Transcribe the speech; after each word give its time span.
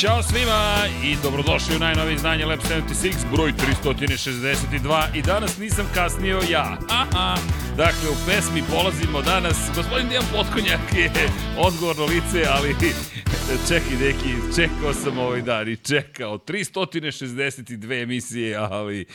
Ćao 0.00 0.22
svima 0.22 0.76
i 1.04 1.16
dobrodošli 1.22 1.76
u 1.76 1.78
najnovije 1.78 2.14
izdanje 2.14 2.44
Lab 2.44 2.58
76, 2.58 3.30
broj 3.32 3.52
362 3.52 5.18
i 5.18 5.22
danas 5.22 5.58
nisam 5.58 5.86
kasnio 5.94 6.40
ja. 6.50 6.78
Aha. 6.88 7.36
Dakle, 7.76 8.10
u 8.10 8.16
pesmi 8.26 8.62
polazimo 8.70 9.22
danas, 9.22 9.56
gospodin 9.74 10.08
Dijan 10.08 10.24
Potkonjak 10.32 10.80
je 10.96 11.10
odgovorno 11.58 12.04
lice, 12.04 12.44
ali 12.48 12.76
čekaj 13.68 13.96
neki, 14.00 14.56
čekao 14.56 14.92
sam 14.92 15.18
ovaj 15.18 15.42
dan 15.42 15.68
i 15.68 15.76
čekao. 15.76 16.38
362 16.38 18.02
emisije, 18.02 18.56
ali 18.56 19.06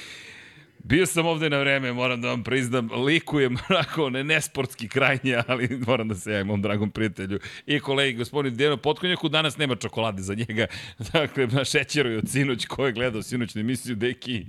Bio 0.84 1.06
sam 1.06 1.26
ovde 1.26 1.50
na 1.50 1.60
vreme, 1.60 1.94
moram 1.94 2.22
da 2.22 2.28
vam 2.28 2.44
priznam, 2.44 2.90
likujem 3.06 3.58
onako 3.70 4.10
ne, 4.10 4.24
nesportski 4.24 4.88
krajnje, 4.88 5.42
ali 5.48 5.80
moram 5.88 6.08
da 6.08 6.16
se 6.16 6.32
javim 6.32 6.48
mom 6.48 6.62
dragom 6.62 6.92
prijatelju 6.92 7.40
i 7.66 7.80
kolegi 7.80 8.18
gospodinu 8.18 8.56
Dijanu 8.56 8.78
Potkonjaku, 8.78 9.30
danas 9.30 9.58
nema 9.58 9.76
čokolade 9.76 10.22
za 10.22 10.34
njega, 10.34 10.68
dakle 11.14 11.48
na 11.48 11.66
šećeru 11.66 12.12
i 12.12 12.16
od 12.16 12.30
sinoć, 12.30 12.66
ko 12.66 12.86
je 12.86 12.92
gledao 12.92 13.24
sinoćnu 13.24 13.62
emisiju, 13.62 13.96
deki, 13.96 14.46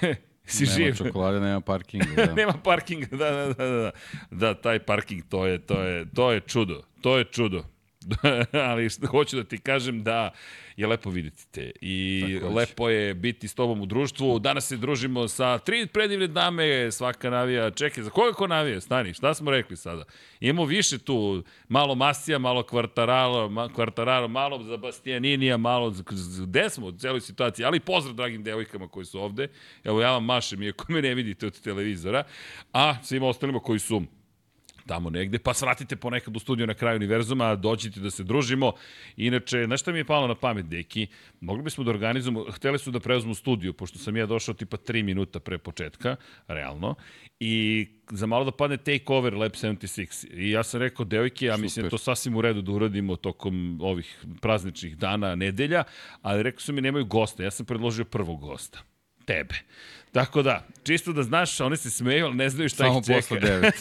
si 0.44 0.64
nema 0.64 0.74
živ. 0.74 0.84
Nema 0.84 0.96
čokolade, 0.96 1.40
nema 1.40 1.60
parkinga. 1.60 2.26
Da. 2.26 2.34
nema 2.34 2.52
parkinga, 2.52 3.16
da, 3.16 3.30
da, 3.30 3.52
da, 3.54 3.66
da. 3.66 3.90
Da, 4.30 4.54
taj 4.54 4.78
parking, 4.78 5.22
to 5.28 5.46
je, 5.46 5.58
to 5.58 5.82
je, 5.82 6.06
to 6.14 6.32
je 6.32 6.40
čudo. 6.40 6.82
To 7.00 7.18
je 7.18 7.24
čudo. 7.24 7.73
ali 8.70 8.88
hoću 9.10 9.36
da 9.36 9.44
ti 9.44 9.58
kažem 9.58 10.02
da 10.02 10.30
je 10.76 10.86
lepo 10.86 11.10
videti 11.10 11.46
te 11.50 11.70
i 11.80 12.22
Tako 12.40 12.54
lepo 12.54 12.88
je 12.88 13.14
biti 13.14 13.48
s 13.48 13.54
tobom 13.54 13.80
u 13.80 13.86
društvu. 13.86 14.38
Danas 14.38 14.68
se 14.68 14.76
družimo 14.76 15.28
sa 15.28 15.58
tri 15.58 15.86
predivne 15.86 16.26
dame, 16.26 16.92
svaka 16.92 17.30
navija, 17.30 17.70
čekaj, 17.70 18.04
za 18.04 18.10
koga 18.10 18.32
ko 18.32 18.46
navija? 18.46 18.80
Stani, 18.80 19.14
šta 19.14 19.34
smo 19.34 19.50
rekli 19.50 19.76
sada? 19.76 20.04
Imamo 20.40 20.64
više 20.64 20.98
tu, 20.98 21.42
malo 21.68 21.94
Masija, 21.94 22.38
malo 22.38 22.62
Kvartaralo, 22.62 23.48
ma, 23.48 23.68
Kvartaralo 23.68 24.28
malo 24.28 24.62
za 24.62 24.76
Bastianinija, 24.76 25.56
malo 25.56 25.90
za, 25.90 26.02
gde 26.42 26.70
smo 26.70 26.86
u 26.86 26.92
celoj 26.92 27.20
situaciji, 27.20 27.64
ali 27.64 27.80
pozdrav 27.80 28.14
dragim 28.14 28.42
devojkama 28.42 28.88
koji 28.88 29.06
su 29.06 29.20
ovde. 29.20 29.48
Evo 29.84 30.00
ja 30.00 30.10
vam 30.10 30.24
mašem, 30.24 30.62
iako 30.62 30.92
me 30.92 31.02
ne 31.02 31.14
vidite 31.14 31.46
od 31.46 31.60
televizora, 31.60 32.24
a 32.72 33.02
svima 33.02 33.26
ostalima 33.26 33.60
koji 33.60 33.78
su 33.78 34.02
tamo 34.86 35.10
negde, 35.10 35.38
pa 35.38 35.54
svratite 35.54 35.96
ponekad 35.96 36.36
u 36.36 36.40
studiju 36.40 36.66
na 36.66 36.74
kraju 36.74 36.96
univerzuma, 36.96 37.56
dođite 37.56 38.00
da 38.00 38.10
se 38.10 38.24
družimo. 38.24 38.72
Inače, 39.16 39.64
znaš 39.64 39.80
šta 39.80 39.92
mi 39.92 39.98
je 39.98 40.04
palo 40.04 40.26
na 40.26 40.34
pamet, 40.34 40.66
deki? 40.66 41.06
Mogli 41.40 41.62
bismo 41.62 41.84
da 41.84 41.90
organizujemo, 41.90 42.44
hteli 42.52 42.78
su 42.78 42.90
da 42.90 43.00
preuzmu 43.00 43.34
studiju, 43.34 43.72
pošto 43.72 43.98
sam 43.98 44.16
ja 44.16 44.26
došao 44.26 44.54
tipa 44.54 44.76
3 44.76 45.02
minuta 45.02 45.40
pre 45.40 45.58
početka, 45.58 46.16
realno, 46.48 46.94
i 47.40 47.86
za 48.10 48.26
malo 48.26 48.44
da 48.44 48.50
padne 48.50 48.76
take 48.76 49.04
over 49.08 49.34
Lab 49.34 49.52
76. 49.52 50.26
I 50.32 50.50
ja 50.50 50.62
sam 50.62 50.80
rekao, 50.80 51.04
devojke, 51.04 51.46
ja 51.46 51.56
mislim 51.56 51.84
da 51.84 51.90
to 51.90 51.98
sasvim 51.98 52.36
u 52.36 52.40
redu 52.40 52.62
da 52.62 52.72
uradimo 52.72 53.16
tokom 53.16 53.78
ovih 53.82 54.24
prazničnih 54.40 54.96
dana, 54.96 55.34
nedelja, 55.34 55.84
ali 56.22 56.42
rekao 56.42 56.60
su 56.60 56.72
mi 56.72 56.80
nemaju 56.80 57.04
gosta, 57.04 57.42
ja 57.42 57.50
sam 57.50 57.66
predložio 57.66 58.04
prvog 58.04 58.40
gosta 58.40 58.82
tebe. 59.24 59.54
Tako 60.14 60.42
da, 60.42 60.66
čisto 60.84 61.12
da 61.12 61.22
znaš, 61.22 61.60
oni 61.60 61.76
se 61.76 61.90
smeju, 61.90 62.26
ali 62.26 62.34
ne 62.34 62.50
znaju 62.50 62.68
šta 62.68 62.84
samo 62.84 62.98
ih 62.98 63.04
čeka. 63.04 63.22
Samo 63.22 63.40
posle 63.40 63.50
devet. 63.50 63.74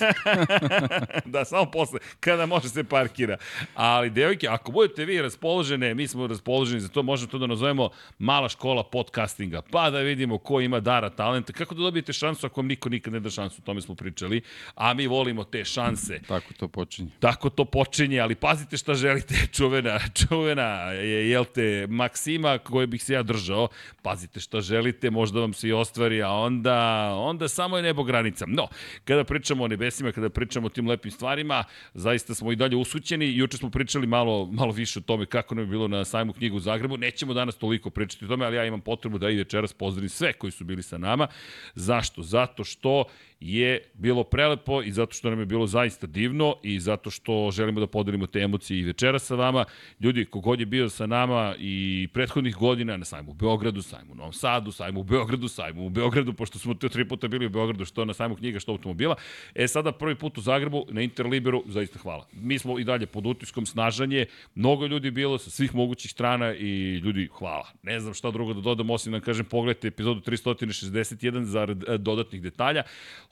da, 1.33 1.45
samo 1.45 1.71
posle, 1.71 1.99
kada 2.19 2.45
može 2.45 2.69
se 2.69 2.83
parkira. 2.83 3.38
Ali, 3.75 4.09
devojke, 4.09 4.47
ako 4.47 4.71
budete 4.71 5.05
vi 5.05 5.21
raspoložene, 5.21 5.94
mi 5.94 6.07
smo 6.07 6.27
raspoloženi 6.27 6.81
za 6.81 6.88
to, 6.88 7.03
možemo 7.03 7.31
to 7.31 7.38
da 7.38 7.47
nazovemo 7.47 7.89
mala 8.19 8.49
škola 8.49 8.83
podcastinga, 8.83 9.61
pa 9.71 9.89
da 9.89 9.99
vidimo 9.99 10.38
ko 10.38 10.61
ima 10.61 10.79
dara 10.79 11.09
talenta, 11.09 11.53
kako 11.53 11.75
da 11.75 11.81
dobijete 11.81 12.13
šansu 12.13 12.45
ako 12.45 12.61
vam 12.61 12.67
niko 12.67 12.89
nikad 12.89 13.13
ne 13.13 13.19
da 13.19 13.29
šansu, 13.29 13.61
o 13.61 13.65
tome 13.65 13.81
smo 13.81 13.95
pričali, 13.95 14.41
a 14.75 14.94
mi 14.94 15.07
volimo 15.07 15.44
te 15.44 15.65
šanse. 15.65 16.19
Tako 16.27 16.53
to 16.53 16.67
počinje. 16.67 17.09
Tako 17.19 17.50
to 17.50 17.65
počinje, 17.65 18.19
ali 18.19 18.35
pazite 18.35 18.77
šta 18.77 18.94
želite, 18.94 19.35
čuvena, 19.57 20.00
čuvena, 20.13 20.91
je, 20.91 21.29
jel 21.29 21.45
te, 21.45 21.88
Maksima 21.89 22.57
koje 22.57 22.88
bih 22.88 23.03
se 23.03 23.13
ja 23.13 23.23
držao, 23.23 23.67
pazite 24.01 24.39
šta 24.39 24.61
želite, 24.61 25.09
možda 25.09 25.39
vam 25.39 25.53
se 25.53 25.67
i 25.67 25.73
ostvari, 25.73 26.22
a 26.23 26.31
onda, 26.31 27.09
onda 27.16 27.47
samo 27.47 27.78
je 27.78 27.84
nebo 27.84 28.03
granica. 28.03 28.45
No, 28.47 28.67
kada 29.06 29.23
pričamo 29.23 29.63
o 29.63 29.67
nebesima, 29.67 30.11
kada 30.11 30.29
pričamo 30.29 30.67
o 30.67 30.69
tim 30.69 30.88
lepim 30.88 31.11
stvarima, 31.11 31.63
zaista 31.94 32.35
smo 32.35 32.51
i 32.51 32.56
dalje 32.56 32.75
usućeni. 32.75 33.38
Juče 33.38 33.57
smo 33.57 33.69
pričali 33.69 34.07
malo, 34.07 34.45
malo 34.51 34.72
više 34.72 35.00
o 35.00 35.01
tome 35.01 35.25
kako 35.25 35.56
nam 35.56 35.63
je 35.63 35.69
bilo 35.69 35.88
na 35.88 36.06
sajmu 36.06 36.33
knjigu 36.33 36.57
u 36.57 36.59
Zagrebu. 36.59 36.97
Nećemo 36.97 37.33
danas 37.33 37.56
toliko 37.57 37.89
pričati 37.89 38.25
o 38.25 38.28
tome, 38.28 38.45
ali 38.45 38.56
ja 38.56 38.66
imam 38.66 38.81
potrebu 38.81 39.17
da 39.17 39.29
i 39.29 39.35
večeras 39.35 39.73
pozdravim 39.73 40.09
sve 40.09 40.33
koji 40.33 40.51
su 40.51 40.63
bili 40.63 40.83
sa 40.83 40.97
nama. 40.97 41.28
Zašto? 41.75 42.22
Zato 42.22 42.63
što 42.63 43.06
je 43.39 43.91
bilo 43.94 44.23
prelepo 44.23 44.81
i 44.81 44.91
zato 44.91 45.13
što 45.13 45.29
nam 45.29 45.39
je 45.39 45.45
bilo 45.45 45.67
zaista 45.67 46.07
divno 46.07 46.56
i 46.63 46.79
zato 46.79 47.09
što 47.09 47.51
želimo 47.51 47.79
da 47.79 47.88
podelimo 47.88 48.28
te 48.28 48.39
emocije 48.39 48.79
i 48.79 48.83
večera 48.83 49.19
sa 49.19 49.35
vama. 49.35 49.66
Ljudi, 50.00 50.25
kogod 50.25 50.59
je 50.59 50.66
bio 50.66 50.89
sa 50.89 51.06
nama 51.06 51.56
i 51.59 52.07
prethodnih 52.13 52.56
godina 52.56 52.97
na 52.97 53.06
sajmu 53.06 53.31
u 53.31 53.33
Beogradu, 53.33 53.81
sajmu 53.81 54.12
u 54.12 54.16
Novom 54.16 54.33
Sadu, 54.33 54.72
sajmu 54.72 55.00
u 55.00 55.03
Beogradu, 55.03 55.47
sajmu 55.47 55.85
u 55.85 55.89
Beogradu, 55.89 56.12
pošto 56.38 56.59
smo 56.59 56.74
te 56.74 56.90
tri 56.90 57.07
puta 57.07 57.28
bili 57.28 57.46
u 57.46 57.50
Beogradu, 57.50 57.85
što 57.85 58.06
na 58.06 58.13
sajmu 58.13 58.35
knjiga, 58.35 58.59
što 58.59 58.72
automobila. 58.72 59.16
E, 59.56 59.68
sada 59.68 59.91
prvi 59.91 60.16
put 60.16 60.38
u 60.38 60.41
Zagrebu, 60.41 60.85
na 60.90 61.01
Interliberu, 61.01 61.63
zaista 61.68 62.00
hvala. 62.00 62.28
Mi 62.34 62.59
smo 62.59 62.79
i 62.79 62.84
dalje 62.84 63.06
pod 63.06 63.25
utiskom 63.25 63.66
snažanje, 63.66 64.25
mnogo 64.56 64.85
ljudi 64.85 65.12
bilo 65.12 65.38
sa 65.38 65.50
svih 65.50 65.75
mogućih 65.75 66.12
strana 66.12 66.53
i 66.53 66.96
ljudi, 66.97 67.29
hvala. 67.38 67.68
Ne 67.84 68.00
znam 68.00 68.13
šta 68.13 68.31
drugo 68.31 68.53
da 68.53 68.62
dodam, 68.62 68.90
osim 68.90 69.12
da 69.12 69.19
kažem, 69.19 69.46
pogledajte 69.46 69.88
epizodu 69.88 70.22
361 70.22 71.44
za 71.44 71.68
dodatnih 71.97 72.41
detalja. 72.41 72.84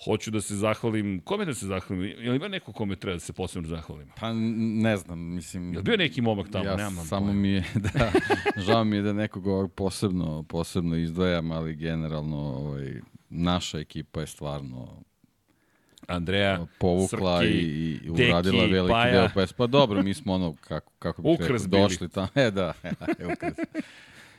Hoću 0.05 0.31
da 0.31 0.41
se 0.41 0.55
zahvalim, 0.55 1.21
kome 1.23 1.45
da 1.45 1.53
se 1.53 1.65
zahvalim? 1.65 2.03
Je 2.03 2.29
li 2.31 2.35
ima 2.35 2.47
neko 2.47 2.73
kome 2.73 2.95
treba 2.95 3.15
da 3.15 3.19
se 3.19 3.33
posebno 3.33 3.69
zahvalim? 3.69 4.07
Pa 4.19 4.33
ne 4.33 4.97
znam, 4.97 5.19
mislim... 5.19 5.73
Je 5.73 5.81
bio 5.81 5.97
neki 5.97 6.21
momak 6.21 6.51
tamo? 6.51 6.65
Ja 6.65 6.75
Nemam 6.75 7.05
samo 7.05 7.25
pojma. 7.25 7.41
mi 7.41 7.49
je, 7.49 7.63
da, 7.93 8.11
žao 8.57 8.83
mi 8.83 8.95
je 8.95 9.01
da 9.01 9.13
nekog 9.13 9.47
ovog 9.47 9.73
posebno, 9.73 10.43
posebno 10.43 10.95
izdvajam, 10.97 11.51
ali 11.51 11.75
generalno 11.75 12.70
ovaj, 12.71 12.93
naša 13.29 13.79
ekipa 13.79 14.21
je 14.21 14.27
stvarno 14.27 15.03
Andreja, 16.07 16.65
povukla 16.79 17.39
Srki, 17.41 17.53
i, 17.53 17.99
i 18.03 18.09
uradila 18.09 18.61
Deki, 18.61 18.73
veliki 18.73 18.91
Paja. 18.91 19.11
deo 19.11 19.29
pesma. 19.35 19.57
Pa 19.57 19.67
dobro, 19.67 20.03
mi 20.03 20.13
smo 20.13 20.33
ono, 20.33 20.55
kako, 20.61 20.91
kako 20.99 21.21
bih 21.21 21.37
rekao, 21.39 21.57
došli 21.67 22.09
tamo. 22.09 22.27
E, 22.35 22.51
da, 22.51 22.73
ukras. 23.33 23.53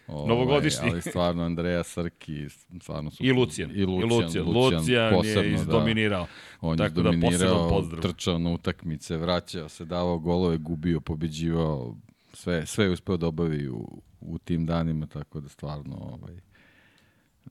Ovaj, 0.06 0.28
Novogodišnji. 0.28 0.90
Ali 0.90 1.02
stvarno, 1.02 1.42
Andreja 1.42 1.84
Srki, 1.84 2.48
stvarno 2.80 3.10
su... 3.10 3.24
I 3.24 3.32
Lucijan. 3.32 3.70
I 3.74 3.84
Lucijan, 3.84 4.12
I 4.12 4.18
Lucijan. 4.18 4.46
Lucijan 4.46 5.14
posebno, 5.14 5.42
je 5.42 5.54
izdominirao. 5.54 6.22
Da. 6.22 6.28
On 6.60 6.78
Tako 6.78 7.00
je 7.00 7.02
da, 7.02 7.10
poseban 7.10 7.20
dominirao, 7.20 7.68
pozdrav. 7.68 8.02
trčao 8.02 8.38
na 8.38 8.50
utakmice, 8.50 9.16
vraćao 9.16 9.68
se, 9.68 9.84
davao 9.84 10.18
golove, 10.18 10.56
gubio, 10.58 11.00
pobeđivao, 11.00 11.96
sve, 12.32 12.66
sve 12.66 12.84
je 12.84 12.90
uspeo 12.90 13.16
da 13.16 13.26
obavi 13.26 13.68
u, 13.68 14.02
u 14.20 14.38
tim 14.38 14.66
danima, 14.66 15.06
tako 15.06 15.40
da 15.40 15.48
stvarno 15.48 15.96
ovaj, 15.96 16.40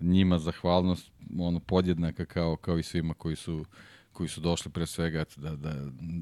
njima 0.01 0.39
zahvalnost 0.39 1.12
ono 1.39 1.59
podjednaka 1.59 2.25
kao, 2.25 2.56
kao 2.56 2.77
i 2.77 2.83
svima 2.83 3.13
koji 3.13 3.36
su 3.36 3.65
koji 4.12 4.30
su 4.30 4.42
došli 4.42 4.71
pre 4.71 4.86
svega 4.86 5.24
da, 5.38 5.56
da, 5.56 5.74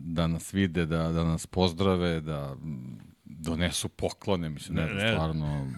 da 0.06 0.28
nas 0.28 0.54
vide, 0.54 0.86
da, 0.86 1.12
da 1.12 1.24
nas 1.24 1.48
pozdrave, 1.48 2.22
da 2.22 2.56
donesu 3.26 3.90
poklone, 3.90 4.50
mislim, 4.50 4.76
ne, 4.76 4.86
Ne, 4.86 4.94
ne, 4.94 5.12
stvarno, 5.12 5.72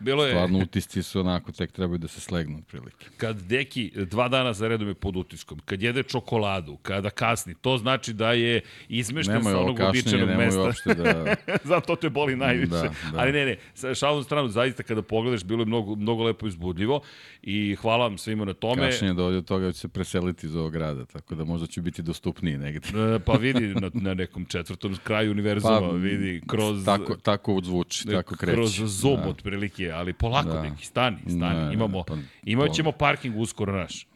Bilo 0.00 0.24
je, 0.24 0.32
stvarno 0.32 0.58
utisci 0.58 1.02
su 1.02 1.20
onako, 1.20 1.52
tek 1.52 1.72
trebaju 1.72 1.98
da 1.98 2.08
se 2.08 2.20
slegnu 2.20 2.58
otprilike. 2.58 3.06
kad 3.16 3.36
Deki 3.42 3.92
dva 3.96 4.28
dana 4.28 4.52
za 4.52 4.68
redom 4.68 4.88
je 4.88 4.94
pod 4.94 5.16
utiskom, 5.16 5.58
kad 5.64 5.82
jede 5.82 6.02
čokoladu, 6.02 6.76
kada 6.76 7.10
kasni, 7.10 7.54
to 7.54 7.78
znači 7.78 8.12
da 8.12 8.32
je 8.32 8.60
izmešten 8.88 9.34
Nemoj 9.34 9.52
sa 9.52 9.58
onog 9.58 9.78
uobičajenog 9.80 10.28
nemoj 10.28 10.44
mesta. 10.44 10.60
uopšte 10.60 10.94
da... 10.94 11.34
Zato 11.72 11.96
te 11.96 12.10
boli 12.10 12.36
najviše. 12.36 12.68
Da, 12.70 12.82
da. 13.12 13.18
Ali 13.18 13.32
ne, 13.32 13.44
ne, 13.46 13.56
sa 13.74 13.94
šalom 13.94 14.24
stranu, 14.24 14.48
zaista 14.48 14.82
kada 14.82 15.02
pogledaš, 15.02 15.44
bilo 15.44 15.62
je 15.62 15.66
mnogo, 15.66 15.94
mnogo 15.94 16.24
lepo 16.24 16.46
i 16.46 16.48
uzbudljivo 16.48 17.00
i 17.42 17.76
hvala 17.80 18.04
vam 18.06 18.18
svima 18.18 18.44
na 18.44 18.52
tome. 18.54 18.90
Kašnjenje 18.90 19.14
dovodi 19.14 19.36
do 19.36 19.42
toga 19.42 19.66
da 19.66 19.72
će 19.72 19.78
se 19.78 19.88
preseliti 19.88 20.46
iz 20.46 20.54
ovog 20.56 20.72
grada, 20.72 21.04
tako 21.04 21.34
da 21.34 21.44
možda 21.44 21.66
ću 21.66 21.82
biti 21.82 22.02
dostupniji 22.02 22.58
negde. 22.58 22.88
E, 23.14 23.18
Pa 23.18 23.32
vidi 23.32 23.74
na, 23.74 23.90
na 23.94 24.14
nekom 24.14 24.44
četvrtom 24.44 24.96
kraju 25.04 25.30
univerzuma, 25.30 25.80
Pa, 25.80 25.88
vidi 25.88 26.42
kroz... 26.46 26.84
Tako, 26.84 27.16
tako 27.16 27.60
zvuči, 27.64 28.06
tako 28.06 28.36
kreće. 28.36 28.54
Kroz 28.54 28.72
Zoom 29.00 29.20
Da. 29.22 29.28
otprilike, 29.28 29.87
ali 29.90 30.12
polako 30.12 30.48
Da. 30.48 30.62
neki, 30.62 30.86
stani, 30.86 31.16
stani. 31.28 31.66
Ne, 31.66 31.74
Imamo, 31.74 32.02
pa- 32.02 32.16
imat 32.42 32.72
ćemo 32.72 32.92
parking 32.92 33.36
uskoro 33.36 33.72
naš. 33.72 34.06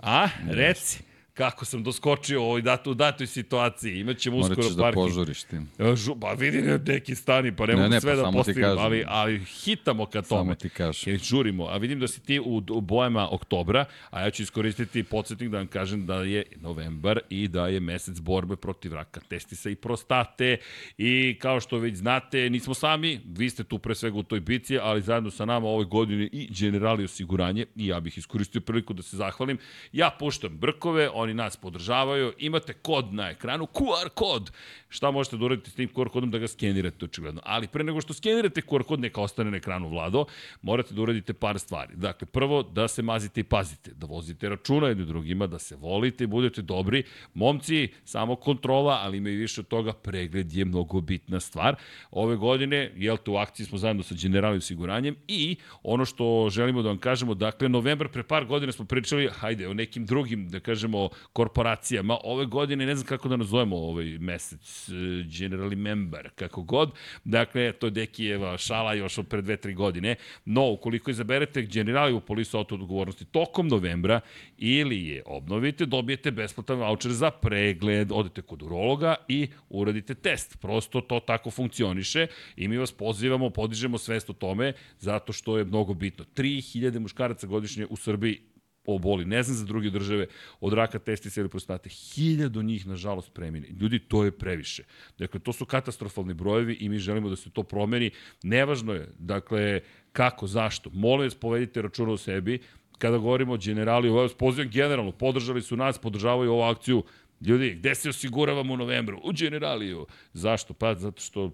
A, 0.00 0.28
reci, 0.50 1.02
kako 1.36 1.64
sam 1.64 1.82
doskočio 1.82 2.42
u 2.42 2.44
ovoj 2.44 2.62
datu, 2.62 2.90
u 2.90 2.94
datoj 2.94 3.26
situaciji, 3.26 3.98
imat 4.00 4.18
ćemo 4.18 4.36
Morat 4.36 4.50
uskoro 4.50 4.68
ćeš 4.68 4.76
da 4.76 4.82
parking. 4.82 5.06
požuriš 5.06 5.42
tim. 5.42 5.68
E, 5.78 5.96
Žu, 5.96 6.16
pa 6.20 6.32
vidi 6.32 6.62
ne, 6.62 6.78
neki 6.78 7.14
stani, 7.14 7.56
pa 7.56 7.66
ne, 7.66 7.74
Ne, 7.74 7.78
mogu 7.80 7.90
ne, 7.90 8.00
sve 8.00 8.16
pa 8.22 8.30
da 8.30 8.42
kažem. 8.44 8.78
ali, 8.78 9.04
ali 9.06 9.44
hitamo 9.44 10.06
ka 10.06 10.22
tome. 10.22 10.40
Samo 10.40 10.54
ti 10.54 10.68
kažem. 10.68 11.12
Jer 11.12 11.20
žurimo, 11.20 11.66
a 11.66 11.76
vidim 11.76 12.00
da 12.00 12.08
si 12.08 12.20
ti 12.20 12.40
u, 12.40 12.62
u 12.70 12.80
bojama 12.80 13.28
oktobra, 13.30 13.84
a 14.10 14.20
ja 14.20 14.30
ću 14.30 14.42
iskoristiti 14.42 15.02
podsjetnik 15.02 15.50
da 15.50 15.58
vam 15.58 15.66
kažem 15.66 16.06
da 16.06 16.14
je 16.22 16.42
novembar 16.56 17.20
i 17.30 17.48
da 17.48 17.66
je 17.68 17.80
mesec 17.80 18.20
borbe 18.20 18.56
protiv 18.56 18.94
raka 18.94 19.20
testisa 19.20 19.70
i 19.70 19.74
prostate 19.74 20.56
i 20.98 21.36
kao 21.40 21.60
što 21.60 21.78
već 21.78 21.94
znate, 21.96 22.50
nismo 22.50 22.74
sami, 22.74 23.20
vi 23.26 23.50
ste 23.50 23.64
tu 23.64 23.78
pre 23.78 23.94
svega 23.94 24.18
u 24.18 24.22
toj 24.22 24.40
bici, 24.40 24.78
ali 24.78 25.02
zajedno 25.02 25.30
sa 25.30 25.44
nama 25.44 25.68
ove 25.68 25.84
godine 25.84 26.28
i 26.32 26.48
Generali 26.50 27.04
osiguranje 27.04 27.66
i 27.76 27.86
ja 27.86 28.00
bih 28.00 28.18
iskoristio 28.18 28.60
priliku 28.60 28.92
da 28.94 29.02
se 29.02 29.16
zahvalim. 29.16 29.58
Ja 29.92 30.10
puštam 30.18 30.58
brkove, 30.58 31.10
oni 31.26 31.34
nas 31.34 31.56
podržavaju, 31.56 32.32
imate 32.38 32.72
kod 32.72 33.14
na 33.14 33.30
ekranu, 33.30 33.66
QR 33.66 34.08
kod. 34.14 34.50
Šta 34.88 35.10
možete 35.10 35.36
da 35.36 35.44
uradite 35.44 35.70
s 35.70 35.74
tim 35.74 35.88
QR 35.88 36.08
kodom 36.08 36.30
da 36.30 36.38
ga 36.38 36.48
skenirate 36.48 37.04
očigledno. 37.04 37.40
Ali 37.44 37.68
pre 37.68 37.84
nego 37.84 38.00
što 38.00 38.14
skenirate 38.14 38.62
QR 38.62 38.82
kod 38.82 39.00
neka 39.00 39.20
ostane 39.20 39.50
na 39.50 39.56
ekranu 39.56 39.88
Vlado, 39.88 40.24
morate 40.62 40.94
da 40.94 41.02
uradite 41.02 41.34
par 41.34 41.58
stvari. 41.58 41.96
Dakle, 41.96 42.26
prvo 42.26 42.62
da 42.62 42.88
se 42.88 43.02
mazite 43.02 43.40
i 43.40 43.44
pazite, 43.44 43.90
da 43.94 44.06
vozite 44.06 44.48
računa 44.48 44.88
jedni 44.88 45.04
drugima, 45.04 45.46
da 45.46 45.58
se 45.58 45.76
volite 45.76 46.24
i 46.24 46.26
budete 46.26 46.62
dobri. 46.62 47.02
Momci, 47.34 47.88
samo 48.04 48.36
kontrola, 48.36 49.00
ali 49.02 49.18
ima 49.18 49.30
i 49.30 49.36
više 49.36 49.60
od 49.60 49.68
toga, 49.68 49.92
pregled 49.92 50.52
je 50.52 50.64
mnogo 50.64 51.00
bitna 51.00 51.40
stvar. 51.40 51.76
Ove 52.10 52.36
godine, 52.36 52.92
jel 52.96 53.16
te, 53.16 53.30
u 53.30 53.36
akciji 53.36 53.66
smo 53.66 53.78
zajedno 53.78 54.02
sa 54.02 54.14
Generali 54.22 54.56
osiguranjem 54.56 55.16
i 55.28 55.56
ono 55.82 56.04
što 56.04 56.48
želimo 56.50 56.82
da 56.82 56.88
vam 56.88 56.98
kažemo, 56.98 57.34
dakle, 57.34 57.68
novembar 57.68 58.08
pre 58.08 58.22
par 58.22 58.44
godina 58.44 58.72
smo 58.72 58.84
pričali, 58.84 59.28
hajde, 59.32 59.68
o 59.68 59.74
nekim 59.74 60.06
drugim, 60.06 60.48
da 60.48 60.60
kažemo, 60.60 61.08
korporacijama. 61.32 62.18
Ove 62.24 62.46
godine, 62.46 62.86
ne 62.86 62.94
znam 62.94 63.06
kako 63.06 63.28
da 63.28 63.36
nazovemo 63.36 63.76
ovaj 63.76 64.18
mesec, 64.18 64.88
generally 65.24 65.76
member, 65.76 66.30
kako 66.34 66.62
god. 66.62 66.90
Dakle, 67.24 67.72
to 67.72 67.86
je 67.86 67.90
Dekijeva 67.90 68.58
šala 68.58 68.94
još 68.94 69.18
od 69.18 69.28
pre 69.28 69.42
dve, 69.42 69.56
tri 69.56 69.74
godine. 69.74 70.16
No, 70.44 70.70
ukoliko 70.70 71.10
izaberete 71.10 71.62
generali 71.62 72.12
u 72.12 72.20
polisu 72.20 72.58
auto 72.58 72.74
odgovornosti 72.74 73.24
tokom 73.24 73.68
novembra 73.68 74.20
ili 74.58 75.06
je 75.06 75.22
obnovite, 75.26 75.86
dobijete 75.86 76.30
besplatan 76.30 76.78
voucher 76.78 77.12
za 77.12 77.30
pregled, 77.30 78.12
odete 78.12 78.42
kod 78.42 78.62
urologa 78.62 79.14
i 79.28 79.48
uradite 79.68 80.14
test. 80.14 80.58
Prosto 80.60 81.00
to 81.00 81.20
tako 81.20 81.50
funkcioniše 81.50 82.26
i 82.56 82.68
mi 82.68 82.78
vas 82.78 82.92
pozivamo, 82.92 83.50
podižemo 83.50 83.98
svest 83.98 84.30
o 84.30 84.32
tome 84.32 84.72
zato 84.98 85.32
što 85.32 85.58
je 85.58 85.64
mnogo 85.64 85.94
bitno. 85.94 86.24
3000 86.36 86.98
muškaraca 86.98 87.46
godišnje 87.46 87.86
u 87.90 87.96
Srbiji 87.96 88.40
oboli, 88.86 89.24
ne 89.24 89.42
znam 89.42 89.56
za 89.56 89.64
druge 89.64 89.90
države, 89.90 90.26
od 90.60 90.72
raka 90.72 90.98
testisa 90.98 91.40
ili 91.40 91.48
prostate, 91.48 91.88
hiljadu 91.88 92.62
njih, 92.62 92.86
nažalost, 92.86 93.32
premine. 93.32 93.68
Ljudi, 93.80 93.98
to 93.98 94.24
je 94.24 94.30
previše. 94.30 94.84
Dakle, 95.18 95.40
to 95.40 95.52
su 95.52 95.64
katastrofalni 95.64 96.34
brojevi 96.34 96.76
i 96.80 96.88
mi 96.88 96.98
želimo 96.98 97.28
da 97.28 97.36
se 97.36 97.50
to 97.50 97.62
promeni. 97.62 98.10
Nevažno 98.42 98.92
je, 98.92 99.08
dakle, 99.18 99.80
kako, 100.12 100.46
zašto. 100.46 100.90
Molim 100.92 101.26
vas, 101.26 101.34
povedite 101.34 101.82
računa 101.82 102.12
o 102.12 102.16
sebi. 102.16 102.58
Kada 102.98 103.18
govorimo 103.18 103.52
o 103.52 103.58
generali, 103.58 104.08
ovo 104.08 104.28
pozivam 104.38 104.70
generalno, 104.70 105.12
podržali 105.12 105.62
su 105.62 105.76
nas, 105.76 105.98
podržavaju 105.98 106.52
ovu 106.52 106.62
akciju. 106.62 107.02
Ljudi, 107.40 107.74
gde 107.74 107.94
se 107.94 108.08
osiguravamo 108.08 108.74
u 108.74 108.76
novembru? 108.76 109.20
U 109.24 109.32
generaliju. 109.32 110.06
Zašto? 110.32 110.74
Pa 110.74 110.94
zato 110.94 111.22
što 111.22 111.52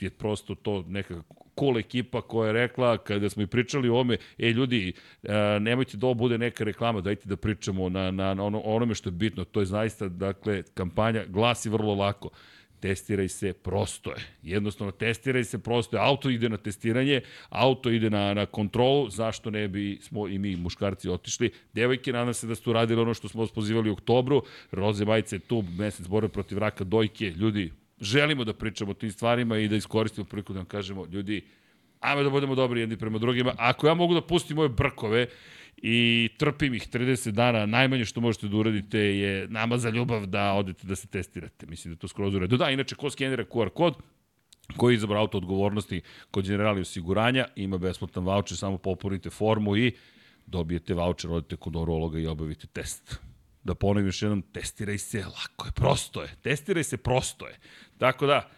je 0.00 0.10
prosto 0.10 0.54
to 0.54 0.84
neka 0.88 1.22
cool 1.58 1.78
ekipa 1.78 2.20
koja 2.20 2.46
je 2.46 2.52
rekla, 2.52 2.98
kada 2.98 3.30
smo 3.30 3.42
i 3.42 3.46
pričali 3.46 3.88
o 3.88 4.00
ome, 4.00 4.16
e 4.38 4.50
ljudi, 4.50 4.92
nemojte 5.60 5.96
da 5.96 6.06
ovo 6.06 6.14
bude 6.14 6.38
neka 6.38 6.64
reklama, 6.64 7.00
dajte 7.00 7.28
da 7.28 7.36
pričamo 7.36 7.88
na, 7.88 8.10
na, 8.10 8.34
na 8.34 8.44
ono, 8.44 8.60
onome 8.60 8.94
što 8.94 9.08
je 9.08 9.12
bitno. 9.12 9.44
To 9.44 9.60
je 9.60 9.66
zaista, 9.66 10.08
dakle, 10.08 10.62
kampanja 10.74 11.24
glasi 11.26 11.68
vrlo 11.68 11.94
lako 11.94 12.30
testiraj 12.80 13.28
se, 13.28 13.52
prosto 13.52 14.10
je. 14.10 14.16
Jednostavno, 14.42 14.90
testiraj 14.92 15.44
se, 15.44 15.58
prosto 15.58 15.96
je. 15.96 16.02
Auto 16.02 16.30
ide 16.30 16.48
na 16.48 16.56
testiranje, 16.56 17.20
auto 17.48 17.90
ide 17.90 18.10
na, 18.10 18.34
na 18.34 18.46
kontrolu, 18.46 19.10
zašto 19.10 19.50
ne 19.50 19.68
bi 19.68 19.98
smo 20.02 20.28
i 20.28 20.38
mi 20.38 20.56
muškarci 20.56 21.08
otišli. 21.08 21.50
Devojke, 21.72 22.12
nadam 22.12 22.34
se 22.34 22.46
da 22.46 22.54
ste 22.54 22.70
uradili 22.70 23.02
ono 23.02 23.14
što 23.14 23.28
smo 23.28 23.40
vas 23.40 23.50
pozivali 23.50 23.90
u 23.90 23.92
oktobru, 23.92 24.42
Roze 24.70 25.04
Majice 25.04 25.38
tu, 25.38 25.64
mesec 25.78 26.06
borbe 26.06 26.28
protiv 26.28 26.58
raka 26.58 26.84
dojke, 26.84 27.30
ljudi, 27.30 27.72
želimo 28.00 28.44
da 28.44 28.52
pričamo 28.52 28.90
o 28.90 28.94
tim 28.94 29.12
stvarima 29.12 29.58
i 29.58 29.68
da 29.68 29.76
iskoristimo 29.76 30.24
priliku 30.24 30.52
da 30.52 30.58
vam 30.58 30.66
kažemo, 30.66 31.06
ljudi, 31.06 31.44
ajmo 32.00 32.22
da 32.22 32.30
budemo 32.30 32.54
dobri 32.54 32.80
jedni 32.80 32.96
prema 32.96 33.18
drugima. 33.18 33.54
Ako 33.58 33.86
ja 33.86 33.94
mogu 33.94 34.14
da 34.14 34.20
pustim 34.26 34.56
moje 34.56 34.68
brkove 34.68 35.26
i 35.76 36.28
trpim 36.38 36.74
ih 36.74 36.88
30 36.92 37.30
dana, 37.30 37.66
najmanje 37.66 38.04
što 38.04 38.20
možete 38.20 38.48
da 38.48 38.56
uradite 38.56 38.98
je 38.98 39.48
nama 39.48 39.78
za 39.78 39.90
ljubav 39.90 40.26
da 40.26 40.52
odete 40.52 40.86
da 40.86 40.96
se 40.96 41.06
testirate. 41.06 41.66
Mislim 41.66 41.94
da 41.94 42.00
to 42.00 42.08
skroz 42.08 42.34
u 42.34 42.38
redu. 42.38 42.56
Da, 42.56 42.70
inače, 42.70 42.94
ko 42.94 43.10
skenira 43.10 43.44
QR 43.44 43.68
kod, 43.68 43.94
koji 44.76 44.94
je 44.94 44.96
izabrao 44.96 45.20
auto 45.20 45.38
odgovornosti 45.38 46.00
kod 46.30 46.44
generali 46.44 46.80
osiguranja, 46.80 47.46
ima 47.56 47.78
besplatan 47.78 48.24
voucher, 48.24 48.56
samo 48.56 48.78
popunite 48.78 49.30
formu 49.30 49.76
i 49.76 49.92
dobijete 50.46 50.94
voucher, 50.94 51.30
odete 51.30 51.56
kod 51.56 51.76
urologa 51.76 52.18
i 52.18 52.26
obavite 52.26 52.66
test. 52.66 53.27
Da 53.68 53.74
ponovim 53.74 54.08
još 54.08 54.22
jednom, 54.22 54.42
testiraj 54.42 54.98
se, 54.98 55.24
lako 55.24 55.66
je, 55.66 55.72
prosto 55.72 56.22
je. 56.22 56.28
Testiraj 56.42 56.84
se, 56.84 56.96
prosto 56.96 57.46
je. 57.46 57.58
Tako 57.98 58.26
da, 58.26 58.48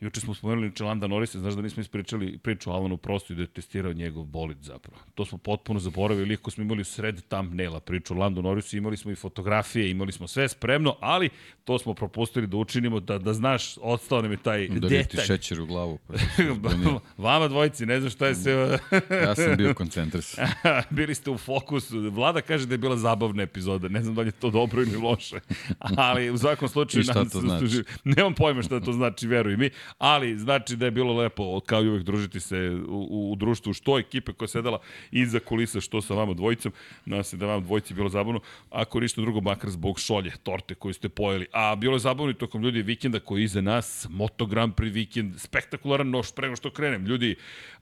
Juče 0.00 0.20
smo 0.20 0.34
spomenuli 0.34 0.74
Čelanda 0.74 1.06
Norisa, 1.06 1.38
znaš 1.38 1.54
da 1.54 1.62
nismo 1.62 1.80
ispričali 1.80 2.38
priču 2.38 2.70
o 2.70 2.72
Alanu 2.72 2.96
Prostu 2.96 3.32
i 3.32 3.36
da 3.36 3.42
je 3.42 3.46
testirao 3.46 3.92
njegov 3.92 4.24
bolid 4.24 4.56
zapravo. 4.60 5.00
To 5.14 5.24
smo 5.24 5.38
potpuno 5.38 5.80
zaboravili, 5.80 6.34
iako 6.34 6.50
smo 6.50 6.64
imali 6.64 6.84
sred 6.84 7.22
thumbnaila 7.28 7.80
priču 7.80 8.14
o 8.14 8.16
Landu 8.16 8.42
Norisu, 8.42 8.76
imali 8.76 8.96
smo 8.96 9.10
i 9.10 9.14
fotografije, 9.14 9.90
imali 9.90 10.12
smo 10.12 10.26
sve 10.26 10.48
spremno, 10.48 10.96
ali 11.00 11.28
to 11.64 11.78
smo 11.78 11.94
propustili 11.94 12.46
da 12.46 12.56
učinimo, 12.56 13.00
da, 13.00 13.18
da 13.18 13.34
znaš, 13.34 13.78
odstao 13.80 14.22
nam 14.22 14.30
je 14.30 14.36
taj 14.36 14.68
da 14.68 14.88
detalj. 14.88 15.16
Da 15.16 15.22
šećer 15.22 15.60
u 15.60 15.66
glavu. 15.66 15.98
Pa 16.06 16.70
Vama 17.28 17.48
dvojici, 17.48 17.86
ne 17.86 18.00
znam 18.00 18.10
šta 18.10 18.26
je 18.26 18.34
sve... 18.34 18.52
ja 19.24 19.34
sam 19.34 19.56
bio 19.56 19.74
koncentrisan. 19.74 20.48
Bili 20.90 21.14
ste 21.14 21.30
u 21.30 21.38
fokusu. 21.38 22.10
Vlada 22.10 22.40
kaže 22.40 22.66
da 22.66 22.74
je 22.74 22.78
bila 22.78 22.96
zabavna 22.96 23.42
epizoda, 23.42 23.88
ne 23.88 24.02
znam 24.02 24.14
da 24.14 24.20
li 24.20 24.28
je 24.28 24.32
to 24.32 24.50
dobro 24.50 24.82
ili 24.82 24.96
loše, 24.96 25.40
ali 25.78 26.30
u 26.30 26.38
svakom 26.38 26.68
slučaju... 26.68 27.00
I 27.00 27.04
šta 27.04 27.24
to 27.24 27.40
znači? 27.40 27.82
Nemam 28.04 28.34
pojma 28.34 28.62
šta 28.62 28.80
to 28.80 28.92
znači, 28.92 29.26
veruj 29.26 29.56
mi 29.56 29.70
ali 29.98 30.38
znači 30.38 30.76
da 30.76 30.84
je 30.84 30.90
bilo 30.90 31.14
lepo, 31.14 31.60
kao 31.60 31.82
i 31.82 31.88
uvek, 31.88 32.02
družiti 32.02 32.40
se 32.40 32.56
u, 32.88 33.32
u 33.32 33.36
društvu, 33.36 33.72
što 33.72 33.98
ekipe 33.98 34.32
koja 34.32 34.48
sedela 34.48 34.78
iza 35.10 35.40
kulisa, 35.40 35.80
što 35.80 36.02
sa 36.02 36.14
vama 36.14 36.34
dvojicom, 36.34 36.72
nadam 37.04 37.24
se 37.24 37.36
da 37.36 37.46
vam 37.46 37.62
dvojici 37.62 37.94
bilo 37.94 38.08
zabavno, 38.08 38.40
ako 38.70 39.00
ništa 39.00 39.20
drugo, 39.20 39.40
makar 39.40 39.70
zbog 39.70 40.00
šolje, 40.00 40.32
torte 40.42 40.74
koju 40.74 40.94
ste 40.94 41.08
pojeli. 41.08 41.46
A 41.52 41.76
bilo 41.76 41.94
je 41.94 41.98
zabavno 41.98 42.30
i 42.30 42.34
tokom 42.34 42.62
ljudi 42.62 42.82
vikenda 42.82 43.20
koji 43.20 43.44
iza 43.44 43.60
nas, 43.60 44.06
Moto 44.10 44.46
Grand 44.46 44.74
Prix 44.74 44.92
vikend, 44.92 45.40
spektakularan 45.40 46.10
noš, 46.10 46.34
prego 46.34 46.56
što 46.56 46.70
krenem. 46.70 47.06
Ljudi, 47.06 47.36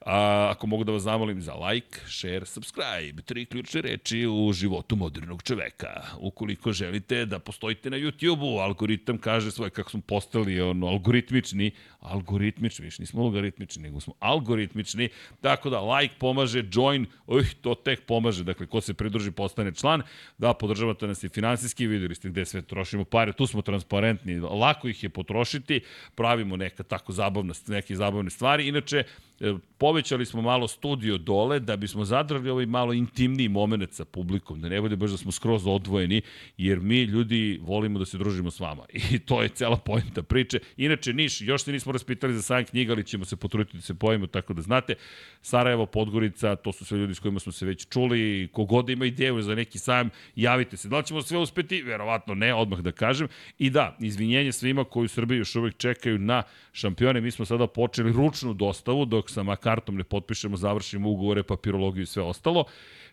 a, 0.07 0.49
ako 0.51 0.67
mogu 0.67 0.83
da 0.83 0.91
vas 0.91 1.03
zamolim 1.03 1.41
za 1.41 1.53
like, 1.53 1.99
share, 2.05 2.45
subscribe, 2.45 3.21
tri 3.25 3.45
ključne 3.45 3.81
reči 3.81 4.27
u 4.27 4.53
životu 4.53 4.95
modernog 4.95 5.43
čoveka. 5.43 6.01
Ukoliko 6.19 6.71
želite 6.71 7.25
da 7.25 7.39
postojite 7.39 7.89
na 7.89 7.97
YouTube-u, 7.97 8.59
algoritam 8.59 9.17
kaže 9.17 9.51
svoje 9.51 9.69
kako 9.69 9.89
smo 9.89 10.01
postali 10.01 10.61
ono, 10.61 10.87
algoritmični, 10.87 11.71
algoritmični, 11.99 12.85
više 12.85 13.01
nismo 13.01 13.23
logaritmični, 13.23 13.83
nego 13.83 13.99
smo 13.99 14.13
algoritmični, 14.19 15.09
tako 15.41 15.69
da 15.69 15.81
like 15.81 16.15
pomaže, 16.19 16.63
join, 16.71 17.05
uj, 17.27 17.43
to 17.61 17.75
tek 17.75 18.05
pomaže, 18.05 18.43
dakle, 18.43 18.65
ko 18.65 18.81
se 18.81 18.93
pridruži 18.93 19.31
postane 19.31 19.75
član, 19.75 20.01
da 20.37 20.53
podržavate 20.53 21.07
nas 21.07 21.23
i 21.23 21.29
finansijski, 21.29 21.87
videli 21.87 22.15
ste 22.15 22.29
gde 22.29 22.45
sve 22.45 22.61
trošimo 22.61 23.03
pare, 23.03 23.33
tu 23.33 23.47
smo 23.47 23.61
transparentni, 23.61 24.39
lako 24.39 24.87
ih 24.87 25.03
je 25.03 25.09
potrošiti, 25.09 25.81
pravimo 26.15 26.57
neka 26.57 26.83
tako 26.83 27.11
zabavna, 27.11 27.53
neke 27.67 27.95
zabavne 27.95 28.29
stvari, 28.29 28.67
inače, 28.67 29.03
povećali 29.77 30.25
smo 30.25 30.41
malo 30.41 30.67
studio 30.67 31.17
dole 31.17 31.59
da 31.59 31.77
bismo 31.77 32.05
zadrali 32.05 32.49
ovaj 32.49 32.65
malo 32.65 32.93
intimniji 32.93 33.49
moment 33.49 33.93
sa 33.93 34.05
publikom, 34.05 34.61
da 34.61 34.69
ne 34.69 34.81
bude 34.81 34.95
baš 34.95 35.11
da 35.11 35.17
smo 35.17 35.31
skroz 35.31 35.67
odvojeni, 35.67 36.21
jer 36.57 36.79
mi 36.79 37.01
ljudi 37.03 37.59
volimo 37.61 37.99
da 37.99 38.05
se 38.05 38.17
družimo 38.17 38.51
s 38.51 38.59
vama. 38.59 38.83
I 39.11 39.19
to 39.19 39.43
je 39.43 39.49
cela 39.49 39.77
pojenta 39.77 40.23
priče. 40.23 40.59
Inače, 40.77 41.13
Niš, 41.13 41.41
još 41.41 41.63
se 41.63 41.71
nismo 41.71 41.91
raspitali 41.91 42.33
za 42.33 42.41
sajam 42.41 42.65
knjiga, 42.65 42.93
ali 42.93 43.03
ćemo 43.03 43.25
se 43.25 43.35
potruditi 43.35 43.77
da 43.77 43.81
se 43.81 43.93
pojemo, 43.93 44.27
tako 44.27 44.53
da 44.53 44.61
znate. 44.61 44.95
Sarajevo, 45.41 45.85
Podgorica, 45.85 46.55
to 46.55 46.71
su 46.71 46.85
sve 46.85 46.97
ljudi 46.97 47.15
s 47.15 47.19
kojima 47.19 47.39
smo 47.39 47.51
se 47.51 47.65
već 47.65 47.87
čuli. 47.87 48.49
Kogod 48.51 48.89
ima 48.89 49.05
ideju 49.05 49.41
za 49.41 49.55
neki 49.55 49.79
sajam, 49.79 50.09
javite 50.35 50.77
se. 50.77 50.89
Da 50.89 50.97
li 50.97 51.05
ćemo 51.05 51.21
sve 51.21 51.37
uspeti? 51.37 51.81
Verovatno 51.81 52.35
ne, 52.35 52.53
odmah 52.53 52.79
da 52.79 52.91
kažem. 52.91 53.27
I 53.59 53.69
da, 53.69 53.97
izvinjenje 53.99 54.51
svima 54.51 54.83
koji 54.83 55.05
u 55.05 55.07
Srbiji 55.07 55.37
još 55.37 55.55
uvek 55.55 55.77
čekaju 55.77 56.19
na 56.19 56.43
šampione. 56.77 57.21
Mi 57.21 57.31
smo 57.31 57.45
sada 57.45 57.67
počeli 57.67 58.11
ručnu 58.11 58.53
dostavu, 58.53 59.05
dok 59.05 59.29
sa 59.29 59.43
Makartom 59.43 59.97
ne 59.97 60.03
potpišemo, 60.03 60.57
završimo 60.57 61.09
ugovore, 61.09 61.43
papirologiju 61.43 62.03
i 62.03 62.05
sve 62.05 62.23
ostalo. 62.23 62.65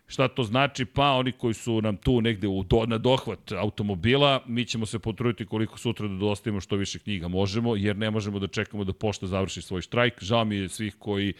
Šta 0.07 0.27
to 0.27 0.43
znači? 0.43 0.85
Pa 0.85 1.11
oni 1.11 1.31
koji 1.31 1.53
su 1.53 1.81
nam 1.81 1.97
tu 1.97 2.21
negde 2.21 2.47
u 2.47 2.63
do, 2.63 2.85
na 2.85 2.97
dohvat 2.97 3.51
automobila, 3.51 4.43
mi 4.47 4.65
ćemo 4.65 4.85
se 4.85 4.99
potruditi 4.99 5.45
koliko 5.45 5.77
sutra 5.77 6.07
da 6.07 6.15
dostavimo 6.15 6.61
što 6.61 6.75
više 6.75 6.99
knjiga 6.99 7.27
možemo, 7.27 7.75
jer 7.75 7.97
ne 7.97 8.11
možemo 8.11 8.39
da 8.39 8.47
čekamo 8.47 8.83
da 8.83 8.93
pošta 8.93 9.27
završi 9.27 9.61
svoj 9.61 9.81
štrajk. 9.81 10.23
Žao 10.23 10.45
mi 10.45 10.55
je 10.55 10.69
svih 10.69 10.95
koji 10.99 11.33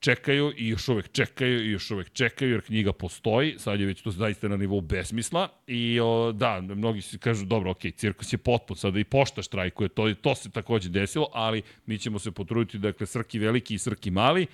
čekaju 0.00 0.52
i 0.56 0.68
još 0.68 0.88
uvek 0.88 1.12
čekaju 1.12 1.64
i 1.64 1.70
još 1.70 1.90
uvek 1.90 2.12
čekaju 2.12 2.50
jer 2.50 2.60
knjiga 2.60 2.92
postoji, 2.92 3.54
sad 3.58 3.80
je 3.80 3.86
već 3.86 4.02
to 4.02 4.10
zaista 4.10 4.48
na 4.48 4.56
nivou 4.56 4.80
besmisla 4.80 5.48
i 5.66 6.00
o, 6.00 6.32
da, 6.32 6.60
mnogi 6.60 7.02
se 7.02 7.18
kažu 7.18 7.46
dobro, 7.46 7.70
ok, 7.70 7.80
cirkus 7.96 8.32
je 8.32 8.38
potpun, 8.38 8.76
sada 8.76 9.00
i 9.00 9.04
pošta 9.04 9.42
štrajkuje, 9.42 9.88
to, 9.88 10.14
to 10.14 10.34
se 10.34 10.50
takođe 10.50 10.88
desilo, 10.88 11.28
ali 11.32 11.62
mi 11.86 11.98
ćemo 11.98 12.18
se 12.18 12.30
potruditi, 12.30 12.78
dakle, 12.78 13.06
Srki 13.06 13.38
veliki 13.38 13.74
i 13.74 13.78
Srki 13.78 14.10
mali, 14.10 14.46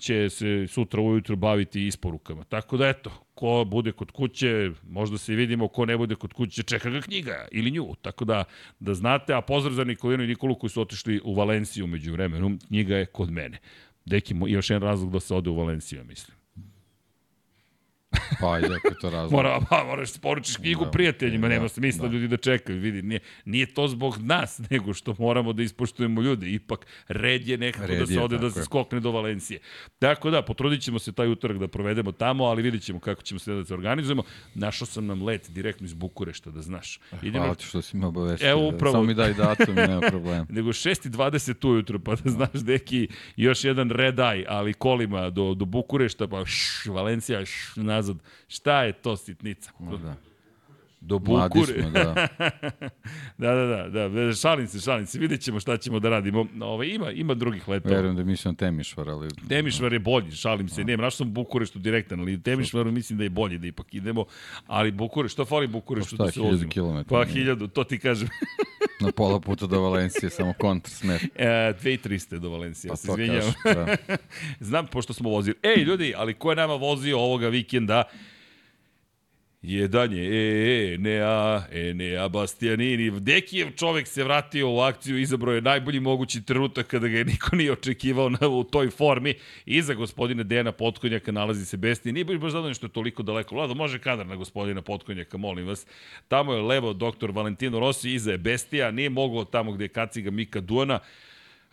će 0.00 0.30
se 0.30 0.66
sutra 0.68 1.00
ujutro 1.00 1.36
baviti 1.36 1.86
isporukama. 1.86 2.44
Tako 2.44 2.76
da 2.76 2.88
eto, 2.88 3.10
ko 3.34 3.64
bude 3.66 3.92
kod 3.92 4.10
kuće, 4.10 4.70
možda 4.88 5.18
se 5.18 5.34
vidimo, 5.34 5.68
ko 5.68 5.86
ne 5.86 5.96
bude 5.96 6.14
kod 6.14 6.32
kuće, 6.32 6.62
čeka 6.62 6.90
ga 6.90 7.00
knjiga 7.00 7.48
ili 7.52 7.70
nju. 7.70 7.94
Tako 8.02 8.24
da, 8.24 8.44
da 8.80 8.94
znate, 8.94 9.34
a 9.34 9.40
pozdrav 9.40 9.74
za 9.74 9.84
Nikolinu 9.84 10.24
i 10.24 10.26
Nikolu 10.26 10.54
koji 10.54 10.70
su 10.70 10.80
otišli 10.80 11.20
u 11.24 11.34
Valenciju 11.34 11.86
među 11.86 12.12
vremenom, 12.12 12.58
knjiga 12.68 12.96
je 12.96 13.06
kod 13.06 13.30
mene. 13.30 13.58
Deki, 14.04 14.34
još 14.46 14.70
jedan 14.70 14.88
razlog 14.88 15.12
da 15.12 15.20
se 15.20 15.34
ode 15.34 15.50
u 15.50 15.56
Valenciju, 15.56 16.04
mislim. 16.04 16.43
Pa 18.40 18.52
ajde, 18.52 18.66
ako 18.68 18.88
je 18.88 18.98
to 19.00 19.10
razlog. 19.10 19.32
Mora, 19.32 19.60
pa, 19.70 19.84
moraš 19.84 20.12
da 20.12 20.18
poručiš 20.20 20.56
knjigu 20.56 20.84
Da, 20.84 20.90
prijateljima, 20.90 21.48
da, 21.48 21.54
nema 21.54 21.68
smisla 21.68 22.08
da. 22.08 22.14
ljudi 22.14 22.28
da 22.28 22.36
čekaju, 22.36 22.80
vidi, 22.80 23.02
nije, 23.02 23.20
nije 23.44 23.66
to 23.66 23.88
zbog 23.88 24.18
nas, 24.18 24.60
nego 24.70 24.94
što 24.94 25.14
moramo 25.18 25.52
da 25.52 25.62
ispoštujemo 25.62 26.20
ljude, 26.20 26.48
ipak 26.48 26.86
red 27.08 27.48
je 27.48 27.58
nekako 27.58 27.86
Red 27.86 27.98
da 27.98 28.06
se 28.06 28.20
ode 28.20 28.38
da 28.38 28.50
se 28.50 28.64
skokne 28.64 29.00
do 29.00 29.10
Valencije. 29.10 29.60
Tako 29.98 30.30
da, 30.30 30.42
potrudit 30.42 30.82
ćemo 30.82 30.98
se 30.98 31.12
taj 31.12 31.28
utorak 31.28 31.58
da 31.58 31.68
provedemo 31.68 32.12
tamo, 32.12 32.44
ali 32.44 32.62
vidit 32.62 32.82
ćemo 32.82 33.00
kako 33.00 33.22
ćemo 33.22 33.38
se 33.40 33.52
da 33.52 33.64
se 33.64 33.74
organizujemo. 33.74 34.22
Našao 34.54 34.86
sam 34.86 35.06
nam 35.06 35.22
let 35.22 35.50
direktno 35.50 35.84
iz 35.84 35.94
Bukurešta, 35.94 36.50
da 36.50 36.62
znaš. 36.62 37.00
Hvala 37.32 37.54
ti 37.54 37.64
što 37.64 37.82
si 37.82 37.96
me 37.96 38.06
obavestio. 38.06 38.50
Evo, 38.50 38.68
upravo- 38.68 38.92
Samo 38.92 39.04
mi 39.04 39.14
daj 39.14 39.34
datum 39.34 39.74
nema 39.76 40.00
problema. 40.10 40.46
nego 40.48 40.68
6.20 40.70 41.14
ujutro, 41.64 41.98
pa 41.98 42.14
da 42.14 42.30
znaš, 42.30 42.50
deki, 42.54 43.08
još 43.36 43.64
jedan 43.64 43.90
red 43.90 44.16
eye, 44.16 44.44
ali 44.48 44.72
kolima 44.74 45.30
do, 45.30 45.54
do 45.54 45.64
Bukurešta, 45.64 46.28
pa 46.28 46.46
šš, 46.46 46.86
Valencija, 46.86 47.44
šš, 47.44 47.76
nazad. 47.76 48.03
Šta 48.48 48.82
je 48.82 48.92
to 48.92 49.16
sitnica? 49.16 49.70
Ma 49.78 49.96
Da. 49.96 50.16
Do 51.06 51.18
Bukure. 51.18 51.82
smo, 51.82 51.90
da. 52.00 52.28
da, 53.38 53.54
da, 53.54 53.88
da, 53.88 54.08
da, 54.08 54.34
šalim 54.34 54.66
se, 54.66 54.80
šalim 54.80 55.06
se, 55.06 55.18
vidjet 55.18 55.40
ćemo 55.40 55.60
šta 55.60 55.76
ćemo 55.76 56.00
da 56.00 56.08
radimo. 56.08 56.46
Ove, 56.60 56.88
ima, 56.88 57.10
ima 57.10 57.34
drugih 57.34 57.68
letova. 57.68 57.94
Verujem 57.94 58.16
da 58.16 58.24
mislim 58.24 58.54
Temišvar, 58.54 59.08
ali... 59.08 59.28
Temišvar 59.48 59.92
je 59.92 59.98
bolji, 59.98 60.30
šalim 60.30 60.68
se, 60.68 60.84
ne, 60.84 60.96
našao 60.96 61.10
sam 61.10 61.32
Bukureštu 61.32 61.78
direktan, 61.78 62.20
ali 62.20 62.42
Temišvaru 62.42 62.92
mislim 62.92 63.18
da 63.18 63.24
je 63.24 63.30
bolje 63.30 63.58
da 63.58 63.66
ipak 63.66 63.94
idemo, 63.94 64.24
ali 64.66 64.90
Bukureš, 64.90 65.32
što 65.32 65.44
fali 65.44 65.66
Bukureštu 65.66 66.16
Pa 66.16 66.24
da 66.24 66.32
se 66.32 66.40
vozimo? 66.40 67.04
Pa 67.08 67.24
hiljadu, 67.24 67.68
to 67.68 67.84
ti 67.84 67.98
kažem. 67.98 68.28
Na 69.00 69.12
pola 69.12 69.40
puta 69.40 69.66
do 69.66 69.80
Valencije, 69.80 70.30
samo 70.30 70.54
kontra 70.58 70.90
smet. 70.90 71.22
E, 71.34 71.46
2300 71.82 72.38
do 72.38 72.50
Valencije, 72.50 72.88
Pa 72.88 72.96
se 72.96 73.06
to 73.06 73.12
izvinjavam. 73.12 73.52
kažem, 73.62 73.86
da. 74.06 74.16
Znam, 74.68 74.86
pošto 74.86 75.12
smo 75.12 75.30
vozili. 75.30 75.56
Ej, 75.62 75.82
ljudi, 75.82 76.14
ali 76.16 76.34
ko 76.34 76.50
je 76.50 76.56
nama 76.56 76.74
vozio 76.74 77.18
ovoga 77.20 77.48
vikenda? 77.48 78.04
Jedan 79.66 80.12
je 80.12 80.24
e, 80.24 80.94
Enea, 80.94 81.62
Enea 81.72 82.28
Bastianini. 82.28 83.20
Dekijev 83.20 83.70
čovek 83.76 84.06
se 84.06 84.24
vratio 84.24 84.70
u 84.70 84.80
akciju, 84.80 85.18
izabrao 85.18 85.54
je 85.54 85.60
najbolji 85.60 86.00
mogući 86.00 86.42
trenutak 86.42 86.86
kada 86.86 87.08
ga 87.08 87.18
je 87.18 87.24
niko 87.24 87.56
nije 87.56 87.72
očekivao 87.72 88.28
na, 88.28 88.48
u 88.48 88.64
toj 88.64 88.90
formi. 88.90 89.34
Iza 89.66 89.94
gospodina 89.94 90.42
Dejana 90.42 90.72
Potkonjaka 90.72 91.32
nalazi 91.32 91.66
se 91.66 91.76
Besti. 91.76 92.12
Nije 92.12 92.24
baš 92.24 92.52
zadovoljno 92.52 92.74
što 92.74 92.86
je 92.86 92.92
toliko 92.92 93.22
daleko. 93.22 93.54
Vlado, 93.54 93.74
može 93.74 93.98
kadar 93.98 94.26
na 94.26 94.36
gospodina 94.36 94.82
Potkonjaka, 94.82 95.36
molim 95.36 95.66
vas. 95.66 95.86
Tamo 96.28 96.52
je 96.52 96.62
levo 96.62 96.92
doktor 96.92 97.30
Valentino 97.30 97.80
Rossi, 97.80 98.14
iza 98.14 98.30
je 98.32 98.38
Bestija. 98.38 98.90
Nije 98.90 99.10
moglo 99.10 99.44
tamo 99.44 99.72
gde 99.72 99.84
je 99.84 99.88
kaciga 99.88 100.30
Mika 100.30 100.60
Duana. 100.60 100.98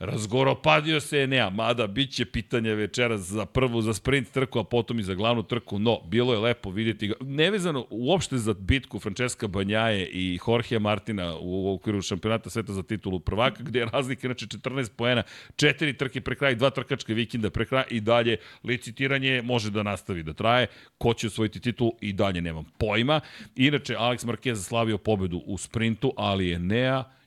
Razgoropadio 0.02 1.00
se 1.00 1.22
Enea, 1.22 1.50
mada 1.50 1.88
bit 1.88 2.12
će 2.12 2.26
pitanje 2.26 2.76
večeras 2.76 3.22
za 3.22 3.46
prvu, 3.46 3.82
za 3.82 3.94
sprint 3.94 4.32
trku, 4.32 4.60
a 4.60 4.64
potom 4.64 5.00
i 5.00 5.04
za 5.04 5.14
glavnu 5.14 5.44
trku, 5.44 5.80
no, 5.80 6.00
bilo 6.06 6.34
je 6.34 6.40
lepo 6.40 6.70
vidjeti 6.70 7.08
ga. 7.08 7.14
Nevezano 7.22 7.86
uopšte 7.90 8.38
za 8.38 8.54
bitku 8.54 9.00
Francesca 9.00 9.48
Banjaje 9.48 10.10
i 10.14 10.40
Jorge 10.48 10.80
Martina 10.80 11.36
u 11.42 11.74
okviru 11.74 12.02
šampionata 12.02 12.50
sveta 12.50 12.74
za 12.74 12.84
titulu 12.84 13.20
prvaka, 13.20 13.64
gde 13.64 13.80
je 13.80 13.86
razlika 13.86 14.28
inače 14.28 14.46
14 14.46 14.92
poena, 14.96 15.24
četiri 15.56 15.98
trke 15.98 16.22
pre 16.22 16.36
kraja, 16.36 16.52
i 16.52 16.56
dva 16.56 16.70
trkačka 16.70 17.14
vikenda 17.14 17.50
pre 17.50 17.66
kraja 17.66 17.86
i 17.90 18.00
dalje 18.00 18.38
licitiranje 18.64 19.42
može 19.42 19.72
da 19.72 19.84
nastavi 19.84 20.24
da 20.24 20.34
traje. 20.34 20.68
Ko 20.98 21.14
će 21.14 21.28
osvojiti 21.28 21.60
titul 21.60 21.92
i 22.02 22.14
dalje 22.14 22.42
nemam 22.42 22.66
pojma. 22.78 23.20
Inače, 23.56 23.96
Alex 23.96 24.26
Marquez 24.26 24.56
slavio 24.56 24.98
pobedu 24.98 25.42
u 25.46 25.58
sprintu, 25.58 26.14
ali 26.18 26.48
je 26.48 26.60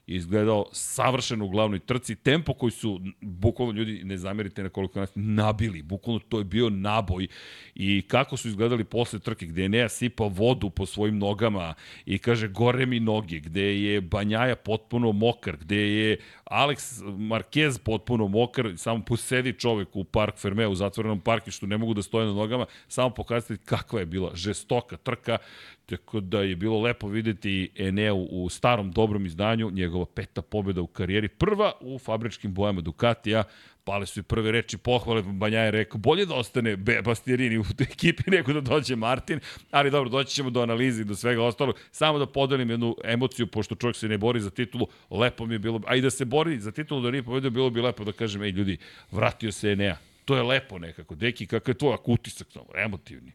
izgledao 0.07 0.65
savršeno 0.71 1.45
u 1.45 1.49
glavnoj 1.49 1.79
trci. 1.79 2.15
Tempo 2.15 2.53
koji 2.53 2.71
su, 2.71 3.01
bukvalno 3.21 3.73
ljudi, 3.73 4.01
ne 4.03 4.17
zamerite 4.17 4.63
na 4.63 4.69
koliko 4.69 4.99
nas, 4.99 5.11
nabili. 5.15 5.81
Bukvalno 5.81 6.19
to 6.29 6.37
je 6.37 6.43
bio 6.43 6.69
naboj. 6.69 7.27
I 7.75 8.01
kako 8.07 8.37
su 8.37 8.47
izgledali 8.47 8.83
posle 8.83 9.19
trke, 9.19 9.45
gde 9.45 9.61
je 9.61 9.69
Nea 9.69 9.89
sipao 9.89 10.29
vodu 10.29 10.69
po 10.69 10.85
svojim 10.85 11.17
nogama 11.17 11.73
i 12.05 12.17
kaže 12.17 12.47
gore 12.47 12.85
mi 12.85 12.99
noge, 12.99 13.39
gde 13.39 13.81
je 13.81 14.01
Banjaja 14.01 14.55
potpuno 14.55 15.11
mokar, 15.11 15.57
gde 15.57 15.77
je 15.77 16.17
Alex 16.45 17.01
Marquez 17.17 17.79
potpuno 17.79 18.27
mokar, 18.27 18.73
samo 18.77 19.03
posedi 19.05 19.53
čovek 19.53 19.95
u 19.95 20.03
park 20.03 20.37
Fermeo, 20.37 20.69
u 20.69 20.75
zatvorenom 20.75 21.19
parkištu, 21.21 21.67
ne 21.67 21.77
mogu 21.77 21.93
da 21.93 22.01
stoje 22.01 22.25
na 22.25 22.33
nogama, 22.33 22.65
samo 22.87 23.09
pokazati 23.09 23.65
kakva 23.65 23.99
je 23.99 24.05
bila 24.05 24.31
žestoka 24.35 24.97
trka, 24.97 25.37
tako 25.85 26.19
da 26.19 26.41
je 26.41 26.55
bilo 26.55 26.81
lepo 26.81 27.07
videti 27.07 27.71
Eneu 27.75 28.27
u 28.31 28.49
starom 28.49 28.91
dobrom 28.91 29.25
izdanju, 29.25 29.71
njegova 29.71 30.05
peta 30.05 30.41
pobjeda 30.41 30.81
u 30.81 30.87
karijeri, 30.87 31.27
prva 31.27 31.71
u 31.81 31.99
fabričkim 31.99 32.53
bojama 32.53 32.81
Ducatija, 32.81 33.43
pale 33.85 34.05
su 34.05 34.19
i 34.19 34.23
prve 34.23 34.51
reči 34.51 34.77
pohvale, 34.77 35.21
Banja 35.21 35.59
je 35.59 35.71
rekao, 35.71 35.97
bolje 35.97 36.25
da 36.25 36.35
ostane 36.35 36.77
Bastianini 36.77 37.57
u 37.57 37.63
ekipi 37.79 38.31
nego 38.31 38.53
da 38.53 38.61
dođe 38.61 38.95
Martin, 38.95 39.39
ali 39.71 39.91
dobro, 39.91 40.09
doći 40.09 40.35
ćemo 40.35 40.49
do 40.49 40.61
analize 40.61 41.01
i 41.01 41.05
do 41.05 41.15
svega 41.15 41.43
ostalog, 41.43 41.79
samo 41.91 42.19
da 42.19 42.25
podelim 42.25 42.69
jednu 42.69 42.95
emociju, 43.03 43.47
pošto 43.47 43.75
čovjek 43.75 43.95
se 43.95 44.07
ne 44.07 44.17
bori 44.17 44.39
za 44.39 44.49
titulu, 44.49 44.87
lepo 45.09 45.45
mi 45.45 45.55
je 45.55 45.59
bilo, 45.59 45.81
a 45.87 45.95
i 45.95 46.01
da 46.01 46.09
se 46.09 46.25
bori 46.25 46.59
za 46.59 46.71
titulu 46.71 47.01
da 47.01 47.11
nije 47.11 47.23
povedao, 47.23 47.51
bilo 47.51 47.69
bi 47.69 47.81
lepo 47.81 48.03
da 48.03 48.11
kažem, 48.11 48.43
ej 48.43 48.49
ljudi, 48.49 48.77
vratio 49.11 49.51
se 49.51 49.71
Enea, 49.71 49.97
to 50.25 50.35
je 50.35 50.43
lepo 50.43 50.79
nekako, 50.79 51.15
deki, 51.15 51.47
kakav 51.47 51.75
je 51.75 51.77
tvoj 51.77 51.93
ak 51.93 52.07
utisak, 52.07 52.47
samo, 52.51 52.65
emotivni. 52.85 53.31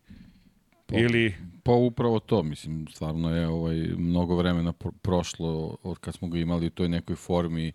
Ili, 0.92 1.34
Pa 1.62 1.72
upravo 1.72 2.18
to, 2.18 2.42
mislim, 2.42 2.86
stvarno 2.90 3.36
je 3.36 3.48
ovaj, 3.48 3.76
mnogo 3.96 4.36
vremena 4.36 4.72
pro- 4.72 4.92
prošlo 5.02 5.76
od 5.82 5.98
kad 5.98 6.14
smo 6.14 6.28
ga 6.28 6.38
imali 6.38 6.66
u 6.66 6.70
toj 6.70 6.88
nekoj 6.88 7.16
formi 7.16 7.72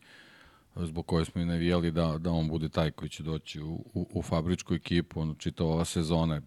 zbog 0.76 1.06
koje 1.06 1.26
smo 1.26 1.42
i 1.42 1.46
navijali 1.46 1.92
da, 1.92 2.18
da 2.18 2.32
on 2.32 2.48
bude 2.50 2.70
taj 2.70 2.92
koji 2.92 3.10
će 3.10 3.24
doći 3.24 3.62
u, 3.62 3.74
u, 3.94 4.08
u 4.14 4.22
fabričku 4.22 4.74
ekipu. 4.74 5.22
Ono, 5.22 5.34
čitava 5.34 5.70
ova 5.70 5.86
sezona 5.86 6.42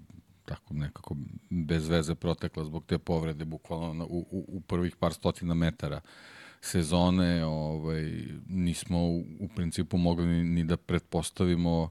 tako 0.44 0.75
nekako 0.75 1.16
bez 1.50 1.88
veze 1.88 2.14
protekla 2.14 2.64
zbog 2.64 2.85
te 2.87 2.99
povrede, 2.99 3.44
bukvalno 3.44 4.04
u, 4.04 4.26
u, 4.30 4.44
u 4.49 4.61
prvih 4.61 4.97
par 4.97 5.12
stotina 5.12 5.54
metara 5.54 6.00
sezone 6.61 7.44
ovaj, 7.44 8.25
nismo 8.49 8.99
u, 8.99 9.25
u 9.40 9.49
principu 9.56 9.97
mogli 9.97 10.26
ni, 10.26 10.44
ni 10.44 10.64
da 10.64 10.76
pretpostavimo 10.76 11.90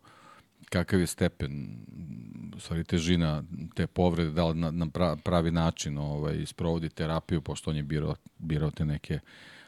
kakav 0.69 0.99
je 0.99 1.07
stepen 1.07 1.77
u 2.55 2.59
stvari 2.59 2.83
težina 2.83 3.43
te 3.75 3.87
povrede, 3.87 4.31
da 4.31 4.47
li 4.47 4.59
na, 4.59 4.71
na 4.71 4.85
pra- 4.85 5.17
pravi 5.23 5.51
način 5.51 5.97
ovaj, 5.97 6.45
sprovodi 6.45 6.89
terapiju, 6.89 7.41
pošto 7.41 7.69
on 7.69 7.77
je 7.77 7.83
birao, 7.83 8.15
birao 8.37 8.71
te 8.71 8.85
neke 8.85 9.19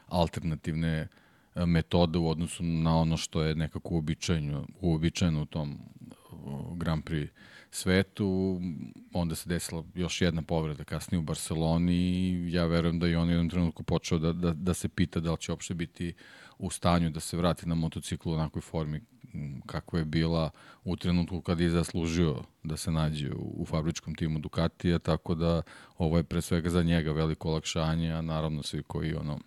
alternativne 0.08 0.98
e, 0.98 1.08
metode 1.56 2.20
u 2.20 2.30
odnosu 2.30 2.64
na 2.64 2.98
ono 2.98 3.18
što 3.18 3.44
je 3.44 3.56
nekako 3.56 3.94
uobičajeno, 3.94 4.68
uobičajeno 4.82 5.42
u 5.42 5.46
tom 5.46 5.80
Grand 6.76 7.04
Prix 7.04 7.28
svetu. 7.72 8.60
Onda 9.14 9.36
se 9.36 9.50
desila 9.50 9.84
još 9.96 10.22
jedna 10.22 10.42
povreda 10.42 10.84
kasnije 10.84 11.20
u 11.20 11.24
Barceloni 11.24 11.94
i 11.94 12.54
ja 12.54 12.66
verujem 12.66 13.00
da 13.00 13.08
je 13.08 13.18
on 13.18 13.28
u 13.28 13.32
jednom 13.32 13.50
trenutku 13.50 13.84
počeo 13.84 14.18
da, 14.18 14.34
da, 14.34 14.54
da 14.54 14.74
se 14.74 14.90
pita 14.90 15.20
da 15.20 15.32
li 15.32 15.38
će 15.38 15.52
uopšte 15.52 15.74
biti 15.74 16.14
u 16.58 16.70
stanju 16.70 17.10
da 17.10 17.20
se 17.20 17.38
vrati 17.38 17.70
na 17.70 17.76
motociklu 17.76 18.32
u 18.32 18.36
onakvoj 18.36 18.62
formi 18.62 19.02
m, 19.34 19.62
kakva 19.66 20.00
je 20.00 20.06
bila 20.06 20.50
u 20.84 20.96
trenutku 20.96 21.42
kad 21.42 21.60
je 21.60 21.70
zaslužio 21.70 22.44
da 22.64 22.78
se 22.78 22.92
nađe 22.92 23.32
u, 23.32 23.54
u 23.62 23.66
fabričkom 23.66 24.16
timu 24.16 24.40
Ducatija, 24.40 25.00
tako 25.00 25.36
da 25.36 25.62
ovo 25.98 26.18
je 26.18 26.24
pre 26.24 26.42
svega 26.42 26.70
za 26.70 26.84
njega 26.84 27.12
veliko 27.12 27.50
olakšanje, 27.50 28.12
a 28.12 28.22
naravno 28.22 28.64
svi 28.64 28.84
koji 28.84 29.16
ono 29.16 29.40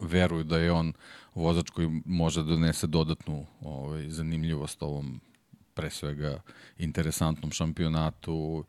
veruju 0.00 0.44
da 0.44 0.58
je 0.58 0.72
on 0.72 0.92
vozač 1.34 1.70
koji 1.70 2.02
može 2.04 2.42
da 2.42 2.48
donese 2.48 2.86
dodatnu 2.86 3.46
ovaj, 3.60 4.10
zanimljivost 4.10 4.82
ovom 4.82 5.20
pre 5.74 5.90
svega 5.90 6.40
interesantnom 6.78 7.50
šampionatu. 7.50 8.64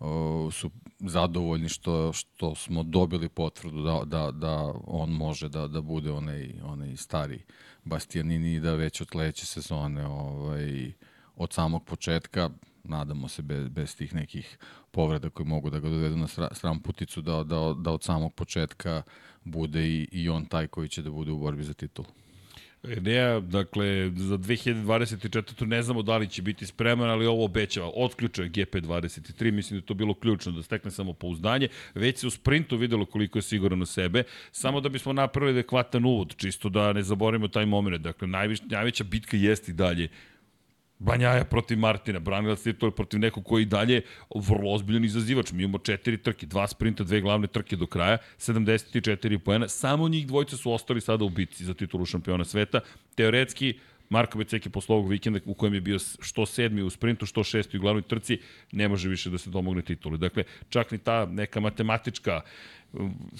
O, 0.00 0.50
su 0.52 0.70
zadovoljni 0.98 1.68
što, 1.68 2.12
što 2.12 2.54
smo 2.54 2.82
dobili 2.82 3.28
potvrdu 3.28 3.82
da, 3.82 4.02
da, 4.04 4.30
da 4.30 4.72
on 4.86 5.10
može 5.10 5.48
da, 5.48 5.66
da 5.68 5.80
bude 5.80 6.12
onaj, 6.12 6.60
onaj 6.62 6.96
stari 6.96 7.42
Bastianini 7.84 8.54
i 8.54 8.60
da 8.60 8.74
već 8.74 9.00
od 9.00 9.08
sledeće 9.10 9.46
sezone 9.46 10.06
ovaj, 10.06 10.92
od 11.36 11.52
samog 11.52 11.84
početka 11.84 12.50
nadamo 12.84 13.28
se 13.28 13.42
bez, 13.42 13.68
bez 13.68 13.96
tih 13.96 14.14
nekih 14.14 14.58
povreda 14.90 15.30
koji 15.30 15.46
mogu 15.46 15.70
da 15.70 15.80
ga 15.80 15.88
dovedu 15.88 16.16
na 16.16 16.28
sram 16.52 16.80
puticu 16.80 17.22
da, 17.22 17.42
da, 17.44 17.74
da 17.78 17.90
od 17.90 18.02
samog 18.02 18.34
početka 18.34 19.02
bude 19.44 19.88
i, 19.88 20.08
i 20.12 20.28
on 20.28 20.46
taj 20.46 20.66
koji 20.66 20.88
će 20.88 21.02
da 21.02 21.10
bude 21.10 21.32
u 21.32 21.38
borbi 21.38 21.64
za 21.64 21.74
titul. 21.74 22.04
Ne, 22.82 23.40
dakle, 23.40 24.10
za 24.16 24.38
2024. 24.38 25.66
ne 25.66 25.82
znamo 25.82 26.02
da 26.02 26.16
li 26.16 26.28
će 26.28 26.42
biti 26.42 26.66
spreman, 26.66 27.10
ali 27.10 27.26
ovo 27.26 27.44
obećava. 27.44 27.90
Otključao 27.94 28.42
je 28.42 28.50
GP23, 28.50 29.52
mislim 29.52 29.80
da 29.80 29.86
to 29.86 29.94
bilo 29.94 30.14
ključno, 30.14 30.52
da 30.52 30.62
stekne 30.62 30.90
samo 30.90 31.12
pouzdanje. 31.12 31.68
Već 31.94 32.18
se 32.18 32.26
u 32.26 32.30
sprintu 32.30 32.76
videlo 32.76 33.06
koliko 33.06 33.38
je 33.38 33.42
siguran 33.42 33.82
u 33.82 33.86
sebe, 33.86 34.22
samo 34.52 34.80
da 34.80 34.88
bismo 34.88 35.12
napravili 35.12 35.58
adekvatan 35.58 36.04
uvod, 36.04 36.36
čisto 36.36 36.68
da 36.68 36.92
ne 36.92 37.02
zaboravimo 37.02 37.48
taj 37.48 37.66
moment. 37.66 38.02
Dakle, 38.02 38.28
najveća 38.64 39.04
bitka 39.04 39.36
jeste 39.36 39.72
i 39.72 39.74
dalje 39.74 40.08
Banjaja 40.98 41.44
protiv 41.44 41.78
Martina, 41.78 42.18
branilac 42.18 42.62
titula 42.62 42.92
protiv 42.92 43.20
nekog 43.20 43.44
koji 43.44 43.64
dalje 43.64 44.02
vrlo 44.34 44.72
ozbiljan 44.74 45.04
izazivač. 45.04 45.52
Mi 45.52 45.62
imamo 45.62 45.78
četiri 45.78 46.18
trke, 46.18 46.46
dva 46.46 46.66
sprinta, 46.68 47.04
dve 47.04 47.20
glavne 47.20 47.46
trke 47.46 47.76
do 47.76 47.86
kraja, 47.86 48.18
74 48.38 49.38
poena. 49.38 49.68
Samo 49.68 50.08
njih 50.08 50.26
dvojica 50.26 50.56
su 50.56 50.72
ostali 50.72 51.00
sada 51.00 51.24
u 51.24 51.28
bitci 51.28 51.64
za 51.64 51.74
titulu 51.74 52.06
šampiona 52.06 52.44
sveta. 52.44 52.80
Teoretski, 53.14 53.74
Marko 54.10 54.38
Beceki 54.38 54.70
posle 54.70 54.94
ovog 54.94 55.08
vikenda 55.08 55.40
u 55.44 55.54
kojem 55.54 55.74
je 55.74 55.80
bio 55.80 55.98
što 56.20 56.46
sedmi 56.46 56.82
u 56.82 56.90
sprintu, 56.90 57.26
što 57.26 57.44
šesti 57.44 57.76
u 57.76 57.80
glavnoj 57.80 58.02
trci, 58.02 58.38
ne 58.72 58.88
može 58.88 59.08
više 59.08 59.30
da 59.30 59.38
se 59.38 59.50
domogne 59.50 59.82
tituli. 59.82 60.18
Dakle, 60.18 60.44
čak 60.68 60.90
ni 60.90 60.98
ta 60.98 61.26
neka 61.26 61.60
matematička 61.60 62.40
um, 62.40 62.42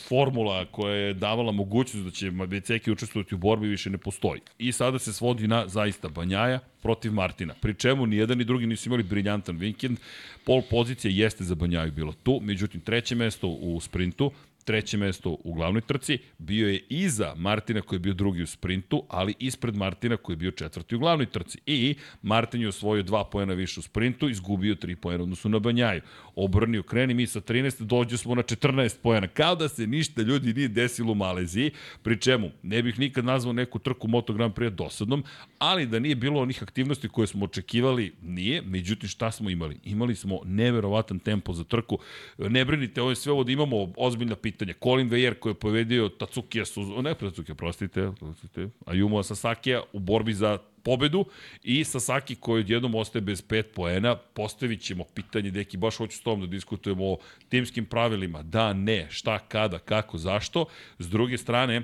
formula 0.09 0.65
koja 0.65 0.95
je 0.95 1.15
davala 1.15 1.53
mogućnost 1.53 2.05
da 2.05 2.11
će 2.11 2.31
Beceki 2.31 2.93
učestvovati 2.93 3.35
u 3.35 3.39
borbi 3.39 3.69
više 3.69 3.91
ne 3.91 3.99
postoji. 3.99 4.41
I 4.59 4.73
sada 4.73 4.99
se 4.99 5.13
svodi 5.13 5.49
na 5.49 5.69
zaista 5.69 6.09
Banjaja 6.09 6.59
protiv 6.83 7.13
Martina. 7.13 7.55
Pri 7.61 7.75
čemu 7.75 8.07
ni 8.07 8.17
jedan 8.17 8.39
ni 8.39 8.45
drugi 8.45 8.67
nisu 8.67 8.89
imali 8.89 9.03
briljantan 9.03 9.57
vikend. 9.57 9.99
Pol 10.45 10.63
pozicija 10.71 11.13
jeste 11.15 11.45
za 11.45 11.55
Banjaju 11.55 11.93
bilo 11.93 12.13
tu, 12.23 12.41
međutim 12.43 12.81
treće 12.81 13.15
mesto 13.15 13.49
u 13.49 13.81
sprintu, 13.81 14.33
treće 14.69 14.97
mesto 14.97 15.37
u 15.45 15.55
glavnoj 15.55 15.81
trci, 15.81 16.19
bio 16.39 16.69
je 16.69 16.81
iza 16.89 17.35
Martina 17.37 17.81
koji 17.81 17.97
je 17.97 18.01
bio 18.01 18.15
drugi 18.15 18.43
u 18.43 18.47
sprintu, 18.47 19.03
ali 19.09 19.35
ispred 19.39 19.77
Martina 19.77 20.17
koji 20.17 20.35
je 20.35 20.39
bio 20.39 20.51
četvrti 20.51 20.97
u 20.97 20.99
glavnoj 20.99 21.27
trci. 21.27 21.59
I 21.67 21.95
Martin 22.23 22.61
je 22.61 22.69
osvojio 22.69 23.03
dva 23.03 23.25
pojena 23.25 23.55
više 23.55 23.81
u 23.81 23.83
sprintu, 23.83 24.29
izgubio 24.29 24.75
tri 24.75 24.97
pojena 24.97 25.23
odnosu 25.23 25.49
na 25.49 25.59
Banjaju. 25.59 26.01
Obrnio 26.37 26.83
kreni 26.83 27.15
mi 27.15 27.27
sa 27.27 27.41
13, 27.41 27.83
dođe 27.83 28.17
smo 28.17 28.35
na 28.35 28.43
14 28.43 28.97
pojena. 29.03 29.29
Kao 29.29 29.55
da 29.55 29.69
se 29.69 29.87
ništa 29.87 30.23
ljudi 30.23 30.55
nije 30.55 30.69
desilo 30.69 31.13
u 31.13 31.15
Maleziji, 31.15 31.71
pri 32.03 32.21
čemu 32.21 32.51
ne 32.63 32.83
bih 32.83 32.99
nikad 32.99 33.25
nazvao 33.25 33.53
neku 33.53 33.79
trku 33.79 34.09
Moto 34.09 34.33
Grand 34.33 34.55
Prix 34.55 34.71
dosadnom, 34.71 35.25
ali 35.59 35.87
da 35.87 35.99
nije 35.99 36.15
bilo 36.15 36.41
onih 36.41 36.63
aktivnosti 36.63 37.09
koje 37.09 37.27
smo 37.27 37.45
očekivali, 37.45 38.13
nije. 38.23 38.63
Međutim, 38.63 39.09
šta 39.09 39.31
smo 39.31 39.51
imali? 39.51 39.79
Imali 39.85 40.15
smo 40.15 40.41
neverovatan 40.45 41.19
tempo 41.19 41.53
za 41.53 41.65
trku. 41.65 41.99
Ne 42.39 42.65
brinite, 42.65 43.01
ovo 43.01 43.11
je 43.11 43.17
sve 43.17 43.33
ovo 43.33 43.45
da 43.45 43.53
imamo 43.53 43.93
ozbiljna 43.97 44.37
pitanja 44.37 44.58
pitanje. 44.59 44.75
Colin 44.83 45.09
Vejer 45.09 45.39
koji 45.39 45.51
je 45.51 45.55
povedio 45.55 46.09
Tatsukija 46.09 46.65
Suzuki, 46.65 47.03
ne 47.03 47.15
Tatsukija, 47.15 47.55
prostite, 47.55 48.11
prostite, 48.19 48.69
Ayumu 48.87 49.23
Sasakija 49.23 49.83
u 49.93 49.99
borbi 49.99 50.35
za 50.35 50.59
pobedu 50.83 51.25
i 51.63 51.85
Sasaki 51.85 52.35
koji 52.35 52.61
odjednom 52.61 52.95
ostaje 52.95 53.23
bez 53.23 53.43
pet 53.43 53.73
poena, 53.75 54.17
postavit 54.17 54.81
ćemo 54.81 55.05
pitanje, 55.15 55.51
deki, 55.51 55.77
baš 55.77 55.97
hoću 55.97 56.17
s 56.17 56.23
tom 56.23 56.41
da 56.41 56.47
diskutujemo 56.47 57.05
o 57.05 57.19
timskim 57.49 57.87
pravilima, 57.87 58.43
da, 58.43 58.73
ne, 58.73 59.07
šta, 59.11 59.39
kada, 59.39 59.79
kako, 59.79 60.19
zašto. 60.19 60.65
S 60.99 61.09
druge 61.09 61.39
strane, 61.39 61.83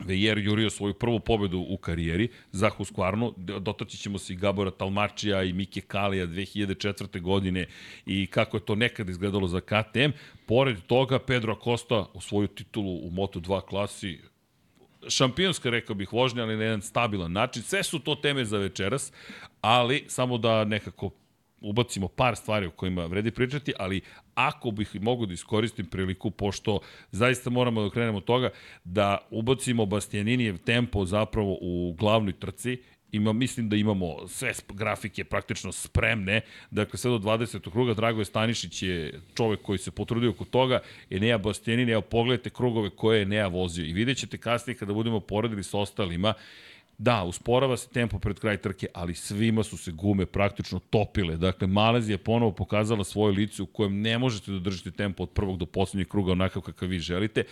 Vejer 0.00 0.38
jurio 0.38 0.70
svoju 0.70 0.94
prvu 0.94 1.20
pobedu 1.20 1.66
u 1.68 1.76
karijeri 1.76 2.28
za 2.52 2.70
Husqvarnu. 2.70 3.34
Dotaći 3.36 3.98
ćemo 3.98 4.18
se 4.18 4.32
i 4.32 4.36
Gabora 4.36 4.70
Talmačija 4.70 5.42
i 5.42 5.52
Mike 5.52 5.80
Kalija 5.80 6.26
2004. 6.26 7.20
godine 7.20 7.66
i 8.06 8.26
kako 8.26 8.56
je 8.56 8.64
to 8.64 8.74
nekad 8.74 9.08
izgledalo 9.08 9.48
za 9.48 9.60
KTM. 9.60 10.10
Pored 10.46 10.76
toga, 10.86 11.18
Pedro 11.18 11.52
Acosta 11.52 12.06
u 12.14 12.20
svoju 12.20 12.48
titulu 12.48 12.96
u 12.96 13.10
Moto2 13.10 13.60
klasi 13.60 14.18
šampionska, 15.08 15.70
rekao 15.70 15.94
bih, 15.94 16.12
vožnja, 16.12 16.42
ali 16.42 16.56
na 16.56 16.62
jedan 16.62 16.82
stabilan 16.82 17.32
način. 17.32 17.62
Sve 17.62 17.82
su 17.82 17.98
to 17.98 18.14
teme 18.14 18.44
za 18.44 18.58
večeras, 18.58 19.12
ali 19.60 20.04
samo 20.08 20.38
da 20.38 20.64
nekako 20.64 21.10
ubacimo 21.62 22.08
par 22.08 22.36
stvari 22.36 22.66
o 22.66 22.70
kojima 22.70 23.06
vredi 23.06 23.30
pričati, 23.30 23.72
ali 23.78 24.00
ako 24.34 24.70
bih 24.70 25.02
mogu 25.02 25.26
da 25.26 25.34
iskoristim 25.34 25.86
priliku, 25.86 26.30
pošto 26.30 26.80
zaista 27.10 27.50
moramo 27.50 27.82
da 27.82 27.90
krenemo 27.90 28.18
od 28.18 28.24
toga, 28.24 28.50
da 28.84 29.18
ubacimo 29.30 29.86
Bastianinijev 29.86 30.58
tempo 30.58 31.04
zapravo 31.04 31.58
u 31.60 31.94
glavnoj 31.98 32.32
trci, 32.32 32.78
ima, 33.12 33.32
mislim 33.32 33.68
da 33.68 33.76
imamo 33.76 34.28
sve 34.28 34.52
grafike 34.68 35.24
praktično 35.24 35.72
spremne. 35.72 36.40
Dakle, 36.70 36.98
sve 36.98 37.10
do 37.10 37.18
20. 37.18 37.70
kruga 37.70 37.94
Dragoje 37.94 38.24
Stanišić 38.24 38.82
je 38.82 39.20
čovek 39.34 39.62
koji 39.62 39.78
se 39.78 39.90
potrudio 39.90 40.30
oko 40.30 40.44
toga. 40.44 40.80
Enea 41.10 41.38
Bastianini, 41.38 41.92
evo 41.92 42.02
pogledajte 42.02 42.50
krugove 42.50 42.90
koje 42.90 43.18
je 43.18 43.22
Enea 43.22 43.46
vozio. 43.46 43.84
I 43.84 43.92
vidjet 43.92 44.18
ćete 44.18 44.38
kasnije 44.38 44.76
kada 44.76 44.92
budemo 44.92 45.20
poredili 45.20 45.62
sa 45.62 45.78
ostalima, 45.78 46.34
Da, 46.98 47.22
usporava 47.24 47.76
se 47.76 47.88
tempo 47.88 48.18
pred 48.18 48.38
kraj 48.38 48.56
trke, 48.56 48.86
ali 48.94 49.14
svima 49.14 49.62
su 49.62 49.76
se 49.76 49.92
gume 49.92 50.26
praktično 50.26 50.78
topile. 50.78 51.36
Dakle, 51.36 51.66
Malezija 51.66 52.14
je 52.14 52.18
ponovo 52.18 52.52
pokazala 52.52 53.04
svoje 53.04 53.32
lice 53.32 53.62
u 53.62 53.66
kojem 53.66 54.00
ne 54.00 54.18
možete 54.18 54.52
da 54.52 54.58
držite 54.58 54.90
tempo 54.90 55.22
od 55.22 55.30
prvog 55.30 55.58
do 55.58 55.66
poslednjeg 55.66 56.08
kruga 56.08 56.32
onakav 56.32 56.62
kakav 56.62 56.88
vi 56.88 56.98
želite, 56.98 57.44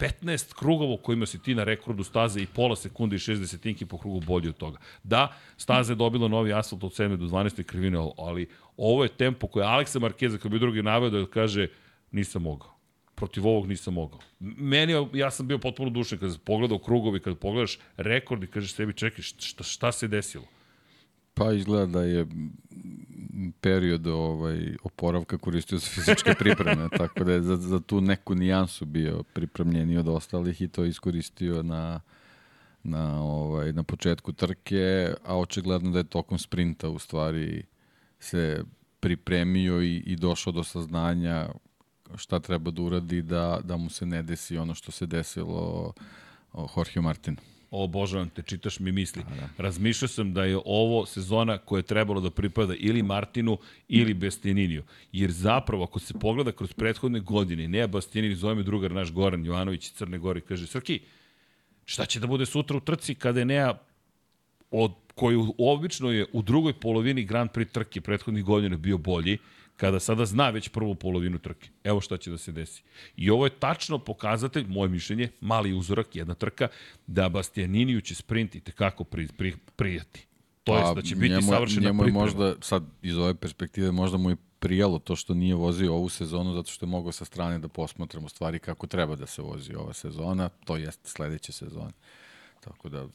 15 0.00 0.54
krugova 0.54 0.96
kojima 1.02 1.26
si 1.26 1.42
ti 1.42 1.54
na 1.54 1.64
rekordu 1.64 2.04
staze 2.04 2.40
i 2.40 2.46
pola 2.46 2.76
sekunde 2.76 3.16
i 3.16 3.18
60 3.18 3.84
po 3.84 3.98
krugu 3.98 4.20
bolji 4.20 4.48
od 4.48 4.56
toga. 4.56 4.78
Da, 5.02 5.32
staza 5.56 5.92
je 5.92 5.96
dobila 5.96 6.28
novi 6.28 6.52
asfalt 6.52 6.84
od 6.84 6.92
7. 6.92 7.16
do 7.16 7.26
12. 7.26 7.62
krivine, 7.62 7.98
ali 8.18 8.48
ovo 8.76 9.02
je 9.02 9.08
tempo 9.08 9.46
koje 9.46 9.66
Aleksa 9.66 9.98
Markeza, 9.98 10.38
kao 10.38 10.50
bi 10.50 10.58
drugi 10.58 10.82
naveo 10.82 11.10
da 11.10 11.26
kaže 11.26 11.68
nisam 12.10 12.42
mogao. 12.42 12.76
Protiv 13.14 13.48
ovog 13.48 13.66
nisam 13.68 13.94
mogao. 13.94 14.18
Meni, 14.40 14.92
ja 15.12 15.30
sam 15.30 15.46
bio 15.46 15.58
potpuno 15.58 15.90
dušen 15.90 16.18
kada 16.18 16.34
pogledao 16.44 16.78
krugovi, 16.78 17.20
kada 17.20 17.36
pogledaš 17.36 17.78
rekord 17.96 18.42
i 18.42 18.46
kažeš 18.46 18.72
sebi 18.72 18.92
čekaj 18.92 19.22
šta, 19.22 19.64
šta 19.64 19.92
se 19.92 20.08
desilo? 20.08 20.44
Pa 21.40 21.52
izgleda 21.52 21.86
da 21.86 22.02
je 22.02 22.26
period 23.60 24.06
ovaj, 24.06 24.76
oporavka 24.82 25.38
koristio 25.38 25.78
za 25.78 25.86
fizičke 25.86 26.34
pripreme, 26.38 26.88
tako 26.98 27.24
da 27.24 27.32
je 27.32 27.42
za, 27.42 27.56
za 27.56 27.80
tu 27.80 28.00
neku 28.00 28.34
nijansu 28.34 28.84
bio 28.84 29.22
pripremljeniji 29.22 29.98
od 29.98 30.08
ostalih 30.08 30.62
i 30.62 30.68
to 30.68 30.84
iskoristio 30.84 31.62
na, 31.62 32.00
na, 32.82 33.22
ovaj, 33.22 33.72
na 33.72 33.82
početku 33.82 34.32
trke, 34.32 35.14
a 35.24 35.38
očigledno 35.38 35.90
da 35.90 35.98
je 35.98 36.04
tokom 36.04 36.38
sprinta 36.38 36.88
u 36.88 36.98
stvari 36.98 37.62
se 38.18 38.64
pripremio 39.00 39.82
i, 39.82 39.96
i 39.96 40.16
došao 40.16 40.52
do 40.52 40.64
saznanja 40.64 41.48
šta 42.16 42.40
treba 42.40 42.70
da 42.70 42.82
uradi 42.82 43.22
da, 43.22 43.60
da 43.64 43.76
mu 43.76 43.90
se 43.90 44.06
ne 44.06 44.22
desi 44.22 44.58
ono 44.58 44.74
što 44.74 44.92
se 44.92 45.06
desilo 45.06 45.92
Jorge 46.76 47.00
Martinu 47.00 47.36
obožavam 47.70 48.28
te, 48.28 48.42
čitaš 48.42 48.80
mi 48.80 48.92
misli. 48.92 49.22
Da, 49.22 49.34
da. 49.36 49.48
Razmišljao 49.62 50.08
sam 50.08 50.32
da 50.32 50.44
je 50.44 50.58
ovo 50.64 51.06
sezona 51.06 51.58
koja 51.58 51.78
je 51.78 51.82
trebalo 51.82 52.20
da 52.20 52.30
pripada 52.30 52.74
ili 52.78 53.02
Martinu 53.02 53.58
ili 53.88 54.14
Bastianiniju. 54.14 54.82
Jer 55.12 55.30
zapravo, 55.30 55.84
ako 55.84 55.98
se 55.98 56.14
pogleda 56.14 56.52
kroz 56.52 56.72
prethodne 56.72 57.20
godine, 57.20 57.68
Neja 57.68 57.86
Bastianini, 57.86 58.34
zove 58.34 58.54
me 58.54 58.62
drugar 58.62 58.92
naš 58.92 59.12
Goran 59.12 59.46
Jovanović 59.46 59.86
iz 59.86 59.92
Crne 59.92 60.18
Gore, 60.18 60.40
kaže, 60.40 60.66
Srki, 60.66 61.00
šta 61.84 62.06
će 62.06 62.20
da 62.20 62.26
bude 62.26 62.46
sutra 62.46 62.76
u 62.76 62.80
trci 62.80 63.14
kada 63.14 63.38
je 63.38 63.44
Neja 63.44 63.78
od 64.70 64.92
koji 65.14 65.36
obično 65.58 66.10
je 66.10 66.26
u 66.32 66.42
drugoj 66.42 66.72
polovini 66.72 67.24
Grand 67.24 67.50
Prix 67.50 67.72
trke 67.72 68.00
prethodnih 68.00 68.44
godina 68.44 68.76
bio 68.76 68.98
bolji, 68.98 69.38
kada 69.80 70.00
sada 70.00 70.26
zna 70.26 70.50
već 70.50 70.68
prvu 70.68 70.94
polovinu 70.94 71.38
trke. 71.38 71.68
Evo 71.84 72.00
šta 72.00 72.16
će 72.16 72.30
da 72.30 72.38
se 72.38 72.52
desi. 72.52 72.82
I 73.16 73.30
ovo 73.30 73.46
je 73.46 73.50
tačno 73.50 73.98
pokazatelj, 73.98 74.66
moje 74.68 74.88
mišljenje, 74.88 75.28
mali 75.40 75.72
uzorak, 75.72 76.16
jedna 76.16 76.34
trka, 76.34 76.68
da 77.06 77.28
Bastianiniju 77.28 78.00
će 78.00 78.14
sprint 78.14 78.54
i 78.54 78.60
tekako 78.60 79.04
pri, 79.04 79.28
pri, 79.28 79.54
prijati. 79.76 80.26
To 80.64 80.72
pa, 80.72 80.78
jest 80.78 80.94
da 80.94 81.02
će 81.02 81.16
biti 81.16 81.34
njemu, 81.34 81.52
savršena 81.52 81.86
njemu 81.86 82.06
je 82.06 82.12
možda, 82.12 82.54
sad 82.60 82.84
iz 83.02 83.18
ove 83.18 83.34
perspektive, 83.34 83.90
možda 83.90 84.18
mu 84.18 84.30
je 84.30 84.36
prijalo 84.58 84.98
to 84.98 85.16
što 85.16 85.34
nije 85.34 85.54
vozio 85.54 85.94
ovu 85.94 86.08
sezonu 86.08 86.54
zato 86.54 86.70
što 86.70 86.86
je 86.86 86.90
mogao 86.90 87.12
sa 87.12 87.24
strane 87.24 87.58
da 87.58 87.68
posmatramo 87.68 88.28
stvari 88.28 88.58
kako 88.58 88.86
treba 88.86 89.16
da 89.16 89.26
se 89.26 89.42
vozi 89.42 89.74
ova 89.74 89.92
sezona, 89.92 90.48
to 90.48 90.76
jest 90.76 91.00
sledeće 91.06 91.52
sezone. 91.52 91.92
Tako 92.60 92.88
da 92.88 93.06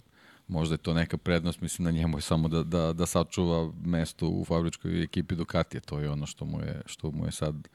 možda 0.48 0.74
je 0.74 0.78
to 0.78 0.94
neka 0.94 1.18
prednost, 1.18 1.62
mislim 1.62 1.84
na 1.84 1.92
njemu 1.92 2.18
je 2.18 2.22
samo 2.22 2.48
da, 2.48 2.64
da, 2.64 2.94
da 2.94 3.06
sačuva 3.06 3.72
mesto 3.86 4.28
u 4.28 4.46
fabričkoj 4.46 5.04
ekipi 5.04 5.36
Ducatija, 5.36 5.82
to 5.82 6.00
je 6.00 6.10
ono 6.10 6.26
što 6.26 6.46
mu 6.46 6.62
je, 6.62 6.82
što 6.86 7.12
mu 7.12 7.26
je 7.26 7.32
sad 7.32 7.68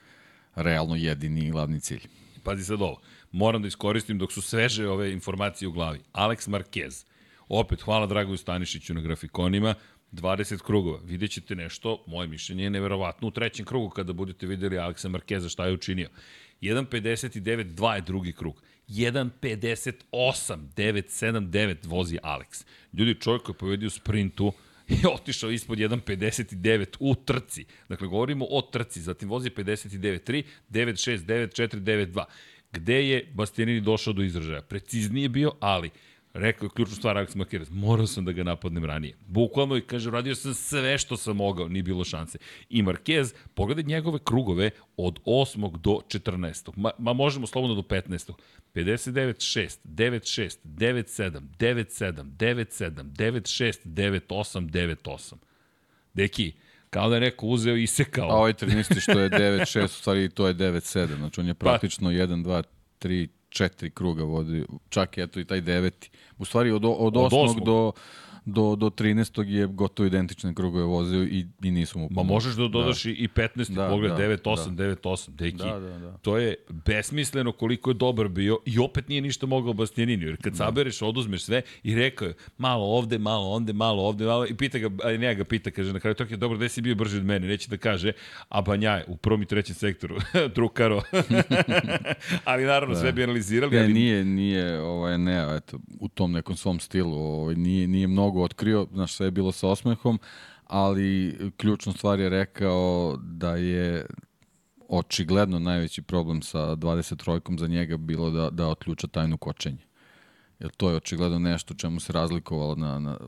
realno 0.54 0.96
jedini 0.96 1.46
i 1.46 1.50
glavni 1.50 1.80
cilj. 1.80 2.08
Pazi 2.42 2.64
sad 2.64 2.82
ovo, 2.82 3.00
moram 3.32 3.62
da 3.62 3.68
iskoristim 3.68 4.18
dok 4.18 4.32
su 4.32 4.42
sveže 4.42 4.88
ove 4.88 5.12
informacije 5.12 5.68
u 5.68 5.72
glavi. 5.72 6.00
Alex 6.12 6.48
Marquez, 6.48 7.06
opet 7.48 7.82
hvala 7.82 8.06
Dragoju 8.06 8.36
Stanišiću 8.36 8.94
na 8.94 9.00
grafikonima, 9.00 9.74
20 10.12 10.62
krugova. 10.62 10.98
Vidjet 11.04 11.30
ćete 11.30 11.54
nešto, 11.54 12.04
moje 12.06 12.28
mišljenje 12.28 12.64
je 12.64 12.70
neverovatno 12.70 13.28
u 13.28 13.30
trećem 13.30 13.66
krugu 13.66 13.90
kada 13.90 14.12
budete 14.12 14.46
videli 14.46 14.78
Aleksa 14.78 15.08
Markeza 15.08 15.48
šta 15.48 15.66
je 15.66 15.72
učinio. 15.72 16.08
1.59, 16.60 17.74
2 17.74 17.94
je 17.94 18.00
drugi 18.00 18.32
krug. 18.32 18.62
1.58, 18.90 20.02
9.79 20.76 21.76
vozi 21.86 22.18
Alex. 22.22 22.64
Ljudi, 22.92 23.20
čovjek 23.20 23.42
koji 23.42 23.54
je 23.54 23.58
povedio 23.58 23.90
sprintu, 23.90 24.52
je 24.88 25.08
otišao 25.08 25.50
ispod 25.50 25.78
1.59 25.78 26.96
u 27.00 27.14
trci. 27.14 27.64
Dakle, 27.88 28.08
govorimo 28.08 28.46
o 28.50 28.62
trci, 28.62 29.00
zatim 29.00 29.28
vozi 29.28 29.50
59.3, 29.50 30.42
9.6, 30.70 31.24
9.4, 31.24 31.80
9.2. 31.80 32.24
Gde 32.72 33.08
je 33.08 33.30
Bastianini 33.34 33.80
došao 33.80 34.12
do 34.12 34.22
izražaja? 34.22 34.62
Preciznije 34.62 35.28
bio, 35.28 35.52
ali 35.60 35.90
Rekao 36.34 36.66
je 36.66 36.70
ključnu 36.74 36.96
stvar 36.96 37.16
Alex 37.16 37.36
Makeres, 37.36 37.68
morao 37.70 38.06
sam 38.06 38.24
da 38.24 38.32
ga 38.32 38.42
napadnem 38.42 38.84
ranije. 38.84 39.16
Bukvalno 39.26 39.76
i 39.76 39.80
kaže, 39.80 40.10
radio 40.10 40.34
sam 40.34 40.54
sve 40.54 40.98
što 40.98 41.16
sam 41.16 41.36
mogao, 41.36 41.68
nije 41.68 41.82
bilo 41.82 42.04
šanse. 42.04 42.38
I 42.68 42.82
Marquez, 42.82 43.34
pogledaj 43.54 43.84
njegove 43.84 44.18
krugove 44.24 44.70
od 44.96 45.20
8. 45.24 45.76
do 45.76 45.90
14. 45.90 46.70
Ma, 46.76 46.90
ma 46.98 47.12
možemo 47.12 47.46
slobodno 47.46 47.74
do 47.74 47.82
15. 47.82 48.32
59-6, 48.74 49.78
9-6, 49.84 50.56
9-7, 50.64 51.40
9-7, 51.58 52.12
9-7, 52.22 52.90
9-6, 53.02 53.86
9-8, 53.86 54.70
9-8. 54.70 55.34
Deki, 56.14 56.52
kao 56.90 57.08
da 57.08 57.14
je 57.14 57.20
neko 57.20 57.46
uzeo 57.46 57.76
i 57.76 57.86
sekao. 57.86 58.30
A 58.30 58.34
ovaj 58.36 58.52
trenisti 58.52 59.00
što 59.00 59.20
je 59.20 59.30
9-6, 59.30 59.84
u 59.84 59.88
stvari 59.88 60.28
to 60.28 60.46
je 60.48 60.54
9-7, 60.54 61.16
znači 61.16 61.40
on 61.40 61.46
je 61.46 61.54
pa- 61.54 61.64
praktično 61.64 62.10
1, 62.10 62.44
2, 62.44 62.62
3, 63.00 63.28
četiri 63.50 63.90
kruga 63.90 64.24
vodi, 64.24 64.66
čak 64.88 65.18
eto 65.18 65.40
i 65.40 65.44
taj 65.44 65.60
deveti. 65.60 66.10
U 66.38 66.44
stvari 66.44 66.70
od, 66.70 66.84
od, 66.84 66.96
od 66.98 67.16
osmog, 67.16 67.44
osmog 67.44 67.64
do 67.64 67.92
do, 68.44 68.76
do 68.76 68.90
13. 68.90 69.48
je 69.48 69.66
gotovo 69.66 70.06
identične 70.06 70.54
krugove 70.54 70.84
vozio 70.84 71.22
i, 71.22 71.46
i 71.62 71.70
nisu 71.70 71.98
mu 71.98 72.08
pomoći. 72.08 72.26
Ma 72.26 72.34
možeš 72.34 72.54
da 72.54 72.68
dodaš 72.68 73.04
da. 73.04 73.10
i 73.10 73.28
15. 73.34 73.74
Da, 73.74 73.88
pogled, 73.88 74.10
da, 74.10 74.16
9-8, 74.16 74.74
da. 74.74 74.84
9-8, 74.84 75.30
deki. 75.30 75.56
Da, 75.56 75.80
da, 75.80 75.98
da. 75.98 76.12
To 76.12 76.38
je 76.38 76.54
besmisleno 76.68 77.52
koliko 77.52 77.90
je 77.90 77.94
dobar 77.94 78.28
bio 78.28 78.58
i 78.66 78.78
opet 78.78 79.08
nije 79.08 79.20
ništa 79.20 79.46
mogao 79.46 79.72
Bastianini, 79.72 80.24
jer 80.24 80.36
kad 80.42 80.52
da. 80.52 80.56
sabereš, 80.56 81.02
oduzmeš 81.02 81.42
sve 81.42 81.62
i 81.82 81.94
rekao 81.94 82.28
je 82.28 82.34
malo 82.58 82.84
ovde, 82.84 83.18
malo 83.18 83.50
onde, 83.50 83.72
malo 83.72 84.02
ovde, 84.02 84.24
malo, 84.24 84.46
i 84.46 84.54
pita 84.54 84.78
ga, 84.78 84.90
a 85.04 85.16
ne 85.16 85.34
ga 85.34 85.44
pita, 85.44 85.70
kaže, 85.70 85.92
na 85.92 86.00
kraju 86.00 86.14
to 86.14 86.24
je 86.24 86.36
dobro, 86.36 86.56
gde 86.56 86.68
si 86.68 86.80
bio 86.80 86.94
brži 86.94 87.16
od 87.16 87.24
mene, 87.24 87.46
neće 87.46 87.68
da 87.68 87.76
kaže, 87.76 88.12
a 88.48 88.60
Banjaj 88.62 89.02
u 89.06 89.16
prvom 89.16 89.42
i 89.42 89.46
trećem 89.46 89.74
sektoru, 89.74 90.16
Trukaro. 90.54 91.02
ali 92.44 92.64
naravno 92.64 92.94
da. 92.94 93.00
sve 93.00 93.12
bi 93.12 93.22
analizirali. 93.22 93.76
Ne, 93.76 93.82
ali... 93.82 93.92
nije, 93.92 94.24
nije, 94.24 94.80
ovaj, 94.80 95.18
ne, 95.18 95.56
eto, 95.56 95.78
u 96.00 96.08
tom 96.08 96.32
nekom 96.32 96.56
svom 96.56 96.80
stilu, 96.80 97.14
ovaj, 97.14 97.54
nije, 97.54 97.88
nije 97.88 98.06
mnogo 98.06 98.29
mnogo 98.30 98.44
otkrio, 98.44 98.86
znaš, 98.92 99.14
sve 99.14 99.26
je 99.26 99.30
bilo 99.30 99.52
sa 99.52 99.68
osmehom, 99.68 100.18
ali 100.66 101.38
ključnu 101.56 101.92
stvar 101.92 102.20
je 102.20 102.28
rekao 102.28 103.16
da 103.22 103.56
je 103.56 104.06
očigledno 104.88 105.58
najveći 105.58 106.02
problem 106.02 106.42
sa 106.42 106.58
23-kom 106.58 107.58
za 107.58 107.66
njega 107.66 107.96
bilo 107.96 108.30
da, 108.30 108.50
da 108.50 108.68
otključa 108.68 109.06
tajnu 109.06 109.36
kočenje. 109.36 109.84
Jer 110.58 110.70
to 110.70 110.90
je 110.90 110.96
očigledno 110.96 111.38
nešto 111.38 111.74
čemu 111.74 112.00
se 112.00 112.12
razlikovalo 112.12 112.74
na, 112.74 112.98
na 112.98 113.18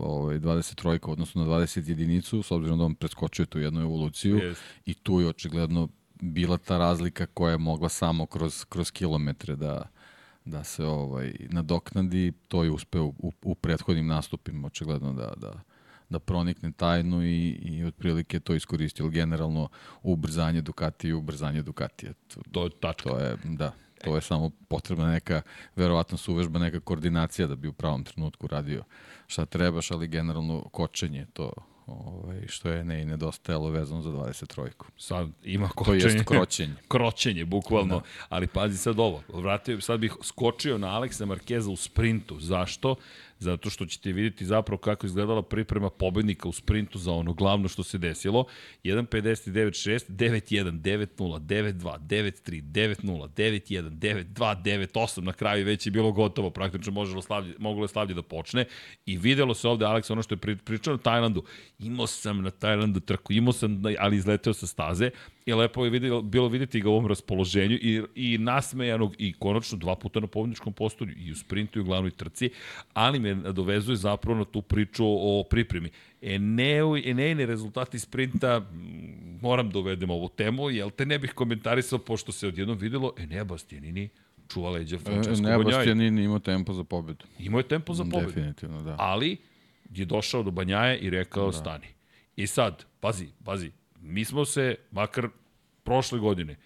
ovaj 0.00 0.38
23 0.38 1.10
odnosno 1.10 1.44
na 1.44 1.50
20 1.50 1.88
jedinicu, 1.88 2.42
s 2.42 2.50
obzirom 2.50 2.78
da 2.78 2.84
on 2.84 2.94
preskočio 2.94 3.46
tu 3.46 3.58
jednu 3.58 3.80
evoluciju 3.80 4.36
yes. 4.36 4.56
i 4.86 4.94
tu 4.94 5.20
je 5.20 5.28
očigledno 5.28 5.88
bila 6.20 6.58
ta 6.58 6.78
razlika 6.78 7.26
koja 7.26 7.52
je 7.52 7.58
mogla 7.58 7.88
samo 7.88 8.26
kroz, 8.26 8.64
kroz 8.64 8.90
kilometre 8.90 9.56
da, 9.56 9.82
da 10.44 10.64
se 10.64 10.84
ovaj 10.84 11.32
nadoknadi, 11.50 12.32
to 12.48 12.64
je 12.64 12.70
uspeo 12.70 13.04
u, 13.04 13.32
u 13.42 13.54
prethodnim 13.54 14.06
nastupima 14.06 14.66
očigledno 14.66 15.12
da, 15.12 15.32
da, 15.36 15.52
da 16.08 16.18
pronikne 16.18 16.72
tajnu 16.72 17.24
i, 17.24 17.48
i 17.48 17.84
otprilike 17.84 18.40
to 18.40 18.54
iskoristio 18.54 19.08
generalno 19.08 19.68
ubrzanje 20.02 20.60
Ducati 20.60 21.08
i 21.08 21.12
ubrzanje 21.12 21.62
Ducatija. 21.62 22.12
To, 22.28 22.40
to 22.52 22.64
je 22.64 22.70
tačka. 22.70 23.10
To 23.10 23.18
je, 23.18 23.36
da, 23.44 23.72
to 24.04 24.14
je 24.14 24.22
samo 24.22 24.50
potrebna 24.68 25.10
neka, 25.10 25.42
verovatno 25.76 26.18
suvežba, 26.18 26.58
neka 26.58 26.80
koordinacija 26.80 27.46
da 27.46 27.56
bi 27.56 27.68
u 27.68 27.72
pravom 27.72 28.04
trenutku 28.04 28.46
radio 28.46 28.84
šta 29.26 29.46
trebaš, 29.46 29.90
ali 29.90 30.08
generalno 30.08 30.68
kočenje 30.68 31.26
to 31.32 31.52
ovaj, 31.86 32.46
što 32.48 32.68
je 32.68 32.84
ne 32.84 33.04
nedostajalo 33.04 33.70
vezano 33.70 34.02
za 34.02 34.10
23-ku. 34.10 34.86
Sad 34.98 35.28
ima 35.44 35.68
kočenje. 35.68 36.00
To 36.00 36.06
jest 36.06 36.24
kroćenje. 36.24 36.74
kroćenje, 36.88 37.44
bukvalno. 37.54 37.96
Da. 37.98 38.04
Ali 38.28 38.46
pazi 38.46 38.78
sad 38.78 38.98
ovo, 38.98 39.22
vratio, 39.28 39.80
sad 39.80 40.00
bih 40.00 40.16
skočio 40.22 40.78
na 40.78 40.88
Aleksa 40.96 41.26
Markeza 41.26 41.70
u 41.70 41.76
sprintu. 41.76 42.40
Zašto? 42.40 42.94
Zato 43.42 43.70
što 43.70 43.86
ćete 43.86 44.12
vidjeti 44.12 44.46
zapravo 44.46 44.78
kako 44.78 45.06
izgledala 45.06 45.42
priprema 45.42 45.90
pobednika 45.90 46.48
u 46.48 46.52
sprintu 46.52 46.98
za 46.98 47.12
ono 47.12 47.32
glavno 47.32 47.68
što 47.68 47.82
se 47.82 47.98
desilo. 47.98 48.44
1.59.6, 48.84 50.10
9.1, 50.10 50.80
9.0, 50.80 51.38
9.2, 51.40 51.98
9.3, 51.98 52.62
9.0, 52.62 53.28
9.1, 53.28 53.90
9.2, 53.90 54.62
9.8, 54.62 55.20
na 55.20 55.32
kraju 55.32 55.66
već 55.66 55.86
je 55.86 55.90
bilo 55.90 56.12
gotovo, 56.12 56.50
praktično 56.50 57.22
slavlje, 57.22 57.54
moglo 57.58 57.84
je 57.84 57.88
slavlje 57.88 58.14
da 58.14 58.22
počne 58.22 58.64
i 59.06 59.18
videlo 59.18 59.54
se 59.54 59.68
ovde, 59.68 59.84
Alex, 59.84 60.12
ono 60.12 60.22
što 60.22 60.34
je 60.34 60.56
pričao 60.56 60.92
na 60.92 60.98
Tajlandu, 60.98 61.44
imao 61.78 62.06
sam 62.06 62.42
na 62.42 62.50
Tajlandu 62.50 63.00
trku, 63.00 63.32
imao 63.32 63.52
sam, 63.52 63.82
ali 63.98 64.16
izleteo 64.16 64.52
sa 64.52 64.66
staze, 64.66 65.10
i 65.46 65.52
lepo 65.52 65.84
je 65.84 65.90
vidjelo, 65.90 66.22
bilo 66.22 66.48
vidjeti 66.48 66.80
ga 66.80 66.88
u 66.88 66.92
ovom 66.92 67.06
raspoloženju 67.06 67.74
i, 67.74 68.02
i 68.14 68.38
nasmejanog 68.38 69.14
i 69.18 69.32
konačno 69.32 69.78
dva 69.78 69.96
puta 69.96 70.20
na 70.20 70.26
pobjedničkom 70.26 70.72
postolju 70.72 71.14
i 71.18 71.32
u 71.32 71.36
sprintu 71.36 71.78
i 71.78 71.82
u 71.82 71.84
glavnoj 71.84 72.10
trci, 72.10 72.50
ali 72.92 73.18
me 73.18 73.34
dovezuje 73.34 73.96
zapravo 73.96 74.38
na 74.38 74.44
tu 74.44 74.62
priču 74.62 75.04
o 75.06 75.44
pripremi. 75.50 75.90
Eneo, 76.22 76.96
Enejne 76.96 77.46
rezultati 77.46 77.98
sprinta, 77.98 78.70
moram 79.40 79.70
da 79.70 79.78
uvedem 79.78 80.10
ovu 80.10 80.28
temu, 80.28 80.70
jel 80.70 80.90
te 80.90 81.06
ne 81.06 81.18
bih 81.18 81.32
komentarisao, 81.32 81.98
pošto 81.98 82.32
se 82.32 82.46
odjednom 82.46 82.78
videlo, 82.78 83.12
Enea 83.18 83.44
Bastianini 83.44 84.08
čuva 84.52 84.70
leđa 84.70 84.98
Francesco 84.98 85.42
Banjaj. 85.42 85.54
Enea 85.54 85.64
Bastianini 85.64 86.24
imao 86.24 86.38
tempo 86.38 86.72
za 86.72 86.84
pobedu. 86.84 87.24
Imao 87.38 87.58
je 87.58 87.68
tempo 87.68 87.94
za 87.94 88.04
pobedu. 88.04 88.26
Definitivno, 88.26 88.82
da. 88.82 88.96
Ali 88.98 89.36
je 89.94 90.04
došao 90.04 90.42
do 90.42 90.50
Banjaje 90.50 90.98
i 90.98 91.10
rekao 91.10 91.46
da. 91.46 91.52
stani. 91.52 91.86
I 92.36 92.46
sad, 92.46 92.84
pazi, 93.00 93.26
pazi, 93.44 93.70
mi 94.02 94.24
smo 94.24 94.44
se, 94.44 94.76
makar 94.90 95.28
prošle 95.84 96.18
godine, 96.18 96.56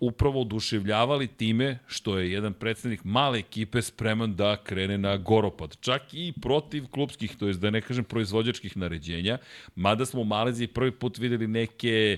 upravo 0.00 0.40
oduševljavali 0.40 1.26
time 1.26 1.78
što 1.86 2.18
je 2.18 2.32
jedan 2.32 2.52
predstavnik 2.52 3.04
male 3.04 3.38
ekipe 3.38 3.82
spreman 3.82 4.34
da 4.36 4.56
krene 4.64 4.98
na 4.98 5.16
goropad. 5.16 5.76
Čak 5.80 6.02
i 6.12 6.32
protiv 6.42 6.86
klubskih, 6.86 7.36
to 7.36 7.48
je 7.48 7.54
da 7.54 7.70
ne 7.70 7.80
kažem 7.80 8.04
proizvođačkih 8.04 8.76
naređenja, 8.76 9.38
mada 9.74 10.06
smo 10.06 10.20
u 10.20 10.24
Maleziji 10.24 10.66
prvi 10.66 10.90
put 10.90 11.18
videli 11.18 11.46
neke 11.46 12.16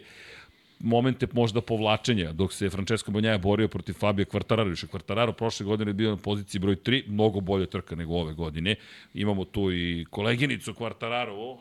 momente 0.80 1.26
možda 1.32 1.60
povlačenja, 1.60 2.32
dok 2.32 2.52
se 2.52 2.70
Francesco 2.70 3.10
Banjaja 3.12 3.38
borio 3.38 3.68
protiv 3.68 3.92
Fabio 3.92 4.24
Quartararo. 4.24 4.68
Više 4.68 4.86
Quartararo 4.86 5.32
prošle 5.32 5.66
godine 5.66 5.90
je 5.90 5.94
bio 5.94 6.10
na 6.10 6.16
poziciji 6.16 6.60
broj 6.60 6.76
3, 6.76 7.08
mnogo 7.08 7.40
bolje 7.40 7.66
trka 7.66 7.96
nego 7.96 8.14
ove 8.14 8.34
godine. 8.34 8.76
Imamo 9.14 9.44
tu 9.44 9.72
i 9.72 10.06
koleginicu 10.10 10.72
Quartararo, 10.72 11.58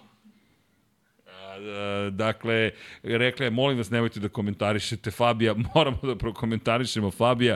dakle, 2.11 2.71
rekla 3.03 3.45
je, 3.45 3.51
molim 3.51 3.77
vas, 3.77 3.89
nemojte 3.89 4.19
da 4.19 4.29
komentarišete 4.29 5.11
Fabija, 5.11 5.55
moramo 5.75 5.99
da 6.03 6.15
prokomentarišemo 6.15 7.11
Fabija. 7.11 7.55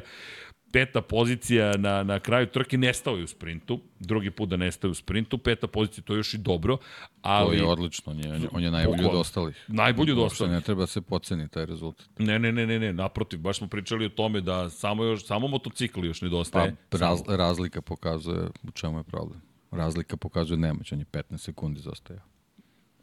Peta 0.71 1.01
pozicija 1.01 1.77
na, 1.77 2.03
na 2.03 2.19
kraju 2.19 2.47
trke 2.47 2.77
nestao 2.77 3.17
je 3.17 3.23
u 3.23 3.27
sprintu, 3.27 3.79
drugi 3.99 4.31
put 4.31 4.49
da 4.49 4.57
nestaje 4.57 4.91
u 4.91 4.93
sprintu, 4.93 5.37
peta 5.37 5.67
pozicija 5.67 6.03
to 6.03 6.13
je 6.13 6.17
još 6.17 6.33
i 6.33 6.37
dobro, 6.37 6.77
ali... 7.21 7.57
To 7.57 7.63
je 7.63 7.69
odlično, 7.69 8.11
on 8.11 8.19
je, 8.19 8.49
on 8.51 8.63
je 8.63 8.71
najbolji 8.71 9.05
od 9.05 9.15
ostalih. 9.15 9.65
Najbolji 9.67 10.11
od 10.11 10.19
ostalih. 10.19 10.53
Ne 10.53 10.61
treba 10.61 10.87
se 10.87 11.01
poceni 11.01 11.47
taj 11.49 11.65
rezultat. 11.65 12.07
Ne, 12.19 12.39
ne, 12.39 12.51
ne, 12.51 12.67
ne, 12.67 12.79
ne, 12.79 12.93
naprotiv, 12.93 13.39
baš 13.39 13.57
smo 13.57 13.67
pričali 13.67 14.05
o 14.05 14.09
tome 14.09 14.41
da 14.41 14.69
samo, 14.69 15.03
još, 15.03 15.25
samo 15.25 15.47
motocikl 15.47 16.05
još 16.05 16.21
nedostaje. 16.21 16.75
Pa 16.89 16.97
raz, 16.97 17.21
razlika 17.27 17.81
pokazuje 17.81 18.47
u 18.63 18.71
čemu 18.71 18.97
je 18.97 19.03
problem. 19.03 19.41
Razlika 19.71 20.17
pokazuje 20.17 20.57
nemać, 20.57 20.91
on 20.91 20.99
je 20.99 21.05
15 21.05 21.37
sekundi 21.37 21.79
zostajao 21.79 22.32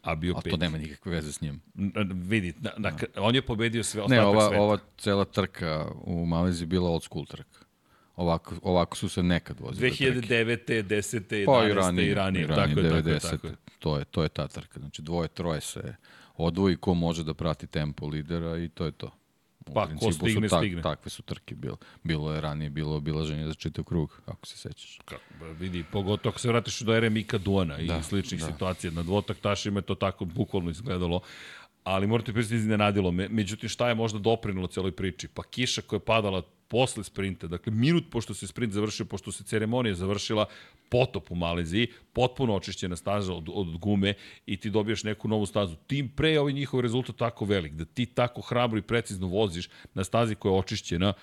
a 0.01 0.15
bio 0.15 0.35
a 0.37 0.41
to 0.41 0.57
nema 0.57 0.77
nikakve 0.77 1.11
veze 1.11 1.31
s 1.31 1.41
njim. 1.41 1.61
Vidi, 2.13 2.53
na, 2.59 2.71
na, 2.77 2.91
on 3.17 3.35
je 3.35 3.41
pobedio 3.41 3.83
sve 3.83 4.01
ostatak 4.01 4.23
Ne, 4.23 4.27
ova, 4.29 4.47
sveta. 4.47 4.61
ova 4.61 4.77
cela 4.97 5.25
trka 5.25 5.87
u 6.03 6.25
Maleziji 6.25 6.65
bila 6.65 6.89
old 6.89 7.03
school 7.03 7.25
trka. 7.25 7.59
Ovako, 8.15 8.55
ovako 8.61 8.97
su 8.97 9.09
se 9.09 9.23
nekad 9.23 9.59
vozili. 9.59 9.91
2009. 9.91 10.83
10. 10.83 11.21
11. 11.29 11.45
Pa 11.45 11.67
i 11.67 11.73
ranije, 11.73 12.11
i 12.11 12.13
ranije. 12.13 12.47
ranije 12.47 12.75
tako, 12.75 13.09
90. 13.09 13.21
Tako, 13.21 13.47
tako. 13.47 13.59
To, 13.79 13.97
je, 13.97 14.05
to 14.05 14.23
je 14.23 14.29
ta 14.29 14.47
trka. 14.47 14.79
Znači 14.79 15.01
dvoje, 15.01 15.27
troje 15.27 15.61
se 15.61 15.95
odvoji 16.35 16.75
ko 16.75 16.93
može 16.93 17.23
da 17.23 17.33
prati 17.33 17.67
tempo 17.67 18.07
lidera 18.07 18.57
i 18.57 18.69
to 18.69 18.85
je 18.85 18.91
to. 18.91 19.11
U 19.65 19.73
pa, 19.73 19.87
ko 19.99 20.11
stigne, 20.11 20.49
su 20.49 20.55
tak, 20.55 20.63
stigne. 20.63 20.81
Takve 20.81 21.09
su 21.09 21.21
trke 21.23 21.55
bilo. 21.55 21.77
Bilo 22.03 22.33
je 22.33 22.41
ranije, 22.41 22.69
bilo 22.69 22.95
obilaženje 22.95 23.47
za 23.47 23.53
čitav 23.53 23.83
krug, 23.83 24.21
ako 24.25 24.47
se 24.47 24.57
sećaš. 24.57 24.99
Kako, 25.05 25.45
vidi, 25.59 25.83
pogotovo 25.91 26.31
ako 26.31 26.39
se 26.39 26.47
vratiš 26.47 26.79
do 26.79 26.95
ere 26.95 27.09
Mika 27.09 27.37
Duana 27.37 27.77
da, 27.77 27.97
i 27.97 28.03
sličnih 28.03 28.41
da. 28.41 28.47
situacija. 28.47 28.91
Na 28.91 29.03
dvotaktašima 29.03 29.79
je 29.79 29.83
to 29.83 29.95
tako 29.95 30.25
bukvalno 30.25 30.71
izgledalo 30.71 31.21
ali 31.83 32.07
morate 32.07 32.33
priznati 32.33 32.55
iznenadilo 32.55 33.11
me. 33.11 33.27
Međutim, 33.29 33.69
šta 33.69 33.89
je 33.89 33.95
možda 33.95 34.19
doprinilo 34.19 34.67
celoj 34.67 34.91
priči? 34.91 35.27
Pa 35.27 35.43
kiša 35.43 35.81
koja 35.81 35.97
je 35.97 36.05
padala 36.05 36.41
posle 36.71 37.03
sprinta, 37.03 37.47
dakle 37.47 37.73
minut 37.73 38.03
pošto 38.11 38.33
se 38.33 38.47
sprint 38.47 38.73
završio, 38.73 39.05
pošto 39.05 39.31
se 39.31 39.43
ceremonija 39.43 39.95
završila, 39.95 40.45
potop 40.89 41.31
u 41.31 41.35
Maleziji, 41.35 41.87
potpuno 42.13 42.55
očišćena 42.55 42.95
staza 42.95 43.33
od, 43.33 43.49
od 43.53 43.77
gume 43.77 44.13
i 44.45 44.57
ti 44.57 44.69
dobijaš 44.69 45.03
neku 45.03 45.27
novu 45.27 45.45
stazu. 45.45 45.75
Tim 45.87 46.09
pre 46.09 46.31
je 46.31 46.39
ovaj 46.39 46.53
njihov 46.53 46.79
rezultat 46.79 47.15
tako 47.15 47.45
velik, 47.45 47.73
da 47.73 47.85
ti 47.85 48.05
tako 48.05 48.41
hrabro 48.41 48.79
i 48.79 48.81
precizno 48.81 49.27
voziš 49.27 49.69
na 49.93 50.03
stazi 50.03 50.35
koja 50.35 50.53
je 50.53 50.59
očišćena, 50.59 51.13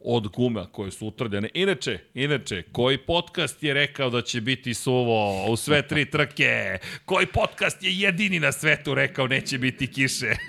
od 0.00 0.28
guma 0.28 0.66
koje 0.66 0.90
su 0.90 1.06
utrljene. 1.06 1.48
Inače, 1.54 1.98
inače, 2.14 2.62
koji 2.72 2.98
podcast 2.98 3.62
je 3.62 3.74
rekao 3.74 4.10
da 4.10 4.22
će 4.22 4.40
biti 4.40 4.74
suvo 4.74 5.46
u 5.50 5.56
sve 5.56 5.88
tri 5.88 6.10
trke? 6.10 6.78
Koji 7.04 7.26
podcast 7.26 7.82
je 7.82 7.98
jedini 7.98 8.40
na 8.40 8.52
svetu 8.52 8.94
rekao 8.94 9.26
neće 9.26 9.58
biti 9.58 9.86
kiše? 9.86 10.34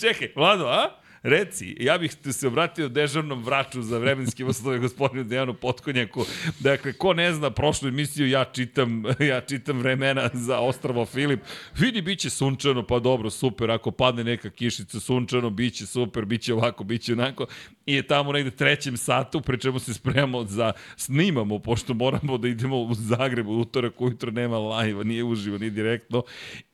Čekaj, 0.00 0.32
Vlado, 0.36 0.66
a? 0.66 1.00
Reci, 1.22 1.76
ja 1.80 1.98
bih 1.98 2.16
se 2.32 2.48
obratio 2.48 2.88
dežavnom 2.88 3.44
vraču 3.44 3.82
za 3.82 3.98
vremenski 3.98 4.44
uslove 4.44 4.78
gospodinu 4.88 5.24
Dejanu 5.24 5.54
Potkonjaku. 5.54 6.24
Dakle, 6.60 6.92
ko 6.92 7.14
ne 7.14 7.32
zna 7.32 7.50
prošlu 7.50 7.88
emisiju, 7.88 8.28
ja 8.28 8.44
čitam, 8.44 9.04
ja 9.30 9.40
čitam 9.40 9.78
vremena 9.78 10.30
za 10.32 10.58
Ostravo 10.58 11.06
Filip. 11.06 11.40
Vidi, 11.78 12.02
bit 12.02 12.18
će 12.18 12.30
sunčano, 12.30 12.86
pa 12.86 12.98
dobro, 12.98 13.30
super. 13.30 13.70
Ako 13.70 13.90
padne 13.90 14.24
neka 14.24 14.50
kišica 14.50 15.00
sunčano, 15.00 15.50
bit 15.50 15.74
će 15.74 15.86
super, 15.86 16.24
bit 16.24 16.42
će 16.42 16.54
ovako, 16.54 16.84
bit 16.84 17.02
će 17.02 17.12
onako. 17.12 17.46
I 17.86 17.94
je 17.94 18.02
tamo 18.02 18.32
negde 18.32 18.50
trećem 18.50 18.96
satu, 18.96 19.40
pre 19.40 19.58
čemu 19.58 19.78
se 19.78 19.94
spremamo 19.94 20.44
za 20.44 20.72
snimamo, 20.96 21.58
pošto 21.58 21.94
moramo 21.94 22.38
da 22.38 22.48
idemo 22.48 22.76
u 22.76 22.94
Zagreb 22.94 23.48
u 23.48 23.60
utorak 23.60 24.00
ujutro, 24.00 24.30
nema 24.30 24.58
live 24.58 25.04
nije 25.04 25.24
uživo, 25.24 25.58
nije 25.58 25.70
direktno. 25.70 26.22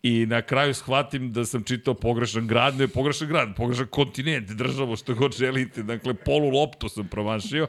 I 0.07 0.27
na 0.27 0.43
kraju 0.43 0.75
shvatim 0.75 1.33
da 1.33 1.45
sam 1.45 1.65
čitao 1.65 1.95
pogrešan 1.95 2.47
grad, 2.47 2.77
ne 2.77 2.89
pogrešan 2.89 3.29
grad, 3.29 3.57
pogrešan 3.57 3.87
kontinent, 3.87 4.51
državu, 4.51 4.97
što 4.97 5.15
god 5.15 5.37
želite. 5.37 5.83
Dakle, 5.83 6.15
polu 6.15 6.51
loptu 6.51 6.89
sam 6.89 7.09
promašio 7.09 7.67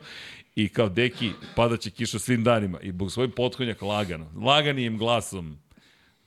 i 0.56 0.70
kao 0.70 0.90
deki, 0.90 1.32
padaće 1.56 1.90
kiša 1.90 2.20
svim 2.20 2.44
danima. 2.44 2.80
I 2.82 2.92
bog 2.92 3.12
svoj 3.12 3.32
potkonjak 3.32 3.82
lagano, 3.82 4.32
laganim 4.46 4.98
glasom, 4.98 5.58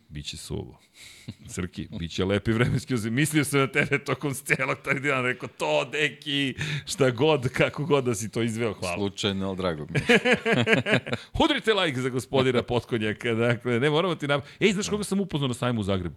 biće 0.08 0.36
suvo. 0.36 0.80
Crki, 1.54 1.88
bit 1.98 2.12
će 2.12 2.24
lepi 2.24 2.52
vremenski 2.52 2.94
uzim. 2.94 3.14
Mislio 3.14 3.44
sam 3.44 3.60
na 3.60 3.66
tebe 3.66 3.98
tokom 3.98 4.34
celog 4.34 4.78
taj 4.84 5.00
dan, 5.00 5.24
rekao 5.24 5.48
to, 5.48 5.84
deki, 5.92 6.54
šta 6.86 7.10
god, 7.10 7.48
kako 7.48 7.84
god 7.84 8.04
da 8.04 8.14
si 8.14 8.30
to 8.30 8.42
izveo, 8.42 8.72
hvala. 8.72 8.96
Slučajno, 8.96 9.48
ali 9.48 9.56
drago 9.56 9.86
mi 9.90 10.00
Udrite 11.44 11.74
like 11.74 12.00
za 12.00 12.08
gospodina 12.08 12.62
Potkonjaka, 12.62 13.34
dakle, 13.34 13.80
ne 13.80 13.90
moramo 13.90 14.14
ti 14.14 14.28
nam... 14.28 14.40
Ej, 14.60 14.72
znaš 14.72 14.88
koga 14.88 15.04
sam 15.04 15.20
upoznao 15.20 15.48
na 15.48 15.54
sajmu 15.54 15.80
u 15.80 15.84
Zagrebu? 15.84 16.16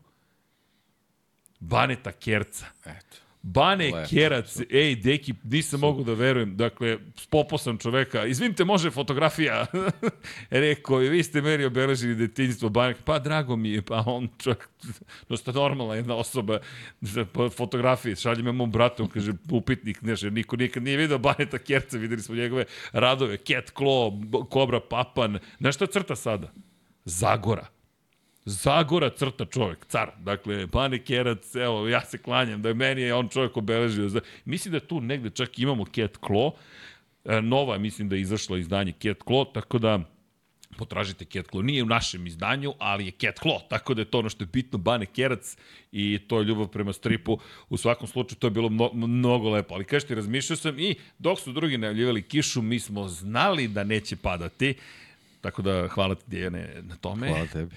Baneta 1.59 2.11
Kerca. 2.11 2.65
Eto. 2.85 3.22
Bane 3.43 3.85
Lepo, 3.91 4.07
Kerac, 4.09 4.59
ej, 4.69 4.95
deki, 4.95 5.33
nisam 5.43 5.79
mogu 5.79 6.03
da 6.03 6.13
verujem, 6.13 6.55
dakle, 6.57 6.97
spopo 7.17 7.57
sam 7.57 7.77
čoveka, 7.77 8.25
izvinite, 8.25 8.63
može 8.63 8.91
fotografija, 8.91 9.65
rekao, 10.49 10.97
vi 10.97 11.23
ste 11.23 11.41
meni 11.41 11.65
obeležili 11.65 12.15
detinjstvo, 12.15 12.69
Bane, 12.69 12.95
pa 13.05 13.19
drago 13.19 13.55
mi 13.55 13.69
je, 13.69 13.81
pa 13.81 14.03
on 14.07 14.29
čovjek, 14.43 14.69
dosta 15.29 15.51
normalna 15.51 15.95
jedna 15.95 16.15
osoba, 16.15 16.59
fotografije, 17.57 18.15
šaljem 18.15 18.55
mom 18.55 18.71
bratu, 18.71 19.07
kaže, 19.07 19.33
upitnik, 19.51 20.01
nešto, 20.01 20.29
niko 20.29 20.55
nikad 20.55 20.83
nije 20.83 20.97
vidio 20.97 21.17
Baneta 21.17 21.57
Kerca, 21.57 21.97
videli 21.97 22.21
smo 22.21 22.35
njegove 22.35 22.65
radove, 22.91 23.37
Cat 23.37 23.73
Claw, 23.75 24.47
Kobra 24.49 24.79
Papan, 24.79 25.39
znaš 25.59 25.75
šta 25.75 25.87
crta 25.87 26.15
sada? 26.15 26.51
Zagora. 27.05 27.72
Zagora 28.45 29.09
crta 29.09 29.45
čovjek, 29.45 29.85
car. 29.85 30.11
Dakle, 30.19 30.65
Bane 30.67 30.99
Kerac, 30.99 31.55
evo, 31.55 31.87
ja 31.87 32.01
se 32.01 32.17
klanjam, 32.17 32.61
da 32.61 32.73
meni 32.73 33.01
je 33.01 33.13
on 33.13 33.29
čovjek 33.29 33.57
obeležio. 33.57 34.21
Mislim 34.45 34.71
da 34.71 34.79
tu 34.79 35.01
negde 35.01 35.29
čak 35.29 35.59
imamo 35.59 35.85
Cat 35.85 36.17
Claw, 36.21 36.51
e, 37.25 37.41
nova, 37.41 37.77
mislim 37.77 38.09
da 38.09 38.15
je 38.15 38.21
izašlo 38.21 38.57
izdanje 38.57 38.91
Cat 38.91 39.17
Claw, 39.25 39.53
tako 39.53 39.79
da 39.79 39.99
potražite 40.77 41.25
Cat 41.25 41.45
Claw. 41.51 41.61
Nije 41.61 41.83
u 41.83 41.85
našem 41.85 42.27
izdanju, 42.27 42.73
ali 42.79 43.05
je 43.05 43.11
Cat 43.11 43.39
Claw, 43.39 43.59
tako 43.69 43.93
da 43.93 44.01
je 44.01 44.05
to 44.05 44.19
ono 44.19 44.29
što 44.29 44.43
je 44.43 44.47
bitno, 44.53 44.77
Bane 44.77 45.05
Kerac 45.05 45.57
i 45.91 46.19
to 46.27 46.39
je 46.39 46.45
ljubav 46.45 46.67
prema 46.67 46.93
stripu. 46.93 47.39
U 47.69 47.77
svakom 47.77 48.07
slučaju 48.07 48.39
to 48.39 48.47
je 48.47 48.51
bilo 48.51 48.69
mno, 48.69 48.89
mnogo 48.93 49.49
lepo, 49.49 49.73
ali 49.73 49.85
kažete, 49.85 50.15
razmišljao 50.15 50.57
sam 50.57 50.79
i 50.79 50.95
dok 51.19 51.39
su 51.39 51.51
drugi 51.51 51.77
najavljivali 51.77 52.21
kišu, 52.21 52.61
mi 52.61 52.79
smo 52.79 53.07
znali 53.07 53.67
da 53.67 53.83
neće 53.83 54.15
padati 54.15 54.75
Tako 55.43 55.61
da 55.61 55.87
hvala 55.87 56.15
ti 56.15 56.23
Dijane 56.27 56.81
na 56.81 56.95
tome. 56.95 57.27
Hvala 57.27 57.45
tebi. 57.47 57.75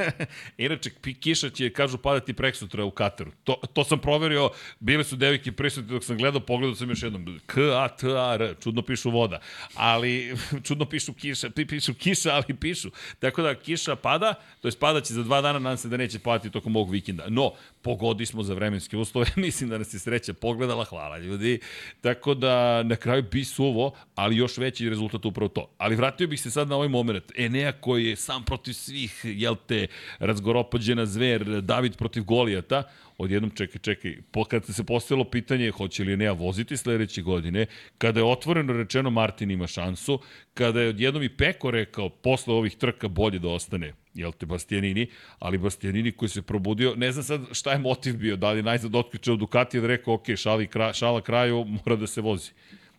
Inače, 0.66 0.90
kiša 1.20 1.50
će, 1.50 1.70
kažu, 1.70 1.98
padati 1.98 2.32
prek 2.32 2.56
sutra 2.56 2.84
u 2.84 2.90
Kataru. 2.90 3.30
To, 3.44 3.60
to 3.72 3.84
sam 3.84 3.98
proverio, 3.98 4.50
bile 4.80 5.04
su 5.04 5.16
devike 5.16 5.52
prisutne 5.52 5.92
dok 5.92 6.04
sam 6.04 6.16
gledao, 6.16 6.40
pogledao 6.40 6.74
sam 6.74 6.90
još 6.90 7.02
jednom. 7.02 7.40
K, 7.46 7.58
A, 7.58 7.88
T, 7.88 8.06
A, 8.06 8.34
R, 8.34 8.54
čudno 8.62 8.82
pišu 8.82 9.10
voda. 9.10 9.40
Ali, 9.74 10.36
čudno 10.66 10.84
pišu 10.84 11.12
kiša, 11.12 11.50
pišu 11.68 11.94
kiša, 11.94 12.34
ali 12.34 12.56
pišu. 12.60 12.90
Tako 13.18 13.42
da 13.42 13.54
kiša 13.54 13.96
pada, 13.96 14.34
to 14.60 14.68
je 14.68 14.72
padaće 14.80 15.14
za 15.14 15.22
dva 15.22 15.40
dana, 15.40 15.58
nadam 15.58 15.76
se 15.76 15.88
da 15.88 15.96
neće 15.96 16.18
padati 16.18 16.50
tokom 16.50 16.76
ovog 16.76 16.90
vikenda. 16.90 17.24
No, 17.28 17.52
pogodi 17.86 18.26
smo 18.26 18.42
za 18.42 18.54
vremenske 18.54 18.96
uslove, 18.96 19.26
mislim 19.46 19.70
da 19.70 19.78
nas 19.78 19.94
je 19.94 19.98
sreća 19.98 20.32
pogledala, 20.34 20.84
hvala 20.84 21.18
ljudi. 21.18 21.60
Tako 22.00 22.34
da, 22.34 22.82
na 22.82 22.96
kraju 22.96 23.22
bi 23.32 23.44
suvo, 23.44 23.92
ali 24.14 24.36
još 24.36 24.58
veći 24.58 24.88
rezultat 24.88 25.24
upravo 25.24 25.48
to. 25.48 25.70
Ali 25.78 25.96
vratio 25.96 26.26
bih 26.26 26.40
se 26.40 26.50
sad 26.50 26.68
na 26.68 26.76
ovaj 26.76 26.88
moment. 26.88 27.32
Enea 27.36 27.72
koji 27.72 28.06
je 28.06 28.16
sam 28.16 28.44
protiv 28.44 28.72
svih, 28.72 29.20
jel 29.24 29.56
te, 29.66 29.86
razgoropađena 30.18 31.06
zver, 31.06 31.62
David 31.62 31.96
protiv 31.96 32.24
Golijata, 32.24 32.82
odjednom 33.18 33.50
čekaj, 33.50 33.80
čekaj, 33.80 34.16
kad 34.48 34.64
se 34.64 34.84
postavilo 34.84 35.24
pitanje 35.24 35.70
hoće 35.70 36.04
li 36.04 36.12
Enea 36.12 36.32
voziti 36.32 36.76
sledeće 36.76 37.22
godine, 37.22 37.66
kada 37.98 38.20
je 38.20 38.24
otvoreno 38.24 38.72
rečeno 38.72 39.10
Martin 39.10 39.50
ima 39.50 39.66
šansu, 39.66 40.18
kada 40.54 40.80
je 40.80 40.88
odjednom 40.88 41.22
i 41.22 41.28
Peko 41.28 41.70
rekao 41.70 42.08
posle 42.08 42.54
ovih 42.54 42.76
trka 42.76 43.08
bolje 43.08 43.38
da 43.38 43.48
ostane, 43.48 43.92
jel 44.16 44.32
te, 44.32 44.46
Bastianini, 44.46 45.06
ali 45.38 45.58
Bastianini 45.58 46.12
koji 46.12 46.28
se 46.28 46.42
probudio, 46.42 46.94
ne 46.96 47.12
znam 47.12 47.24
sad 47.24 47.40
šta 47.52 47.72
je 47.72 47.78
motiv 47.78 48.16
bio, 48.16 48.36
da 48.36 48.52
li 48.52 48.62
najzad 48.62 48.94
otključao 48.94 49.36
Ducati 49.36 49.80
da 49.80 49.86
rekao, 49.86 50.14
ok, 50.14 50.26
šali, 50.36 50.66
kra, 50.66 50.92
šala 50.92 51.20
kraju, 51.20 51.64
mora 51.64 51.96
da 51.96 52.06
se 52.06 52.20
vozi. 52.20 52.50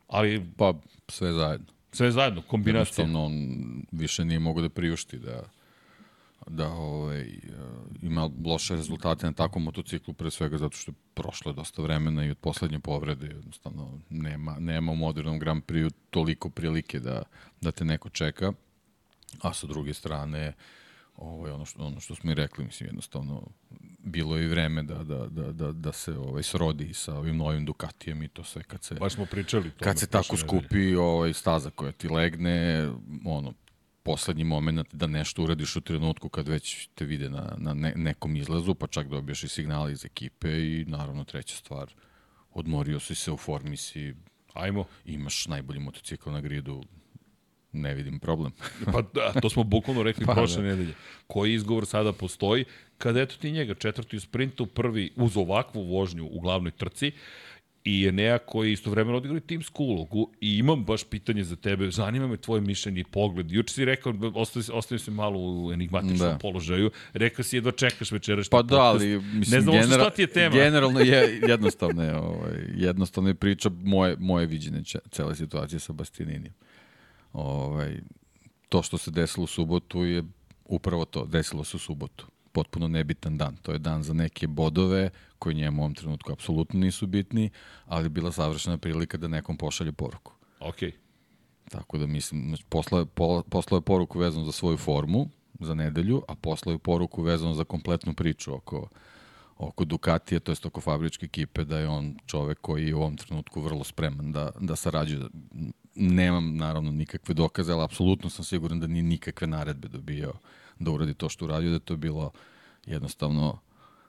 Ali... 0.08 0.46
Pa, 0.58 0.74
sve 1.08 1.34
zajedno. 1.34 1.68
Sve 1.92 2.12
zajedno, 2.12 2.42
kombinacija. 2.42 3.04
Jednostavno, 3.04 3.26
on 3.26 3.86
više 3.92 4.26
nije 4.26 4.40
mogo 4.40 4.62
da 4.62 4.70
priušti 4.70 5.18
da 5.18 5.44
da 6.50 6.68
ovaj, 6.68 7.30
ima 8.02 8.30
loše 8.46 8.76
rezultate 8.76 9.26
na 9.26 9.34
takvom 9.34 9.64
motociklu, 9.64 10.14
pre 10.14 10.32
svega 10.32 10.58
zato 10.58 10.78
što 10.78 10.92
je 10.92 10.96
prošlo 11.14 11.54
dosta 11.54 11.82
vremena 11.82 12.26
i 12.26 12.32
od 12.32 12.38
poslednje 12.38 12.80
povrede 12.80 13.28
jednostavno 13.28 14.00
nema, 14.10 14.56
nema 14.60 14.92
u 14.92 14.96
modernom 14.96 15.40
Grand 15.40 15.64
Prix 15.64 15.92
toliko 16.10 16.50
prilike 16.50 17.00
da, 17.00 17.24
da 17.62 17.72
te 17.72 17.86
neko 17.86 18.10
čeka, 18.10 18.54
a 19.42 19.54
sa 19.54 19.68
druge 19.68 19.94
strane 19.94 20.54
ovaj, 21.18 21.52
ono, 21.52 21.66
što, 21.66 21.84
ono 21.84 22.00
što 22.00 22.16
smo 22.16 22.32
i 22.32 22.36
rekli, 22.36 22.66
mislim, 22.66 22.88
jednostavno 22.88 23.48
bilo 24.00 24.38
je 24.38 24.46
i 24.46 24.48
vreme 24.48 24.84
da, 24.84 25.04
da, 25.04 25.28
da, 25.28 25.52
da, 25.52 25.72
da 25.72 25.92
se 25.92 26.18
ovaj, 26.18 26.44
srodi 26.44 26.94
sa 26.94 27.16
ovim 27.18 27.38
novim 27.38 27.66
Ducatijem 27.66 28.24
i 28.24 28.28
to 28.28 28.44
sve 28.44 28.64
kad 28.64 28.84
se... 28.84 28.96
Baš 28.96 29.14
smo 29.14 29.26
pričali. 29.26 29.72
To 29.72 29.84
kad 29.84 30.00
se 30.00 30.08
tako 30.08 30.38
skupi 30.38 30.96
ovaj, 30.96 31.34
staza 31.34 31.70
koja 31.70 31.92
ti 31.92 32.10
legne, 32.10 32.90
ono, 33.26 33.54
poslednji 34.04 34.44
moment 34.44 34.94
da 34.94 35.08
nešto 35.08 35.44
uradiš 35.44 35.76
u 35.76 35.82
trenutku 35.82 36.30
kad 36.30 36.48
već 36.48 36.90
te 36.96 37.06
vide 37.06 37.30
na, 37.30 37.56
na 37.58 37.74
ne, 37.74 37.94
nekom 37.96 38.36
izlazu, 38.36 38.76
pa 38.76 38.88
čak 38.88 39.08
dobiješ 39.08 39.44
i 39.44 39.48
signale 39.48 39.92
iz 39.92 40.06
ekipe 40.06 40.50
i 40.50 40.86
naravno 40.88 41.24
treća 41.24 41.56
stvar, 41.56 41.94
odmorio 42.54 43.00
si 43.00 43.16
se, 43.16 43.32
u 43.32 43.38
formi 43.38 43.78
si, 43.78 44.14
Ajmo. 44.54 44.86
imaš 45.06 45.48
najbolji 45.48 45.80
motocikl 45.80 46.32
na 46.32 46.42
gridu, 46.42 46.84
ne 47.78 47.94
vidim 47.94 48.20
problem. 48.20 48.52
pa 48.94 49.02
da, 49.14 49.42
to 49.42 49.50
smo 49.50 49.64
bukvalno 49.64 50.04
rekli 50.04 50.26
pa, 50.30 50.34
prošle 50.34 50.64
da. 50.64 50.70
nedelje. 50.70 50.94
Koji 51.28 51.54
izgovor 51.54 51.86
sada 51.86 52.14
postoji? 52.14 52.66
Kada 52.98 53.22
eto 53.22 53.36
ti 53.42 53.52
njega 53.52 53.74
četvrti 53.74 54.18
u 54.18 54.20
sprintu, 54.20 54.66
prvi 54.66 55.12
uz 55.16 55.38
ovakvu 55.38 55.84
vožnju 55.84 56.30
u 56.32 56.40
glavnoj 56.40 56.72
trci, 56.72 57.12
i 57.88 58.08
Enea 58.08 58.38
koji 58.38 58.72
istovremeno 58.72 59.18
odigrali 59.18 59.42
timsku 59.42 59.84
ulogu 59.84 60.32
i 60.42 60.58
imam 60.58 60.86
baš 60.86 61.04
pitanje 61.04 61.44
za 61.44 61.56
tebe, 61.56 61.92
zanima 61.92 62.28
me 62.28 62.38
tvoje 62.38 62.62
mišljenje 62.62 63.00
i 63.00 63.04
pogled. 63.04 63.52
Juče 63.52 63.74
si 63.74 63.86
rekao, 63.86 64.14
ostavio 64.74 65.00
se 65.00 65.12
malo 65.12 65.40
u 65.40 65.72
enigmatičnom 65.74 66.18
da. 66.18 66.38
položaju, 66.42 66.92
rekao 67.14 67.44
si 67.44 67.58
jedva 67.58 67.72
čekaš 67.72 68.12
večerašnji 68.12 68.50
Pa 68.52 68.62
da, 68.62 68.82
ali 68.82 69.08
mislim, 69.20 69.58
ne 69.58 69.62
znam 69.62 69.76
genera, 69.76 70.04
šta 70.04 70.10
ti 70.10 70.22
je 70.22 70.28
tema. 70.28 70.56
Generalno 70.56 71.00
je 71.00 71.40
jednostavno 71.54 72.04
je, 72.04 72.16
ovaj, 72.16 72.60
jednostavno 72.76 73.30
je 73.30 73.34
priča 73.34 73.70
moje, 73.84 74.16
moje 74.20 74.46
viđenje 74.46 74.84
cele 75.12 75.36
situacije 75.36 75.80
sa 75.80 75.94
Bastianinim. 75.94 76.54
Ovaj, 77.34 78.00
to 78.70 78.84
što 78.84 78.98
se 78.98 79.12
desilo 79.12 79.44
u 79.44 79.48
subotu 79.48 80.06
je 80.06 80.24
upravo 80.66 81.06
to, 81.06 81.26
desilo 81.26 81.64
se 81.64 81.78
u 81.78 81.80
subotu 81.80 82.28
potpuno 82.52 82.88
nebitan 82.88 83.38
dan. 83.38 83.56
To 83.62 83.72
je 83.72 83.80
dan 83.80 84.04
za 84.04 84.14
neke 84.14 84.48
bodove 84.48 85.10
koji 85.40 85.56
njemu 85.56 85.82
u 85.82 85.84
ovom 85.84 85.94
trenutku 85.96 86.32
apsolutno 86.32 86.80
nisu 86.80 87.08
bitni, 87.08 87.50
ali 87.86 88.10
bila 88.10 88.32
savršena 88.32 88.78
prilika 88.78 89.18
da 89.18 89.28
nekom 89.28 89.58
pošalje 89.58 89.92
poruku. 89.92 90.34
Ok. 90.60 90.80
Tako 91.70 91.98
da 91.98 92.08
mislim, 92.08 92.48
znači, 92.48 92.64
poslao, 92.70 93.00
je, 93.02 93.06
poslao 93.50 93.78
je 93.78 93.82
poruku 93.82 94.20
vezano 94.20 94.46
za 94.46 94.52
svoju 94.52 94.78
formu 94.78 95.30
za 95.60 95.74
nedelju, 95.74 96.24
a 96.28 96.36
poslao 96.36 96.74
je 96.74 96.80
poruku 96.80 97.22
vezano 97.22 97.54
za 97.54 97.64
kompletnu 97.64 98.14
priču 98.14 98.56
oko 98.56 98.90
oko 99.58 99.86
Ducatija, 99.86 100.40
to 100.40 100.52
jest 100.52 100.66
oko 100.66 100.82
fabričke 100.82 101.26
ekipe, 101.26 101.64
da 101.64 101.80
je 101.80 101.88
on 101.88 102.16
čovek 102.26 102.62
koji 102.62 102.88
je 102.88 102.96
u 102.96 103.00
ovom 103.00 103.18
trenutku 103.18 103.62
vrlo 103.62 103.84
spreman 103.84 104.32
da, 104.32 104.52
da 104.60 104.76
sarađuje. 104.76 105.26
Nemam, 105.96 106.58
naravno, 106.58 106.92
nikakve 106.92 107.34
dokaze, 107.34 107.74
ali 107.74 107.84
apsolutno 107.84 108.30
sam 108.30 108.46
siguran 108.46 108.80
da 108.80 108.88
nije 108.88 109.04
nikakve 109.04 109.48
naredbe 109.48 109.88
dobijao 109.88 110.34
da 110.80 110.92
uradi 110.92 111.14
to 111.14 111.30
što 111.30 111.46
uradio, 111.46 111.72
da 111.72 111.80
to 111.80 111.94
je 111.94 111.98
bilo 111.98 112.32
jednostavno 112.86 113.60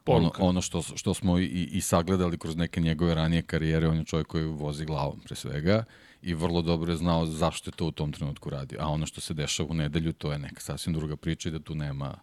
ono, 0.07 0.33
ono 0.39 0.61
što, 0.61 0.83
što 0.83 1.15
smo 1.15 1.39
i, 1.39 1.69
i 1.73 1.81
sagledali 1.81 2.39
kroz 2.39 2.57
neke 2.57 2.81
njegove 2.81 3.15
ranije 3.15 3.43
karijere, 3.43 3.89
on 3.89 3.97
je 3.97 4.05
čovjek 4.05 4.27
koji 4.27 4.45
vozi 4.45 4.85
glavom 4.85 5.21
pre 5.21 5.37
svega 5.37 5.85
i 6.23 6.35
vrlo 6.35 6.63
dobro 6.63 6.93
je 6.93 6.97
znao 6.97 7.27
zašto 7.27 7.71
je 7.71 7.77
to 7.77 7.87
u 7.87 7.91
tom 7.91 8.13
trenutku 8.13 8.51
radio. 8.51 8.79
A 8.83 8.89
ono 8.89 9.07
što 9.07 9.21
se 9.21 9.35
dešava 9.35 9.69
u 9.71 9.75
nedelju, 9.75 10.13
to 10.13 10.33
je 10.33 10.39
neka 10.39 10.61
sasvim 10.61 10.95
druga 10.95 11.17
priča 11.17 11.49
i 11.49 11.53
da 11.53 11.59
tu 11.59 11.75
nema, 11.75 12.19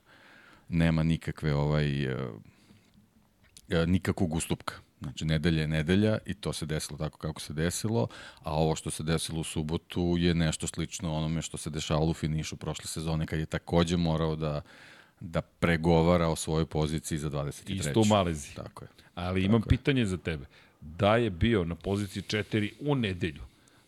nema 0.69 1.03
nikakve 1.03 1.55
ovaj, 1.55 2.13
uh, 2.13 2.41
nikakvog 3.87 4.33
ustupka. 4.33 4.73
Znači, 5.01 5.25
nedelja 5.25 5.61
je 5.61 5.67
nedelja 5.67 6.17
i 6.25 6.33
to 6.33 6.53
se 6.53 6.65
desilo 6.65 6.97
tako 6.97 7.17
kako 7.17 7.41
se 7.41 7.53
desilo, 7.53 8.07
a 8.39 8.53
ovo 8.53 8.75
što 8.75 8.91
se 8.91 9.03
desilo 9.03 9.39
u 9.39 9.43
subotu 9.43 10.15
je 10.17 10.35
nešto 10.35 10.67
slično 10.67 11.15
onome 11.15 11.41
što 11.41 11.57
se 11.57 11.69
dešavalo 11.69 12.11
u 12.11 12.13
finišu 12.13 12.55
prošle 12.55 12.85
sezone, 12.85 13.25
kad 13.25 13.39
je 13.39 13.45
takođe 13.45 13.97
morao 13.97 14.35
da 14.35 14.61
da 15.19 15.41
pregovara 15.41 16.27
o 16.27 16.35
svojoj 16.35 16.65
poziciji 16.65 17.17
za 17.17 17.29
23. 17.29 17.79
Isto 17.79 18.01
u 18.01 18.05
Malezi. 18.05 18.55
Tako 18.55 18.85
je. 18.85 18.89
Ali 19.15 19.43
imam 19.43 19.61
tako 19.61 19.69
pitanje 19.69 20.01
je. 20.01 20.05
za 20.05 20.17
tebe. 20.17 20.45
Da 20.81 21.17
je 21.17 21.29
bio 21.29 21.63
na 21.63 21.75
poziciji 21.75 22.23
4 22.23 22.71
u 22.79 22.95
nedelju, 22.95 23.41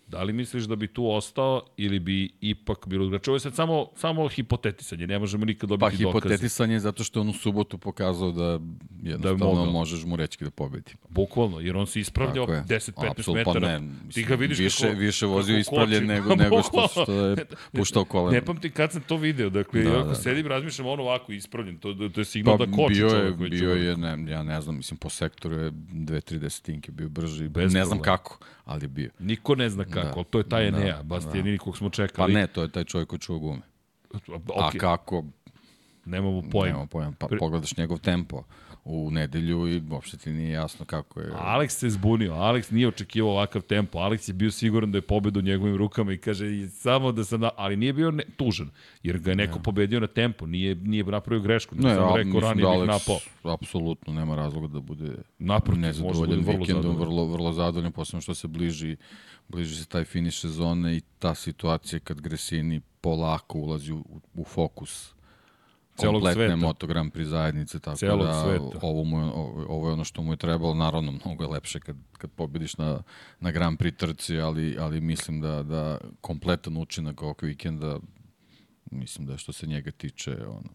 Da 0.08 0.24
li 0.24 0.34
misliš 0.34 0.63
da 0.63 0.76
bi 0.76 0.88
tu 0.88 1.10
ostao 1.10 1.62
ili 1.78 2.00
bi 2.00 2.30
ipak 2.41 2.88
bilo 2.88 3.06
drugačije? 3.06 3.32
Ovo 3.32 3.36
je 3.36 3.39
sad 3.39 3.56
samo, 3.56 3.88
samo 3.96 4.28
hipotetisanje, 4.28 5.08
ne 5.08 5.20
možemo 5.20 5.46
nikad 5.46 5.70
dobiti 5.70 6.04
dokaze. 6.04 6.04
Pa 6.04 6.20
hipotetisanje 6.20 6.80
zato 6.80 7.04
što 7.04 7.22
on 7.22 7.30
u 7.30 7.34
subotu 7.34 7.78
pokazao 7.78 8.32
da 8.32 8.60
jednostavno 9.04 9.65
da 9.65 9.72
možeš 9.72 10.04
mu 10.06 10.15
reći 10.15 10.43
da 10.43 10.50
pobedi. 10.52 10.91
Bukvalno, 11.10 11.60
jer 11.60 11.78
on 11.78 11.88
se 11.88 12.00
ispravljao 12.00 12.46
10-15 12.46 13.34
metara. 13.34 13.60
Pa 13.60 13.60
ne, 13.60 13.82
ti 14.13 14.24
ga 14.24 14.36
vidiš 14.36 14.60
više, 14.60 14.88
kako, 14.88 15.00
više 15.00 15.26
vozio 15.26 15.58
ispravljen 15.58 16.06
nego, 16.13 16.36
nego 16.36 16.62
što, 16.62 16.88
što 16.88 17.13
je 17.13 17.36
puštao 17.76 18.06
koleno. 18.06 18.32
Ne 18.32 18.46
pamtim 18.46 18.72
kad 18.72 18.91
sam 18.91 19.02
to 19.02 19.17
video, 19.17 19.50
dakle, 19.50 19.84
da, 19.84 20.00
ako 20.00 20.08
da, 20.08 20.15
sedim, 20.15 20.43
da. 20.43 20.50
razmišljam 20.50 20.88
ono 20.88 21.04
ovako 21.04 21.32
ispravljen, 21.32 21.78
to, 21.78 21.93
to 21.93 22.22
je 22.22 22.26
signal 22.26 22.58
pa, 22.58 22.65
da 22.65 22.72
koči 22.72 22.93
bio 22.93 23.08
je, 23.08 23.32
Bio 23.32 23.74
je, 23.74 23.98
ne, 23.98 24.32
ja 24.32 24.43
ne 24.43 24.62
znam, 24.62 24.78
mislim, 24.78 24.98
po 24.98 25.10
sektoru 25.10 25.56
je 25.56 25.72
2-3 25.72 26.38
desetinke 26.38 26.91
bio 26.91 27.10
brži, 27.10 27.50
Bez 27.50 27.74
ne 27.74 27.86
znam 27.86 28.02
kako, 28.02 28.39
ali 28.67 28.84
je 28.84 28.88
bio. 28.88 29.10
Niko 29.19 29.56
ne 29.56 29.69
zna 29.69 29.86
kako, 29.86 30.23
da. 30.23 30.23
to 30.23 30.38
je 30.38 30.49
taj 30.49 30.71
da, 30.71 30.77
Enea, 30.77 31.03
Bastianini 31.03 31.58
da. 31.58 31.63
kog 31.63 31.77
smo 31.77 31.89
čekali. 31.89 32.34
Pa 32.34 32.39
ne, 32.39 32.47
to 32.47 32.62
je 32.62 32.71
taj 32.71 32.84
čovjek 32.84 33.10
koji 33.10 33.19
čuva 33.19 33.39
gume. 33.39 33.62
Okay. 34.12 34.75
A 34.75 34.80
kako? 34.80 35.23
Nemamo 36.06 36.41
pojma. 36.51 36.67
Nemamo 36.67 36.86
pojma, 36.86 37.13
pa 37.19 37.27
pogledaš 37.39 37.77
njegov 37.77 37.99
tempo 37.99 38.43
u 38.88 39.12
nedelju 39.12 39.67
i 39.67 39.82
uopšte 39.91 40.17
ti 40.17 40.32
nije 40.32 40.52
jasno 40.52 40.86
kako 40.86 41.19
je. 41.19 41.32
Alex 41.32 41.67
se 41.69 41.89
zbunio, 41.89 42.34
Alex 42.34 42.71
nije 42.71 42.88
očekivao 42.88 43.32
ovakav 43.32 43.62
tempo, 43.62 44.00
Alex 44.00 44.30
je 44.30 44.34
bio 44.34 44.52
siguran 44.52 44.91
da 44.91 44.97
je 44.97 45.02
pobeda 45.02 45.39
u 45.39 45.41
njegovim 45.41 45.76
rukama 45.76 46.13
i 46.13 46.17
kaže 46.17 46.67
samo 46.69 47.12
da 47.12 47.23
sam, 47.23 47.41
ali 47.56 47.76
nije 47.76 47.93
bio 47.93 48.12
ne, 48.12 48.23
tužan, 48.38 48.69
jer 49.04 49.19
ga 49.19 49.32
je 49.32 49.36
neko 49.36 49.58
ne. 49.58 49.63
pobedio 49.63 50.00
na 50.00 50.08
tempo, 50.08 50.45
nije, 50.45 50.76
nije 50.76 51.04
napravio 51.04 51.43
grešku, 51.43 51.76
ne, 51.76 51.95
samo 51.95 52.17
rekao 52.17 52.39
ranije 52.39 52.65
da 52.65 52.78
bih 52.78 52.88
napao. 52.88 53.19
Apsolutno 53.54 54.13
nema 54.13 54.36
razloga 54.36 54.67
da 54.67 54.80
bude 54.80 55.15
Naprotiv, 55.39 55.82
nezadovoljan 55.82 56.43
da 56.43 56.52
vikendom, 56.52 56.95
vrlo, 56.95 57.26
vrlo 57.26 57.54
zadovoljan, 57.54 57.91
posebno 57.91 58.21
što 58.21 58.36
se 58.36 58.47
bliži, 58.47 58.95
bliži 59.47 59.76
se 59.76 59.86
taj 59.86 60.04
finiš 60.04 60.41
sezone 60.41 60.97
i 60.97 61.02
ta 61.19 61.36
situacija 61.36 62.00
kad 62.00 62.21
Gresini 62.21 62.82
polako 63.02 63.58
ulazi 63.58 63.93
u, 63.93 64.06
u 64.34 64.43
fokus 64.43 65.16
kompletne 65.97 66.33
sveta. 66.33 66.55
Moto 66.55 66.88
Grand 66.88 67.13
Prix 67.13 67.27
zajednice, 67.27 67.79
tako 67.79 67.97
Celog 67.97 68.27
da 68.27 68.43
sveta. 68.43 68.79
ovo, 68.81 69.03
mu 69.03 69.19
je, 69.19 69.31
ovo 69.67 69.88
je 69.88 69.93
ono 69.93 70.03
što 70.03 70.21
mu 70.21 70.33
je 70.33 70.38
trebalo, 70.38 70.73
naravno 70.73 71.12
mnogo 71.12 71.43
je 71.43 71.49
lepše 71.49 71.79
kad, 71.79 71.95
kad 72.17 72.31
pobediš 72.31 72.77
na, 72.77 73.03
na 73.39 73.51
Grand 73.51 73.79
Prix 73.79 73.97
trci, 73.97 74.39
ali, 74.39 74.77
ali 74.79 75.01
mislim 75.01 75.41
da, 75.41 75.63
da 75.63 75.97
kompletan 76.21 76.77
učinak 76.77 77.21
ovog 77.21 77.39
vikenda, 77.41 77.99
mislim 78.91 79.27
da 79.27 79.38
što 79.38 79.51
se 79.51 79.67
njega 79.67 79.91
tiče, 79.91 80.38
ono, 80.47 80.69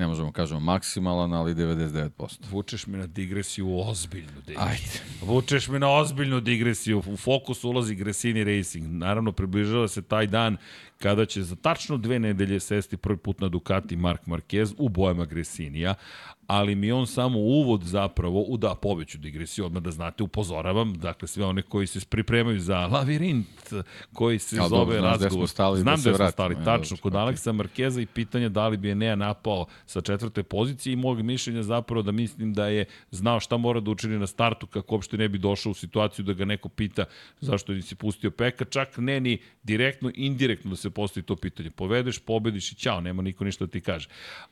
ne 0.00 0.06
možemo 0.06 0.28
da 0.28 0.32
kažemo 0.32 0.60
maksimalan, 0.60 1.32
ali 1.32 1.54
99%. 1.54 2.50
Vučeš 2.50 2.86
me 2.86 2.98
na 2.98 3.06
digresiju 3.06 3.78
ozbiljnu, 3.78 4.40
David. 4.46 4.58
Ajde. 4.58 5.00
Vučeš 5.22 5.68
me 5.68 5.78
na 5.78 5.90
ozbiljnu 5.90 6.40
digresiju. 6.40 6.98
U 6.98 7.16
fokus 7.16 7.64
ulazi 7.64 7.94
Gresini 7.94 8.44
Racing. 8.44 8.86
Naravno, 8.86 9.32
približava 9.32 9.88
se 9.88 10.02
taj 10.02 10.26
dan 10.26 10.56
kada 11.02 11.26
će 11.26 11.42
za 11.42 11.56
tačno 11.56 11.96
dve 11.96 12.18
nedelje 12.18 12.60
sesti 12.60 12.96
prvi 12.96 13.16
put 13.16 13.40
na 13.40 13.48
Ducati 13.48 13.96
Mark 13.96 14.26
Marquez 14.26 14.74
u 14.78 14.88
bojama 14.88 15.24
Gresinija, 15.24 15.94
ali 16.50 16.74
mi 16.74 16.92
on 16.92 17.06
samo 17.06 17.38
uvod 17.38 17.82
zapravo, 17.82 18.40
u 18.40 18.56
da 18.56 18.74
poveću 18.74 19.18
digresiju, 19.18 19.66
odmah 19.66 19.82
da 19.82 19.90
znate, 19.90 20.22
upozoravam, 20.22 20.94
dakle 20.94 21.28
sve 21.28 21.44
one 21.44 21.62
koji 21.62 21.86
se 21.86 22.00
pripremaju 22.08 22.60
za 22.60 22.86
lavirint, 22.86 23.72
koji 24.12 24.38
se 24.38 24.56
ja, 24.56 24.68
zove 24.68 24.96
dobro, 24.96 25.10
razgovor. 25.10 25.48
Stali, 25.48 25.80
znam 25.80 26.00
da, 26.02 26.10
da 26.10 26.16
smo 26.16 26.30
stali, 26.30 26.56
tačno, 26.64 26.96
kod 26.96 27.12
okay. 27.12 27.18
Aleksa 27.18 27.52
Markeza 27.52 28.00
i 28.00 28.06
pitanje 28.06 28.48
da 28.48 28.68
li 28.68 28.76
bi 28.76 28.90
Enea 28.90 29.16
napao 29.16 29.66
sa 29.86 30.00
četvrte 30.00 30.42
pozicije 30.42 30.92
i 30.92 30.96
mog 30.96 31.22
mišljenja 31.22 31.62
zapravo 31.62 32.02
da 32.02 32.12
mislim 32.12 32.54
da 32.54 32.66
je 32.66 32.84
znao 33.10 33.40
šta 33.40 33.56
mora 33.56 33.80
da 33.80 33.90
učini 33.90 34.18
na 34.18 34.26
startu 34.26 34.66
kako 34.66 34.94
uopšte 34.94 35.16
ne 35.16 35.28
bi 35.28 35.38
došao 35.38 35.70
u 35.70 35.74
situaciju 35.74 36.24
da 36.24 36.32
ga 36.32 36.44
neko 36.44 36.68
pita 36.68 37.04
zašto 37.40 37.82
si 37.82 37.94
pustio 37.94 38.30
peka, 38.30 38.64
čak 38.64 38.98
ne 38.98 39.20
ni 39.20 39.38
direktno, 39.62 40.10
indirektno 40.14 40.70
da 40.70 40.76
se 40.76 40.89
postoji 40.90 41.24
to 41.24 41.36
pitanje. 41.36 41.70
Povedeš, 41.70 42.18
pobediš 42.18 42.72
i 42.72 42.74
ćao, 42.74 43.00
nema 43.00 43.22
niko 43.22 43.44
ništa 43.44 43.66
da 43.66 43.70
ti 43.70 43.80
kaže. 43.80 44.08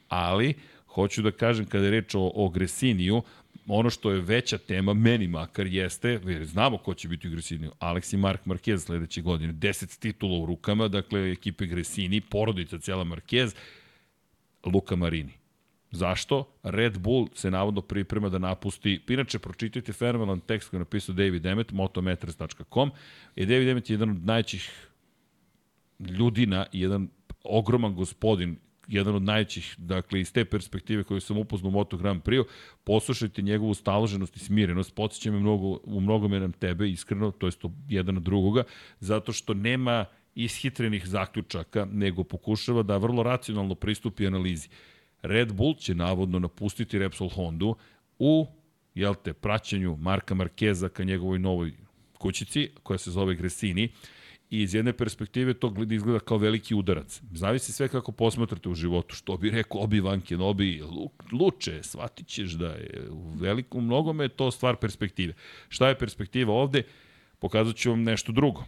Ali, 0.09 0.55
hoću 0.87 1.23
da 1.23 1.31
kažem 1.31 1.67
kada 1.67 1.85
je 1.85 1.91
reč 1.91 2.15
o, 2.15 2.33
o 2.35 2.49
Gresiniju, 2.49 3.23
ono 3.69 3.91
što 3.91 4.11
je 4.11 4.21
veća 4.21 4.59
tema, 4.59 4.95
meni 4.95 5.29
makar, 5.29 5.67
jeste, 5.67 6.21
znamo 6.45 6.79
ko 6.79 6.95
će 6.95 7.09
biti 7.09 7.29
u 7.29 7.31
Gresiniju, 7.31 7.73
Alex 7.81 8.15
i 8.15 8.17
Mark 8.17 8.45
Marquez 8.45 8.79
sledeće 8.79 9.23
godine, 9.23 9.53
10 9.53 9.99
titula 10.01 10.39
u 10.39 10.47
rukama, 10.47 10.89
dakle 10.89 11.33
ekipe 11.33 11.67
Gresini, 11.67 12.21
porodica 12.21 12.79
cijela 12.79 13.05
Marquez, 13.05 13.55
Luka 14.65 14.97
Marini. 14.97 15.33
Zašto? 15.91 16.49
Red 16.63 16.99
Bull 16.99 17.29
se 17.35 17.51
navodno 17.51 17.81
priprema 17.81 18.29
da 18.29 18.39
napusti, 18.39 19.01
inače 19.09 19.39
pročitajte 19.39 19.93
fenomenalan 19.93 20.41
tekst 20.41 20.71
koji 20.71 20.79
je 20.79 20.81
napisao 20.81 21.15
David 21.15 21.47
Emmet, 21.47 21.73
motometers.com, 21.73 22.91
i 23.37 23.47
David 23.47 23.69
Emmet 23.69 23.91
je 23.91 23.95
jedan 23.95 24.11
od 24.11 24.25
najćih 24.25 24.89
ljudina 25.99 26.67
jedan 26.73 27.09
ogroman 27.45 27.95
gospodin 27.95 28.57
jedan 28.89 29.15
od 29.15 29.23
najćih, 29.23 29.75
dakle, 29.79 30.21
iz 30.21 30.33
te 30.33 30.45
perspektive 30.45 31.05
koju 31.05 31.21
sam 31.21 31.39
upoznao 31.39 31.69
u 31.69 31.73
Moto 31.73 31.97
Grand 31.97 32.23
Prix, 32.23 32.45
poslušajte 32.85 33.43
njegovu 33.43 33.75
staloženost 33.75 34.37
i 34.37 34.39
smirenost, 34.39 34.95
podsjeća 34.95 35.31
me 35.31 35.39
mnogo, 35.39 35.81
u 35.85 36.01
mnogome 36.01 36.41
nam 36.41 36.53
tebe, 36.53 36.89
iskreno, 36.91 37.31
to 37.31 37.47
je 37.47 37.53
to 37.53 37.73
jedan 37.89 38.17
od 38.17 38.23
drugoga, 38.23 38.63
zato 39.01 39.33
što 39.33 39.55
nema 39.55 40.05
ishitrenih 40.35 41.07
zaključaka, 41.07 41.89
nego 41.93 42.25
pokušava 42.25 42.83
da 42.83 42.97
vrlo 42.97 43.23
racionalno 43.23 43.75
pristupi 43.75 44.27
analizi. 44.27 44.69
Red 45.23 45.53
Bull 45.53 45.75
će 45.75 45.95
navodno 45.95 46.39
napustiti 46.39 46.99
Repsol 46.99 47.29
Hondu 47.29 47.75
u, 48.19 48.47
jel 48.95 49.15
te, 49.15 49.33
praćenju 49.33 49.97
Marka 49.97 50.35
Markeza 50.35 50.89
ka 50.89 51.05
njegovoj 51.05 51.39
novoj 51.39 51.73
kućici, 52.19 52.71
koja 52.83 52.99
se 52.99 53.11
zove 53.11 53.35
Gresini, 53.35 53.89
I 54.51 54.63
iz 54.63 54.75
jedne 54.75 54.93
perspektive 54.93 55.55
to 55.55 55.75
izgleda 55.91 56.21
kao 56.21 56.39
veliki 56.39 56.75
udarac. 56.75 57.21
Zavisi 57.33 57.73
sve 57.73 57.89
kako 57.89 58.13
posmatrate 58.13 58.69
u 58.69 58.75
životu. 58.75 59.15
Što 59.15 59.37
bi 59.37 59.51
rekao 59.51 59.81
Obi 59.81 60.01
Van 60.01 60.21
Kenobi, 60.21 60.83
luče, 61.33 61.83
shvatit 61.83 62.27
ćeš 62.27 62.51
da 62.51 62.67
je 62.67 63.09
u 63.11 63.31
velikom 63.31 63.85
mnogome 63.85 64.29
to 64.29 64.51
stvar 64.51 64.77
perspektive. 64.77 65.35
Šta 65.69 65.89
je 65.89 65.99
perspektiva 65.99 66.55
ovde? 66.55 66.83
Pokazat 67.39 67.77
ću 67.77 67.91
vam 67.91 68.03
nešto 68.03 68.33
drugo. 68.33 68.65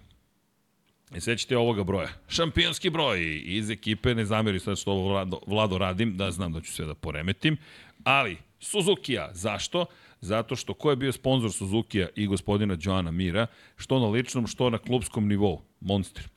E 1.15 1.21
sećate 1.21 1.57
ovoga 1.57 1.85
broja. 1.85 2.09
Šampionski 2.29 2.91
broj 2.91 3.43
iz 3.45 3.71
ekipe, 3.71 4.15
ne 4.15 4.25
zameri 4.25 4.61
sad 4.61 4.79
što 4.79 4.93
ovo 4.93 5.09
Vlado, 5.09 5.41
Vlado 5.47 5.79
radim, 5.79 6.17
da 6.17 6.31
znam 6.31 6.53
da 6.53 6.61
ću 6.61 6.73
sve 6.73 6.87
da 6.87 6.95
poremetim, 6.95 7.57
ali 8.05 8.37
Suzuki-a, 8.61 9.31
zašto? 9.33 9.87
zato 10.21 10.57
što 10.57 10.75
ko 10.75 10.91
je 10.91 10.97
bio 10.97 11.13
sponsor 11.13 11.53
Suzuki-a 11.53 12.09
i 12.17 12.27
gospodina 12.27 12.77
Joana 12.81 13.11
Mira, 13.11 13.47
što 13.77 13.99
na 13.99 14.07
ličnom, 14.07 14.47
što 14.47 14.71
na 14.71 14.79
klubskom 14.79 15.29
nivou, 15.29 15.63
Monster. 15.81 16.29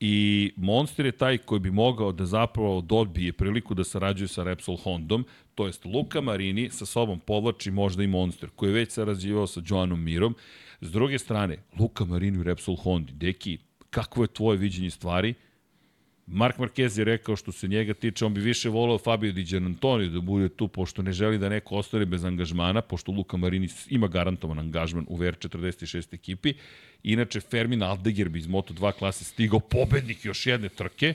I 0.00 0.52
Monster 0.56 1.06
je 1.06 1.12
taj 1.12 1.38
koji 1.38 1.60
bi 1.60 1.70
mogao 1.70 2.12
da 2.12 2.26
zapravo 2.26 2.80
dobije 2.80 3.32
priliku 3.32 3.74
da 3.74 3.84
sarađuje 3.84 4.28
sa 4.28 4.42
Repsol 4.42 4.76
Hondom, 4.76 5.24
to 5.54 5.66
jest 5.66 5.84
Luka 5.84 6.20
Marini 6.20 6.70
sa 6.70 6.86
sobom 6.86 7.20
povlači 7.20 7.70
možda 7.70 8.02
i 8.02 8.06
Monster, 8.06 8.50
koji 8.56 8.70
je 8.70 8.74
već 8.74 8.92
sarađivao 8.92 9.46
sa 9.46 9.60
Joanom 9.66 10.04
Mirom. 10.04 10.34
S 10.80 10.92
druge 10.92 11.18
strane, 11.18 11.56
Luka 11.78 12.04
Marini 12.04 12.38
u 12.38 12.42
Repsol 12.42 12.76
Hondi, 12.76 13.12
deki, 13.12 13.58
kakvo 13.90 14.24
je 14.24 14.28
tvoje 14.28 14.58
viđenje 14.58 14.90
stvari? 14.90 15.34
Mark 16.26 16.58
Marquez 16.58 16.98
je 16.98 17.04
rekao 17.04 17.36
što 17.36 17.52
se 17.52 17.68
njega 17.68 17.94
tiče, 17.94 18.24
on 18.24 18.34
bi 18.34 18.40
više 18.40 18.68
volao 18.68 18.98
Fabio 18.98 19.32
Di 19.32 19.44
Gianantonio 19.44 20.08
da 20.10 20.20
bude 20.20 20.48
tu, 20.48 20.68
pošto 20.68 21.02
ne 21.02 21.12
želi 21.12 21.38
da 21.38 21.48
neko 21.48 21.76
ostane 21.76 22.04
bez 22.04 22.24
angažmana, 22.24 22.82
pošto 22.82 23.12
Luka 23.12 23.36
Marini 23.36 23.68
ima 23.88 24.08
garantovan 24.08 24.58
angažman 24.58 25.06
u 25.08 25.18
VR46 25.18 26.14
ekipi. 26.14 26.54
Inače, 27.02 27.40
Fermin 27.40 27.82
Aldeger 27.82 28.28
bi 28.28 28.38
iz 28.38 28.46
Moto2 28.46 28.92
klase 28.92 29.24
stigao 29.24 29.60
pobednik 29.60 30.24
još 30.24 30.46
jedne 30.46 30.68
trke, 30.68 31.14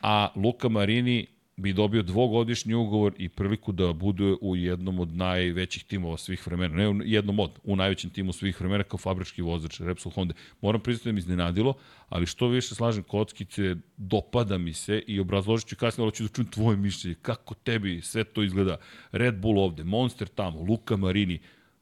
a 0.00 0.28
Luka 0.34 0.68
Marini 0.68 1.26
bi 1.56 1.72
dobio 1.72 2.02
dvogodišnji 2.02 2.74
ugovor 2.74 3.14
i 3.18 3.28
priliku 3.28 3.72
da 3.72 3.92
bude 3.92 4.36
u 4.40 4.56
jednom 4.56 5.00
od 5.00 5.16
najvećih 5.16 5.84
timova 5.84 6.16
svih 6.16 6.46
vremena. 6.46 6.74
Ne 6.74 6.88
u 6.88 7.02
jednom 7.04 7.38
od, 7.38 7.50
u 7.64 7.76
najvećem 7.76 8.10
timu 8.10 8.32
svih 8.32 8.60
vremena 8.60 8.84
kao 8.84 8.98
fabrički 8.98 9.42
vozač 9.42 9.80
Repsol 9.80 10.12
Honda. 10.12 10.34
Moram 10.60 10.80
priznati 10.80 11.08
da 11.08 11.12
mi 11.12 11.18
iznenadilo, 11.18 11.74
ali 12.08 12.26
što 12.26 12.48
više 12.48 12.74
slažem 12.74 13.02
kockice, 13.02 13.76
dopada 13.96 14.58
mi 14.58 14.72
se 14.72 15.02
i 15.06 15.20
obrazložit 15.20 15.68
ću 15.68 15.76
kasnije, 15.76 16.04
ali 16.04 16.12
ću 16.12 16.22
da 16.22 16.28
čujem 16.28 16.50
tvoje 16.50 16.76
mišljenje. 16.76 17.16
Kako 17.22 17.54
tebi 17.54 18.00
sve 18.02 18.24
to 18.24 18.42
izgleda? 18.42 18.76
Red 19.12 19.40
Bull 19.40 19.58
ovde, 19.58 19.84
Monster 19.84 20.28
tamo, 20.28 20.60
Luka 20.60 20.96
Marini. 20.96 21.40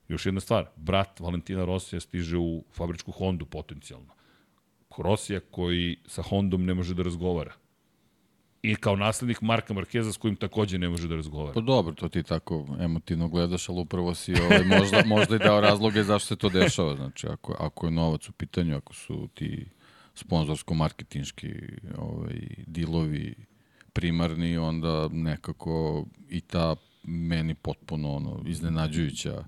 Još 0.09 0.27
jedna 0.27 0.41
stvar, 0.41 0.67
brat 0.77 1.21
Valentina 1.21 1.65
Rosija 1.65 2.01
stiže 2.01 2.39
u 2.39 2.65
fabričku 2.73 3.13
Hondu 3.13 3.47
potencijalno. 3.47 4.15
Rosija 4.99 5.41
koji 5.51 5.97
sa 6.07 6.23
Hondom 6.23 6.65
ne 6.65 6.75
može 6.75 6.95
da 6.95 7.03
razgovara 7.03 7.64
i 8.65 8.75
kao 8.75 8.97
naslednik 8.97 9.41
Marka 9.41 9.75
Markeza 9.75 10.13
s 10.13 10.17
kojim 10.17 10.37
takođe 10.37 10.79
ne 10.79 10.89
može 10.89 11.09
da 11.09 11.17
razgovara. 11.17 11.53
Pa 11.53 11.61
dobro, 11.61 11.95
to 11.95 12.09
ti 12.09 12.23
tako 12.23 12.67
emotivno 12.81 13.29
gledaš, 13.29 13.69
ali 13.69 13.81
upravo 13.81 14.15
si 14.15 14.35
ovaj, 14.41 14.65
možda, 14.65 15.03
možda 15.07 15.37
i 15.37 15.39
dao 15.39 15.61
razloge 15.61 16.03
zašto 16.03 16.27
se 16.27 16.37
to 16.37 16.49
dešava. 16.49 16.97
Znači, 16.97 17.27
ako, 17.27 17.57
ako 17.59 17.87
je 17.87 17.91
novac 17.91 18.29
u 18.29 18.33
pitanju, 18.33 18.77
ako 18.77 18.95
su 18.95 19.29
ti 19.35 19.67
sponzorsko-marketinški 20.15 21.53
ovaj, 21.99 22.41
dilovi 22.67 23.35
primarni, 23.93 24.59
onda 24.59 25.09
nekako 25.09 26.05
i 26.29 26.41
ta 26.41 26.77
meni 27.03 27.55
potpuno 27.55 28.15
ono, 28.15 28.43
iznenađujuća 28.47 29.45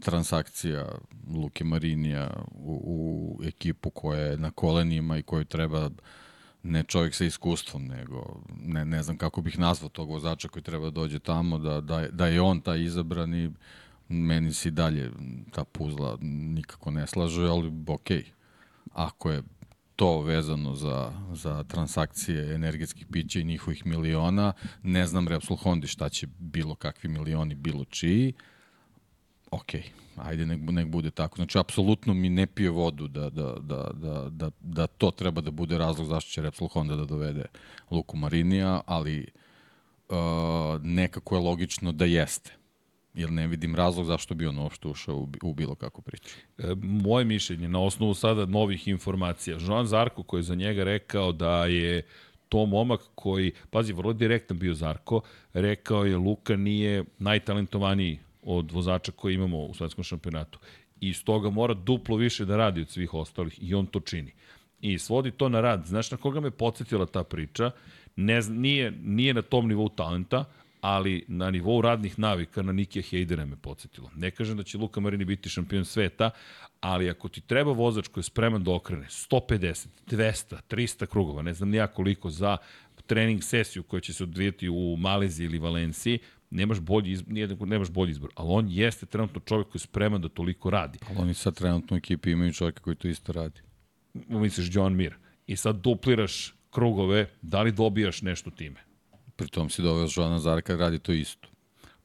transakcija 0.00 0.88
Luke 1.34 1.64
Marinija 1.64 2.30
u, 2.50 2.80
u 2.84 3.40
ekipu 3.44 3.90
koja 3.90 4.20
je 4.20 4.36
na 4.36 4.50
kolenima 4.50 5.18
i 5.18 5.22
koju 5.22 5.44
treba 5.44 5.90
ne 6.66 6.82
čovjek 6.82 7.14
sa 7.14 7.24
iskustvom, 7.24 7.86
nego 7.86 8.40
ne, 8.62 8.84
ne 8.84 9.02
znam 9.02 9.18
kako 9.18 9.42
bih 9.42 9.58
nazvao 9.58 9.88
tog 9.88 10.10
vozača 10.10 10.48
koji 10.48 10.62
treba 10.62 10.84
da 10.84 10.90
dođe 10.90 11.18
tamo, 11.18 11.58
da, 11.58 11.80
da, 11.80 12.08
da 12.08 12.26
je 12.26 12.40
on 12.40 12.60
taj 12.60 12.82
izabrani, 12.82 13.52
meni 14.08 14.52
se 14.52 14.70
dalje 14.70 15.10
ta 15.52 15.64
puzla 15.64 16.18
nikako 16.20 16.90
ne 16.90 17.06
slaže, 17.06 17.42
ali 17.42 17.72
ok, 17.86 18.10
ako 18.92 19.30
je 19.30 19.42
to 19.96 20.20
vezano 20.20 20.74
za, 20.74 21.12
za 21.32 21.64
transakcije 21.64 22.54
energetskih 22.54 23.06
pića 23.06 23.40
i 23.40 23.44
njihovih 23.44 23.86
miliona, 23.86 24.52
ne 24.82 25.06
znam 25.06 25.28
Repsol 25.28 25.56
Hondi 25.56 25.86
šta 25.86 26.08
će 26.08 26.26
bilo 26.38 26.74
kakvi 26.74 27.08
milioni, 27.08 27.54
bilo 27.54 27.84
čiji. 27.84 28.34
Okay 29.50 29.82
ajde 30.16 30.46
nek, 30.46 30.60
nek 30.70 30.86
bude 30.88 31.10
tako. 31.10 31.36
Znači, 31.36 31.58
apsolutno 31.58 32.14
mi 32.14 32.28
ne 32.28 32.46
pije 32.46 32.70
vodu 32.70 33.08
da, 33.08 33.30
da, 33.30 33.54
da, 33.60 33.90
da, 33.94 34.28
da, 34.30 34.50
da 34.60 34.86
to 34.86 35.10
treba 35.10 35.40
da 35.40 35.50
bude 35.50 35.78
razlog 35.78 36.06
zašto 36.06 36.30
će 36.30 36.42
Repsol 36.42 36.68
Honda 36.68 36.96
da 36.96 37.04
dovede 37.04 37.44
Luku 37.90 38.16
Marinija, 38.16 38.80
ali 38.86 39.26
uh, 40.08 40.16
nekako 40.82 41.36
je 41.36 41.40
logično 41.40 41.92
da 41.92 42.04
jeste. 42.04 42.52
Jer 43.14 43.32
ne 43.32 43.46
vidim 43.46 43.74
razlog 43.74 44.06
zašto 44.06 44.34
bi 44.34 44.46
on 44.46 44.58
uopšte 44.58 44.88
ušao 44.88 45.28
u, 45.42 45.54
bilo 45.54 45.74
kakvu 45.74 46.02
priču. 46.02 46.36
E, 46.58 46.74
moje 46.82 47.24
mišljenje, 47.24 47.68
na 47.68 47.80
osnovu 47.80 48.14
sada 48.14 48.46
novih 48.46 48.88
informacija, 48.88 49.58
Joan 49.60 49.86
Zarko 49.86 50.22
koji 50.22 50.38
je 50.38 50.42
za 50.42 50.54
njega 50.54 50.84
rekao 50.84 51.32
da 51.32 51.66
je 51.66 52.02
to 52.48 52.66
momak 52.66 53.00
koji, 53.14 53.52
pazi, 53.70 53.92
vrlo 53.92 54.12
direktan 54.12 54.58
bio 54.58 54.74
Zarko, 54.74 55.20
rekao 55.52 56.04
je 56.04 56.16
Luka 56.16 56.56
nije 56.56 57.04
najtalentovaniji 57.18 58.18
od 58.46 58.72
vozača 58.72 59.12
koje 59.12 59.34
imamo 59.34 59.58
u 59.58 59.74
svetskom 59.74 60.04
šampionatu. 60.04 60.58
I 61.00 61.12
stoga 61.12 61.50
mora 61.50 61.74
duplo 61.74 62.16
više 62.16 62.44
da 62.44 62.56
radi 62.56 62.80
od 62.80 62.90
svih 62.90 63.14
ostalih 63.14 63.58
i 63.62 63.74
on 63.74 63.86
to 63.86 64.00
čini. 64.00 64.32
I 64.80 64.98
svodi 64.98 65.30
to 65.30 65.48
na 65.48 65.60
rad. 65.60 65.86
Znaš 65.86 66.10
na 66.10 66.16
koga 66.16 66.40
me 66.40 66.50
podsjetila 66.50 67.06
ta 67.06 67.24
priča? 67.24 67.70
Ne, 68.16 68.40
nije, 68.40 68.90
nije 68.90 69.34
na 69.34 69.42
tom 69.42 69.68
nivou 69.68 69.88
talenta, 69.88 70.44
ali 70.80 71.24
na 71.28 71.50
nivou 71.50 71.80
radnih 71.80 72.18
navika 72.18 72.62
na 72.62 72.72
Nikija 72.72 73.02
Heidera 73.02 73.44
me 73.44 73.56
podsjetilo. 73.56 74.10
Ne 74.16 74.30
kažem 74.30 74.56
da 74.56 74.62
će 74.62 74.78
Luka 74.78 75.00
Marini 75.00 75.24
biti 75.24 75.48
šampion 75.48 75.84
sveta, 75.84 76.30
ali 76.80 77.10
ako 77.10 77.28
ti 77.28 77.40
treba 77.40 77.72
vozač 77.72 78.08
koji 78.08 78.22
je 78.22 78.30
spreman 78.30 78.64
da 78.64 78.74
okrene 78.74 79.06
150, 79.06 79.86
200, 80.10 80.56
300 80.70 81.06
krugova, 81.06 81.42
ne 81.42 81.54
znam 81.54 81.70
nija 81.70 81.86
koliko 81.86 82.30
za 82.30 82.56
trening 83.06 83.42
sesiju 83.44 83.82
koja 83.82 84.00
će 84.00 84.12
se 84.12 84.22
odvijeti 84.22 84.68
u 84.68 84.96
Maleziji 84.98 85.44
ili 85.44 85.58
Valenciji, 85.58 86.18
nemaš 86.50 86.80
bolji 86.80 87.10
izbor, 87.10 87.68
nemaš 87.68 87.90
bolji 87.90 88.10
izbor, 88.10 88.30
ali 88.34 88.48
on 88.50 88.66
jeste 88.68 89.06
trenutno 89.06 89.40
čovjek 89.40 89.66
koji 89.66 89.80
je 89.80 89.80
spreman 89.80 90.20
da 90.20 90.28
toliko 90.28 90.70
radi. 90.70 90.98
Ali 91.08 91.18
oni 91.18 91.34
sad 91.34 91.54
trenutno 91.54 91.94
u 91.94 91.98
ekipi 91.98 92.30
imaju 92.30 92.52
čovjeka 92.52 92.82
koji 92.82 92.96
to 92.96 93.08
isto 93.08 93.32
radi. 93.32 93.60
Misliš 94.28 94.68
John 94.72 94.96
Mir. 94.96 95.14
I 95.46 95.56
sad 95.56 95.76
dupliraš 95.76 96.54
krugove, 96.70 97.30
da 97.42 97.62
li 97.62 97.72
dobijaš 97.72 98.22
nešto 98.22 98.50
time? 98.50 98.80
Pri 99.36 99.48
tom 99.48 99.70
si 99.70 99.82
doveo 99.82 100.08
Joana 100.16 100.38
Zarka 100.38 100.76
radi 100.76 100.98
to 100.98 101.12
isto. 101.12 101.48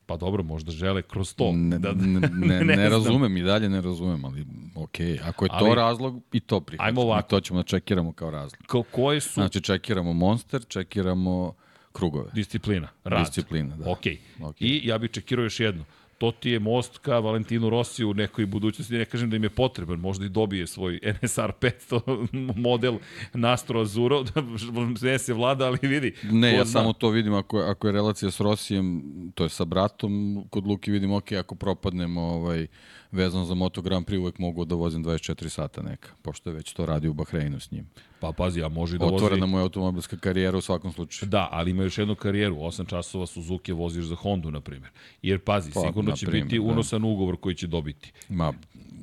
Pa 0.05 0.17
dobro, 0.17 0.43
možda 0.43 0.71
žele 0.71 1.01
kroz 1.01 1.35
to. 1.35 1.51
Ne, 1.51 1.79
da, 1.79 1.91
ne, 1.93 2.19
ne, 2.47 2.63
ne, 2.63 2.75
ne 2.75 2.89
razumem 2.89 3.37
i 3.37 3.41
dalje 3.41 3.69
ne 3.69 3.81
razumem, 3.81 4.25
ali 4.25 4.45
ok, 4.75 4.95
ako 5.23 5.45
je 5.45 5.49
to 5.49 5.55
ali, 5.55 5.75
razlog 5.75 6.21
i 6.31 6.39
to 6.39 6.59
prihvaćamo. 6.61 6.87
Ajmo 6.87 7.01
ovako. 7.01 7.27
I 7.27 7.29
to 7.29 7.39
ćemo 7.39 7.59
da 7.59 7.63
čekiramo 7.63 8.13
kao 8.13 8.31
razlog. 8.31 8.61
Ko, 8.67 8.83
koje 8.83 9.21
su... 9.21 9.33
Znači 9.33 9.61
čekiramo 9.61 10.13
Monster, 10.13 10.65
čekiramo 10.67 11.53
krugove. 11.93 12.29
Disciplina, 12.33 12.87
rad. 13.03 13.25
Disciplina, 13.25 13.75
da. 13.75 13.91
Ok. 13.91 14.05
okay. 14.39 14.55
I 14.59 14.81
ja 14.87 14.97
bih 14.97 15.11
čekirao 15.11 15.43
još 15.43 15.59
jedno. 15.59 15.85
To 16.21 16.31
ti 16.31 16.49
je 16.49 16.59
most 16.59 16.97
ka 16.97 17.19
Valentinu 17.19 17.69
Rossi 17.69 18.03
u 18.03 18.13
nekoj 18.13 18.45
budućnosti. 18.45 18.93
Ne 18.93 19.05
kažem 19.05 19.29
da 19.29 19.35
im 19.35 19.43
je 19.43 19.49
potreban, 19.49 19.99
možda 19.99 20.25
i 20.25 20.29
dobije 20.29 20.67
svoj 20.67 20.99
NSR 21.03 21.51
500 21.61 22.27
model 22.67 22.97
Nastro 23.33 23.81
Azuro, 23.81 24.23
da 24.23 25.17
se 25.25 25.33
vlada, 25.33 25.65
ali 25.65 25.79
vidi. 25.81 26.13
Ne, 26.23 26.53
ja 26.53 26.65
samo 26.65 26.93
to 26.93 27.09
vidim, 27.09 27.33
ako, 27.33 27.59
ako 27.59 27.87
je 27.87 27.93
relacija 27.93 28.31
s 28.31 28.39
Rosijem, 28.39 29.03
to 29.35 29.43
je 29.43 29.49
sa 29.49 29.65
bratom, 29.65 30.43
kod 30.49 30.67
Luki 30.67 30.91
vidim, 30.91 31.11
ok, 31.11 31.31
ako 31.31 31.55
propadnemo 31.55 32.21
ovaj, 32.21 32.67
vezano 33.11 33.45
za 33.45 33.53
Moto 33.53 33.81
Grand 33.81 34.05
Prix, 34.05 34.19
uvek 34.19 34.39
mogu 34.39 34.65
da 34.65 34.75
vozim 34.75 35.03
24 35.03 35.49
sata 35.49 35.81
neka, 35.81 36.09
pošto 36.21 36.49
je 36.49 36.53
već 36.53 36.73
to 36.73 36.85
radi 36.85 37.07
u 37.07 37.13
Bahreinu 37.13 37.59
s 37.59 37.71
njim. 37.71 37.89
Pa 38.19 38.31
pazi, 38.31 38.63
a 38.63 38.69
može 38.69 38.97
da 38.97 39.05
vozi... 39.05 39.15
Otvorena 39.15 39.45
mu 39.45 39.57
je 39.57 39.61
automobilska 39.61 40.17
karijera 40.17 40.57
u 40.57 40.61
svakom 40.61 40.93
slučaju. 40.93 41.29
Da, 41.29 41.49
ali 41.51 41.71
ima 41.71 41.83
još 41.83 41.97
jednu 41.97 42.15
karijeru. 42.15 42.55
8 42.55 42.89
časova 42.89 43.25
Suzuki 43.25 43.71
voziš 43.71 44.05
za 44.05 44.15
Hondu, 44.15 44.51
na 44.51 44.61
primjer. 44.61 44.91
Jer 45.21 45.39
pazi, 45.39 45.71
pa, 45.73 45.79
sigurno 45.79 46.11
će 46.11 46.25
primjer, 46.25 46.45
biti 46.45 46.59
da. 46.59 46.63
unosan 46.63 47.01
da. 47.01 47.07
ugovor 47.07 47.37
koji 47.37 47.55
će 47.55 47.67
dobiti. 47.67 48.11
Ma, 48.29 48.53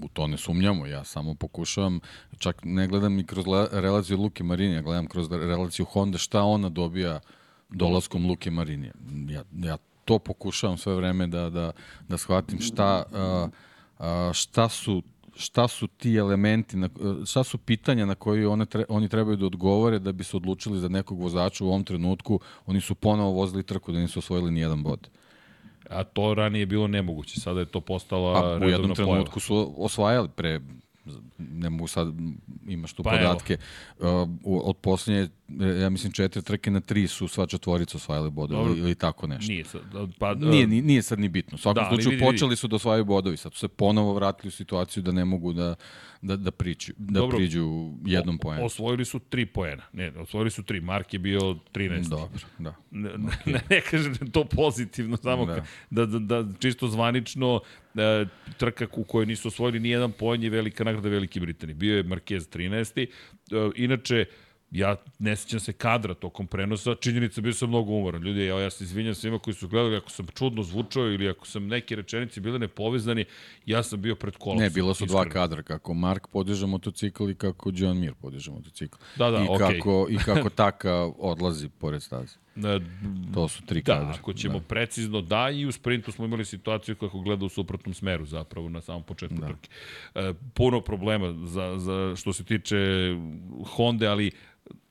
u 0.02 0.08
to 0.08 0.26
ne 0.26 0.36
sumnjamo. 0.36 0.86
Ja 0.86 1.04
samo 1.04 1.34
pokušavam, 1.34 2.00
čak 2.38 2.60
ne 2.64 2.86
gledam 2.86 3.18
i 3.18 3.26
kroz 3.26 3.44
relaciju 3.72 4.18
Luke 4.18 4.44
Marini, 4.44 4.74
ja 4.74 4.82
gledam 4.82 5.06
kroz 5.06 5.32
relaciju 5.32 5.84
Honda 5.84 6.18
šta 6.18 6.42
ona 6.42 6.68
dobija 6.68 7.20
dolaskom 7.68 8.26
Luke 8.26 8.50
Marini. 8.50 8.90
Ja, 9.28 9.44
ja 9.62 9.76
to 10.04 10.18
pokušavam 10.18 10.78
sve 10.78 10.94
vreme 10.94 11.26
da, 11.26 11.50
da, 11.50 11.72
da 12.08 12.18
shvatim 12.18 12.60
šta, 12.60 13.04
a, 13.12 13.48
šta 14.32 14.68
su 14.68 15.02
šta 15.38 15.68
su 15.68 15.86
ti 15.86 16.16
elementi, 16.16 16.76
na, 16.76 16.88
šta 17.26 17.44
su 17.44 17.58
pitanja 17.58 18.06
na 18.06 18.14
koji 18.14 18.46
one 18.46 18.66
tre, 18.66 18.84
oni 18.88 19.08
trebaju 19.08 19.36
da 19.36 19.46
odgovore 19.46 19.98
da 19.98 20.12
bi 20.12 20.24
se 20.24 20.36
odlučili 20.36 20.78
za 20.78 20.88
nekog 20.88 21.20
vozača 21.20 21.64
u 21.64 21.68
ovom 21.68 21.84
trenutku. 21.84 22.40
Oni 22.66 22.80
su 22.80 22.94
ponovo 22.94 23.30
vozili 23.30 23.62
trku 23.62 23.92
da 23.92 23.98
nisu 23.98 24.18
osvojili 24.18 24.50
ni 24.50 24.60
jedan 24.60 24.82
bod. 24.82 25.08
A 25.90 26.04
to 26.04 26.34
ranije 26.34 26.62
je 26.62 26.66
bilo 26.66 26.86
nemoguće, 26.86 27.40
sada 27.40 27.60
je 27.60 27.66
to 27.66 27.80
postala 27.80 28.32
redovna 28.32 28.58
pojava. 28.58 28.66
U 28.66 28.70
jednom 28.70 28.94
trenutku 28.94 29.40
pojava. 29.40 29.40
su 29.40 29.74
osvajali 29.84 30.28
pre 30.36 30.60
ne 31.38 31.70
mogu 31.70 31.86
sad, 31.86 32.08
imaš 32.68 32.92
tu 32.92 33.02
pa 33.02 33.10
podatke, 33.10 33.56
uh, 33.98 34.06
od 34.44 34.76
poslednje, 34.76 35.28
ja 35.80 35.90
mislim, 35.90 36.12
četiri 36.12 36.42
trke 36.42 36.70
na 36.70 36.80
tri 36.80 37.08
su 37.08 37.28
sva 37.28 37.46
četvorica 37.46 37.96
osvajali 37.96 38.30
bodovi 38.30 38.70
ili, 38.70 38.78
ili 38.78 38.94
tako 38.94 39.26
nešto. 39.26 39.52
Nije 39.52 39.64
sad, 39.64 39.82
pa, 40.18 40.32
uh, 40.32 40.38
nije, 40.38 40.66
nije 40.66 41.02
sad 41.02 41.18
ni 41.18 41.28
bitno. 41.28 41.54
U 41.54 41.58
svakom 41.58 41.82
da, 41.82 41.88
slučaju 41.88 42.10
vidi, 42.10 42.24
počeli 42.24 42.56
su 42.56 42.68
da 42.68 42.76
osvajaju 42.76 43.04
bodovi, 43.04 43.36
sad 43.36 43.52
su 43.52 43.58
se 43.58 43.68
ponovo 43.68 44.14
vratili 44.14 44.48
u 44.48 44.50
situaciju 44.50 45.02
da 45.02 45.12
ne 45.12 45.24
mogu 45.24 45.52
da, 45.52 45.74
da, 46.22 46.36
da, 46.36 46.50
priđu, 46.50 46.92
da 46.96 47.20
Dobro, 47.20 47.36
priđu 47.36 47.90
jednom 48.04 48.38
poenu. 48.38 48.64
Osvojili 48.64 49.04
su 49.04 49.18
tri 49.18 49.46
poena. 49.46 49.82
Ne, 49.92 50.12
osvojili 50.18 50.50
su 50.50 50.62
tri. 50.62 50.80
Mark 50.80 51.12
je 51.12 51.18
bio 51.18 51.40
13. 51.40 52.08
Dobro, 52.08 52.28
da. 52.58 52.74
Ne, 52.90 53.10
okay. 53.10 53.52
ne, 53.52 53.60
ne 53.70 53.80
kažem 53.80 54.14
da 54.14 54.30
to 54.30 54.44
pozitivno, 54.44 55.16
samo 55.16 55.46
da. 55.46 55.64
da, 55.90 56.06
da, 56.06 56.18
da 56.18 56.52
čisto 56.58 56.88
zvanično 56.88 57.60
e, 57.98 58.26
trka 58.58 58.86
u 58.92 59.04
kojoj 59.04 59.26
nisu 59.26 59.48
osvojili 59.48 59.80
ni 59.80 59.90
jedan 59.90 60.12
poen 60.12 60.42
je 60.42 60.50
velika 60.50 60.84
nagrada 60.84 61.08
Velike 61.08 61.40
Britanije. 61.40 61.74
Bio 61.74 61.96
je 61.96 62.04
Marquez 62.04 62.58
13. 62.58 63.06
E, 63.06 63.06
inače, 63.76 64.24
ja 64.70 64.96
ne 65.18 65.36
sećam 65.36 65.60
se 65.60 65.72
kadra 65.72 66.14
tokom 66.14 66.46
prenosa, 66.46 66.94
činjenica 66.94 67.40
bio 67.40 67.52
sam 67.52 67.68
mnogo 67.68 67.92
umoran. 67.92 68.22
Ljudi, 68.22 68.46
ja, 68.46 68.60
ja 68.60 68.70
se 68.70 68.84
izvinjam 68.84 69.14
svima 69.14 69.38
koji 69.38 69.54
su 69.54 69.68
gledali, 69.68 69.96
ako 69.96 70.10
sam 70.10 70.26
čudno 70.34 70.62
zvučao 70.62 71.12
ili 71.12 71.28
ako 71.28 71.46
sam 71.46 71.66
neke 71.66 71.96
rečenice 71.96 72.40
bile 72.40 72.58
nepovezani, 72.58 73.24
ja 73.66 73.82
sam 73.82 74.02
bio 74.02 74.16
pred 74.16 74.36
kolom. 74.36 74.58
Ne, 74.58 74.70
bilo 74.70 74.94
su 74.94 75.04
iskreno. 75.04 75.24
dva 75.24 75.32
kadra, 75.32 75.62
kako 75.62 75.94
Mark 75.94 76.26
podiže 76.32 76.66
motocikl 76.66 77.30
i 77.30 77.34
kako 77.34 77.70
John 77.74 77.98
Mir 78.00 78.14
podiže 78.14 78.50
motocikl. 78.50 78.98
Da, 79.16 79.30
da, 79.30 79.38
I 79.38 79.46
okay. 79.46 79.58
kako, 79.58 80.06
I 80.10 80.16
kako 80.16 80.50
Taka 80.58 80.94
odlazi 81.18 81.68
pored 81.68 82.02
staze. 82.02 82.36
Da, 82.58 82.80
to 83.34 83.48
su 83.48 83.62
tri 83.66 83.82
da, 83.82 83.94
kadra. 83.94 84.14
ako 84.18 84.32
ćemo 84.32 84.58
da. 84.58 84.64
precizno, 84.64 85.20
da, 85.20 85.50
i 85.50 85.66
u 85.66 85.72
sprintu 85.72 86.12
smo 86.12 86.24
imali 86.24 86.44
situaciju 86.44 86.96
kako 86.96 87.20
gleda 87.20 87.44
u 87.44 87.48
suprotnom 87.48 87.94
smeru 87.94 88.26
zapravo 88.26 88.68
na 88.68 88.80
samom 88.80 89.02
početku 89.02 89.36
da. 89.40 89.46
trke. 89.46 89.68
E, 90.14 90.32
puno 90.54 90.80
problema 90.80 91.46
za, 91.46 91.78
za 91.78 92.16
što 92.16 92.32
se 92.32 92.44
tiče 92.44 92.76
Honda, 93.66 94.10
ali 94.10 94.30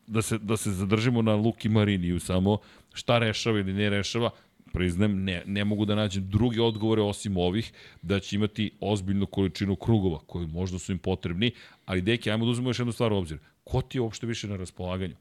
da 0.07 0.21
se, 0.21 0.37
da 0.37 0.57
se 0.57 0.71
zadržimo 0.71 1.21
na 1.21 1.35
Luki 1.35 1.69
Mariniju 1.69 2.19
samo, 2.19 2.57
šta 2.93 3.19
rešava 3.19 3.59
ili 3.59 3.73
ne 3.73 3.89
rešava, 3.89 4.29
priznajem, 4.73 5.23
ne, 5.23 5.43
ne 5.45 5.65
mogu 5.65 5.85
da 5.85 5.95
nađem 5.95 6.29
druge 6.29 6.61
odgovore 6.61 7.01
osim 7.01 7.37
ovih, 7.37 7.71
da 8.01 8.19
će 8.19 8.35
imati 8.35 8.71
ozbiljnu 8.79 9.25
količinu 9.25 9.75
krugova, 9.75 10.19
koji 10.19 10.47
možda 10.47 10.79
su 10.79 10.91
im 10.91 10.97
potrebni, 10.97 11.51
ali 11.85 12.01
deki, 12.01 12.31
ajmo 12.31 12.45
da 12.45 12.51
uzmemo 12.51 12.69
još 12.69 12.79
jednu 12.79 12.91
stvar 12.91 13.13
u 13.13 13.17
obzir. 13.17 13.37
Ko 13.63 13.81
ti 13.81 13.97
je 13.97 14.01
uopšte 14.01 14.27
više 14.27 14.47
na 14.47 14.55
raspolaganju? 14.55 15.15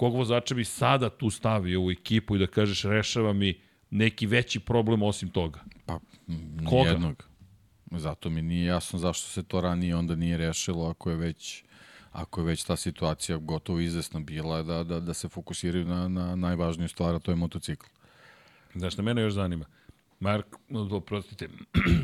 Kog 0.00 0.14
vozača 0.14 0.54
bi 0.54 0.64
sada 0.64 1.10
tu 1.10 1.30
stavio 1.30 1.82
u 1.82 1.90
ekipu 1.90 2.36
i 2.36 2.38
da 2.38 2.46
kažeš 2.46 2.82
rešava 2.82 3.32
mi 3.32 3.60
neki 3.90 4.26
veći 4.26 4.60
problem 4.60 5.02
osim 5.02 5.28
toga? 5.28 5.60
Pa, 5.86 6.00
nijednog. 6.60 7.24
Zato 7.90 8.30
mi 8.30 8.42
nije 8.42 8.66
jasno 8.66 8.98
zašto 8.98 9.28
se 9.28 9.42
to 9.42 9.60
ranije 9.60 9.96
onda 9.96 10.14
nije 10.14 10.36
rešilo 10.36 10.88
ako 10.88 11.10
je 11.10 11.16
već 11.16 11.64
ako 12.12 12.40
je 12.40 12.44
već 12.44 12.64
ta 12.64 12.76
situacija 12.76 13.38
gotovo 13.38 13.80
izvesna 13.80 14.20
bila 14.20 14.62
da, 14.62 14.84
da, 14.84 15.00
da 15.00 15.14
se 15.14 15.28
fokusiraju 15.28 15.84
na, 15.84 16.08
na 16.08 16.36
najvažniju 16.36 16.88
stvar, 16.88 17.14
a 17.14 17.18
to 17.18 17.32
je 17.32 17.36
motocikl. 17.36 17.86
Znaš, 18.74 18.96
na 18.96 19.02
mene 19.02 19.22
još 19.22 19.32
zanima. 19.32 19.64
Mark, 20.20 20.46
oprostite, 20.90 21.48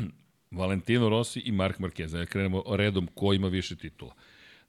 Valentino 0.59 1.09
Rossi 1.09 1.39
i 1.39 1.51
Mark 1.51 1.79
Marquez. 1.79 2.17
Ja 2.17 2.25
krenemo 2.25 2.63
redom 2.75 3.07
ko 3.15 3.33
ima 3.33 3.47
više 3.47 3.75
titula. 3.75 4.13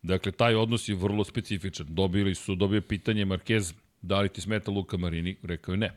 Dakle, 0.08 0.32
taj 0.32 0.54
odnos 0.54 0.88
je 0.88 0.94
vrlo 0.94 1.24
specifičan. 1.24 1.86
Dobili 1.90 2.34
su, 2.34 2.54
dobio 2.54 2.80
pitanje 2.80 3.26
Marquez, 3.26 3.74
da 4.02 4.20
li 4.20 4.28
ti 4.28 4.40
smeta 4.40 4.70
Luka 4.70 4.96
Marini? 4.96 5.36
Rekao 5.42 5.72
je 5.72 5.78
ne. 5.78 5.90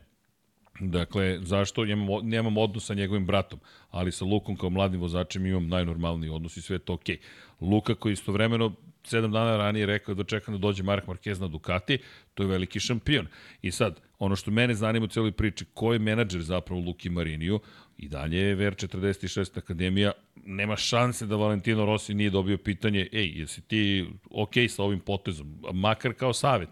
Dakle, 0.80 1.38
zašto? 1.42 1.84
Nemam, 1.84 2.08
nemam 2.22 2.56
odnos 2.56 2.86
sa 2.86 2.94
njegovim 2.94 3.26
bratom, 3.26 3.60
ali 3.90 4.12
sa 4.12 4.24
Lukom 4.24 4.56
kao 4.56 4.70
mladim 4.70 5.00
vozačem 5.00 5.46
imam 5.46 5.68
najnormalniji 5.68 6.30
odnos 6.30 6.56
i 6.56 6.62
sve 6.62 6.74
je 6.74 6.78
to 6.78 6.94
okej. 6.94 7.16
Okay. 7.16 7.68
Luka 7.70 7.94
koji 7.94 8.12
istovremeno 8.12 8.72
sedam 9.04 9.32
dana 9.32 9.56
ranije 9.56 9.86
rekao 9.86 10.14
da 10.14 10.24
čeka 10.24 10.52
da 10.52 10.58
dođe 10.58 10.82
Mark 10.82 11.06
Marquez 11.06 11.40
na 11.40 11.48
Ducati, 11.48 11.98
to 12.34 12.42
je 12.42 12.48
veliki 12.48 12.80
šampion. 12.80 13.26
I 13.62 13.70
sad, 13.70 14.00
ono 14.18 14.36
što 14.36 14.50
mene 14.50 14.74
zanima 14.74 15.04
u 15.04 15.08
celoj 15.08 15.32
priči, 15.32 15.64
ko 15.74 15.92
je 15.92 15.98
menadžer 15.98 16.42
zapravo 16.42 16.80
Luki 16.80 17.10
Mariniju, 17.10 17.60
i 18.02 18.08
dalje 18.08 18.38
je 18.38 18.56
VR46 18.56 19.58
Akademija, 19.58 20.12
nema 20.36 20.76
šanse 20.76 21.26
da 21.26 21.36
Valentino 21.36 21.84
Rossi 21.84 22.14
nije 22.14 22.30
dobio 22.30 22.58
pitanje, 22.58 23.08
ej, 23.12 23.32
jesi 23.40 23.60
ti 23.60 24.06
ok 24.30 24.54
sa 24.68 24.82
ovim 24.82 25.00
potezom, 25.00 25.62
makar 25.72 26.12
kao 26.12 26.32
savet 26.32 26.68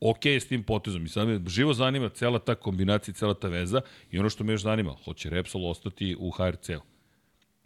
ok 0.00 0.26
s 0.26 0.48
tim 0.48 0.62
potezom. 0.62 1.04
I 1.04 1.08
sad 1.08 1.28
me 1.28 1.40
živo 1.46 1.74
zanima 1.74 2.08
cela 2.08 2.38
ta 2.38 2.54
kombinacija, 2.54 3.14
cela 3.14 3.34
ta 3.34 3.48
veza 3.48 3.80
i 4.10 4.18
ono 4.18 4.30
što 4.30 4.44
me 4.44 4.52
još 4.52 4.62
zanima, 4.62 4.96
hoće 5.04 5.30
Repsol 5.30 5.66
ostati 5.66 6.16
u 6.18 6.30
HRC-u. 6.30 6.80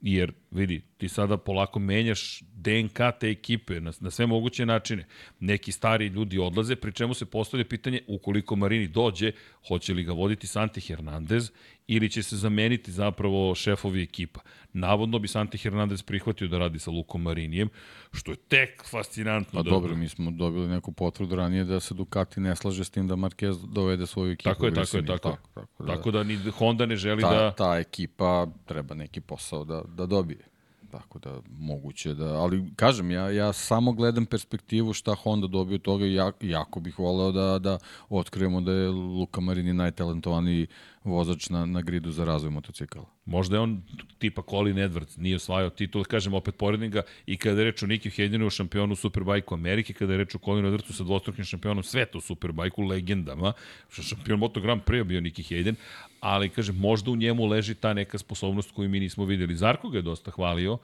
Jer, 0.03 0.33
vidi, 0.51 0.83
ti 0.99 1.09
sada 1.09 1.37
polako 1.37 1.79
menjaš 1.79 2.41
DNK 2.41 2.99
te 3.21 3.31
ekipe 3.31 3.81
na, 3.81 3.93
na 4.01 4.11
sve 4.11 4.27
moguće 4.27 4.67
načine. 4.67 5.07
Neki 5.41 5.73
stari 5.73 6.07
ljudi 6.07 6.39
odlaze, 6.39 6.77
pri 6.77 6.93
čemu 6.93 7.15
se 7.15 7.27
postavlja 7.27 7.65
pitanje 7.65 8.01
ukoliko 8.07 8.57
Marini 8.57 8.87
dođe, 8.89 9.33
hoće 9.69 9.95
li 9.95 10.05
ga 10.05 10.13
voditi 10.13 10.47
Santi 10.47 10.81
Hernandez 10.81 11.51
ili 11.95 12.11
će 12.11 12.23
se 12.23 12.37
zameniti 12.37 12.93
zapravo 12.93 13.55
šefovi 13.55 14.03
ekipa. 14.03 14.41
Navodno 14.73 15.19
bi 15.19 15.29
Santi 15.29 15.59
Hernandez 15.59 16.03
prihvatio 16.03 16.49
da 16.49 16.59
radi 16.59 16.79
sa 16.79 16.91
Lukom 16.91 17.23
Marinijem, 17.23 17.69
što 18.13 18.31
je 18.31 18.37
tek 18.37 18.85
fascinantno. 18.91 19.65
Pa 19.65 19.71
dobro, 19.71 19.97
mi 19.97 20.09
smo 20.09 20.31
dobili 20.31 20.69
neku 20.69 20.93
potvrdu 20.93 21.37
ranije 21.37 21.65
da 21.65 21.81
se 21.81 21.95
Ducati 21.95 22.41
ne 22.41 22.57
slaže 22.57 22.85
s 22.85 22.91
tim 22.91 23.09
da 23.09 23.15
Marquez 23.15 23.73
dovede 23.73 24.07
svoju 24.07 24.33
ekipu. 24.33 24.51
Tako 24.51 24.67
je, 24.67 24.75
tako 24.75 24.97
je, 24.97 25.07
tako, 25.07 25.31
tako, 25.31 25.49
tako, 25.55 25.85
da, 25.85 25.95
tako 25.95 26.11
da 26.11 26.23
ni 26.23 26.37
Honda 26.37 26.87
ne 26.87 26.97
želi 26.97 27.23
ta, 27.23 27.31
da... 27.31 27.51
Ta 27.51 27.79
ekipa 27.79 28.47
treba 28.67 28.95
neki 28.95 29.21
posao 29.21 29.65
da, 29.65 29.83
da 29.87 30.07
dobije. 30.07 30.53
Tako 30.93 31.19
da 31.19 31.41
moguće 31.51 32.15
da, 32.15 32.35
ali 32.35 32.73
kažem 32.77 33.11
ja 33.11 33.31
ja 33.31 33.53
samo 33.53 33.93
gledam 33.93 34.27
perspektivu 34.27 34.93
šta 34.93 35.15
Honda 35.15 35.47
dobio 35.47 35.75
od 35.75 35.83
toga 35.83 36.07
i 36.07 36.15
ja, 36.15 36.33
jako 36.41 36.81
bih 36.81 36.99
voleo 36.99 37.33
da 37.33 37.59
da 37.59 37.79
otkrijemo 38.09 38.61
da 38.61 38.73
je 38.73 38.89
Luka 38.89 39.41
Marini 39.41 39.73
najtalentovaniji 39.73 40.67
vozač 41.05 41.49
na, 41.51 41.67
na 41.67 41.83
gridu 41.83 42.11
za 42.11 42.25
razvoj 42.25 42.51
motocikala. 42.51 43.07
Možda 43.25 43.57
je 43.57 43.61
on 43.61 43.83
tipa 44.19 44.43
Colin 44.51 44.77
Edwards, 44.77 45.19
nije 45.19 45.37
osvajao 45.37 45.71
titul, 45.71 46.05
kažem 46.05 46.35
opet 46.35 46.57
poredim 46.57 46.91
ga 46.91 47.03
i 47.27 47.37
kada 47.37 47.61
je 47.61 47.65
reč 47.65 47.83
o 47.83 47.87
Niki 47.87 48.11
Hedinu, 48.11 48.51
šampionu 48.51 48.97
Superbajku 48.97 49.55
Amerike, 49.55 49.93
kada 49.93 50.13
je 50.13 50.19
reč 50.19 50.35
o 50.35 50.39
Colinu 50.39 50.69
Edwardsu 50.69 50.93
sa 50.93 51.05
dvostrukim 51.05 51.45
šampionom 51.45 51.83
sveta 51.83 52.19
u 52.19 52.21
Superbajku, 52.21 52.83
legendama, 52.83 53.53
što 53.89 54.03
šampion 54.03 54.39
Moto 54.39 54.61
Grand 54.61 54.83
Prix 54.83 55.05
bio 55.05 55.21
Niki 55.21 55.43
Hedin, 55.43 55.77
ali 56.21 56.49
kažem, 56.49 56.77
možda 56.77 57.11
u 57.11 57.17
njemu 57.17 57.47
leži 57.47 57.75
ta 57.75 57.95
neka 57.95 58.19
sposobnost 58.19 58.71
koju 58.71 58.89
mi 58.89 59.01
nismo 59.01 59.25
videli. 59.25 59.57
Zarko 59.57 59.89
ga 59.89 59.99
je 59.99 60.03
dosta 60.03 60.31
hvalio 60.31 60.79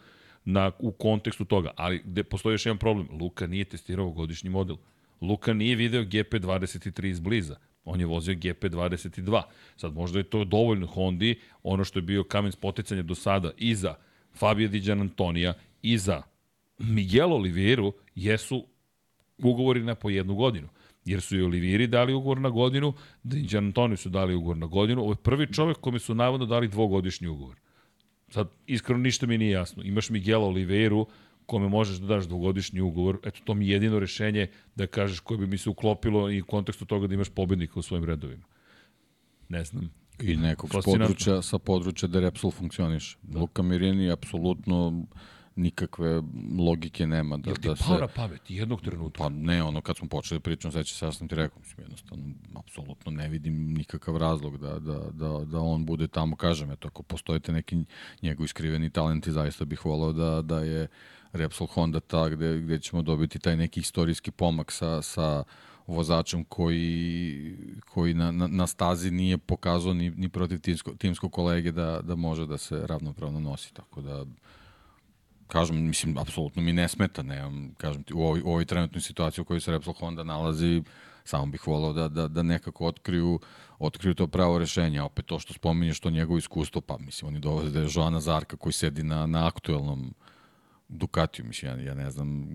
na, 0.45 0.71
u 0.79 0.93
kontekstu 0.93 1.45
toga, 1.45 1.71
ali 1.77 2.03
gde 2.05 2.23
postoji 2.25 2.55
još 2.55 2.67
jedan 2.67 2.79
problem. 2.79 3.09
Luka 3.21 3.47
nije 3.47 3.65
testirao 3.65 4.11
godišnji 4.11 4.51
model. 4.51 4.77
Luka 5.21 5.53
nije 5.53 5.77
video 5.77 6.03
GP23 6.03 7.07
iz 7.07 7.21
bliza. 7.21 7.57
On 7.89 8.01
je 8.01 8.07
vozio 8.07 8.35
GP22. 8.35 9.43
Sad 9.77 9.95
možda 9.95 10.19
je 10.19 10.31
to 10.31 10.45
dovoljno 10.45 10.87
Hondi, 10.87 11.39
ono 11.63 11.85
što 11.85 11.99
je 11.99 12.03
bio 12.03 12.25
kamen 12.25 12.53
spoticanja 12.53 13.03
do 13.03 13.15
sada 13.15 13.51
i 13.57 13.75
za 13.75 13.95
Fabio 14.35 14.69
Di 14.69 14.93
Antonija 14.93 15.55
i 15.83 15.99
za 15.99 16.23
Miguel 16.79 17.33
Oliveira 17.33 17.91
jesu 18.15 18.67
ugovori 19.39 19.83
na 19.83 19.95
po 19.95 20.11
jednu 20.11 20.35
godinu. 20.35 20.69
Jer 21.05 21.21
su 21.21 21.37
i 21.37 21.43
Oliviri 21.43 21.87
dali 21.87 22.15
ugovor 22.15 22.41
na 22.41 22.51
godinu, 22.51 22.93
Di 23.23 23.57
Antonio 23.57 23.97
su 23.97 24.09
dali 24.09 24.35
ugovor 24.35 24.57
na 24.57 24.67
godinu. 24.67 25.03
Ovo 25.03 25.13
je 25.13 25.23
prvi 25.23 25.53
čovek 25.53 25.77
kome 25.77 25.99
su 25.99 26.15
navodno 26.15 26.47
dali 26.47 26.69
dvogodišnji 26.69 27.29
ugovor. 27.29 27.57
Sad, 28.29 28.49
iskreno 28.67 29.01
ništa 29.01 29.27
mi 29.27 29.39
nije 29.39 29.51
jasno. 29.51 29.83
Imaš 29.83 30.11
Miguel 30.11 30.45
Oliveiru, 30.45 31.07
kome 31.49 31.69
možeš 31.69 31.97
da 31.97 32.07
daš 32.07 32.27
dvogodišnji 32.29 32.81
ugovor, 32.81 33.19
eto 33.25 33.41
to 33.45 33.55
mi 33.55 33.67
je 33.67 33.73
jedino 33.73 33.99
rešenje 33.99 34.51
da 34.77 34.87
kažeš 34.87 35.21
koje 35.21 35.39
bi 35.39 35.47
mi 35.47 35.59
se 35.59 35.71
uklopilo 35.71 36.31
i 36.31 36.41
u 36.41 36.47
kontekstu 36.47 36.85
toga 36.85 37.07
da 37.07 37.15
imaš 37.15 37.29
pobednika 37.29 37.81
u 37.81 37.83
svojim 37.83 38.05
redovima. 38.05 38.45
Ne 39.49 39.65
znam. 39.65 39.91
I 40.21 40.37
nekog 40.37 40.71
s 40.71 40.85
područja, 40.85 41.43
sa 41.43 41.59
područja 41.59 42.09
da 42.09 42.21
Repsol 42.21 42.51
funkcioniš. 42.51 43.17
Da. 43.23 43.39
Luka 43.39 43.63
Mirini 43.63 44.11
apsolutno 44.11 45.07
nikakve 45.57 46.23
logike 46.59 47.07
nema 47.07 47.37
da, 47.37 47.51
Jel 47.51 47.57
ti 47.57 47.69
da 47.69 47.77
se... 47.77 47.93
na 48.01 48.09
pamet 48.09 48.51
jednog 48.51 48.81
trenutka? 48.81 49.19
Pa 49.19 49.29
ne, 49.29 49.63
ono 49.63 49.81
kad 49.81 49.97
smo 49.97 50.09
počeli 50.09 50.39
da 50.39 50.43
pričamo, 50.43 50.73
sveća 50.73 50.95
se, 50.95 51.07
ja 51.07 51.13
sam 51.13 51.29
ti 51.29 51.35
rekao, 51.35 51.59
mislim, 51.59 51.85
jednostavno, 51.85 52.25
apsolutno 52.55 53.13
ne 53.13 53.29
vidim 53.29 53.75
nikakav 53.75 54.17
razlog 54.17 54.59
da, 54.59 54.79
da, 54.79 54.99
da, 55.13 55.45
da 55.45 55.59
on 55.59 55.87
bude 55.87 56.09
tamo, 56.09 56.37
kažem, 56.37 56.71
eto, 56.71 56.89
ako 56.89 57.03
postojite 57.03 57.53
neki 57.53 57.85
njegovi 58.23 58.49
skriveni 58.49 58.91
talenti, 58.91 59.33
zaista 59.33 59.65
bih 59.65 59.85
volao 59.85 60.13
da, 60.13 60.43
da 60.43 60.61
je 60.61 60.89
Repsol 61.33 61.67
Honda 61.67 62.01
ta 62.01 62.29
gde, 62.29 62.59
gde 62.59 62.79
ćemo 62.79 63.03
dobiti 63.03 63.39
taj 63.39 63.57
neki 63.57 63.81
istorijski 63.81 64.31
pomak 64.31 64.73
sa, 64.73 65.03
sa 65.03 65.45
vozačem 65.87 66.45
koji, 66.45 67.57
koji 67.91 68.15
na, 68.15 68.31
na, 68.31 68.47
na 68.47 68.67
stazi 68.67 69.11
nije 69.11 69.39
pokazao 69.39 69.95
ni, 69.95 70.11
ni 70.11 70.29
protiv 70.29 70.61
timsko, 70.61 70.95
timskog 70.95 71.33
kolege 71.33 71.73
da, 71.73 72.01
da 72.03 72.15
može 72.15 72.47
da 72.47 72.59
se 72.59 72.87
ravnopravno 72.87 73.41
nosi. 73.41 73.75
Tako 73.75 74.01
da, 74.01 74.25
kažem, 75.47 75.87
mislim, 75.87 76.19
apsolutno 76.19 76.63
mi 76.63 76.73
ne 76.73 76.89
smeta, 76.89 77.23
ne, 77.23 77.43
kažem 77.77 78.03
ti, 78.03 78.15
u 78.15 78.21
ovoj, 78.21 78.41
u 78.41 78.49
ovoj 78.49 78.65
trenutnoj 78.65 79.01
situaciji 79.01 79.43
u 79.43 79.45
kojoj 79.45 79.61
se 79.61 79.71
Repsol 79.71 79.95
Honda 79.95 80.25
nalazi, 80.25 80.83
samo 81.25 81.47
bih 81.47 81.67
volao 81.67 81.93
da, 81.93 82.09
da, 82.09 82.29
da 82.29 82.43
nekako 82.43 82.87
otkriju, 82.87 83.41
otkriju 83.79 84.15
to 84.15 84.27
pravo 84.27 84.59
rešenje. 84.59 85.03
Opet 85.03 85.27
to 85.27 85.39
što 85.39 85.55
spominješ, 85.55 86.01
to 86.01 86.11
njegovo 86.11 86.39
iskustvo, 86.39 86.81
pa 86.81 86.99
mislim, 86.99 87.29
oni 87.29 87.41
dovode 87.41 87.71
da 87.71 87.81
je 87.81 87.89
Joana 87.95 88.21
Zarka 88.21 88.57
koji 88.57 88.73
sedi 88.73 89.03
na, 89.03 89.27
na 89.27 89.47
aktuelnom 89.47 90.01
uh, 90.01 90.28
Ducatiju, 90.89 91.45
mislim, 91.45 91.81
ja, 91.81 91.87
ja 91.87 91.95
ne 91.95 92.11
znam 92.11 92.49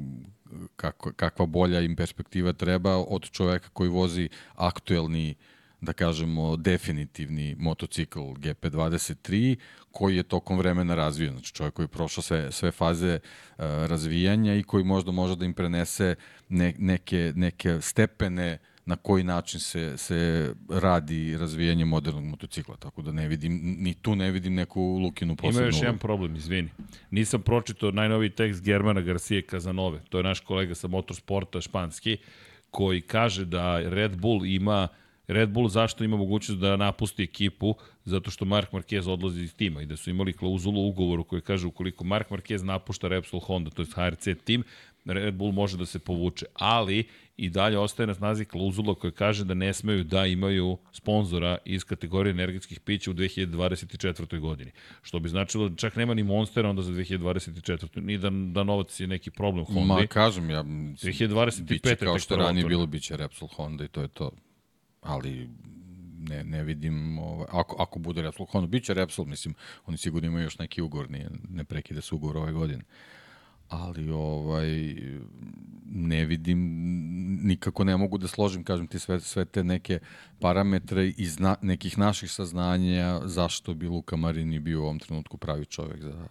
kako, 0.76 1.12
kakva 1.14 1.46
bolja 1.46 1.82
im 1.82 1.96
perspektiva 1.96 2.54
treba 2.54 2.98
od 2.98 3.30
čoveka 3.30 3.70
koji 3.74 3.90
vozi 3.90 4.30
aktuelni 4.56 5.36
da 5.84 5.94
kažemo, 5.94 6.56
definitivni 6.58 7.56
motocikl 7.60 8.20
GP23, 8.20 9.56
koji 9.92 10.16
je 10.16 10.24
tokom 10.24 10.58
vremena 10.58 10.96
razvijen. 10.96 11.34
Znači 11.34 11.54
čovjek 11.54 11.74
koji 11.74 11.84
je 11.84 11.88
prošao 11.88 12.22
sve, 12.22 12.52
sve 12.52 12.72
faze 12.72 13.20
uh, 13.20 13.64
razvijanja 13.64 14.56
i 14.56 14.64
koji 14.64 14.84
možda 14.84 15.12
može 15.12 15.36
da 15.36 15.46
im 15.46 15.54
prenese 15.54 16.16
ne, 16.50 16.74
neke, 16.78 17.34
neke 17.36 17.82
stepene 17.82 18.58
na 18.86 18.96
koji 18.96 19.24
način 19.24 19.60
se, 19.60 19.98
se 19.98 20.54
radi 20.70 21.38
razvijanje 21.38 21.86
modernog 21.86 22.24
motocikla, 22.24 22.76
tako 22.78 23.02
da 23.02 23.12
ne 23.12 23.28
vidim, 23.28 23.76
ni 23.78 23.94
tu 23.94 24.16
ne 24.16 24.32
vidim 24.32 24.54
neku 24.54 24.82
Lukinu 24.82 25.36
posebnu. 25.36 25.60
Ima 25.60 25.68
još 25.68 25.82
jedan 25.82 25.98
problem, 25.98 26.36
izvini. 26.36 26.70
Nisam 27.12 27.42
pročitao 27.42 27.92
najnoviji 27.92 28.30
tekst 28.30 28.64
Germana 28.64 29.02
Garcia 29.02 29.42
Kazanove, 29.42 30.00
to 30.10 30.18
je 30.18 30.24
naš 30.24 30.40
kolega 30.40 30.76
sa 30.76 30.88
motorsporta 30.88 31.62
španski, 31.62 32.18
koji 32.72 33.02
kaže 33.02 33.46
da 33.46 33.80
Red 33.80 34.18
Bull 34.18 34.46
ima 34.46 34.88
Red 35.28 35.50
Bull 35.50 35.68
zašto 35.68 36.04
ima 36.04 36.18
mogućnost 36.18 36.62
da 36.62 36.78
napusti 36.78 37.24
ekipu? 37.24 37.76
Zato 38.06 38.32
što 38.32 38.46
Mark 38.46 38.72
Marquez 38.72 39.10
odlazi 39.10 39.44
iz 39.44 39.56
tima 39.56 39.82
i 39.82 39.86
da 39.86 39.98
su 39.98 40.10
imali 40.10 40.34
klauzulu 40.34 40.82
u 40.82 40.88
ugovoru 40.88 41.24
koji 41.24 41.42
kaže 41.42 41.68
ukoliko 41.68 42.04
Mark 42.04 42.30
Marquez 42.30 42.64
napušta 42.64 43.08
Repsol 43.08 43.40
Honda, 43.40 43.70
to 43.70 43.82
je 43.82 43.88
HRC 43.96 44.28
tim, 44.44 44.64
Red 45.06 45.34
Bull 45.34 45.52
može 45.52 45.78
da 45.78 45.86
se 45.86 46.00
povuče. 46.00 46.46
Ali 46.54 47.08
i 47.38 47.50
dalje 47.50 47.80
ostaje 47.80 48.08
na 48.08 48.14
snazi 48.14 48.46
klauzula 48.46 48.96
koja 48.96 49.12
kaže 49.12 49.46
da 49.46 49.54
ne 49.54 49.74
smeju 49.74 50.04
da 50.04 50.26
imaju 50.26 50.78
sponzora 50.92 51.58
iz 51.66 51.84
kategorije 51.84 52.32
energetskih 52.32 52.80
pića 52.80 53.12
u 53.12 53.14
2024. 53.14 54.40
godini. 54.40 54.72
Što 55.02 55.20
bi 55.20 55.30
značilo 55.30 55.70
da 55.70 55.76
čak 55.76 55.96
nema 55.96 56.14
ni 56.14 56.24
Monstera 56.24 56.70
onda 56.70 56.82
za 56.82 56.92
2024. 56.92 58.02
Ni 58.02 58.18
da, 58.18 58.30
da 58.30 58.64
novac 58.64 59.00
je 59.00 59.08
neki 59.08 59.32
problem 59.32 59.66
Honda. 59.66 59.94
Ma 59.94 60.08
kažem 60.08 60.50
ja, 60.50 60.64
2025. 60.64 61.64
biće 61.64 61.96
kao 61.96 62.20
što 62.20 62.36
ranije 62.36 62.66
bilo, 62.66 62.86
biće 62.86 63.18
Repsol 63.18 63.48
Honda 63.48 63.84
i 63.84 63.88
to 63.88 64.02
je 64.02 64.08
to. 64.08 64.32
Ali 65.02 65.50
ne, 66.20 66.44
ne 66.44 66.64
vidim, 66.64 67.20
ovaj, 67.20 67.48
ako, 67.52 67.76
ako 67.80 68.00
bude 68.00 68.22
Repsol 68.22 68.46
Honda, 68.46 68.68
biće 68.68 68.94
Repsol, 68.94 69.26
mislim, 69.26 69.56
oni 69.86 69.98
sigurno 69.98 70.28
imaju 70.28 70.44
još 70.44 70.58
neki 70.58 70.82
ugor, 70.82 71.10
ne, 71.12 71.30
ne 71.50 71.64
prekide 71.64 72.02
se 72.02 72.16
ugor 72.16 72.38
ove 72.38 72.52
godine 72.52 72.84
ali 73.74 74.12
ovaj 74.12 74.96
ne 75.86 76.26
vidim 76.26 76.60
nikako 77.44 77.84
ne 77.84 77.98
mogu 77.98 78.18
da 78.18 78.28
složim 78.28 78.64
kažem 78.64 78.88
ti 78.88 79.00
sve 79.00 79.20
sve 79.20 79.46
te 79.46 79.64
neke 79.64 80.00
parametre 80.40 81.08
iz 81.08 81.40
na, 81.40 81.56
nekih 81.62 81.98
naših 81.98 82.32
saznanja 82.32 83.22
zašto 83.26 83.74
bi 83.74 83.88
Luka 83.88 84.16
Marini 84.16 84.60
bio 84.60 84.82
u 84.82 84.84
ovom 84.84 85.00
trenutku 85.00 85.38
pravi 85.38 85.66
čovjek 85.66 86.02
za 86.02 86.28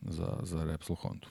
za 0.00 0.40
za 0.42 0.64
Repsol 0.64 0.96
Honda. 0.96 1.26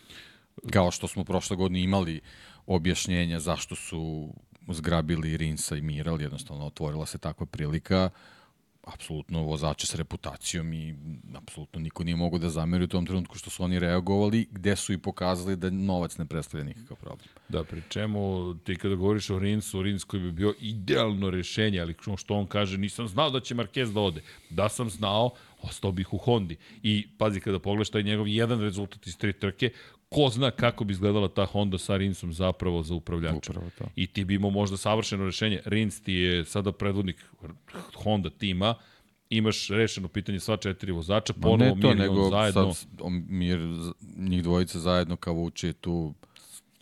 Kao 0.72 0.92
što 0.92 1.08
smo 1.08 1.24
prošle 1.24 1.56
godine 1.56 1.84
imali 1.84 2.22
objašnjenja 2.66 3.40
zašto 3.40 3.76
su 3.76 4.34
zgrabili 4.70 5.38
Rinsa 5.38 5.76
i 5.76 5.82
Miral, 5.82 6.22
jednostavno 6.22 6.66
otvorila 6.66 7.06
se 7.06 7.18
takva 7.18 7.46
prilika 7.46 8.10
apsolutno 8.94 9.44
vozače 9.44 9.88
s 9.88 9.96
reputacijom 9.96 10.74
i 10.74 10.96
apsolutno 11.36 11.80
niko 11.80 12.04
nije 12.04 12.16
mogo 12.16 12.38
da 12.38 12.50
zameri 12.50 12.84
u 12.84 12.88
tom 12.88 13.06
trenutku 13.06 13.38
što 13.38 13.50
su 13.50 13.64
oni 13.64 13.80
reagovali, 13.80 14.48
gde 14.52 14.76
su 14.76 14.94
i 14.94 14.98
pokazali 14.98 15.56
da 15.56 15.70
novac 15.70 16.18
ne 16.18 16.26
predstavlja 16.26 16.66
nikakav 16.66 16.98
problem. 16.98 17.28
Da, 17.50 17.64
pri 17.64 17.82
čemu 17.90 18.54
ti 18.64 18.76
kada 18.76 18.96
govoriš 18.96 19.30
o 19.30 19.40
Rinsu, 19.40 19.82
Rins 19.82 20.04
koji 20.04 20.24
bi 20.24 20.32
bio 20.32 20.54
idealno 20.60 21.30
rešenje, 21.30 21.80
ali 21.82 21.96
što 22.18 22.36
on 22.36 22.48
kaže, 22.48 22.78
nisam 22.78 23.08
znao 23.08 23.30
da 23.30 23.40
će 23.40 23.56
Marquez 23.56 23.94
da 23.94 24.00
ode. 24.00 24.22
Da 24.50 24.70
sam 24.70 24.90
znao, 24.90 25.32
ostao 25.62 25.92
bih 25.92 26.14
u 26.14 26.18
Hondi. 26.18 26.58
I 26.84 27.08
pazi, 27.18 27.40
kada 27.40 27.60
pogledaš 27.60 27.90
taj 27.90 28.04
njegov 28.04 28.28
jedan 28.28 28.62
rezultat 28.62 29.08
iz 29.08 29.18
tri 29.18 29.34
trke, 29.34 29.70
ko 30.10 30.30
zna 30.30 30.52
kako 30.52 30.84
bi 30.84 30.92
izgledala 30.94 31.28
ta 31.28 31.46
Honda 31.46 31.78
sa 31.78 31.98
Rinsom 31.98 32.34
zapravo 32.34 32.84
za 32.84 32.94
upravljača. 32.94 33.52
Upravo 33.52 33.70
to. 33.78 33.86
I 33.96 34.08
ti 34.08 34.26
bi 34.26 34.36
imao 34.36 34.50
možda 34.52 34.78
savršeno 34.78 35.26
rešenje. 35.26 35.62
Rins 35.66 36.02
ti 36.02 36.14
je 36.14 36.46
sada 36.46 36.72
predvodnik 36.72 37.26
Honda 37.96 38.30
tima, 38.30 38.76
imaš 39.30 39.68
rešeno 39.68 40.08
pitanje 40.08 40.40
sva 40.40 40.58
četiri 40.58 40.92
vozača, 40.92 41.34
ponovo 41.34 41.76
ne 41.76 41.82
to, 41.82 41.88
Mir 41.88 41.98
nego 41.98 42.30
zajedno. 42.30 42.74
Sad, 42.74 42.90
Mir, 43.30 43.60
njih 44.18 44.44
dvojica 44.44 44.80
zajedno 44.80 45.16
kao 45.16 45.34
vuče 45.34 45.74
tu 45.74 46.14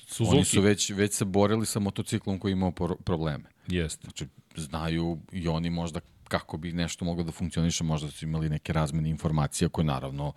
Suzuki. 0.07 0.35
Oni 0.35 0.45
su 0.45 0.61
već, 0.61 0.89
već 0.89 1.13
se 1.13 1.25
borili 1.25 1.65
sa 1.65 1.79
motociklom 1.79 2.39
koji 2.39 2.51
imao 2.51 2.71
probleme. 3.05 3.43
Jeste. 3.67 4.01
Znači, 4.01 4.25
znaju 4.55 5.19
i 5.31 5.47
oni 5.47 5.69
možda 5.69 5.99
kako 6.27 6.57
bi 6.57 6.71
nešto 6.71 7.05
moglo 7.05 7.23
da 7.23 7.31
funkcioniše, 7.31 7.83
možda 7.83 8.11
su 8.11 8.25
imali 8.25 8.49
neke 8.49 8.73
razmene 8.73 9.09
informacija 9.09 9.69
koje 9.69 9.85
naravno 9.85 10.33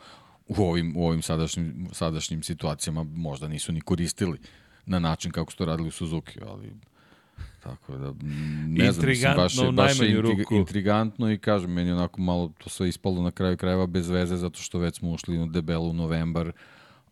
u 0.49 0.62
ovim, 0.62 0.97
u 0.97 1.07
ovim 1.07 1.22
sadašnjim, 1.22 1.89
sadašnjim 1.93 2.43
situacijama 2.43 3.03
možda 3.03 3.49
nisu 3.49 3.72
ni 3.72 3.80
koristili 3.80 4.39
na 4.86 4.99
način 4.99 5.32
kako 5.32 5.51
su 5.53 5.59
to 5.59 5.64
radili 5.64 5.89
u 5.89 5.93
Suzuki, 5.93 6.41
ali 6.47 6.72
tako 7.62 7.97
da 7.97 8.14
ne 8.66 8.93
znam, 8.93 9.09
mislim, 9.09 9.34
baš 9.36 9.59
je, 9.59 9.72
baš 9.72 10.01
je 10.01 10.20
ruku. 10.20 10.55
intrigantno 10.55 11.32
i 11.32 11.39
kažem, 11.39 11.72
meni 11.72 11.93
onako 11.93 12.20
malo 12.20 12.53
to 12.59 12.70
sve 12.70 12.89
ispalo 12.89 13.22
na 13.22 13.30
kraju 13.30 13.57
krajeva 13.57 13.86
bez 13.86 14.09
veze 14.09 14.36
zato 14.36 14.61
što 14.61 14.78
već 14.78 14.99
smo 14.99 15.11
ušli 15.11 15.39
u 15.39 15.47
debelu 15.47 15.93
novembar, 15.93 16.53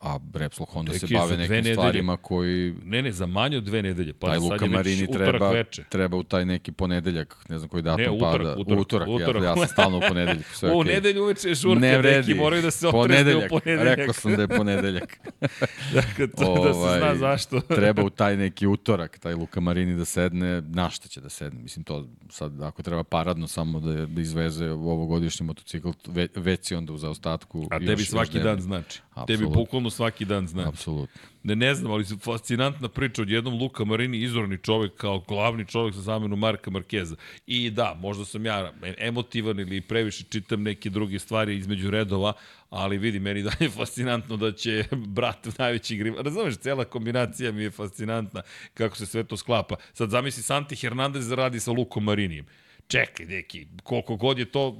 a 0.00 0.18
Repsol 0.34 0.66
Honda 0.66 0.92
Deki, 0.92 1.06
se 1.06 1.14
bave 1.14 1.36
nekim 1.36 1.54
nedelje. 1.54 1.74
stvarima 1.74 2.16
koji... 2.16 2.74
Ne, 2.84 3.02
ne, 3.02 3.12
za 3.12 3.26
manje 3.26 3.56
od 3.56 3.64
dve 3.64 3.82
nedelje. 3.82 4.12
Pa 4.12 4.26
taj 4.26 4.38
Luka 4.38 4.66
Marini 4.66 5.12
treba, 5.12 5.50
veče. 5.50 5.84
treba 5.88 6.16
u 6.16 6.22
taj 6.22 6.44
neki 6.44 6.72
ponedeljak, 6.72 7.36
ne 7.48 7.58
znam 7.58 7.68
koji 7.68 7.82
datum 7.82 8.04
ne, 8.04 8.10
utorak, 8.10 8.38
pada. 8.38 8.56
Utorak, 8.58 8.80
utorak, 8.80 9.08
utorak. 9.08 9.42
Ja, 9.42 9.48
ja 9.48 9.56
sam 9.56 9.66
stalno 9.66 9.98
u 9.98 10.00
ponedeljak. 10.08 10.46
Sve 10.46 10.70
u 10.72 10.74
okay. 10.74 10.86
nedelju 10.86 11.22
uveče 11.22 11.48
je 11.48 11.54
žurka, 11.54 11.80
ne 11.80 11.98
vredi. 11.98 12.28
neki 12.28 12.34
moraju 12.34 12.62
da 12.62 12.70
se 12.70 12.88
otrezne 12.88 13.36
u 13.36 13.40
ponedeljak. 13.48 13.98
Rekao 13.98 14.14
sam 14.14 14.36
da 14.36 14.42
je 14.42 14.48
ponedeljak. 14.48 15.18
dakle, 15.94 16.26
to 16.26 16.46
ovaj, 16.46 16.68
da 16.68 16.74
se 16.74 16.80
zna 16.80 17.06
ovaj, 17.06 17.16
zašto. 17.16 17.60
treba 17.80 18.02
u 18.04 18.10
taj 18.10 18.36
neki 18.36 18.66
utorak, 18.66 19.18
taj 19.18 19.34
Luka 19.34 19.60
Marini 19.60 19.96
da 19.96 20.04
sedne, 20.04 20.60
na 20.60 20.90
šta 20.90 21.08
će 21.08 21.20
da 21.20 21.28
sedne? 21.28 21.62
Mislim, 21.62 21.84
to 21.84 22.08
sad, 22.30 22.62
ako 22.62 22.82
treba 22.82 23.04
paradno 23.04 23.48
samo 23.48 23.80
da, 23.80 24.06
da 24.06 24.20
izveze 24.20 24.70
ovogodišnji 24.70 25.46
motocikl, 25.46 25.90
ve, 26.06 26.28
već 26.34 26.66
si 26.66 26.74
onda 26.74 26.92
u 26.92 26.98
zaostatku. 26.98 27.68
A 27.70 27.78
tebi 27.78 28.04
svaki 28.04 28.40
dan 28.40 28.60
znači. 28.60 29.00
Tebi 29.26 29.46
bukvalno 29.46 29.85
svaki 29.90 30.24
dan 30.24 30.46
znači. 30.46 30.68
Apsolutno. 30.68 31.20
Ne, 31.42 31.56
ne 31.56 31.74
znam, 31.74 31.92
ali 31.92 32.04
fascinantna 32.04 32.88
priča 32.88 33.22
od 33.22 33.30
jednom 33.30 33.54
Luka 33.54 33.84
Marini, 33.84 34.18
izvorni 34.22 34.58
čovek 34.58 34.96
kao 34.96 35.18
glavni 35.28 35.66
čovek 35.66 35.94
za 35.94 36.02
zamenu 36.02 36.36
Marka 36.36 36.70
Markeza. 36.70 37.16
I 37.46 37.70
da, 37.70 37.96
možda 38.00 38.24
sam 38.24 38.46
ja 38.46 38.72
emotivan 38.98 39.60
ili 39.60 39.80
previše 39.80 40.24
čitam 40.30 40.62
neke 40.62 40.90
druge 40.90 41.18
stvari 41.18 41.56
između 41.56 41.90
redova, 41.90 42.32
ali 42.70 42.98
vidi, 42.98 43.20
meni 43.20 43.42
da 43.42 43.50
je 43.60 43.70
fascinantno 43.70 44.36
da 44.36 44.52
će 44.52 44.84
brat 44.92 45.58
najveći 45.58 45.96
griva. 45.96 46.22
Razumeš, 46.22 46.56
cela 46.56 46.84
kombinacija 46.84 47.52
mi 47.52 47.62
je 47.62 47.70
fascinantna 47.70 48.42
kako 48.74 48.96
se 48.96 49.06
sve 49.06 49.24
to 49.24 49.36
sklapa. 49.36 49.76
Sad 49.92 50.10
zamisli 50.10 50.42
Santi 50.42 50.76
Hernandez 50.76 51.32
radi 51.32 51.60
sa 51.60 51.70
Lukom 51.72 52.04
Marinijem. 52.04 52.46
Čekaj, 52.88 53.26
neki, 53.26 53.66
koliko 53.82 54.16
god 54.16 54.38
je 54.38 54.44
to 54.44 54.78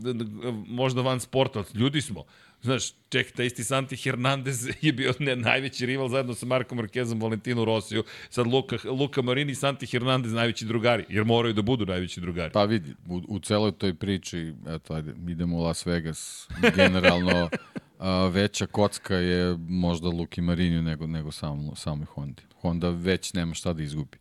možda 0.66 1.02
van 1.02 1.20
sporta, 1.20 1.64
ljudi 1.74 2.00
smo 2.00 2.24
Znaš, 2.62 2.92
ček, 3.09 3.32
taj 3.32 3.46
isti 3.46 3.64
Santi 3.64 3.96
Hernandez 3.96 4.68
je 4.82 4.92
bio 4.92 5.14
ne, 5.18 5.36
najveći 5.36 5.86
rival 5.86 6.09
zajedno 6.09 6.34
sa 6.34 6.46
Markom 6.46 6.76
Markezom, 6.76 7.20
Valentinu 7.20 7.64
Rosiju, 7.64 8.04
sad 8.30 8.46
Luka, 8.46 8.76
Luka 8.84 9.22
Marini 9.22 9.52
i 9.52 9.54
Santi 9.54 9.86
Hernandez 9.86 10.32
najveći 10.32 10.64
drugari, 10.64 11.04
jer 11.09 11.24
moraju 11.24 11.54
da 11.54 11.62
budu 11.62 11.86
najveći 11.86 12.20
drugari. 12.20 12.52
Pa 12.52 12.64
vidi, 12.64 12.94
u, 13.09 13.22
u 13.28 13.38
celoj 13.38 13.72
toj 13.72 13.94
priči, 13.94 14.52
eto, 14.68 14.94
ajde, 14.94 15.14
idemo 15.28 15.57
u 15.57 15.62
Las 15.62 15.86
Vegas, 15.86 16.48
generalno 16.76 17.48
a, 17.98 18.26
veća 18.26 18.66
kocka 18.66 19.14
je 19.14 19.57
možda 19.68 20.09
Luki 20.09 20.40
Mariniju 20.40 20.82
nego, 20.82 21.07
nego 21.07 21.32
sam, 21.32 21.70
samoj 21.76 22.07
Hondi. 22.07 22.42
Honda 22.61 22.90
već 22.90 23.32
nema 23.32 23.54
šta 23.54 23.72
da 23.72 23.82
izgubi. 23.82 24.18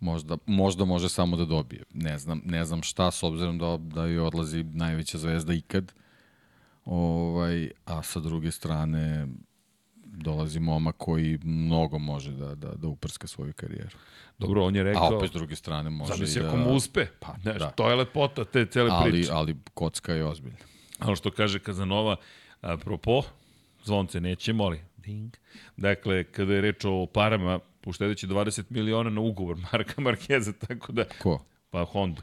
Možda, 0.00 0.36
možda 0.46 0.84
može 0.84 1.08
samo 1.08 1.36
da 1.36 1.44
dobije. 1.44 1.82
Ne 1.94 2.18
znam, 2.18 2.42
ne 2.44 2.64
znam 2.64 2.82
šta, 2.82 3.10
s 3.10 3.22
obzirom 3.22 3.58
da, 3.58 3.76
da 3.76 4.06
joj 4.06 4.18
odlazi 4.18 4.62
najveća 4.62 5.18
zvezda 5.18 5.52
ikad. 5.52 5.92
Ovaj, 6.88 7.70
a 7.84 8.02
sa 8.02 8.20
druge 8.20 8.50
strane 8.50 9.26
dolazi 10.04 10.60
moma 10.60 10.92
koji 10.92 11.38
mnogo 11.42 11.98
može 11.98 12.30
da, 12.30 12.54
da, 12.54 12.74
da 12.74 12.88
uprska 12.88 13.26
svoju 13.26 13.52
karijeru. 13.52 13.96
Dobro, 14.38 14.64
on 14.64 14.76
je 14.76 14.82
rekao... 14.82 15.02
A 15.02 15.16
opet 15.16 15.30
s 15.30 15.32
druge 15.32 15.56
strane 15.56 15.90
može 15.90 16.14
Zamisli 16.14 16.40
i 16.40 16.42
da... 16.42 16.48
ako 16.48 16.56
mu 16.56 16.70
uspe. 16.70 17.06
Pa, 17.20 17.34
Znaš, 17.42 17.58
da. 17.58 17.70
To 17.70 17.90
je 17.90 17.96
lepota 17.96 18.44
te 18.44 18.66
cele 18.66 18.90
ali, 18.92 19.10
priče. 19.10 19.32
Ali 19.32 19.56
kocka 19.74 20.12
je 20.12 20.24
ozbiljna. 20.24 20.58
Ali 20.98 21.16
što 21.16 21.30
kaže 21.30 21.58
Kazanova, 21.58 22.16
apropo, 22.60 23.22
zvonce 23.84 24.20
nećemo, 24.20 24.64
ali 24.64 24.80
ding. 24.96 25.36
Dakle, 25.76 26.24
kada 26.24 26.54
je 26.54 26.60
reč 26.60 26.84
o 26.84 27.06
parama, 27.06 27.58
uštedeći 27.86 28.26
20 28.26 28.64
miliona 28.68 29.10
na 29.10 29.20
ugovor 29.20 29.56
Marka 29.72 30.00
Markeza, 30.00 30.52
tako 30.52 30.92
da... 30.92 31.04
Ko? 31.22 31.44
Pa 31.70 31.84
Honda. 31.84 32.22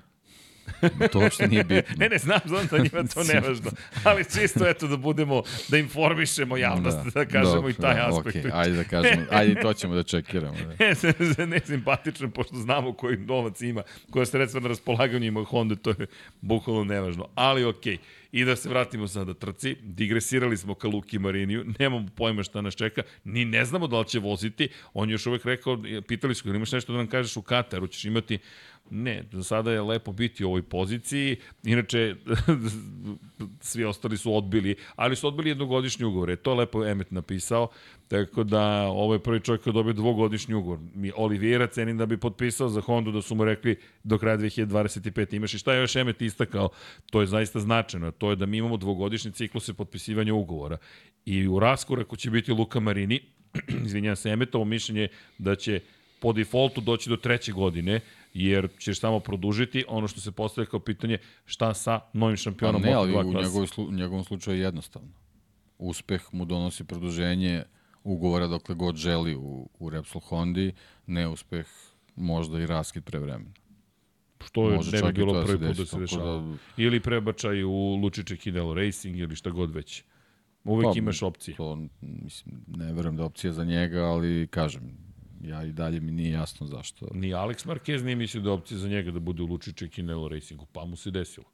to 1.11 1.19
uopšte 1.19 1.47
nije 1.47 1.63
bitno. 1.63 1.95
ne, 1.97 2.09
ne, 2.09 2.17
znam, 2.17 2.39
znam 2.45 2.67
da 2.71 2.77
njima 2.77 3.03
to 3.13 3.23
nevažno, 3.23 3.71
ali 4.03 4.25
čisto 4.33 4.67
eto 4.67 4.87
da 4.87 4.97
budemo, 4.97 5.43
da 5.67 5.77
informišemo 5.77 6.57
javnost, 6.57 6.97
da, 6.97 7.09
da 7.09 7.25
kažemo 7.25 7.55
dobro, 7.55 7.69
i 7.69 7.73
taj 7.73 7.95
da, 7.95 8.07
aspekt. 8.07 8.45
Okay, 8.45 8.51
ajde 8.53 8.75
da 8.75 8.83
kažemo, 8.83 9.25
ajde 9.39 9.61
to 9.61 9.73
ćemo 9.73 9.95
da 9.95 10.03
čekiramo. 10.03 10.57
Da. 10.57 10.85
ne, 11.37 11.45
ne, 11.45 11.59
simpatično, 11.65 12.29
pošto 12.29 12.55
znamo 12.55 12.93
koji 12.93 13.17
novac 13.17 13.61
ima, 13.61 13.83
koja 14.09 14.25
sredstva 14.25 14.61
na 14.61 14.67
raspolaganju 14.67 15.25
ima 15.25 15.43
Honda, 15.43 15.75
to 15.75 15.89
je 15.89 16.07
bukvalno 16.41 16.83
nevažno. 16.83 17.27
Ali 17.35 17.65
okej, 17.65 17.93
okay. 17.93 17.99
I 18.35 18.45
da 18.45 18.55
se 18.55 18.69
vratimo 18.69 19.07
sada 19.07 19.33
trci, 19.33 19.75
digresirali 19.81 20.57
smo 20.57 20.75
ka 20.75 20.87
Luki 20.87 21.19
Mariniju, 21.19 21.65
nemamo 21.79 22.07
pojma 22.15 22.43
šta 22.43 22.61
nas 22.61 22.75
čeka, 22.75 23.01
ni 23.23 23.45
ne 23.45 23.65
znamo 23.65 23.87
da 23.87 23.99
li 23.99 24.07
će 24.07 24.19
voziti, 24.19 24.69
on 24.93 25.09
još 25.09 25.25
uvek 25.25 25.45
rekao, 25.45 25.83
pitali 26.07 26.35
su 26.35 26.49
ga, 26.49 26.55
imaš 26.55 26.71
nešto 26.71 26.91
da 26.91 26.97
nam 26.97 27.07
kažeš 27.07 27.37
u 27.37 27.41
Kataru, 27.41 27.87
ćeš 27.87 28.05
imati 28.05 28.39
Ne, 28.89 29.23
za 29.31 29.43
sada 29.43 29.71
je 29.71 29.81
lepo 29.81 30.11
biti 30.11 30.43
u 30.45 30.47
ovoj 30.47 30.61
poziciji. 30.61 31.37
Inače, 31.63 32.15
svi 33.61 33.83
ostali 33.83 34.17
su 34.17 34.35
odbili, 34.35 34.75
ali 34.95 35.15
su 35.15 35.27
odbili 35.27 35.49
jednogodišnji 35.49 36.05
ugovor. 36.05 36.29
Je 36.29 36.35
to 36.35 36.53
lepo 36.53 36.85
Emet 36.85 37.11
napisao. 37.11 37.67
Tako 38.07 38.43
da, 38.43 38.81
ovo 38.81 39.13
je 39.13 39.23
prvi 39.23 39.39
čovjek 39.39 39.63
koji 39.63 39.73
dobio 39.73 39.93
dvogodišnji 39.93 40.53
ugovor. 40.53 40.79
Mi 40.95 41.11
Olivijera 41.15 41.67
cenim 41.67 41.97
da 41.97 42.05
bi 42.05 42.17
potpisao 42.17 42.69
za 42.69 42.81
Hondu, 42.81 43.11
da 43.11 43.21
su 43.21 43.35
mu 43.35 43.45
rekli 43.45 43.79
do 44.03 44.17
kraja 44.17 44.37
2025 44.37 45.35
imaš 45.35 45.53
i 45.53 45.57
šta 45.57 45.73
je 45.73 45.81
još 45.81 45.95
Emet 45.95 46.21
istakao, 46.21 46.69
to 47.11 47.21
je 47.21 47.27
zaista 47.27 47.59
značajno, 47.59 48.11
to 48.11 48.29
je 48.29 48.35
da 48.35 48.45
mi 48.45 48.57
imamo 48.57 48.77
dvogodišnji 48.77 49.31
cikluse 49.31 49.73
potpisivanja 49.73 50.33
ugovora. 50.33 50.77
I 51.25 51.47
u 51.47 51.59
raskoraku 51.59 52.15
će 52.15 52.29
biti 52.29 52.51
Luka 52.51 52.79
Marini, 52.79 53.21
izvinjam 53.85 54.15
se, 54.15 54.29
Emetovo 54.29 54.65
mišljenje 54.65 55.07
da 55.37 55.55
će 55.55 55.81
po 56.19 56.33
defaultu 56.33 56.81
doći 56.81 57.09
do 57.09 57.17
treće 57.17 57.51
godine, 57.51 57.99
jer 58.35 58.69
ćeš 58.79 58.99
samo 58.99 59.19
produžiti 59.19 59.85
ono 59.87 60.07
što 60.07 60.21
se 60.21 60.31
postavlja 60.31 60.69
kao 60.69 60.79
pitanje 60.79 61.17
šta 61.45 61.73
sa 61.73 61.99
novim 62.13 62.37
šampionom 62.37 62.81
pa 62.81 62.87
ne, 62.87 62.93
ali 62.93 63.17
u 63.17 63.23
njegovom, 63.23 63.67
slu, 63.67 63.91
njegovom 63.91 64.23
slučaju 64.23 64.57
je 64.57 64.63
jednostavno. 64.63 65.09
Uspeh 65.77 66.21
mu 66.31 66.45
donosi 66.45 66.83
produženje 66.83 67.63
ugovora 68.03 68.47
dokle 68.47 68.75
god 68.75 68.95
želi 68.95 69.35
u, 69.35 69.69
u 69.79 69.89
Repsol 69.89 70.21
Hondi, 70.21 70.73
neuspeh 71.07 71.67
možda 72.15 72.59
i 72.59 72.65
raskid 72.65 73.03
pre 73.03 73.19
vremena. 73.19 73.53
Što 74.45 74.69
je, 74.69 74.79
ne 74.91 75.03
bi 75.03 75.13
bilo 75.13 75.33
da 75.33 75.45
prvi 75.45 75.67
put 75.67 75.77
da 75.77 75.85
se 75.85 75.99
dešava. 75.99 76.41
Da... 76.41 76.57
Ili 76.77 76.99
prebačaj 76.99 77.63
u 77.63 77.95
Lučiće 77.95 78.37
Kinelo 78.37 78.73
Racing 78.73 79.17
ili 79.17 79.35
šta 79.35 79.49
god 79.49 79.71
već. 79.71 80.03
Uvek 80.63 80.85
pa, 80.85 80.97
imaš 80.97 81.23
opcije. 81.23 81.57
To, 81.57 81.87
mislim, 82.01 82.63
ne 82.67 82.93
verujem 82.93 83.15
da 83.15 83.23
je 83.23 83.25
opcija 83.25 83.53
za 83.53 83.63
njega, 83.63 84.03
ali 84.03 84.47
kažem, 84.47 85.04
ja 85.41 85.63
i 85.63 85.71
dalje 85.71 85.99
mi 85.99 86.11
nije 86.11 86.31
jasno 86.31 86.67
zašto. 86.67 87.07
Ni 87.13 87.33
Alex 87.33 87.67
Marquez 87.67 88.03
nije 88.03 88.15
mislio 88.15 88.43
da 88.43 88.49
je 88.49 88.53
opcija 88.53 88.77
za 88.77 88.87
njega 88.87 89.11
da 89.11 89.19
bude 89.19 89.43
u 89.43 89.45
Lučiće 89.45 89.87
Kinelo 89.87 90.27
Racingu, 90.27 90.65
pa 90.71 90.85
mu 90.85 90.95
se 90.95 91.11
desilo. 91.11 91.45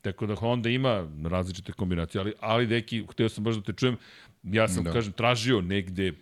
Tako 0.00 0.26
da 0.26 0.34
Honda 0.34 0.68
ima 0.68 1.08
različite 1.24 1.72
kombinacije, 1.72 2.20
ali, 2.20 2.32
ali 2.40 2.66
deki, 2.66 3.04
hteo 3.10 3.28
sam 3.28 3.44
baš 3.44 3.54
da 3.54 3.62
te 3.62 3.72
čujem, 3.72 3.96
ja 4.42 4.68
sam, 4.68 4.84
da. 4.84 4.92
kažem, 4.92 5.12
tražio 5.12 5.60
negde 5.60 6.12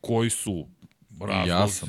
koji 0.00 0.30
su 0.30 0.66
razlozi. 1.20 1.50
Ja 1.50 1.68
sam. 1.68 1.88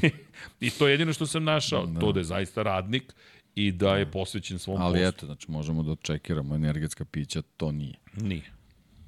I 0.66 0.70
to 0.70 0.86
je 0.88 0.92
jedino 0.92 1.12
što 1.12 1.26
sam 1.26 1.44
našao, 1.44 1.86
da. 1.86 2.00
to 2.00 2.12
da 2.12 2.20
je 2.20 2.24
zaista 2.24 2.62
radnik 2.62 3.14
i 3.54 3.72
da 3.72 3.96
je 3.96 4.10
posvećen 4.10 4.58
svom 4.58 4.82
Ali 4.82 4.98
postu. 4.98 5.08
eto, 5.08 5.26
znači 5.26 5.50
možemo 5.50 5.82
da 5.82 5.96
čekiramo 6.02 6.54
energetska 6.54 7.04
pića, 7.04 7.42
to 7.56 7.72
nije. 7.72 7.94
Nije. 8.16 8.52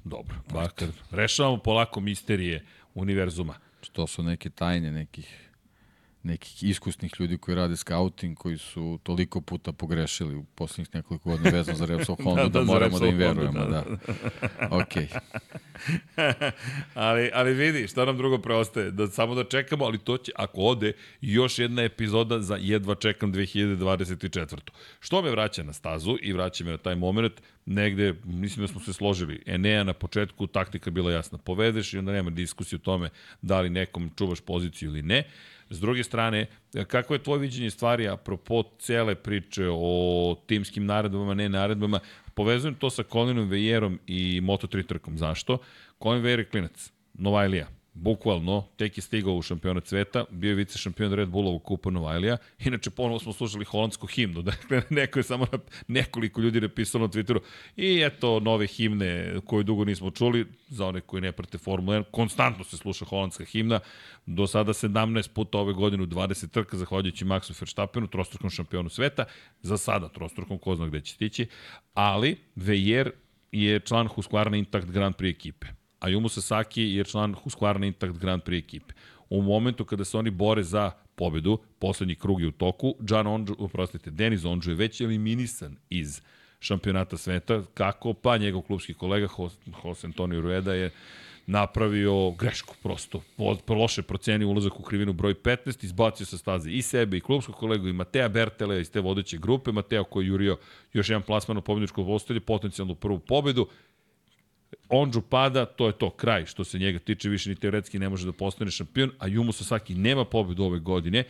Dobro, 0.03 0.35
bakar. 0.53 0.87
Rešavamo 1.11 1.57
polako 1.57 1.99
misterije 1.99 2.65
univerzuma. 2.93 3.55
To 3.89 4.07
su 4.07 4.23
neke 4.23 4.49
tajne 4.49 4.91
nekih 4.91 5.50
nekih 6.23 6.63
iskusnih 6.63 7.11
ljudi 7.19 7.37
koji 7.37 7.55
rade 7.55 7.77
scouting, 7.77 8.37
koji 8.37 8.57
su 8.57 8.99
toliko 9.03 9.41
puta 9.41 9.71
pogrešili 9.71 10.35
u 10.35 10.43
poslednjih 10.43 10.95
nekoliko 10.95 11.29
godina 11.29 11.49
vezano 11.49 11.77
za 11.77 11.85
Repsol 11.85 12.15
Honda, 12.23 12.43
da, 12.43 12.49
da, 12.49 12.59
da 12.59 12.65
moramo 12.65 12.99
da 12.99 13.07
im 13.07 13.17
verujemo. 13.17 13.59
Da. 13.59 13.67
da. 13.67 13.85
Ok. 14.81 14.93
ali, 16.93 17.31
ali 17.33 17.53
vidi, 17.53 17.87
šta 17.87 18.05
nam 18.05 18.17
drugo 18.17 18.37
preostaje? 18.37 18.91
Da 18.91 19.07
samo 19.07 19.35
da 19.35 19.43
čekamo, 19.43 19.85
ali 19.85 19.97
to 19.97 20.17
će, 20.17 20.31
ako 20.35 20.61
ode, 20.61 20.93
još 21.21 21.59
jedna 21.59 21.83
epizoda 21.83 22.41
za 22.41 22.55
jedva 22.55 22.95
čekam 22.95 23.33
2024. 23.33 24.57
Što 24.99 25.21
me 25.21 25.29
vraća 25.29 25.63
na 25.63 25.73
stazu 25.73 26.17
i 26.21 26.33
vraća 26.33 26.63
me 26.63 26.71
na 26.71 26.77
taj 26.77 26.95
moment, 26.95 27.33
negde, 27.65 28.13
mislim 28.23 28.63
da 28.65 28.67
smo 28.67 28.81
se 28.81 28.93
složili. 28.93 29.43
Enea 29.45 29.83
na 29.83 29.93
početku, 29.93 30.47
taktika 30.47 30.91
bila 30.91 31.11
jasna. 31.11 31.37
Povedeš 31.37 31.93
i 31.93 31.97
onda 31.97 32.11
nema 32.11 32.29
diskusije 32.29 32.77
o 32.77 32.85
tome 32.85 33.09
da 33.41 33.61
li 33.61 33.69
nekom 33.69 34.11
čuvaš 34.17 34.41
poziciju 34.41 34.89
ili 34.89 35.01
ne. 35.01 35.23
S 35.71 35.79
druge 35.79 36.03
strane, 36.03 36.45
kako 36.87 37.13
je 37.13 37.23
tvoje 37.23 37.39
viđenje 37.39 37.69
stvari 37.69 38.07
apropo 38.07 38.63
cele 38.79 39.15
priče 39.15 39.67
o 39.71 40.35
timskim 40.47 40.85
naredbama, 40.85 41.33
ne 41.33 41.49
naredbama? 41.49 41.99
Povezujem 42.33 42.75
to 42.75 42.89
sa 42.89 43.03
Colinom 43.03 43.49
Vejerom 43.49 43.99
i 44.07 44.41
Moto3 44.41 44.85
trkom. 44.87 45.17
Zašto? 45.17 45.57
Colin 46.03 46.21
Vejer 46.21 46.39
je 46.39 46.49
klinac, 46.49 46.91
Novajlija 47.13 47.80
bukvalno, 47.93 48.67
tek 48.77 48.97
je 48.97 49.01
stigao 49.01 49.35
u 49.35 49.41
šampionat 49.41 49.87
sveta, 49.87 50.25
bio 50.29 50.49
je 50.49 50.55
vice 50.55 50.77
šampion 50.77 51.13
Red 51.13 51.29
Bullovu 51.29 51.59
kupa 51.59 51.89
Novajlija, 51.89 52.37
inače 52.59 52.89
ponovo 52.89 53.19
smo 53.19 53.33
slušali 53.33 53.65
holandsku 53.65 54.07
himnu, 54.07 54.41
dakle 54.51 54.81
neko 54.89 55.19
je 55.19 55.23
samo 55.23 55.47
nekoliko 55.87 56.41
ljudi 56.41 56.61
napisalo 56.61 57.07
na 57.07 57.13
Twitteru 57.13 57.39
i 57.75 58.01
eto 58.05 58.39
nove 58.39 58.67
himne 58.67 59.35
koje 59.45 59.63
dugo 59.63 59.85
nismo 59.85 60.11
čuli, 60.11 60.45
za 60.67 60.87
one 60.87 61.01
koji 61.01 61.21
ne 61.21 61.31
prate 61.31 61.57
Formula 61.57 61.97
1, 61.97 62.03
konstantno 62.11 62.63
se 62.63 62.77
sluša 62.77 63.05
holandska 63.05 63.45
himna, 63.45 63.79
do 64.25 64.47
sada 64.47 64.73
17 64.73 65.29
puta 65.33 65.57
ove 65.57 65.73
godine 65.73 66.03
u 66.03 66.07
20 66.07 66.49
trka, 66.49 66.77
zahvaljujući 66.77 67.25
Maxu 67.25 67.61
Verstappenu, 67.61 68.07
trostrukom 68.07 68.49
šampionu 68.49 68.89
sveta, 68.89 69.25
za 69.61 69.77
sada 69.77 70.09
trostrukom, 70.09 70.59
ko 70.59 70.75
zna 70.75 70.87
gde 70.87 71.01
će 71.01 71.13
stići, 71.13 71.47
ali 71.93 72.37
Vejer 72.55 73.11
je 73.51 73.79
član 73.79 74.07
Husqvarna 74.07 74.57
Intact 74.57 74.91
Grand 74.91 75.15
Prix 75.15 75.29
ekipe 75.29 75.80
Ayumu 76.01 76.29
Sasaki 76.29 76.81
je 76.81 77.03
član 77.03 77.35
Husqvarna 77.43 77.85
Intact 77.85 78.17
Grand 78.17 78.43
Prix 78.43 78.63
ekipe. 78.63 78.93
U 79.29 79.41
momentu 79.41 79.85
kada 79.85 80.05
se 80.05 80.17
oni 80.17 80.29
bore 80.29 80.63
za 80.63 80.91
pobedu, 81.15 81.57
poslednji 81.79 82.15
krug 82.15 82.41
je 82.41 82.47
u 82.47 82.51
toku, 82.51 82.95
John 83.09 83.27
Onđu, 83.27 83.55
uprostite, 83.59 84.11
Denis 84.11 84.45
Onđu 84.45 84.71
je 84.71 84.75
već 84.75 85.01
eliminisan 85.01 85.77
iz 85.89 86.21
šampionata 86.59 87.17
sveta. 87.17 87.63
Kako? 87.73 88.13
Pa 88.13 88.37
njegov 88.37 88.61
klubski 88.61 88.93
kolega 88.93 89.27
Jose 89.83 90.07
Antonio 90.07 90.41
Rueda 90.41 90.73
je 90.73 90.91
napravio 91.47 92.31
grešku 92.31 92.75
prosto. 92.83 93.21
Loše 93.67 94.01
procenio 94.01 94.47
ulazak 94.47 94.79
u 94.79 94.83
krivinu 94.83 95.13
broj 95.13 95.33
15, 95.33 95.85
izbacio 95.85 96.25
sa 96.25 96.37
staze 96.37 96.71
i 96.71 96.81
sebe 96.81 97.17
i 97.17 97.21
klubskog 97.21 97.55
kolegu 97.55 97.87
i 97.87 97.93
Mateja 97.93 98.29
Bertele 98.29 98.81
iz 98.81 98.91
te 98.91 98.99
vodeće 98.99 99.37
grupe. 99.37 99.71
Mateo 99.71 100.03
koji 100.03 100.25
je 100.25 100.27
jurio 100.27 100.57
još 100.93 101.09
jedan 101.09 101.21
plasman 101.21 101.57
u 101.57 101.61
pobjedičkog 101.61 102.05
postolje, 102.05 102.39
potencijalnu 102.39 102.95
prvu 102.95 103.19
pobedu 103.19 103.67
Onđu 104.89 105.21
pada, 105.21 105.65
to 105.65 105.87
je 105.87 105.93
to, 105.93 106.09
kraj. 106.09 106.45
Što 106.45 106.63
se 106.63 106.79
njega 106.79 106.99
tiče, 106.99 107.29
više 107.29 107.49
ni 107.49 107.55
teoretski 107.55 107.99
ne 107.99 108.09
može 108.09 108.25
da 108.25 108.31
postane 108.31 108.71
šampion, 108.71 109.11
a 109.19 109.27
Jumu 109.27 109.51
Sasaki 109.51 109.95
nema 109.95 110.25
pobedu 110.25 110.63
ove 110.63 110.79
godine. 110.79 111.23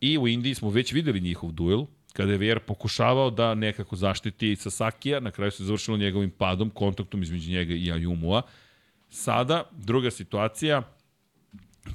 I 0.00 0.18
u 0.18 0.28
Indiji 0.28 0.54
smo 0.54 0.70
već 0.70 0.92
videli 0.92 1.20
njihov 1.20 1.52
duel, 1.52 1.84
kada 2.12 2.32
je 2.32 2.38
VR 2.38 2.58
pokušavao 2.58 3.30
da 3.30 3.54
nekako 3.54 3.96
zaštiti 3.96 4.56
Sasakija, 4.56 5.20
na 5.20 5.30
kraju 5.30 5.50
se 5.50 5.64
završilo 5.64 5.96
njegovim 5.96 6.30
padom, 6.30 6.70
kontaktom 6.70 7.22
između 7.22 7.50
njega 7.50 7.74
i 7.74 7.92
Ayumua. 7.92 8.42
Sada, 9.08 9.70
druga 9.72 10.10
situacija, 10.10 10.82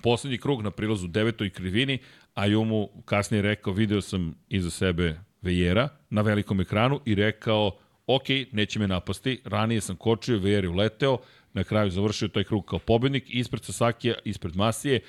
poslednji 0.04 0.38
krug 0.38 0.62
na 0.62 0.72
prilazu 0.72 1.08
devetoj 1.08 1.50
krivini, 1.50 1.98
Ayumu 2.36 2.88
kasnije 3.06 3.42
rekao, 3.42 3.74
video 3.74 4.02
sam 4.02 4.36
iza 4.50 4.70
sebe 4.70 5.20
Vejera 5.42 5.90
na 6.10 6.22
velikom 6.22 6.62
ekranu 6.62 7.00
i 7.06 7.16
rekao, 7.16 7.78
ok, 8.08 8.24
neće 8.52 8.80
me 8.80 8.88
napasti, 8.88 9.42
ranije 9.46 9.82
sam 9.82 9.96
kočio, 9.96 10.40
VR 10.40 10.64
je 10.64 10.70
uleteo, 10.70 11.18
na 11.54 11.64
kraju 11.64 11.92
završio 11.92 12.28
taj 12.28 12.44
krug 12.44 12.66
kao 12.66 12.80
pobednik, 12.80 13.24
ispred 13.28 13.64
Sasakija, 13.64 14.16
ispred 14.26 14.56
Masije, 14.56 15.00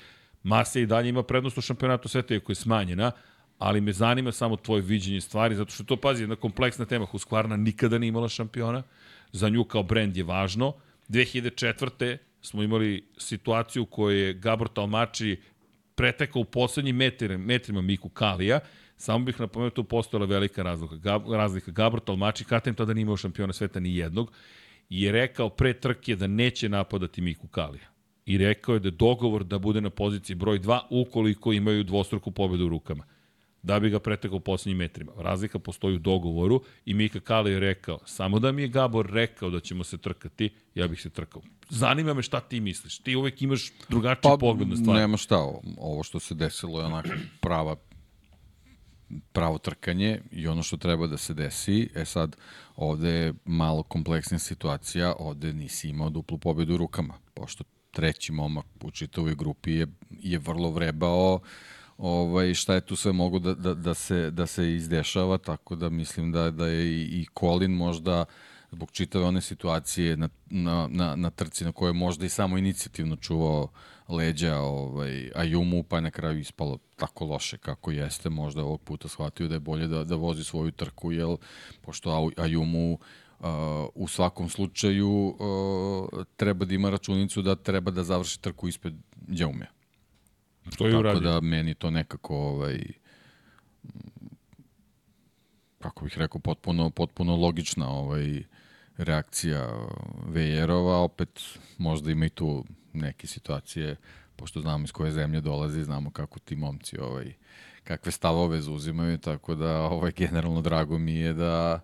Masija 0.43 0.83
i 0.83 0.85
dalje 0.85 1.09
ima 1.09 1.23
prednost 1.23 1.57
u 1.57 1.61
šampionatu 1.61 2.07
sveta, 2.07 2.33
iako 2.33 2.51
je 2.51 2.55
smanjena, 2.55 3.11
ali 3.57 3.81
me 3.81 3.93
zanima 3.93 4.31
samo 4.31 4.55
tvoje 4.55 4.81
viđenje 4.81 5.21
stvari, 5.21 5.55
zato 5.55 5.71
što 5.71 5.83
to, 5.83 5.97
pazi, 5.97 6.23
jedna 6.23 6.35
kompleksna 6.35 6.85
tema, 6.85 7.05
Husqvarna 7.05 7.55
nikada 7.55 7.97
nije 7.97 8.07
imala 8.07 8.29
šampiona, 8.29 8.83
za 9.31 9.49
nju 9.49 9.63
kao 9.63 9.83
brend 9.83 10.17
je 10.17 10.23
važno. 10.23 10.73
2004. 11.09 12.17
smo 12.41 12.63
imali 12.63 13.07
situaciju 13.17 13.83
u 13.83 13.85
kojoj 13.85 14.27
je 14.27 14.33
Gabor 14.33 14.67
Talmači 14.67 15.41
pretekao 15.95 16.41
u 16.41 16.45
poslednjim 16.45 16.95
metrima, 17.37 17.81
Miku 17.81 18.09
Kalija, 18.09 18.59
Samo 18.97 19.25
bih 19.25 19.39
napomenuo, 19.39 19.69
tu 19.69 19.83
postojala 19.83 20.25
velika 20.25 20.63
razlika. 20.63 20.95
Gab, 20.95 21.31
razlika. 21.31 21.71
Gabor 21.71 21.99
Talmači, 21.99 22.43
Katem 22.43 22.75
tada 22.75 22.93
nije 22.93 23.01
imao 23.01 23.17
šampiona 23.17 23.53
sveta 23.53 23.79
ni 23.79 23.95
jednog, 23.95 24.31
je 24.89 25.11
rekao 25.11 25.49
pre 25.49 25.73
trke 25.73 26.15
da 26.15 26.27
neće 26.27 26.69
napadati 26.69 27.21
Miku 27.21 27.47
Kalija. 27.47 27.87
I 28.25 28.37
rekao 28.37 28.73
je 28.73 28.79
da 28.79 28.87
je 28.87 28.91
dogovor 28.91 29.43
da 29.43 29.59
bude 29.59 29.81
na 29.81 29.89
poziciji 29.89 30.35
broj 30.35 30.59
2 30.59 30.79
ukoliko 30.89 31.53
imaju 31.53 31.83
dvostruku 31.83 32.31
pobedu 32.31 32.65
u 32.65 32.69
rukama 32.69 33.03
da 33.65 33.79
bi 33.79 33.89
ga 33.89 33.99
pretekao 33.99 34.37
u 34.37 34.39
poslednjim 34.39 34.77
metrima. 34.77 35.11
Razlika 35.17 35.59
postoji 35.59 35.95
u 35.95 35.99
dogovoru 35.99 36.61
i 36.85 36.93
Mika 36.93 37.19
Kali 37.19 37.51
je 37.51 37.59
rekao, 37.59 37.99
samo 38.05 38.39
da 38.39 38.51
mi 38.51 38.61
je 38.61 38.67
Gabor 38.67 39.09
rekao 39.11 39.49
da 39.49 39.59
ćemo 39.59 39.83
se 39.83 39.97
trkati, 39.97 40.49
ja 40.75 40.87
bih 40.87 41.01
se 41.01 41.09
trkao. 41.09 41.41
Zanima 41.69 42.13
me 42.13 42.21
šta 42.21 42.39
ti 42.39 42.59
misliš. 42.59 42.99
Ti 42.99 43.15
uvek 43.15 43.41
imaš 43.41 43.71
drugačiji 43.89 44.31
pa, 44.31 44.37
pogled 44.39 44.67
na 44.67 44.75
stvari. 44.75 44.99
Nema 44.99 45.17
šta, 45.17 45.37
ovo 45.77 46.03
što 46.03 46.19
se 46.19 46.35
desilo 46.35 46.79
je 46.79 46.85
onako 46.85 47.09
prava 47.41 47.75
pravo 49.31 49.57
trkanje 49.57 50.21
i 50.31 50.47
ono 50.47 50.63
što 50.63 50.77
treba 50.77 51.07
da 51.07 51.17
se 51.17 51.33
desi. 51.33 51.89
E 51.95 52.05
sad, 52.05 52.35
ovde 52.75 53.09
je 53.09 53.33
malo 53.45 53.83
kompleksna 53.83 54.39
situacija, 54.39 55.13
ovde 55.19 55.53
nisi 55.53 55.89
imao 55.89 56.09
duplu 56.09 56.37
pobedu 56.37 56.73
u 56.73 56.77
rukama, 56.77 57.13
pošto 57.33 57.63
treći 57.91 58.31
momak 58.31 58.65
u 58.83 58.91
čitavoj 58.91 59.35
grupi 59.35 59.71
je, 59.71 59.87
je 60.09 60.39
vrlo 60.39 60.71
vrebao 60.71 61.39
ovaj, 61.97 62.53
šta 62.53 62.73
je 62.73 62.81
tu 62.81 62.95
sve 62.95 63.11
mogu 63.11 63.39
da, 63.39 63.53
da, 63.53 63.73
da, 63.73 63.93
se, 63.93 64.31
da 64.31 64.45
se 64.45 64.73
izdešava, 64.73 65.37
tako 65.37 65.75
da 65.75 65.89
mislim 65.89 66.31
da, 66.31 66.51
da 66.51 66.67
je 66.67 66.85
i, 66.85 67.01
i 67.01 67.25
Colin 67.39 67.71
možda 67.71 68.25
zbog 68.71 68.91
čitave 68.91 69.25
one 69.25 69.41
situacije 69.41 70.17
na, 70.17 70.29
na, 70.45 70.87
na, 70.91 71.15
na 71.15 71.29
trci 71.29 71.65
na 71.65 71.71
kojoj 71.71 71.93
možda 71.93 72.25
i 72.25 72.29
samo 72.29 72.57
inicijativno 72.57 73.15
čuvao 73.15 73.69
leđa 74.07 74.57
ovaj, 74.57 75.31
Ajumu, 75.35 75.83
pa 75.83 75.95
je 75.95 76.01
na 76.01 76.11
kraju 76.11 76.39
ispalo 76.39 76.77
tako 76.95 77.25
loše 77.25 77.57
kako 77.57 77.91
jeste. 77.91 78.29
Možda 78.29 78.63
ovog 78.63 78.81
puta 78.81 79.07
shvatio 79.07 79.47
da 79.47 79.55
je 79.55 79.59
bolje 79.59 79.87
da, 79.87 80.03
da 80.03 80.15
vozi 80.15 80.43
svoju 80.43 80.71
trku, 80.71 81.11
jer 81.11 81.37
pošto 81.81 82.31
Ajumu 82.37 82.93
uh, 82.93 83.47
u 83.95 84.07
svakom 84.07 84.49
slučaju 84.49 85.09
uh, 85.09 86.23
treba 86.35 86.65
da 86.65 86.73
ima 86.73 86.89
računicu 86.89 87.41
da 87.41 87.55
treba 87.55 87.91
da 87.91 88.03
završi 88.03 88.41
trku 88.41 88.67
ispred 88.67 88.93
Đaume. 89.15 89.67
To 90.77 90.87
je 90.87 90.97
uradio. 90.97 91.21
Tako 91.21 91.33
da 91.33 91.41
meni 91.41 91.73
to 91.73 91.89
nekako 91.89 92.35
ovaj, 92.35 92.79
kako 95.79 96.05
bih 96.05 96.17
rekao, 96.17 96.39
potpuno, 96.39 96.89
potpuno 96.89 97.35
logična 97.35 97.89
ovaj, 97.89 98.43
reakcija 98.97 99.87
Vejerova, 100.27 100.97
opet 100.97 101.41
možda 101.77 102.11
ima 102.11 102.25
i 102.25 102.29
tu 102.29 102.65
neke 102.95 103.27
situacije, 103.27 103.95
pošto 104.35 104.61
znamo 104.61 104.83
iz 104.83 104.91
koje 104.91 105.11
zemlje 105.11 105.41
dolazi, 105.41 105.83
znamo 105.83 106.11
kako 106.11 106.39
ti 106.39 106.55
momci 106.55 106.99
ovaj, 106.99 107.33
kakve 107.83 108.11
stavove 108.11 108.61
zauzimaju, 108.61 109.17
tako 109.17 109.55
da 109.55 109.81
ovaj, 109.81 110.11
generalno 110.11 110.61
drago 110.61 110.97
mi 110.97 111.15
je 111.15 111.33
da, 111.33 111.79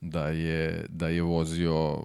da, 0.00 0.28
je, 0.28 0.86
da 0.88 1.08
je 1.08 1.22
vozio, 1.22 2.04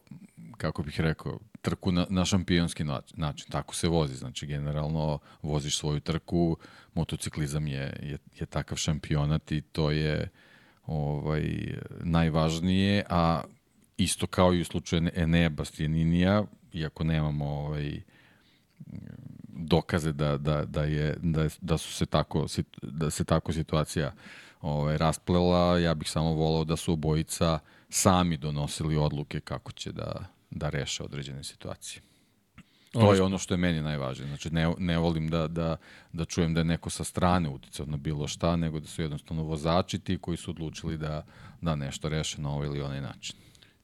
kako 0.57 0.83
bih 0.83 1.01
rekao, 1.01 1.39
trku 1.61 1.91
na, 1.91 2.05
na 2.09 2.25
šampionski 2.25 2.83
način. 3.13 3.51
Tako 3.51 3.75
se 3.75 3.87
vozi, 3.87 4.15
znači 4.15 4.47
generalno 4.47 5.19
voziš 5.41 5.77
svoju 5.77 5.99
trku, 5.99 6.57
motociklizam 6.93 7.67
je, 7.67 7.99
je, 8.01 8.17
je 8.39 8.45
takav 8.45 8.77
šampionat 8.77 9.51
i 9.51 9.61
to 9.61 9.91
je 9.91 10.29
ovaj, 10.85 11.75
najvažnije, 12.03 13.03
a 13.09 13.41
isto 13.97 14.27
kao 14.27 14.53
i 14.53 14.61
u 14.61 14.65
slučaju 14.65 15.09
Enea 15.15 15.49
Bastianinija, 15.49 16.43
iako 16.73 17.03
nemamo 17.03 17.45
ovaj, 17.45 18.01
dokaze 19.47 20.11
da, 20.11 20.37
da, 20.37 20.65
da, 20.65 20.83
je, 20.83 21.15
da, 21.21 21.47
da 21.61 21.77
su 21.77 21.93
se 21.93 22.05
tako, 22.05 22.45
da 22.81 23.09
se 23.09 23.23
tako 23.23 23.53
situacija 23.53 24.13
ovaj, 24.61 24.97
rasplela, 24.97 25.79
ja 25.79 25.93
bih 25.93 26.09
samo 26.09 26.33
volao 26.33 26.63
da 26.63 26.75
su 26.75 26.93
obojica 26.93 27.59
sami 27.89 28.37
donosili 28.37 28.97
odluke 28.97 29.39
kako 29.39 29.71
će 29.71 29.91
da, 29.91 30.25
da 30.51 30.69
reše 30.69 31.03
određene 31.03 31.43
situacije. 31.43 32.01
To 32.91 33.13
je 33.13 33.21
ono 33.21 33.37
što 33.37 33.53
je 33.53 33.57
meni 33.57 33.81
najvažnije. 33.81 34.27
Znači, 34.27 34.49
ne, 34.49 34.73
ne 34.77 34.97
volim 34.97 35.29
da, 35.29 35.47
da, 35.47 35.77
da 36.13 36.25
čujem 36.25 36.53
da 36.53 36.59
je 36.59 36.65
neko 36.65 36.89
sa 36.89 37.03
strane 37.03 37.49
uticao 37.49 37.85
na 37.85 37.97
bilo 37.97 38.27
šta, 38.27 38.55
nego 38.55 38.79
da 38.79 38.87
su 38.87 39.01
jednostavno 39.01 39.43
vozači 39.43 39.99
ti 39.99 40.17
koji 40.17 40.37
su 40.37 40.51
odlučili 40.51 40.97
da, 40.97 41.25
da 41.61 41.75
nešto 41.75 42.09
reše 42.09 42.41
na 42.41 42.49
ovaj 42.49 42.67
ili 42.67 42.81
onaj 42.81 43.01
način. 43.01 43.35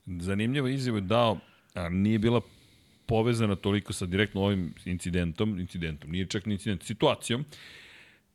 Zanimljivo 0.05 0.67
izjavu 0.67 0.97
je 0.97 1.01
dao, 1.01 1.37
a 1.73 1.89
nije 1.89 2.19
bila 2.19 2.41
povezana 3.05 3.55
toliko 3.55 3.93
sa 3.93 4.05
direktno 4.05 4.41
ovim 4.41 4.73
incidentom, 4.85 5.59
incidentom, 5.59 6.11
nije 6.11 6.25
čak 6.25 6.45
ni 6.45 6.53
incident, 6.53 6.83
situacijom, 6.83 7.45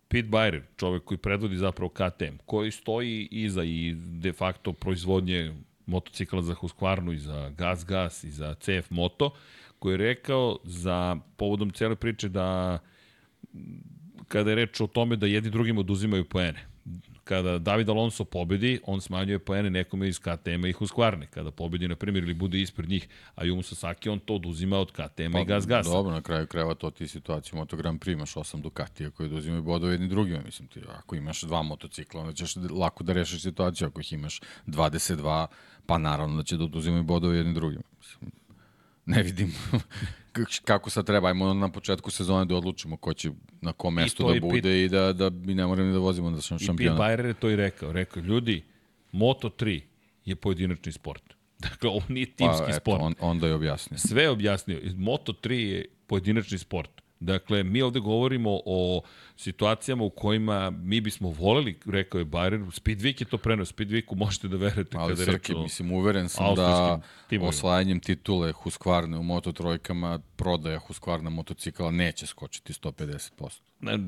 Pete 0.09 0.29
Byrer, 0.29 0.63
čovek 0.77 1.05
koji 1.05 1.19
predvodi 1.19 1.57
zapravo 1.57 1.89
KTM, 1.89 2.37
koji 2.47 2.71
stoji 2.71 3.29
iza 3.31 3.65
i 3.65 3.95
de 3.97 4.33
facto 4.33 4.73
proizvodnje 4.73 5.55
motocikla 5.87 6.43
za 6.43 6.55
Husqvarnu 6.55 7.13
i 7.13 7.19
za 7.19 7.49
Gas 7.49 7.85
Gas 7.85 8.25
i 8.25 8.31
za 8.31 8.55
CF 8.55 8.91
Moto, 8.91 9.31
koji 9.79 9.93
je 9.93 9.97
rekao 9.97 10.59
za 10.65 11.17
povodom 11.37 11.71
cele 11.71 11.97
priče 11.97 12.29
da 12.29 12.79
kada 14.29 14.51
je 14.51 14.57
reč 14.57 14.81
o 14.81 14.87
tome 14.87 15.17
da 15.17 15.27
jedni 15.27 15.51
drugim 15.51 15.79
oduzimaju 15.79 16.25
poene. 16.25 16.67
Kada 17.29 17.59
David 17.59 17.89
Alonso 17.89 18.25
pobedi, 18.25 18.81
on 18.87 19.01
smanjuje 19.01 19.39
poene 19.39 19.71
nekome 19.71 20.09
iz 20.09 20.19
KTM-a 20.19 20.69
i 20.69 20.73
Husqvarne. 20.73 21.27
Kada 21.27 21.51
pobedi, 21.51 21.89
na 21.89 21.97
primjer, 21.97 22.25
ili 22.25 22.35
bude 22.35 22.61
ispred 22.61 22.89
njih, 22.89 23.09
a 23.35 23.45
Jumu 23.45 23.63
Sasaki, 23.63 24.09
on 24.09 24.19
to 24.19 24.35
oduzima 24.35 24.79
od 24.79 24.93
KTM-a 24.93 25.33
pa, 25.33 25.41
i 25.41 25.45
Gas 25.45 25.67
Gasa. 25.67 25.91
Dobro, 25.91 26.13
na 26.13 26.23
kraju 26.23 26.47
kreva 26.47 26.75
to 26.75 26.91
ti 26.91 27.09
situaciju 27.09 27.59
Moto 27.59 27.77
Grand 27.77 28.01
Prix, 28.01 28.13
imaš 28.13 28.37
osam 28.37 28.63
Ducatija 28.63 29.11
koji 29.11 29.27
oduzimaju 29.27 29.63
bodove 29.63 29.93
jedni 29.93 30.09
drugima. 30.09 30.41
Mislim 30.45 30.69
ti, 30.69 30.81
ako 30.89 31.17
imaš 31.17 31.43
dva 31.43 31.63
motocikla, 31.63 32.21
onda 32.21 32.33
ćeš 32.33 32.57
lako 32.57 33.05
da 33.05 33.13
rešiš 33.13 33.43
situaciju. 33.43 33.89
Ako 33.89 34.01
ih 34.01 34.13
imaš 34.13 34.41
22, 34.67 35.47
pa 35.87 35.99
naravno 35.99 36.37
da 36.37 36.43
će 36.43 36.57
da 36.57 36.65
oduzimaju 36.65 37.03
bodove 37.03 37.37
jedni 37.37 37.55
drugima. 37.55 37.83
Mislim, 37.99 38.31
ne 39.09 39.23
vidim 39.23 39.55
kako 40.65 40.91
sad 40.91 41.07
treba. 41.07 41.29
Ajmo 41.29 41.55
na 41.55 41.69
početku 41.69 42.11
sezone 42.11 42.45
da 42.45 42.57
odlučimo 42.57 42.97
ko 42.97 43.13
će 43.13 43.31
na 43.61 43.73
kom 43.73 43.95
mestu 43.95 44.33
da 44.33 44.41
bude 44.41 44.63
pit... 44.63 44.65
i 44.65 44.89
da, 44.89 45.13
da 45.13 45.31
mi 45.31 45.55
ne 45.55 45.67
moramo 45.67 45.93
da 45.93 45.99
vozimo 45.99 46.31
da 46.31 46.41
sam 46.41 46.59
šampiona. 46.59 46.97
I 46.97 46.97
Pete 46.97 47.03
Bayer 47.03 47.27
je 47.27 47.35
to 47.35 47.51
i 47.51 47.57
rekao. 47.57 47.93
Rekao, 47.93 48.23
ljudi, 48.23 48.65
Moto3 49.13 49.81
je 50.25 50.37
pojedinačni 50.37 50.93
sport. 50.93 51.23
Dakle, 51.69 51.91
ovo 51.91 52.03
nije 52.09 52.27
timski 52.27 52.65
pa, 52.65 52.71
eto, 52.71 52.81
sport. 52.81 53.03
On, 53.03 53.15
onda 53.21 53.47
je 53.47 53.55
objasnio. 53.55 53.99
Sve 53.99 54.23
je 54.23 54.31
objasnio. 54.31 54.81
Moto3 54.81 55.53
je 55.53 55.85
pojedinačni 56.07 56.59
sport. 56.59 56.91
Dakle, 57.21 57.65
mi 57.65 57.83
ovde 57.83 58.01
govorimo 58.01 58.61
o 58.65 59.03
situacijama 59.39 60.05
u 60.05 60.11
kojima 60.11 60.71
mi 60.71 61.01
bismo 61.01 61.29
voleli, 61.29 61.79
rekao 61.87 62.19
je 62.19 62.25
Bayern, 62.25 62.71
Speedweek 62.81 63.21
je 63.21 63.25
to 63.25 63.39
preno, 63.39 63.65
Speedweeku 63.65 64.17
možete 64.17 64.49
da 64.49 64.57
verujete 64.57 64.97
Ali 64.99 65.13
kada 65.13 65.25
Srki, 65.25 65.53
reč 65.53 65.63
mislim, 65.63 65.93
uveren 65.93 66.29
sam 66.29 66.55
da 66.55 67.01
timovima. 67.29 67.49
osvajanjem 67.49 68.01
titule 68.01 68.53
Husqvarne 68.53 69.19
u 69.19 69.23
Moto 69.23 69.53
trojkama, 69.53 70.19
prodaja 70.37 70.81
Husqvarna 70.89 71.31
motocikla 71.31 71.91
neće 71.91 72.27
skočiti 72.27 72.73
150% 72.73 73.61
ne, 73.81 73.99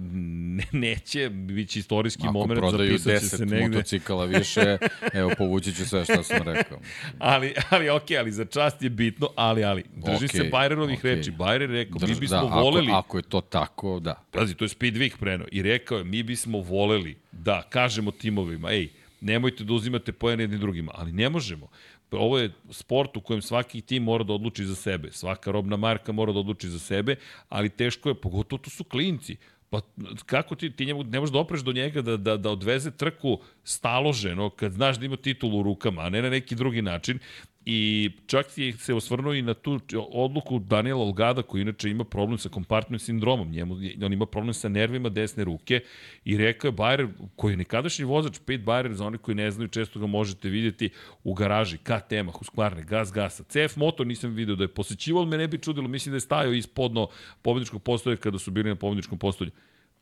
neće, 0.72 1.28
bit 1.28 1.68
će 1.68 1.78
istorijski 1.78 2.22
Ako 2.22 2.33
moment, 2.33 2.61
zapisat 2.70 3.20
će 3.20 3.28
se 3.28 3.47
negde. 3.47 3.57
Ako 3.57 3.61
prodaju 3.61 3.68
10 3.68 3.68
motocikala 3.68 4.24
više, 4.24 4.78
evo, 5.20 5.31
povući 5.39 5.74
ću 5.74 5.89
sve 5.89 6.05
što 6.05 6.22
sam 6.22 6.43
rekao. 6.45 6.78
ali, 7.18 7.55
ali, 7.70 7.91
okej, 7.91 8.16
okay, 8.16 8.20
ali 8.20 8.33
za 8.33 8.45
čast 8.45 8.83
je 8.83 8.91
bitno, 8.91 9.28
ali, 9.37 9.64
ali, 9.64 9.85
drži 9.95 10.26
okay, 10.26 10.37
se 10.37 10.49
Bajrerovih 10.53 10.99
okay. 10.99 11.16
reči. 11.16 11.31
Bajrer 11.31 11.70
rekao, 11.70 11.99
Drž, 11.99 12.11
mi 12.11 12.20
bismo 12.20 12.37
da, 12.37 12.61
voleli... 12.61 12.89
Ako, 12.89 12.99
ako 12.99 13.18
je 13.18 13.22
to 13.22 13.41
tako, 13.41 14.01
da. 14.01 14.24
Pazi, 14.31 14.55
to 14.55 14.64
je 14.64 14.68
Speedweek 14.68 15.16
preno. 15.21 15.45
I 15.53 15.62
rekao 15.62 15.99
je, 15.99 16.05
mi 16.05 16.23
bismo 16.23 16.59
voleli 16.59 17.16
da 17.33 17.62
kažemo 17.62 18.11
timovima, 18.11 18.73
ej, 18.73 18.89
nemojte 19.21 19.64
da 19.64 19.75
uzimate 19.75 20.12
pojene 20.12 20.43
jedni 20.43 20.59
drugima, 20.59 20.93
ali 20.95 21.12
ne 21.12 21.29
možemo 21.29 21.68
ovo 22.12 22.39
je 22.39 22.51
sport 22.71 23.16
u 23.16 23.21
kojem 23.21 23.43
svaki 23.43 23.81
tim 23.81 24.03
mora 24.03 24.25
da 24.25 24.33
odluči 24.33 24.64
za 24.64 24.75
sebe, 24.75 25.12
svaka 25.12 25.51
robna 25.51 25.77
marka 25.77 26.12
mora 26.12 26.33
da 26.33 26.39
odluči 26.39 26.68
za 26.68 26.79
sebe, 26.79 27.16
ali 27.49 27.68
teško 27.68 28.09
je, 28.09 28.14
pogotovo 28.14 28.62
to 28.62 28.71
su 28.71 28.85
klinci. 28.85 29.37
Pa 29.71 29.81
kako 30.27 30.55
ti, 30.55 30.71
ti 30.71 30.87
njemu, 30.87 31.05
ne 31.05 31.21
možeš 31.21 31.33
da 31.33 31.39
opreš 31.39 31.61
do 31.61 31.73
njega 31.73 32.03
da, 32.03 32.16
da, 32.16 32.37
da 32.37 32.51
odveze 32.51 32.91
trku 32.91 33.39
staloženo 33.64 34.51
kad 34.51 34.73
znaš 34.73 34.99
da 34.99 35.07
ima 35.07 35.16
titulu 35.16 35.61
u 35.61 35.62
rukama, 35.62 36.03
a 36.03 36.09
ne 36.09 36.23
na 36.23 36.31
neki 36.31 36.55
drugi 36.55 36.83
način. 36.83 37.18
I 37.67 38.11
čak 38.27 38.47
je 38.59 38.73
se 38.73 38.95
osvrnuo 38.95 39.35
i 39.35 39.43
na 39.43 39.55
tu 39.55 39.81
odluku 40.13 40.59
Daniela 40.59 41.01
Olgada 41.01 41.43
koji 41.43 41.63
inače 41.63 41.91
ima 41.91 42.05
problem 42.05 42.39
sa 42.39 42.49
kompartnim 42.49 42.99
sindromom. 42.99 43.51
Njemu, 43.51 43.77
on 44.05 44.13
ima 44.13 44.27
problem 44.27 44.55
sa 44.55 44.69
nervima 44.69 45.09
desne 45.09 45.45
ruke 45.45 45.81
i 46.25 46.37
rekao 46.37 46.69
je 46.69 46.73
Bayer, 46.73 47.09
koji 47.37 47.53
je 47.53 47.57
nekadašnji 47.57 48.05
vozač, 48.05 48.39
Pete 48.47 48.65
Bayer, 48.65 48.93
za 48.93 49.07
one 49.07 49.19
koji 49.19 49.35
ne 49.35 49.51
znaju, 49.51 49.69
često 49.69 50.01
ga 50.01 50.07
možete 50.07 50.49
vidjeti 50.49 50.91
u 51.25 51.35
garaži, 51.35 51.79
KTM-a, 51.79 52.33
Husqvarna, 52.33 52.85
Gas 52.85 53.13
Gasa, 53.13 53.45
CF 53.45 53.77
Moto 53.77 54.05
nisam 54.05 54.35
video 54.35 54.57
da 54.57 54.65
je 54.65 54.75
posećivao, 54.75 55.25
me 55.25 55.39
ne 55.39 55.49
bi 55.49 55.59
čudilo, 55.59 55.89
mislim 55.89 56.13
da 56.13 56.17
je 56.17 56.21
stajao 56.21 56.53
ispodno 56.53 57.09
pobedničkog 57.43 57.83
postolja 57.83 58.17
kada 58.17 58.39
su 58.39 58.51
bili 58.51 58.69
na 58.69 58.77
pobedničkom 58.77 59.19
postolju. 59.19 59.51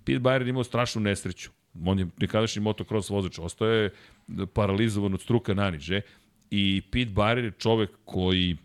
Pete 0.04 0.20
Bayer 0.20 0.48
imao 0.48 0.64
strašnu 0.64 1.00
nesreću. 1.00 1.50
On 1.84 1.98
je 1.98 2.06
nekadašnji 2.20 2.62
motocross 2.62 3.10
vozač, 3.10 3.38
ostao 3.38 3.68
je 3.68 3.90
paralizovan 4.54 5.14
od 5.14 5.20
struka 5.20 5.54
naniže 5.54 6.00
i 6.50 6.82
Pete 6.90 7.10
Bayer 7.10 7.44
je 7.44 7.50
čovek 7.50 7.90
koji 8.04 8.56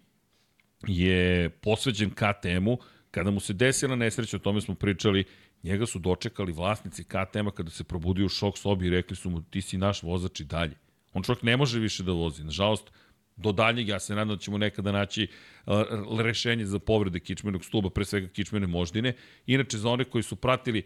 je 0.88 1.50
posveđen 1.50 2.10
KTM-u, 2.10 2.78
kada 3.12 3.32
mu 3.32 3.40
se 3.40 3.54
desila 3.54 3.96
nesreća, 3.96 4.38
o 4.38 4.40
tome 4.40 4.62
smo 4.62 4.76
pričali, 4.76 5.24
njega 5.64 5.86
su 5.86 6.00
dočekali 6.00 6.52
vlasnici 6.52 7.04
KTM-a 7.04 7.52
kada 7.52 7.70
se 7.70 7.84
probudio 7.84 8.26
u 8.26 8.30
šok 8.30 8.58
sobi 8.58 8.88
i 8.88 8.90
rekli 8.90 9.16
su 9.16 9.30
mu 9.30 9.42
ti 9.42 9.62
si 9.62 9.78
naš 9.78 10.04
vozač 10.04 10.40
i 10.40 10.44
dalje. 10.44 10.76
On 11.14 11.24
čovjek 11.24 11.44
ne 11.44 11.58
može 11.58 11.80
više 11.80 12.04
da 12.04 12.12
vozi. 12.12 12.44
Nažalost, 12.44 12.92
do 13.36 13.52
daljeg, 13.52 13.88
ja 13.88 14.00
se 14.00 14.16
nadam 14.16 14.36
da 14.36 14.38
ćemo 14.38 14.58
nekada 14.58 14.92
naći 14.92 15.28
rešenje 16.20 16.66
za 16.66 16.80
povrede 16.80 17.20
kičmenog 17.20 17.66
stuba, 17.66 17.90
pre 17.90 18.06
svega 18.06 18.28
kičmene 18.28 18.68
moždine. 18.68 19.14
Inače, 19.46 19.78
za 19.78 19.90
one 19.90 20.04
koji 20.04 20.24
su 20.24 20.36
pratili 20.36 20.84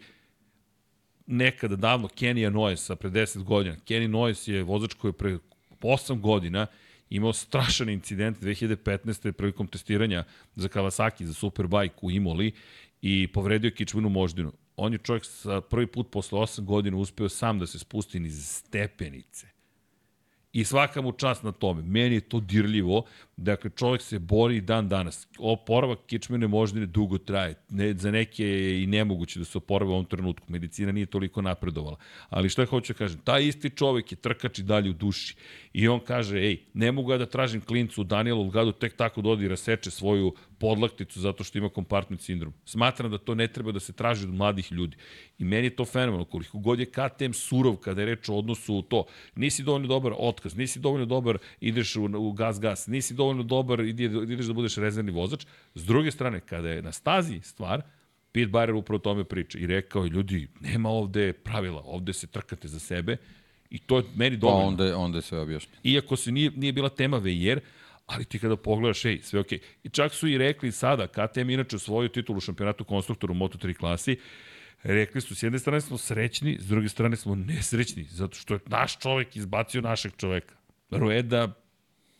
nekada 1.26 1.76
davno 1.76 2.08
Kenija 2.08 2.50
Noesa 2.50 2.96
pre 2.96 3.10
10 3.10 3.42
godina. 3.42 3.76
Kenny 3.76 4.06
Noes 4.06 4.48
je 4.48 4.62
vozač 4.62 4.94
koji 4.94 5.08
je 5.08 5.12
pre 5.12 5.38
8 5.80 6.20
godina 6.20 6.66
imao 7.10 7.32
strašan 7.32 7.88
incident 7.88 8.40
2015. 8.42 9.32
prilikom 9.32 9.66
testiranja 9.66 10.24
za 10.56 10.68
Kawasaki, 10.68 11.24
za 11.24 11.34
Superbike 11.34 11.94
u 12.02 12.10
Imoli 12.10 12.52
i 13.02 13.28
povredio 13.32 13.70
kičmenu 13.70 14.08
moždinu. 14.08 14.52
On 14.76 14.92
je 14.92 14.98
čovjek 14.98 15.24
sa 15.24 15.60
prvi 15.60 15.86
put 15.86 16.10
posle 16.10 16.38
8 16.38 16.64
godina 16.64 16.96
uspeo 16.96 17.28
sam 17.28 17.58
da 17.58 17.66
se 17.66 17.78
spusti 17.78 18.18
iz 18.18 18.46
stepenice. 18.46 19.46
I 20.52 20.64
svaka 20.64 21.00
mu 21.02 21.12
čast 21.12 21.42
na 21.42 21.52
tome. 21.52 21.82
Meni 21.82 22.14
je 22.14 22.20
to 22.20 22.40
dirljivo. 22.40 23.04
Dakle, 23.40 23.70
čovjek 23.70 24.02
se 24.02 24.18
bori 24.18 24.56
i 24.56 24.60
dan 24.60 24.88
danas. 24.88 25.28
Oporavak 25.38 25.98
kičmene 26.06 26.46
moždine 26.46 26.86
dugo 26.86 27.18
traje. 27.18 27.54
Ne, 27.68 27.94
za 27.94 28.10
neke 28.10 28.44
je 28.44 28.82
i 28.82 28.86
nemoguće 28.86 29.38
da 29.38 29.44
se 29.44 29.58
oporave 29.58 29.90
u 29.90 29.94
ovom 29.94 30.04
trenutku. 30.04 30.46
Medicina 30.48 30.92
nije 30.92 31.06
toliko 31.06 31.42
napredovala. 31.42 31.96
Ali 32.30 32.50
je 32.58 32.66
hoću 32.66 32.92
da 32.92 32.98
kažem? 32.98 33.20
Taj 33.24 33.46
isti 33.46 33.70
čovjek 33.70 34.12
je 34.12 34.16
trkač 34.16 34.58
i 34.58 34.62
dalje 34.62 34.90
u 34.90 34.92
duši. 34.92 35.36
I 35.72 35.88
on 35.88 36.00
kaže, 36.00 36.38
ej, 36.38 36.56
ne 36.74 36.92
mogu 36.92 37.12
ja 37.12 37.18
da 37.18 37.26
tražim 37.26 37.60
klincu 37.60 38.00
u 38.00 38.04
Danielu 38.04 38.42
Lugadu 38.42 38.72
tek 38.72 38.96
tako 38.96 39.22
da 39.22 39.28
odi 39.28 39.48
raseče 39.48 39.90
svoju 39.90 40.34
podlakticu 40.58 41.20
zato 41.20 41.44
što 41.44 41.58
ima 41.58 41.68
kompartment 41.68 42.22
sindrom. 42.22 42.52
Smatram 42.64 43.10
da 43.10 43.18
to 43.18 43.34
ne 43.34 43.46
treba 43.48 43.72
da 43.72 43.80
se 43.80 43.92
traži 43.92 44.26
od 44.26 44.34
mladih 44.34 44.72
ljudi. 44.72 44.96
I 45.38 45.44
meni 45.44 45.66
je 45.66 45.76
to 45.76 45.84
fenomenalno. 45.84 46.24
Koliko 46.24 46.58
god 46.58 46.80
je 46.80 46.86
KTM 46.86 47.32
surov 47.32 47.76
kada 47.76 48.02
je 48.02 48.06
reč 48.06 48.28
o 48.28 48.34
odnosu 48.34 48.74
u 48.74 48.82
to. 48.82 49.04
Nisi 49.36 49.62
dovoljno 49.62 49.88
dobar 49.88 50.12
otkaz, 50.18 50.56
nisi 50.56 50.80
dovoljno 50.80 51.06
dobar, 51.06 51.38
ideš 51.60 51.96
u, 51.96 52.04
u 52.04 52.32
gas-gas, 52.32 52.86
nisi 52.86 53.14
dovoljno 53.14 53.27
dobar, 53.34 53.80
ideš 53.80 54.46
da 54.46 54.52
budeš 54.52 54.76
rezervni 54.76 55.12
vozač. 55.12 55.46
S 55.74 55.84
druge 55.84 56.10
strane, 56.10 56.40
kada 56.40 56.68
je 56.68 56.82
na 56.82 56.92
stazi 56.92 57.40
stvar, 57.42 57.82
Pete 58.32 58.48
Barer 58.48 58.74
upravo 58.74 58.98
tome 58.98 59.24
priča 59.24 59.58
i 59.58 59.66
rekao 59.66 60.04
je, 60.04 60.10
ljudi, 60.10 60.48
nema 60.60 60.88
ovde 60.88 61.32
pravila, 61.32 61.82
ovde 61.84 62.12
se 62.12 62.26
trkate 62.26 62.68
za 62.68 62.78
sebe 62.78 63.16
i 63.70 63.78
to 63.78 63.96
je 63.96 64.04
meni 64.14 64.36
pa 64.36 64.40
dovoljno. 64.40 64.62
Pa 64.62 64.68
onda, 64.68 64.96
onda 64.98 65.18
je 65.18 65.22
sve 65.22 65.40
objašnjeno. 65.40 65.80
Iako 65.84 66.16
se 66.16 66.32
nije, 66.32 66.50
nije 66.50 66.72
bila 66.72 66.88
tema 66.88 67.16
VR, 67.18 67.60
ali 68.06 68.24
ti 68.24 68.38
kada 68.38 68.56
pogledaš, 68.56 69.04
ej, 69.04 69.20
sve 69.22 69.40
okej. 69.40 69.58
Okay. 69.58 69.62
I 69.82 69.88
čak 69.88 70.14
su 70.14 70.28
i 70.28 70.38
rekli 70.38 70.72
sada, 70.72 71.06
KTM 71.06 71.50
inače 71.50 71.78
svoju 71.78 72.08
titulu 72.08 72.40
šampionatu 72.40 72.84
konstruktora 72.84 73.32
u 73.32 73.36
Moto3 73.36 73.74
klasi, 73.74 74.16
rekli 74.82 75.20
su, 75.20 75.34
s 75.34 75.42
jedne 75.42 75.58
strane 75.58 75.80
smo 75.80 75.98
srećni, 75.98 76.58
s 76.60 76.68
druge 76.68 76.88
strane 76.88 77.16
smo 77.16 77.34
nesrećni, 77.34 78.04
zato 78.04 78.36
što 78.36 78.54
je 78.54 78.60
naš 78.66 78.98
čovek 78.98 79.36
izbacio 79.36 79.80
našeg 79.80 80.12
čoveka. 80.16 80.54
Rueda, 80.90 81.54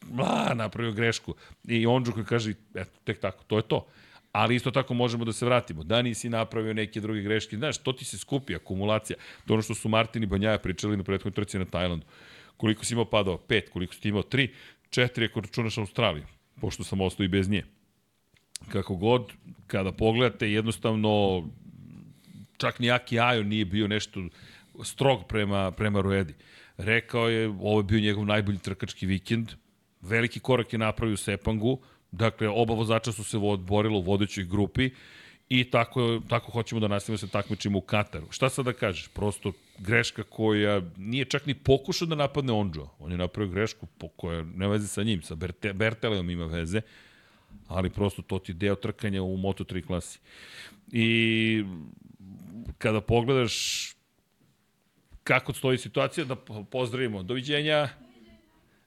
bla, 0.06 0.54
napravio 0.54 0.92
grešku. 0.92 1.34
I 1.64 1.86
Ondžu 1.86 2.12
koji 2.12 2.26
kaže, 2.26 2.54
eto, 2.74 3.00
tek 3.04 3.20
tako, 3.20 3.44
to 3.44 3.56
je 3.56 3.62
to. 3.62 3.86
Ali 4.32 4.54
isto 4.54 4.70
tako 4.70 4.94
možemo 4.94 5.24
da 5.24 5.32
se 5.32 5.46
vratimo. 5.46 5.84
Da 5.84 6.02
nisi 6.02 6.28
napravio 6.28 6.74
neke 6.74 7.00
druge 7.00 7.22
greške. 7.22 7.56
Znaš, 7.56 7.78
to 7.78 7.92
ti 7.92 8.04
se 8.04 8.18
skupi, 8.18 8.54
akumulacija. 8.54 9.16
To 9.46 9.54
ono 9.54 9.62
što 9.62 9.74
su 9.74 9.88
Martin 9.88 10.22
i 10.22 10.26
Banjaja 10.26 10.58
pričali 10.58 10.96
na 10.96 11.02
prethodnoj 11.02 11.34
trci 11.34 11.58
na 11.58 11.64
Tajlandu. 11.64 12.06
Koliko 12.56 12.84
si 12.84 12.94
imao 12.94 13.04
padao? 13.04 13.38
Pet. 13.38 13.68
Koliko 13.68 13.94
si 13.94 14.08
imao? 14.08 14.22
Tri. 14.22 14.54
Četiri 14.90 15.24
ako 15.24 15.40
računaš 15.40 15.78
Australiju, 15.78 16.24
pošto 16.60 16.84
sam 16.84 17.00
ostao 17.00 17.24
i 17.24 17.28
bez 17.28 17.48
nje. 17.48 17.64
Kako 18.68 18.96
god, 18.96 19.32
kada 19.66 19.92
pogledate, 19.92 20.50
jednostavno, 20.50 21.44
čak 22.56 22.78
ni 22.78 22.90
Aki 22.90 23.20
Ajo 23.20 23.42
nije 23.42 23.64
bio 23.64 23.88
nešto 23.88 24.20
strog 24.84 25.26
prema, 25.28 25.70
prema 25.70 26.00
Ruedi. 26.00 26.34
Rekao 26.76 27.28
je, 27.28 27.48
ovo 27.48 27.80
je 27.80 27.84
bio 27.84 28.00
njegov 28.00 28.26
najbolji 28.26 28.58
trkački 28.58 29.06
vikend, 29.06 29.52
veliki 30.00 30.40
korak 30.40 30.72
je 30.72 30.78
napravio 30.78 31.16
Sepangu, 31.16 31.78
dakle, 32.12 32.48
oba 32.48 32.74
vozača 32.74 33.12
su 33.12 33.24
se 33.24 33.38
odborila 33.38 33.98
u 33.98 34.02
vodećoj 34.02 34.44
grupi, 34.44 34.90
i 35.48 35.70
tako, 35.70 36.20
tako 36.28 36.52
hoćemo 36.52 36.80
da 36.80 36.88
nastavimo 36.88 37.18
se 37.18 37.28
takmičimo 37.28 37.78
u 37.78 37.80
Kataru. 37.80 38.26
Šta 38.30 38.48
sad 38.48 38.64
da 38.64 38.72
kažeš? 38.72 39.08
Prosto 39.08 39.52
greška 39.78 40.22
koja 40.22 40.82
nije 40.96 41.24
čak 41.24 41.46
ni 41.46 41.54
pokušao 41.54 42.08
da 42.08 42.14
napadne 42.14 42.52
Onđo. 42.52 42.88
On 42.98 43.12
je 43.12 43.18
napravio 43.18 43.52
grešku 43.52 43.86
po 43.98 44.08
koja 44.08 44.42
ne 44.42 44.68
veze 44.68 44.88
sa 44.88 45.02
njim, 45.02 45.22
sa 45.22 45.34
Berte, 45.34 45.72
Bertelejom 45.72 46.30
ima 46.30 46.46
veze, 46.46 46.80
ali 47.66 47.90
prosto 47.90 48.22
to 48.22 48.38
ti 48.38 48.52
deo 48.52 48.74
trkanja 48.74 49.22
u 49.22 49.36
Moto3 49.36 49.86
klasi. 49.86 50.18
I 50.92 51.64
kada 52.78 53.00
pogledaš 53.00 53.88
kako 55.24 55.52
stoji 55.52 55.78
situacija, 55.78 56.24
da 56.24 56.36
pozdravimo. 56.70 57.22
Doviđenja. 57.22 57.88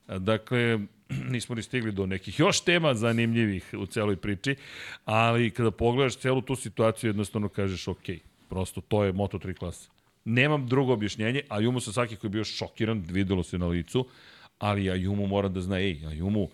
Dakle, 0.08 0.80
nismo 1.34 1.56
ni 1.56 1.64
stigli 1.64 1.92
do 1.92 2.06
nekih 2.06 2.40
još 2.40 2.62
tema 2.62 2.94
zanimljivih 2.94 3.70
u 3.78 3.86
celoj 3.86 4.16
priči, 4.16 4.56
ali 5.06 5.50
kada 5.52 5.72
pogledaš 5.72 6.18
celu 6.18 6.42
tu 6.42 6.56
situaciju, 6.56 7.10
jednostavno 7.10 7.50
kažeš 7.50 7.88
ok, 7.88 8.06
prosto 8.50 8.82
to 8.82 9.04
je 9.04 9.14
Moto3 9.14 9.54
klasa. 9.54 9.90
Nemam 10.26 10.68
drugo 10.68 10.94
objašnjenje, 10.94 11.42
a 11.50 11.60
Jumu 11.60 11.80
Sasaki 11.80 12.16
koji 12.16 12.30
je 12.30 12.32
bio 12.32 12.44
šokiran, 12.44 13.06
videlo 13.10 13.44
se 13.44 13.58
na 13.58 13.68
licu, 13.68 14.08
ali 14.60 14.92
Ajumu 14.92 15.28
mora 15.28 15.50
da 15.50 15.62
zna, 15.62 15.80
ej, 15.80 16.06
Ajumu, 16.08 16.50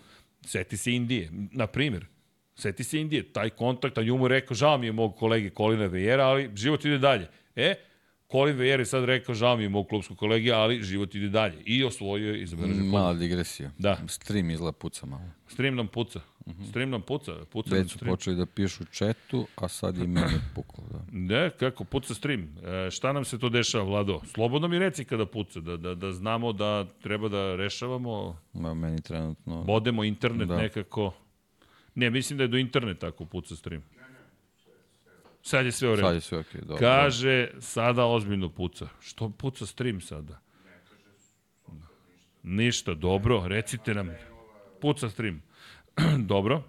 seti 0.46 0.76
se 0.76 0.92
Indije, 0.92 1.30
na 1.52 1.66
primjer, 1.66 2.06
seti 2.54 2.84
se 2.84 3.00
Indije, 3.00 3.32
taj 3.32 3.50
kontakt, 3.50 3.98
Ajumu 3.98 4.28
rekao, 4.28 4.54
žao 4.54 4.78
mi 4.78 4.86
je 4.86 4.92
mog 4.92 5.16
kolege 5.16 5.50
Kolina 5.50 5.86
Vejera, 5.86 6.24
ali 6.24 6.50
život 6.54 6.84
ide 6.84 6.98
dalje. 6.98 7.28
E, 7.56 7.74
Colin 8.32 8.56
Vejer 8.56 8.80
je 8.80 8.86
sad 8.86 9.04
rekao, 9.04 9.34
žao 9.34 9.56
mi 9.56 9.62
je 9.62 9.68
mog 9.68 9.88
klubskog 9.88 10.16
kolege, 10.16 10.52
ali 10.52 10.82
život 10.82 11.14
ide 11.14 11.28
dalje. 11.28 11.62
I 11.64 11.84
osvojio 11.84 12.32
je 12.32 12.42
izabeležio 12.42 12.84
Mala 12.84 13.14
digresija. 13.14 13.70
Da. 13.78 13.98
Stream 14.08 14.50
izgleda 14.50 14.72
puca 14.72 15.06
malo. 15.06 15.22
Stream 15.46 15.76
nam 15.76 15.88
puca. 15.88 16.20
Uh 16.46 16.52
-huh. 16.54 16.70
Stream 16.70 16.90
nam 16.90 17.02
puca. 17.02 17.32
puca 17.52 17.74
Već 17.74 17.92
su 17.92 17.98
počeli 17.98 18.36
da 18.36 18.46
pišu 18.46 18.84
četu, 18.84 19.46
a 19.56 19.68
sad 19.68 19.98
i 19.98 20.06
meni 20.06 20.40
puklo. 20.54 20.84
Da. 20.90 21.04
Ne, 21.12 21.50
kako 21.50 21.84
puca 21.84 22.14
stream. 22.14 22.56
E, 22.64 22.90
šta 22.90 23.12
nam 23.12 23.24
se 23.24 23.38
to 23.38 23.48
dešava, 23.48 23.84
Vlado? 23.84 24.20
Slobodno 24.34 24.68
mi 24.68 24.78
reci 24.78 25.04
kada 25.04 25.26
puca, 25.26 25.60
da, 25.60 25.76
da, 25.76 25.94
da 25.94 26.12
znamo 26.12 26.52
da 26.52 26.86
treba 27.02 27.28
da 27.28 27.56
rešavamo. 27.56 28.38
Ma, 28.52 28.74
meni 28.74 29.00
trenutno... 29.00 29.64
Bodemo 29.64 30.04
internet 30.04 30.48
da. 30.48 30.56
nekako. 30.56 31.14
Ne, 31.94 32.10
mislim 32.10 32.36
da 32.36 32.44
je 32.44 32.48
do 32.48 32.56
interneta 32.56 33.06
ako 33.06 33.24
puca 33.24 33.56
stream. 33.56 33.82
Sad 35.48 35.66
je 35.66 35.72
sve 35.72 35.88
u 35.88 35.96
redu. 35.96 36.06
Sad 36.06 36.14
je 36.14 36.20
sve 36.20 36.38
okej, 36.38 36.60
okay, 36.60 36.64
dobro. 36.64 36.80
Kaže, 36.80 37.48
sada 37.60 38.04
ozbiljno 38.06 38.48
puca. 38.48 38.88
Što 39.00 39.30
puca 39.30 39.66
stream 39.66 40.00
sada? 40.00 40.40
Ništa, 42.42 42.94
dobro, 42.94 43.42
recite 43.46 43.94
nam. 43.94 44.10
Puca 44.80 45.10
stream. 45.10 45.42
dobro. 46.32 46.62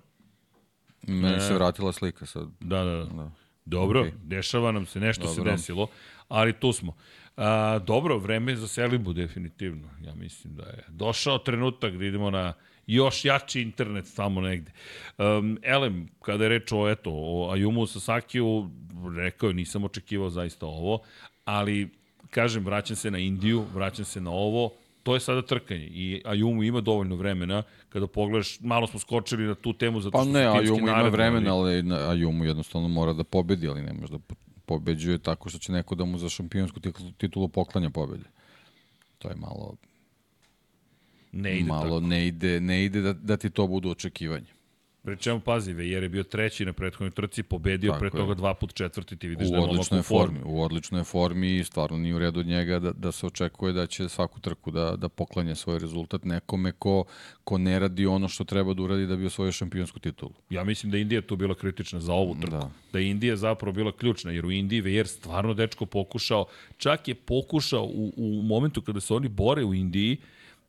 Meni 1.08 1.42
se 1.42 1.54
vratila 1.54 1.92
slika 1.92 2.26
sad. 2.26 2.48
Da, 2.60 2.84
da, 2.84 3.06
da. 3.06 3.32
Dobro, 3.66 4.04
okay. 4.04 4.12
dešava 4.24 4.72
nam 4.72 4.86
se, 4.86 5.00
nešto 5.00 5.26
dobro. 5.26 5.44
se 5.44 5.52
desilo, 5.52 5.88
ali 6.28 6.54
tu 6.54 6.74
smo. 6.74 6.96
A, 7.38 7.80
dobro, 7.80 8.18
vreme 8.18 8.52
je 8.52 8.56
za 8.56 8.68
selibu 8.68 9.14
definitivno. 9.14 9.90
Ja 10.02 10.16
mislim 10.16 10.56
da 10.56 10.64
je 10.64 10.84
došao 10.88 11.38
trenutak 11.38 11.98
da 11.98 12.06
idemo 12.06 12.32
na 12.32 12.54
još 12.96 13.26
jači 13.26 13.62
internet 13.62 14.06
tamo 14.16 14.42
negde. 14.42 14.72
Um, 15.18 15.58
Elem, 15.64 16.08
kada 16.22 16.44
je 16.44 16.50
reč 16.50 16.72
o, 16.72 16.90
eto, 16.90 17.12
o 17.14 17.52
Ayumu 17.56 17.88
Sasakiju, 17.88 18.70
rekao 19.18 19.48
je, 19.48 19.54
nisam 19.54 19.84
očekivao 19.84 20.30
zaista 20.30 20.66
ovo, 20.66 21.00
ali, 21.46 21.90
kažem, 22.30 22.66
vraćam 22.66 22.96
se 22.96 23.12
na 23.12 23.18
Indiju, 23.18 23.66
vraćam 23.74 24.06
se 24.06 24.22
na 24.22 24.32
ovo, 24.32 24.72
to 25.04 25.14
je 25.14 25.20
sada 25.20 25.42
trkanje 25.42 25.86
i 25.86 26.22
Ayumu 26.26 26.68
ima 26.68 26.82
dovoljno 26.82 27.16
vremena 27.16 27.64
kada 27.90 28.08
pogledaš, 28.08 28.60
malo 28.60 28.88
smo 28.88 29.00
skočili 29.00 29.44
na 29.44 29.56
tu 29.56 29.74
temu 29.74 30.02
zato 30.02 30.12
pa 30.12 30.24
što 30.24 30.34
pa 30.34 30.40
ne, 30.40 30.46
Ayumu 30.46 30.80
ima 30.80 31.10
vremena, 31.10 31.56
ali 31.56 31.84
Ayumu 31.84 32.44
jednostavno 32.44 32.88
mora 32.88 33.14
da 33.14 33.24
pobedi, 33.24 33.68
ali 33.68 33.82
ne 33.82 33.94
može 33.94 34.12
da 34.12 34.20
pobeđuje 34.66 35.18
tako 35.18 35.50
što 35.50 35.60
će 35.60 35.72
neko 35.72 35.96
da 35.96 36.06
mu 36.06 36.18
za 36.18 36.30
šampionsku 36.30 36.80
titulu 37.18 37.48
poklanja 37.48 37.90
pobede. 37.90 38.24
To 39.18 39.30
je 39.30 39.36
malo 39.36 39.76
ne 41.32 41.58
ide 41.58 41.68
malo 41.68 41.84
tako. 41.84 42.08
ne 42.08 42.28
ide, 42.28 42.60
ne 42.62 42.86
ide 42.86 43.02
da, 43.02 43.14
da 43.14 43.38
ti 43.38 43.50
to 43.50 43.68
budu 43.68 43.90
očekivanje. 43.90 44.60
Pri 45.04 45.18
čemu 45.18 45.40
pazi, 45.40 45.72
jer 45.72 46.04
je 46.04 46.10
bio 46.10 46.24
treći 46.24 46.66
na 46.66 46.74
prethodnoj 46.74 47.12
trci, 47.12 47.44
pobedio 47.44 47.92
Tako 47.92 48.00
pre 48.00 48.10
toga 48.10 48.34
dva 48.34 48.54
put 48.54 48.74
četvrti, 48.74 49.16
ti 49.16 49.28
vidiš 49.28 49.48
u 49.48 49.52
da 49.52 49.58
je 49.58 49.64
odličnoj 49.64 50.00
u 50.00 50.04
formi. 50.04 50.40
U 50.46 50.62
odličnoj 50.62 51.04
formi 51.04 51.58
i 51.58 51.64
stvarno 51.64 51.98
nije 51.98 52.16
u 52.16 52.20
redu 52.20 52.40
od 52.40 52.46
njega 52.46 52.80
da, 52.80 52.92
da 52.92 53.12
se 53.12 53.26
očekuje 53.26 53.74
da 53.74 53.86
će 53.86 54.10
svaku 54.10 54.40
trku 54.40 54.72
da, 54.72 54.96
da 54.96 55.10
poklanja 55.10 55.56
svoj 55.56 55.80
rezultat 55.80 56.26
nekome 56.26 56.72
ko, 56.72 57.04
ko 57.44 57.58
ne 57.58 57.80
radi 57.80 58.06
ono 58.06 58.28
što 58.28 58.44
treba 58.44 58.74
da 58.74 58.84
uradi 58.84 59.08
da 59.08 59.16
bi 59.16 59.26
osvojio 59.26 59.52
šampionsku 59.52 60.00
titulu. 60.00 60.34
Ja 60.50 60.64
mislim 60.64 60.92
da 60.92 60.98
Indija 60.98 61.22
tu 61.22 61.36
bila 61.36 61.56
kritična 61.56 62.00
za 62.00 62.14
ovu 62.14 62.36
trku. 62.42 62.52
Da, 62.52 62.72
da 62.94 63.00
je 63.00 63.10
Indija 63.10 63.36
zapravo 63.36 63.74
bila 63.74 63.92
ključna, 63.92 64.32
jer 64.32 64.46
u 64.46 64.52
Indiji 64.52 64.82
Vejer 64.82 65.08
stvarno 65.08 65.54
dečko 65.54 65.86
pokušao, 65.86 66.46
čak 66.78 67.08
je 67.08 67.16
pokušao 67.16 67.84
u, 67.84 68.14
u 68.18 68.42
momentu 68.44 68.82
kada 68.82 69.00
se 69.00 69.14
oni 69.14 69.28
bore 69.28 69.64
u 69.64 69.74
Indiji, 69.74 70.18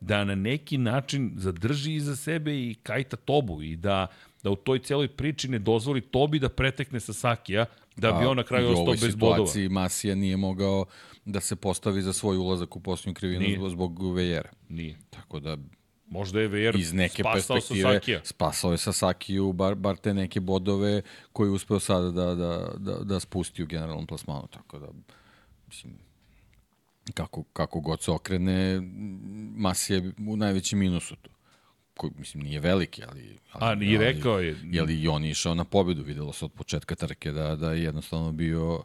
da 0.01 0.25
na 0.25 0.35
neki 0.35 0.79
način 0.79 1.33
zadrži 1.37 1.95
iza 1.95 2.17
sebe 2.17 2.55
i 2.55 2.75
Kajta 2.83 3.17
Tobu 3.17 3.63
i 3.63 3.77
da, 3.77 4.07
da 4.43 4.51
u 4.51 4.57
toj 4.57 4.79
celoj 4.79 5.09
priči 5.09 5.49
ne 5.49 5.59
dozvoli 5.59 6.01
Tobi 6.01 6.39
da 6.39 6.49
pretekne 6.49 7.01
Sasakija, 7.01 7.67
da 7.97 8.13
bi 8.13 8.27
on 8.27 8.37
na 8.37 8.43
kraju 8.43 8.69
ostao 8.69 8.93
bez 8.93 9.15
bodova. 9.15 9.33
U 9.33 9.35
ovoj 9.35 9.47
situaciji 9.47 9.69
Masija 9.69 10.15
nije 10.15 10.37
mogao 10.37 10.85
da 11.25 11.41
se 11.41 11.57
postavi 11.57 12.03
za 12.03 12.13
svoj 12.13 12.37
ulazak 12.37 12.77
u 12.77 12.81
posljednju 12.81 13.15
krivinu 13.15 13.41
nije. 13.41 13.71
zbog 13.71 14.15
Vejera. 14.15 14.51
Nije. 14.69 14.99
Tako 15.11 15.41
da 15.41 15.57
Možda 16.11 16.41
je 16.41 16.49
Vejer 16.49 16.77
iz 16.77 16.93
neke 16.93 17.23
spasao 17.23 17.61
Sasakija. 17.61 18.21
Spasao 18.25 18.73
je 18.73 18.79
Sasakiju, 18.79 19.53
bar, 19.53 19.75
bar 19.75 19.97
te 19.97 20.15
neke 20.15 20.41
bodove 20.41 21.03
koje 21.33 21.49
je 21.49 21.53
uspeo 21.53 21.81
sada 21.81 22.11
da, 22.11 22.35
da, 22.35 22.73
da, 22.79 22.99
da 23.05 23.21
spusti 23.21 23.63
u 23.63 23.67
generalnom 23.67 24.07
plasmanu. 24.07 24.49
Tako 24.51 24.79
da, 24.79 24.87
mislim, 25.67 25.99
kako, 27.13 27.43
kako 27.43 27.81
god 27.81 28.03
se 28.03 28.11
okrene, 28.11 28.81
Masi 29.57 29.93
je 29.93 30.13
u 30.29 30.37
najvećem 30.37 30.79
minusu 30.79 31.17
tu. 31.17 31.31
Koji, 31.95 32.13
mislim, 32.19 32.43
nije 32.43 32.61
veliki, 32.61 33.03
ali... 33.09 33.39
ali 33.53 33.87
A, 33.87 33.91
i 33.91 33.99
rekao 33.99 34.39
je... 34.39 34.57
Je 34.65 34.83
li 34.83 35.09
on 35.09 35.25
išao 35.25 35.55
na 35.55 35.65
pobedu, 35.65 36.03
videlo 36.03 36.33
se 36.33 36.45
od 36.45 36.53
početka 36.53 36.95
trke 36.95 37.33
da, 37.33 37.57
da 37.57 37.73
je 37.73 37.83
jednostavno 37.83 38.33
bio 38.33 38.85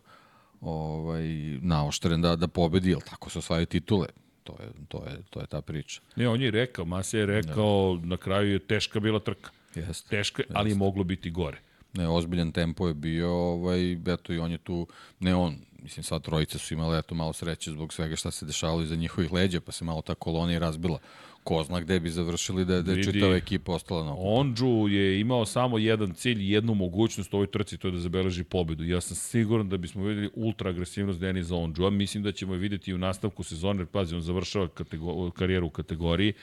ovaj, 0.61 1.23
naoštren 1.61 2.21
da, 2.21 2.36
da 2.36 2.47
pobedi, 2.47 2.93
ali 2.93 3.03
tako 3.09 3.30
se 3.30 3.39
osvajaju 3.39 3.65
titule. 3.65 4.07
To 4.43 4.55
je, 4.59 4.69
to 4.88 5.05
je, 5.05 5.23
to 5.30 5.41
je 5.41 5.47
ta 5.47 5.61
priča. 5.61 6.01
Ne, 6.15 6.28
on 6.30 6.41
je 6.41 6.51
rekao, 6.51 6.86
Masi 6.86 7.17
je 7.17 7.26
rekao, 7.26 7.97
da. 8.01 8.07
na 8.07 8.17
kraju 8.17 8.51
je 8.51 8.59
teška 8.59 8.99
bila 8.99 9.19
trka. 9.19 9.49
Jeste. 9.76 10.09
Teška, 10.09 10.43
ali 10.53 10.71
je 10.71 10.76
moglo 10.76 11.03
biti 11.03 11.30
gore. 11.30 11.61
Ne, 11.93 12.07
ozbiljan 12.07 12.51
tempo 12.51 12.88
je 12.88 12.93
bio, 12.93 13.30
ovaj, 13.32 13.91
eto 13.93 14.34
i 14.34 14.38
on 14.38 14.51
je 14.51 14.57
tu, 14.57 14.88
ne 15.19 15.36
on, 15.36 15.55
mislim 15.86 16.03
sva 16.03 16.19
trojica 16.19 16.57
su 16.57 16.73
imali 16.73 16.97
eto 16.99 17.15
malo 17.15 17.33
sreće 17.33 17.71
zbog 17.71 17.93
svega 17.93 18.15
šta 18.15 18.31
se 18.31 18.45
dešavalo 18.45 18.81
iza 18.81 18.95
njihovih 18.95 19.33
leđa, 19.33 19.61
pa 19.61 19.71
se 19.71 19.86
malo 19.86 20.01
ta 20.01 20.15
kolonija 20.15 20.59
razbila. 20.59 20.99
Ko 21.43 21.63
zna 21.63 21.79
gde 21.81 21.99
bi 21.99 22.09
završili 22.09 22.65
da, 22.65 22.81
da 22.81 22.91
je 22.91 23.03
čitava 23.03 23.36
ekipa 23.36 23.73
ostala 23.73 24.03
na 24.03 24.11
okupu. 24.11 24.27
Ondžu 24.27 24.88
je 24.89 25.19
imao 25.19 25.45
samo 25.45 25.77
jedan 25.77 26.13
cilj 26.13 26.41
i 26.41 26.49
jednu 26.49 26.73
mogućnost 26.73 27.33
u 27.33 27.38
ovoj 27.38 27.47
trci, 27.47 27.77
to 27.77 27.88
je 27.88 27.91
da 27.91 27.99
zabeleži 27.99 28.43
pobedu. 28.43 28.83
Ja 28.83 29.01
sam 29.01 29.15
siguran 29.15 29.69
da 29.69 29.77
bismo 29.77 30.03
videli 30.03 30.29
ultra 30.33 30.69
agresivnost 30.69 31.19
Deniza 31.19 31.55
Ondžu, 31.55 31.86
a 31.86 31.89
mislim 31.89 32.23
da 32.23 32.31
ćemo 32.31 32.53
je 32.53 32.59
videti 32.59 32.91
i 32.91 32.93
u 32.93 32.97
nastavku 32.97 33.43
sezone, 33.43 33.79
jer 33.79 33.88
pazi, 33.88 34.15
on 34.15 34.21
završava 34.21 34.67
kategor, 34.67 35.31
karijeru 35.31 35.67
u 35.67 35.69
kategoriji, 35.69 36.33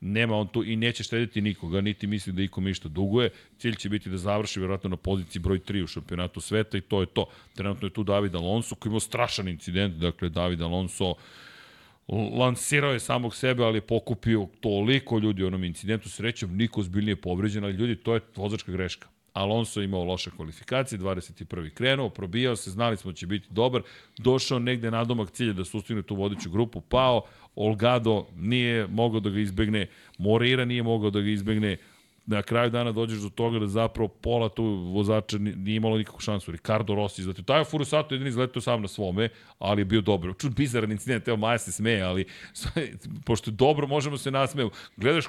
nema 0.00 0.36
on 0.36 0.48
tu 0.48 0.64
i 0.64 0.76
neće 0.76 1.02
štediti 1.02 1.40
nikoga, 1.40 1.80
niti 1.80 2.06
misli 2.06 2.32
da 2.32 2.42
ikom 2.42 2.68
išta 2.68 2.88
duguje. 2.88 3.30
Cilj 3.58 3.74
će 3.74 3.88
biti 3.88 4.10
da 4.10 4.16
završi 4.16 4.60
verovatno 4.60 4.90
na 4.90 4.96
poziciji 4.96 5.42
broj 5.42 5.58
3 5.58 5.82
u 5.82 5.86
šampionatu 5.86 6.40
sveta 6.40 6.78
i 6.78 6.80
to 6.80 7.00
je 7.00 7.06
to. 7.06 7.26
Trenutno 7.54 7.88
je 7.88 7.92
tu 7.92 8.04
David 8.04 8.34
Alonso 8.34 8.74
koji 8.74 8.90
imao 8.90 9.00
strašan 9.00 9.48
incident, 9.48 9.94
dakle 9.94 10.28
David 10.28 10.62
Alonso 10.62 11.14
lansirao 12.38 12.92
je 12.92 13.00
samog 13.00 13.34
sebe, 13.34 13.64
ali 13.64 13.76
je 13.76 13.86
pokupio 13.86 14.46
toliko 14.60 15.18
ljudi 15.18 15.44
u 15.44 15.46
onom 15.46 15.64
incidentu. 15.64 16.10
Srećom, 16.10 16.56
niko 16.56 16.82
zbiljnije 16.82 17.16
povređen, 17.16 17.64
ali 17.64 17.72
ljudi, 17.72 17.96
to 17.96 18.14
je 18.14 18.20
vozačka 18.36 18.72
greška. 18.72 19.08
Alonso 19.38 19.82
imao 19.82 20.04
loše 20.04 20.30
kvalifikacije, 20.30 20.98
21. 20.98 21.70
krenuo, 21.70 22.08
probijao 22.08 22.56
se, 22.56 22.70
znali 22.70 22.96
smo 22.96 23.10
da 23.10 23.16
će 23.16 23.26
biti 23.26 23.46
dobar, 23.50 23.82
došao 24.18 24.58
negde 24.58 24.90
na 24.90 25.04
domak 25.04 25.30
cilja 25.30 25.52
da 25.52 25.64
sustigne 25.64 26.02
tu 26.02 26.14
vodiću 26.14 26.50
grupu, 26.50 26.80
pao, 26.80 27.22
Olgado 27.54 28.26
nije 28.36 28.86
mogao 28.86 29.20
da 29.20 29.30
ga 29.30 29.40
izbegne, 29.40 29.86
Morira 30.18 30.64
nije 30.64 30.82
mogao 30.82 31.10
da 31.10 31.20
ga 31.20 31.28
izbegne, 31.28 31.76
na 32.28 32.42
kraju 32.42 32.70
dana 32.70 32.92
dođeš 32.92 33.18
do 33.18 33.28
toga 33.28 33.58
da 33.58 33.66
zapravo 33.66 34.08
pola 34.08 34.48
tu 34.48 34.64
vozača 34.94 35.38
nije 35.38 35.76
imalo 35.76 35.98
nikakvu 35.98 36.20
šansu. 36.20 36.52
Ricardo 36.52 36.94
Rossi 36.94 37.20
izletio. 37.20 37.44
Taj 37.44 37.64
Furusato 37.64 38.14
jedini 38.14 38.28
izletio 38.28 38.62
sam 38.62 38.82
na 38.82 38.88
svome, 38.88 39.28
ali 39.58 39.80
je 39.80 39.84
bio 39.84 40.00
dobro. 40.00 40.34
Čud 40.34 40.54
bizaran 40.54 40.92
incident, 40.92 41.28
evo 41.28 41.36
Maja 41.36 41.58
se 41.58 41.72
smeje, 41.72 42.02
ali 42.02 42.24
pošto 43.26 43.50
dobro 43.50 43.86
možemo 43.86 44.18
se 44.18 44.30
nasmeju. 44.30 44.70
Gledaš 44.96 45.24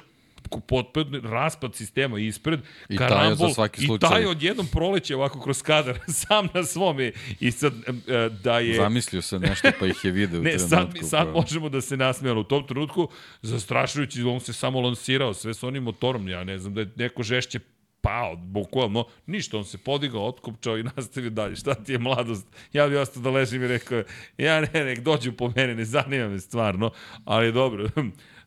potpredni 0.66 1.20
raspad 1.22 1.74
sistema 1.74 2.18
ispred, 2.18 2.60
I 2.88 2.96
karambol, 2.96 3.48
za 3.48 3.54
svaki 3.54 3.86
slučaj. 3.86 4.08
I 4.08 4.12
taj 4.12 4.26
odjednom 4.26 4.66
proleće 4.66 5.16
ovako 5.16 5.40
kroz 5.40 5.62
kadar, 5.62 5.98
sam 6.26 6.48
na 6.54 6.64
svome. 6.64 7.12
I 7.40 7.50
sad, 7.50 7.72
e, 7.72 8.28
da 8.42 8.58
je... 8.58 8.76
Zamislio 8.76 9.22
se 9.22 9.38
nešto, 9.38 9.68
pa 9.80 9.86
ih 9.86 10.04
je 10.04 10.10
video 10.10 10.42
ne, 10.50 10.58
sad, 10.58 10.94
sad 11.02 11.26
pa... 11.26 11.32
možemo 11.32 11.68
da 11.68 11.80
se 11.80 11.96
nasmijemo. 11.96 12.40
U 12.40 12.44
tom 12.44 12.66
trenutku, 12.66 13.08
zastrašujući, 13.42 14.22
on 14.22 14.40
se 14.40 14.52
samo 14.52 14.80
lansirao 14.80 15.34
sve 15.34 15.54
s 15.54 15.62
onim 15.62 15.82
motorom. 15.82 16.28
Ja 16.28 16.44
ne 16.44 16.58
znam 16.58 16.74
da 16.74 16.80
je 16.80 16.90
neko 16.96 17.22
žešće 17.22 17.60
pao, 18.00 18.36
bukvalno, 18.36 19.04
ništa, 19.26 19.58
on 19.58 19.64
se 19.64 19.78
podigao, 19.78 20.26
otkopčao 20.26 20.78
i 20.78 20.82
nastavio 20.96 21.30
dalje. 21.30 21.56
Šta 21.56 21.74
ti 21.74 21.92
je 21.92 21.98
mladost? 21.98 22.46
Ja 22.72 22.88
bih 22.88 22.98
ostao 22.98 23.22
da 23.22 23.30
ležim 23.30 23.62
i 23.62 23.68
rekao, 23.68 24.02
ja 24.38 24.60
ne, 24.60 24.84
nek 24.84 25.00
dođu 25.00 25.32
po 25.32 25.52
mene, 25.56 25.74
ne 25.74 25.84
zanima 25.84 26.28
me 26.28 26.40
stvarno, 26.40 26.90
ali 27.24 27.52
dobro. 27.52 27.88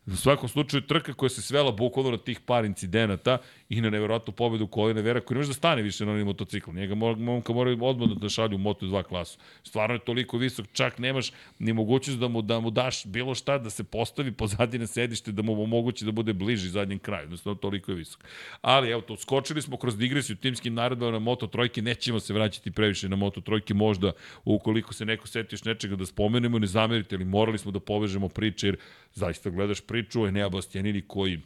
U 0.06 0.16
svakom 0.16 0.50
slučaju 0.50 0.82
trka 0.82 1.14
koja 1.14 1.30
se 1.30 1.42
svela 1.42 1.72
bukvalno 1.72 2.12
na 2.12 2.18
tih 2.18 2.40
par 2.40 2.66
incidenata 2.66 3.38
i 3.74 3.82
na 3.82 3.90
nevjerojatnu 3.90 4.34
pobedu 4.34 4.68
Kolina 4.68 5.02
Vera 5.02 5.22
koji 5.22 5.36
ne 5.36 5.40
može 5.40 5.50
da 5.50 5.54
stane 5.54 5.82
više 5.82 6.06
na 6.06 6.12
onim 6.12 6.26
motocikl. 6.26 6.72
Njega 6.72 6.96
momka 6.96 7.54
mora 7.54 7.78
odmah 7.82 8.10
da 8.10 8.30
šalju 8.30 8.56
u 8.56 8.60
Moto2 8.60 9.04
klasu. 9.04 9.38
Stvarno 9.64 9.96
je 9.96 10.00
toliko 10.00 10.38
visok, 10.38 10.66
čak 10.74 11.00
nemaš 11.00 11.32
ni 11.60 11.74
mogućnost 11.74 12.20
da 12.20 12.28
mu, 12.28 12.42
da 12.42 12.60
mu 12.60 12.70
daš 12.70 13.06
bilo 13.06 13.36
šta 13.36 13.58
da 13.58 13.70
se 13.70 13.84
postavi 13.84 14.32
pozadi 14.32 14.80
na 14.80 14.88
sedište, 14.88 15.32
da 15.32 15.42
mu 15.42 15.64
omogući 15.64 16.06
da 16.06 16.12
bude 16.12 16.34
bliži 16.34 16.70
zadnjem 16.70 17.00
kraju. 17.00 17.24
Jednostavno, 17.24 17.56
toliko 17.56 17.92
je 17.92 17.96
visok. 17.96 18.24
Ali, 18.62 18.90
evo 18.90 19.02
to, 19.02 19.18
skočili 19.18 19.62
smo 19.62 19.78
kroz 19.78 19.98
digresiju 19.98 20.36
timskim 20.36 20.74
naredbama 20.74 21.12
na 21.12 21.20
Moto 21.20 21.48
trojke, 21.48 21.82
nećemo 21.82 22.20
se 22.20 22.34
vraćati 22.34 22.72
previše 22.72 23.10
na 23.10 23.16
Moto 23.16 23.42
trojke, 23.42 23.74
možda 23.74 24.12
ukoliko 24.46 24.94
se 24.94 25.06
neko 25.06 25.28
seti 25.28 25.56
još 25.56 25.64
nečega 25.64 25.96
da 25.96 26.06
spomenemo, 26.06 26.60
ne 26.60 26.68
zamerite, 26.68 27.16
ali 27.16 27.26
morali 27.26 27.58
smo 27.58 27.72
da 27.72 27.80
povežemo 27.80 28.30
priče, 28.30 28.68
jer 28.68 28.78
zaista 29.14 29.50
gledaš 29.50 29.82
priču 29.82 30.28
Enea 30.28 30.50
Bastianini 30.50 31.02
koji 31.08 31.40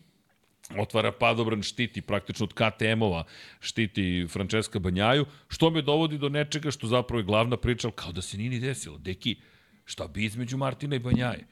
otvara 0.76 1.12
padobran, 1.12 1.64
štiti 1.64 2.02
praktično 2.02 2.44
od 2.44 2.54
KTM-ova, 2.54 3.24
štiti 3.60 4.28
Francesca 4.30 4.80
Banjaju, 4.80 5.26
što 5.48 5.70
me 5.70 5.82
dovodi 5.82 6.18
do 6.18 6.30
nečega 6.30 6.72
što 6.72 6.88
zapravo 6.88 7.20
je 7.20 7.26
glavna 7.26 7.58
priča, 7.58 7.92
kao 7.96 8.12
da 8.12 8.22
se 8.22 8.38
nije 8.38 8.50
ni 8.50 8.60
desilo. 8.60 8.98
Deki, 8.98 9.36
šta 9.86 10.08
bi 10.08 10.26
između 10.26 10.58
Martina 10.58 10.96
i 10.96 11.00
Banjaje? 11.00 11.48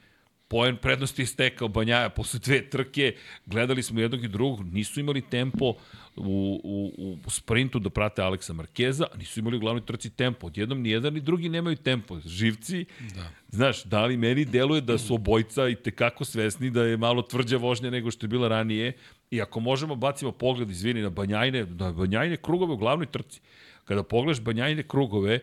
Poen 0.48 0.76
prednosti 0.76 1.22
je 1.22 1.26
stekao 1.26 1.68
Banjaja 1.68 2.10
posle 2.10 2.40
dve 2.40 2.70
trke, 2.70 3.14
gledali 3.46 3.82
smo 3.82 4.00
jednog 4.00 4.24
i 4.24 4.28
drugog, 4.28 4.74
nisu 4.74 5.00
imali 5.00 5.22
tempo 5.22 5.74
u, 6.16 6.60
u, 6.64 7.18
u 7.26 7.30
sprintu 7.30 7.78
da 7.78 7.90
prate 7.90 8.22
Aleksa 8.22 8.52
Markeza, 8.52 9.06
nisu 9.18 9.40
imali 9.40 9.56
u 9.56 9.60
glavnoj 9.60 9.86
trci 9.86 10.10
tempo. 10.10 10.46
Odjednom 10.46 10.82
ni 10.82 10.90
jedan 10.90 11.14
ni 11.14 11.20
drugi 11.20 11.48
nemaju 11.48 11.76
tempo. 11.76 12.20
Živci, 12.24 12.84
da. 13.14 13.30
znaš, 13.48 13.84
da 13.84 14.04
li 14.04 14.16
meni 14.16 14.44
deluje 14.44 14.80
da 14.80 14.98
su 14.98 15.14
obojca 15.14 15.68
i 15.68 15.74
tekako 15.74 16.24
svesni 16.24 16.70
da 16.70 16.84
je 16.84 16.96
malo 16.96 17.22
tvrđa 17.22 17.56
vožnja 17.56 17.90
nego 17.90 18.10
što 18.10 18.24
je 18.24 18.28
bila 18.28 18.48
ranije, 18.48 18.92
i 19.30 19.42
ako 19.42 19.60
možemo 19.60 19.94
bacimo 19.94 20.32
pogled, 20.32 20.70
izvini, 20.70 21.02
na 21.02 21.10
Banjajne, 21.10 21.66
na 21.66 21.92
Banjajne 21.92 22.36
krugove 22.36 22.72
u 22.72 22.76
glavnoj 22.76 23.06
trci. 23.06 23.40
Kada 23.84 24.02
pogledaš 24.02 24.40
Banjajne 24.40 24.82
krugove, 24.82 25.40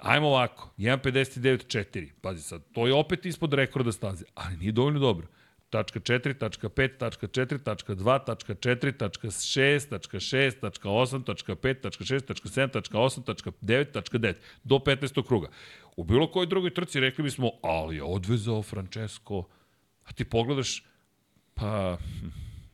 Ajmo 0.00 0.28
ovako, 0.28 0.70
1.59.4, 0.78 2.08
pazi 2.20 2.42
sad, 2.42 2.62
to 2.72 2.86
je 2.86 2.94
opet 2.94 3.26
ispod 3.26 3.54
rekorda 3.54 3.92
staze, 3.92 4.24
ali 4.34 4.56
nije 4.56 4.72
dovoljno 4.72 5.00
dobro. 5.00 5.26
Tačka 5.70 6.00
4, 6.00 6.38
tačka 6.38 6.68
5, 6.68 6.98
tačka 6.98 7.26
4, 7.26 7.58
tačka 7.62 7.94
2, 7.94 8.24
tačka 8.24 8.54
4, 8.54 8.92
tačka 8.96 9.28
6, 9.28 9.88
tačka 9.88 10.18
6, 10.18 10.60
tačka 10.60 10.88
8, 10.88 11.24
tačka 11.24 11.54
5, 11.54 11.80
tačka 11.80 12.04
6, 12.04 12.20
tačka 12.20 12.48
7, 12.48 12.70
tačka 12.72 12.98
8, 12.98 13.24
tačka 13.24 13.50
9, 13.60 13.92
tačka 13.92 14.18
9, 14.18 14.34
do 14.64 14.78
15. 14.78 15.26
kruga. 15.26 15.48
U 15.96 16.04
bilo 16.04 16.30
kojoj 16.30 16.46
drugoj 16.46 16.74
trci 16.74 17.00
rekli 17.00 17.24
bismo, 17.24 17.50
ali 17.62 17.96
je 17.96 18.02
odvezao 18.02 18.62
Francesco, 18.62 19.42
a 20.04 20.12
ti 20.12 20.24
pogledaš, 20.24 20.84
pa, 21.54 21.98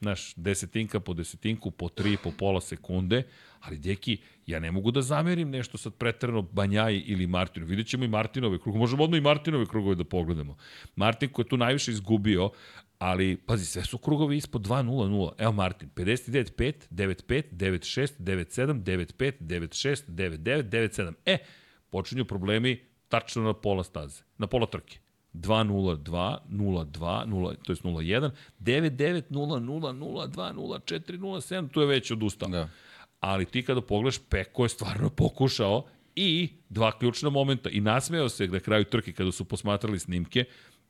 znaš, 0.02 0.34
desetinka 0.36 1.00
po 1.00 1.14
desetinku, 1.14 1.70
po 1.70 1.88
tri, 1.88 2.16
po 2.22 2.32
pola 2.38 2.60
sekunde, 2.60 3.22
ali 3.60 3.78
deki, 3.78 4.16
ja 4.46 4.58
ne 4.58 4.70
mogu 4.70 4.90
da 4.90 5.02
zamerim 5.02 5.50
nešto 5.50 5.78
sad 5.78 5.94
pretrano 5.94 6.42
Banjaji 6.42 7.00
ili 7.00 7.26
Martinu. 7.26 7.66
Vidjet 7.66 7.86
ćemo 7.86 8.04
i 8.04 8.08
Martinove 8.08 8.58
krugove, 8.58 8.80
možemo 8.80 9.04
odmah 9.04 9.18
i 9.18 9.22
Martinove 9.22 9.66
krugove 9.66 9.94
da 9.94 10.04
pogledamo. 10.04 10.56
Martin 10.96 11.28
koji 11.28 11.44
je 11.44 11.48
tu 11.48 11.56
najviše 11.56 11.90
izgubio, 11.90 12.50
ali, 12.98 13.36
pazi, 13.36 13.66
sve 13.66 13.84
su 13.84 13.98
krugovi 13.98 14.36
ispod 14.36 14.66
2-0-0. 14.66 15.32
Evo 15.38 15.52
Martin, 15.52 15.90
59-5, 15.94 16.72
9-5, 16.90 17.42
9-6, 17.52 18.12
9-7, 18.18 18.82
9-5, 18.82 19.32
9-6, 19.40 20.02
9-9, 20.08 20.62
9-7. 20.70 21.12
E, 21.26 21.38
počinju 21.90 22.24
problemi 22.24 22.80
tačno 23.08 23.42
na 23.42 23.54
pola 23.54 23.84
staze, 23.84 24.22
na 24.38 24.46
pola 24.46 24.66
trke. 24.66 25.01
202, 25.32 26.38
02, 26.48 27.24
0, 27.26 27.56
to 27.62 27.72
je 27.72 27.76
01, 27.76 28.30
99, 28.60 29.22
00, 29.30 29.92
02, 30.28 30.78
04, 30.78 31.18
07, 31.18 31.68
tu 31.68 31.80
je 31.80 31.86
već 31.86 32.10
odustao. 32.10 32.48
Da. 32.48 32.68
Ali 33.20 33.44
ti 33.44 33.62
kada 33.62 33.80
pogledaš, 33.80 34.18
Peko 34.28 34.64
je 34.64 34.68
stvarno 34.68 35.10
pokušao 35.10 35.84
i 36.16 36.48
dva 36.68 36.98
ključna 36.98 37.30
momenta 37.30 37.70
i 37.70 37.80
nasmejao 37.80 38.28
se 38.28 38.46
na 38.46 38.60
kraju 38.60 38.84
trke 38.84 39.12
kada 39.12 39.32
su 39.32 39.44
posmatrali 39.44 39.98
snimke, 39.98 40.44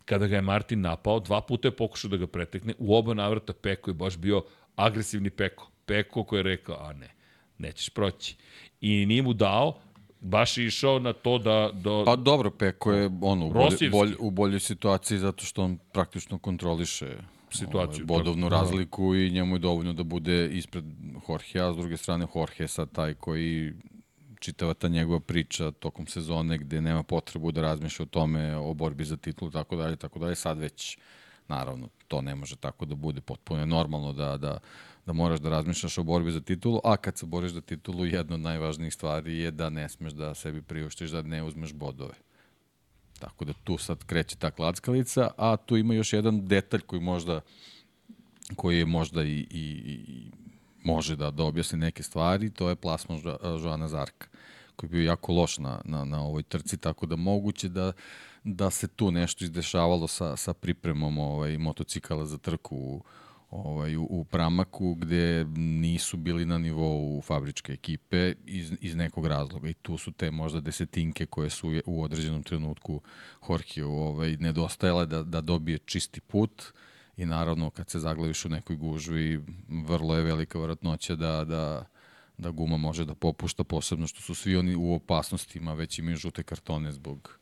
kada 0.05 0.27
ga 0.27 0.37
je 0.37 0.43
Martin 0.43 0.81
napao, 0.81 1.21
dva 1.21 1.41
puta 1.41 1.69
je 1.69 1.77
pokušao 1.77 2.11
da 2.11 2.17
ga 2.17 2.27
pretekne, 2.27 2.75
u 2.79 2.97
oba 2.97 3.15
navrata 3.15 3.53
Peko 3.53 3.91
je 3.91 3.95
baš 3.95 4.17
bio 4.17 4.45
agresivni 4.77 5.31
Peko. 5.31 5.71
Peko 5.87 6.25
koji 6.25 6.39
je 6.39 6.43
rekao, 6.43 6.77
a 6.81 6.93
ne, 6.93 7.15
nećeš 7.59 7.89
proći. 7.89 8.37
I 8.81 9.07
nije 9.07 9.23
mu 9.23 9.33
dao, 9.33 9.81
baš 10.23 10.59
je 10.59 10.67
išao 10.67 10.99
na 10.99 11.13
to 11.13 11.39
da... 11.39 11.71
da 11.73 12.03
pa 12.07 12.17
dobro, 12.17 12.51
Peko 12.51 12.93
je 12.93 13.11
ono, 13.23 13.47
u, 13.47 13.53
bolj, 13.53 13.91
bolj, 13.91 14.15
u 14.19 14.31
boljoj 14.31 14.61
situaciji 14.61 15.19
zato 15.19 15.45
što 15.45 15.63
on 15.63 15.79
praktično 15.93 16.39
kontroliše 16.39 17.17
situaciju. 17.51 18.05
Ovaj, 18.09 18.19
bodovnu 18.19 18.51
tako, 18.51 18.57
da. 18.57 18.61
razliku 18.61 19.13
da. 19.13 19.19
i 19.19 19.31
njemu 19.31 19.55
je 19.55 19.59
dovoljno 19.59 19.93
da 19.93 20.03
bude 20.03 20.49
ispred 20.49 20.85
Jorge, 21.29 21.61
a 21.61 21.73
s 21.73 21.77
druge 21.77 21.97
strane 21.97 22.27
Jorge 22.35 22.69
sad 22.69 22.93
taj 22.93 23.15
koji 23.15 23.73
čitava 24.41 24.75
ta 24.75 24.89
njegova 24.89 25.21
priča 25.21 25.71
tokom 25.71 26.07
sezone 26.07 26.59
gde 26.59 26.81
nema 26.81 27.03
potrebu 27.03 27.53
da 27.53 27.63
razmišlja 27.63 28.03
o 28.03 28.07
tome, 28.07 28.57
o 28.57 28.75
borbi 28.75 29.05
za 29.05 29.17
titulu, 29.17 29.51
tako 29.51 29.77
dalje, 29.77 29.97
tako 29.97 30.19
dalje, 30.19 30.35
sad 30.35 30.59
već 30.59 30.99
naravno 31.49 31.89
to 32.09 32.21
ne 32.21 32.35
može 32.35 32.57
tako 32.57 32.85
da 32.85 32.95
bude 32.95 33.21
potpuno 33.21 33.67
normalno 33.67 34.13
da, 34.13 34.37
da 34.37 34.59
da 35.07 35.13
moraš 35.13 35.41
da 35.41 35.51
razmišljaš 35.51 35.99
o 35.99 36.03
borbi 36.03 36.33
za 36.33 36.41
titulu, 36.41 36.81
a 36.85 36.97
kad 36.97 37.19
se 37.19 37.27
boriš 37.27 37.53
za 37.53 37.61
titulu, 37.61 38.07
jedna 38.07 38.35
od 38.35 38.41
najvažnijih 38.41 38.95
stvari 38.95 39.39
je 39.39 39.51
da 39.51 39.71
ne 39.71 39.89
smeš 39.89 40.13
da 40.13 40.35
sebi 40.35 40.63
priuštiš 40.63 41.11
da 41.11 41.23
ne 41.23 41.43
uzmeš 41.43 41.73
bodove. 41.73 42.15
Tako 43.19 43.45
da 43.45 43.53
tu 43.65 43.79
sad 43.79 44.05
kreće 44.05 44.37
ta 44.37 44.51
klackalica, 44.51 45.31
a 45.37 45.57
tu 45.57 45.77
ima 45.77 45.95
još 45.95 46.13
jedan 46.13 46.47
detalj 46.47 46.81
koji 46.81 47.03
možda 47.03 47.41
koji 48.57 48.79
je 48.79 48.87
možda 48.87 49.23
i, 49.23 49.47
i, 49.51 49.67
i 49.97 50.31
može 50.85 51.17
da, 51.17 51.31
da 51.31 51.45
objasni 51.45 51.79
neke 51.79 52.03
stvari, 52.03 52.51
to 52.51 52.69
je 52.69 52.77
plasman 52.77 53.21
Joana 53.63 53.89
Zarka 53.89 54.27
koji 54.77 54.89
je 54.89 54.91
bio 54.91 55.07
jako 55.07 55.33
loš 55.33 55.59
na, 55.59 55.81
na, 55.85 56.05
na 56.05 56.23
ovoj 56.23 56.43
trci, 56.43 56.77
tako 56.77 57.07
da 57.07 57.17
moguće 57.17 57.69
da, 57.69 57.93
da 58.45 58.71
se 58.71 58.89
tu 58.89 59.11
nešto 59.11 59.45
izdešavalo 59.45 60.09
sa, 60.09 60.37
sa 60.37 60.55
pripremom 60.55 61.19
ovaj, 61.19 61.59
motocikala 61.59 62.27
za 62.27 62.39
trku 62.39 62.77
u, 62.77 63.03
ovaj, 63.53 63.97
u, 63.97 64.03
u 64.11 64.25
Pramaku 64.25 64.95
gde 64.95 65.45
nisu 65.57 66.17
bili 66.17 66.45
na 66.45 66.59
nivou 66.59 67.21
fabričke 67.21 67.73
ekipe 67.73 68.35
iz, 68.47 68.73
iz 68.81 68.95
nekog 68.95 69.27
razloga 69.27 69.69
i 69.69 69.75
tu 69.75 69.99
su 69.99 70.13
te 70.13 70.31
možda 70.31 70.61
desetinke 70.61 71.27
koje 71.27 71.51
su 71.51 71.81
u 71.87 72.03
određenom 72.03 72.43
trenutku 72.43 73.01
Horkiju 73.41 73.91
ovaj, 73.91 74.37
nedostajale 74.37 75.07
da, 75.07 75.23
da 75.23 75.41
dobije 75.41 75.79
čisti 75.79 76.21
put 76.21 76.63
i 77.17 77.27
naravno 77.27 77.71
kad 77.71 77.91
se 77.91 78.01
zaglaviš 78.01 78.45
u 78.45 78.49
nekoj 78.49 78.77
gužvi 78.77 79.41
vrlo 79.69 80.17
je 80.17 80.23
velika 80.23 80.59
vratnoća 80.59 81.17
da, 81.17 81.45
da, 81.45 81.87
da 82.39 82.51
guma 82.51 82.77
može 82.77 83.05
da 83.05 83.15
popušta 83.15 83.65
posebno 83.65 84.07
što 84.07 84.21
su 84.21 84.35
svi 84.35 84.57
oni 84.57 84.75
u 84.75 84.95
opasnostima 84.95 85.75
već 85.75 85.99
imaju 85.99 86.17
žute 86.17 86.43
kartone 86.43 86.93
zbog 86.93 87.39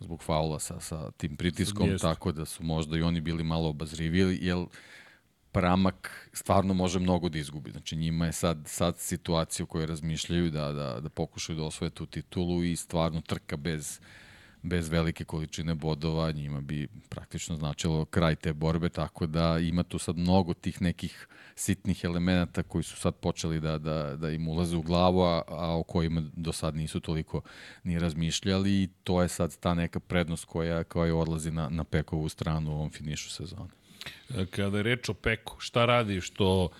zbog 0.00 0.22
faula 0.22 0.58
sa, 0.58 0.80
sa 0.80 1.10
tim 1.10 1.36
pritiskom, 1.36 1.90
Jeste. 1.90 2.06
tako 2.06 2.32
da 2.32 2.44
su 2.44 2.64
možda 2.64 2.96
i 2.96 3.02
oni 3.02 3.20
bili 3.20 3.44
malo 3.44 3.68
obazrivili, 3.68 4.38
jer 4.42 4.66
Pramak 5.52 6.28
stvarno 6.32 6.74
može 6.74 6.98
mnogo 6.98 7.28
da 7.28 7.38
izgubi. 7.38 7.70
Znači 7.70 7.96
njima 7.96 8.26
je 8.26 8.32
sad, 8.32 8.58
sad 8.66 8.98
situacija 8.98 9.64
u 9.64 9.66
kojoj 9.66 9.86
razmišljaju 9.86 10.50
da, 10.50 10.72
da, 10.72 11.00
da 11.00 11.08
pokušaju 11.08 11.58
da 11.58 11.64
osvoje 11.64 11.90
tu 11.90 12.06
titulu 12.06 12.64
i 12.64 12.76
stvarno 12.76 13.20
trka 13.20 13.56
bez, 13.56 14.00
bez 14.62 14.88
velike 14.88 15.24
količine 15.24 15.74
bodova 15.74 16.32
njima 16.32 16.60
bi 16.60 16.88
praktično 17.08 17.56
značilo 17.56 18.04
kraj 18.04 18.36
te 18.36 18.52
borbe, 18.52 18.88
tako 18.88 19.26
da 19.26 19.58
ima 19.58 19.82
tu 19.82 19.98
sad 19.98 20.16
mnogo 20.16 20.54
tih 20.54 20.82
nekih 20.82 21.28
sitnih 21.54 22.04
elemenata 22.04 22.62
koji 22.62 22.84
su 22.84 22.96
sad 22.96 23.14
počeli 23.14 23.60
da, 23.60 23.78
da, 23.78 24.16
da 24.16 24.30
im 24.30 24.48
ulaze 24.48 24.76
u 24.76 24.82
glavu, 24.82 25.22
a, 25.22 25.42
a 25.48 25.78
o 25.78 25.82
kojima 25.82 26.22
do 26.36 26.52
sad 26.52 26.76
nisu 26.76 27.00
toliko 27.00 27.40
ni 27.84 27.98
razmišljali 27.98 28.82
i 28.82 28.88
to 29.04 29.22
je 29.22 29.28
sad 29.28 29.58
ta 29.58 29.74
neka 29.74 30.00
prednost 30.00 30.44
koja, 30.44 30.84
koja 30.84 31.16
odlazi 31.16 31.50
na, 31.50 31.68
na 31.68 31.84
Pekovu 31.84 32.28
stranu 32.28 32.70
u 32.70 32.74
ovom 32.74 32.90
finišu 32.90 33.30
sezone. 33.30 33.81
Kada 34.50 34.76
je 34.76 34.82
reč 34.82 35.08
o 35.08 35.14
Peku, 35.14 35.60
šta 35.60 35.84
radi 35.84 36.20
što 36.20 36.70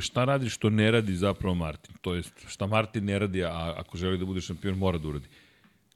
šta 0.00 0.24
radi 0.24 0.50
što 0.50 0.70
ne 0.70 0.90
radi 0.90 1.16
zapravo 1.16 1.54
Martin? 1.54 1.94
To 2.00 2.14
jest, 2.14 2.32
šta 2.48 2.66
Martin 2.66 3.04
ne 3.04 3.18
radi, 3.18 3.44
a 3.44 3.74
ako 3.76 3.98
želi 3.98 4.18
da 4.18 4.24
bude 4.24 4.40
šampion, 4.40 4.78
mora 4.78 4.98
da 4.98 5.08
uradi. 5.08 5.28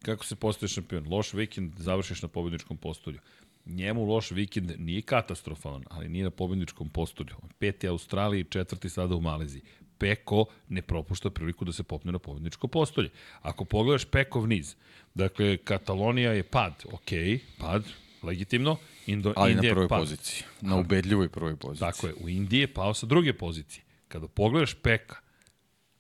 Kako 0.02 0.24
se 0.24 0.36
postaje 0.36 0.68
šampion? 0.68 1.06
Loš 1.08 1.32
vikend, 1.32 1.72
završiš 1.78 2.22
na 2.22 2.28
pobedničkom 2.28 2.76
postolju. 2.76 3.18
Njemu 3.66 4.04
loš 4.04 4.30
vikend 4.30 4.72
nije 4.78 5.02
katastrofalan, 5.02 5.84
ali 5.90 6.08
nije 6.08 6.24
na 6.24 6.30
pobedničkom 6.30 6.88
postolju. 6.88 7.36
Peti 7.58 7.88
Australiji, 7.88 8.44
četvrti 8.44 8.88
sada 8.88 9.14
u 9.14 9.20
Maleziji. 9.20 9.62
Peko 9.98 10.46
ne 10.68 10.82
propušta 10.82 11.30
priliku 11.30 11.64
da 11.64 11.72
se 11.72 11.82
popne 11.82 12.12
na 12.12 12.18
pobedničko 12.18 12.68
postolje. 12.68 13.10
Ako 13.42 13.64
pogledaš 13.64 14.04
Pekov 14.04 14.48
niz, 14.48 14.74
dakle, 15.14 15.56
Katalonija 15.56 16.32
je 16.32 16.42
pad, 16.42 16.84
ok, 16.92 17.10
pad, 17.58 17.84
legitimno, 18.24 18.76
Indo, 19.06 19.32
Ali 19.36 19.52
Indija 19.52 19.70
na 19.70 19.74
prvoj 19.74 19.88
pad. 19.88 20.00
poziciji. 20.00 20.44
Na 20.60 20.76
ubedljivoj 20.76 21.28
prvoj 21.28 21.56
poziciji. 21.56 21.80
Tako 21.80 22.06
je. 22.06 22.14
U 22.20 22.28
Indiji 22.28 22.60
je 22.60 22.74
pao 22.74 22.94
sa 22.94 23.06
druge 23.06 23.32
pozicije. 23.32 23.84
Kada 24.08 24.28
pogledaš 24.28 24.74
Peka 24.74 25.16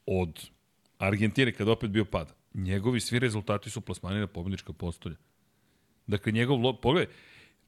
od 0.06 0.50
Argentine, 0.98 1.52
kada 1.52 1.72
opet 1.72 1.90
bio 1.90 2.04
pad, 2.04 2.34
njegovi 2.54 3.00
svi 3.00 3.18
rezultati 3.18 3.70
su 3.70 3.80
plasmani 3.80 4.20
na 4.20 4.26
pobednička 4.26 4.72
postolja. 4.72 5.16
Dakle, 6.06 6.32
njegov, 6.32 6.72
pogledaj, 6.82 7.14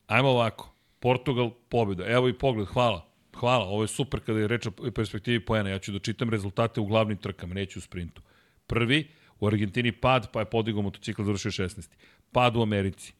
ajmo 0.06 0.28
ovako, 0.28 0.74
Portugal, 1.00 1.50
pobjeda, 1.68 2.04
evo 2.06 2.28
i 2.28 2.38
pogled, 2.38 2.66
hvala, 2.66 3.06
hvala, 3.36 3.64
ovo 3.64 3.82
je 3.82 3.88
super 3.88 4.20
kada 4.20 4.40
je 4.40 4.48
reč 4.48 4.66
o 4.66 4.70
perspektivi 4.94 5.44
poena, 5.44 5.70
ja 5.70 5.78
ću 5.78 5.92
da 5.92 5.98
čitam 5.98 6.30
rezultate 6.30 6.80
u 6.80 6.86
glavnim 6.86 7.18
trkama, 7.18 7.54
neću 7.54 7.78
u 7.78 7.82
sprintu. 7.82 8.22
Prvi, 8.66 9.08
u 9.40 9.46
Argentini 9.46 9.92
pad, 9.92 10.32
pa 10.32 10.40
je 10.40 10.44
podigao 10.50 10.82
motocikl, 10.82 11.22
završio 11.22 11.50
16. 11.50 11.90
Pad 12.32 12.56
u 12.56 12.62
Americi, 12.62 13.12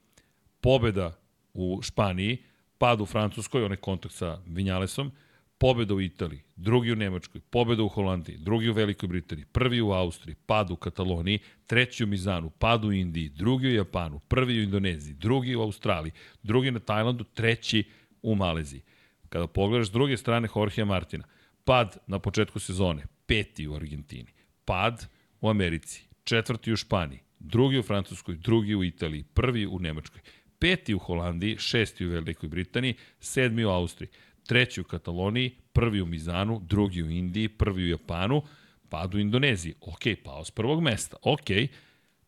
pobjeda 0.60 1.18
u 1.56 1.82
Španiji, 1.82 2.38
pad 2.78 3.00
u 3.00 3.06
Francuskoj, 3.06 3.64
onaj 3.64 3.76
kontakt 3.76 4.14
sa 4.14 4.42
Vinjalesom, 4.46 5.12
pobeda 5.58 5.94
u 5.94 6.00
Italiji, 6.00 6.42
drugi 6.56 6.92
u 6.92 6.96
Nemačkoj, 6.96 7.40
pobeda 7.40 7.82
u 7.82 7.88
Holandiji, 7.88 8.38
drugi 8.38 8.68
u 8.68 8.72
Velikoj 8.72 9.08
Britaniji, 9.08 9.46
prvi 9.52 9.80
u 9.80 9.92
Austriji, 9.92 10.34
pad 10.46 10.70
u 10.70 10.76
Kataloniji, 10.76 11.38
treći 11.66 12.04
u 12.04 12.06
Mizanu, 12.06 12.50
pad 12.50 12.84
u 12.84 12.92
Indiji, 12.92 13.28
drugi 13.28 13.66
u 13.66 13.74
Japanu, 13.74 14.18
prvi 14.18 14.58
u 14.58 14.62
Indoneziji, 14.62 15.14
drugi 15.14 15.56
u 15.56 15.62
Australiji, 15.62 16.12
drugi 16.42 16.70
na 16.70 16.78
Tajlandu, 16.78 17.24
treći 17.24 17.84
u 18.22 18.34
Maleziji. 18.34 18.82
Kada 19.28 19.46
pogledaš 19.46 19.86
s 19.86 19.90
druge 19.90 20.16
strane 20.16 20.48
Jorge 20.56 20.84
Martina, 20.84 21.24
pad 21.64 21.96
na 22.06 22.18
početku 22.18 22.58
sezone, 22.58 23.06
peti 23.26 23.68
u 23.68 23.74
Argentini, 23.74 24.32
pad 24.64 25.06
u 25.40 25.48
Americi, 25.48 26.08
četvrti 26.24 26.72
u 26.72 26.76
Španiji, 26.76 27.20
drugi 27.38 27.78
u 27.78 27.82
Francuskoj, 27.82 28.34
drugi 28.34 28.74
u 28.74 28.84
Italiji, 28.84 29.22
prvi 29.22 29.66
u 29.66 29.78
Nemačkoj 29.78 30.20
peti 30.58 30.94
u 30.94 30.98
Holandiji, 30.98 31.58
šesti 31.58 32.06
u 32.06 32.10
Velikoj 32.10 32.48
Britaniji, 32.48 32.94
sedmi 33.20 33.64
u 33.64 33.70
Austriji, 33.70 34.08
treći 34.46 34.80
u 34.80 34.84
Kataloniji, 34.84 35.54
prvi 35.72 36.00
u 36.00 36.06
Mizanu, 36.06 36.60
drugi 36.64 37.02
u 37.02 37.10
Indiji, 37.10 37.48
prvi 37.48 37.84
u 37.84 37.88
Japanu, 37.88 38.42
pad 38.88 39.14
u 39.14 39.18
Indoneziji. 39.18 39.74
Ok, 39.80 40.02
pao 40.24 40.44
s 40.44 40.50
prvog 40.50 40.82
mesta. 40.82 41.16
Ok, 41.22 41.46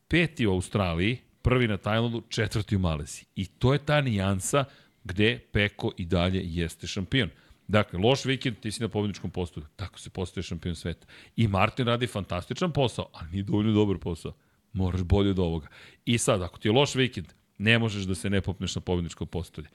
peti 0.08 0.46
u 0.46 0.52
Australiji, 0.52 1.18
prvi 1.42 1.68
na 1.68 1.76
Tajlandu, 1.76 2.22
četvrti 2.28 2.76
u 2.76 2.78
Maleziji. 2.78 3.24
I 3.36 3.46
to 3.46 3.72
je 3.72 3.78
ta 3.78 4.00
nijansa 4.00 4.64
gde 5.04 5.38
Peko 5.52 5.92
i 5.96 6.04
dalje 6.04 6.42
jeste 6.44 6.86
šampion. 6.86 7.30
Dakle, 7.68 7.98
loš 7.98 8.24
vikend, 8.24 8.56
ti 8.60 8.72
si 8.72 8.82
na 8.82 8.88
pobedničkom 8.88 9.30
postoju. 9.30 9.66
Tako 9.76 9.98
se 9.98 10.10
postaje 10.10 10.42
šampion 10.42 10.74
sveta. 10.74 11.06
I 11.36 11.48
Martin 11.48 11.86
radi 11.86 12.06
fantastičan 12.06 12.72
posao, 12.72 13.10
ali 13.12 13.30
nije 13.30 13.42
dovoljno 13.42 13.72
dobar 13.72 13.98
posao. 13.98 14.32
Moraš 14.72 15.02
bolje 15.02 15.30
od 15.30 15.38
ovoga. 15.38 15.68
I 16.04 16.18
sad, 16.18 16.42
ako 16.42 16.58
ti 16.58 16.68
je 16.68 16.72
loš 16.72 16.94
vikend, 16.94 17.32
Ne 17.58 17.78
možeš 17.78 18.04
da 18.04 18.14
se 18.14 18.30
ne 18.30 18.40
popneš 18.40 18.74
na 18.74 18.80
pobedničko 18.80 19.26
postolje. 19.26 19.68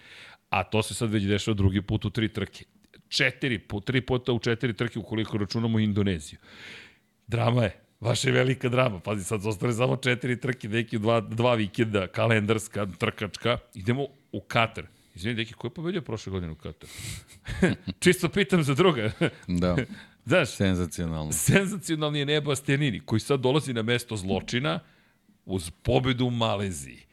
A 0.50 0.64
to 0.64 0.84
se 0.84 0.94
sad 0.94 1.12
već 1.12 1.24
dešava 1.24 1.56
drugi 1.56 1.82
put 1.82 2.06
u 2.06 2.10
tri 2.10 2.30
trke. 2.30 2.66
Četiri, 3.10 3.60
po, 3.60 3.80
tri 3.80 4.02
puta 4.02 4.34
u 4.34 4.40
četiri 4.40 4.74
trke 4.74 5.00
ukoliko 5.00 5.38
računamo 5.38 5.80
Indoneziju. 5.80 6.40
Drama 7.28 7.64
je. 7.64 7.80
Vaša 8.00 8.30
je 8.30 8.34
velika 8.34 8.70
drama. 8.70 9.00
Pazi, 9.00 9.24
sad 9.24 9.42
zostane 9.42 9.74
samo 9.74 9.96
četiri 9.96 10.40
trke, 10.40 10.70
neki 10.70 11.00
dva, 11.00 11.22
dva 11.22 11.56
vikenda, 11.56 12.08
kalendarska, 12.08 12.88
trkačka. 13.00 13.58
Idemo 13.74 14.08
u 14.32 14.42
Katar. 14.42 14.86
Izvini, 15.16 15.36
deki, 15.36 15.54
ko 15.54 15.68
je 15.68 15.72
pobedio 15.72 16.02
prošle 16.02 16.32
godine 16.32 16.52
u 16.52 16.56
Katar? 16.56 16.90
Čisto 18.04 18.30
pitam 18.30 18.64
za 18.64 18.74
druga. 18.74 19.12
da. 19.48 19.78
Znaš, 20.26 20.50
senzacionalno. 20.50 21.32
Senzacionalni 21.32 22.20
je 22.20 22.26
Nebo 22.26 22.52
Astianini, 22.52 23.00
koji 23.00 23.20
sad 23.20 23.40
dolazi 23.40 23.74
na 23.74 23.82
mesto 23.82 24.18
zločina 24.18 24.80
uz 25.46 25.70
pobedu 25.70 26.26
u 26.26 26.32
Maleziji. 26.32 27.06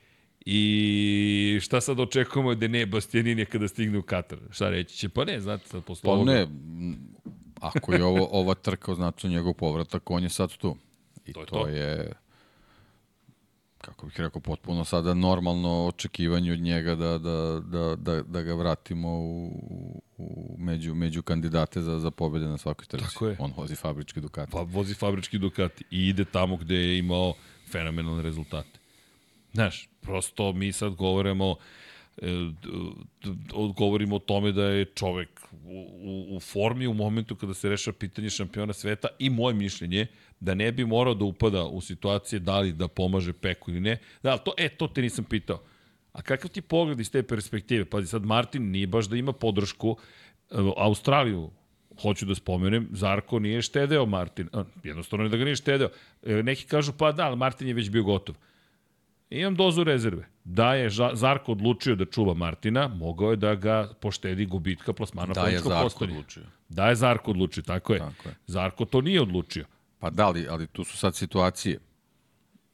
I 0.47 1.59
šta 1.63 1.81
sad 1.81 2.01
očekujemo 2.01 2.55
da 2.55 2.69
ne 2.69 2.87
Bastianini 2.87 3.47
kada 3.47 3.69
stigne 3.69 3.99
u 3.99 4.03
Katar? 4.03 4.39
Šta 4.51 4.71
reći 4.71 4.97
će? 4.97 5.09
Pa 5.09 5.25
ne, 5.25 5.41
znate, 5.41 5.69
sad 5.69 5.85
posle 5.85 6.07
Pa 6.07 6.11
ovoga... 6.11 6.33
ne, 6.33 6.47
ako 7.61 7.93
je 7.93 8.05
ovo, 8.05 8.29
ova 8.33 8.55
trka 8.55 8.93
označu 8.93 9.29
njegov 9.29 9.55
povratak, 9.55 10.11
on 10.11 10.23
je 10.23 10.29
sad 10.29 10.57
tu. 10.57 10.77
I 11.27 11.33
to 11.33 11.41
je, 11.41 11.47
to, 11.47 11.57
to 11.57 11.67
je 11.67 12.13
kako 13.81 14.07
bih 14.07 14.21
rekao, 14.21 14.41
potpuno 14.41 14.85
sada 14.85 15.15
normalno 15.15 15.87
očekivanje 15.87 16.53
od 16.53 16.61
njega 16.61 16.95
da, 16.95 17.19
da, 17.19 17.61
da, 17.61 17.97
da, 17.97 18.23
da 18.23 18.43
ga 18.43 18.55
vratimo 18.55 19.09
u, 19.09 20.03
u, 20.19 20.57
među, 20.59 20.95
među 20.95 21.23
kandidate 21.23 21.83
za, 21.83 21.99
za 21.99 22.11
pobede 22.11 22.47
na 22.47 22.59
svakoj 22.59 22.87
trci. 22.87 23.05
Tako 23.05 23.27
je. 23.27 23.37
On 23.39 23.53
vozi 23.57 23.75
fabrički 23.75 24.21
Ducati. 24.21 24.53
Pa 24.53 24.61
vozi 24.61 24.95
fabrički 24.95 25.39
Ducati 25.39 25.85
i 25.91 26.09
ide 26.09 26.25
tamo 26.25 26.57
gde 26.57 26.75
je 26.75 26.99
imao 26.99 27.35
fenomenalne 27.73 28.23
rezultate. 28.23 28.80
Znaš, 29.53 29.89
prosto 30.01 30.53
mi 30.53 30.73
sad 30.73 30.95
govorimo 30.95 31.57
e, 32.17 32.27
govorimo 33.77 34.17
o 34.17 34.19
tome 34.19 34.53
da 34.53 34.65
je 34.65 34.85
čovek 34.85 35.41
u, 35.65 36.37
u, 36.37 36.41
formi 36.41 36.87
u 36.87 36.95
momentu 36.95 37.37
kada 37.37 37.55
se 37.55 37.69
reša 37.69 37.93
pitanje 37.93 38.31
šampiona 38.31 38.73
sveta 38.73 39.09
i 39.19 39.31
moje 39.31 39.55
mišljenje 39.55 40.07
da 40.41 40.55
ne 40.55 40.73
bi 40.73 40.85
morao 40.85 41.15
da 41.15 41.25
upada 41.25 41.65
u 41.65 41.81
situacije 41.81 42.41
da 42.41 42.61
li 42.61 42.73
da 42.73 42.89
pomaže 42.89 43.33
Peku 43.33 43.71
ili 43.71 43.81
ne. 43.81 43.99
Da, 44.23 44.39
to, 44.39 44.55
e, 44.57 44.69
to 44.69 44.89
te 44.89 45.03
nisam 45.03 45.25
pitao. 45.25 45.63
A 46.13 46.23
kakav 46.23 46.51
ti 46.51 46.61
pogled 46.61 47.01
iz 47.01 47.11
te 47.11 47.23
perspektive? 47.23 47.85
Pazi, 47.85 48.07
sad 48.07 48.25
Martin 48.25 48.71
nije 48.71 48.87
baš 48.87 49.07
da 49.07 49.17
ima 49.17 49.33
podršku. 49.33 49.97
E, 50.51 50.55
Australiju 50.77 51.51
hoću 52.03 52.27
da 52.27 52.35
spomenem, 52.35 52.89
Zarko 52.93 53.39
nije 53.39 53.63
štedeo 53.63 54.07
Martin. 54.07 54.49
Jednostavno 54.85 55.25
je 55.25 55.29
da 55.29 55.37
ga 55.37 55.45
nije 55.45 55.57
štedeo. 55.57 55.89
E, 56.23 56.43
neki 56.43 56.65
kažu, 56.65 56.93
pa 56.99 57.13
da, 57.13 57.27
ali 57.27 57.37
Martin 57.37 57.69
je 57.69 57.75
već 57.75 57.91
bio 57.91 58.03
gotov. 58.03 58.35
Imam 59.31 59.55
dozu 59.55 59.85
rezerve. 59.85 60.29
Da 60.45 60.75
je 60.75 60.91
Zarko 61.13 61.53
odlučio 61.53 61.95
da 61.97 62.05
čuva 62.05 62.35
Martina, 62.35 62.89
mogao 62.89 63.31
je 63.31 63.37
da 63.37 63.55
ga 63.55 63.91
poštedi 64.01 64.47
gubitka 64.47 64.93
plasmana 64.93 65.35
da 65.35 65.51
Zarko 65.51 65.69
postanje. 65.83 66.13
odlučio. 66.13 66.43
Da 66.69 66.89
je 66.89 66.95
Zarko 66.95 67.31
odlučio, 67.31 67.63
tako 67.63 67.93
je. 67.93 67.99
tako 67.99 68.29
je. 68.29 68.35
Zarko 68.47 68.85
to 68.85 69.01
nije 69.01 69.23
odlučio. 69.23 69.65
Pa 69.99 70.11
da 70.11 70.29
li, 70.31 70.47
ali 70.51 70.67
tu 70.67 70.85
su 70.85 70.97
sad 70.97 71.17
situacije. 71.17 71.79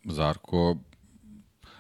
Zarko 0.05 0.77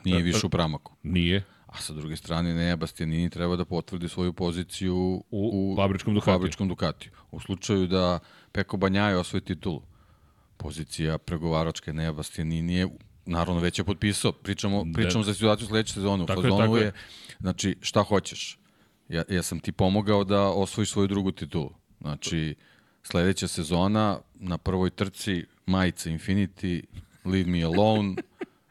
nije 0.04 0.22
više 0.22 0.46
u 0.46 0.50
pramaku. 0.50 0.92
Nije. 1.02 1.44
A 1.66 1.76
sa 1.80 1.92
druge 1.92 2.16
strane, 2.16 2.54
ne, 2.54 2.76
Bastianini 2.76 3.30
treba 3.30 3.56
da 3.56 3.64
potvrdi 3.64 4.08
svoju 4.08 4.32
poziciju 4.32 4.96
u, 4.96 5.24
u 5.30 5.76
fabričkom 5.76 6.14
Ducatiju. 6.14 6.34
fabričkom 6.34 6.68
Ducatiju. 6.68 7.12
U 7.30 7.40
slučaju 7.40 7.86
da 7.86 8.18
Peko 8.52 8.76
Banjaje 8.76 9.16
osvoji 9.18 9.40
titulu, 9.40 9.82
pozicija 10.56 11.18
pregovaračke 11.18 11.92
Nea 11.92 12.12
Bastianini 12.12 12.74
je 12.74 12.88
naravno 13.26 13.60
već 13.60 13.78
je 13.78 13.84
potpisao. 13.84 14.32
Pričamo, 14.32 14.84
da. 14.84 14.92
pričamo 14.92 15.24
za 15.24 15.34
situaciju 15.34 15.66
sledeće 15.66 15.92
sezone. 15.92 16.24
U 16.24 16.26
fazonu 16.26 16.76
je, 16.76 16.84
je, 16.84 16.92
znači, 17.40 17.76
šta 17.80 18.02
hoćeš? 18.02 18.58
Ja, 19.08 19.24
ja 19.28 19.42
sam 19.42 19.60
ti 19.60 19.72
pomogao 19.72 20.24
da 20.24 20.42
osvojiš 20.42 20.90
svoju 20.90 21.08
drugu 21.08 21.32
titulu. 21.32 21.70
Znači, 22.00 22.54
sledeća 23.02 23.48
sezona 23.48 24.18
na 24.34 24.58
prvoj 24.58 24.90
trci 24.90 25.44
majica 25.66 26.10
Infinity, 26.10 26.82
Leave 27.24 27.50
Me 27.50 27.62
Alone, 27.62 28.14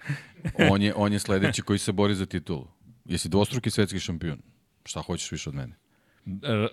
on 0.71 0.81
je, 0.81 0.93
on 0.95 1.13
je 1.13 1.19
sledeći 1.19 1.61
koji 1.61 1.79
se 1.79 1.91
bori 1.91 2.15
za 2.15 2.25
titulu. 2.25 2.67
Jesi 3.05 3.29
dvostruki 3.29 3.69
svetski 3.69 3.99
šampion. 3.99 4.41
Šta 4.85 5.01
hoćeš 5.01 5.31
više 5.31 5.49
od 5.49 5.55
mene? 5.55 5.75
E, 6.25 6.67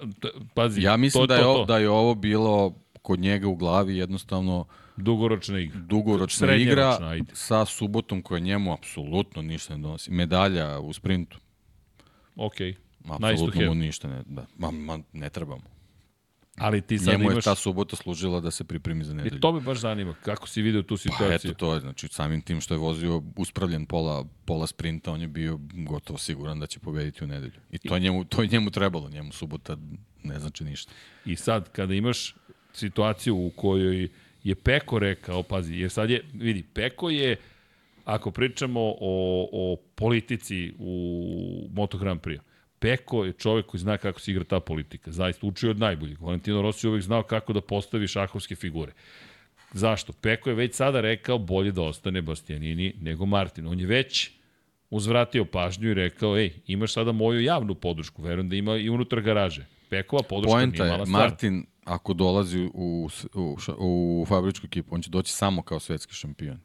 pazi, 0.55 0.83
ja 0.83 0.97
mislim 0.97 1.23
to, 1.23 1.27
da, 1.27 1.35
je, 1.35 1.43
to, 1.43 1.55
to. 1.55 1.65
da 1.65 1.79
je 1.79 1.91
ovo 1.91 2.15
bilo 2.15 2.75
kod 3.03 3.21
njega 3.21 3.49
u 3.49 3.57
glavi 3.57 3.97
jednostavno 3.97 4.67
dugoročna 4.97 5.59
igra. 5.59 5.81
Dugoročna 5.81 6.55
igra 6.55 6.99
ajde. 7.01 7.33
sa 7.35 7.65
subotom 7.65 8.23
koja 8.23 8.39
njemu 8.39 8.73
apsolutno 8.73 9.43
ništa 9.43 9.77
ne 9.77 9.83
donosi. 9.83 10.11
Medalja 10.11 10.81
u 10.81 10.93
sprintu. 10.93 11.39
Ok. 12.37 12.55
Apsolutno 13.09 13.67
mu 13.67 13.75
ništa 13.75 14.09
ne, 14.09 14.23
da, 14.27 14.47
ma, 14.59 14.71
ma, 14.71 14.99
ne 15.13 15.31
trebamo. 15.31 15.73
Ali 16.57 16.81
ti 16.83 16.99
sad 16.99 17.09
Njemu 17.09 17.25
imaš... 17.25 17.37
je 17.37 17.43
ta 17.43 17.55
subota 17.55 17.97
služila 17.97 18.41
da 18.41 18.51
se 18.51 18.65
pripremi 18.65 19.05
za 19.05 19.15
nedelju. 19.15 19.37
I 19.37 19.41
to 19.41 19.53
me 19.53 19.61
baš 19.61 19.79
zanima, 19.79 20.15
kako 20.23 20.49
si 20.49 20.63
video 20.63 20.83
tu 20.83 20.97
situaciju? 20.97 21.29
Pa 21.29 21.35
eto 21.35 21.55
to 21.55 21.75
je, 21.75 21.81
znači 21.81 22.09
samim 22.09 22.41
tim 22.41 22.61
što 22.61 22.75
je 22.75 22.79
vozio 22.79 23.23
uspravljen 23.37 23.87
pola, 23.87 24.25
pola 24.45 24.67
sprinta, 24.67 25.13
on 25.13 25.21
je 25.21 25.29
bio 25.29 25.59
gotovo 25.73 26.19
siguran 26.19 26.61
da 26.61 26.67
će 26.67 26.79
pobediti 26.79 27.25
u 27.25 27.27
nedelju. 27.27 27.61
I 27.71 27.79
to 27.79 27.95
je 27.95 28.01
njemu, 28.01 28.25
to 28.25 28.43
je 28.43 28.49
njemu 28.49 28.71
trebalo, 28.71 29.11
njemu 29.11 29.33
subota 29.33 29.77
ne 30.23 30.41
znači 30.41 30.65
ništa. 30.65 30.93
I 31.25 31.37
sad, 31.37 31.73
kada 31.73 31.95
imaš 31.95 32.35
situaciju 32.73 33.37
u 33.37 33.51
kojoj 33.57 34.09
je 34.45 34.55
Peko 34.55 34.99
rekao, 34.99 35.43
pazi, 35.43 35.75
jer 35.75 35.91
sad 35.91 36.11
je, 36.11 36.25
vidi, 36.35 36.63
Peko 36.75 37.11
je, 37.11 37.37
ako 38.05 38.31
pričamo 38.31 38.81
o, 38.81 39.49
o 39.53 39.77
politici 39.95 40.73
u 40.79 41.69
Moto 41.73 41.99
Grand 41.99 42.21
Prix, 42.21 42.41
Peko 42.79 43.25
je 43.25 43.33
čovek 43.33 43.67
koji 43.67 43.81
zna 43.81 43.97
kako 43.97 44.21
se 44.21 44.31
igra 44.31 44.45
ta 44.45 44.61
politika. 44.61 45.13
Zaista 45.13 45.47
učio 45.47 45.71
od 45.71 45.79
najboljih. 45.79 46.23
Valentino 46.23 46.63
Rossi 46.63 46.89
uvek 46.89 47.03
znao 47.03 47.23
kako 47.23 47.53
da 47.53 47.61
postavi 47.61 48.09
šahovske 48.09 48.57
figure. 48.57 48.93
Zašto? 49.73 50.13
Peko 50.13 50.51
je 50.51 50.57
već 50.57 50.75
sada 50.75 51.01
rekao 51.01 51.39
bolje 51.39 51.73
da 51.73 51.83
ostane 51.83 52.23
Bastianini 52.23 52.95
nego 53.01 53.27
Martin. 53.27 53.67
On 53.67 53.81
je 53.81 53.87
već 53.87 54.31
uzvratio 54.91 55.45
pažnju 55.45 55.91
i 55.91 55.95
rekao, 55.95 56.39
ej, 56.39 56.51
imaš 56.67 56.93
sada 56.93 57.13
moju 57.13 57.41
javnu 57.41 57.75
podršku, 57.75 58.23
verujem 58.23 58.49
da 58.49 58.57
ima 58.57 58.77
i 58.77 58.89
unutar 58.89 59.21
garaže. 59.21 59.67
Pekova 59.89 60.23
podrška 60.23 60.53
Poenta 60.53 60.83
nije 60.83 60.93
mala 60.93 61.07
stvar. 61.07 61.23
Martin, 61.23 61.67
ako 61.85 62.15
dolazi 62.15 62.71
u, 62.75 63.09
u, 63.35 63.57
u 63.79 64.25
fabričku 64.29 64.67
ekipu, 64.67 64.95
on 64.95 65.03
će 65.03 65.11
doći 65.11 65.33
samo 65.33 65.63
kao 65.63 65.81
svetski 65.81 66.15
šampion. 66.15 66.61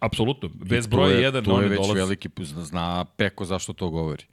Apsolutno, 0.00 0.48
bez 0.54 0.86
broja 0.86 1.30
1 1.32 1.44
to 1.44 1.60
je 1.60 1.68
već 1.68 1.80
dolazi. 1.80 1.98
veliki, 1.98 2.28
zna 2.44 3.04
Peko 3.04 3.44
zašto 3.44 3.72
to 3.72 3.90
govori. 3.90 4.24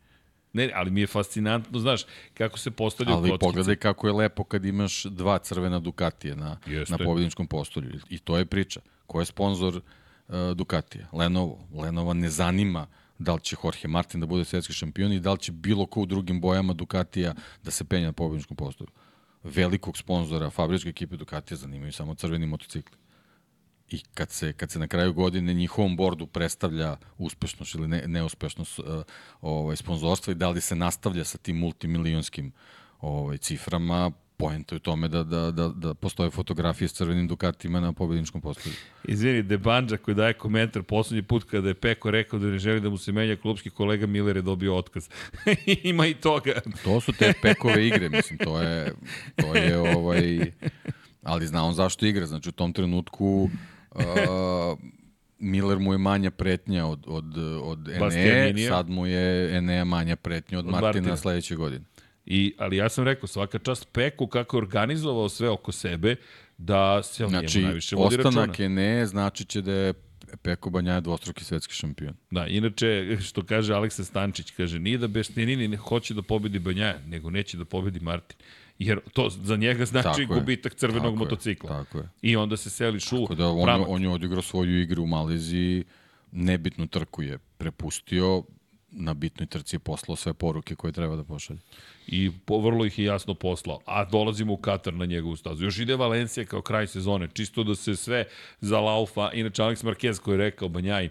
Ne, 0.53 0.71
ali 0.75 0.91
mi 0.91 1.01
je 1.01 1.07
fascinantno, 1.07 1.79
znaš, 1.79 2.01
kako 2.33 2.59
se 2.59 2.71
postavljaju 2.71 3.17
ali 3.17 3.29
kockice. 3.29 3.45
Ali 3.45 3.51
pogledaj 3.51 3.75
kako 3.75 4.07
je 4.07 4.13
lepo 4.13 4.43
kad 4.43 4.65
imaš 4.65 5.03
dva 5.03 5.37
crvena 5.39 5.79
Dukatije 5.79 6.35
na, 6.35 6.57
Jeste. 6.65 6.97
na 6.97 7.05
pobjedničkom 7.05 7.47
postolju. 7.47 7.99
I 8.09 8.19
to 8.19 8.37
je 8.37 8.45
priča. 8.45 8.81
Ko 9.07 9.19
je 9.19 9.25
sponsor 9.25 9.75
uh, 9.75 10.35
Dukatija? 10.55 11.07
Lenovo. 11.13 11.67
Lenova 11.73 12.13
ne 12.13 12.29
zanima 12.29 12.87
da 13.19 13.33
li 13.33 13.41
će 13.41 13.55
Jorge 13.63 13.87
Martin 13.87 14.19
da 14.19 14.25
bude 14.25 14.45
svetski 14.45 14.73
šampion 14.73 15.11
i 15.11 15.19
da 15.19 15.31
li 15.31 15.39
će 15.39 15.51
bilo 15.51 15.85
ko 15.85 16.01
u 16.01 16.05
drugim 16.05 16.41
bojama 16.41 16.73
Dukatija 16.73 17.33
da 17.63 17.71
se 17.71 17.83
penja 17.83 18.05
na 18.05 18.13
pobjedničkom 18.13 18.57
postolju. 18.57 18.89
Velikog 19.43 19.97
sponzora 19.97 20.49
fabričke 20.49 20.89
ekipe 20.89 21.17
Dukatija 21.17 21.57
zanimaju 21.57 21.91
samo 21.91 22.15
crveni 22.15 22.45
motocikli. 22.45 22.97
I 23.89 23.99
kad 24.13 24.31
se, 24.31 24.53
kad 24.53 24.71
se 24.71 24.79
na 24.79 24.87
kraju 24.87 25.13
godine 25.13 25.53
njihovom 25.53 25.95
bordu 25.95 26.27
predstavlja 26.27 26.97
uspešnost 27.17 27.75
ili 27.75 27.87
ne, 27.87 28.03
neuspešnost 28.07 28.79
uh, 28.79 28.85
ovaj, 29.41 29.75
sponzorstva 29.75 30.31
i 30.31 30.35
da 30.35 30.49
li 30.49 30.61
se 30.61 30.75
nastavlja 30.75 31.23
sa 31.23 31.37
tim 31.37 31.57
multimilionskim 31.57 32.51
ovaj, 33.01 33.37
ciframa, 33.37 34.11
poenta 34.43 34.75
u 34.75 34.79
tome 34.79 35.07
da, 35.07 35.23
da, 35.23 35.51
da, 35.51 35.67
da 35.67 35.93
postoje 35.93 36.29
fotografije 36.29 36.87
s 36.87 36.93
crvenim 36.93 37.27
Dukatima 37.27 37.79
na 37.79 37.93
pobedničkom 37.93 38.41
postoju. 38.41 38.73
Izvini, 39.03 39.43
Debanđa 39.43 39.97
koji 39.97 40.15
daje 40.15 40.33
komentar 40.33 40.83
poslednji 40.83 41.23
put 41.23 41.43
kada 41.43 41.67
je 41.67 41.73
Peko 41.73 42.11
rekao 42.11 42.39
da 42.39 42.47
ne 42.47 42.59
želi 42.59 42.81
da 42.81 42.89
mu 42.89 42.97
se 42.97 43.11
menja 43.11 43.35
klubski 43.35 43.69
kolega 43.69 44.07
Miller 44.07 44.35
je 44.35 44.41
dobio 44.41 44.75
otkaz. 44.75 45.09
Ima 45.83 46.07
i 46.07 46.13
toga. 46.13 46.61
To 46.83 47.01
su 47.01 47.11
te 47.11 47.33
Pekove 47.41 47.87
igre, 47.87 48.09
mislim, 48.09 48.39
to 48.39 48.61
je, 48.61 48.93
to 49.35 49.55
je 49.55 49.77
ovaj, 49.77 50.51
ali 51.23 51.47
zna 51.47 51.63
on 51.63 51.73
zašto 51.73 52.05
igra, 52.05 52.25
znači 52.25 52.49
u 52.49 52.51
tom 52.51 52.73
trenutku 52.73 53.49
Uh, 53.95 54.79
Miller 55.39 55.79
mu 55.79 55.93
je 55.93 55.97
manja 55.97 56.31
pretnja 56.31 56.85
od, 56.85 57.03
od, 57.07 57.37
od 57.61 57.89
Ene, 57.89 58.67
sad 58.67 58.89
mu 58.89 59.07
je 59.07 59.57
Enea 59.57 59.83
manja 59.83 60.15
pretnja 60.15 60.59
od, 60.59 60.65
od 60.65 60.71
Martina, 60.71 60.87
Martina 60.87 61.17
sledeće 61.17 61.55
godine. 61.55 61.85
I, 62.25 62.55
ali 62.57 62.77
ja 62.77 62.89
sam 62.89 63.03
rekao, 63.03 63.27
svaka 63.27 63.59
čast 63.59 63.87
Peku 63.91 64.27
kako 64.27 64.57
je 64.57 64.61
organizovao 64.61 65.29
sve 65.29 65.49
oko 65.49 65.71
sebe, 65.71 66.15
da 66.57 67.03
se 67.03 67.25
on 67.25 67.29
znači, 67.29 67.57
njemu 67.57 67.67
najviše 67.67 67.95
vodi 67.95 68.15
računa. 68.15 68.31
Znači, 68.31 68.49
ostanak 68.49 68.59
Ene 68.59 69.05
znači 69.05 69.45
će 69.45 69.61
da 69.61 69.71
je 69.71 69.93
Peko 70.41 70.69
Banjaja 70.69 70.99
dvostruki 70.99 71.43
svetski 71.43 71.73
šampion. 71.73 72.13
Da, 72.31 72.47
inače, 72.47 73.17
što 73.21 73.45
kaže 73.45 73.73
Aleksa 73.73 74.03
Stančić, 74.03 74.51
kaže, 74.51 74.79
nije 74.79 74.97
da 74.97 75.07
Bešnjenini 75.07 75.67
ne 75.67 75.77
hoće 75.77 76.13
da 76.13 76.21
pobedi 76.21 76.59
Banjaja, 76.59 76.99
nego 77.07 77.29
neće 77.29 77.57
da 77.57 77.65
pobedi 77.65 77.99
Martin 77.99 78.37
jer 78.79 78.99
to 79.13 79.29
za 79.29 79.55
njega 79.55 79.85
znači 79.85 80.21
tako 80.21 80.33
gubitak 80.33 80.75
crvenog 80.75 81.03
tako 81.03 81.15
motocikla. 81.15 81.69
Je, 81.69 81.83
tako 81.83 81.97
je. 81.97 82.09
I 82.21 82.35
onda 82.35 82.57
se 82.57 82.69
seliš 82.69 83.11
u 83.11 83.21
tako 83.21 83.35
da 83.35 83.47
on, 83.47 83.63
pramak. 83.63 83.87
on 83.89 84.03
je 84.03 84.09
odigrao 84.09 84.41
svoju 84.41 84.81
igru 84.81 85.03
u 85.03 85.07
Maleziji, 85.07 85.83
nebitnu 86.31 86.87
trku 86.87 87.21
je 87.21 87.37
prepustio, 87.37 88.43
na 88.95 89.13
bitnoj 89.13 89.47
trci 89.47 89.75
je 89.75 89.79
poslao 89.79 90.15
sve 90.15 90.33
poruke 90.33 90.75
koje 90.75 90.93
treba 90.93 91.15
da 91.15 91.23
pošalje. 91.23 91.59
I 92.07 92.31
po, 92.45 92.59
vrlo 92.59 92.85
ih 92.85 92.99
je 92.99 93.05
jasno 93.05 93.33
poslao. 93.33 93.79
A 93.85 94.05
dolazimo 94.05 94.53
u 94.53 94.57
Katar 94.57 94.93
na 94.93 95.05
njegovu 95.05 95.35
stazu. 95.35 95.65
Još 95.65 95.79
ide 95.79 95.95
Valencija 95.95 96.45
kao 96.45 96.61
kraj 96.61 96.87
sezone, 96.87 97.29
čisto 97.33 97.63
da 97.63 97.75
se 97.75 97.95
sve 97.95 98.25
za 98.61 98.79
laufa. 98.79 99.31
Inače, 99.33 99.61
Alex 99.61 99.83
Marquez 99.83 100.19
koji 100.19 100.33
je 100.33 100.37
rekao, 100.37 100.69
Banjaj, 100.69 101.09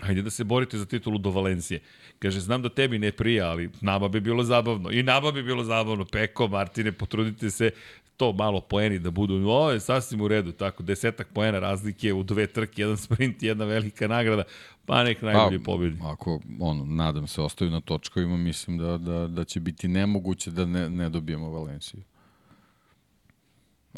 hajde 0.00 0.22
da 0.22 0.30
se 0.30 0.44
borite 0.44 0.78
za 0.78 0.86
titulu 0.86 1.18
do 1.18 1.30
Valencije. 1.30 1.80
Kaže, 2.18 2.40
znam 2.40 2.62
da 2.62 2.68
tebi 2.68 2.98
ne 2.98 3.12
prija, 3.12 3.50
ali 3.50 3.70
nama 3.80 4.08
bi 4.08 4.20
bilo 4.20 4.44
zabavno. 4.44 4.90
I 4.90 5.02
nama 5.02 5.32
bi 5.32 5.42
bilo 5.42 5.64
zabavno. 5.64 6.04
Peko, 6.04 6.48
Martine, 6.48 6.92
potrudite 6.92 7.50
se 7.50 7.70
to 8.18 8.32
malo 8.32 8.60
poeni 8.60 8.98
da 8.98 9.10
budu, 9.10 9.34
ovo 9.34 9.70
je 9.70 9.80
sasvim 9.80 10.20
u 10.20 10.28
redu, 10.28 10.52
tako, 10.52 10.82
desetak 10.82 11.28
poena 11.32 11.58
razlike 11.58 12.12
u 12.12 12.22
dve 12.22 12.46
trke, 12.46 12.82
jedan 12.82 12.96
sprint, 12.96 13.42
jedna 13.42 13.64
velika 13.64 14.08
nagrada, 14.08 14.42
pa 14.86 15.04
nek 15.04 15.22
najbolji 15.22 15.58
pa, 15.58 15.64
pobedi. 15.64 15.98
Ako, 16.02 16.40
ono, 16.60 16.84
nadam 16.84 17.26
se, 17.26 17.42
ostaju 17.42 17.70
na 17.70 17.80
točkovima, 17.80 18.36
mislim 18.36 18.78
da, 18.78 18.98
da, 18.98 19.28
da 19.28 19.44
će 19.44 19.60
biti 19.60 19.88
nemoguće 19.88 20.50
da 20.50 20.66
ne, 20.66 20.90
ne 20.90 21.08
dobijemo 21.08 21.50
Valenciju. 21.50 22.02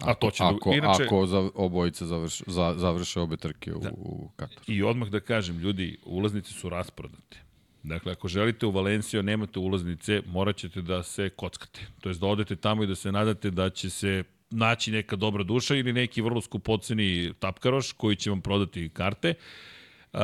Ako, 0.00 0.10
A 0.10 0.14
to 0.14 0.30
će 0.30 0.44
ako, 0.44 0.70
da, 0.70 0.76
inače, 0.76 1.04
ako 1.04 1.26
za, 1.26 1.50
obojica 1.54 2.06
završ, 2.06 2.42
za, 2.46 2.74
završe 2.76 3.20
obe 3.20 3.36
trke 3.36 3.74
u, 3.74 3.80
da. 3.80 3.90
u 3.96 4.28
Kataru. 4.36 4.60
I 4.66 4.82
odmah 4.82 5.08
da 5.08 5.20
kažem, 5.20 5.58
ljudi, 5.58 5.98
ulaznice 6.04 6.52
su 6.52 6.68
rasprodate. 6.68 7.49
Dakle, 7.82 8.12
ako 8.12 8.28
želite 8.28 8.66
u 8.66 8.70
Valenciju, 8.70 9.22
nemate 9.22 9.58
ulaznice, 9.58 10.22
morat 10.26 10.56
ćete 10.56 10.82
da 10.82 11.02
se 11.02 11.28
kockate. 11.28 11.80
To 12.00 12.08
jest 12.08 12.20
da 12.20 12.26
odete 12.26 12.56
tamo 12.56 12.84
i 12.84 12.86
da 12.86 12.94
se 12.94 13.12
nadate 13.12 13.50
da 13.50 13.70
će 13.70 13.90
se 13.90 14.24
naći 14.50 14.90
neka 14.90 15.16
dobra 15.16 15.42
duša 15.42 15.76
ili 15.76 15.92
neki 15.92 16.22
vrlo 16.22 16.40
skupoceni 16.40 17.32
tapkaroš 17.38 17.92
koji 17.92 18.16
će 18.16 18.30
vam 18.30 18.40
prodati 18.40 18.88
karte. 18.88 19.28
E, 19.28 20.18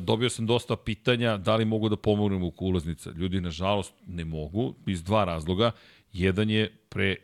dobio 0.00 0.30
sam 0.30 0.46
dosta 0.46 0.76
pitanja 0.76 1.36
da 1.36 1.56
li 1.56 1.64
mogu 1.64 1.88
da 1.88 1.96
pomognem 1.96 2.44
oko 2.44 2.64
ulaznica. 2.64 3.10
Ljudi, 3.10 3.40
nažalost, 3.40 3.94
ne 4.06 4.24
mogu 4.24 4.74
iz 4.86 5.02
dva 5.02 5.24
razloga. 5.24 5.70
Jedan 6.12 6.50
je 6.50 6.72
pre 6.88 7.16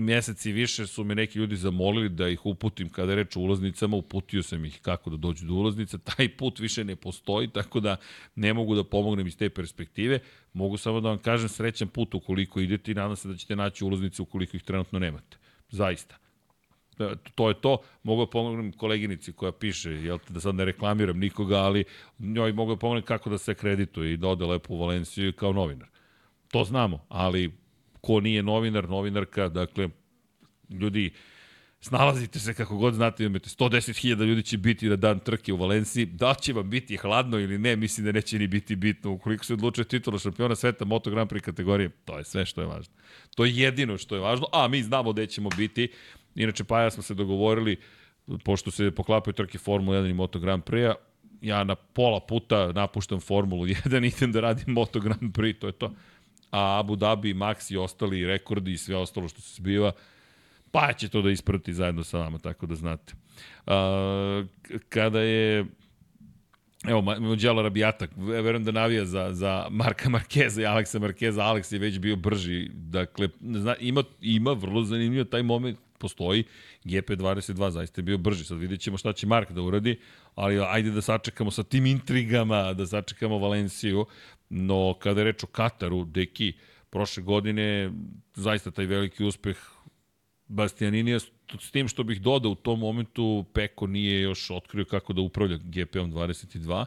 mesec 0.00 0.46
i 0.46 0.52
više 0.52 0.86
su 0.86 1.04
me 1.04 1.14
neki 1.14 1.38
ljudi 1.38 1.56
zamolili 1.56 2.08
da 2.08 2.28
ih 2.28 2.46
uputim 2.46 2.88
kada 2.88 3.14
reč 3.14 3.36
o 3.36 3.40
ulaznicama, 3.40 3.96
uputio 3.96 4.42
sam 4.42 4.64
ih 4.64 4.78
kako 4.82 5.10
da 5.10 5.16
dođu 5.16 5.46
do 5.46 5.54
ulaznica, 5.54 5.98
taj 6.16 6.36
put 6.36 6.58
više 6.58 6.84
ne 6.84 6.96
postoji, 6.96 7.48
tako 7.48 7.80
da 7.80 7.96
ne 8.34 8.52
mogu 8.54 8.74
da 8.74 8.84
pomognem 8.84 9.26
iz 9.26 9.36
te 9.36 9.50
perspektive, 9.50 10.20
mogu 10.52 10.76
samo 10.76 11.00
da 11.00 11.08
vam 11.08 11.18
kažem 11.18 11.48
srećan 11.48 11.88
put 11.88 12.14
ukoliko 12.14 12.60
idete 12.60 12.90
i 12.90 12.94
nadam 12.94 13.16
se 13.16 13.28
da 13.28 13.36
ćete 13.36 13.56
naći 13.56 13.84
ulaznice 13.84 14.22
ukoliko 14.22 14.56
ih 14.56 14.62
trenutno 14.62 14.98
nemate. 14.98 15.36
Zaista. 15.70 16.16
E, 16.98 17.14
to 17.34 17.48
je 17.48 17.60
to. 17.60 17.78
Mogu 18.02 18.24
da 18.24 18.30
pomognem 18.30 18.72
koleginici 18.72 19.32
koja 19.32 19.52
piše, 19.52 19.90
jel 19.90 20.18
da 20.28 20.40
sad 20.40 20.54
ne 20.54 20.64
reklamiram 20.64 21.18
nikoga, 21.18 21.56
ali 21.56 21.84
njoj 22.18 22.52
mogu 22.52 22.72
da 22.72 22.78
pomognem 22.78 23.04
kako 23.04 23.30
da 23.30 23.38
se 23.38 23.54
kredituje 23.54 24.12
i 24.12 24.16
da 24.16 24.28
ode 24.28 24.44
lepo 24.44 24.74
u 24.74 24.78
Valenciju 24.78 25.32
kao 25.32 25.52
novinar. 25.52 25.88
To 26.48 26.64
znamo, 26.64 27.04
ali 27.08 27.52
ko 28.00 28.20
nije 28.20 28.42
novinar, 28.42 28.88
novinarka, 28.88 29.48
dakle, 29.48 29.88
ljudi, 30.70 31.10
snalazite 31.80 32.38
se 32.38 32.54
kako 32.54 32.76
god 32.76 32.94
znate, 32.94 33.24
imate 33.24 33.48
110.000 33.48 34.24
ljudi 34.24 34.42
će 34.42 34.58
biti 34.58 34.88
na 34.88 34.96
dan 34.96 35.18
trke 35.18 35.52
u 35.52 35.56
Valenciji, 35.56 36.06
da 36.06 36.34
će 36.34 36.52
vam 36.52 36.70
biti 36.70 36.96
hladno 36.96 37.38
ili 37.38 37.58
ne, 37.58 37.76
mislim 37.76 38.06
da 38.06 38.12
neće 38.12 38.38
ni 38.38 38.46
biti 38.46 38.76
bitno, 38.76 39.12
ukoliko 39.12 39.44
se 39.44 39.52
odlučuje 39.52 39.84
titula 39.84 40.18
šampiona 40.18 40.54
sveta 40.54 40.84
Moto 40.84 41.10
Grand 41.10 41.30
Prix 41.30 41.40
kategorije, 41.40 41.90
to 42.04 42.18
je 42.18 42.24
sve 42.24 42.46
što 42.46 42.60
je 42.60 42.66
važno. 42.66 42.94
To 43.34 43.44
je 43.44 43.56
jedino 43.56 43.98
što 43.98 44.14
je 44.14 44.20
važno, 44.20 44.46
a 44.52 44.68
mi 44.68 44.82
znamo 44.82 45.12
gde 45.12 45.26
ćemo 45.26 45.48
biti, 45.56 45.88
inače 46.34 46.64
pa 46.64 46.82
ja 46.82 46.90
smo 46.90 47.02
se 47.02 47.14
dogovorili, 47.14 47.76
pošto 48.44 48.70
se 48.70 48.90
poklapaju 48.90 49.34
trke 49.34 49.58
Formula 49.58 49.98
1 49.98 50.10
i 50.10 50.14
Moto 50.14 50.38
Grand 50.38 50.62
Prix-a, 50.64 50.94
ja 51.40 51.64
na 51.64 51.74
pola 51.74 52.20
puta 52.20 52.72
napuštam 52.72 53.20
Formulu 53.20 53.66
1, 53.66 54.16
idem 54.16 54.32
da 54.32 54.40
radim 54.40 54.74
Moto 54.74 55.00
Grand 55.00 55.36
Prix, 55.36 55.58
to 55.58 55.66
je 55.66 55.72
to. 55.72 55.94
A 56.50 56.78
Abu 56.78 56.96
Dhabi, 56.96 57.34
Max 57.34 57.72
i 57.72 57.76
ostali 57.76 58.26
rekordi 58.26 58.72
i 58.72 58.78
sve 58.78 58.96
ostalo 58.96 59.28
što 59.28 59.40
se 59.40 59.54
zbiva, 59.54 59.92
pa 60.70 60.92
će 60.92 61.08
to 61.08 61.22
da 61.22 61.30
isprati 61.30 61.74
zajedno 61.74 62.04
sa 62.04 62.18
vama, 62.18 62.38
tako 62.38 62.66
da 62.66 62.74
znate. 62.74 63.14
A, 63.66 64.44
kada 64.88 65.20
je 65.20 65.64
Evo, 66.84 67.00
Muđelo 67.20 67.62
Rabijata, 67.62 68.06
verujem 68.16 68.64
da 68.64 68.72
navija 68.72 69.04
za, 69.04 69.28
za 69.32 69.66
Marka 69.70 70.08
Markeza 70.08 70.62
i 70.62 70.66
Aleksa 70.66 70.98
Markeza. 70.98 71.42
Aleks 71.42 71.72
je 71.72 71.78
već 71.78 71.98
bio 71.98 72.16
brži. 72.16 72.68
Dakle, 72.72 73.28
zna, 73.40 73.74
ima, 73.80 74.02
ima 74.20 74.52
vrlo 74.52 74.84
zanimljivo 74.84 75.24
taj 75.24 75.42
moment, 75.42 75.78
postoji. 75.98 76.44
GP22 76.84 77.70
zaista 77.70 78.00
je 78.00 78.02
bio 78.02 78.18
brži. 78.18 78.44
Sad 78.44 78.58
vidjet 78.58 78.80
ćemo 78.80 78.96
šta 78.98 79.12
će 79.12 79.26
Mark 79.26 79.50
da 79.52 79.62
uradi, 79.62 79.98
ali 80.34 80.60
ajde 80.68 80.90
da 80.90 81.02
sačekamo 81.02 81.50
sa 81.50 81.62
tim 81.62 81.86
intrigama, 81.86 82.72
da 82.72 82.86
sačekamo 82.86 83.38
Valenciju. 83.38 84.06
No, 84.50 84.94
kada 84.98 85.20
je 85.20 85.24
reč 85.24 85.44
o 85.44 85.46
Kataru, 85.46 86.04
deki, 86.04 86.52
prošle 86.90 87.22
godine 87.22 87.92
zaista 88.34 88.70
taj 88.70 88.86
veliki 88.86 89.24
uspeh 89.24 89.58
Bastianinija 90.48 91.18
s 91.60 91.70
tim 91.70 91.88
što 91.88 92.02
bih 92.02 92.20
dodao 92.22 92.52
u 92.52 92.54
tom 92.54 92.80
momentu 92.80 93.44
Peko 93.52 93.86
nije 93.86 94.20
još 94.22 94.50
otkrio 94.50 94.84
kako 94.84 95.12
da 95.12 95.20
upravlja 95.20 95.56
GP-om 95.56 96.12
22 96.12 96.84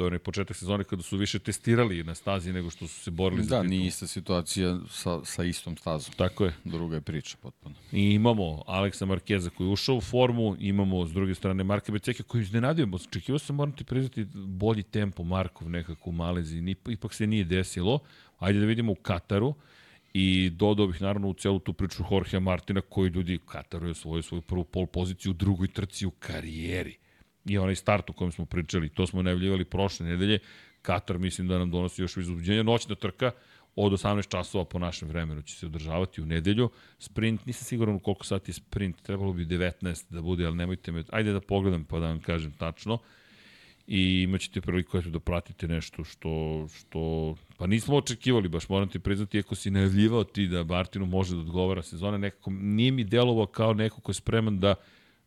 to 0.00 0.04
je 0.04 0.06
onaj 0.06 0.18
početak 0.18 0.56
sezone 0.56 0.84
kada 0.84 1.02
su 1.02 1.16
više 1.16 1.38
testirali 1.38 2.04
na 2.04 2.14
stazi 2.14 2.52
nego 2.52 2.70
što 2.70 2.86
su 2.88 3.00
se 3.00 3.10
borili 3.10 3.42
da, 3.42 3.48
za 3.48 3.56
titul. 3.56 3.62
Da, 3.62 3.68
nije 3.68 3.86
ista 3.86 4.06
situacija 4.06 4.78
sa, 4.90 5.24
sa 5.24 5.44
istom 5.44 5.76
stazom. 5.76 6.14
Tako 6.16 6.44
je. 6.44 6.54
Druga 6.64 6.94
je 6.96 7.00
priča 7.00 7.36
potpuno. 7.42 7.74
I 7.92 8.02
imamo 8.14 8.62
Aleksa 8.66 9.06
Markeza 9.06 9.50
koji 9.50 9.66
je 9.66 9.72
ušao 9.72 9.96
u 9.96 10.00
formu, 10.00 10.56
imamo 10.58 11.06
s 11.06 11.12
druge 11.12 11.34
strane 11.34 11.64
Marka 11.64 11.92
Beceke 11.92 12.22
koji 12.22 12.42
iznenadio, 12.42 12.88
očekivao 12.92 13.38
sam, 13.38 13.56
moram 13.56 13.72
ti 13.76 13.84
priznati, 13.84 14.26
bolji 14.34 14.82
tempo 14.82 15.24
Markov 15.24 15.70
nekako 15.70 16.10
u 16.10 16.12
Malezi, 16.12 16.76
ipak 16.88 17.14
se 17.14 17.26
nije 17.26 17.44
desilo. 17.44 17.98
Ajde 18.38 18.60
da 18.60 18.66
vidimo 18.66 18.92
u 18.92 18.94
Kataru. 19.02 19.54
I 20.14 20.50
dodao 20.50 20.86
bih 20.86 21.02
naravno 21.02 21.28
u 21.28 21.34
celu 21.34 21.58
tu 21.58 21.72
priču 21.72 22.02
Jorge 22.10 22.40
Martina 22.40 22.80
koji 22.80 23.10
ljudi 23.10 23.38
Kataru 23.46 23.88
je 23.88 23.94
svoju, 23.94 24.22
svoju 24.22 24.42
prvu 24.42 24.64
pol 24.64 24.86
poziciju 24.86 25.30
u 25.30 25.34
drugoj 25.34 25.68
trci 25.68 26.06
u 26.06 26.10
karijeri. 26.10 26.99
I 27.44 27.58
onaj 27.58 27.76
start 27.76 28.10
o 28.10 28.12
kojem 28.12 28.32
smo 28.32 28.44
pričali, 28.46 28.88
to 28.88 29.06
smo 29.06 29.22
najavljivali 29.22 29.64
prošle 29.64 30.06
nedelje. 30.06 30.38
Katar 30.82 31.18
mislim 31.18 31.48
da 31.48 31.58
nam 31.58 31.70
donosi 31.70 32.02
još 32.02 32.16
izuzbuđenja. 32.16 32.62
Noćna 32.62 32.94
trka 32.94 33.30
od 33.76 33.92
18 33.92 34.28
časova 34.28 34.64
po 34.64 34.78
našem 34.78 35.08
vremenu 35.08 35.42
će 35.42 35.56
se 35.56 35.66
održavati 35.66 36.22
u 36.22 36.26
nedelju. 36.26 36.70
Sprint, 36.98 37.46
nisam 37.46 37.64
siguran 37.64 37.98
koliko 37.98 38.24
sati 38.24 38.50
je 38.50 38.54
sprint, 38.54 39.02
trebalo 39.02 39.32
bi 39.32 39.46
19 39.46 40.04
da 40.10 40.22
bude, 40.22 40.46
ali 40.46 40.56
nemojte 40.56 40.92
me, 40.92 41.04
ajde 41.10 41.32
da 41.32 41.40
pogledam 41.40 41.84
pa 41.84 41.98
da 41.98 42.06
vam 42.06 42.20
kažem 42.20 42.52
tačno 42.52 42.98
i 43.86 44.22
imaćete 44.22 44.60
priliku 44.60 44.98
eto, 44.98 45.10
da 45.10 45.20
pratite 45.20 45.68
nešto 45.68 46.04
što, 46.04 46.66
što 46.74 47.34
pa 47.58 47.66
nismo 47.66 47.96
očekivali, 47.96 48.48
baš 48.48 48.68
moram 48.68 48.88
ti 48.88 48.98
priznati, 48.98 49.38
ako 49.38 49.54
si 49.54 49.70
najavljivao 49.70 50.24
ti 50.24 50.46
da 50.46 50.64
Martinu 50.64 51.06
može 51.06 51.34
da 51.34 51.40
odgovara 51.40 51.82
sezone, 51.82 52.18
nekako 52.18 52.50
nije 52.50 52.92
mi 52.92 53.04
delovao 53.04 53.46
kao 53.46 53.74
neko 53.74 54.00
ko 54.00 54.10
je 54.10 54.14
spreman 54.14 54.60
da 54.60 54.74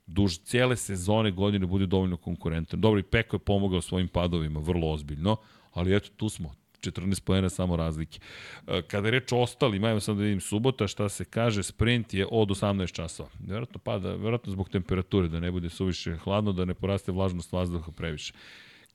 duž 0.06 0.38
cijele 0.38 0.76
sezone 0.76 1.32
godine 1.32 1.66
bude 1.66 1.86
dovoljno 1.86 2.18
konkurentan. 2.18 2.82
Dobro, 2.82 3.00
i 3.00 3.04
Peko 3.04 3.36
je 3.36 3.40
pomogao 3.40 3.82
svojim 3.82 4.08
padovima, 4.08 4.60
vrlo 4.60 4.92
ozbiljno, 4.92 5.38
ali 5.74 5.96
eto, 5.96 6.10
tu 6.18 6.30
smo, 6.30 6.54
14 6.82 7.24
pojena 7.24 7.50
samo 7.50 7.76
razlike. 7.76 8.20
E, 8.68 8.82
kada 8.82 9.08
je 9.08 9.12
reč 9.12 9.32
o 9.32 9.38
ostalima, 9.38 9.90
evo 9.90 10.00
sam 10.00 10.18
da 10.18 10.24
vidim 10.24 10.42
subota, 10.42 10.88
šta 10.88 11.10
se 11.10 11.26
kaže, 11.26 11.64
sprint 11.64 12.14
je 12.14 12.28
od 12.32 12.50
18 12.50 12.94
časova. 12.94 13.30
Verovatno 13.48 13.80
pada, 13.80 14.10
verovatno 14.10 14.52
zbog 14.52 14.70
temperature, 14.70 15.28
da 15.28 15.40
ne 15.40 15.52
bude 15.52 15.70
suviše 15.70 16.18
hladno, 16.18 16.52
da 16.52 16.66
ne 16.66 16.74
poraste 16.74 17.12
vlažnost 17.12 17.52
vazduha 17.52 17.92
previše. 17.92 18.34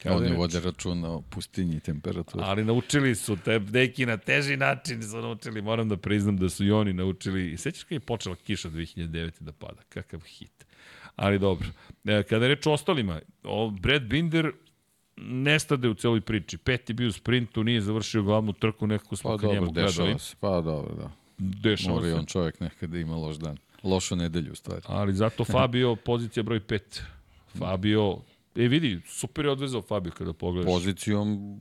Kada 0.03 0.17
Oni 0.17 0.37
vode 0.37 0.61
računa 0.61 1.11
o 1.11 1.21
pustinji 1.21 1.77
i 1.77 1.81
temperaturi. 1.81 2.45
Ali 2.47 2.65
naučili 2.65 3.15
su, 3.15 3.37
te, 3.45 3.61
neki 3.61 4.07
na 4.07 4.17
teži 4.17 4.57
način 4.57 5.03
su 5.03 5.17
naučili, 5.17 5.63
moram 5.63 5.89
da 5.89 5.97
priznam 5.97 6.37
da 6.37 6.49
su 6.49 6.65
i 6.65 6.71
oni 6.71 6.93
naučili. 6.93 7.57
Sećaš 7.57 7.83
kada 7.83 7.95
je 7.95 8.01
počela 8.01 8.37
kiša 8.37 8.69
2009. 8.69 9.31
da 9.41 9.53
pada? 9.53 9.83
Kakav 9.89 10.21
hit. 10.21 10.67
Ali 11.17 11.39
dobro. 11.39 11.69
E, 12.05 12.23
kada 12.23 12.45
je 12.45 12.55
reč 12.55 12.67
o 12.67 12.73
ostalima, 12.73 13.21
Brad 13.81 14.03
Binder 14.03 14.53
nestade 15.17 15.89
u 15.89 15.95
celoj 15.95 16.21
priči. 16.21 16.59
Peti 16.59 16.93
bio 16.93 17.09
u 17.09 17.13
sprintu, 17.13 17.65
nije 17.65 17.81
završio 17.81 18.23
glavnu 18.23 18.53
trku, 18.53 18.87
nekako 18.87 19.17
smo 19.17 19.31
pa, 19.31 19.39
ka 19.39 19.47
njemu 19.47 19.71
gledali. 19.71 20.19
Se, 20.19 20.37
pa 20.41 20.61
dobro, 20.61 20.95
da. 20.95 21.11
Dešava 21.39 21.95
Mori 21.95 22.11
se. 22.11 22.15
on 22.15 22.27
čovjek 22.27 22.61
nekada 22.61 22.99
ima 22.99 23.17
loš 23.17 23.37
dan. 23.37 23.57
Lošu 23.83 24.17
nedelju, 24.17 24.53
u 24.53 24.55
stvari. 24.55 24.83
Ali 24.87 25.13
zato 25.13 25.45
Fabio, 25.45 25.97
pozicija 25.97 26.43
broj 26.43 26.61
5. 26.61 27.01
Fabio, 27.59 28.19
e 28.59 28.69
vidi, 28.69 29.01
super 29.07 29.45
je 29.45 29.51
odvezao 29.51 29.83
Fabio 29.83 30.13
kada 30.13 30.33
pogledaš. 30.33 30.73
Pozicijom, 30.73 31.61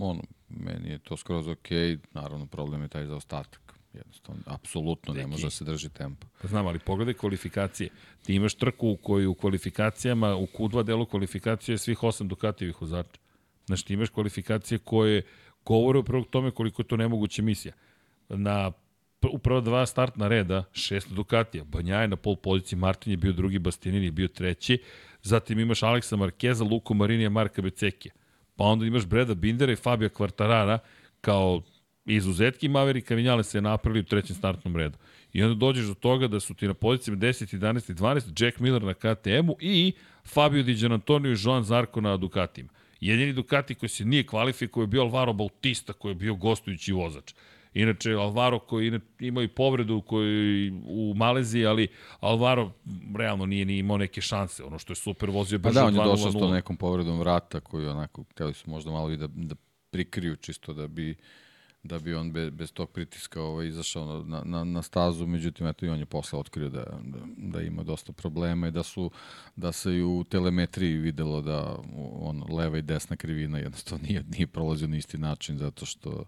ono, 0.00 0.22
meni 0.48 0.90
je 0.90 0.98
to 0.98 1.16
skroz 1.16 1.48
okej, 1.48 1.78
okay. 1.78 1.98
naravno 2.12 2.46
problem 2.46 2.82
je 2.82 2.88
taj 2.88 3.06
zaostatak. 3.06 3.74
Jednostavno, 3.92 4.42
apsolutno 4.46 5.14
ne 5.14 5.26
može 5.26 5.46
da 5.46 5.50
se 5.50 5.64
drži 5.64 5.88
tempo. 5.88 6.26
Pa 6.42 6.48
znam, 6.48 6.66
ali 6.66 6.78
pogledaj 6.78 7.14
kvalifikacije. 7.14 7.90
Ti 8.22 8.34
imaš 8.34 8.54
trku 8.54 8.88
u 8.88 8.96
kojoj 8.96 9.26
u 9.26 9.34
kvalifikacijama, 9.34 10.36
u 10.36 10.46
Q2 10.46 10.82
delu 10.82 11.06
kvalifikacije 11.06 11.78
svih 11.78 12.02
osam 12.02 12.28
Dukatijevih 12.28 12.80
vozača. 12.80 13.20
Znaš, 13.66 13.82
ti 13.82 13.94
imaš 13.94 14.08
kvalifikacije 14.08 14.78
koje 14.78 15.22
govore 15.64 15.98
upravo 15.98 16.24
tome 16.24 16.50
koliko 16.50 16.82
je 16.82 16.86
to 16.86 16.96
nemoguća 16.96 17.42
misija. 17.42 17.74
Na 18.28 18.72
u 19.32 19.38
prva 19.38 19.60
dva 19.60 19.86
startna 19.86 20.28
reda, 20.28 20.64
šest 20.72 21.12
Dukatija. 21.12 21.64
Banja 21.64 21.96
je 21.96 22.08
na 22.08 22.16
pol 22.16 22.36
poziciji, 22.36 22.78
Martin 22.78 23.10
je 23.10 23.16
bio 23.16 23.32
drugi, 23.32 23.58
Bastianini 23.58 24.04
je 24.04 24.12
bio 24.12 24.28
treći. 24.28 24.78
Zatim 25.24 25.58
imaš 25.58 25.82
Aleksa 25.82 26.16
Markeza, 26.16 26.64
Luko 26.64 26.94
Marinija, 26.94 27.30
Marka 27.30 27.62
Becekija. 27.62 28.12
Pa 28.56 28.64
onda 28.64 28.86
imaš 28.86 29.06
Breda 29.06 29.34
Bindera 29.34 29.72
i 29.72 29.76
Fabio 29.76 30.08
Kvartarara 30.08 30.78
kao 31.20 31.62
izuzetki 32.04 32.68
Maverika 32.68 33.14
Vinjale 33.14 33.44
se 33.44 33.60
napravili 33.60 34.00
u 34.00 34.04
trećem 34.04 34.36
startnom 34.36 34.76
redu. 34.76 34.98
I 35.32 35.42
onda 35.42 35.54
dođeš 35.54 35.86
do 35.86 35.94
toga 35.94 36.28
da 36.28 36.40
su 36.40 36.54
ti 36.54 36.66
na 36.66 36.74
pozicijama 36.74 37.20
10, 37.20 37.58
11 37.58 37.90
i 37.90 37.94
12 37.94 38.44
Jack 38.44 38.58
Miller 38.58 38.82
na 38.82 38.94
KTM-u 38.94 39.56
i 39.60 39.92
Fabio 40.34 40.62
Di 40.62 40.74
Gianantonio 40.74 41.32
i 41.32 41.36
Joan 41.38 41.64
Zarko 41.64 42.00
na 42.00 42.16
Ducatima. 42.16 42.68
Jedini 43.00 43.32
Ducati 43.32 43.74
koji 43.74 43.90
se 43.90 44.04
nije 44.04 44.26
kvalifikovao 44.26 44.84
je 44.84 44.88
bio 44.88 45.02
Alvaro 45.02 45.32
Bautista 45.32 45.92
koji 45.92 46.10
je 46.10 46.14
bio 46.14 46.34
gostujući 46.34 46.92
vozač. 46.92 47.34
Inače, 47.74 48.12
Alvaro 48.12 48.58
koji 48.58 49.00
ima 49.20 49.42
i 49.42 49.48
povredu 49.48 50.02
koji 50.06 50.70
u 50.86 51.14
Maleziji, 51.16 51.66
ali 51.66 51.88
Alvaro 52.20 52.72
realno 53.16 53.46
nije 53.46 53.64
ni 53.64 53.78
imao 53.78 53.98
neke 53.98 54.20
šanse. 54.20 54.64
Ono 54.64 54.78
što 54.78 54.92
je 54.92 54.96
super 54.96 55.30
vozio 55.30 55.58
pa 55.58 55.70
da, 55.70 55.84
on 55.84 55.94
je 55.94 56.04
došao 56.04 56.30
s 56.30 56.34
to 56.34 56.50
nekom 56.50 56.76
povredom 56.76 57.18
vrata 57.18 57.60
koji 57.60 57.86
onako, 57.86 58.24
hteli 58.30 58.54
su 58.54 58.70
možda 58.70 58.90
malo 58.90 59.10
i 59.10 59.16
da, 59.16 59.26
da 59.26 59.54
prikriju 59.90 60.36
čisto 60.36 60.72
da 60.72 60.88
bi 60.88 61.16
da 61.84 61.98
bi 61.98 62.14
on 62.14 62.32
bez, 62.32 62.50
bez 62.50 62.72
tog 62.72 62.90
pritiska 62.90 63.42
ovaj, 63.42 63.66
izašao 63.66 64.22
na, 64.22 64.42
na, 64.44 64.64
na 64.64 64.82
stazu, 64.82 65.26
međutim, 65.26 65.66
eto 65.66 65.86
i 65.86 65.88
on 65.88 65.98
je 65.98 66.06
posle 66.06 66.38
otkrio 66.38 66.68
da, 66.68 66.84
da, 67.04 67.18
da 67.36 67.60
ima 67.60 67.82
dosta 67.82 68.12
problema 68.12 68.68
i 68.68 68.70
da 68.70 68.82
su 68.82 69.10
da 69.56 69.72
se 69.72 69.94
i 69.94 70.02
u 70.02 70.24
telemetriji 70.24 70.98
videlo 70.98 71.40
da 71.40 71.76
on, 72.20 72.42
leva 72.48 72.78
i 72.78 72.82
desna 72.82 73.16
krivina 73.16 73.58
jednostavno 73.58 74.06
nije, 74.08 74.24
nije 74.30 74.46
prolazio 74.46 74.88
na 74.88 74.96
isti 74.96 75.18
način 75.18 75.58
zato 75.58 75.86
što 75.86 76.24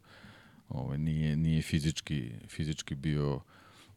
ovaj, 0.69 0.99
nije, 0.99 1.37
nije 1.37 1.63
fizički, 1.63 2.31
fizički 2.49 2.95
bio 2.95 3.41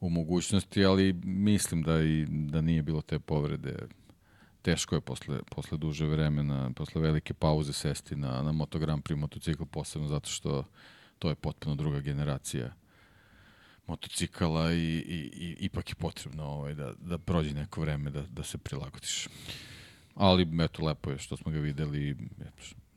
u 0.00 0.08
mogućnosti, 0.08 0.84
ali 0.84 1.12
mislim 1.24 1.82
da 1.82 2.02
i 2.02 2.26
da 2.28 2.60
nije 2.60 2.82
bilo 2.82 3.00
te 3.00 3.18
povrede 3.18 3.76
teško 4.62 4.94
je 4.94 5.00
posle, 5.00 5.38
posle 5.50 5.78
duže 5.78 6.06
vremena, 6.06 6.70
posle 6.76 7.00
velike 7.00 7.34
pauze 7.34 7.72
sesti 7.72 8.16
na, 8.16 8.42
na 8.42 8.52
Moto 8.52 8.78
Grand 8.78 9.02
Prix 9.02 9.16
motocikl, 9.16 9.64
posebno 9.64 10.08
zato 10.08 10.30
što 10.30 10.64
to 11.18 11.28
je 11.28 11.34
potpuno 11.34 11.76
druga 11.76 12.00
generacija 12.00 12.72
motocikala 13.86 14.72
i, 14.72 14.76
i, 14.76 15.30
i 15.34 15.56
ipak 15.60 15.90
je 15.90 15.94
potrebno 15.94 16.44
ovaj, 16.44 16.74
da, 16.74 16.92
da 16.98 17.18
prođe 17.18 17.54
neko 17.54 17.80
vreme 17.80 18.10
da, 18.10 18.22
da 18.22 18.42
se 18.42 18.58
prilagodiš. 18.58 19.28
Ali, 20.14 20.48
eto, 20.64 20.86
lepo 20.86 21.10
je 21.10 21.18
što 21.18 21.36
smo 21.36 21.52
ga 21.52 21.58
videli 21.58 22.16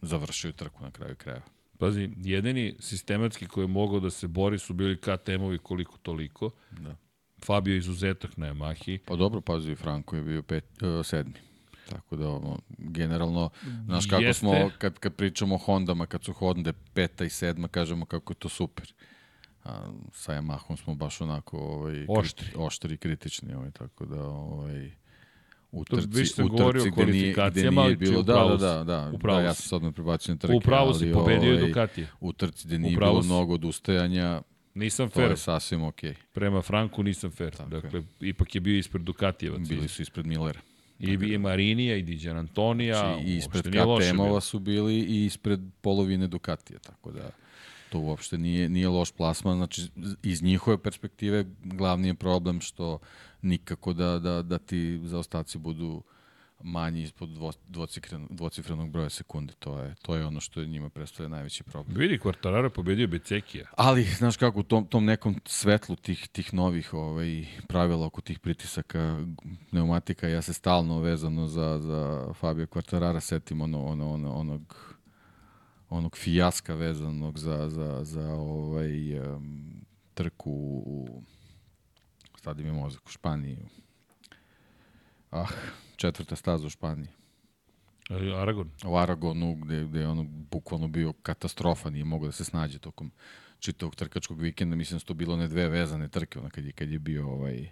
završio 0.02 0.52
trku 0.52 0.84
na 0.84 0.92
kraju 0.92 1.16
krajeva. 1.16 1.46
Pazi, 1.84 2.10
jedini 2.18 2.76
sistematski 2.80 3.48
koji 3.48 3.64
je 3.64 3.68
mogao 3.68 4.00
da 4.00 4.10
se 4.10 4.28
bori 4.28 4.60
su 4.60 4.74
bili 4.74 4.98
KTM-ovi 4.98 5.58
koliko 5.58 5.98
toliko. 5.98 6.50
Da. 6.72 6.96
Fabio 7.46 7.76
izuzetak 7.76 8.38
na 8.38 8.48
Yamahi. 8.48 9.00
Pa 9.06 9.16
dobro, 9.16 9.42
pazi, 9.42 9.76
Franko 9.76 10.16
je 10.16 10.22
bio 10.22 10.42
pet, 10.42 10.64
uh, 10.82 11.06
sedmi. 11.06 11.34
Tako 11.90 12.16
da, 12.16 12.30
ono, 12.30 12.60
generalno, 12.78 13.50
znaš 13.86 14.06
kako 14.06 14.22
Jeste. 14.22 14.40
smo, 14.40 14.72
kad, 14.78 15.00
kad 15.00 15.16
pričamo 15.16 15.56
o 15.56 15.58
Hondama, 15.58 16.06
kad 16.06 16.24
su 16.24 16.34
Honda 16.34 16.74
peta 16.94 17.26
i 17.26 17.30
sedma, 17.30 17.68
kažemo 17.68 18.06
kako 18.06 18.34
je 18.34 18.38
to 18.38 18.50
super. 18.50 18.94
A, 19.64 19.92
sa 20.12 20.34
Yamahom 20.34 20.84
smo 20.84 20.96
baš 20.96 21.22
onako 21.22 21.58
ovaj, 21.58 22.06
oštri. 22.10 22.46
Kriti, 22.46 22.60
oštri 22.60 22.94
i 22.94 22.98
kritični, 22.98 23.54
ovaj, 23.54 23.72
tako 23.72 24.06
da 24.06 24.24
ovaj, 24.24 24.92
u 25.74 25.86
trci, 25.86 26.44
u 26.44 26.72
trci 26.72 26.92
gde 26.92 27.06
nije, 27.06 27.36
gde 27.52 27.72
nije 27.72 27.96
bilo, 27.96 28.24
da, 28.24 28.34
da, 28.34 28.58
da, 28.58 28.84
da, 28.84 29.12
da, 29.24 29.42
ja 29.42 29.54
sam 29.54 29.68
sad 29.70 29.84
me 29.84 29.92
prebacio 29.92 30.34
na 30.34 30.40
trke, 30.40 30.56
Upravo 30.56 30.94
si 30.94 31.12
pobedio 31.14 31.54
ovaj, 31.54 31.68
Ducati. 31.68 32.06
U 32.20 32.34
trci 32.34 32.68
gde 32.68 32.80
nije 32.80 32.98
Upravo 32.98 33.12
bilo 33.12 33.24
si. 33.24 33.28
mnogo 33.28 33.54
odustajanja, 33.54 34.42
Nisam 34.76 35.10
fair. 35.10 35.28
To 35.28 35.32
je 35.32 35.38
sasvim 35.38 35.84
okej. 35.84 36.12
Okay. 36.12 36.16
Prema 36.34 36.62
Franku 36.62 37.04
nisam 37.04 37.32
fair. 37.32 37.56
Tako 37.56 37.70
dakle, 37.70 38.00
je. 38.20 38.30
ipak 38.30 38.56
je 38.56 38.62
bio 38.62 38.78
ispred 38.78 39.04
Dukatijevaca. 39.04 39.64
Bili 39.70 39.88
su 39.88 40.02
ispred 40.02 40.26
Millera 40.26 40.60
I, 41.00 41.12
i 41.12 41.38
Marinija, 41.38 41.96
i 41.96 42.02
Diđan 42.02 42.38
Antonija. 42.38 43.00
Znači, 43.00 43.24
I 43.24 43.38
ispred 43.38 43.64
KTM-ova 43.64 44.42
su 44.42 44.60
bili 44.60 44.96
i 44.96 45.26
ispred 45.26 45.60
polovine 45.82 46.28
Ducatija, 46.28 46.80
tako 46.80 47.12
da 47.12 47.30
to 47.90 48.00
uopšte 48.00 48.38
nije, 48.38 48.70
nije 48.70 48.88
loš 48.88 49.12
plasman. 49.12 49.58
Znači, 49.58 49.82
iz 50.24 50.44
njihove 50.44 50.78
perspektive 50.78 51.46
glavni 51.64 52.08
je 52.08 52.14
problem 52.14 52.62
što 52.62 53.00
nikako 53.44 53.94
da, 53.94 54.20
da, 54.20 54.42
da 54.42 54.58
ti 54.58 55.02
zaostaci 55.04 55.58
budu 55.58 56.04
manji 56.64 57.02
ispod 57.02 57.30
dvo, 57.30 57.52
dvocifrenog, 57.68 58.36
dvocifrenog 58.36 58.90
broja 58.90 59.10
sekunde. 59.10 59.54
To 59.60 59.80
je, 59.80 59.96
to 60.02 60.16
je 60.16 60.26
ono 60.26 60.40
što 60.40 60.62
je 60.62 60.68
njima 60.68 60.90
predstavlja 60.90 61.30
najveći 61.30 61.64
problem. 61.64 61.98
Vidi, 61.98 62.20
Quartararo 62.20 62.70
pobedio 62.70 63.08
Becekija. 63.08 63.68
Ali, 63.78 64.04
znaš 64.04 64.38
kako, 64.38 64.60
u 64.60 64.64
tom, 64.64 64.86
tom 64.86 65.06
nekom 65.06 65.36
svetlu 65.46 65.96
tih, 65.96 66.28
tih 66.28 66.54
novih 66.54 66.94
ovaj, 66.94 67.46
pravila 67.68 68.06
oko 68.06 68.22
tih 68.22 68.40
pritisaka 68.40 69.26
pneumatika, 69.70 70.28
ja 70.28 70.42
se 70.42 70.54
stalno 70.54 71.00
vezano 71.00 71.48
za, 71.48 71.80
za 71.82 72.34
Fabio 72.34 72.66
Quartarara 72.66 73.20
setim 73.20 73.62
ono, 73.62 73.86
ono, 73.86 74.14
ono, 74.14 74.34
onog 74.34 74.94
onog 75.90 76.18
fijaska 76.18 76.76
vezanog 76.76 77.40
za, 77.40 77.70
za, 77.70 78.04
za 78.04 78.34
ovaj, 78.34 79.20
um, 79.20 79.74
trku 80.14 80.52
u 80.86 81.24
stadi 82.44 82.64
mi 82.64 82.72
mozak 82.72 83.06
u 83.06 83.10
Španiji. 83.10 83.58
Ah, 85.32 85.48
četvrta 85.96 86.36
staza 86.36 86.68
u 86.68 86.70
Španiji. 86.70 87.08
E, 88.10 88.36
Aragon? 88.36 88.70
U 88.86 88.98
Aragonu, 88.98 89.56
gde, 89.56 89.86
gde 89.86 90.00
je 90.00 90.08
ono 90.08 90.24
bukvalno 90.24 90.88
bio 90.88 91.14
katastrofa, 91.14 91.90
nije 91.90 92.06
mogao 92.06 92.28
da 92.28 92.32
se 92.32 92.46
snađe 92.46 92.80
tokom 92.80 93.12
čitavog 93.60 93.96
trkačkog 93.96 94.40
vikenda. 94.40 94.76
Mislim 94.76 94.96
da 94.96 95.00
su 95.00 95.06
to 95.06 95.14
bilo 95.14 95.36
ne 95.36 95.48
dve 95.48 95.70
vezane 95.70 96.08
trke, 96.08 96.40
ono 96.40 96.50
kad 96.50 96.66
je, 96.66 96.72
kad 96.72 96.90
je 96.90 97.00
bio 97.00 97.30
ovaj, 97.30 97.70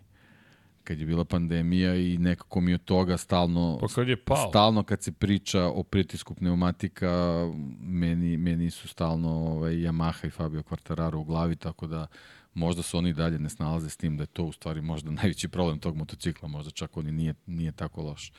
kad 0.84 0.99
je 0.99 1.06
bila 1.06 1.26
pandemija 1.26 1.95
i 1.95 2.18
nekako 2.18 2.61
mi 2.61 2.73
od 2.73 2.84
toga 2.84 3.18
stalno 3.18 3.77
pa 3.81 3.88
kad 3.88 4.07
je 4.07 4.23
pao. 4.23 4.49
stalno 4.49 4.84
kad 4.84 5.03
se 5.03 5.11
priča 5.11 5.65
o 5.65 5.84
pritisku 5.84 6.35
pneumatika 6.35 7.45
meni, 7.81 8.38
meni 8.38 8.69
su 8.69 8.88
stalno 8.88 9.30
ovaj, 9.30 9.73
Yamaha 9.73 10.27
i 10.27 10.30
Fabio 10.30 10.61
Quartararo 10.61 11.15
u 11.15 11.23
glavi 11.23 11.56
tako 11.56 11.88
da 11.88 12.07
možda 12.53 12.84
se 12.84 12.98
oni 12.98 13.14
dalje 13.14 13.40
ne 13.40 13.49
snalaze 13.49 13.90
s 13.90 13.98
tim 13.98 14.18
da 14.18 14.23
je 14.23 14.28
to 14.28 14.44
u 14.44 14.52
stvari 14.52 14.82
možda 14.82 15.11
najveći 15.22 15.48
problem 15.48 15.80
tog 15.80 15.95
motocikla, 15.95 16.48
možda 16.48 16.72
čak 16.72 16.98
oni 16.98 17.11
nije, 17.11 17.34
nije 17.45 17.72
tako 17.72 18.02
loš. 18.02 18.32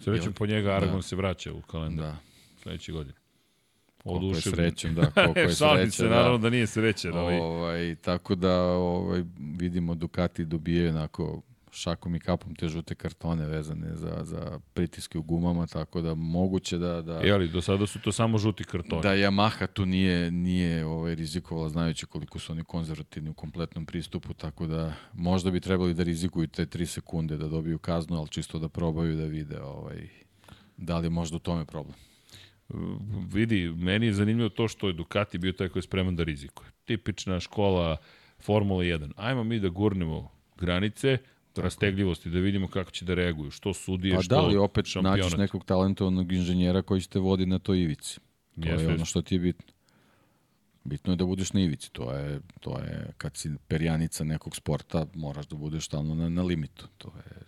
Srećem 0.00 0.32
po 0.32 0.46
njega 0.46 0.70
Aragon 0.70 0.96
da. 0.96 1.02
se 1.02 1.16
vraća 1.16 1.52
u 1.52 1.62
kalendar 1.62 2.06
da. 2.06 2.16
sledeće 2.62 2.92
godine. 2.92 3.16
Koliko 4.02 4.36
je 4.36 4.40
srećen, 4.40 4.94
da, 4.94 5.10
koliko 5.14 5.38
je 5.38 5.54
srećen. 5.54 5.90
se, 5.90 6.04
da. 6.04 6.10
naravno 6.10 6.38
da 6.38 6.50
nije 6.50 6.66
srećen. 6.66 7.12
Ovaj. 7.12 7.38
ovaj, 7.38 7.94
tako 7.94 8.34
da 8.34 8.62
ovaj, 8.62 9.22
vidimo 9.38 9.94
Ducati 9.94 10.44
dobije 10.44 10.90
onako 10.90 11.42
šakom 11.74 12.14
i 12.14 12.20
kapom 12.20 12.54
te 12.54 12.68
žute 12.68 12.94
kartone 12.94 13.46
vezane 13.46 13.96
za, 13.96 14.20
za 14.22 14.60
pritiske 14.74 15.18
u 15.18 15.22
gumama, 15.22 15.66
tako 15.66 16.00
da 16.00 16.14
moguće 16.14 16.78
da... 16.78 17.02
da 17.02 17.20
e, 17.24 17.30
ali 17.30 17.48
do 17.48 17.60
sada 17.60 17.86
su 17.86 18.00
to 18.00 18.12
samo 18.12 18.38
žuti 18.38 18.64
kartoni. 18.64 19.02
Da 19.02 19.08
Yamaha 19.08 19.66
tu 19.66 19.86
nije, 19.86 20.30
nije 20.30 20.86
ovaj, 20.86 21.14
rizikovala 21.14 21.68
znajući 21.68 22.06
koliko 22.06 22.38
su 22.38 22.52
oni 22.52 22.64
konzervativni 22.64 23.30
u 23.30 23.34
kompletnom 23.34 23.86
pristupu, 23.86 24.34
tako 24.34 24.66
da 24.66 24.94
možda 25.12 25.50
bi 25.50 25.60
trebali 25.60 25.94
da 25.94 26.02
rizikuju 26.02 26.46
te 26.46 26.66
3 26.66 26.86
sekunde 26.86 27.36
da 27.36 27.48
dobiju 27.48 27.78
kaznu, 27.78 28.16
ali 28.16 28.28
čisto 28.28 28.58
da 28.58 28.68
probaju 28.68 29.16
da 29.16 29.24
vide 29.24 29.60
ovaj, 29.60 30.08
da 30.76 30.98
li 30.98 31.06
je 31.06 31.10
možda 31.10 31.36
u 31.36 31.40
tome 31.40 31.64
problem. 31.64 31.96
Vidi, 33.32 33.72
meni 33.76 34.06
je 34.06 34.12
zanimljivo 34.12 34.48
to 34.48 34.68
što 34.68 34.86
je 34.86 34.92
Ducati 34.92 35.38
bio 35.38 35.52
taj 35.52 35.68
koji 35.68 35.80
je 35.80 35.84
spreman 35.84 36.16
da 36.16 36.24
rizikuje. 36.24 36.70
Tipična 36.84 37.40
škola 37.40 37.96
Formula 38.38 38.82
1. 38.84 39.12
Ajmo 39.16 39.44
mi 39.44 39.60
da 39.60 39.68
gurnemo 39.68 40.30
granice, 40.56 41.18
rastegljivosti, 41.62 42.30
da 42.30 42.38
vidimo 42.38 42.68
kako 42.68 42.90
će 42.90 43.04
da 43.04 43.14
reaguju, 43.14 43.50
što 43.50 43.74
sudije, 43.74 44.14
pa 44.14 44.22
što 44.22 44.34
da 44.34 44.40
li 44.40 44.56
opet 44.56 44.86
šampionat. 44.86 45.18
naćiš 45.18 45.36
nekog 45.38 45.64
talentovanog 45.64 46.32
inženjera 46.32 46.82
koji 46.82 47.00
će 47.00 47.08
te 47.08 47.18
vodi 47.18 47.46
na 47.46 47.58
toj 47.58 47.80
ivici. 47.80 48.20
To 48.60 48.68
Jeste, 48.68 48.84
je 48.84 48.94
ono 48.94 49.04
što 49.04 49.22
ti 49.22 49.34
je 49.34 49.38
bitno. 49.38 49.74
Bitno 50.84 51.12
je 51.12 51.16
da 51.16 51.24
budeš 51.24 51.52
na 51.52 51.60
ivici, 51.60 51.90
to 51.92 52.12
je, 52.12 52.40
to 52.60 52.78
je 52.78 53.12
kad 53.16 53.36
si 53.36 53.50
perjanica 53.68 54.24
nekog 54.24 54.56
sporta, 54.56 55.06
moraš 55.14 55.46
da 55.46 55.56
budeš 55.56 55.84
stalno 55.84 56.14
na, 56.14 56.28
na 56.28 56.42
limitu. 56.42 56.88
To 56.98 57.12
je 57.16 57.42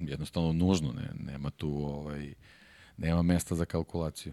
jednostavno 0.00 0.52
nužno, 0.52 0.92
ne, 0.92 1.10
nema 1.32 1.50
tu 1.50 1.68
ovaj, 1.68 2.34
nema 2.96 3.22
mesta 3.22 3.54
za 3.54 3.64
kalkulaciju. 3.64 4.32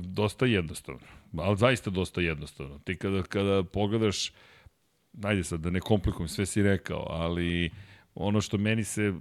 Dosta 0.00 0.46
jednostavno, 0.46 1.06
ali 1.36 1.56
zaista 1.56 1.90
dosta 1.90 2.20
jednostavno. 2.20 2.78
Ti 2.78 2.96
kada, 2.96 3.22
kada 3.22 3.62
pogledaš 3.62 4.32
ajde 5.22 5.44
sad 5.44 5.60
da 5.60 5.70
ne 5.70 5.80
komplikujem, 5.80 6.28
sve 6.28 6.46
si 6.46 6.62
rekao, 6.62 7.06
ali 7.08 7.70
ono 8.14 8.40
što 8.40 8.58
meni 8.58 8.84
se, 8.84 9.12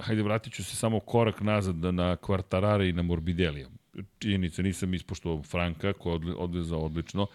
hajde 0.00 0.22
vratit 0.22 0.52
ću 0.52 0.64
se 0.64 0.76
samo 0.76 1.00
korak 1.00 1.40
nazad 1.40 1.76
na 1.76 2.16
Kvartarara 2.16 2.84
i 2.84 2.92
na 2.92 3.02
Morbidelija. 3.02 3.68
Činjenica, 4.18 4.62
nisam 4.62 4.94
ispoštovao 4.94 5.42
Franka 5.42 5.92
koja 5.92 6.14
je 6.14 6.34
odvezao 6.34 6.84
odlično. 6.84 7.26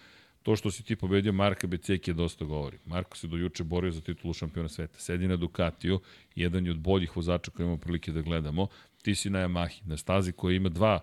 To 0.44 0.56
što 0.56 0.72
si 0.72 0.84
ti 0.84 0.96
pobedio 0.96 1.34
Marka 1.34 1.68
Beceki 1.68 2.12
je 2.12 2.16
dosta 2.16 2.46
govori. 2.46 2.78
Marko 2.86 3.18
se 3.18 3.28
do 3.28 3.38
juče 3.38 3.64
borio 3.64 3.92
za 3.92 4.02
titulu 4.02 4.34
šampiona 4.34 4.70
sveta. 4.70 5.00
Sedi 5.00 5.28
na 5.28 5.36
Ducatiju, 5.36 6.00
jedan 6.36 6.66
je 6.66 6.72
od 6.72 6.80
boljih 6.80 7.16
vozača 7.16 7.52
koje 7.52 7.64
imamo 7.64 7.78
prilike 7.78 8.12
da 8.12 8.22
gledamo. 8.22 8.68
Ti 9.02 9.16
si 9.16 9.30
na 9.30 9.40
Yamahi, 9.40 9.82
na 9.86 9.98
stazi 9.98 10.32
koja 10.32 10.56
ima 10.56 10.70
dva 10.70 11.00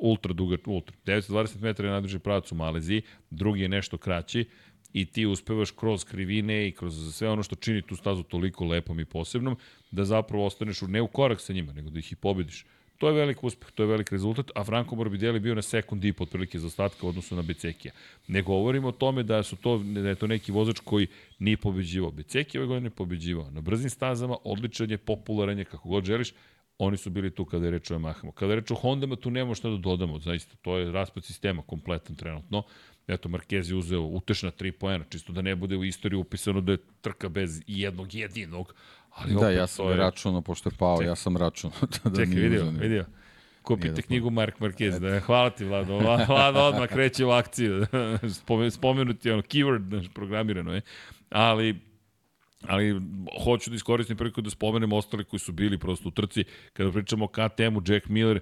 ultra 0.00 0.32
duga, 0.32 0.56
ultra, 0.66 0.96
920 1.06 1.62
metara 1.62 1.88
je 1.88 1.94
nadrži 1.94 2.18
pravac 2.18 2.52
u 2.52 2.54
Maleziji, 2.54 3.02
drugi 3.30 3.62
je 3.62 3.68
nešto 3.68 3.98
kraći 3.98 4.48
i 4.94 5.04
ti 5.04 5.26
uspevaš 5.26 5.70
kroz 5.70 6.04
krivine 6.04 6.68
i 6.68 6.72
kroz 6.72 7.14
sve 7.14 7.28
ono 7.28 7.42
što 7.42 7.56
čini 7.56 7.82
tu 7.82 7.96
stazu 7.96 8.22
toliko 8.22 8.64
lepom 8.64 9.00
i 9.00 9.04
posebnom, 9.04 9.56
da 9.90 10.04
zapravo 10.04 10.46
ostaneš 10.46 10.82
u, 10.82 10.88
ne 10.88 11.02
u 11.02 11.06
korak 11.06 11.40
sa 11.40 11.52
njima, 11.52 11.72
nego 11.72 11.90
da 11.90 11.98
ih 11.98 12.12
i 12.12 12.16
pobediš. 12.16 12.64
To 12.98 13.08
je 13.08 13.14
velik 13.14 13.44
uspeh, 13.44 13.70
to 13.70 13.82
je 13.82 13.86
velik 13.86 14.12
rezultat, 14.12 14.50
a 14.54 14.64
Franco 14.64 14.94
Morbidelli 14.94 15.40
bio 15.40 15.54
na 15.54 15.62
sekund 15.62 16.04
i 16.04 16.12
po 16.12 16.24
otprilike 16.24 16.58
za 16.58 16.66
ostatka 16.66 17.06
u 17.06 17.08
odnosu 17.08 17.36
na 17.36 17.42
Becekija. 17.42 17.92
Ne 18.28 18.42
govorimo 18.42 18.88
o 18.88 18.92
tome 18.92 19.22
da 19.22 19.42
su 19.42 19.56
to 19.56 19.78
da 19.78 20.08
je 20.08 20.14
to 20.14 20.26
neki 20.26 20.52
vozač 20.52 20.80
koji 20.84 21.06
nije 21.38 21.56
pobeđivao. 21.56 22.10
Beceki 22.10 22.58
ove 22.58 22.66
godine 22.66 22.90
pobeđivao. 22.90 23.50
Na 23.50 23.60
brzim 23.60 23.90
stazama 23.90 24.36
odličan 24.44 24.90
je, 24.90 24.98
popularan 24.98 25.58
je, 25.58 25.64
kako 25.64 25.88
god 25.88 26.04
želiš, 26.04 26.32
oni 26.78 26.96
su 26.96 27.10
bili 27.10 27.30
tu 27.30 27.44
kada 27.44 27.64
je 27.64 27.70
reč 27.70 27.90
o 27.90 27.94
Yamahama. 27.94 28.32
Kada 28.32 28.52
je 28.52 28.60
reč 28.60 28.70
o 28.70 28.74
Hondama, 28.74 29.16
tu 29.16 29.30
nemamo 29.30 29.54
šta 29.54 29.70
da 29.70 29.76
dodamo, 29.76 30.18
zaista, 30.18 30.56
to 30.62 30.78
je 30.78 30.92
raspad 30.92 31.24
sistema 31.24 31.62
kompletan 31.62 32.16
trenutno. 32.16 32.62
Eto, 33.06 33.28
Marquez 33.28 33.70
je 33.70 33.76
uzeo 33.76 34.00
utešna 34.00 34.50
tri 34.50 34.72
poena, 34.72 35.04
čisto 35.10 35.32
da 35.32 35.42
ne 35.42 35.56
bude 35.56 35.76
u 35.76 35.84
istoriji 35.84 36.18
upisano 36.18 36.60
da 36.60 36.72
je 36.72 36.78
trka 37.00 37.28
bez 37.28 37.62
jednog 37.66 38.14
jedinog. 38.14 38.74
Ali 39.10 39.34
da, 39.34 39.50
ja 39.50 39.66
sam 39.66 39.88
je... 39.88 39.96
računao, 39.96 40.42
pošto 40.42 40.68
je 40.68 40.76
pao, 40.78 40.98
Ček. 40.98 41.06
ja 41.06 41.14
sam 41.14 41.36
računao. 41.36 41.78
da, 41.80 42.10
da 42.10 42.24
Čekaj, 42.24 42.40
vidio, 42.40 42.62
uzeo. 42.62 42.80
vidio. 42.80 43.04
Kupite 43.62 44.02
knjigu 44.02 44.30
Mark 44.30 44.58
Marquez. 44.58 44.98
Da, 44.98 45.20
hvala 45.20 45.50
ti, 45.50 45.64
Vlado. 45.64 45.98
Vlado 46.28 46.60
odmah 46.60 46.88
kreće 46.88 47.24
u 47.24 47.30
akciju. 47.30 47.86
Spomenuti 48.70 49.30
ono, 49.30 49.42
keyword 49.42 50.08
programirano 50.14 50.74
je. 50.74 50.80
Ali 51.30 51.80
ali 52.66 53.00
hoću 53.44 53.70
da 53.70 53.76
iskoristim 53.76 54.16
priliku 54.16 54.40
da 54.40 54.50
spomenem 54.50 54.92
ostale 54.92 55.24
koji 55.24 55.40
su 55.40 55.52
bili 55.52 55.78
prosto 55.78 56.08
u 56.08 56.12
trci. 56.12 56.44
Kada 56.72 56.92
pričamo 56.92 57.24
o 57.24 57.28
KTM-u, 57.28 57.82
Jack 57.86 58.08
Miller, 58.08 58.40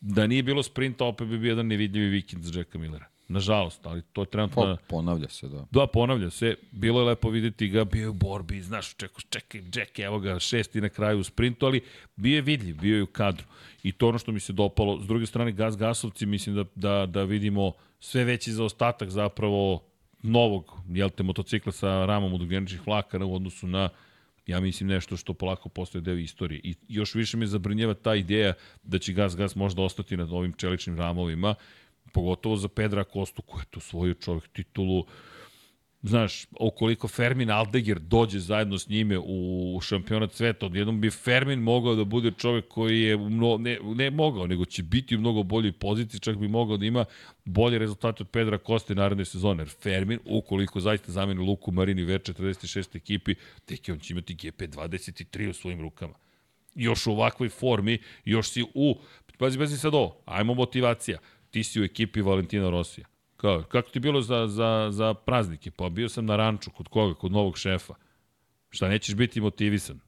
da 0.00 0.26
nije 0.26 0.42
bilo 0.42 0.62
sprinta, 0.62 1.04
opet 1.04 1.28
bi 1.28 1.38
bio 1.38 1.48
jedan 1.48 1.66
nevidljivi 1.66 2.08
vikend 2.08 2.44
za 2.44 2.58
Jacka 2.58 2.78
Millera. 2.78 3.06
Nažalost, 3.28 3.86
ali 3.86 4.02
to 4.02 4.22
je 4.22 4.26
trenutno... 4.26 4.62
Pa, 4.62 4.76
ponavlja 4.88 5.28
se, 5.28 5.48
da. 5.48 5.66
Da, 5.70 5.86
ponavlja 5.86 6.30
se. 6.30 6.54
Bilo 6.72 7.00
je 7.00 7.06
lepo 7.06 7.30
videti 7.30 7.68
ga, 7.68 7.84
bio 7.84 8.02
je 8.02 8.08
u 8.08 8.12
borbi, 8.12 8.62
znaš, 8.62 8.94
čekaj, 8.94 9.24
čekaj, 9.30 9.62
Jack, 9.74 9.98
evo 9.98 10.18
ga, 10.18 10.38
šesti 10.38 10.80
na 10.80 10.88
kraju 10.88 11.18
u 11.18 11.24
sprintu, 11.24 11.66
ali 11.66 11.80
bio 12.16 12.36
je 12.36 12.42
vidljiv, 12.42 12.76
bio 12.80 12.96
je 12.96 13.02
u 13.02 13.06
kadru. 13.06 13.44
I 13.82 13.92
to 13.92 14.08
ono 14.08 14.18
što 14.18 14.32
mi 14.32 14.40
se 14.40 14.52
dopalo. 14.52 15.00
S 15.00 15.06
druge 15.06 15.26
strane, 15.26 15.52
Gas 15.52 15.76
Gasovci, 15.76 16.26
mislim 16.26 16.54
da, 16.54 16.64
da, 16.74 17.06
da 17.06 17.22
vidimo 17.22 17.72
sve 18.00 18.24
veći 18.24 18.52
zaostatak 18.52 19.10
zapravo 19.10 19.82
novog, 20.22 20.72
jel 20.88 21.10
te, 21.10 21.22
motocikla 21.22 21.72
sa 21.72 22.06
ramom 22.06 22.34
od 22.34 22.42
ugljeničnih 22.42 22.86
vlakana 22.86 23.24
u 23.24 23.34
odnosu 23.34 23.66
na 23.66 23.88
ja 24.46 24.60
mislim 24.60 24.88
nešto 24.88 25.16
što 25.16 25.34
polako 25.34 25.68
postoje 25.68 26.02
deo 26.02 26.16
istorije. 26.16 26.60
I 26.64 26.74
još 26.88 27.14
više 27.14 27.36
me 27.36 27.46
zabrinjava 27.46 27.94
ta 27.94 28.14
ideja 28.14 28.52
da 28.82 28.98
će 28.98 29.12
Gas 29.12 29.36
Gas 29.36 29.56
možda 29.56 29.82
ostati 29.82 30.16
na 30.16 30.24
ovim 30.24 30.52
čeličnim 30.52 30.96
ramovima, 30.96 31.54
pogotovo 32.12 32.56
za 32.56 32.68
Pedra 32.68 33.04
Kostu, 33.04 33.42
koji 33.42 33.60
je 33.60 33.70
tu 33.70 33.80
svoju 33.80 34.14
čovjek 34.14 34.48
titulu, 34.48 35.04
znaš, 36.02 36.46
ukoliko 36.60 37.08
Fermin 37.08 37.50
Aldeger 37.50 37.98
dođe 37.98 38.38
zajedno 38.38 38.78
s 38.78 38.88
njime 38.88 39.18
u 39.18 39.80
šampionat 39.82 40.32
sveta, 40.32 40.66
odjednom 40.66 41.00
bi 41.00 41.10
Fermin 41.10 41.58
mogao 41.58 41.94
da 41.94 42.04
bude 42.04 42.30
čovjek 42.30 42.68
koji 42.68 43.02
je, 43.02 43.16
mno, 43.16 43.56
ne, 43.58 43.78
ne 43.82 44.10
mogao, 44.10 44.46
nego 44.46 44.64
će 44.64 44.82
biti 44.82 45.16
u 45.16 45.20
mnogo 45.20 45.42
boljoj 45.42 45.72
poziciji, 45.72 46.20
čak 46.20 46.36
bi 46.36 46.48
mogao 46.48 46.76
da 46.76 46.86
ima 46.86 47.04
bolje 47.44 47.78
rezultate 47.78 48.22
od 48.22 48.28
Pedra 48.28 48.58
Koste 48.58 48.94
naredne 48.94 49.24
sezone. 49.24 49.60
Jer 49.60 49.68
Fermin, 49.68 50.18
ukoliko 50.24 50.80
zaista 50.80 51.12
zameni 51.12 51.40
Luku 51.40 51.72
Marini 51.72 52.02
V46 52.02 52.96
ekipi, 52.96 53.34
tek 53.64 53.88
je 53.88 53.94
on 53.94 54.00
će 54.00 54.14
imati 54.14 54.34
GP23 54.34 55.50
u 55.50 55.52
svojim 55.52 55.80
rukama. 55.80 56.14
Još 56.74 57.06
u 57.06 57.12
ovakvoj 57.12 57.48
formi, 57.48 57.98
još 58.24 58.50
si 58.50 58.64
u... 58.74 58.98
Pazi, 59.38 59.58
pazi 59.58 59.78
sad 59.78 59.94
ovo, 59.94 60.22
ajmo 60.24 60.54
motivacija. 60.54 61.18
Ti 61.50 61.64
si 61.64 61.80
u 61.80 61.84
ekipi 61.84 62.20
Valentina 62.20 62.70
Rosija 62.70 63.06
Kao, 63.36 63.62
kako 63.62 63.90
ti 63.90 64.00
bilo 64.00 64.22
za, 64.22 64.46
za, 64.46 64.88
za 64.90 65.14
praznike? 65.14 65.70
Pa 65.70 65.88
bio 65.88 66.08
sam 66.08 66.26
na 66.26 66.36
ranču, 66.36 66.70
kod 66.70 66.88
koga? 66.88 67.14
Kod 67.14 67.32
novog 67.32 67.58
šefa. 67.58 67.94
Šta, 68.70 68.88
nećeš 68.88 69.14
biti 69.14 69.40
motivisan? 69.40 70.00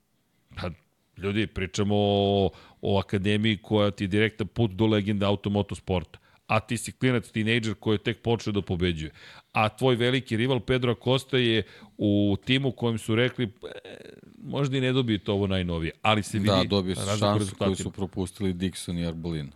Pa, 0.56 0.70
Ljudi, 1.16 1.46
pričamo 1.46 1.94
o, 1.96 2.50
o 2.80 2.98
akademiji 2.98 3.56
koja 3.62 3.90
ti 3.90 4.04
je 4.04 4.08
direktan 4.08 4.46
put 4.46 4.70
do 4.70 4.86
legende 4.86 5.26
automotosporta 5.26 6.18
a 6.50 6.60
ti 6.60 6.76
si 6.76 6.92
klinac, 6.92 7.30
tinejdžer 7.30 7.74
koji 7.74 7.94
je 7.94 7.98
tek 7.98 8.22
počeo 8.22 8.52
da 8.52 8.62
pobeđuje. 8.62 9.12
A 9.52 9.68
tvoj 9.68 9.96
veliki 9.96 10.36
rival 10.36 10.60
Pedro 10.60 10.92
Acosta 10.92 11.38
je 11.38 11.62
u 11.98 12.36
timu 12.44 12.72
kojem 12.72 12.98
su 12.98 13.14
rekli 13.14 13.44
e, 13.44 13.48
možda 14.42 14.76
i 14.76 14.80
ne 14.80 14.92
dobijete 14.92 15.30
ovo 15.30 15.46
najnovije, 15.46 15.92
ali 16.02 16.22
se 16.22 16.38
vidi 16.38 16.50
Da, 16.50 16.64
dobio 16.64 16.94
se 16.94 17.18
šansu 17.18 17.56
koju 17.58 17.76
su 17.76 17.90
propustili 17.90 18.54
Dixon 18.54 18.98
i 18.98 19.06
Arbolino. 19.06 19.52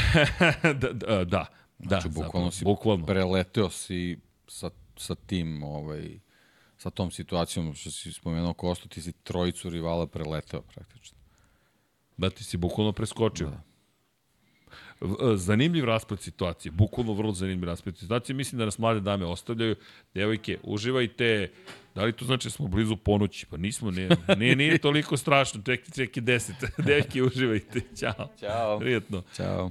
da, 0.80 0.92
da, 0.92 1.24
da. 1.24 1.46
Znači, 1.78 2.08
da, 2.08 2.14
bukvalno 2.14 2.50
si 2.50 2.64
bukvalno. 2.64 3.06
preleteo 3.06 3.70
si 3.70 4.18
sa, 4.48 4.70
sa 4.96 5.14
tim, 5.14 5.62
ovaj, 5.62 6.18
sa 6.76 6.90
tom 6.90 7.10
situacijom 7.10 7.74
što 7.74 7.90
si 7.90 8.12
spomenuo 8.12 8.52
Kostu, 8.52 8.88
ti 8.88 9.02
si 9.02 9.12
trojicu 9.12 9.70
rivala 9.70 10.06
preleteo 10.06 10.62
praktično. 10.62 11.18
Da, 12.16 12.30
ti 12.30 12.44
si 12.44 12.56
bukvalno 12.56 12.92
preskočio. 12.92 13.50
Da. 13.50 13.62
E, 15.02 15.36
zanimljiv 15.36 15.84
rasplet 15.84 16.20
situacije, 16.20 16.72
bukvalno 16.72 17.12
vrlo 17.12 17.32
zanimljiv 17.32 17.66
rasplet 17.66 17.98
situacije. 17.98 18.36
Mislim 18.36 18.58
da 18.58 18.64
nas 18.64 18.78
mlade 18.78 19.00
dame 19.00 19.26
ostavljaju. 19.26 19.76
Devojke, 20.14 20.58
uživajte. 20.62 21.52
Da 21.94 22.04
li 22.04 22.12
to 22.12 22.24
znači 22.24 22.46
da 22.46 22.50
smo 22.50 22.68
blizu 22.68 22.96
ponoći? 22.96 23.46
Pa 23.46 23.56
nismo, 23.56 23.90
ne, 23.90 24.08
nije, 24.38 24.56
nije 24.56 24.78
toliko 24.78 25.16
strašno, 25.16 25.62
tek 25.62 26.16
je 26.16 26.20
deset. 26.20 26.56
Devojke, 26.86 27.22
uživajte. 27.22 27.80
Ćao. 27.98 28.28
Ćao. 28.40 28.78
Prijetno. 28.80 29.22
Ćao. 29.36 29.70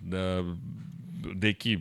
Da, 0.00 0.44
deki, 1.34 1.78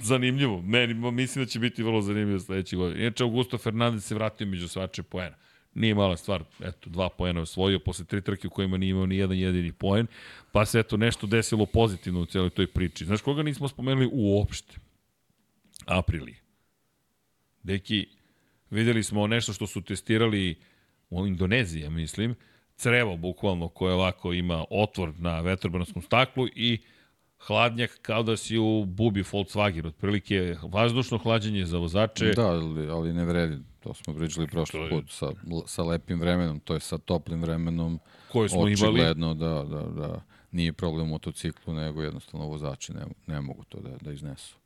zanimljivo. 0.00 0.62
Meni, 0.62 0.94
mislim 0.94 1.44
da 1.44 1.50
će 1.50 1.58
biti 1.58 1.82
vrlo 1.82 2.02
zanimljivo 2.02 2.40
sledeće 2.40 2.76
godine. 2.76 3.00
Inače, 3.00 3.22
Augusto 3.22 3.58
Fernandez 3.58 4.04
se 4.04 4.14
vratio 4.14 4.46
među 4.46 4.68
svače 4.68 5.02
poena. 5.02 5.36
Nije 5.74 5.94
mala 5.94 6.16
stvar, 6.16 6.44
eto, 6.60 6.90
dva 6.90 7.08
poena 7.08 7.40
osvojio 7.40 7.78
posle 7.78 8.04
tri 8.04 8.20
trke 8.20 8.46
u 8.46 8.50
kojima 8.50 8.76
nije 8.76 8.90
imao 8.90 9.06
ni 9.06 9.16
jedan 9.16 9.38
jedini 9.38 9.72
poen, 9.72 10.06
pa 10.52 10.64
se 10.66 10.78
eto 10.78 10.96
nešto 10.96 11.26
desilo 11.26 11.66
pozitivno 11.66 12.20
u 12.20 12.26
celoj 12.26 12.50
toj 12.50 12.66
priči. 12.66 13.04
Znaš 13.04 13.20
koga 13.20 13.42
nismo 13.42 13.68
spomenuli 13.68 14.08
uopšte? 14.12 14.76
Aprili. 15.86 16.34
Deki, 17.62 18.06
videli 18.74 19.02
smo 19.02 19.26
nešto 19.26 19.52
što 19.52 19.66
su 19.66 19.80
testirali 19.80 20.54
u 21.10 21.26
Indoneziji, 21.26 21.82
ja 21.82 21.90
mislim, 21.90 22.34
crevo 22.76 23.16
bukvalno 23.16 23.68
koje 23.68 23.94
ovako 23.94 24.32
ima 24.32 24.64
otvor 24.70 25.12
na 25.18 25.40
vetrobranskom 25.40 26.02
staklu 26.02 26.46
i 26.54 26.78
hladnjak 27.38 27.98
kao 28.02 28.22
da 28.22 28.36
si 28.36 28.58
u 28.58 28.84
bubi 28.84 29.22
Volkswagen, 29.22 29.86
otprilike 29.86 30.56
vazdušno 30.62 31.18
hlađenje 31.18 31.64
za 31.66 31.78
vozače. 31.78 32.32
Da, 32.36 32.46
ali, 32.46 32.90
ali 32.90 33.12
ne 33.12 33.24
vredi 33.24 33.58
To 33.84 33.94
smo 33.94 34.14
pričali 34.14 34.46
prošli 34.46 34.80
je... 34.80 34.90
put 34.90 35.10
sa, 35.10 35.30
sa 35.66 35.82
lepim 35.82 36.20
vremenom, 36.20 36.60
to 36.60 36.74
je 36.74 36.80
sa 36.80 36.98
toplim 36.98 37.42
vremenom. 37.42 38.00
Koje 38.32 38.48
smo 38.48 38.60
očigledno 38.60 39.32
imali. 39.32 39.38
da, 39.38 39.64
da, 39.64 39.82
da 39.82 40.22
nije 40.52 40.72
problem 40.72 41.06
u 41.06 41.10
motociklu, 41.10 41.74
nego 41.74 42.02
jednostavno 42.02 42.46
vozači 42.46 42.92
ne, 42.92 43.04
ne 43.26 43.40
mogu 43.40 43.64
to 43.64 43.80
da, 43.80 43.90
da 44.00 44.12
iznesu. 44.12 44.56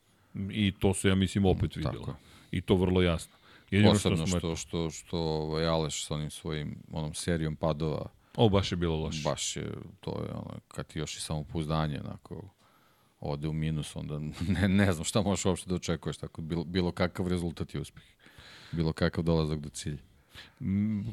I 0.51 0.73
to 0.79 0.95
se, 0.95 1.09
ja 1.09 1.15
mislim, 1.15 1.45
opet 1.45 1.77
videlo. 1.77 2.07
Tako. 2.07 2.17
I 2.51 2.61
to 2.61 2.75
vrlo 2.75 3.03
jasno. 3.03 3.37
Jedino 3.71 3.93
Posebno 3.93 4.27
što, 4.27 4.39
što, 4.39 4.57
što, 4.57 4.91
što 4.91 5.19
ovaj, 5.19 5.67
Aleš 5.67 6.07
sa 6.07 6.15
onim 6.15 6.31
svojim 6.31 6.83
onom 6.93 7.15
serijom 7.15 7.57
padova 7.57 8.07
O, 8.37 8.49
baš 8.49 8.73
je 8.73 8.77
bilo 8.77 8.97
loše. 8.97 9.23
Baš 9.25 9.57
je, 9.57 9.73
to 10.01 10.11
je 10.11 10.33
ono, 10.33 10.61
kad 10.69 10.87
ti 10.87 10.99
još 10.99 11.17
i 11.17 11.21
samopouzdanje, 11.21 12.01
onako, 12.05 12.49
ode 13.21 13.49
u 13.49 13.53
minus, 13.53 13.97
onda 13.97 14.19
ne, 14.61 14.69
ne 14.69 14.93
znam 14.93 15.05
šta 15.05 15.23
možeš 15.23 15.45
uopšte 15.45 15.69
da 15.69 15.75
očekuješ, 15.75 16.17
tako 16.17 16.43
bilo, 16.43 16.65
bilo 16.65 16.93
kakav 16.93 17.29
rezultat 17.29 17.75
i 17.75 17.79
uspeh 17.79 18.03
bilo 18.73 18.93
kakav 18.93 19.25
dolazak 19.25 19.61
do 19.61 19.69
cilja. 19.69 19.99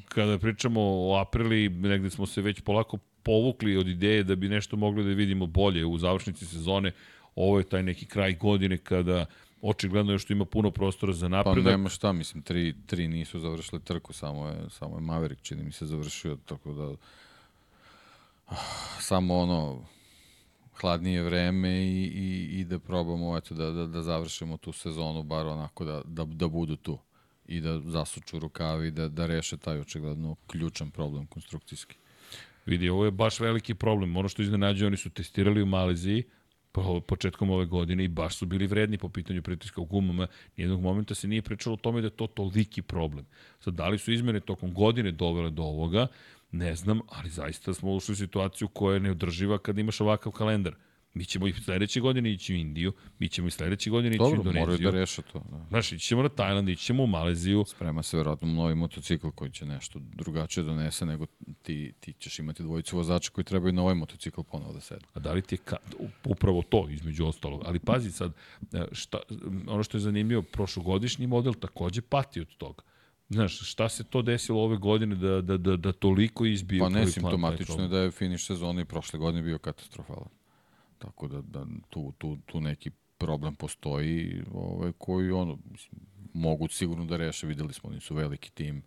Kada 0.07 0.37
pričamo 0.39 0.81
o 0.81 1.17
aprili, 1.21 1.69
negde 1.69 2.09
smo 2.09 2.25
se 2.25 2.41
već 2.41 2.61
polako 2.61 2.97
povukli 3.23 3.77
od 3.77 3.87
ideje 3.87 4.23
da 4.23 4.35
bi 4.35 4.49
nešto 4.49 4.75
mogli 4.75 5.03
da 5.03 5.09
vidimo 5.09 5.45
bolje 5.45 5.85
u 5.85 5.97
završnici 5.97 6.45
sezone. 6.45 6.91
Ovo 7.35 7.57
je 7.57 7.69
taj 7.69 7.83
neki 7.83 8.05
kraj 8.05 8.33
godine 8.33 8.77
kada 8.77 9.25
očigledno 9.61 10.11
još 10.11 10.29
ima 10.29 10.45
puno 10.45 10.71
prostora 10.71 11.13
za 11.13 11.27
napredak. 11.27 11.63
Pa 11.63 11.69
nema 11.71 11.89
šta, 11.89 12.11
mislim, 12.11 12.43
tri, 12.43 12.75
tri 12.85 13.07
nisu 13.07 13.39
završile 13.39 13.81
trku, 13.81 14.13
samo 14.13 14.47
je, 14.47 14.69
samo 14.69 14.97
je 14.97 15.01
Maverick, 15.01 15.41
čini 15.41 15.63
mi 15.63 15.71
se, 15.71 15.85
završio, 15.85 16.37
tako 16.45 16.73
da 16.73 16.95
samo 18.99 19.37
ono, 19.37 19.85
hladnije 20.79 21.23
vreme 21.23 21.69
i, 21.69 22.03
i, 22.03 22.59
i 22.59 22.63
da 22.65 22.79
probamo 22.79 23.37
eto, 23.37 23.55
da, 23.55 23.71
da, 23.71 23.87
da 23.87 24.01
završimo 24.01 24.57
tu 24.57 24.71
sezonu, 24.71 25.23
bar 25.23 25.47
onako 25.47 25.85
da, 25.85 26.01
da, 26.05 26.25
da 26.25 26.47
budu 26.47 26.75
tu 26.75 26.97
i 27.47 27.61
da 27.61 27.79
zasuču 27.79 28.39
rukavi, 28.39 28.91
da, 28.91 29.07
da 29.09 29.25
reše 29.25 29.57
taj 29.57 29.79
očigledno 29.79 30.35
ključan 30.47 30.91
problem 30.91 31.25
konstrukcijski. 31.25 31.95
Vidi, 32.65 32.89
ovo 32.89 33.05
je 33.05 33.11
baš 33.11 33.39
veliki 33.39 33.73
problem. 33.73 34.17
Ono 34.17 34.29
što 34.29 34.41
iznenađuje, 34.41 34.87
oni 34.87 34.97
su 34.97 35.09
testirali 35.09 35.61
u 35.61 35.65
Maleziji 35.65 36.23
početkom 37.07 37.49
ove 37.49 37.65
godine 37.65 38.03
i 38.03 38.07
baš 38.07 38.37
su 38.37 38.45
bili 38.45 38.67
vredni 38.67 38.97
po 38.97 39.09
pitanju 39.09 39.41
pritiska 39.41 39.81
u 39.81 39.85
gumama. 39.85 40.27
Nijednog 40.57 40.81
momenta 40.81 41.15
se 41.15 41.27
nije 41.27 41.41
pričalo 41.41 41.73
o 41.73 41.77
tome 41.77 42.01
da 42.01 42.07
je 42.07 42.11
to 42.11 42.27
toliki 42.27 42.81
problem. 42.81 43.25
Sad, 43.59 43.73
da 43.73 43.87
li 43.87 43.97
su 43.97 44.11
izmene 44.11 44.39
tokom 44.39 44.73
godine 44.73 45.11
dovele 45.11 45.49
do 45.49 45.63
ovoga, 45.63 46.07
ne 46.51 46.75
znam, 46.75 46.99
ali 47.09 47.29
zaista 47.29 47.73
smo 47.73 47.93
ušli 47.93 48.13
u 48.13 48.15
situaciju 48.15 48.67
koja 48.67 48.93
je 48.93 48.99
neodrživa 48.99 49.57
kad 49.57 49.77
imaš 49.77 50.01
ovakav 50.01 50.31
kalendar. 50.31 50.75
Mi 51.15 51.25
ćemo 51.25 51.47
i 51.47 51.53
sledeće 51.53 51.99
godine 51.99 52.31
ići 52.31 52.53
u 52.53 52.55
Indiju, 52.55 52.93
mi 53.19 53.29
ćemo 53.29 53.47
i 53.47 53.51
sledeće 53.51 53.89
godine 53.89 54.15
ići 54.15 54.23
u 54.23 54.27
Indoneziju. 54.27 54.53
Dobro, 54.53 54.59
moraju 54.59 54.91
da 54.91 54.99
reše 54.99 55.21
to. 55.21 55.39
Da. 55.49 55.65
Znaš, 55.69 55.91
ići 55.91 56.07
ćemo 56.07 56.23
na 56.23 56.29
Tajland, 56.29 56.69
ići 56.69 56.83
ćemo 56.83 57.03
u 57.03 57.07
Maleziju. 57.07 57.63
Sprema 57.67 58.03
se 58.03 58.17
verovatno 58.17 58.47
novi 58.47 58.75
motocikl 58.75 59.27
koji 59.35 59.51
će 59.51 59.65
nešto 59.65 59.99
drugačije 59.99 60.63
donese 60.63 61.05
nego 61.05 61.25
ti, 61.61 61.93
ti 61.99 62.13
ćeš 62.13 62.39
imati 62.39 62.63
dvojicu 62.63 62.97
vozača 62.97 63.31
koji 63.31 63.45
trebaju 63.45 63.73
na 63.73 63.81
ovaj 63.81 63.95
motocikl 63.95 64.41
ponovo 64.41 64.73
da 64.73 64.79
sedu. 64.79 65.05
A 65.13 65.19
da 65.19 65.33
li 65.33 65.41
ti 65.41 65.55
je 65.55 65.59
ka, 65.59 65.77
upravo 66.25 66.61
to 66.61 66.87
između 66.89 67.25
ostalog? 67.25 67.61
Ali 67.65 67.79
pazi 67.79 68.11
sad, 68.11 68.33
e, 68.73 68.85
šta, 68.91 69.17
ono 69.67 69.83
što 69.83 69.97
je 69.97 70.01
zanimljivo, 70.01 70.41
prošlogodišnji 70.41 71.27
model 71.27 71.53
takođe 71.53 72.01
pati 72.01 72.41
od 72.41 72.57
toga. 72.57 72.83
Znaš, 73.29 73.71
šta 73.71 73.89
se 73.89 74.03
to 74.03 74.21
desilo 74.21 74.63
ove 74.63 74.77
godine 74.77 75.15
da, 75.15 75.41
da, 75.41 75.57
da, 75.57 75.77
da 75.77 75.91
toliko 75.91 76.45
izbio? 76.45 76.83
Pa 76.83 76.89
nesimptomatično 76.89 77.81
je 77.81 77.87
da 77.87 77.99
je 77.99 78.11
finiš 78.11 78.45
sezone 78.45 78.81
i 78.81 78.85
prošle 78.85 79.19
godine 79.19 79.43
bio 79.43 79.57
katastrofalan. 79.57 80.29
Tako 80.97 81.27
da, 81.27 81.41
da 81.41 81.65
tu, 81.89 82.13
tu, 82.17 82.37
tu 82.45 82.61
neki 82.61 82.91
problem 83.17 83.55
postoji 83.55 84.43
ovaj, 84.53 84.91
koji 84.97 85.31
ono, 85.31 85.57
mislim, 85.71 86.01
mogu 86.33 86.67
sigurno 86.67 87.05
da 87.05 87.17
reše. 87.17 87.47
Videli 87.47 87.73
smo, 87.73 87.89
oni 87.89 87.99
su 87.99 88.15
veliki 88.15 88.51
tim 88.51 88.83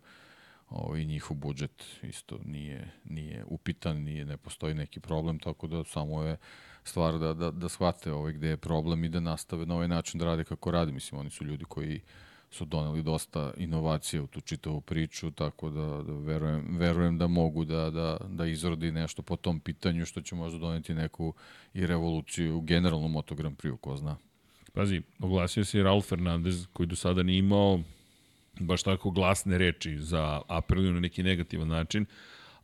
ovaj, 0.69 1.05
njihov 1.05 1.37
budžet 1.37 1.85
isto 2.03 2.39
nije, 2.45 2.91
nije 3.05 3.45
upitan, 3.47 3.97
nije, 3.97 4.25
ne 4.25 4.37
postoji 4.37 4.73
neki 4.73 4.99
problem, 4.99 5.39
tako 5.39 5.67
da 5.67 5.83
samo 5.83 6.23
je 6.23 6.37
stvar 6.83 7.19
da, 7.19 7.33
da, 7.33 7.51
da 7.51 7.69
shvate 7.69 8.11
ovaj, 8.11 8.33
gde 8.33 8.47
je 8.47 8.57
problem 8.57 9.03
i 9.03 9.09
da 9.09 9.19
nastave 9.19 9.65
na 9.65 9.75
ovaj 9.75 9.87
način 9.87 10.19
da 10.19 10.25
rade 10.25 10.43
kako 10.43 10.71
radi. 10.71 10.91
Mislim, 10.91 11.19
oni 11.19 11.29
su 11.29 11.45
ljudi 11.45 11.65
koji 11.65 11.95
uh, 11.95 12.28
su 12.51 12.65
doneli 12.65 13.03
dosta 13.03 13.51
inovacija 13.57 14.23
u 14.23 14.27
tu 14.27 14.41
čitavu 14.41 14.81
priču, 14.81 15.31
tako 15.31 15.69
da, 15.69 16.03
da 16.03 16.13
verujem, 16.13 16.77
verujem 16.77 17.17
da 17.17 17.27
mogu 17.27 17.65
da, 17.65 17.89
da, 17.89 18.17
da 18.29 18.45
izrodi 18.45 18.91
nešto 18.91 19.21
po 19.21 19.35
tom 19.35 19.59
pitanju, 19.59 20.05
što 20.05 20.21
će 20.21 20.35
možda 20.35 20.59
doneti 20.59 20.93
neku 20.93 21.33
i 21.73 21.87
revoluciju 21.87 22.57
u 22.57 22.61
generalnom 22.61 23.11
Moto 23.11 23.35
Grand 23.35 23.57
Prix, 23.57 23.77
ko 23.77 23.97
zna. 23.97 24.17
Pazi, 24.73 25.01
oglasio 25.19 25.65
se 25.65 25.79
i 25.79 25.83
Raul 25.83 26.01
Fernandez, 26.01 26.67
koji 26.73 26.87
do 26.87 26.95
sada 26.95 27.23
nije 27.23 27.39
imao 27.39 27.79
baš 28.59 28.83
tako 28.83 29.11
glasne 29.11 29.57
reči 29.57 29.97
za 29.97 30.41
Apriliju 30.47 30.93
na 30.93 30.99
neki 30.99 31.23
negativan 31.23 31.67
način, 31.67 32.05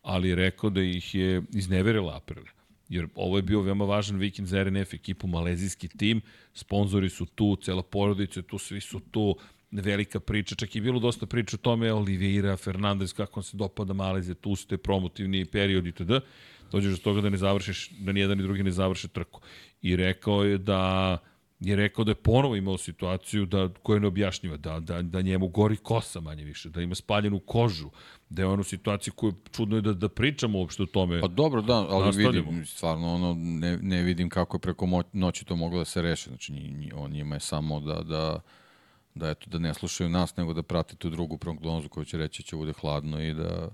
ali 0.01 0.29
je 0.29 0.35
rekao 0.35 0.69
da 0.69 0.81
ih 0.81 1.15
je 1.15 1.41
izneverila 1.53 2.17
Aprilija. 2.17 2.51
Jer 2.89 3.07
ovo 3.15 3.37
je 3.37 3.41
bio 3.41 3.61
veoma 3.61 3.85
važan 3.85 4.17
vikend 4.17 4.47
za 4.47 4.63
RNF 4.63 4.93
ekipu, 4.93 5.27
malezijski 5.27 5.87
tim, 5.87 6.21
sponzori 6.53 7.09
su 7.09 7.25
tu, 7.25 7.55
cela 7.55 7.83
porodica 7.83 8.41
tu, 8.41 8.57
svi 8.57 8.81
su 8.81 8.99
tu, 8.99 9.35
velika 9.71 10.19
priča, 10.19 10.55
čak 10.55 10.75
i 10.75 10.81
bilo 10.81 10.99
dosta 10.99 11.25
priča 11.25 11.55
o 11.55 11.63
tome, 11.63 11.93
Oliveira, 11.93 12.57
Fernandez, 12.57 13.13
kako 13.13 13.39
on 13.39 13.43
se 13.43 13.57
dopada 13.57 13.93
Malezije, 13.93 14.35
tu 14.35 14.55
ste 14.55 14.77
promotivni 14.77 15.45
period 15.45 15.87
itd. 15.87 16.11
Dođeš 16.71 16.91
do 16.91 17.03
toga 17.03 17.21
da 17.21 17.29
ne 17.29 17.37
završiš, 17.37 17.89
da 17.89 18.11
ni 18.11 18.19
jedan 18.19 18.37
ni 18.37 18.43
drugi 18.43 18.63
ne 18.63 18.71
završe 18.71 19.07
trku. 19.07 19.41
I 19.81 19.95
rekao 19.95 20.43
je 20.43 20.57
da 20.57 21.17
je 21.59 21.75
rekao 21.75 22.03
da 22.05 22.11
je 22.11 22.15
ponovo 22.15 22.55
imao 22.55 22.77
situaciju 22.77 23.45
da, 23.45 23.69
koja 23.83 23.99
ne 23.99 24.07
objašnjiva, 24.07 24.57
da, 24.57 24.79
da, 24.79 25.01
da 25.01 25.21
njemu 25.21 25.47
gori 25.47 25.77
kosa 25.77 26.19
manje 26.19 26.43
više, 26.43 26.69
da 26.69 26.81
ima 26.81 26.95
spaljenu 26.95 27.39
kožu, 27.39 27.89
da 28.29 28.41
je 28.41 28.45
ono 28.45 28.63
situaciju 28.63 29.13
koju 29.13 29.33
čudno 29.51 29.75
je 29.75 29.81
da, 29.81 29.93
da 29.93 30.09
pričamo 30.09 30.59
uopšte 30.59 30.83
o 30.83 30.85
tome. 30.85 31.21
Pa 31.21 31.27
dobro, 31.27 31.61
da, 31.61 31.73
ali 31.73 32.05
nastavljamo. 32.05 32.49
vidim, 32.49 32.65
stvarno 32.65 33.13
ono, 33.13 33.33
ne, 33.37 33.77
ne 33.77 34.03
vidim 34.03 34.29
kako 34.29 34.57
je 34.57 34.61
preko 34.61 35.03
noći 35.13 35.45
to 35.45 35.55
moglo 35.55 35.79
da 35.79 35.85
se 35.85 36.01
reši, 36.01 36.29
znači 36.29 36.53
on 36.95 37.11
njima 37.11 37.35
je 37.35 37.39
samo 37.39 37.79
da, 37.79 38.01
da 38.03 38.39
da 39.15 39.29
eto 39.29 39.49
da 39.49 39.59
ne 39.59 39.73
slušaju 39.73 40.09
nas 40.09 40.37
nego 40.37 40.53
da 40.53 40.63
prate 40.63 40.95
tu 40.95 41.09
drugu 41.09 41.37
prognozu 41.37 41.89
koja 41.89 42.05
će 42.05 42.17
reći 42.17 42.43
da 42.43 42.47
će 42.47 42.55
bude 42.55 42.73
hladno 42.73 43.21
i 43.21 43.33
da 43.33 43.69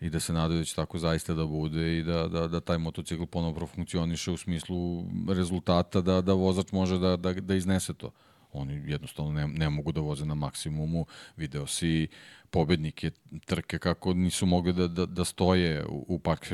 i 0.00 0.10
da 0.10 0.20
se 0.20 0.32
nadaju 0.32 0.58
da 0.58 0.64
će 0.64 0.74
tako 0.74 0.98
zaista 0.98 1.34
da 1.34 1.46
bude 1.46 1.98
i 1.98 2.02
da, 2.02 2.28
da, 2.28 2.48
da 2.48 2.60
taj 2.60 2.78
motocikl 2.78 3.24
ponovo 3.24 3.54
profunkcioniše 3.54 4.30
u 4.30 4.36
smislu 4.36 5.04
rezultata 5.28 6.00
da, 6.00 6.20
da 6.20 6.32
vozač 6.32 6.72
može 6.72 6.98
da, 6.98 7.16
da, 7.16 7.32
da 7.32 7.54
iznese 7.54 7.94
to. 7.94 8.10
Oni 8.52 8.82
jednostavno 8.86 9.32
ne, 9.32 9.46
ne 9.46 9.70
mogu 9.70 9.92
da 9.92 10.00
voze 10.00 10.24
na 10.24 10.34
maksimumu. 10.34 11.06
Video 11.36 11.66
si 11.66 12.08
pobednike 12.50 13.10
trke 13.46 13.78
kako 13.78 14.14
nisu 14.14 14.46
mogli 14.46 14.72
da, 14.72 14.88
da, 14.88 15.06
da 15.06 15.24
stoje 15.24 15.86
u, 15.86 16.04
u 16.08 16.18
Park, 16.18 16.46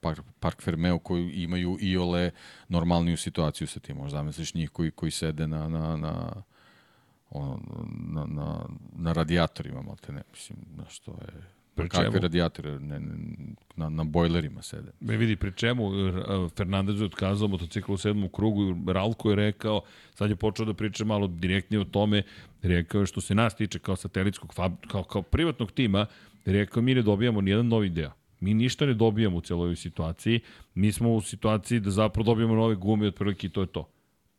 Park, 0.00 0.20
Park 0.40 0.62
Fermeu 0.62 0.98
koji 0.98 1.30
imaju 1.30 1.78
i 1.80 1.96
ole 1.96 2.30
normalniju 2.68 3.16
situaciju 3.16 3.66
sa 3.66 3.80
tim. 3.80 3.96
Možda 3.96 4.18
zamisliš 4.18 4.54
njih 4.54 4.70
koji, 4.70 4.90
koji 4.90 5.10
sede 5.10 5.46
na, 5.46 5.68
na, 5.68 5.96
na, 5.96 6.42
ono, 7.30 7.58
na, 8.12 8.26
na, 8.26 8.66
na 8.96 9.12
radijatorima, 9.12 9.82
malo 9.82 9.96
te 10.06 10.12
ne, 10.12 10.22
mislim, 10.32 10.58
na 10.76 10.84
što 10.88 11.10
je 11.10 11.54
Pri 11.74 11.88
Kakve 11.88 12.20
radijatore, 12.20 12.80
ne, 12.80 13.00
ne, 13.00 13.14
na, 13.76 13.88
na 13.88 14.04
bojlerima 14.04 14.62
sede. 14.62 14.92
Me 15.00 15.16
vidi, 15.16 15.36
pri 15.36 15.52
čemu 15.52 15.90
Fernandez 16.56 17.00
je 17.00 17.06
otkazao 17.06 17.48
motocikl 17.48 17.92
u 17.92 17.96
sedmom 17.96 18.28
krugu, 18.28 18.92
Ralko 18.92 19.30
je 19.30 19.36
rekao, 19.36 19.80
sad 20.14 20.30
je 20.30 20.36
počeo 20.36 20.66
da 20.66 20.74
priča 20.74 21.04
malo 21.04 21.26
direktnije 21.26 21.80
o 21.80 21.84
tome, 21.84 22.22
rekao 22.62 23.00
je 23.00 23.06
što 23.06 23.20
se 23.20 23.34
nas 23.34 23.56
tiče 23.56 23.78
kao 23.78 23.96
satelitskog, 23.96 24.54
kao, 24.88 25.02
kao 25.02 25.22
privatnog 25.22 25.72
tima, 25.72 26.06
rekao 26.44 26.82
mi 26.82 26.94
ne 26.94 27.02
dobijamo 27.02 27.40
nijedan 27.40 27.68
novi 27.68 27.88
deo. 27.88 28.12
Mi 28.40 28.54
ništa 28.54 28.86
ne 28.86 28.94
dobijamo 28.94 29.36
u 29.36 29.40
celoj 29.40 29.76
situaciji. 29.76 30.40
Mi 30.74 30.92
smo 30.92 31.14
u 31.14 31.20
situaciji 31.20 31.80
da 31.80 31.90
zapravo 31.90 32.24
dobijamo 32.24 32.54
nove 32.54 32.74
gume 32.74 33.06
od 33.06 33.14
prilike 33.14 33.46
i 33.46 33.50
to 33.50 33.60
je 33.60 33.66
to. 33.66 33.88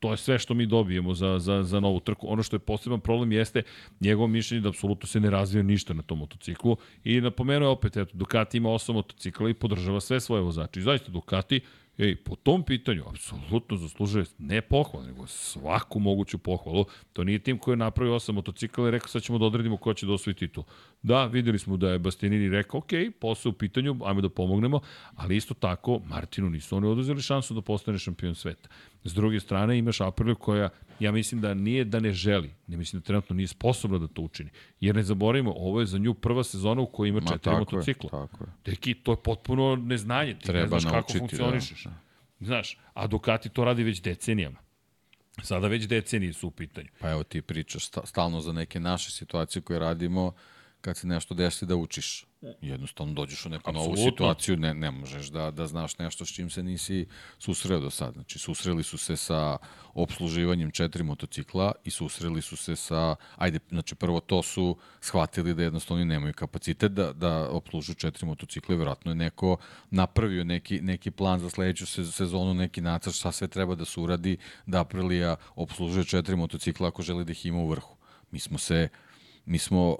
To 0.06 0.12
je 0.12 0.16
sve 0.16 0.38
što 0.38 0.54
mi 0.54 0.66
dobijemo 0.66 1.14
za, 1.14 1.38
za, 1.38 1.62
za 1.62 1.80
novu 1.80 2.00
trku. 2.00 2.26
Ono 2.30 2.42
što 2.42 2.56
je 2.56 2.60
poseban 2.60 3.00
problem 3.00 3.32
jeste 3.32 3.62
njegovo 4.00 4.26
mišljenje 4.26 4.60
da 4.60 4.68
apsolutno 4.68 5.06
se 5.06 5.20
ne 5.20 5.30
razvija 5.30 5.62
ništa 5.62 5.94
na 5.94 6.02
tom 6.02 6.18
motociklu. 6.18 6.76
I 7.04 7.20
napomenuo 7.20 7.70
opet, 7.70 7.96
eto, 7.96 8.10
Ducati 8.14 8.56
ima 8.56 8.70
osam 8.70 8.94
motocikla 8.94 9.50
i 9.50 9.54
podržava 9.54 10.00
sve 10.00 10.20
svoje 10.20 10.42
vozače. 10.42 10.80
I 10.80 10.82
zaista 10.82 11.12
Ducati 11.12 11.60
Ej, 11.98 12.16
po 12.16 12.36
tom 12.36 12.62
pitanju, 12.62 13.04
apsolutno 13.08 13.76
zaslužuje 13.76 14.24
ne 14.38 14.60
pohvalu, 14.60 15.06
nego 15.06 15.26
svaku 15.26 15.98
moguću 16.00 16.38
pohvalu. 16.38 16.84
To 17.12 17.24
nije 17.24 17.38
tim 17.38 17.58
koji 17.58 17.72
je 17.72 17.76
napravio 17.76 18.14
osam 18.14 18.34
motocikla 18.34 18.88
i 18.88 18.90
rekao 18.90 19.08
sad 19.08 19.22
ćemo 19.22 19.38
da 19.38 19.46
odredimo 19.46 19.76
ko 19.76 19.94
će 19.94 20.06
da 20.06 20.12
osvoji 20.12 20.34
titul. 20.34 20.64
Da, 21.02 21.24
videli 21.26 21.58
smo 21.58 21.76
da 21.76 21.90
je 21.90 21.98
Bastianini 21.98 22.48
rekao, 22.48 22.78
ok, 22.78 22.90
posao 23.20 23.50
u 23.50 23.52
pitanju, 23.52 23.96
ajmo 24.04 24.20
da 24.20 24.28
pomognemo, 24.28 24.80
ali 25.14 25.36
isto 25.36 25.54
tako 25.54 26.00
Martinu 26.06 26.50
nisu 26.50 26.76
oni 26.76 26.86
oduzeli 26.86 27.22
šansu 27.22 27.54
da 27.54 27.60
postane 27.60 27.98
šampion 27.98 28.34
sveta. 28.34 28.68
S 29.04 29.14
druge 29.14 29.40
strane 29.40 29.78
imaš 29.78 30.00
Apriliju 30.00 30.36
koja, 30.36 30.68
ja 31.00 31.12
mislim 31.12 31.40
da 31.40 31.54
nije 31.54 31.84
da 31.84 32.00
ne 32.00 32.12
želi, 32.12 32.50
ne 32.66 32.76
mislim 32.76 33.00
da 33.00 33.06
trenutno 33.06 33.36
nije 33.36 33.48
sposobna 33.48 33.98
da 33.98 34.06
to 34.06 34.22
učini. 34.22 34.50
Jer 34.80 34.96
ne 34.96 35.02
zaboravimo, 35.02 35.52
ovo 35.56 35.80
je 35.80 35.86
za 35.86 35.98
nju 35.98 36.14
prva 36.14 36.44
sezona 36.44 36.82
u 36.82 36.86
kojoj 36.86 37.08
ima 37.08 37.20
Ma, 37.20 37.30
četiri 37.30 37.52
motocikla. 37.52 38.06
Je, 38.06 38.10
tako 38.10 38.44
je. 38.44 38.50
Deki, 38.64 38.94
to 38.94 39.12
je 39.12 39.16
potpuno 39.24 39.76
neznanje, 39.76 40.34
ti 40.34 40.44
Treba 40.46 40.62
ne 40.62 40.68
znaš 40.68 40.84
naučiti, 40.84 41.12
kako 41.12 41.12
da. 41.12 41.18
funkcionišeš. 41.18 41.84
Da. 41.84 41.92
Znaš, 42.40 42.78
a 42.94 43.06
Ducati 43.06 43.48
to 43.48 43.64
radi 43.64 43.82
već 43.82 44.02
decenijama. 44.02 44.58
Sada 45.42 45.68
već 45.68 45.86
decenije 45.86 46.32
su 46.32 46.48
u 46.48 46.50
pitanju. 46.50 46.88
Pa 47.00 47.10
evo 47.10 47.22
ti 47.22 47.42
pričaš 47.42 47.86
stalno 48.04 48.40
za 48.40 48.52
neke 48.52 48.80
naše 48.80 49.10
situacije 49.10 49.62
koje 49.62 49.78
radimo, 49.78 50.32
kad 50.86 50.96
se 50.96 51.06
nešto 51.06 51.34
desi 51.34 51.66
da 51.66 51.76
učiš. 51.76 52.26
Jednostavno 52.60 53.12
dođeš 53.12 53.46
u 53.46 53.48
neku 53.48 53.70
Absolutno. 53.70 53.96
novu 53.96 54.10
situaciju, 54.10 54.56
ne, 54.56 54.74
ne 54.74 54.90
možeš 54.90 55.26
da, 55.26 55.50
da 55.50 55.66
znaš 55.66 55.98
nešto 55.98 56.26
s 56.26 56.34
čim 56.34 56.50
se 56.50 56.62
nisi 56.62 57.06
susreo 57.38 57.80
do 57.80 57.90
sad. 57.90 58.14
Znači, 58.14 58.38
susreli 58.38 58.82
su 58.82 58.98
se 58.98 59.16
sa 59.16 59.58
obsluživanjem 59.94 60.70
četiri 60.70 61.02
motocikla 61.02 61.72
i 61.84 61.90
susreli 61.90 62.42
su 62.42 62.56
se 62.56 62.76
sa, 62.76 63.16
ajde, 63.36 63.58
znači 63.68 63.94
prvo 63.94 64.20
to 64.20 64.42
su 64.42 64.76
shvatili 65.00 65.54
da 65.54 65.62
jednostavno 65.62 66.04
nemaju 66.04 66.34
kapacitet 66.34 66.92
da, 66.92 67.12
da 67.12 67.48
obslužu 67.50 67.94
četiri 67.94 68.26
motocikla 68.26 68.74
i 68.74 68.78
vjerojatno 68.78 69.10
je 69.10 69.14
neko 69.14 69.56
napravio 69.90 70.44
neki, 70.44 70.80
neki 70.80 71.10
plan 71.10 71.40
za 71.40 71.50
sledeću 71.50 71.86
sezonu, 71.86 72.54
neki 72.54 72.80
nacrt 72.80 73.14
šta 73.14 73.32
sve 73.32 73.48
treba 73.48 73.74
da 73.74 73.84
se 73.84 74.00
uradi 74.00 74.36
da 74.66 74.80
Aprilia 74.80 75.36
obslužuje 75.54 76.04
četiri 76.04 76.36
motocikla 76.36 76.88
ako 76.88 77.02
želi 77.02 77.24
da 77.24 77.32
ih 77.32 77.46
ima 77.46 77.58
u 77.58 77.68
vrhu. 77.68 77.96
Mi 78.30 78.38
smo 78.38 78.58
se 78.58 78.88
Mi 79.46 79.58
smo 79.58 79.90
uh, 79.90 79.98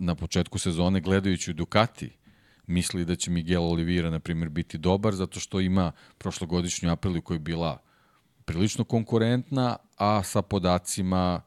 na 0.00 0.14
početku 0.14 0.58
sezone 0.58 1.00
gledajući 1.00 1.50
u 1.50 1.54
Ducati 1.54 2.10
mislili 2.66 3.04
da 3.04 3.16
će 3.16 3.30
Miguel 3.30 3.64
Oliveira, 3.64 4.10
na 4.10 4.20
primjer, 4.20 4.48
biti 4.48 4.78
dobar 4.78 5.14
zato 5.14 5.40
što 5.40 5.60
ima 5.60 5.92
prošlogodišnju 6.18 6.90
Apriliju 6.90 7.22
koja 7.22 7.34
je 7.34 7.40
bila 7.40 7.78
prilično 8.44 8.84
konkurentna, 8.84 9.76
a 9.96 10.22
sa 10.22 10.42
podacima 10.42 11.40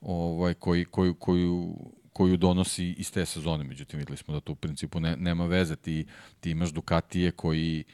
ovaj, 0.00 0.54
koji, 0.54 0.84
koju, 0.84 1.14
koju, 1.14 1.76
koju 2.12 2.36
donosi 2.36 2.94
iz 2.98 3.12
te 3.12 3.26
sezone. 3.26 3.64
Međutim, 3.64 3.98
videli 3.98 4.16
smo 4.16 4.34
da 4.34 4.40
to 4.40 4.52
u 4.52 4.56
principu 4.56 5.00
ne, 5.00 5.16
nema 5.16 5.46
veze. 5.46 5.76
Ti, 5.76 6.06
ti 6.40 6.50
imaš 6.50 6.70
Ducatije 6.70 7.30
koji, 7.30 7.84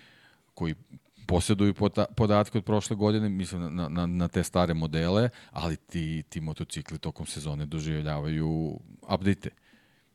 koji 0.54 0.74
posjeduju 1.26 1.74
podatke 2.16 2.58
od 2.58 2.64
prošle 2.64 2.96
godine, 2.96 3.28
mislim 3.28 3.76
na, 3.76 3.88
na, 3.88 4.06
na 4.06 4.28
te 4.28 4.42
stare 4.42 4.74
modele, 4.74 5.28
ali 5.50 5.76
ti, 5.76 6.22
ti 6.28 6.40
motocikli 6.40 6.98
tokom 6.98 7.26
sezone 7.26 7.66
doživljavaju 7.66 8.80
update 9.14 9.50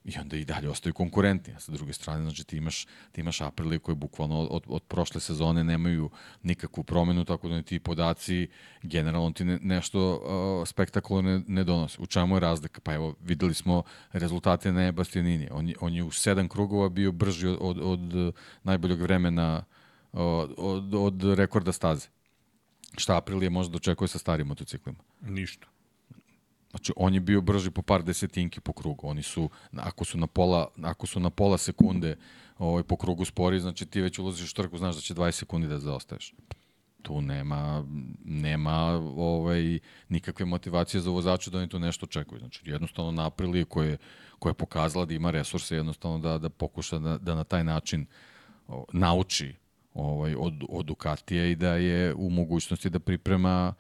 i 0.03 0.19
onda 0.19 0.38
i 0.38 0.45
dalje 0.45 0.69
ostaju 0.69 0.93
konkurentni. 0.93 1.53
A 1.53 1.59
sa 1.59 1.71
druge 1.71 1.93
strane, 1.93 2.23
znači 2.23 2.43
ti 2.43 2.57
imaš, 2.57 2.85
ti 3.11 3.21
imaš 3.21 3.41
Aprilia 3.41 3.79
koje 3.79 3.95
bukvalno 3.95 4.39
od, 4.39 4.63
od 4.67 4.83
prošle 4.83 5.21
sezone 5.21 5.63
nemaju 5.63 6.09
nikakvu 6.43 6.83
promenu, 6.83 7.25
tako 7.25 7.47
da 7.47 7.61
ti 7.61 7.79
podaci 7.79 8.47
generalno 8.83 9.31
ti 9.31 9.45
ne, 9.45 9.59
nešto 9.61 10.15
uh, 10.15 10.67
spektakularno 10.67 11.31
ne, 11.31 11.43
ne 11.47 11.63
donose. 11.63 12.01
U 12.01 12.05
čemu 12.05 12.35
je 12.35 12.39
razlika? 12.39 12.81
Pa 12.83 12.93
evo, 12.93 13.15
videli 13.21 13.53
smo 13.53 13.83
rezultate 14.11 14.71
na 14.71 14.91
Bastianini. 14.91 15.47
On 15.51 15.73
on 15.79 15.93
je 15.93 16.03
u 16.03 16.11
sedam 16.11 16.49
krugova 16.49 16.89
bio 16.89 17.11
brži 17.11 17.47
od, 17.47 17.57
od, 17.59 17.79
od 17.81 18.33
najboljeg 18.63 19.01
vremena 19.01 19.57
uh, 19.57 19.80
od, 20.13 20.53
od, 20.57 20.93
od 20.95 21.23
rekorda 21.23 21.71
staze. 21.71 22.07
Šta 22.97 23.17
Aprilije 23.17 23.49
može 23.49 23.69
da 23.69 23.75
očekuje 23.75 24.07
sa 24.07 24.17
starim 24.17 24.47
motociklima? 24.47 24.99
Ništa. 25.21 25.67
Znači, 26.71 26.93
on 26.95 27.13
je 27.13 27.19
bio 27.19 27.41
brži 27.41 27.71
po 27.71 27.81
par 27.81 28.03
desetinki 28.03 28.59
po 28.59 28.73
krugu. 28.73 29.07
Oni 29.07 29.23
su, 29.23 29.49
ako 29.77 30.05
su 30.05 30.17
na 30.17 30.27
pola, 30.27 30.67
ako 30.81 31.07
su 31.07 31.19
na 31.19 31.29
pola 31.29 31.57
sekunde 31.57 32.15
ovaj, 32.57 32.83
po 32.83 32.95
krugu 32.95 33.25
spori, 33.25 33.59
znači 33.59 33.85
ti 33.85 34.01
već 34.01 34.19
ulaziš 34.19 34.51
u 34.51 34.55
trku, 34.55 34.77
znaš 34.77 34.95
da 34.95 35.01
će 35.01 35.13
20 35.13 35.31
sekundi 35.31 35.67
da 35.67 35.79
zaostaješ. 35.79 36.33
Tu 37.01 37.21
nema, 37.21 37.85
nema 38.25 39.01
ovaj, 39.17 39.79
nikakve 40.09 40.45
motivacije 40.45 41.01
za 41.01 41.09
vozača 41.09 41.51
da 41.51 41.57
oni 41.57 41.69
tu 41.69 41.79
nešto 41.79 42.05
očekuju. 42.05 42.39
Znači, 42.39 42.61
jednostavno 42.69 43.11
na 43.11 43.27
Aprilije 43.27 43.65
koje, 43.65 43.97
koja 44.39 44.49
je 44.49 44.53
pokazala 44.53 45.05
da 45.05 45.13
ima 45.13 45.31
resurse 45.31 45.75
jednostavno 45.75 46.19
da, 46.19 46.38
da 46.38 46.49
pokuša 46.49 46.99
da, 46.99 47.17
da 47.17 47.35
na 47.35 47.43
taj 47.43 47.63
način 47.63 48.05
o, 48.67 48.85
nauči 48.93 49.60
ovaj, 49.93 50.35
od, 50.38 50.53
od 50.69 50.85
Ducatija 50.85 51.45
i 51.45 51.55
da 51.55 51.76
je 51.76 52.13
u 52.13 52.30
mogućnosti 52.30 52.89
da 52.89 52.99
priprema 52.99 53.73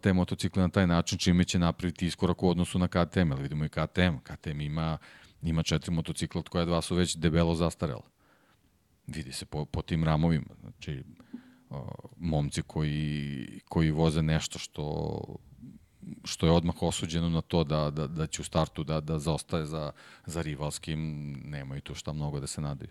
te 0.00 0.12
motocikle 0.12 0.62
na 0.62 0.68
taj 0.68 0.86
način, 0.86 1.18
čime 1.18 1.44
će 1.44 1.58
napraviti 1.58 2.06
iskorak 2.06 2.42
u 2.42 2.48
odnosu 2.48 2.78
na 2.78 2.88
KTM. 2.88 3.32
Ali 3.32 3.42
vidimo 3.42 3.64
i 3.64 3.68
KTM. 3.68 4.16
KTM 4.22 4.60
ima, 4.60 4.98
ima 5.42 5.62
četiri 5.62 5.92
motocikla, 5.92 6.38
od 6.38 6.48
koja 6.48 6.64
dva 6.64 6.82
su 6.82 6.94
već 6.94 7.16
debelo 7.16 7.54
zastarela. 7.54 8.06
Vidi 9.06 9.32
se 9.32 9.46
po, 9.46 9.64
po 9.64 9.82
tim 9.82 10.04
ramovima. 10.04 10.54
Znači, 10.60 11.04
o, 11.70 11.90
momci 12.16 12.62
koji, 12.62 13.60
koji 13.68 13.90
voze 13.90 14.22
nešto 14.22 14.58
što 14.58 15.20
što 16.24 16.46
je 16.46 16.52
odmah 16.52 16.82
osuđeno 16.82 17.28
na 17.28 17.40
to 17.40 17.64
da, 17.64 17.90
da, 17.90 18.06
da 18.06 18.26
će 18.26 18.42
u 18.42 18.44
startu 18.44 18.84
da, 18.84 19.00
da 19.00 19.18
zaostaje 19.18 19.66
za, 19.66 19.92
za 20.26 20.42
rivalskim, 20.42 21.32
nemaju 21.44 21.80
tu 21.80 21.94
šta 21.94 22.12
mnogo 22.12 22.40
da 22.40 22.46
se 22.46 22.60
nadaju. 22.60 22.90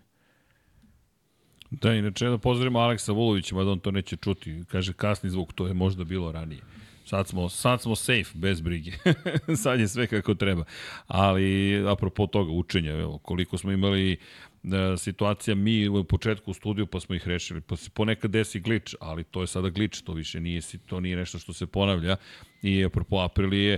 Da, 1.81 1.93
inače 1.93 2.25
da 2.25 2.37
pozdravimo 2.37 2.79
Aleksa 2.79 3.11
Vulovića, 3.11 3.55
mada 3.55 3.71
on 3.71 3.79
to 3.79 3.91
neće 3.91 4.15
čuti. 4.15 4.63
Kaže, 4.67 4.93
kasni 4.93 5.29
zvuk, 5.29 5.53
to 5.53 5.67
je 5.67 5.73
možda 5.73 6.03
bilo 6.03 6.31
ranije. 6.31 6.61
Sad 7.05 7.27
smo, 7.27 7.49
sad 7.49 7.81
smo 7.81 7.95
safe, 7.95 8.31
bez 8.33 8.61
brige. 8.61 8.91
sad 9.63 9.79
je 9.79 9.87
sve 9.87 10.07
kako 10.07 10.33
treba. 10.33 10.63
Ali, 11.07 11.75
apropo 11.87 12.27
toga, 12.27 12.51
učenja, 12.51 12.91
evo, 12.91 13.17
koliko 13.17 13.57
smo 13.57 13.71
imali 13.71 14.17
da, 14.63 14.97
situacija 14.97 15.55
mi 15.55 15.87
u 15.87 16.03
početku 16.03 16.51
u 16.51 16.53
studiju 16.53 16.87
pa 16.87 16.99
smo 16.99 17.15
ih 17.15 17.27
rešili. 17.27 17.61
Pa 17.61 17.75
se 17.75 17.89
ponekad 17.89 18.31
desi 18.31 18.59
glitch, 18.59 18.95
ali 18.99 19.23
to 19.23 19.41
je 19.41 19.47
sada 19.47 19.69
glitch, 19.69 20.03
to 20.03 20.13
više 20.13 20.39
nije, 20.39 20.61
to 20.85 20.99
nije 20.99 21.15
nešto 21.15 21.39
što 21.39 21.53
se 21.53 21.65
ponavlja. 21.65 22.15
I 22.61 22.85
apropo 22.85 23.19
Aprilije, 23.19 23.77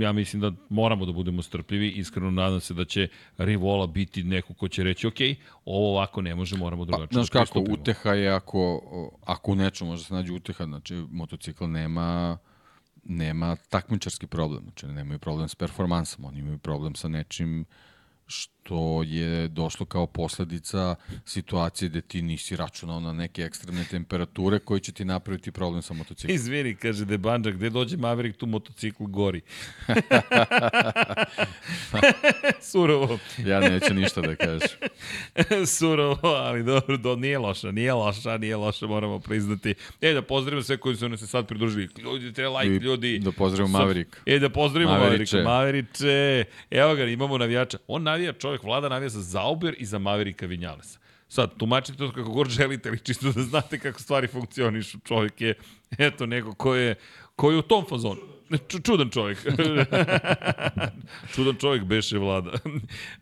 ja 0.00 0.12
mislim 0.12 0.40
da 0.42 0.52
moramo 0.68 1.06
da 1.06 1.12
budemo 1.12 1.42
strpljivi, 1.42 1.88
iskreno 1.88 2.30
nadam 2.30 2.60
se 2.60 2.74
da 2.74 2.84
će 2.84 3.08
Rivola 3.38 3.86
biti 3.86 4.22
neko 4.22 4.54
ko 4.54 4.68
će 4.68 4.82
reći, 4.82 5.06
ok, 5.06 5.20
ovo 5.64 5.90
ovako 5.90 6.22
ne 6.22 6.34
može, 6.34 6.56
moramo 6.56 6.82
pa, 6.82 6.86
drugačije. 6.86 7.08
Pa, 7.08 7.14
znaš 7.14 7.30
da 7.30 7.38
kako, 7.38 7.72
uteha 7.72 8.12
je 8.12 8.28
ako, 8.28 8.82
ako 9.24 9.52
u 9.52 9.54
nečemu 9.54 9.90
može 9.90 10.04
se 10.04 10.14
nađe 10.14 10.32
uteha, 10.32 10.64
znači 10.64 10.94
motocikl 11.10 11.64
nema 11.64 12.38
nema 13.04 13.56
takmičarski 13.68 14.26
problem, 14.26 14.62
znači 14.62 14.86
nemaju 14.86 15.18
problem 15.18 15.48
s 15.48 15.54
performansom, 15.54 16.24
oni 16.24 16.38
imaju 16.38 16.58
problem 16.58 16.94
sa 16.94 17.08
nečim 17.08 17.64
što 18.26 18.57
je 19.06 19.48
došlo 19.48 19.86
kao 19.86 20.06
posledica 20.06 20.94
situacije 21.24 21.88
gde 21.88 22.00
ti 22.00 22.22
nisi 22.22 22.56
računao 22.56 23.00
na 23.00 23.12
neke 23.12 23.42
ekstremne 23.42 23.84
temperature 23.84 24.58
koji 24.58 24.80
će 24.80 24.92
ti 24.92 25.04
napraviti 25.04 25.52
problem 25.52 25.82
sa 25.82 25.94
motociklom. 25.94 26.34
Izvini, 26.34 26.74
kaže 26.74 27.04
Debanđa, 27.04 27.50
gde 27.50 27.70
dođe 27.70 27.96
Maverick 27.96 28.38
tu 28.38 28.46
motocikl 28.46 29.04
gori. 29.04 29.40
Surovo. 32.70 33.18
Ja 33.38 33.60
neću 33.60 33.94
ništa 33.94 34.20
da 34.20 34.36
kažem. 34.36 34.78
Surovo, 35.78 36.18
ali 36.22 36.62
dobro, 36.62 36.96
do, 36.96 37.16
nije 37.16 37.38
loša, 37.38 37.70
nije 37.70 37.94
loša, 37.94 38.38
nije 38.38 38.56
loša, 38.56 38.86
moramo 38.86 39.18
priznati. 39.18 39.74
E, 40.00 40.12
da 40.12 40.22
pozdravimo 40.22 40.62
sve 40.62 40.76
koji 40.76 40.96
su 40.96 41.08
nam 41.08 41.18
se 41.18 41.26
sad 41.26 41.46
pridružili. 41.46 41.88
Ljudi, 41.98 42.32
treba 42.32 42.58
like, 42.58 42.84
ljudi. 42.84 43.18
Da 43.18 43.32
pozdravimo 43.32 43.78
Maverick. 43.78 44.16
E, 44.26 44.38
da 44.38 44.50
pozdravimo 44.50 44.92
Maverića. 44.92 45.42
Maveriće. 45.42 46.44
Evo 46.70 46.94
ga, 46.94 47.04
imamo 47.04 47.38
navijača. 47.38 47.78
On 47.86 48.02
navija, 48.02 48.32
čovjek, 48.32 48.57
vlada 48.62 48.88
navija 48.88 49.08
za 49.08 49.22
Zauber 49.22 49.74
i 49.78 49.86
za 49.86 49.98
Maverika 49.98 50.46
Vinjalesa. 50.46 50.98
Sad, 51.28 51.56
tumačite 51.56 51.98
to 51.98 52.12
kako 52.12 52.30
god 52.30 52.48
želite, 52.48 52.88
ali 52.88 52.98
čisto 52.98 53.32
da 53.32 53.42
znate 53.42 53.78
kako 53.78 54.00
stvari 54.00 54.26
funkcionišu. 54.26 54.98
Čovjek 55.04 55.40
je, 55.40 55.54
eto, 55.98 56.26
neko 56.26 56.54
ko 56.54 56.74
je, 56.74 56.94
ko 57.36 57.50
je 57.50 57.58
u 57.58 57.62
tom 57.62 57.84
fazonu. 57.88 58.20
Čudan 58.84 59.10
čovjek. 59.10 59.38
Čudan 61.34 61.56
čovjek 61.60 61.84
beše 61.84 62.18
vlada. 62.18 62.50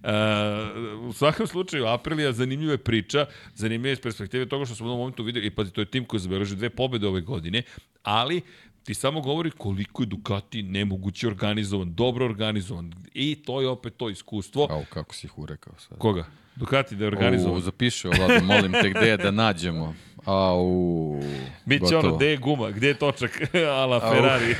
Uh, 0.07 1.09
u 1.09 1.13
svakom 1.13 1.47
slučaju, 1.47 1.87
Aprilija 1.87 2.33
zanimljiva 2.33 2.73
je 2.73 2.79
priča, 2.79 3.27
zanimljiva 3.55 3.89
je 3.89 3.93
iz 3.93 4.01
perspektive 4.01 4.47
toga 4.47 4.65
što 4.65 4.75
smo 4.75 4.87
u 4.87 4.97
momentu 4.97 5.23
videli, 5.23 5.47
i 5.47 5.51
pazi, 5.51 5.73
to 5.73 5.81
je 5.81 5.85
tim 5.85 6.05
koji 6.05 6.21
zabeleži 6.21 6.57
dve 6.57 6.71
pobede 6.71 7.07
ove 7.07 7.21
godine, 7.21 7.63
ali 8.03 8.41
ti 8.87 8.95
samo 8.95 9.21
govori 9.21 9.51
koliko 9.51 10.03
je 10.03 10.07
Ducati 10.07 10.63
nemoguće 10.63 11.27
organizovan, 11.27 11.95
dobro 11.95 12.25
organizovan. 12.25 12.93
I 13.15 13.35
to 13.35 13.61
je 13.61 13.69
opet 13.69 13.97
to 13.97 14.11
iskustvo. 14.11 14.67
Au, 14.71 14.85
kako 14.91 15.15
si 15.15 15.27
ih 15.27 15.39
urekao 15.39 15.75
sad. 15.79 15.99
Koga? 15.99 16.25
Ducati 16.57 16.97
da 16.97 17.05
je 17.05 17.09
organizovan. 17.09 17.59
U, 17.59 17.61
zapiši 17.61 18.09
ovo, 18.09 18.17
molim 18.43 18.73
te 18.73 18.91
gde 18.91 19.09
je 19.09 19.17
da 19.17 19.31
nađemo. 19.31 19.95
Au, 20.25 21.21
Biće 21.65 21.81
gotovo. 21.81 22.09
ono, 22.09 22.17
gde 22.17 22.27
je 22.27 22.37
guma, 22.37 22.71
gde 22.71 22.89
je 22.89 22.99
točak, 22.99 23.41
ala 23.81 24.01
Ferrari. 24.01 24.51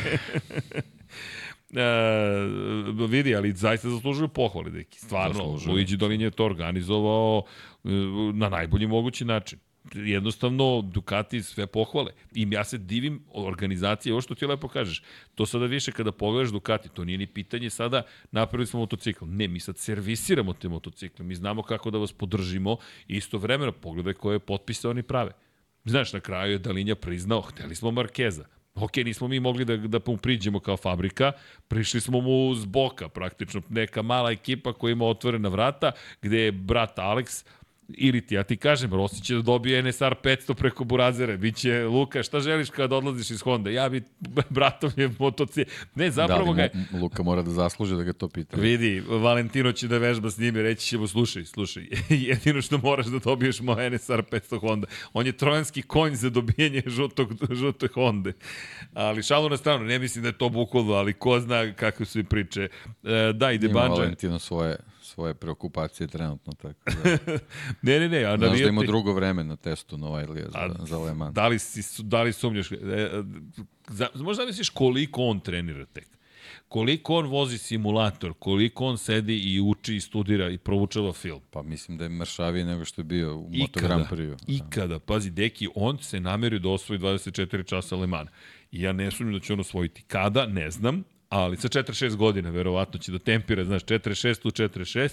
e, 1.77 3.07
vidi, 3.09 3.37
ali 3.37 3.53
zaista 3.53 3.91
zaslužuju 3.91 4.29
pohvale, 4.29 4.71
deki. 4.71 4.99
Stvarno, 4.99 5.35
zaslužuju. 5.35 5.73
Luigi 5.73 5.97
Dolin 5.97 6.21
je 6.21 6.31
to 6.31 6.45
organizovao 6.45 7.43
e, 7.85 7.89
na 8.35 8.49
najbolji 8.49 8.87
mogući 8.87 9.25
način 9.25 9.59
jednostavno 9.95 10.83
Ducati 10.83 11.43
sve 11.43 11.67
pohvale. 11.67 12.13
I 12.33 12.49
ja 12.51 12.65
se 12.65 12.79
divim 12.79 13.25
organizacije, 13.35 14.13
ovo 14.13 14.21
što 14.21 14.35
ti 14.35 14.47
lepo 14.47 14.69
kažeš, 14.69 15.03
to 15.35 15.47
sada 15.47 15.67
više 15.67 15.93
kada 15.93 16.13
pogledaš 16.13 16.53
Ducati, 16.53 16.89
to 16.89 17.05
nije 17.05 17.19
ni 17.19 17.27
pitanje 17.27 17.71
sada 17.71 18.03
napravili 18.31 18.67
smo 18.67 18.81
motocikl. 18.81 19.25
Ne, 19.29 19.49
mi 19.49 19.61
sad 19.61 19.79
servisiramo 19.79 20.53
te 20.53 20.69
motocikle, 20.69 21.25
mi 21.25 21.35
znamo 21.35 21.63
kako 21.63 21.91
da 21.91 21.99
vas 21.99 22.13
podržimo 22.13 22.77
i 23.09 23.17
istovremeno 23.17 23.73
pogledaj 23.73 24.15
koje 24.15 24.39
potpise 24.39 24.89
oni 24.89 25.03
prave. 25.03 25.33
Znaš, 25.85 26.13
na 26.13 26.21
kraju 26.21 26.53
je 26.53 26.59
Dalinja 26.59 26.95
priznao, 26.95 27.41
hteli 27.41 27.75
smo 27.75 27.91
Markeza. 27.91 28.45
Ok, 28.77 28.97
nismo 28.97 29.29
mi 29.29 29.41
mogli 29.41 29.65
da, 29.65 29.77
da 29.77 30.01
mu 30.07 30.17
priđemo 30.17 30.61
kao 30.61 30.77
fabrika, 30.77 31.33
prišli 31.69 32.01
smo 32.01 32.21
mu 32.21 32.55
z 32.55 32.65
boka 32.65 33.09
praktično, 33.09 33.63
neka 33.69 34.03
mala 34.03 34.31
ekipa 34.31 34.73
koja 34.73 34.93
ima 34.93 35.05
otvorena 35.05 35.49
vrata, 35.49 35.93
gde 36.23 36.41
je 36.41 36.53
brat 36.53 36.99
Alex 36.99 37.47
Ili 37.89 38.27
ti, 38.27 38.35
ja 38.35 38.43
ti 38.43 38.57
kažem, 38.57 38.95
Rossi 38.95 39.23
će 39.23 39.35
da 39.35 39.43
dobije 39.43 39.83
NSR 39.83 40.15
500 40.23 40.55
preko 40.55 40.85
Burazere, 40.85 41.37
biće 41.37 41.85
Luka, 41.85 42.23
šta 42.23 42.41
želiš 42.41 42.71
kada 42.71 42.97
odlaziš 42.97 43.31
iz 43.31 43.43
Honda? 43.43 43.71
Ja 43.71 43.89
bi, 43.89 44.03
bratom 44.51 44.91
je 44.97 45.11
motoci... 45.19 45.65
Ne, 45.95 46.11
zapravo 46.11 46.55
da, 46.55 46.69
ga. 46.69 46.99
Luka 47.01 47.23
mora 47.23 47.43
da 47.43 47.51
zasluži 47.51 47.95
da 47.95 48.03
ga 48.03 48.13
to 48.13 48.29
pita. 48.29 48.57
Vidi, 48.57 49.03
Valentino 49.09 49.73
će 49.73 49.89
da 49.89 49.99
vežba 49.99 50.31
s 50.31 50.39
njim 50.39 50.57
i 50.57 50.63
reći 50.63 50.87
ćemo, 50.87 51.07
slušaj, 51.07 51.45
slušaj, 51.45 51.87
jedino 52.29 52.63
što 52.63 52.79
moraš 52.79 53.07
da 53.07 53.19
dobiješ 53.19 53.61
moj 53.61 53.91
NSR 53.91 54.23
500 54.23 54.61
Honda. 54.61 54.87
On 55.13 55.27
je 55.27 55.33
trojanski 55.33 55.83
konj 55.83 56.15
za 56.15 56.31
dobijanje 56.31 56.83
žutog, 56.87 57.33
žute 57.51 57.89
Honda. 57.95 58.33
Ali 58.95 59.23
šalu 59.23 59.49
na 59.49 59.57
stranu, 59.57 59.85
ne 59.85 59.99
mislim 59.99 60.23
da 60.23 60.29
je 60.29 60.39
to 60.39 60.49
bukvalno, 60.49 60.93
ali 60.93 61.13
ko 61.13 61.41
zna 61.41 61.73
kakve 61.73 62.07
su 62.07 62.19
i 62.19 62.25
priče. 62.25 62.69
E, 63.05 63.33
da, 63.35 63.53
ide 63.53 63.69
Banđa. 63.69 63.87
Ima 63.87 63.95
Valentino 63.95 64.39
svoje 64.39 64.77
svoje 65.17 65.35
preokupacije 65.35 66.07
trenutno. 66.07 66.53
Tako 66.53 66.91
da. 67.05 67.11
ne, 67.89 68.01
ne, 68.01 68.09
ne. 68.09 68.25
A 68.25 68.37
Znaš 68.37 68.59
da 68.59 68.69
ima 68.69 68.83
drugo 68.83 69.13
vreme 69.13 69.45
na 69.45 69.57
testu 69.57 69.97
Novajlija 69.97 70.47
za, 70.49 70.59
a, 70.59 70.87
za 70.87 70.99
Le 70.99 71.15
Mans. 71.15 71.35
Da 71.35 71.49
li, 71.49 71.59
si, 71.59 72.03
da 72.03 72.23
li 72.23 72.33
sumnjaš? 72.33 72.73
E, 72.73 72.75
e, 72.75 73.23
za, 73.89 74.09
možda 74.15 74.45
misliš 74.45 74.69
koliko 74.71 75.23
on 75.23 75.41
trenira 75.41 75.87
tek? 75.87 76.09
koliko 76.69 77.15
on 77.15 77.27
vozi 77.27 77.59
simulator, 77.59 78.35
koliko 78.39 78.85
on 78.85 78.99
sedi 78.99 79.39
i 79.39 79.61
uči 79.61 79.97
i 79.97 80.01
studira 80.01 80.51
i 80.51 80.59
proučava 80.59 81.13
film. 81.13 81.41
Pa 81.51 81.63
mislim 81.63 81.99
da 81.99 82.05
je 82.05 82.11
mršaviji 82.11 82.65
nego 82.65 82.85
što 82.85 83.01
je 83.01 83.05
bio 83.05 83.37
u 83.37 83.51
Moto 83.53 83.81
Grand 83.81 84.05
Prix. 84.11 84.37
Ikada, 84.47 84.99
pazi, 84.99 85.31
deki, 85.31 85.69
on 85.75 85.99
se 85.99 86.21
namerio 86.21 86.59
da 86.59 86.69
osvoji 86.69 86.99
24 86.99 87.69
časa 87.69 87.97
Le 87.97 88.07
Mans. 88.07 88.31
I 88.73 88.83
ja 88.83 88.93
ne 88.93 89.11
sumnjam 89.11 89.35
da 89.35 89.41
će 89.41 89.53
on 89.53 89.61
osvojiti. 89.61 90.03
Kada, 90.03 90.47
ne 90.47 90.71
znam, 90.71 91.05
ali 91.29 91.57
sa 91.57 91.69
46 91.69 92.17
godina 92.17 92.51
verovatno 92.51 93.01
će 93.01 93.13
da 93.13 93.19
tempira, 93.19 93.65
znaš, 93.65 93.85
46 93.85 94.47
u 94.47 94.51
46, 94.51 95.11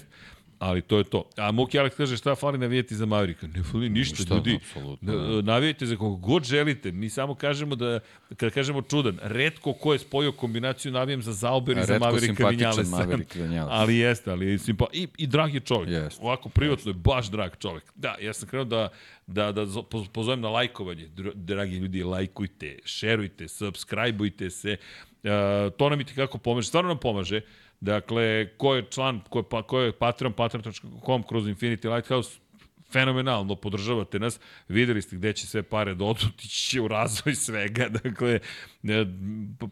ali 0.58 0.82
to 0.82 0.98
je 0.98 1.04
to. 1.04 1.30
A 1.36 1.52
Muki 1.52 1.78
Alex 1.78 1.96
kaže 1.96 2.16
šta 2.16 2.34
fali 2.34 2.58
navijeti 2.58 2.94
za 2.94 3.06
Maverika? 3.06 3.46
Ne 3.46 3.62
fali 3.62 3.88
ništa, 3.88 4.16
ništa 4.18 4.34
ljudi. 4.34 4.58
Da. 5.00 5.42
Navijete 5.42 5.86
za 5.86 5.96
koga 5.96 6.20
god 6.20 6.44
želite. 6.44 6.92
Mi 6.92 7.10
samo 7.10 7.34
kažemo 7.34 7.74
da, 7.74 8.00
kada 8.36 8.50
kažemo 8.50 8.82
čudan, 8.82 9.18
redko 9.22 9.72
ko 9.72 9.92
je 9.92 9.98
spojio 9.98 10.32
kombinaciju 10.32 10.92
navijem 10.92 11.22
za 11.22 11.32
Zauber 11.32 11.78
i 11.78 11.84
za 11.84 11.98
Maverika 11.98 12.48
Vinjalesa. 12.48 12.96
Maverick 12.96 13.36
ali 13.68 13.96
jeste, 13.96 14.30
ali 14.30 14.58
simpa... 14.58 14.86
I, 14.92 15.08
i 15.16 15.26
drag 15.26 15.54
je 15.54 15.60
čovjek. 15.60 15.90
Jest, 15.90 16.18
Ovako 16.20 16.48
privatno 16.48 16.90
jest. 16.90 16.98
je 16.98 17.02
baš 17.02 17.30
drag 17.30 17.50
čovjek. 17.58 17.84
Da, 17.94 18.16
ja 18.20 18.32
sam 18.32 18.48
krenuo 18.48 18.64
da, 18.64 18.88
da, 19.26 19.52
da 19.52 19.66
pozovem 20.12 20.40
na 20.40 20.48
lajkovanje. 20.48 21.08
Dragi 21.34 21.76
ljudi, 21.76 22.02
lajkujte, 22.02 22.78
šerujte, 22.84 23.48
subscribeujte 23.48 24.50
se. 24.50 24.76
Uh, 25.24 25.72
to 25.72 25.88
nam 25.90 26.00
i 26.00 26.04
kako 26.04 26.38
pomaže. 26.38 26.68
Stvarno 26.68 26.88
nam 26.88 26.98
pomaže. 26.98 27.40
Dakle, 27.80 28.48
ko 28.56 28.74
je 28.74 28.86
član, 28.90 29.20
ko 29.28 29.38
je, 29.38 29.44
pa, 29.50 29.62
ko 29.62 29.80
je 29.80 29.92
Patreon, 29.92 30.32
patreon.com 30.32 31.22
kroz 31.22 31.48
Infinity 31.48 31.94
Lighthouse, 31.94 32.38
fenomenalno 32.94 33.56
podržavate 33.56 34.18
nas, 34.18 34.40
videli 34.68 35.02
ste 35.02 35.16
gde 35.16 35.32
će 35.32 35.46
sve 35.46 35.62
pare 35.62 35.94
da 35.94 36.04
odu, 36.04 36.26
će 36.68 36.80
u 36.80 36.88
razvoj 36.88 37.34
svega, 37.34 37.88
dakle, 37.88 38.38
e, 38.84 39.06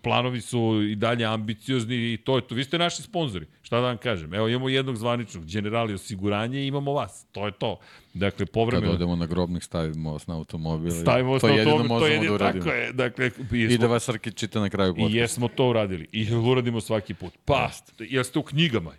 planovi 0.03 0.41
su 0.41 0.83
i 0.91 0.97
dalje 0.97 1.25
ambiciozni 1.25 1.97
i 2.13 2.17
to 2.17 2.37
je 2.37 2.47
to. 2.47 2.55
Vi 2.55 2.65
ste 2.65 2.79
naši 2.79 3.03
sponzori, 3.03 3.47
šta 3.63 3.81
da 3.81 3.87
vam 3.87 3.99
kažem. 3.99 4.35
Evo, 4.35 4.49
imamo 4.49 4.69
jednog 4.69 4.97
zvaničnog, 4.97 5.45
generali 5.47 5.95
osiguranje 5.95 6.63
i 6.63 6.67
imamo 6.67 6.93
vas, 6.93 7.27
to 7.33 7.47
je 7.47 7.53
to. 7.53 7.79
Dakle, 8.15 8.47
povremeno... 8.47 8.93
Kad 8.93 8.95
odemo 8.95 9.17
na 9.17 9.27
grobnik, 9.27 9.63
stavimo 9.63 10.13
vas 10.13 10.27
na 10.27 10.35
automobil. 10.35 10.91
Stavimo 10.91 11.33
vas 11.33 11.43
na 11.43 11.49
automobil, 11.49 11.99
to 11.99 12.07
je 12.07 12.13
jedino 12.13 12.39
da 12.39 12.53
tako 12.53 12.69
je. 12.69 12.93
Dakle, 12.93 13.31
I 13.53 13.79
da 13.79 13.87
vas 13.87 14.05
Srki 14.05 14.33
čita 14.33 14.61
na 14.61 14.69
kraju 14.69 14.95
podcasta. 14.95 15.17
I 15.17 15.21
jesmo 15.21 15.49
to 15.49 15.69
uradili. 15.69 16.09
I 16.13 16.35
uradimo 16.51 16.81
svaki 16.81 17.15
put. 17.15 17.33
Pa, 17.45 17.71
jeste 17.99 18.39
u 18.39 18.43
knjigama. 18.43 18.93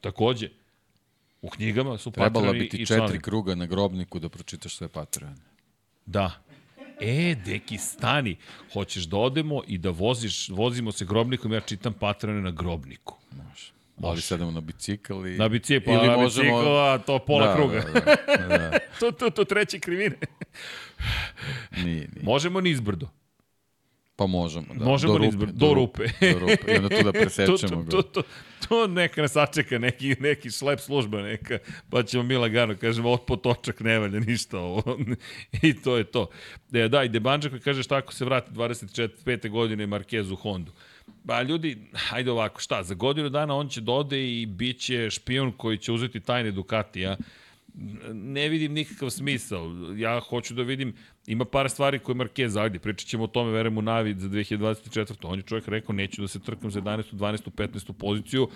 Takođe, 0.00 0.48
U 1.42 1.48
knjigama 1.48 1.98
su 1.98 2.10
Trebalo 2.10 2.44
patroni 2.44 2.58
bi 2.58 2.68
ti 2.68 2.86
četiri 2.86 3.20
kruga 3.20 3.54
na 3.54 3.66
grobniku 3.66 4.18
da 4.18 4.28
pročitaš 4.28 4.76
sve 4.76 4.88
patrone. 4.88 5.34
Da. 6.06 6.30
E, 7.00 7.34
deki, 7.44 7.78
stani. 7.78 8.36
Hoćeš 8.72 9.04
da 9.04 9.16
odemo 9.16 9.62
i 9.66 9.78
da 9.78 9.90
voziš, 9.90 10.48
vozimo 10.48 10.92
se 10.92 11.04
grobnikom, 11.04 11.52
ja 11.52 11.60
čitam 11.60 11.92
patrone 11.92 12.40
na 12.40 12.50
grobniku. 12.50 13.18
Može. 13.30 13.72
Ali 14.02 14.20
sedemo 14.20 14.50
na 14.50 14.60
bicikl 14.60 15.26
i... 15.26 15.36
Na 15.36 15.48
bicikl, 15.48 15.84
pa 15.84 16.06
na 16.06 16.16
možemo... 16.16 16.58
bicikl, 16.58 16.76
a 16.76 16.98
to 16.98 17.18
pola 17.18 17.46
da, 17.46 17.54
kruga. 17.54 17.80
Da, 17.94 18.00
da, 18.48 18.58
da. 18.58 18.78
to, 19.00 19.12
to, 19.12 19.30
to 19.30 19.44
treće 19.44 19.80
krivine. 19.80 20.16
nije, 21.84 22.08
nije. 22.14 22.22
Možemo 22.22 22.60
nizbrdo. 22.60 23.08
Pa 24.16 24.26
možemo, 24.26 24.66
da. 24.74 24.84
Možemo 24.84 25.12
do 25.12 25.18
rupe, 25.18 25.46
do 25.52 25.74
rupe. 25.74 26.04
Do 26.20 26.38
rupe. 26.38 26.72
I 26.72 26.76
onda 26.76 26.88
tu 26.88 27.04
da 27.04 27.12
presečemo 27.22 27.84
to, 27.84 27.90
to, 27.90 28.02
to, 28.02 28.22
to, 28.22 28.28
to 28.68 28.86
neka 28.86 29.22
nas 29.22 29.32
sačeka, 29.32 29.78
neki, 29.78 30.16
neki 30.20 30.50
šlep 30.50 30.80
služba 30.80 31.22
neka, 31.22 31.58
pa 31.90 32.02
ćemo 32.02 32.22
mi 32.22 32.36
lagano, 32.36 32.76
kažemo, 32.76 33.10
od 33.10 33.24
potočak 33.26 33.80
ne 33.80 33.98
valja 33.98 34.20
ništa 34.20 34.58
ovo. 34.58 34.98
I 35.62 35.74
to 35.74 35.96
je 35.96 36.04
to. 36.04 36.30
E, 36.72 36.88
da, 36.88 37.04
i 37.04 37.08
Debanđa 37.08 37.48
koji 37.48 37.60
kaže 37.60 37.82
šta 37.82 37.96
ako 37.96 38.14
se 38.14 38.24
vrati 38.24 38.50
25. 38.50 39.50
godine 39.50 39.86
Marquez 39.86 40.32
u 40.32 40.36
Hondu. 40.36 40.72
Ba, 41.24 41.42
ljudi, 41.42 41.78
hajde 41.92 42.30
ovako, 42.30 42.60
šta, 42.60 42.82
za 42.82 42.94
godinu 42.94 43.28
dana 43.28 43.54
on 43.54 43.68
će 43.68 43.80
dode 43.80 44.16
da 44.16 44.22
i 44.22 44.46
bit 44.46 44.80
će 44.80 45.10
špion 45.10 45.52
koji 45.52 45.78
će 45.78 45.92
uzeti 45.92 46.20
tajne 46.20 46.50
Ducatija, 46.50 47.16
ne 48.12 48.48
vidim 48.48 48.72
nikakav 48.72 49.10
smisao. 49.10 49.70
Ja 49.96 50.20
hoću 50.20 50.54
da 50.54 50.62
vidim, 50.62 50.94
ima 51.26 51.44
par 51.44 51.70
stvari 51.70 51.98
koje 51.98 52.16
Marquez, 52.16 52.62
ajde, 52.62 52.78
pričat 52.78 53.08
ćemo 53.08 53.24
o 53.24 53.26
tome, 53.26 53.52
verujem 53.52 53.78
u 53.78 53.82
Navi 53.82 54.14
za 54.14 54.28
2024. 54.28 55.14
On 55.22 55.38
je 55.38 55.42
čovjek 55.42 55.68
rekao, 55.68 55.94
neću 55.94 56.20
da 56.22 56.28
se 56.28 56.40
trkam 56.40 56.70
za 56.70 56.80
11. 56.80 57.12
12. 57.12 57.50
15. 57.50 57.92
poziciju 57.92 58.48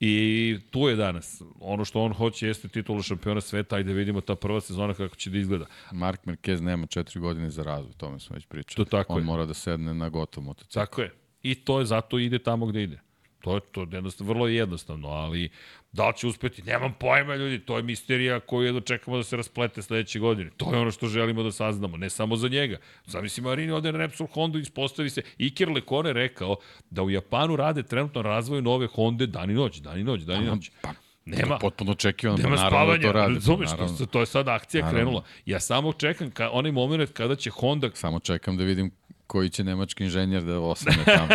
i 0.00 0.56
tu 0.70 0.88
je 0.88 0.96
danas. 0.96 1.42
Ono 1.60 1.84
što 1.84 2.02
on 2.02 2.12
hoće 2.12 2.46
jeste 2.46 2.68
titula 2.68 3.02
šampiona 3.02 3.40
sveta, 3.40 3.76
ajde 3.76 3.92
vidimo 3.92 4.20
ta 4.20 4.34
prva 4.34 4.60
sezona 4.60 4.94
kako 4.94 5.16
će 5.16 5.30
da 5.30 5.38
izgleda. 5.38 5.66
Mark 5.92 6.20
Marquez 6.24 6.60
nema 6.60 6.86
četiri 6.86 7.20
godine 7.20 7.50
za 7.50 7.62
razvoj, 7.62 7.92
tome 7.96 8.20
smo 8.20 8.34
već 8.34 8.46
pričali. 8.46 8.84
To 8.86 8.90
tako 8.90 9.12
on 9.12 9.18
je. 9.18 9.24
mora 9.24 9.46
da 9.46 9.54
sedne 9.54 9.94
na 9.94 10.08
gotov 10.08 10.44
motocikl. 10.44 10.74
Tako 10.74 11.02
je. 11.02 11.27
I 11.42 11.54
to 11.54 11.78
je 11.78 11.84
zato 11.86 12.18
ide 12.18 12.38
tamo 12.38 12.66
gde 12.66 12.82
ide. 12.82 13.00
To 13.40 13.54
je 13.54 13.60
to 13.60 13.86
jednostavno, 13.92 14.32
vrlo 14.32 14.46
jednostavno, 14.48 15.08
ali 15.08 15.48
da 15.92 16.08
li 16.08 16.14
će 16.16 16.26
uspeti, 16.26 16.62
nemam 16.62 16.94
pojma 17.00 17.34
ljudi, 17.34 17.58
to 17.58 17.76
je 17.76 17.82
misterija 17.82 18.40
koju 18.40 18.66
jedno 18.66 18.80
čekamo 18.80 19.16
da 19.16 19.22
se 19.22 19.36
rasplete 19.36 19.82
sledeće 19.82 20.18
godine. 20.18 20.50
To 20.56 20.72
je 20.74 20.78
ono 20.80 20.90
što 20.90 21.06
želimo 21.06 21.42
da 21.42 21.52
saznamo, 21.52 21.96
ne 21.96 22.10
samo 22.10 22.36
za 22.36 22.48
njega. 22.48 22.78
Zamisli 23.06 23.42
Marini 23.42 23.72
ode 23.72 23.92
na 23.92 23.98
Repsol 23.98 24.26
Honda 24.26 24.58
i 24.58 24.62
ispostavi 24.62 25.10
se. 25.10 25.22
Iker 25.38 25.68
Lekone 25.70 26.12
rekao 26.12 26.56
da 26.90 27.02
u 27.02 27.10
Japanu 27.10 27.56
rade 27.56 27.82
trenutno 27.82 28.22
razvoj 28.22 28.62
nove 28.62 28.86
Honda 28.86 29.26
dan 29.26 29.50
i 29.50 29.54
noć, 29.54 29.76
dan 29.80 29.98
i 30.00 30.04
noć, 30.04 30.20
dan 30.22 30.42
i 30.42 30.46
noć. 30.46 30.70
Pa, 30.82 30.92
Nema. 31.24 31.54
To 31.54 31.58
potpuno 31.60 31.92
očekivano, 31.92 32.38
nema 32.38 32.56
naravno 32.56 32.70
spavanja, 32.70 32.98
da 33.02 33.08
to 33.08 33.12
radi. 33.12 33.34
razumeš, 33.34 33.70
to, 33.98 34.06
to 34.06 34.20
je 34.20 34.26
sad 34.26 34.48
akcija 34.48 34.84
Naravno. 34.84 34.96
krenula. 35.00 35.24
Ja 35.46 35.60
samo 35.60 35.92
čekam 35.92 36.30
ka, 36.30 36.50
onaj 36.50 36.72
moment 36.72 37.12
kada 37.12 37.36
će 37.36 37.50
Honda 37.50 37.90
Samo 37.94 38.20
čekam 38.20 38.56
da 38.56 38.64
vidim 38.64 38.90
koji 39.28 39.50
će 39.50 39.64
nemački 39.64 40.04
inženjer 40.04 40.42
da 40.42 40.60
osvane 40.60 41.04
tamo. 41.04 41.28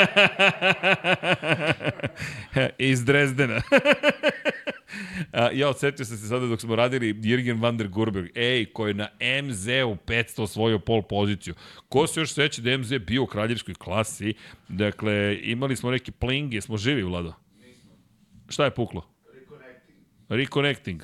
iz 2.77 3.05
Drezdena. 3.05 3.61
A, 5.31 5.49
ja 5.53 5.69
odsetio 5.69 6.05
sam 6.05 6.17
se 6.17 6.27
sada 6.27 6.47
dok 6.47 6.61
smo 6.61 6.75
radili 6.75 7.13
Jürgen 7.13 7.61
van 7.61 7.77
der 7.77 7.87
Gurberg, 7.87 8.37
ej, 8.37 8.65
koji 8.65 8.89
je 8.89 8.93
na 8.93 9.07
MZ-u 9.43 9.97
500 10.05 10.41
osvojio 10.41 10.79
pol 10.79 11.01
poziciju. 11.01 11.53
Ko 11.89 12.07
se 12.07 12.19
još 12.19 12.33
seća 12.33 12.61
da 12.61 12.77
MZ 12.77 12.93
bio 13.07 13.23
u 13.23 13.27
kraljevskoj 13.27 13.73
klasi? 13.73 14.33
Dakle, 14.67 15.39
imali 15.43 15.75
smo 15.75 15.91
neki 15.91 16.11
pling, 16.11 16.53
jesmo 16.53 16.77
živi, 16.77 17.03
Vlado? 17.03 17.33
Šta 18.49 18.65
je 18.65 18.71
puklo? 18.71 19.09
Reconnecting. 20.29 21.03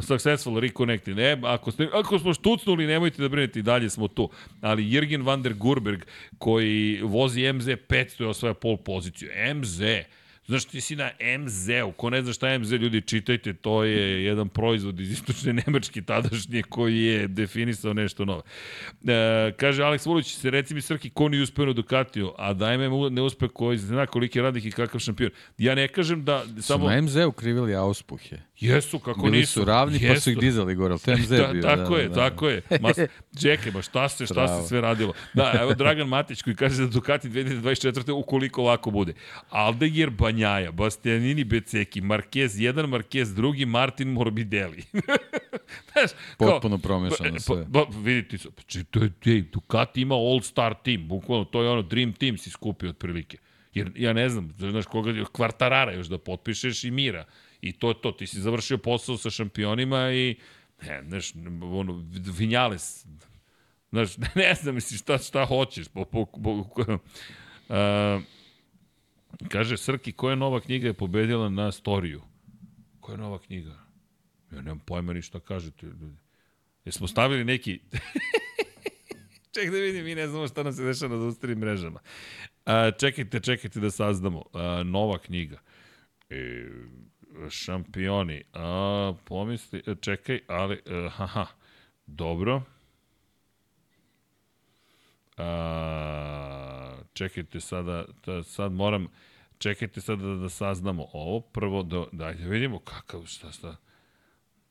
Successful 0.00 0.60
reconnecting. 0.60 1.18
E, 1.18 1.36
ako, 1.42 1.72
ste, 1.72 1.88
ako 1.92 2.18
smo 2.18 2.34
štucnuli, 2.34 2.86
nemojte 2.86 3.22
da 3.22 3.28
brinete, 3.28 3.58
i 3.58 3.62
dalje 3.62 3.90
smo 3.90 4.08
tu. 4.08 4.30
Ali 4.60 4.84
Jürgen 4.84 5.24
van 5.24 5.42
der 5.42 5.54
Gurberg, 5.54 6.04
koji 6.38 7.00
vozi 7.02 7.52
MZ 7.52 7.66
500 7.66 8.20
je 8.22 8.28
osvaja 8.28 8.54
pol 8.54 8.76
poziciju. 8.76 9.30
MZ, 9.54 9.80
Znaš, 10.46 10.64
ti 10.64 10.80
si 10.80 10.96
na 10.96 11.10
MZ-u. 11.38 11.92
Ko 11.92 12.10
ne 12.10 12.22
zna 12.22 12.32
šta 12.32 12.48
je 12.48 12.58
MZ, 12.58 12.72
ljudi, 12.72 13.00
čitajte, 13.00 13.52
to 13.52 13.84
je 13.84 14.24
jedan 14.24 14.48
proizvod 14.48 15.00
iz 15.00 15.10
istočne 15.10 15.52
Nemačke 15.52 16.02
tadašnje 16.02 16.62
koji 16.62 16.98
je 16.98 17.28
definisao 17.28 17.92
nešto 17.92 18.24
novo. 18.24 18.42
E, 19.04 19.52
kaže 19.56 19.82
Aleks 19.82 20.06
Vulić, 20.06 20.34
se 20.34 20.50
reci 20.50 20.74
mi 20.74 20.80
Srki, 20.80 21.10
ko 21.10 21.28
nije 21.28 21.42
uspeo 21.42 21.66
na 21.66 21.72
Ducatiju, 21.72 22.32
a 22.38 22.52
daj 22.52 22.78
me 22.78 22.88
mu- 22.88 23.10
neuspeh 23.10 23.50
koji 23.54 23.78
zna 23.78 24.06
koliki 24.06 24.38
je 24.38 24.42
radnik 24.42 24.64
i 24.64 24.70
kakav 24.70 25.00
šampion. 25.00 25.30
Ja 25.58 25.74
ne 25.74 25.88
kažem 25.88 26.24
da 26.24 26.44
Su 26.56 26.62
samo... 26.62 26.88
na 26.88 27.00
MZ-u 27.00 27.32
krivili 27.32 27.74
auspuhe. 27.74 28.38
Jesu, 28.64 28.98
kako 28.98 29.22
Bili 29.22 29.38
nisu. 29.38 29.52
su 29.52 29.64
ravni 29.64 29.92
pa 29.98 30.16
su 30.16 30.30
ih 30.30 30.36
Jesu. 30.36 30.40
dizali 30.40 30.74
gore, 30.74 30.92
ali 30.92 31.00
to 31.00 31.10
je 31.10 31.16
MZ 31.18 31.28
Da, 31.30 31.46
bio. 31.48 31.62
tako 31.62 31.94
da, 31.94 32.00
je, 32.00 32.08
da, 32.08 32.14
tako 32.14 32.48
je. 32.48 32.62
Mas, 32.80 32.96
čekaj, 33.40 33.72
ma 33.72 33.82
šta 33.82 34.08
se, 34.08 34.26
šta 34.26 34.34
Bravo. 34.34 34.62
se 34.62 34.68
sve 34.68 34.80
radilo. 34.80 35.12
Da, 35.34 35.52
evo 35.54 35.74
Dragan 35.74 36.08
Matić 36.08 36.42
koji 36.42 36.56
kaže 36.56 36.76
da 36.76 36.88
Ducati 36.88 37.28
2024. 37.28 38.12
ukoliko 38.12 38.60
ovako 38.62 38.90
bude. 38.90 39.12
Aldeguer 39.50 40.10
Banjaja, 40.10 40.72
Bastianini 40.72 41.44
Beceki, 41.44 42.00
Marquez 42.00 42.48
1, 42.48 42.86
Marquez 42.86 43.24
2, 43.26 43.66
Martin 43.66 44.08
Morbidelli. 44.08 44.82
Znaš, 45.92 46.10
Potpuno 46.38 46.78
promešano 46.78 47.32
Pa, 47.32 47.38
sve. 47.38 47.64
Pa, 47.64 47.84
pa, 47.84 47.98
vidite, 47.98 48.38
su, 48.38 48.50
pa, 48.50 48.62
či, 48.62 48.84
to 48.84 49.00
je, 49.00 49.10
ej, 49.26 49.42
Ducati 49.42 50.00
ima 50.00 50.14
all-star 50.14 50.74
tim, 50.74 51.08
bukvalno, 51.08 51.44
to 51.44 51.62
je 51.62 51.68
ono 51.68 51.82
Dream 51.82 52.12
Team 52.12 52.38
si 52.38 52.50
skupio 52.50 52.90
otprilike. 52.90 53.38
Jer 53.74 53.90
ja 53.96 54.12
ne 54.12 54.28
znam, 54.28 54.54
znaš 54.58 54.86
koga, 54.86 55.24
kvartarara 55.24 55.92
još 55.92 56.06
da 56.06 56.18
potpišeš 56.18 56.84
i 56.84 56.90
mira. 56.90 57.24
I 57.62 57.72
to 57.72 57.88
je 57.88 58.00
to, 58.02 58.12
ti 58.12 58.26
si 58.26 58.40
završio 58.40 58.78
posao 58.78 59.16
sa 59.16 59.30
šampionima 59.30 60.12
i, 60.12 60.36
ne, 60.82 61.02
znaš, 61.08 61.32
ono, 61.62 62.04
Vinjales, 62.38 63.06
znaš, 63.90 64.16
ne 64.34 64.54
znam, 64.54 64.74
misliš, 64.74 65.00
šta, 65.00 65.18
šta 65.18 65.44
hoćeš. 65.44 65.88
Po, 65.88 66.04
po, 66.04 66.26
po, 66.26 66.66
a, 67.68 68.20
kaže, 69.48 69.76
Srki, 69.76 70.12
koja 70.12 70.36
nova 70.36 70.60
knjiga 70.60 70.86
je 70.86 70.94
pobedila 70.94 71.48
na 71.48 71.72
storiju? 71.72 72.22
Koja 73.00 73.16
nova 73.16 73.38
knjiga? 73.38 73.78
Ja 74.52 74.62
nemam 74.62 74.78
pojma 74.78 75.12
ni 75.12 75.22
šta 75.22 75.40
kažete, 75.40 75.86
ljudi. 75.86 76.16
Jesmo 76.84 77.06
stavili 77.06 77.44
neki... 77.44 77.80
Ček 79.54 79.70
da 79.70 79.76
vidim, 79.76 80.04
mi 80.04 80.14
ne 80.14 80.28
znamo 80.28 80.48
šta 80.48 80.62
nam 80.62 80.72
se 80.72 80.84
dešava 80.84 81.16
na 81.16 81.22
društvenim 81.22 81.58
mrežama. 81.58 82.00
A, 82.64 82.90
čekajte, 82.90 83.40
čekajte 83.40 83.80
da 83.80 83.90
saznamo. 83.90 84.44
A, 84.52 84.82
nova 84.82 85.18
knjiga. 85.18 85.60
E, 86.30 86.68
šampioni. 87.50 88.42
A, 88.52 89.12
pomisli, 89.24 89.82
e, 89.86 89.94
čekaj, 90.00 90.40
ali, 90.48 90.80
e, 90.86 91.08
haha, 91.08 91.46
dobro. 92.06 92.62
A, 95.36 96.96
čekajte 97.12 97.60
sada, 97.60 98.04
da, 98.26 98.42
sad 98.42 98.72
moram, 98.72 99.08
čekajte 99.58 100.00
sada 100.00 100.22
da, 100.22 100.34
da 100.34 100.48
saznamo 100.48 101.06
ovo. 101.12 101.40
Prvo, 101.40 101.82
da, 101.82 102.04
dajde 102.12 102.48
vidimo 102.48 102.78
kakav, 102.78 103.26
šta, 103.26 103.52
šta. 103.52 103.76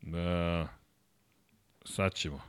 E, 0.04 0.66
sad 1.86 2.14
ćemo. 2.14 2.42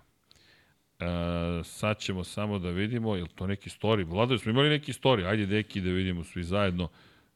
E, 1.01 1.65
sad 1.65 1.99
ćemo 1.99 2.25
samo 2.25 2.59
da 2.59 2.71
vidimo, 2.71 3.17
je 3.17 3.27
to 3.35 3.47
neki 3.47 3.71
story? 3.71 4.07
Vlado, 4.09 4.39
smo 4.39 4.51
imali 4.51 4.69
neki 4.69 4.93
story? 4.93 5.27
Ajde, 5.27 5.47
deki, 5.47 5.81
da 5.81 5.91
vidimo 5.91 6.25
svi 6.25 6.45
zajedno 6.45 6.89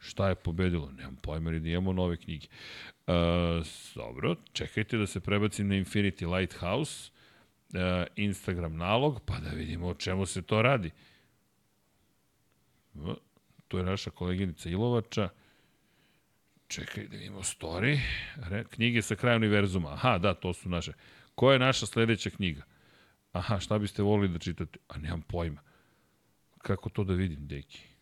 šta 0.07 0.29
je 0.29 0.35
pobedilo. 0.35 0.93
Nemam 0.93 1.17
pojma, 1.17 1.51
da 1.51 1.69
imamo 1.69 1.93
nove 1.93 2.17
knjige. 2.17 2.47
E, 3.07 3.13
dobro, 3.95 4.37
čekajte 4.53 4.97
da 4.97 5.07
se 5.07 5.21
prebacim 5.21 5.69
na 5.69 5.75
Infinity 5.75 6.37
Lighthouse, 6.37 7.11
e, 7.75 8.07
Instagram 8.17 8.77
nalog, 8.77 9.21
pa 9.27 9.39
da 9.39 9.51
vidimo 9.51 9.89
o 9.89 9.95
čemu 9.95 10.27
se 10.27 10.43
to 10.43 10.63
radi. 10.63 10.91
To 13.69 13.79
je 13.79 13.85
naša 13.85 14.11
koleginica 14.11 14.69
Ilovača. 14.69 15.29
Čekaj 16.69 17.09
da 17.09 17.17
vidimo 17.17 17.43
story. 17.43 17.99
Re, 18.37 18.65
knjige 18.65 19.03
sa 19.03 19.15
kraja 19.15 19.37
univerzuma. 19.37 19.93
Aha, 19.93 20.19
da, 20.19 20.35
to 20.35 20.53
su 20.53 20.69
naše. 20.69 20.93
Koja 21.35 21.53
je 21.53 21.59
naša 21.59 21.87
sledeća 21.87 22.31
knjiga? 22.31 22.63
Aha, 23.33 23.61
šta 23.61 23.79
biste 23.79 24.03
volili 24.03 24.33
da 24.33 24.39
čitate? 24.39 24.79
A 24.89 24.99
nemam 24.99 25.23
pojma. 25.23 25.61
Kako 26.59 26.91
to 26.91 27.05
da 27.05 27.15
vidim, 27.15 27.47
deki? 27.47 27.96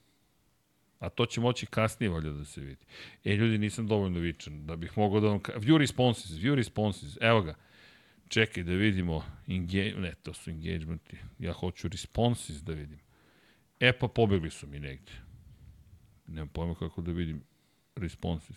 A 1.01 1.09
to 1.09 1.27
će 1.27 1.41
moći 1.41 1.67
kasnije 1.67 2.11
valjda 2.11 2.31
da 2.31 2.45
se 2.45 2.61
vidi. 2.61 2.85
E, 3.25 3.37
ljudi, 3.37 3.59
nisam 3.59 3.87
dovoljno 3.87 4.19
vičan 4.19 4.67
da 4.67 4.77
bih 4.77 4.99
mogao 4.99 5.21
da 5.21 5.29
vam... 5.29 5.39
View 5.39 5.79
responses, 5.79 6.31
view 6.31 6.55
responses, 6.55 7.19
evo 7.21 7.43
ga. 7.43 7.55
Čekaj 8.29 8.63
da 8.63 8.73
vidimo, 8.73 9.25
engage... 9.49 9.95
ne, 9.97 10.15
to 10.23 10.33
su 10.33 10.51
engagementi. 10.51 11.17
Ja 11.39 11.53
hoću 11.53 11.89
responses 11.89 12.63
da 12.63 12.73
vidim. 12.73 12.99
E, 13.81 13.93
pa 13.93 14.09
pobegli 14.09 14.51
su 14.51 14.67
mi 14.67 14.79
negde. 14.79 15.13
Nemam 16.27 16.49
pojma 16.49 16.75
kako 16.75 17.03
da 17.03 17.13
vidim 17.13 17.43
responses. 17.97 18.57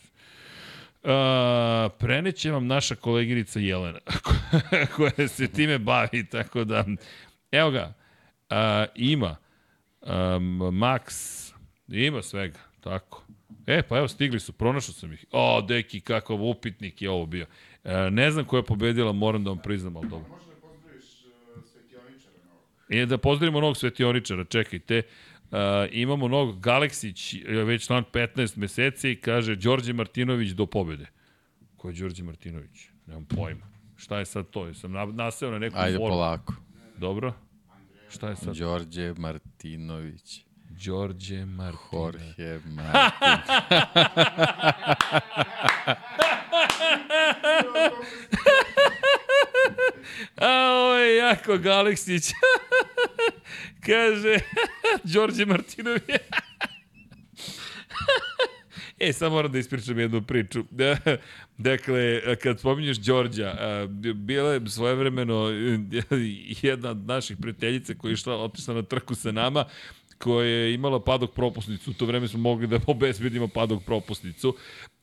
Uh, 1.04 1.92
preneće 2.00 2.52
vam 2.52 2.68
naša 2.68 2.96
koleginica 2.96 3.60
Jelena, 3.60 4.00
koja 4.96 5.28
se 5.28 5.48
time 5.48 5.78
bavi, 5.80 6.26
tako 6.26 6.64
da, 6.64 6.86
evo 7.52 7.72
ga, 7.72 7.94
uh, 8.50 8.58
ima 8.96 9.36
um, 10.02 10.60
Max, 10.60 11.47
ima 11.88 12.22
svega, 12.22 12.60
tako. 12.80 13.24
E, 13.68 13.82
pa 13.82 13.98
evo, 13.98 14.08
stigli 14.08 14.40
su, 14.40 14.54
pronašao 14.54 14.94
sam 14.94 15.14
ih. 15.14 15.26
O, 15.32 15.62
deki, 15.62 16.00
kakav 16.00 16.42
upitnik 16.42 17.02
je 17.02 17.10
ovo 17.10 17.26
bio. 17.26 17.46
Uh, 17.84 17.92
ne 18.12 18.32
znam 18.32 18.46
ko 18.46 18.58
je 18.58 18.64
pobedila, 18.64 19.12
moram 19.12 19.44
da 19.44 19.50
vam 19.50 19.60
priznam, 19.60 19.98
ali 19.98 20.10
dobro. 20.10 20.30
Možda 20.30 20.52
pozdroviš 20.62 21.04
uh, 21.06 21.64
svetioničara 21.64 22.38
novog. 22.46 22.64
I 22.90 23.06
da 23.06 23.18
pozdravimo 23.18 23.60
novog 23.60 23.78
svetioničara, 23.78 24.44
čekajte. 24.44 25.02
Uh, 25.52 25.58
imamo 25.92 26.28
novog 26.28 26.60
Galeksić, 26.60 27.36
već 27.48 27.86
član 27.86 28.04
15 28.14 28.58
meseci, 28.58 29.16
kaže 29.16 29.56
Đorđe 29.56 29.94
Martinović 29.94 30.50
do 30.50 30.66
pobede. 30.66 31.06
Ko 31.78 31.90
je 31.90 31.94
Đorđe 31.96 32.24
Martinović? 32.24 32.90
Nemam 33.06 33.26
pojma. 33.26 33.68
Šta 33.96 34.20
je 34.20 34.26
sad 34.26 34.50
to? 34.50 34.68
Jesam 34.68 34.92
na, 34.92 35.06
naseo 35.06 35.52
na 35.52 35.60
neku 35.60 35.76
Ajde 35.80 35.98
formu. 35.98 36.16
polako. 36.16 36.54
Dobro. 36.98 37.34
Šta 38.10 38.30
je 38.30 38.36
sad? 38.36 38.56
Đorđe 38.56 39.14
Martinović. 39.18 40.47
Đorđe 40.86 41.46
Martinović. 41.46 42.38
Jorge 42.38 42.60
Martin. 42.66 43.42
A, 50.38 50.72
ovo 50.72 50.96
je 50.96 51.18
jako 51.18 51.58
Galeksić. 51.58 52.32
Kaže, 53.86 54.38
Đorđe 55.14 55.46
Martinović. 55.46 56.04
E, 59.00 59.14
samo 59.14 59.36
moram 59.36 59.52
da 59.52 59.60
ispričam 59.60 60.00
jednu 60.00 60.22
priču. 60.22 60.64
dakle, 61.58 62.22
kad 62.44 62.60
spominješ 62.60 62.98
Đorđa, 62.98 63.56
bila 64.16 64.54
je 64.54 64.70
svojevremeno 64.70 65.50
jedna 66.62 66.90
od 66.90 66.98
naših 66.98 67.38
prijateljica 67.38 67.94
koja 67.94 68.10
je 68.10 68.14
išla, 68.14 68.44
otišla 68.44 68.74
na 68.74 68.82
trku 68.82 69.16
sa 69.16 69.32
nama, 69.32 69.66
koja 70.18 70.48
je 70.48 70.74
imala 70.74 71.04
padog 71.04 71.32
propusnicu. 71.34 71.92
U 71.92 71.94
to 71.94 72.06
vreme 72.06 72.28
smo 72.28 72.40
mogli 72.40 72.68
da 72.68 72.80
obezbedimo 72.88 73.48
padog 73.48 73.84
propusnicu 73.84 74.56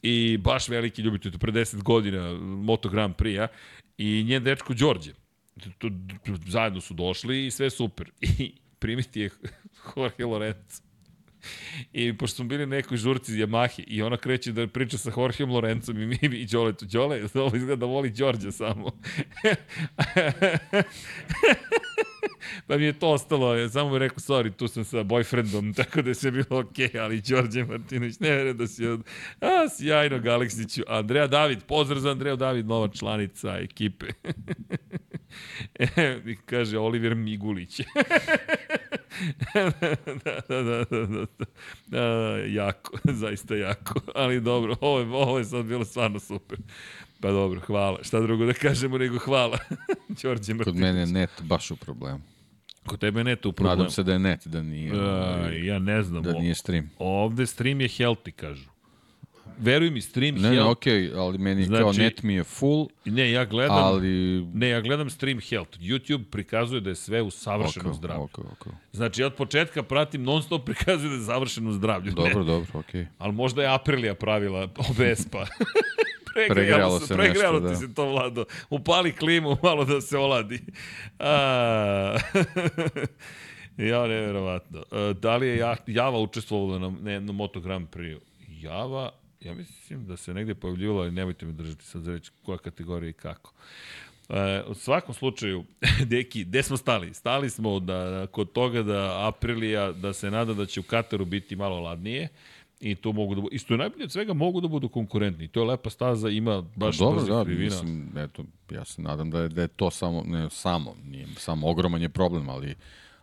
i 0.03 0.37
baš 0.37 0.69
veliki 0.69 1.03
ljubitelj, 1.03 1.33
to 1.33 1.39
pre 1.39 1.53
10 1.53 1.83
godina 1.83 2.33
Moto 2.41 2.89
Grand 2.89 3.15
Prix-a 3.17 3.49
i 3.99 4.25
njen 4.25 4.45
dečko 4.45 4.75
Đorđe. 4.75 5.13
Zajedno 6.47 6.81
su 6.81 6.95
došli 6.95 7.47
i 7.47 7.51
sve 7.51 7.71
super. 7.71 8.11
I 8.39 8.53
primiti 8.79 9.21
je 9.21 9.31
Jorge 9.97 10.25
Lorenzo. 10.25 10.83
I 11.93 12.17
pošto 12.17 12.37
smo 12.37 12.45
bili 12.45 12.67
nekoj 12.67 12.97
žurci 12.97 13.33
iz 13.33 13.39
Yamahe 13.39 13.85
i 13.87 14.03
ona 14.03 14.17
kreće 14.17 14.53
da 14.53 14.67
priča 14.67 14.99
sa 14.99 15.13
Jorgeom 15.17 15.51
Lorencom 15.51 16.03
i 16.03 16.07
mi 16.07 16.19
i 16.23 16.47
Đoletu. 16.47 16.87
Đole, 16.87 17.23
ovo 17.35 17.57
izgleda 17.57 17.77
da 17.77 17.87
voli 17.87 18.11
Đorđe 18.11 18.53
samo. 18.53 18.91
pa 22.67 22.77
mi 22.77 22.85
je 22.85 22.93
to 22.93 23.11
ostalo, 23.11 23.69
samo 23.69 23.91
mi 23.91 23.99
rekao, 23.99 24.19
sorry, 24.19 24.53
tu 24.57 24.69
sam 24.69 24.85
sa 24.85 24.99
boyfriendom, 24.99 25.75
tako 25.83 26.03
da 26.03 26.11
je 26.11 26.15
sve 26.15 26.31
bilo 26.31 26.59
okej, 26.61 26.89
okay, 26.89 27.01
ali 27.01 27.21
Đorđe 27.21 27.65
Martinović, 27.65 28.21
ne 28.21 28.31
vere 28.31 28.53
da 28.53 28.67
si 28.67 28.87
od... 28.87 29.01
A, 29.41 29.69
sjajno, 29.69 30.19
Galeksiću. 30.19 30.83
Andreja 30.89 31.27
David, 31.27 31.63
pozdrav 31.63 32.01
za 32.01 32.11
Andreja 32.11 32.37
David, 32.37 32.67
nova 32.67 32.89
članica 32.89 33.59
ekipe. 33.59 34.07
e, 35.79 36.21
kaže 36.47 36.79
Oliver 36.79 37.15
Migulić. 37.15 37.81
da, 39.55 39.71
da, 39.81 40.63
da, 40.63 40.63
da, 40.63 41.07
da, 41.07 41.27
da, 41.87 42.37
jako, 42.47 42.99
zaista 43.23 43.55
jako, 43.57 44.01
ali 44.15 44.41
dobro, 44.41 44.77
ovo 44.81 44.99
je, 45.01 45.07
ovo 45.07 45.39
je 45.39 45.45
sad 45.45 45.65
bilo 45.65 45.85
stvarno 45.85 46.21
super. 46.21 46.59
Pa 47.21 47.31
dobro, 47.31 47.61
hvala. 47.61 47.99
Šta 48.03 48.21
drugo 48.21 48.47
da 48.47 48.53
kažemo 48.53 48.99
nego 48.99 49.19
hvala. 49.19 49.59
Đorđe 50.23 50.55
Martinović. 50.55 50.65
Kod 50.65 50.77
mene 50.77 51.01
je 51.01 51.07
net 51.07 51.31
baš 51.43 51.71
u 51.71 51.77
problemu. 51.77 52.21
Kod 52.87 53.01
tebe 53.01 53.21
je 53.21 53.25
net 53.25 53.47
u 53.47 53.53
problemu. 53.53 53.77
Nadam 53.77 53.91
se 53.91 54.03
da 54.03 54.13
je 54.13 54.19
net, 54.19 54.47
da 54.47 54.63
nije, 54.63 54.93
Uh, 54.93 54.99
ja 55.65 55.79
ne 55.79 56.03
znam. 56.03 56.23
da 56.23 56.33
nije 56.33 56.55
stream. 56.55 56.91
Ovde 56.99 57.47
stream 57.47 57.81
je 57.81 57.89
healthy, 57.89 58.31
kažu. 58.31 58.74
Veruj 59.59 59.91
mi, 59.91 60.01
stream 60.01 60.35
Ne, 60.35 60.43
ne, 60.43 60.49
health. 60.51 60.71
okej, 60.71 60.93
okay, 61.03 61.17
ali 61.17 61.39
meni 61.39 61.65
Znači- 61.65 61.83
kao 61.83 61.93
net 61.95 62.23
mi 62.23 62.35
je 62.35 62.45
full, 62.45 62.89
Ne, 63.05 63.31
ja 63.31 63.45
gledam, 63.45 63.77
ali... 63.77 64.09
ne, 64.45 64.69
ja 64.69 64.81
gledam 64.81 65.11
stream 65.11 65.41
health. 65.41 65.79
YouTube 65.79 66.25
prikazuje 66.25 66.81
da 66.81 66.91
je 66.91 66.97
sve 66.97 67.23
u 67.23 67.31
savršenom 67.31 67.91
Ok, 67.91 67.97
zdravlju. 67.97 68.25
ok, 68.25 68.39
ok. 68.41 68.67
Znači, 68.93 69.21
ja 69.21 69.27
od 69.27 69.35
početka 69.35 69.83
pratim 69.83 70.23
non 70.23 70.43
stop 70.43 70.65
prikazuje 70.67 71.09
da 71.09 71.15
je 71.15 71.21
završeno 71.23 71.73
zdravlju. 71.73 72.13
Dobro, 72.13 72.39
Ne, 72.39 72.45
dobro, 72.45 72.69
okej. 72.75 73.07
ali 73.19 73.33
možda 73.33 73.63
je 73.63 73.69
Aprilija 73.69 74.15
pravila 74.15 74.63
OBS 74.91 75.27
pa. 75.33 75.47
Pregrejalo 76.49 77.01
se 77.01 77.15
pregrejalo 77.15 77.61
nešto, 77.61 77.69
ti 77.71 77.75
da. 77.77 77.89
se 77.89 77.95
to, 77.95 78.07
Vlado. 78.07 78.45
Upali 78.71 79.13
klimu 79.13 79.57
malo 79.63 79.85
da 79.85 80.01
se 80.01 80.19
oladi. 80.19 80.61
A... 81.19 82.17
ja, 83.79 84.01
neverovatno. 84.01 84.85
E, 84.93 85.15
Da 85.15 85.37
li 85.37 85.47
je 85.49 85.57
Ja- 85.57 85.77
Java 85.87 86.19
učestvovala 86.19 86.79
na, 86.81 86.93
ne, 87.03 87.21
na 87.21 87.33
Moto 87.33 87.61
Grand 87.61 87.89
Prix? 87.89 88.21
Java, 88.51 89.11
ja 89.45 89.55
mislim 89.55 90.07
da 90.07 90.17
se 90.17 90.35
negde 90.35 90.55
pojavljivala, 90.55 91.01
ali 91.01 91.11
nemojte 91.11 91.47
me 91.47 91.53
držati 91.53 91.85
sad 91.85 92.03
za 92.03 92.13
reći 92.13 92.31
koja 92.43 92.59
kategorija 92.59 93.11
i 93.11 93.13
kako. 93.13 93.53
E, 94.29 94.63
u 94.67 94.75
svakom 94.75 95.15
slučaju, 95.15 95.65
deki, 96.11 96.45
gde 96.45 96.63
smo 96.63 96.77
stali? 96.77 97.15
Stali 97.15 97.51
smo 97.51 97.81
da, 97.81 98.27
kod 98.31 98.53
toga 98.53 98.83
da 98.83 99.29
Aprilija, 99.29 99.93
da 99.93 100.13
se 100.13 100.31
nada 100.31 100.55
da 100.55 100.67
će 100.67 100.81
u 100.81 100.83
Kataru 100.83 101.25
biti 101.25 101.57
malo 101.57 101.81
ladnije 101.81 102.29
i 102.81 102.95
to 102.95 103.13
mogu 103.13 103.35
da 103.35 103.41
budu, 103.41 103.55
isto 103.55 103.75
je 103.75 103.79
najbolje 103.79 104.05
od 104.05 104.13
svega 104.13 104.33
mogu 104.33 104.61
da 104.61 104.69
budu 104.69 104.89
konkurentni. 104.89 105.49
To 105.49 105.61
je 105.61 105.67
lepa 105.67 105.91
staza, 105.91 106.29
ima 106.29 106.63
baš 106.77 106.99
Dobro, 106.99 107.17
brzi 107.17 107.31
da, 107.31 107.45
krivina. 107.45 107.65
mislim, 107.65 108.13
eto, 108.19 108.45
ja 108.71 108.85
se 108.85 109.03
nadam 109.03 109.31
da 109.31 109.41
je, 109.41 109.49
da 109.49 109.63
je 109.63 109.69
to 109.69 109.91
samo, 109.91 110.23
ne 110.27 110.51
samo, 110.51 110.95
nije 111.05 111.27
samo 111.37 111.69
ogroman 111.71 112.03
je 112.03 112.09
problem, 112.09 112.49
ali 112.49 112.75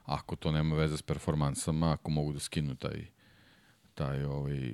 ako 0.06 0.35
to 0.35 0.52
nema 0.52 0.76
veze 0.76 0.98
s 0.98 1.02
performansama, 1.02 1.91
ako 1.91 2.11
mogu 2.11 2.34
da 2.34 2.39
skinu 2.39 2.76
taj, 2.76 3.06
taj 3.93 4.23
ovaj, 4.23 4.72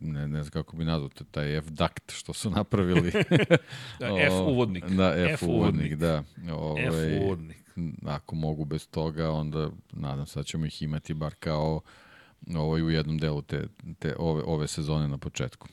ne, 0.00 0.28
ne 0.28 0.42
znam 0.42 0.50
kako 0.50 0.76
bi 0.76 0.84
nazvao, 0.84 1.08
taj- 1.30 1.56
F-duct 1.58 2.12
što 2.12 2.32
su 2.32 2.50
napravili. 2.50 3.12
Da, 4.00 4.06
F 4.18 4.32
O, 4.32 4.44
uvodnik. 4.50 4.84
Da, 4.84 5.14
F, 5.16 5.32
F 5.34 5.42
uvodnik, 5.42 5.58
uvodnik. 5.62 5.94
da. 5.94 6.22
Ovaj, 6.54 7.16
F 7.16 7.22
uvodnik. 7.22 7.56
Ako 8.06 8.34
mogu 8.34 8.64
bez 8.64 8.88
toga, 8.88 9.30
onda 9.30 9.70
nadam 9.92 10.26
se 10.26 10.38
da 10.40 10.44
ćemo 10.44 10.66
ih 10.66 10.82
imati 10.82 11.14
bar 11.14 11.34
kao 11.34 11.80
ovaj, 12.56 12.82
u 12.82 12.90
jednom 12.90 13.18
delu 13.18 13.42
te, 13.42 13.66
te 13.98 14.14
ove, 14.18 14.42
ove 14.42 14.68
sezone 14.68 15.08
na 15.08 15.18
početku. 15.18 15.68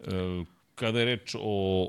E, 0.00 0.44
kada 0.74 0.98
je 0.98 1.04
reč 1.04 1.34
o, 1.34 1.40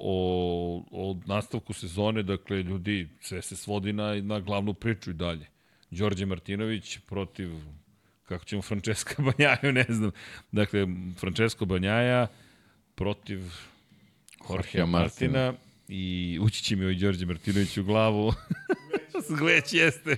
o, 0.03 0.83
o 0.91 1.19
nastavku 1.25 1.73
sezone, 1.73 2.23
dakle, 2.23 2.63
ljudi, 2.63 3.09
sve 3.21 3.41
se 3.41 3.55
svodi 3.55 3.93
na, 3.93 4.15
na 4.21 4.39
glavnu 4.39 4.73
priču 4.73 5.11
i 5.11 5.13
dalje. 5.13 5.47
Đorđe 5.91 6.25
Martinović 6.25 6.97
protiv, 6.99 7.49
kako 8.29 8.45
ćemo, 8.45 8.61
Francesca 8.61 9.21
Banjaju, 9.27 9.73
ne 9.73 9.85
znam. 9.89 10.11
Dakle, 10.51 10.87
Francesco 11.19 11.65
Banjaja 11.65 12.27
protiv 12.95 13.39
Jorgea 14.49 14.85
Martina. 14.85 15.39
Martina 15.39 15.53
i 15.87 16.39
ući 16.41 16.63
će 16.63 16.75
mi 16.75 16.83
ovaj 16.83 16.95
Đorđe 16.95 17.25
Martinović 17.25 17.77
u 17.77 17.83
glavu. 17.83 18.33
Već 19.45 19.73
jeste. 19.83 20.17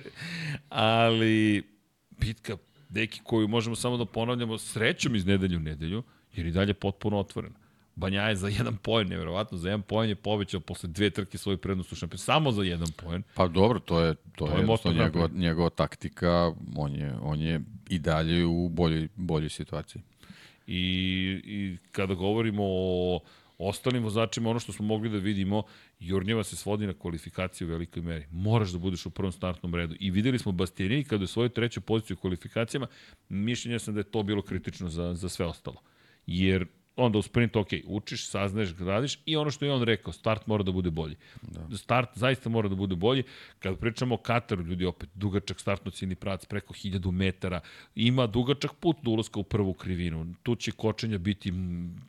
Ali, 0.70 1.64
bitka, 2.10 2.58
deki 2.90 3.20
koju 3.24 3.48
možemo 3.48 3.76
samo 3.76 3.98
da 3.98 4.06
ponavljamo 4.06 4.58
srećom 4.58 5.16
iz 5.16 5.26
nedelju 5.26 5.58
u 5.58 5.62
nedelju, 5.62 6.04
jer 6.34 6.46
i 6.46 6.52
dalje 6.52 6.74
potpuno 6.74 7.20
otvorena. 7.20 7.61
Banja 7.96 8.22
je 8.22 8.36
za 8.36 8.48
jedan 8.48 8.78
poen, 8.78 9.08
nevjerovatno, 9.08 9.58
za 9.58 9.70
jedan 9.70 9.82
poen 9.82 10.10
je 10.10 10.16
povećao 10.16 10.60
posle 10.60 10.90
dve 10.90 11.10
trke 11.10 11.38
svoju 11.38 11.58
prednost 11.58 11.92
u 11.92 11.96
šampionu. 11.96 12.18
Samo 12.18 12.52
za 12.52 12.64
jedan 12.64 12.88
poen. 13.04 13.24
Pa 13.36 13.48
dobro, 13.48 13.80
to 13.80 14.00
je 14.00 14.16
to, 14.16 14.22
To 14.36 14.46
je 14.46 14.52
je 14.52 14.60
jednostavno 14.60 15.04
njegova, 15.04 15.30
njegova 15.34 15.70
taktika, 15.70 16.52
on 16.76 16.96
je, 16.96 17.16
on 17.22 17.42
je 17.42 17.62
i 17.90 18.00
dalje 18.00 18.46
u 18.46 18.70
boljoj, 18.70 19.08
boljoj 19.16 19.50
situaciji. 19.50 20.02
I, 20.68 20.82
I 21.46 21.78
kada 21.92 22.14
govorimo 22.14 22.64
o 22.66 23.20
ostalim 23.58 24.04
vozačima, 24.04 24.50
ono 24.50 24.60
što 24.60 24.74
smo 24.74 24.86
mogli 24.86 25.10
da 25.10 25.18
vidimo, 25.18 25.64
Jurnjeva 26.00 26.44
se 26.44 26.56
svodi 26.56 26.88
na 26.88 26.94
kvalifikaciju 26.94 27.68
u 27.68 27.72
velikoj 27.72 28.04
meri. 28.04 28.26
Moraš 28.32 28.72
da 28.72 28.78
budeš 28.78 29.06
u 29.06 29.10
prvom 29.10 29.32
startnom 29.32 29.76
redu. 29.76 29.96
I 30.00 30.12
videli 30.12 30.40
smo 30.40 30.52
Bastianini 30.52 31.04
kada 31.04 31.24
je 31.24 31.28
svoju 31.28 31.50
treću 31.50 31.82
poziciju 31.82 32.18
u 32.18 32.22
kvalifikacijama, 32.22 32.88
mišljenja 33.30 33.80
sam 33.80 33.94
da 33.94 34.00
je 34.00 34.12
to 34.12 34.24
bilo 34.24 34.42
kritično 34.42 34.90
za, 34.90 35.14
za 35.14 35.30
sve 35.30 35.46
ostalo. 35.46 35.82
Jer 36.28 36.66
onda 37.02 37.18
u 37.18 37.22
sprintu, 37.22 37.60
ok, 37.60 37.68
učiš, 37.86 38.28
saznaješ, 38.28 38.70
radiš 38.80 39.20
i 39.26 39.36
ono 39.38 39.52
što 39.52 39.66
je 39.66 39.72
on 39.72 39.84
rekao, 39.84 40.14
start 40.14 40.48
mora 40.48 40.64
da 40.64 40.72
bude 40.72 40.92
bolji. 40.92 41.16
Da. 41.42 41.78
Start 41.78 42.10
zaista 42.16 42.50
mora 42.50 42.70
da 42.70 42.76
bude 42.76 42.96
bolji. 42.96 43.24
Kada 43.60 43.76
pričamo 43.76 44.16
o 44.16 44.18
Kataru, 44.18 44.64
ljudi 44.64 44.86
opet, 44.86 45.10
dugačak 45.14 45.60
startno 45.60 45.92
ciljni 45.92 46.16
prac, 46.16 46.46
preko 46.46 46.74
1000 46.74 47.12
metara, 47.12 47.60
ima 47.96 48.28
dugačak 48.28 48.74
put 48.74 48.98
do 49.02 49.12
ulaska 49.12 49.40
u 49.40 49.44
prvu 49.44 49.74
krivinu. 49.74 50.34
Tu 50.44 50.56
će 50.56 50.72
kočenja 50.72 51.18
biti 51.18 51.54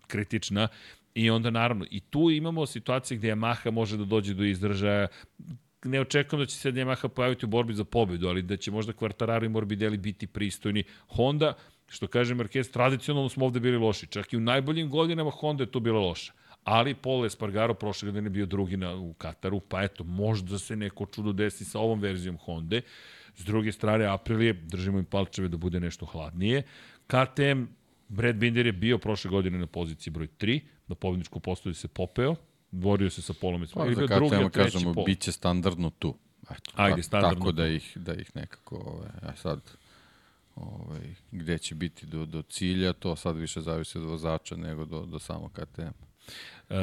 kritična 0.07 0.69
i 1.15 1.31
onda 1.31 1.51
naravno, 1.51 1.87
i 1.91 2.01
tu 2.01 2.31
imamo 2.31 2.67
situacije 2.67 3.19
gde 3.19 3.29
Yamaha 3.29 3.71
može 3.71 3.97
da 3.97 4.05
dođe 4.05 4.35
do 4.35 4.45
izražaja, 4.45 5.07
ne 5.85 6.01
očekujem 6.01 6.41
da 6.41 6.47
će 6.47 6.57
se 6.57 6.73
Yamaha 6.73 7.09
pojaviti 7.09 7.47
u 7.47 7.49
borbi 7.49 7.75
za 7.75 7.85
pobedu, 7.85 8.29
ali 8.29 8.43
da 8.43 8.57
će 8.57 8.71
možda 8.71 8.93
Quartararo 8.93 9.45
i 9.45 9.49
Morbidelli 9.49 9.99
biti 9.99 10.27
pristojni. 10.27 10.85
Honda, 11.09 11.55
što 11.93 12.07
kaže 12.07 12.35
Marquez, 12.35 12.73
tradicionalno 12.73 13.29
smo 13.29 13.45
ovde 13.45 13.61
bili 13.61 13.77
loši. 13.77 14.07
Čak 14.07 14.33
i 14.33 14.37
u 14.37 14.41
najboljim 14.41 14.91
godinama 14.91 15.31
Honda 15.31 15.63
je 15.63 15.71
to 15.71 15.81
bila 15.81 16.01
loša. 16.01 16.33
Ali 16.65 16.95
Paul 16.95 17.27
Espargaro 17.27 17.75
prošle 17.75 18.07
godine 18.07 18.27
je 18.27 18.31
bio 18.31 18.47
drugi 18.47 18.77
na, 18.77 18.95
u 18.95 19.13
Kataru, 19.13 19.61
pa 19.61 19.83
eto, 19.83 20.05
možda 20.05 20.59
se 20.59 20.77
neko 20.77 21.07
čudo 21.07 21.33
desi 21.33 21.65
sa 21.65 21.79
ovom 21.79 22.01
verzijom 22.01 22.37
Honda. 22.37 22.81
S 23.37 23.45
druge 23.45 23.73
strane, 23.73 24.05
Aprilije, 24.07 24.53
držimo 24.53 24.99
im 24.99 25.05
palčeve 25.05 25.49
da 25.49 25.57
bude 25.57 25.81
nešto 25.81 26.07
hladnije. 26.07 26.63
KTM, 27.07 27.65
Brad 28.09 28.37
Binder 28.37 28.67
je 28.67 28.73
bio 28.73 28.99
prošle 28.99 29.31
godine 29.31 29.59
na 29.59 29.67
poziciji 29.67 30.13
broj 30.13 30.29
3, 30.39 30.61
na 30.89 30.95
pobedničku 30.95 31.41
postoju 31.41 31.75
se 31.75 31.89
popeo, 31.89 32.35
borio 32.71 33.11
se 33.11 33.23
sa 33.23 33.33
Polom 33.41 33.67
Pa, 33.75 33.85
za 33.95 34.07
drugi, 34.07 34.37
KTM 34.37 34.49
kažemo, 34.49 34.95
Pol. 34.95 35.05
bit 35.05 35.21
će 35.21 35.33
standardno 35.33 35.91
tu. 35.91 36.15
Eto, 36.51 36.71
Ajde, 36.75 36.97
ta- 36.97 37.03
standardno 37.03 37.45
Tako 37.45 37.53
da 37.53 37.67
ih, 37.67 37.93
da 37.97 38.15
ih 38.15 38.37
nekako, 38.37 38.77
ovaj, 38.77 39.09
a 39.23 39.37
sad, 39.37 39.61
ovaj, 40.55 41.15
gde 41.33 41.59
će 41.59 41.75
biti 41.75 42.07
do, 42.07 42.27
do 42.27 42.43
cilja, 42.43 42.93
to 42.93 43.17
sad 43.17 43.37
više 43.37 43.61
zavisi 43.61 43.99
od 43.99 44.05
vozača 44.05 44.57
nego 44.57 44.85
do, 44.85 45.07
do 45.07 45.19
samog 45.19 45.53
KTM. 45.53 45.83
E, 45.83 46.75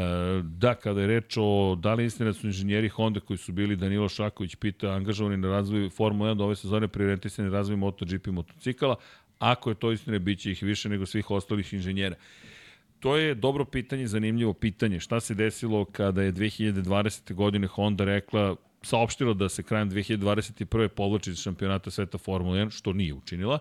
da, 0.43 0.75
kada 0.75 1.01
je 1.01 1.07
reč 1.07 1.37
o 1.37 1.75
da 1.75 1.93
li 1.93 2.05
istina 2.05 2.29
da 2.29 2.33
su 2.33 2.47
inženjeri 2.47 2.89
Honda 2.89 3.19
koji 3.19 3.37
su 3.37 3.51
bili 3.51 3.75
Danilo 3.75 4.09
Šaković 4.09 4.55
pita 4.55 4.89
angažovani 4.89 5.37
na 5.37 5.47
razvoju 5.47 5.89
Formula 5.89 6.31
1 6.31 6.37
do 6.37 6.43
ove 6.43 6.55
sezone 6.55 6.87
prioritisani 6.87 7.49
razvoj 7.49 7.77
MotoGP 7.77 8.27
motocikala, 8.27 8.95
ako 9.39 9.69
je 9.69 9.75
to 9.75 9.91
istina, 9.91 10.19
bit 10.19 10.45
ih 10.45 10.63
više 10.63 10.89
nego 10.89 11.05
svih 11.05 11.31
ostalih 11.31 11.73
inženjera. 11.73 12.15
To 12.99 13.17
je 13.17 13.35
dobro 13.35 13.65
pitanje, 13.65 14.07
zanimljivo 14.07 14.53
pitanje. 14.53 14.99
Šta 14.99 15.19
se 15.19 15.33
desilo 15.33 15.85
kada 15.85 16.21
je 16.21 16.33
2020. 16.33 17.33
godine 17.33 17.67
Honda 17.67 18.05
rekla, 18.05 18.55
saopštila 18.81 19.33
da 19.33 19.49
se 19.49 19.63
krajem 19.63 19.91
2021. 19.91 20.87
povlači 20.87 21.31
iz 21.31 21.41
šampionata 21.41 21.91
sveta 21.91 22.17
Formula 22.17 22.57
1, 22.57 22.71
što 22.71 22.93
nije 22.93 23.13
učinila. 23.13 23.59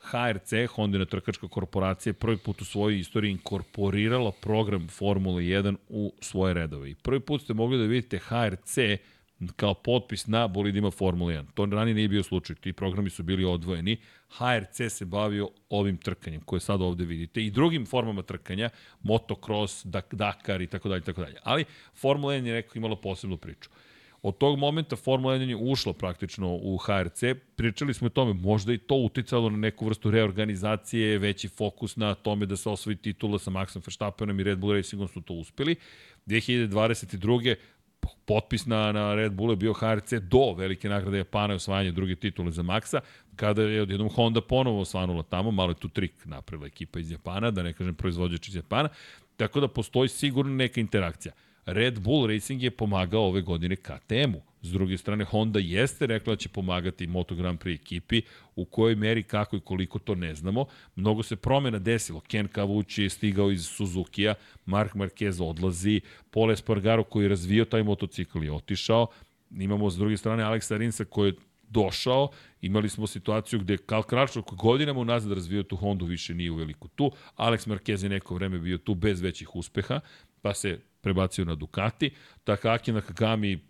HRC, 0.00 0.52
Hondina 0.74 1.04
trkačka 1.04 1.48
korporacija, 1.48 2.12
prvi 2.12 2.36
put 2.36 2.60
u 2.60 2.64
svojoj 2.64 2.98
istoriji 2.98 3.30
inkorporirala 3.30 4.32
program 4.32 4.88
Formule 4.88 5.42
1 5.42 5.76
u 5.88 6.12
svoje 6.20 6.54
redove. 6.54 6.90
I 6.90 6.94
prvi 6.94 7.20
put 7.20 7.42
ste 7.42 7.54
mogli 7.54 7.78
da 7.78 7.84
vidite 7.84 8.18
HRC 8.18 8.78
kao 9.56 9.74
potpis 9.74 10.26
na 10.26 10.48
bolidima 10.48 10.90
Formule 10.90 11.34
1. 11.34 11.44
To 11.54 11.64
ranije 11.66 11.94
nije 11.94 12.08
bio 12.08 12.22
slučaj. 12.22 12.56
Ti 12.56 12.72
programi 12.72 13.10
su 13.10 13.22
bili 13.22 13.44
odvojeni. 13.44 13.96
HRC 14.28 14.92
se 14.92 15.04
bavio 15.04 15.50
ovim 15.68 15.96
trkanjem 15.96 16.40
koje 16.40 16.60
sad 16.60 16.82
ovde 16.82 17.04
vidite 17.04 17.44
i 17.44 17.50
drugim 17.50 17.86
formama 17.86 18.22
trkanja, 18.22 18.70
motocross, 19.02 19.86
Dak- 19.86 20.14
Dakar 20.14 20.62
i 20.62 20.66
tako 20.66 20.88
dalje, 20.88 21.02
tako 21.02 21.20
dalje. 21.20 21.36
Ali 21.42 21.64
Formula 21.94 22.34
1 22.34 22.46
je 22.46 22.54
nekako 22.54 22.78
imala 22.78 22.96
posebnu 22.96 23.36
priču. 23.36 23.70
Od 24.22 24.38
tog 24.38 24.58
momenta 24.58 24.96
Formula 24.96 25.34
1 25.34 25.48
je 25.48 25.56
ušla 25.56 25.92
praktično 25.92 26.54
u 26.62 26.76
HRC. 26.76 27.22
Pričali 27.56 27.94
smo 27.94 28.06
o 28.06 28.10
tome, 28.10 28.32
možda 28.32 28.72
i 28.72 28.78
to 28.78 28.94
uticalo 28.94 29.50
na 29.50 29.56
neku 29.56 29.86
vrstu 29.86 30.10
reorganizacije, 30.10 31.18
veći 31.18 31.48
fokus 31.48 31.96
na 31.96 32.14
tome 32.14 32.46
da 32.46 32.56
se 32.56 32.68
osvoji 32.68 32.96
titula 32.96 33.38
sa 33.38 33.50
Maxom 33.50 33.86
Verstappenom 33.86 34.40
i 34.40 34.44
Red 34.44 34.58
Bull 34.58 34.74
Racingom 34.74 35.08
su 35.08 35.20
to 35.20 35.34
uspeli. 35.34 35.76
2022 36.26 37.54
potpis 38.26 38.66
na, 38.66 38.92
na 38.92 39.14
Red 39.14 39.32
Bull 39.32 39.52
je 39.52 39.56
bio 39.56 39.72
HRC 39.72 40.12
do 40.12 40.52
velike 40.52 40.88
nagrade 40.88 41.18
Japana 41.18 41.54
i 41.54 41.56
osvajanje 41.56 41.92
druge 41.92 42.16
titule 42.16 42.50
za 42.50 42.62
Maxa, 42.62 43.00
kada 43.36 43.62
je 43.62 43.82
odjednom 43.82 44.08
Honda 44.08 44.40
ponovo 44.40 44.80
osvanula 44.80 45.22
tamo, 45.22 45.50
malo 45.50 45.70
je 45.70 45.74
tu 45.74 45.88
trik 45.88 46.12
napravila 46.24 46.66
ekipa 46.66 46.98
iz 46.98 47.10
Japana, 47.10 47.50
da 47.50 47.62
ne 47.62 47.72
kažem 47.72 47.94
proizvođač 47.94 48.48
iz 48.48 48.54
Japana, 48.54 48.88
tako 49.36 49.60
da 49.60 49.68
postoji 49.68 50.08
sigurno 50.08 50.54
neka 50.54 50.80
interakcija. 50.80 51.32
Red 51.70 51.98
Bull 51.98 52.26
Racing 52.26 52.62
je 52.62 52.70
pomagao 52.70 53.22
ove 53.22 53.42
godine 53.42 53.76
KTM-u. 53.76 54.40
S 54.62 54.72
druge 54.72 54.98
strane, 54.98 55.24
Honda 55.24 55.58
jeste 55.58 56.06
rekla 56.06 56.32
da 56.32 56.36
će 56.36 56.48
pomagati 56.48 57.06
Moto 57.06 57.34
Grand 57.34 57.58
Prix 57.58 57.74
ekipi, 57.74 58.22
u 58.56 58.64
kojoj 58.64 58.94
meri, 58.94 59.22
kako 59.22 59.56
i 59.56 59.60
koliko 59.60 59.98
to 59.98 60.14
ne 60.14 60.34
znamo. 60.34 60.64
Mnogo 60.96 61.22
se 61.22 61.36
promena 61.36 61.78
desilo. 61.78 62.20
Ken 62.20 62.48
Kavući 62.48 63.02
je 63.02 63.10
stigao 63.10 63.50
iz 63.50 63.66
Suzuki-a, 63.66 64.34
Mark 64.66 64.94
Marquez 64.94 65.42
odlazi, 65.50 66.00
Pole 66.30 66.56
Spargaro 66.56 67.04
koji 67.04 67.24
je 67.24 67.28
razvio 67.28 67.64
taj 67.64 67.82
motocikl 67.82 68.44
je 68.44 68.52
otišao, 68.52 69.06
imamo 69.50 69.90
s 69.90 69.96
druge 69.96 70.16
strane 70.16 70.42
Aleksa 70.42 70.76
Rinsa 70.76 71.04
koji 71.04 71.28
je 71.28 71.34
došao, 71.70 72.28
imali 72.60 72.88
smo 72.88 73.06
situaciju 73.06 73.60
gde 73.60 73.76
Kal 73.76 74.02
Kračov 74.02 74.42
koji 74.42 74.56
godinama 74.56 75.00
unazad 75.00 75.32
razvio 75.32 75.62
tu 75.62 75.76
Hondu 75.76 76.04
više 76.04 76.34
nije 76.34 76.50
u 76.50 76.54
veliku 76.54 76.88
tu, 76.88 77.12
Alex 77.36 77.68
Marquez 77.68 78.02
je 78.02 78.08
neko 78.08 78.34
vreme 78.34 78.58
bio 78.58 78.78
tu 78.78 78.94
bez 78.94 79.20
većih 79.20 79.56
uspeha, 79.56 80.00
pa 80.42 80.54
se 80.54 80.78
prebacio 81.00 81.44
na 81.44 81.54
Ducati. 81.54 82.10
Takaki 82.44 82.92
Nakagami 82.92 83.60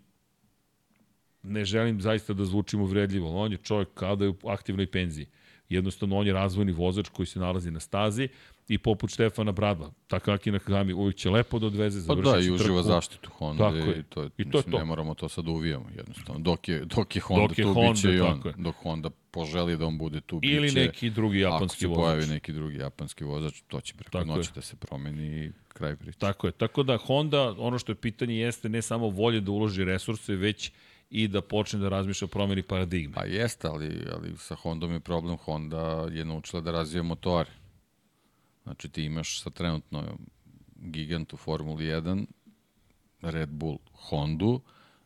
ne 1.43 1.65
želim 1.65 2.01
zaista 2.01 2.33
da 2.33 2.45
zvučim 2.45 2.81
uvredljivo, 2.81 3.41
on 3.41 3.51
je 3.51 3.57
čovjek 3.57 3.87
kao 3.93 4.15
da 4.15 4.25
je 4.25 4.29
u 4.29 4.49
aktivnoj 4.49 4.91
penziji. 4.91 5.27
Jednostavno, 5.69 6.17
on 6.17 6.27
je 6.27 6.33
razvojni 6.33 6.71
vozač 6.71 7.09
koji 7.09 7.25
se 7.25 7.39
nalazi 7.39 7.71
na 7.71 7.79
stazi 7.79 8.29
i 8.69 8.77
poput 8.77 9.09
Štefana 9.09 9.51
Bradva. 9.51 9.91
Takaki 10.07 10.51
Nakagami 10.51 10.93
uvijek 10.93 11.15
će 11.15 11.29
lepo 11.29 11.59
da 11.59 11.67
odveze, 11.67 11.99
završit 11.99 12.25
Pa 12.25 12.31
da, 12.31 12.39
i 12.39 12.51
uživa 12.51 12.83
zaštitu 12.83 13.29
Honda 13.31 13.63
tako 13.63 13.75
je. 13.77 13.99
i 13.99 14.03
to 14.03 14.21
je, 14.21 14.27
I 14.27 14.43
to 14.43 14.57
je 14.57 14.57
mislim, 14.57 14.71
to. 14.71 14.77
ne 14.79 14.85
moramo 14.85 15.13
to 15.13 15.29
sad 15.29 15.45
da 15.45 15.51
uvijamo 15.51 15.85
jednostavno. 15.95 16.41
Dok 16.41 16.69
je, 16.69 16.85
dok 16.85 17.15
je 17.15 17.21
Honda 17.21 17.47
Dok 17.47 17.57
je 17.57 17.63
tu, 17.63 17.73
Honda, 17.73 17.91
bit 17.91 18.01
će 18.01 18.13
i 18.13 18.19
on. 18.19 18.41
je. 18.45 18.53
Dok 18.57 18.75
Honda 18.75 19.09
poželi 19.31 19.77
da 19.77 19.85
on 19.85 19.97
bude 19.97 20.21
tu, 20.21 20.39
Ili 20.43 20.61
bit 20.61 20.73
će, 20.73 20.79
neki 20.79 21.09
drugi 21.09 21.45
ako 21.45 21.53
japanski 21.55 21.79
se 21.79 21.87
vozač. 21.87 22.01
pojavi 22.01 22.27
neki 22.27 22.53
drugi 22.53 22.77
japanski 22.77 23.23
vozač, 23.23 23.61
to 23.67 23.81
će 23.81 23.93
preko 23.93 24.11
Tako 24.11 24.25
noći 24.25 24.49
je. 24.49 24.53
da 24.55 24.61
se 24.61 24.75
promeni 24.75 25.45
i 25.45 25.51
kraj 25.67 25.95
priče. 25.95 26.17
Tako 26.19 26.47
je. 26.47 26.51
Tako 26.51 26.83
da 26.83 26.97
Honda, 26.97 27.55
ono 27.57 27.79
što 27.79 27.91
je 27.91 27.95
pitanje 27.95 28.35
jeste 28.35 28.69
ne 28.69 28.81
samo 28.81 29.07
volje 29.09 29.41
da 29.41 29.51
uloži 29.51 29.83
resurse, 29.83 30.35
već 30.35 30.71
i 31.09 31.27
da 31.27 31.41
počne 31.41 31.79
da 31.79 31.89
razmišlja 31.89 32.25
o 32.25 32.29
promeni 32.29 32.61
paradigme. 32.63 33.13
Pa 33.13 33.25
jeste, 33.25 33.67
ali, 33.67 34.05
ali 34.13 34.37
sa 34.37 34.55
Hondom 34.55 34.91
je 34.91 34.99
problem. 34.99 35.37
Honda 35.37 36.07
je 36.11 36.25
naučila 36.25 36.61
da 36.61 36.71
razvija 36.71 37.03
motore. 37.03 37.49
Znači 38.63 38.89
ti 38.89 39.03
imaš 39.03 39.41
sa 39.41 39.49
trenutno 39.49 40.17
gigant 40.75 41.33
u 41.33 41.37
Formuli 41.37 41.85
1 41.85 42.25
Red 43.21 43.49
Bull 43.49 43.77
Hondu, 43.93 44.61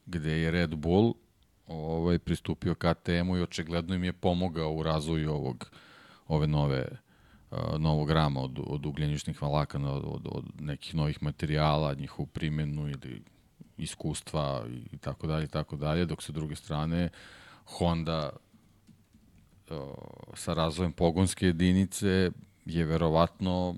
gde 0.06 0.32
je 0.32 0.52
Red 0.52 0.76
Bull 0.76 1.14
ovaj, 1.68 2.20
pristupio 2.20 2.76
KTM-u 2.76 3.38
i 3.38 3.42
očigledno 3.42 3.96
im 3.96 4.04
je 4.04 4.14
pomogao 4.14 4.74
u 4.74 4.84
razvoju 4.84 5.32
ovog, 5.32 5.72
ove 6.28 6.48
nove 6.48 6.88
novog 7.78 8.12
rama 8.12 8.42
od, 8.42 8.60
od 8.68 8.86
ugljeničnih 8.86 9.42
valakana, 9.42 9.94
od, 9.94 10.04
od, 10.06 10.28
od 10.32 10.46
nekih 10.62 10.96
novih 10.96 11.24
materijala, 11.24 11.94
njihovu 11.94 12.26
primjenu 12.26 12.90
ili 12.90 13.22
iskustva 13.78 14.66
i 14.92 14.98
tako 14.98 15.28
dalje 15.28 15.48
tako 15.48 15.76
dalje, 15.76 16.06
dok 16.06 16.24
sa 16.24 16.32
druge 16.32 16.56
strane 16.56 17.10
Honda 17.66 18.30
o, 19.70 19.96
sa 20.34 20.54
razvojem 20.54 20.92
pogonske 20.92 21.46
jedinice 21.46 22.32
je 22.66 22.86
verovatno 22.86 23.76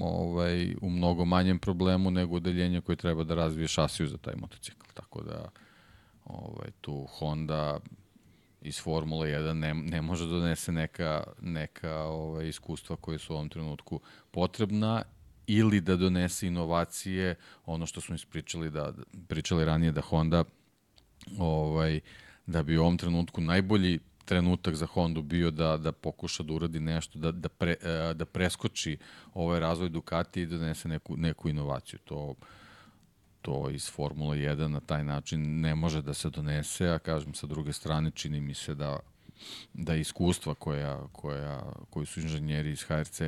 ovaj, 0.00 0.74
u 0.80 0.90
mnogo 0.90 1.24
manjem 1.24 1.58
problemu 1.58 2.10
nego 2.10 2.36
odeljenje 2.36 2.80
koje 2.80 2.96
treba 2.96 3.24
da 3.24 3.34
razvije 3.34 3.68
šasiju 3.68 4.08
za 4.08 4.18
taj 4.18 4.34
motocikl. 4.36 4.86
Tako 4.94 5.22
da 5.22 5.48
ovaj, 6.24 6.70
tu 6.80 7.06
Honda 7.10 7.80
iz 8.60 8.80
Formule 8.80 9.28
1 9.28 9.52
ne, 9.52 9.74
ne 9.74 10.02
može 10.02 10.26
da 10.26 10.30
donese 10.30 10.72
neka, 10.72 11.24
neka 11.40 11.94
ovaj, 11.94 12.48
iskustva 12.48 12.96
koje 12.96 13.18
su 13.18 13.32
u 13.32 13.36
ovom 13.36 13.48
trenutku 13.48 14.00
potrebna 14.30 15.02
ili 15.46 15.80
da 15.80 15.96
donese 15.96 16.46
inovacije, 16.46 17.34
ono 17.66 17.86
što 17.86 18.00
smo 18.00 18.14
ispričali 18.14 18.70
da 18.70 18.92
pričali 19.28 19.64
ranije 19.64 19.92
da 19.92 20.00
Honda 20.00 20.44
ovaj 21.38 22.00
da 22.46 22.62
bi 22.62 22.78
u 22.78 22.82
ovom 22.82 22.98
trenutku 22.98 23.40
najbolji 23.40 23.98
trenutak 24.24 24.74
za 24.74 24.86
Hondu 24.86 25.22
bio 25.22 25.50
da 25.50 25.76
da 25.76 25.92
pokuša 25.92 26.42
da 26.42 26.52
uradi 26.52 26.80
nešto 26.80 27.18
da 27.18 27.32
da 27.32 27.48
pre, 27.48 27.76
eh, 27.82 28.14
da 28.14 28.24
preskoči 28.24 28.98
ovaj 29.34 29.60
razvoj 29.60 29.88
Ducati 29.88 30.42
i 30.42 30.46
da 30.46 30.58
donese 30.58 30.88
neku 30.88 31.16
neku 31.16 31.48
inovaciju. 31.48 31.98
To 32.04 32.34
to 33.42 33.70
iz 33.70 33.90
Formula 33.90 34.36
1 34.36 34.68
na 34.68 34.80
taj 34.80 35.04
način 35.04 35.60
ne 35.60 35.74
može 35.74 36.02
da 36.02 36.14
se 36.14 36.30
donese, 36.30 36.88
a 36.88 36.98
kažem 36.98 37.34
sa 37.34 37.46
druge 37.46 37.72
strane 37.72 38.10
čini 38.10 38.40
mi 38.40 38.54
se 38.54 38.74
da 38.74 38.98
da 39.74 39.94
iskustva 39.94 40.54
koja, 40.54 41.06
koja, 41.12 41.72
koji 41.90 42.06
su 42.06 42.20
inženjeri 42.20 42.70
iz 42.70 42.82
HRC 42.82 43.20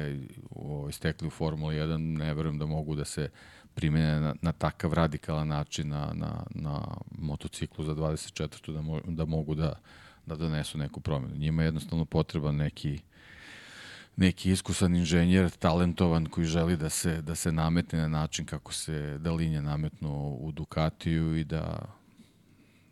ovaj, 0.51 0.93
stekli 0.93 1.29
u 1.29 1.31
Formula 1.31 1.73
1 1.73 1.97
ne 1.97 2.35
verujem 2.35 2.59
da 2.59 2.66
mogu 2.66 2.95
da 2.95 3.05
se 3.05 3.31
primene 3.75 4.21
na, 4.21 4.35
na 4.43 4.53
takav 4.53 4.93
radikalan 4.93 5.49
način 5.49 5.89
na, 5.89 6.12
na, 6.15 6.45
na 6.51 6.87
motociklu 7.19 7.85
za 7.85 7.95
24. 7.95 8.73
da, 8.73 8.81
mo, 8.81 9.01
da 9.07 9.25
mogu 9.25 9.55
da, 9.55 9.81
da 10.27 10.37
donesu 10.37 10.79
neku 10.79 11.01
promenu. 11.01 11.37
Njima 11.37 11.63
je 11.63 11.67
jednostavno 11.67 12.05
potreban 12.05 12.57
neki 12.57 12.99
neki 14.17 14.51
iskusan 14.51 14.97
inženjer, 14.97 15.51
talentovan 15.51 16.27
koji 16.27 16.47
želi 16.47 16.77
da 16.77 16.89
se 16.89 17.23
da 17.23 17.35
se 17.35 17.53
nametne 17.53 17.99
na 17.99 18.09
način 18.09 18.47
kako 18.47 18.73
se 18.73 19.19
da 19.19 19.33
linje 19.33 19.63
nametnu 19.63 20.37
u 20.41 20.53
Ducatiju 20.53 21.37
i 21.37 21.45
da 21.45 21.95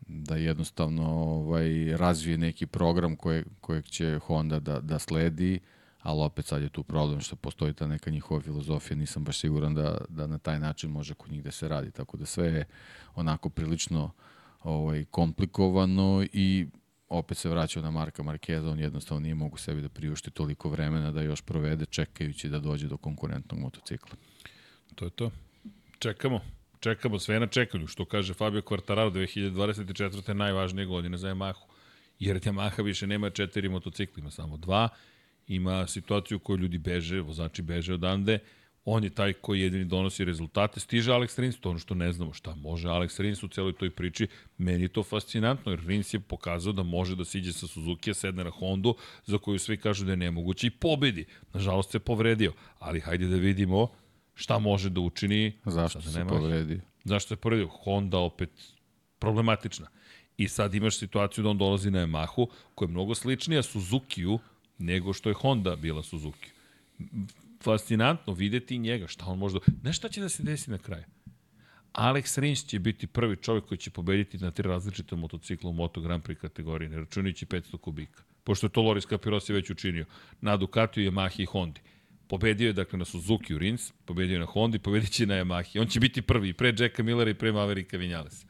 da 0.08 0.36
jednostavno 0.36 1.08
ovaj 1.10 1.96
razvije 1.96 2.38
neki 2.38 2.66
program 2.66 3.16
koje, 3.16 3.44
kojeg 3.60 3.84
će 3.84 4.18
Honda 4.18 4.60
da, 4.60 4.80
da 4.80 4.98
sledi, 4.98 5.60
ali 6.02 6.22
opet 6.22 6.46
sad 6.46 6.62
je 6.62 6.68
tu 6.68 6.82
problem 6.82 7.20
što 7.20 7.36
postoji 7.36 7.74
ta 7.74 7.86
neka 7.86 8.10
njihova 8.10 8.40
filozofija, 8.40 8.96
nisam 8.96 9.24
baš 9.24 9.38
siguran 9.38 9.74
da, 9.74 9.98
da 10.08 10.26
na 10.26 10.38
taj 10.38 10.60
način 10.60 10.90
može 10.90 11.14
kod 11.14 11.32
njih 11.32 11.42
da 11.42 11.50
se 11.50 11.68
radi, 11.68 11.90
tako 11.90 12.16
da 12.16 12.26
sve 12.26 12.46
je 12.46 12.64
onako 13.14 13.48
prilično 13.48 14.10
ovaj, 14.62 15.04
komplikovano 15.04 16.26
i 16.32 16.66
opet 17.12 17.38
se 17.38 17.48
vraćao 17.48 17.82
na 17.82 17.90
Marka 17.90 18.22
Markeza, 18.22 18.70
on 18.70 18.78
jednostavno 18.78 19.20
nije 19.20 19.34
mogu 19.34 19.58
sebi 19.58 19.80
da 19.80 19.88
priušti 19.88 20.30
toliko 20.30 20.68
vremena 20.68 21.12
da 21.12 21.22
još 21.22 21.42
provede 21.42 21.86
čekajući 21.86 22.48
da 22.48 22.58
dođe 22.58 22.88
do 22.88 22.96
konkurentnog 22.96 23.60
motocikla. 23.60 24.16
To 24.94 25.04
je 25.04 25.10
to. 25.10 25.30
Čekamo. 25.98 26.40
Čekamo 26.80 27.18
sve 27.18 27.40
na 27.40 27.46
čekanju, 27.46 27.86
što 27.86 28.04
kaže 28.04 28.34
Fabio 28.34 28.60
Quartararo 28.60 29.12
2024. 29.12 30.32
najvažnije 30.32 30.86
godine 30.86 31.18
za 31.18 31.28
Yamahu. 31.28 31.64
Jer 32.18 32.36
Yamaha 32.40 32.82
više 32.82 33.06
nema 33.06 33.30
četiri 33.30 33.68
motocikla, 33.68 34.20
ima 34.20 34.30
samo 34.30 34.56
dva. 34.56 34.88
Ima 35.46 35.86
situaciju 35.86 36.36
u 36.36 36.40
kojoj 36.40 36.58
ljudi 36.58 36.78
beže, 36.78 37.20
vozači 37.20 37.62
beže 37.62 37.94
odande. 37.94 38.38
On 38.84 39.04
je 39.04 39.10
taj 39.10 39.32
koji 39.32 39.60
jedini 39.60 39.84
donosi 39.84 40.24
rezultate. 40.24 40.80
Stiže 40.80 41.12
Alex 41.12 41.40
Rins, 41.40 41.60
to 41.60 41.70
ono 41.70 41.78
što 41.78 41.94
ne 41.94 42.12
znamo 42.12 42.32
šta 42.32 42.54
može 42.54 42.88
Alex 42.88 43.20
Rins 43.20 43.42
u 43.42 43.48
celoj 43.48 43.72
toj 43.72 43.90
priči. 43.90 44.26
Meni 44.58 44.82
je 44.82 44.88
to 44.88 45.02
fascinantno, 45.02 45.72
jer 45.72 45.80
Rins 45.86 46.14
je 46.14 46.20
pokazao 46.20 46.72
da 46.72 46.82
može 46.82 47.16
da 47.16 47.24
siđe 47.24 47.52
sa 47.52 47.66
Suzuki, 47.66 48.14
sedne 48.14 48.44
na 48.44 48.50
Hondu, 48.50 48.94
za 49.26 49.38
koju 49.38 49.58
svi 49.58 49.76
kažu 49.76 50.04
da 50.04 50.12
je 50.12 50.16
nemoguće 50.16 50.66
i 50.66 50.70
pobedi. 50.70 51.26
Nažalost 51.52 51.90
se 51.90 51.98
povredio, 51.98 52.52
ali 52.78 53.00
hajde 53.00 53.26
da 53.26 53.36
vidimo 53.36 53.88
šta 54.34 54.58
može 54.58 54.90
da 54.90 55.00
učini. 55.00 55.52
Zašto 55.64 56.00
Sada 56.00 56.12
se 56.12 56.28
povredio? 56.28 56.80
Zašto 57.04 57.28
se 57.28 57.36
povredio? 57.36 57.68
Honda 57.68 58.18
opet 58.18 58.50
problematična. 59.18 59.86
I 60.36 60.48
sad 60.48 60.74
imaš 60.74 60.98
situaciju 60.98 61.44
da 61.44 61.50
on 61.50 61.58
dolazi 61.58 61.90
na 61.90 62.06
Yamahu, 62.06 62.46
koja 62.74 62.86
je 62.86 62.90
mnogo 62.90 63.14
sličnija 63.14 63.62
Suzukiju 63.62 64.38
nego 64.78 65.12
što 65.12 65.28
je 65.28 65.34
Honda 65.34 65.76
bila 65.76 66.02
Suzuki. 66.02 66.50
Fascinantno 67.62 68.32
videti 68.32 68.78
njega, 68.78 69.06
šta 69.06 69.24
on 69.26 69.38
može 69.38 69.54
da... 69.54 69.60
Znaš 69.80 69.96
šta 69.96 70.08
će 70.08 70.20
da 70.20 70.28
se 70.28 70.42
desi 70.42 70.70
na 70.70 70.78
kraju? 70.78 71.04
Alex 71.92 72.40
Rins 72.40 72.66
će 72.66 72.78
biti 72.78 73.06
prvi 73.06 73.36
čovjek 73.36 73.64
koji 73.64 73.78
će 73.78 73.90
pobediti 73.90 74.38
na 74.38 74.50
tri 74.50 74.68
različite 74.68 75.16
motocikla 75.16 75.70
u 75.70 75.72
Moto 75.72 76.00
Grand 76.00 76.22
Prix 76.22 76.34
kategoriji, 76.34 76.88
ne 76.88 76.98
računajući 76.98 77.46
500 77.46 77.78
kubika. 77.78 78.22
Pošto 78.44 78.66
je 78.66 78.70
to 78.70 78.82
Loris 78.82 79.06
Capirosi 79.06 79.52
već 79.52 79.70
učinio. 79.70 80.04
Na 80.40 80.56
Ducatiju, 80.56 81.10
Yamahi 81.10 81.42
i 81.42 81.46
Hondi. 81.46 81.80
Pobedio 82.28 82.66
je 82.66 82.72
dakle 82.72 82.98
na 82.98 83.04
Suzuki 83.04 83.54
u 83.54 83.58
Rins, 83.58 83.92
pobedio 84.04 84.32
je 84.32 84.40
na 84.40 84.46
Hondi, 84.46 84.78
pobedit 84.78 85.10
će 85.10 85.26
na 85.26 85.34
Yamahi. 85.34 85.80
On 85.80 85.86
će 85.86 86.00
biti 86.00 86.22
prvi 86.22 86.52
pre 86.52 86.74
Jacka 86.78 87.02
Millera 87.02 87.30
i 87.30 87.34
pre 87.34 87.52
Mavericka 87.52 87.96
Vinjalesa. 87.96 88.46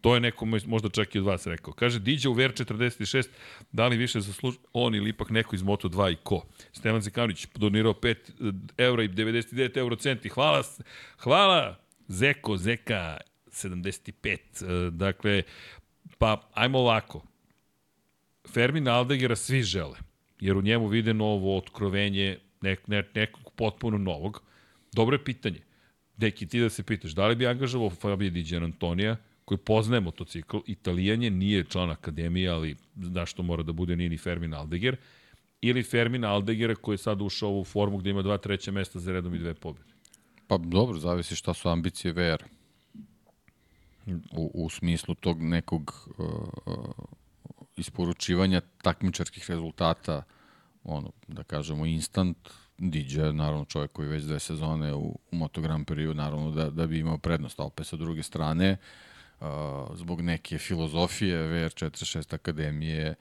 To 0.00 0.14
je 0.14 0.20
neko 0.20 0.46
možda 0.66 0.88
čak 0.88 1.14
i 1.14 1.18
od 1.18 1.24
vas 1.24 1.46
rekao. 1.46 1.72
Kaže, 1.72 1.98
Diđa 1.98 2.30
u 2.30 2.34
VR46, 2.34 3.28
da 3.72 3.86
li 3.86 3.96
više 3.96 4.20
zaslužuje 4.20 4.62
on 4.72 4.94
ili 4.94 5.10
ipak 5.10 5.30
neko 5.30 5.56
iz 5.56 5.62
Moto2 5.62 6.12
i 6.12 6.16
ko? 6.22 6.46
Stevan 6.72 7.00
Zekanović 7.00 7.46
donirao 7.54 7.92
5 7.92 8.16
eura 8.78 9.02
i 9.02 9.08
99 9.08 9.78
euro 9.78 9.96
centi. 9.96 10.28
Hvala, 10.28 10.62
hvala 11.18 11.76
Zeko, 12.08 12.56
Zeka, 12.56 13.16
75. 13.46 14.36
E, 14.86 14.90
dakle, 14.90 15.42
pa 16.18 16.48
ajmo 16.54 16.78
ovako. 16.78 17.22
Fermin 18.48 18.88
Aldegera 18.88 19.36
svi 19.36 19.62
žele, 19.62 19.98
jer 20.40 20.56
u 20.56 20.62
njemu 20.62 20.86
vide 20.86 21.14
novo 21.14 21.56
otkrovenje 21.56 22.38
nek, 22.60 22.86
ne, 22.86 23.04
nekog 23.14 23.52
potpuno 23.56 23.98
novog. 23.98 24.42
Dobro 24.92 25.14
je 25.14 25.24
pitanje. 25.24 25.60
Deki, 26.16 26.46
ti 26.46 26.60
da 26.60 26.68
se 26.70 26.82
pitaš, 26.82 27.10
da 27.10 27.26
li 27.26 27.36
bi 27.36 27.46
angažavao 27.46 27.90
Fabio 27.90 28.30
Di 28.30 28.56
Antonija, 28.56 29.16
koji 29.50 29.58
poznaje 29.58 30.00
motocikl, 30.00 30.58
italijan 30.66 31.22
je, 31.22 31.30
nije 31.30 31.64
član 31.64 31.90
akademije, 31.90 32.50
ali 32.50 32.76
zašto 32.96 33.42
mora 33.42 33.62
da 33.62 33.72
bude 33.72 33.96
nini 33.96 34.18
Fermin 34.18 34.54
Aldeger, 34.54 34.96
ili 35.60 35.82
Fermin 35.82 36.24
Aldegera 36.24 36.74
koji 36.74 36.94
je 36.94 36.98
sad 36.98 37.22
ušao 37.22 37.50
u 37.50 37.64
formu 37.64 37.98
gde 37.98 38.10
ima 38.10 38.22
dva 38.22 38.38
treća 38.38 38.70
mesta 38.70 38.98
za 38.98 39.12
redom 39.12 39.34
i 39.34 39.38
dve 39.38 39.54
pobjede? 39.54 39.90
Pa 40.46 40.58
dobro, 40.58 40.98
zavisi 40.98 41.36
šta 41.36 41.54
su 41.54 41.68
ambicije 41.68 42.12
VR. 42.12 42.44
U, 44.32 44.50
u 44.54 44.70
smislu 44.70 45.14
tog 45.14 45.42
nekog 45.42 46.08
uh, 46.18 46.26
uh, 46.66 46.74
isporučivanja 47.76 48.60
takmičarskih 48.82 49.50
rezultata, 49.50 50.22
ono, 50.84 51.12
da 51.28 51.42
kažemo, 51.42 51.86
instant, 51.86 52.38
DJ, 52.78 53.20
naravno 53.20 53.64
čovjek 53.64 53.92
koji 53.92 54.08
već 54.08 54.24
dve 54.24 54.38
sezone 54.38 54.94
u, 54.94 55.18
u 55.32 55.36
Moto 55.36 55.60
Grand 55.60 55.86
Prix, 55.86 56.14
naravno 56.14 56.50
da, 56.50 56.70
da 56.70 56.86
bi 56.86 56.98
imao 56.98 57.18
prednost, 57.18 57.60
a 57.60 57.64
opet 57.64 57.86
sa 57.86 57.96
druge 57.96 58.22
strane, 58.22 58.72
uh, 58.72 59.09
zbog 59.94 60.20
neke 60.20 60.58
filozofije 60.58 61.38
VR46 61.38 62.34
Akademije, 62.34 63.14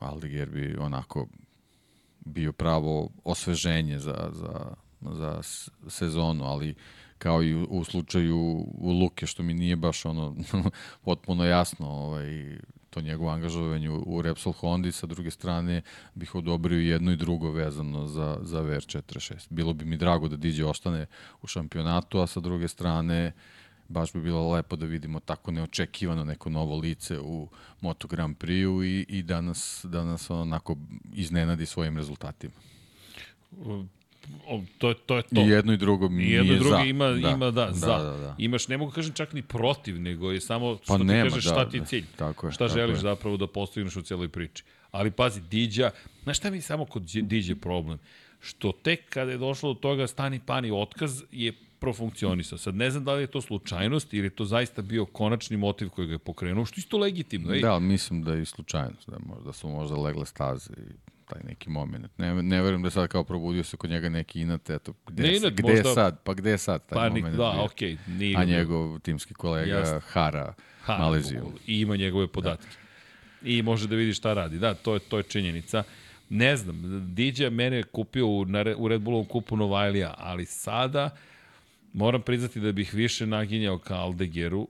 Aldiger 0.00 0.50
bi 0.50 0.76
onako 0.80 1.26
bio 2.20 2.52
pravo 2.52 3.08
osveženje 3.24 3.98
za, 3.98 4.28
za, 4.32 4.74
za 5.00 5.42
sezonu, 5.88 6.44
ali 6.44 6.74
kao 7.18 7.42
i 7.42 7.54
u, 7.54 7.84
slučaju 7.84 8.38
u 8.74 8.92
Luke, 8.92 9.26
što 9.26 9.42
mi 9.42 9.54
nije 9.54 9.76
baš 9.76 10.04
ono 10.04 10.36
potpuno 11.04 11.44
jasno, 11.44 11.88
ovaj, 11.88 12.58
to 12.90 13.00
njegovo 13.00 13.30
angažovanje 13.30 13.90
u 13.90 14.22
Repsol 14.22 14.52
Hondi, 14.52 14.92
sa 14.92 15.06
druge 15.06 15.30
strane 15.30 15.82
bih 16.14 16.34
odobrio 16.34 16.80
jedno 16.80 17.12
i 17.12 17.16
drugo 17.16 17.50
vezano 17.50 18.06
za, 18.06 18.38
za 18.42 18.62
VR46. 18.62 19.46
Bilo 19.50 19.72
bi 19.72 19.84
mi 19.84 19.96
drago 19.96 20.28
da 20.28 20.36
Diđe 20.36 20.64
ostane 20.64 21.06
u 21.42 21.46
šampionatu, 21.46 22.18
a 22.18 22.26
sa 22.26 22.40
druge 22.40 22.68
strane 22.68 23.32
baš 23.88 24.12
bi 24.12 24.20
bilo 24.20 24.52
lepo 24.52 24.76
da 24.76 24.86
vidimo 24.86 25.20
tako 25.20 25.50
neočekivano 25.50 26.24
neko 26.24 26.50
novo 26.50 26.76
lice 26.76 27.20
u 27.20 27.48
Moto 27.80 28.08
Grand 28.08 28.36
Prix-u 28.36 28.84
i, 28.84 29.06
i 29.08 29.22
da 29.22 29.40
nas, 29.40 29.86
da 29.88 30.04
nas 30.04 30.30
onako 30.30 30.76
iznenadi 31.14 31.66
svojim 31.66 31.96
rezultatima 31.96 32.54
to, 34.78 34.94
to 34.94 35.16
je 35.16 35.22
to. 35.22 35.40
I 35.40 35.48
jedno 35.48 35.72
i 35.72 35.76
drugo 35.76 36.08
mi 36.08 36.24
I 36.24 36.30
jedno 36.30 36.54
i 36.54 36.58
drugo 36.58 36.76
za. 36.76 36.82
ima, 36.82 37.08
da. 37.08 37.30
ima 37.30 37.50
da, 37.50 37.66
da, 37.66 37.72
za. 37.72 37.98
Da, 37.98 38.16
da. 38.16 38.34
Imaš, 38.38 38.68
ne 38.68 38.76
mogu 38.76 38.90
kažem 38.90 39.12
čak 39.12 39.32
ni 39.32 39.42
protiv, 39.42 40.00
nego 40.00 40.32
je 40.32 40.40
samo 40.40 40.78
što 40.82 40.92
pa 40.92 40.98
ti 40.98 41.04
nema, 41.04 41.30
kažeš 41.30 41.44
da, 41.44 41.50
šta 41.50 41.68
ti 41.68 41.76
je 41.76 41.80
da, 41.80 41.86
cilj. 41.86 42.04
Tako 42.16 42.46
je, 42.46 42.52
šta 42.52 42.66
tako 42.66 42.78
želiš 42.78 42.96
je. 42.96 43.00
zapravo 43.00 43.36
da 43.36 43.46
postigneš 43.46 43.96
u 43.96 44.02
celoj 44.02 44.28
priči. 44.28 44.64
Ali 44.90 45.10
pazi, 45.10 45.40
Diđa, 45.40 45.90
znaš 46.22 46.36
šta 46.36 46.50
mi 46.50 46.60
samo 46.60 46.84
kod 46.84 47.02
Diđe 47.02 47.54
problem? 47.54 47.98
Što 48.40 48.72
tek 48.72 49.08
kada 49.08 49.30
je 49.30 49.38
došlo 49.38 49.74
do 49.74 49.80
toga 49.80 50.06
stani 50.06 50.40
pani 50.46 50.70
otkaz 50.70 51.22
je 51.32 51.52
profunkcionisao. 51.80 52.58
Sad 52.58 52.74
ne 52.74 52.90
znam 52.90 53.04
da 53.04 53.14
li 53.14 53.22
je 53.22 53.26
to 53.26 53.40
slučajnost 53.40 54.14
ili 54.14 54.26
je 54.26 54.30
to 54.30 54.44
zaista 54.44 54.82
bio 54.82 55.06
konačni 55.06 55.56
motiv 55.56 55.88
koji 55.88 56.06
ga 56.06 56.14
je 56.14 56.18
pokrenuo, 56.18 56.64
što 56.64 56.78
isto 56.78 56.98
legitimno. 56.98 57.54
Ej. 57.54 57.60
Da, 57.60 57.78
mislim 57.78 58.22
da 58.22 58.34
je 58.34 58.42
i 58.42 58.44
slučajnost, 58.44 59.10
da, 59.10 59.16
možda 59.18 59.52
su 59.52 59.68
možda 59.68 59.96
legle 59.96 60.26
staze 60.26 60.72
i 60.72 61.16
taj 61.26 61.40
neki 61.44 61.70
moment. 61.70 62.18
Ne, 62.18 62.42
ne 62.42 62.62
verujem 62.62 62.82
da 62.82 62.86
je 62.86 62.90
sad 62.90 63.08
kao 63.08 63.24
probudio 63.24 63.64
se 63.64 63.76
kod 63.76 63.90
njega 63.90 64.08
neki 64.08 64.40
inat, 64.40 64.70
eto, 64.70 64.92
gde, 65.06 65.22
ne 65.22 65.36
inat, 65.36 65.52
gde 65.52 65.62
možda... 65.62 65.88
je 65.88 65.94
sad, 65.94 66.22
pa 66.24 66.34
gde 66.34 66.50
je 66.50 66.58
sad 66.58 66.86
taj 66.86 66.96
pa, 66.96 67.14
moment? 67.14 67.36
Da, 67.36 67.62
okej. 67.62 67.96
Okay, 67.96 68.18
nije 68.18 68.36
a 68.38 68.44
njegov 68.44 68.98
timski 68.98 69.34
kolega 69.34 69.78
Jasne. 69.78 70.00
Hara, 70.08 70.54
ha, 70.82 70.98
Maleziju. 70.98 71.52
I 71.66 71.80
ima 71.80 71.96
njegove 71.96 72.26
podatke. 72.26 72.66
Da. 73.42 73.48
I 73.48 73.62
može 73.62 73.88
da 73.88 73.96
vidi 73.96 74.14
šta 74.14 74.34
radi. 74.34 74.58
Da, 74.58 74.74
to 74.74 74.94
je, 74.94 75.00
to 75.00 75.16
je 75.16 75.22
činjenica. 75.22 75.82
Ne 76.28 76.56
znam, 76.56 76.82
DJ 77.14 77.46
mene 77.48 77.76
je 77.76 77.82
kupio 77.82 78.26
u, 78.26 78.46
u 78.76 78.88
Red 78.88 79.00
Bullovom 79.00 79.26
kupu 79.26 79.56
Novajlija, 79.56 80.14
ali 80.18 80.44
sada 80.44 81.10
moram 81.96 82.22
priznati 82.22 82.60
da 82.60 82.72
bih 82.72 82.94
više 82.94 83.26
naginjao 83.26 83.78
ka 83.78 83.94
Aldegeru, 83.94 84.68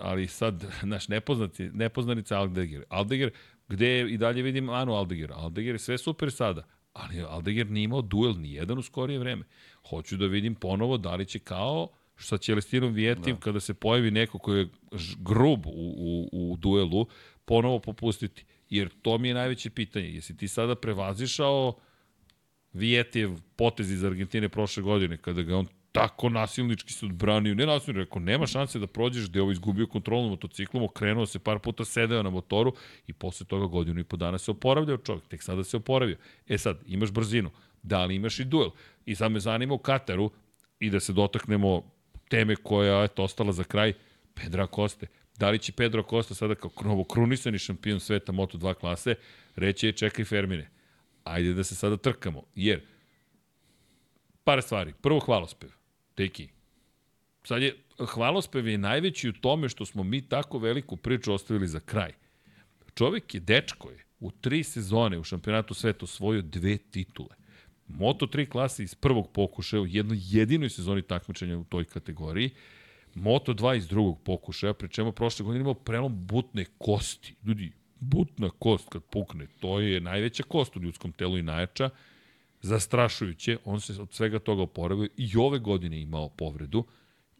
ali 0.00 0.26
sad, 0.26 0.64
naš 0.82 1.08
nepoznati, 1.08 1.70
nepoznanica 1.74 2.38
Aldeger. 2.38 2.84
Aldeger, 2.88 3.30
gde 3.68 4.00
i 4.10 4.18
dalje 4.18 4.42
vidim 4.42 4.68
Anu 4.68 4.94
Aldeger. 4.94 5.32
Aldeger 5.32 5.74
je 5.74 5.78
sve 5.78 5.98
super 5.98 6.32
sada, 6.32 6.66
ali 6.92 7.20
Aldeger 7.20 7.70
nije 7.70 7.84
imao 7.84 8.02
duel 8.02 8.34
ni 8.38 8.52
jedan 8.52 8.78
u 8.78 8.82
skorije 8.82 9.18
vreme. 9.18 9.44
Hoću 9.88 10.16
da 10.16 10.26
vidim 10.26 10.54
ponovo 10.54 10.98
da 10.98 11.14
li 11.14 11.26
će 11.26 11.38
kao 11.38 11.88
sa 12.16 12.38
Ćelestinom 12.38 12.92
Vijetim, 12.92 13.34
da. 13.34 13.40
kada 13.40 13.60
se 13.60 13.74
pojavi 13.74 14.10
neko 14.10 14.38
koji 14.38 14.58
je 14.60 14.68
grub 15.18 15.66
u, 15.66 15.70
u, 15.72 16.28
u 16.32 16.56
duelu, 16.56 17.06
ponovo 17.44 17.78
popustiti. 17.78 18.44
Jer 18.70 18.90
to 19.02 19.18
mi 19.18 19.28
je 19.28 19.34
najveće 19.34 19.70
pitanje. 19.70 20.06
Jesi 20.06 20.36
ti 20.36 20.48
sada 20.48 20.74
prevazišao 20.74 21.74
Vijetijev 22.72 23.30
potez 23.56 23.90
iz 23.90 24.04
Argentine 24.04 24.48
prošle 24.48 24.82
godine, 24.82 25.16
kada 25.16 25.42
ga 25.42 25.56
on 25.56 25.66
tako 25.92 26.28
nasilnički 26.28 26.92
se 26.92 27.06
odbranio, 27.06 27.54
ne 27.54 27.66
nasilnički, 27.66 28.04
rekao, 28.04 28.22
nema 28.22 28.46
šanse 28.46 28.78
da 28.78 28.86
prođeš 28.86 29.28
gde 29.28 29.38
je 29.38 29.42
ovo 29.42 29.52
izgubio 29.52 29.86
kontrolu 29.86 30.28
motociklom, 30.28 30.82
okrenuo 30.82 31.26
se 31.26 31.38
par 31.38 31.58
puta, 31.58 31.84
sedeo 31.84 32.22
na 32.22 32.30
motoru 32.30 32.72
i 33.06 33.12
posle 33.12 33.46
toga 33.46 33.66
godinu 33.66 34.00
i 34.00 34.04
po 34.04 34.16
dana 34.16 34.38
se 34.38 34.50
oporavljao 34.50 34.96
čovjek, 34.96 35.26
tek 35.28 35.42
sada 35.42 35.64
se 35.64 35.76
oporavio. 35.76 36.16
E 36.48 36.58
sad, 36.58 36.78
imaš 36.86 37.10
brzinu, 37.10 37.50
da 37.82 38.04
li 38.04 38.14
imaš 38.14 38.38
i 38.38 38.44
duel? 38.44 38.70
I 39.06 39.14
sad 39.14 39.32
me 39.32 39.40
zanima 39.40 39.74
u 39.74 39.78
Kataru, 39.78 40.30
i 40.82 40.90
da 40.90 41.00
se 41.00 41.12
dotaknemo 41.12 41.82
teme 42.28 42.56
koja 42.56 43.02
je 43.02 43.08
ostala 43.16 43.52
za 43.52 43.64
kraj, 43.64 43.92
Pedra 44.34 44.66
Koste. 44.66 45.06
Da 45.38 45.50
li 45.50 45.58
će 45.58 45.72
Pedro 45.72 46.02
Costa 46.10 46.34
sada 46.34 46.54
kao 46.54 46.70
novo 46.84 47.04
krunisani 47.04 47.58
šampion 47.58 48.00
sveta 48.00 48.32
Moto2 48.32 48.74
klase 48.74 49.14
reći 49.56 49.86
je 49.86 49.92
čekaj 49.92 50.24
Fermine, 50.24 50.70
ajde 51.24 51.54
da 51.54 51.64
se 51.64 51.74
sada 51.74 51.96
trkamo, 51.96 52.42
jer 52.54 52.80
par 54.44 54.62
stvari. 54.62 54.92
Prvo 55.02 55.20
hvalospev. 55.20 55.70
Teki. 56.14 56.48
Sad 57.44 57.62
je, 57.62 57.76
hvalospev 58.14 58.68
je 58.68 58.78
najveći 58.78 59.28
u 59.28 59.32
tome 59.32 59.68
što 59.68 59.84
smo 59.86 60.02
mi 60.02 60.28
tako 60.28 60.58
veliku 60.58 60.96
priču 60.96 61.32
ostavili 61.32 61.68
za 61.68 61.80
kraj. 61.80 62.12
Čovek 62.94 63.34
je, 63.34 63.40
dečko 63.40 63.90
je, 63.90 64.04
u 64.20 64.30
tri 64.30 64.62
sezone 64.64 65.18
u 65.18 65.24
šampionatu 65.24 65.74
sveta 65.74 66.04
osvojio 66.04 66.42
dve 66.42 66.78
titule. 66.78 67.36
Moto 67.88 68.26
3 68.26 68.48
klase 68.48 68.82
iz 68.82 68.94
prvog 68.94 69.30
pokušaja 69.32 69.80
u 69.80 69.86
jednoj 69.86 70.18
jedinoj 70.20 70.70
sezoni 70.70 71.02
takmičenja 71.02 71.58
u 71.58 71.64
toj 71.64 71.84
kategoriji. 71.84 72.50
Moto 73.14 73.54
2 73.54 73.76
iz 73.76 73.88
drugog 73.88 74.22
pokušaja, 74.24 74.74
pri 74.74 74.88
čemu 74.88 75.12
prošle 75.12 75.44
godine 75.44 75.60
imao 75.60 75.74
prelom 75.74 76.26
butne 76.26 76.64
kosti. 76.78 77.34
Ljudi, 77.44 77.72
butna 78.00 78.50
kost 78.58 78.88
kad 78.88 79.02
pukne, 79.02 79.46
to 79.60 79.80
je 79.80 80.00
najveća 80.00 80.42
kost 80.42 80.76
u 80.76 80.80
ljudskom 80.80 81.12
telu 81.12 81.38
i 81.38 81.42
najjača 81.42 81.90
zastrašujuće, 82.62 83.56
on 83.64 83.80
se 83.80 84.02
od 84.02 84.12
svega 84.12 84.38
toga 84.38 84.62
oporavio 84.62 85.08
i 85.16 85.36
ove 85.36 85.58
godine 85.58 86.00
imao 86.00 86.28
povredu 86.28 86.84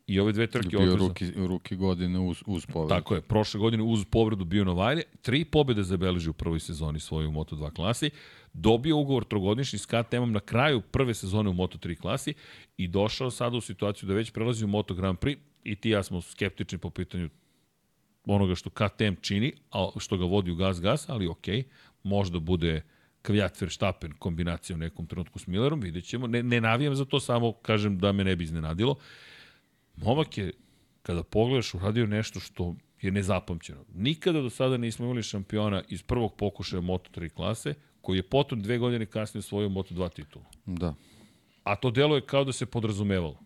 i 0.07 0.21
ove 0.21 0.33
dve 0.33 0.47
trke 0.47 0.77
bio 0.77 0.97
ruki, 0.97 1.33
ruki 1.37 1.77
godine 1.77 2.19
uz, 2.19 2.43
uz 2.47 2.67
povredu. 2.67 2.89
Tako 2.89 3.15
je, 3.15 3.21
prošle 3.21 3.61
godine 3.61 3.83
uz 3.83 4.05
povredu 4.05 4.45
bio 4.45 4.65
na 4.65 4.73
Vajlje, 4.73 5.03
tri 5.23 5.45
pobjede 5.45 5.83
zabeleži 5.83 6.31
u 6.31 6.33
prvoj 6.33 6.61
sezoni 6.61 7.01
svoju 7.01 7.29
u 7.29 7.33
Moto2 7.33 7.73
klasi, 7.73 8.11
dobio 8.53 8.99
ugovor 8.99 9.25
trogodišnji 9.25 9.79
s 9.79 9.87
KTM-om 9.87 10.33
na 10.33 10.41
kraju 10.41 10.81
prve 10.81 11.15
sezone 11.15 11.51
u 11.51 11.53
Moto3 11.53 11.97
klasi 11.97 12.35
i 12.77 12.89
došao 12.89 13.31
sada 13.31 13.57
u 13.57 13.61
situaciju 13.61 14.07
da 14.07 14.15
već 14.15 14.31
prelazi 14.31 14.65
u 14.65 14.69
Moto 14.69 14.95
Grand 14.95 15.19
Prix 15.19 15.37
i 15.65 15.77
ti 15.77 15.91
ja 15.91 16.03
smo 16.03 16.21
skeptični 16.21 16.79
po 16.79 16.91
pitanju 16.91 17.29
onoga 18.25 18.55
što 18.55 18.71
KTM 18.71 19.15
čini, 19.21 19.53
a 19.71 19.89
što 19.99 20.17
ga 20.17 20.25
vodi 20.25 20.51
u 20.51 20.57
gas-gas, 20.57 21.09
ali 21.09 21.27
okej, 21.27 21.59
okay, 21.59 21.65
možda 22.03 22.39
bude 22.39 22.83
Kvjat 23.23 23.61
Verstappen 23.61 24.13
kombinacija 24.13 24.77
u 24.77 24.79
nekom 24.79 25.07
trenutku 25.07 25.39
s 25.39 25.47
Millerom, 25.47 25.81
vidjet 25.81 26.05
ćemo. 26.05 26.27
Ne, 26.27 26.43
ne 26.43 26.61
navijam 26.61 26.95
za 26.95 27.05
to, 27.05 27.21
samo 27.21 27.53
kažem 27.53 27.99
da 27.99 28.13
me 28.13 28.25
ne 28.25 28.37
bi 28.37 28.45
iznenadilo. 28.45 28.97
Momak 29.97 30.39
je, 30.39 30.53
kada 31.03 31.23
pogledaš, 31.23 31.75
uradio 31.75 32.07
nešto 32.07 32.41
što 32.41 32.75
je 33.03 33.11
nezapamćeno. 33.11 33.85
Nikada 33.95 34.41
do 34.41 34.51
sada 34.51 34.77
nismo 34.77 35.05
imali 35.05 35.23
šampiona 35.23 35.83
iz 35.89 36.03
prvog 36.03 36.37
pokušaja 36.37 36.83
Moto3 36.83 37.29
klase, 37.29 37.75
koji 38.01 38.17
je 38.17 38.23
potom 38.23 38.61
dve 38.61 38.79
godine 38.79 39.07
kasnije 39.07 39.39
osvojio 39.39 39.69
Moto2 39.69 40.13
titulu. 40.13 40.45
Da. 40.67 40.95
A 41.65 41.77
to 41.77 41.91
delo 41.91 42.17
je 42.17 42.27
kao 42.27 42.45
da 42.45 42.53
se 42.53 42.67
podrazumevalo. 42.67 43.39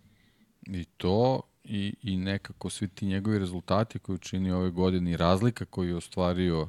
I 0.66 0.84
to 0.84 1.40
i, 1.64 1.94
i 2.02 2.16
nekako 2.16 2.70
svi 2.70 2.88
ti 2.88 3.06
njegovi 3.06 3.38
rezultati 3.38 3.98
koji 3.98 4.14
učini 4.14 4.50
ove 4.50 4.70
godine 4.70 5.10
i 5.10 5.16
razlika 5.16 5.64
koju 5.64 5.88
je 5.88 5.96
ostvario 5.96 6.68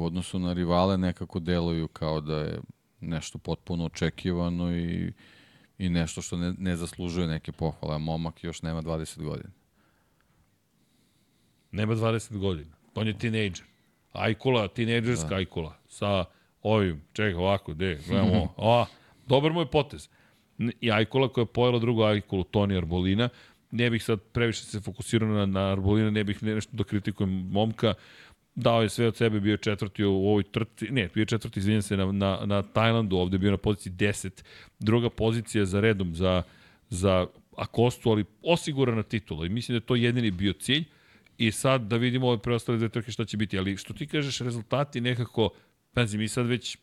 u 0.00 0.04
odnosu 0.04 0.38
na 0.38 0.52
rivale 0.52 0.98
nekako 0.98 1.38
deluju 1.38 1.88
kao 1.88 2.20
da 2.20 2.36
je 2.36 2.60
nešto 3.00 3.38
potpuno 3.38 3.84
očekivano 3.84 4.76
i, 4.76 5.12
i 5.78 5.88
nešto 5.88 6.22
što 6.22 6.36
ne, 6.36 6.54
ne 6.58 6.76
zaslužuje 6.76 7.26
neke 7.26 7.52
pohvale, 7.52 7.94
a 7.94 7.98
momak 7.98 8.44
još 8.44 8.62
nema 8.62 8.82
20 8.82 9.22
godina. 9.22 9.50
Nema 11.72 11.94
20 11.94 12.38
godina. 12.38 12.76
On 12.94 13.06
je 13.06 13.18
tinejdžer. 13.18 13.66
Ajkula, 14.12 14.68
tinejdžerska 14.68 15.28
da. 15.28 15.36
Ajkula. 15.36 15.74
Sa 15.88 16.24
ovim, 16.62 17.02
čekaj 17.12 17.34
ovako, 17.34 17.74
de, 17.74 17.98
gledamo 18.08 18.32
ovo. 18.56 18.80
A, 18.80 18.86
dobar 19.26 19.52
moj 19.52 19.66
potez. 19.70 20.08
I 20.80 20.92
Ajkula 20.92 21.28
koja 21.28 21.42
je 21.42 21.46
pojela 21.46 21.78
drugu 21.78 22.02
Ajkulu, 22.02 22.44
Toni 22.44 22.76
Arbolina, 22.76 23.28
ne 23.70 23.90
bih 23.90 24.04
sad 24.04 24.20
previše 24.20 24.64
se 24.64 24.80
fokusirao 24.80 25.28
na, 25.28 25.46
na 25.46 25.72
Arbolina, 25.72 26.10
ne 26.10 26.24
bih 26.24 26.42
nešto 26.42 26.76
da 26.76 26.84
kritikujem 26.84 27.30
momka, 27.30 27.94
dao 28.60 28.82
je 28.82 28.88
sve 28.88 29.06
od 29.06 29.16
sebe, 29.16 29.40
bio 29.40 29.50
je 29.50 29.56
četvrti 29.56 30.04
u 30.04 30.12
ovoj 30.12 30.42
trci, 30.42 30.86
ne, 30.90 31.08
bio 31.14 31.22
je 31.22 31.26
četvrti, 31.26 31.60
izvinjam 31.60 31.82
se, 31.82 31.96
na, 31.96 32.12
na, 32.12 32.38
na 32.44 32.62
Tajlandu, 32.62 33.16
ovde 33.16 33.34
je 33.34 33.38
bio 33.38 33.50
na 33.50 33.56
poziciji 33.56 33.92
10, 33.92 34.42
druga 34.78 35.10
pozicija 35.10 35.64
za 35.64 35.80
redom 35.80 36.14
za, 36.14 36.42
za 36.88 37.26
Akostu, 37.56 38.10
ali 38.10 38.24
osigurana 38.42 39.02
titula 39.02 39.46
i 39.46 39.48
mislim 39.48 39.74
da 39.74 39.76
je 39.76 39.86
to 39.86 39.96
jedini 39.96 40.30
bio 40.30 40.52
cilj 40.52 40.84
i 41.38 41.52
sad 41.52 41.82
da 41.82 41.96
vidimo 41.96 42.28
ove 42.28 42.38
preostale 42.38 42.78
dve 42.78 42.88
trke 42.88 43.12
šta 43.12 43.24
će 43.24 43.36
biti, 43.36 43.58
ali 43.58 43.76
što 43.76 43.94
ti 43.94 44.06
kažeš, 44.06 44.38
rezultati 44.38 45.00
nekako, 45.00 45.50
pazi, 45.94 46.18
mi 46.18 46.28
sad 46.28 46.46
već 46.46 46.76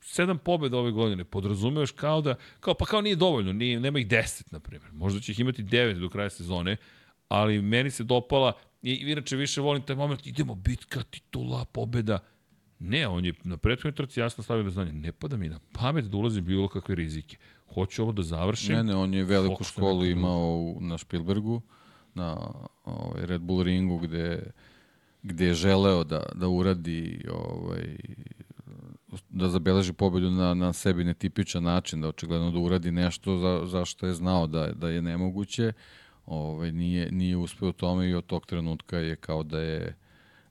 sedam 0.00 0.38
pobjeda 0.38 0.78
ove 0.78 0.90
godine, 0.90 1.24
podrazumevaš 1.24 1.90
kao 1.90 2.20
da, 2.20 2.34
kao, 2.60 2.74
pa 2.74 2.84
kao 2.84 3.00
nije 3.00 3.16
dovoljno, 3.16 3.52
nije, 3.52 3.80
nema 3.80 3.98
ih 3.98 4.08
deset, 4.08 4.52
na 4.52 4.60
primjer. 4.60 4.92
Možda 4.92 5.20
će 5.20 5.32
ih 5.32 5.40
imati 5.40 5.62
devet 5.62 5.98
do 5.98 6.08
kraja 6.08 6.30
sezone, 6.30 6.76
ali 7.28 7.62
meni 7.62 7.90
se 7.90 8.04
dopala, 8.04 8.52
i 8.82 8.92
inače 8.92 9.36
više 9.36 9.60
volim 9.60 9.82
taj 9.82 9.96
moment, 9.96 10.26
idemo 10.26 10.54
bitka, 10.54 11.02
titula, 11.02 11.64
pobjeda. 11.64 12.18
Ne, 12.78 13.08
on 13.08 13.24
je 13.24 13.34
na 13.44 13.56
prethodnoj 13.56 13.94
trci 13.94 14.20
jasno 14.20 14.44
stavio 14.44 14.64
da 14.64 14.70
znanje, 14.70 14.92
ne 14.92 15.12
pada 15.12 15.36
mi 15.36 15.48
na 15.48 15.60
pamet 15.72 16.04
da 16.04 16.16
ulazim 16.16 16.44
bilo 16.44 16.68
kakve 16.68 16.94
rizike. 16.94 17.36
Hoću 17.74 18.02
ovo 18.02 18.12
da 18.12 18.22
završim. 18.22 18.76
Ne, 18.76 18.84
ne, 18.84 18.94
on 18.94 19.14
je 19.14 19.24
veliku 19.24 19.64
školu 19.64 20.06
imao 20.06 20.56
u, 20.56 20.78
na 20.80 20.98
Spielbergu, 20.98 21.62
na 22.14 22.36
ovaj, 22.84 23.26
Red 23.26 23.40
Bull 23.40 23.62
ringu, 23.62 23.98
gde, 23.98 24.50
gde 25.22 25.46
je 25.46 25.54
želeo 25.54 26.04
da, 26.04 26.22
da 26.34 26.48
uradi 26.48 27.24
ovaj, 27.30 27.96
da 29.28 29.48
zabeleži 29.48 29.92
pobedu 29.92 30.30
na, 30.30 30.54
na 30.54 30.72
sebi 30.72 31.04
netipičan 31.04 31.62
način, 31.62 32.00
da 32.00 32.08
očigledno 32.08 32.50
da 32.50 32.58
uradi 32.58 32.90
nešto 32.90 33.36
za, 33.38 33.66
za 33.66 33.84
što 33.84 34.06
je 34.06 34.14
znao 34.14 34.46
da, 34.46 34.72
da 34.72 34.88
je 34.88 35.02
nemoguće, 35.02 35.72
ovaj, 36.26 36.72
nije, 36.72 37.12
nije 37.12 37.36
uspeo 37.36 37.72
tome 37.72 38.08
i 38.08 38.14
od 38.14 38.26
tog 38.26 38.46
trenutka 38.46 38.98
je 38.98 39.16
kao 39.16 39.42
da 39.42 39.60
je, 39.60 39.96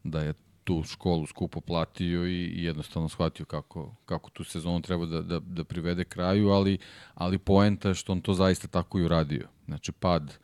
da 0.04 0.22
je 0.22 0.34
tu 0.64 0.84
školu 0.84 1.26
skupo 1.26 1.62
platio 1.62 2.28
i, 2.28 2.46
i 2.46 2.64
jednostavno 2.64 3.10
shvatio 3.10 3.46
kako, 3.46 3.96
kako 4.06 4.30
tu 4.30 4.44
sezonu 4.44 4.82
treba 4.82 5.06
da, 5.06 5.22
da, 5.22 5.40
da 5.40 5.64
privede 5.64 6.04
kraju, 6.04 6.50
ali, 6.50 6.78
ali 7.14 7.38
poenta 7.38 7.88
je 7.88 7.96
što 7.96 8.12
on 8.12 8.22
to 8.22 8.34
zaista 8.34 8.68
tako 8.68 9.00
i 9.00 9.04
uradio. 9.04 9.48
Znači, 9.66 9.92
pad, 9.92 10.38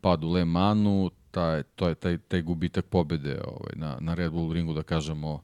pad 0.00 0.24
u 0.24 0.28
Le 0.28 0.44
Manu, 0.44 1.10
taj, 1.30 1.62
to 1.62 1.88
je 1.88 1.94
taj, 1.94 2.18
taj 2.18 2.42
gubitak 2.42 2.84
pobede 2.84 3.40
ovaj, 3.44 3.72
na, 3.74 3.96
na 4.00 4.14
Red 4.14 4.32
Bull 4.32 4.52
ringu, 4.52 4.74
da 4.74 4.82
kažemo, 4.82 5.42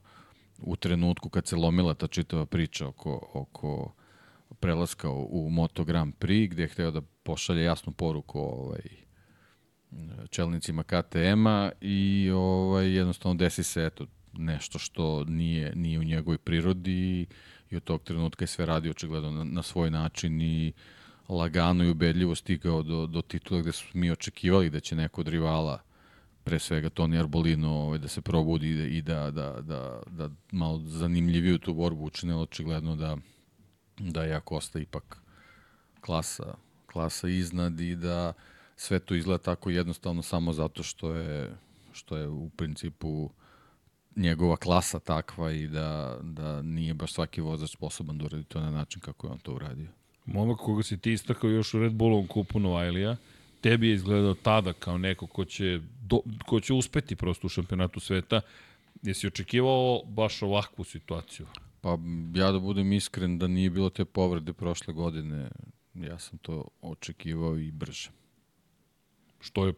u 0.61 0.75
trenutku 0.75 1.29
kad 1.29 1.47
se 1.47 1.55
lomila 1.55 1.93
ta 1.93 2.07
čitava 2.07 2.45
priča 2.45 2.87
oko, 2.87 3.29
oko 3.33 3.93
prelaska 4.59 5.09
u, 5.09 5.45
u 5.45 5.49
Moto 5.49 5.83
Grand 5.83 6.13
Prix, 6.19 6.49
gde 6.49 6.63
je 6.63 6.67
hteo 6.67 6.91
da 6.91 7.01
pošalje 7.01 7.63
jasnu 7.63 7.93
poruku 7.93 8.39
ovaj, 8.39 9.04
čelnicima 10.29 10.83
KTM-a 10.83 11.71
i 11.81 12.31
ovaj, 12.35 12.95
jednostavno 12.95 13.35
desi 13.35 13.63
se 13.63 13.85
eto, 13.85 14.05
nešto 14.33 14.79
što 14.79 15.23
nije, 15.23 15.75
nije 15.75 15.99
u 15.99 16.03
njegovoj 16.03 16.37
prirodi 16.37 17.25
i 17.69 17.75
od 17.75 17.83
tog 17.83 18.03
trenutka 18.03 18.43
je 18.43 18.47
sve 18.47 18.65
radio 18.65 18.91
očigledno 18.91 19.31
na, 19.31 19.43
na 19.43 19.63
svoj 19.63 19.91
način 19.91 20.41
i 20.41 20.73
lagano 21.29 21.83
i 21.83 21.89
ubedljivo 21.89 22.35
stigao 22.35 22.83
do, 22.83 23.07
do 23.07 23.21
titula 23.21 23.61
gde 23.61 23.71
smo 23.71 23.89
mi 23.93 24.11
očekivali 24.11 24.69
da 24.69 24.79
će 24.79 24.95
neko 24.95 25.21
od 25.21 25.27
rivala 25.27 25.81
pre 26.43 26.59
svega 26.59 26.89
Toni 26.89 27.17
Arbolino 27.19 27.71
ovaj, 27.71 27.99
da 27.99 28.07
se 28.07 28.21
probudi 28.21 28.69
i 28.69 28.75
da, 28.75 28.83
i 28.85 29.01
da, 29.01 29.31
da, 29.31 29.61
da, 29.61 30.01
da 30.07 30.29
malo 30.51 30.79
zanimljiviju 30.79 31.57
tu 31.57 31.73
borbu 31.73 32.05
učine, 32.05 32.35
očigledno 32.35 32.95
da, 32.95 33.17
da 33.97 34.23
je 34.23 34.35
Akosta 34.35 34.79
ipak 34.79 35.17
klasa, 36.01 36.53
klasa 36.85 37.27
iznad 37.27 37.79
i 37.79 37.95
da 37.95 38.33
sve 38.75 38.99
to 38.99 39.15
izgleda 39.15 39.43
tako 39.43 39.69
jednostavno 39.69 40.21
samo 40.21 40.53
zato 40.53 40.83
što 40.83 41.13
je, 41.13 41.55
što 41.93 42.17
je 42.17 42.27
u 42.27 42.49
principu 42.49 43.29
njegova 44.15 44.57
klasa 44.57 44.99
takva 44.99 45.51
i 45.51 45.67
da, 45.67 46.19
da 46.21 46.61
nije 46.61 46.93
baš 46.93 47.13
svaki 47.13 47.41
vozač 47.41 47.71
sposoban 47.71 48.17
da 48.17 48.25
uradi 48.25 48.43
to 48.43 48.59
na 48.61 48.71
način 48.71 49.01
kako 49.01 49.27
je 49.27 49.31
on 49.31 49.39
to 49.39 49.53
uradio. 49.53 49.87
Momak 50.25 50.57
koga 50.57 50.83
si 50.83 50.97
ti 50.97 51.11
istakao 51.11 51.49
još 51.49 51.73
u 51.73 51.79
Red 51.79 51.93
Bullovom 51.93 52.27
kupu 52.27 52.59
Novajlija, 52.59 53.17
tebi 53.61 53.87
je 53.87 53.93
izgledao 53.93 54.33
tada 54.33 54.73
kao 54.73 54.97
neko 54.97 55.27
ko 55.27 55.45
će, 55.45 55.81
do, 56.01 56.19
ko 56.45 56.59
će 56.59 56.73
uspeti 56.73 57.15
prosto 57.15 57.47
u 57.47 57.49
šampionatu 57.49 57.99
sveta. 57.99 58.41
Jesi 59.01 59.27
očekivao 59.27 60.03
baš 60.05 60.41
ovakvu 60.41 60.83
situaciju? 60.83 61.47
Pa 61.81 61.97
ja 62.35 62.51
da 62.51 62.59
budem 62.59 62.93
iskren 62.93 63.37
da 63.39 63.47
nije 63.47 63.69
bilo 63.69 63.89
te 63.89 64.05
povrede 64.05 64.53
prošle 64.53 64.93
godine, 64.93 65.49
ja 65.93 66.19
sam 66.19 66.37
to 66.37 66.67
očekivao 66.81 67.57
i 67.57 67.71
brže. 67.71 68.09
Što 69.45 69.65
je 69.65 69.73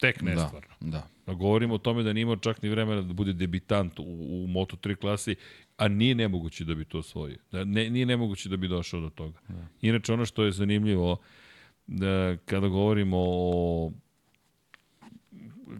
tek 0.00 0.22
nestvarno. 0.22 0.74
Da, 0.80 0.90
da. 0.90 1.06
da 1.26 1.34
govorimo 1.34 1.74
o 1.74 1.78
tome 1.78 2.02
da 2.02 2.12
nije 2.12 2.22
imao 2.22 2.36
čak 2.36 2.62
ni 2.62 2.68
vremena 2.68 3.02
da 3.02 3.12
bude 3.12 3.32
debitant 3.32 3.98
u, 3.98 4.02
u 4.02 4.46
Moto3 4.46 4.96
klasi, 4.96 5.34
a 5.76 5.88
nije 5.88 6.14
nemoguće 6.14 6.64
da 6.64 6.74
bi 6.74 6.84
to 6.84 6.98
osvojio. 6.98 7.38
Da, 7.52 7.64
ne, 7.64 7.90
nije 7.90 8.06
nemoguće 8.06 8.48
da 8.48 8.56
bi 8.56 8.68
došao 8.68 9.00
do 9.00 9.10
toga. 9.10 9.38
Da. 9.48 9.66
Inače, 9.80 10.12
ono 10.12 10.24
što 10.26 10.44
je 10.44 10.52
zanimljivo, 10.52 11.16
da 11.86 12.36
kada 12.44 12.68
govorimo 12.68 13.16
o 13.20 13.92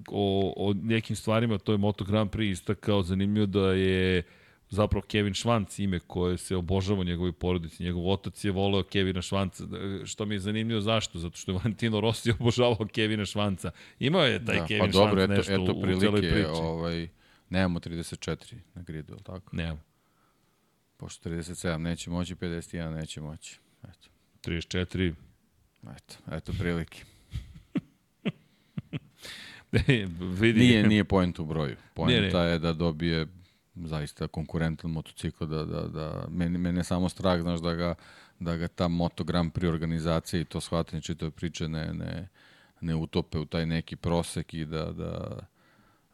o, 0.08 0.54
o 0.56 0.74
nekim 0.74 1.16
stvarima, 1.16 1.58
to 1.58 1.72
je 1.72 1.78
Moto 1.78 2.04
Grand 2.04 2.30
Prix 2.30 2.50
istakao, 2.50 3.02
zanimljivo 3.02 3.46
da 3.46 3.72
je 3.72 4.22
zapravo 4.72 5.02
Kevin 5.06 5.34
Švanc 5.34 5.78
ime 5.78 5.98
koje 5.98 6.38
se 6.38 6.56
obožava 6.56 7.00
u 7.00 7.04
njegovoj 7.04 7.32
porodici. 7.32 7.82
Njegov 7.82 8.10
otac 8.10 8.44
je 8.44 8.50
voleo 8.50 8.82
Kevina 8.82 9.22
Švanca, 9.22 9.64
što 10.04 10.26
mi 10.26 10.34
je 10.34 10.38
zanimljivo 10.38 10.80
zašto, 10.80 11.18
zato 11.18 11.36
što 11.36 11.52
je 11.52 11.58
Valentino 11.58 12.00
Rossi 12.00 12.30
obožavao 12.40 12.86
Kevina 12.92 13.24
Švanca. 13.24 13.70
Imao 13.98 14.24
je 14.24 14.44
taj 14.44 14.58
da, 14.58 14.66
Kevin 14.66 14.86
pa 14.86 14.92
dobro, 14.92 15.26
Švanc 15.26 15.38
nešto 15.38 15.52
eto, 15.52 15.80
prilike, 15.82 15.96
u 15.96 16.00
celoj 16.00 16.20
priči. 16.20 16.48
Ovaj, 16.52 17.08
nemamo 17.50 17.80
34 17.80 18.54
na 18.74 18.82
gridu, 18.82 19.16
tako? 19.22 19.56
Nemamo. 19.56 19.80
Pošto 20.96 21.30
37 21.30 21.76
neće 21.76 22.10
moći, 22.10 22.34
51 22.34 22.94
neće 22.94 23.20
moći. 23.20 23.58
Eto. 23.82 24.08
34 24.42 25.14
Eto, 25.96 26.14
eto 26.36 26.52
prilike. 26.58 27.04
vidi. 30.40 30.60
Nije, 30.60 30.86
nije 30.86 31.04
point 31.04 31.38
u 31.38 31.44
broju. 31.44 31.76
Poenta 31.94 32.44
je 32.44 32.58
da 32.58 32.72
dobije 32.72 33.26
zaista 33.74 34.28
konkurentan 34.28 34.90
motocikl, 34.90 35.44
da, 35.44 35.64
da, 35.64 35.80
da 35.88 36.26
meni, 36.30 36.58
mene 36.58 36.84
samo 36.84 37.08
strah, 37.08 37.40
znaš, 37.40 37.60
da 37.60 37.74
ga, 37.74 37.94
da 38.40 38.56
ga 38.56 38.68
ta 38.68 38.88
Moto 38.88 39.24
Grand 39.24 39.52
Prix 39.52 39.68
organizacija 39.68 40.40
i 40.40 40.44
to 40.44 40.60
shvatanje 40.60 41.02
čitave 41.02 41.30
priče 41.30 41.68
ne, 41.68 41.92
ne, 41.94 42.28
ne 42.80 42.94
utope 42.94 43.38
u 43.38 43.46
taj 43.46 43.66
neki 43.66 43.96
prosek 43.96 44.54
i 44.54 44.64
da, 44.64 44.92
da, 44.92 45.38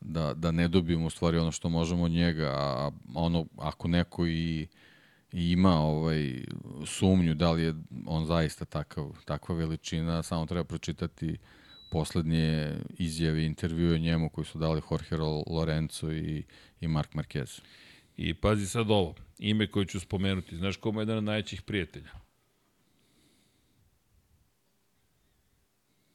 da, 0.00 0.34
da 0.34 0.50
ne 0.50 0.68
dobijemo 0.68 1.06
u 1.06 1.10
stvari 1.10 1.38
ono 1.38 1.52
što 1.52 1.68
možemo 1.68 2.04
od 2.04 2.10
njega, 2.10 2.48
a 2.56 2.90
ono, 3.14 3.46
ako 3.58 3.88
neko 3.88 4.26
i 4.26 4.66
i 5.32 5.50
ima 5.50 5.80
ovaj 5.80 6.44
sumnju 6.86 7.34
da 7.34 7.52
li 7.52 7.62
je 7.62 7.74
on 8.06 8.26
zaista 8.26 8.64
takav, 8.64 9.16
takva 9.24 9.54
veličina, 9.54 10.22
samo 10.22 10.46
treba 10.46 10.64
pročitati 10.64 11.36
poslednje 11.90 12.76
izjave 12.98 13.44
intervjue 13.44 13.98
njemu 13.98 14.28
koji 14.28 14.44
su 14.44 14.58
dali 14.58 14.82
Jorge 14.90 15.16
Lorenzo 15.46 16.12
i, 16.12 16.42
i 16.80 16.88
Mark 16.88 17.12
Marquez. 17.12 17.60
I 18.16 18.34
pazi 18.34 18.66
sad 18.66 18.90
ovo, 18.90 19.14
ime 19.38 19.66
koje 19.66 19.86
ću 19.86 20.00
spomenuti, 20.00 20.56
znaš 20.56 20.76
kome 20.76 21.00
je 21.00 21.02
jedan 21.02 21.18
od 21.18 21.24
najvećih 21.24 21.62
prijatelja? 21.62 22.10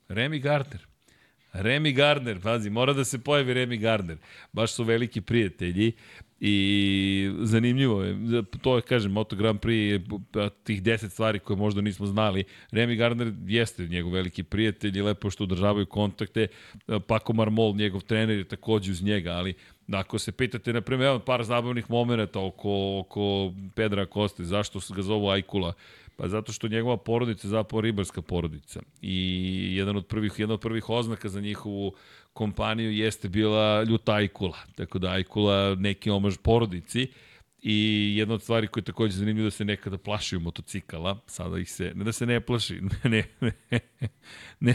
Remy 0.07 0.41
Gardner. 0.41 0.87
Remy 1.53 1.95
Gardner, 1.95 2.41
pazi, 2.41 2.69
mora 2.69 2.93
da 2.93 3.05
se 3.05 3.19
pojavi 3.19 3.53
Remy 3.53 3.79
Gardner. 3.79 4.17
Baš 4.51 4.73
su 4.73 4.83
veliki 4.83 5.21
prijatelji 5.21 5.91
I 6.45 7.31
zanimljivo 7.41 8.03
je, 8.03 8.43
to 8.61 8.75
je, 8.75 8.81
kažem, 8.81 9.11
Moto 9.11 9.35
Grand 9.35 9.59
Prix, 9.59 10.01
tih 10.63 10.83
10 10.83 11.09
stvari 11.09 11.39
koje 11.39 11.57
možda 11.57 11.81
nismo 11.81 12.05
znali. 12.05 12.43
Remy 12.71 12.97
Gardner 12.97 13.33
jeste 13.45 13.87
njegov 13.87 14.11
veliki 14.11 14.43
prijatelj 14.43 14.97
i 14.97 15.01
lepo 15.01 15.29
što 15.29 15.43
održavaju 15.43 15.85
kontakte. 15.85 16.47
Paco 17.07 17.33
Marmol, 17.33 17.75
njegov 17.75 18.01
trener, 18.01 18.37
je 18.37 18.43
takođe 18.43 18.91
uz 18.91 19.03
njega, 19.03 19.31
ali 19.31 19.53
ako 19.91 20.19
se 20.19 20.31
pitate, 20.31 20.73
na 20.73 20.81
primjer, 20.81 21.07
evo 21.07 21.19
par 21.19 21.43
zabavnih 21.43 21.89
momenta 21.89 22.39
oko, 22.39 22.99
oko 22.99 23.53
Pedra 23.75 24.05
Koste, 24.05 24.43
zašto 24.43 24.79
ga 24.95 25.01
zovu 25.01 25.29
Ajkula, 25.29 25.73
Pa 26.15 26.27
zato 26.27 26.53
što 26.53 26.67
njegova 26.67 26.97
porodica 26.97 27.47
je 27.47 27.49
zapravo 27.49 27.81
ribarska 27.81 28.21
porodica. 28.21 28.81
I 29.01 29.75
jedan 29.77 29.97
od 29.97 30.05
prvih, 30.05 30.33
jedna 30.37 30.53
od 30.53 30.59
prvih 30.59 30.89
oznaka 30.89 31.29
za 31.29 31.41
njihovu 31.41 31.93
kompaniju 32.34 32.91
jeste 32.91 33.30
bila 33.30 33.84
ljuta 33.84 34.14
Ajkula. 34.14 34.57
Tako 34.76 34.99
da 34.99 35.10
Ajkula 35.10 35.76
neki 35.76 36.10
omaž 36.10 36.35
porodici. 36.43 37.07
I 37.65 38.14
jedna 38.18 38.34
od 38.34 38.41
stvari 38.41 38.68
koja 38.68 38.81
je 38.81 38.85
takođe 38.85 39.14
zanimljiva 39.14 39.45
da 39.45 39.51
se 39.51 39.65
nekada 39.65 39.97
plašiju 39.97 40.39
motocikala, 40.39 41.19
sada 41.27 41.60
ih 41.60 41.72
se, 41.72 41.91
ne 41.95 42.03
da 42.03 42.11
se 42.11 42.26
ne 42.26 42.41
plaši, 42.41 42.81
ne, 43.03 43.23
ne, 43.41 43.51
ne, 43.72 43.80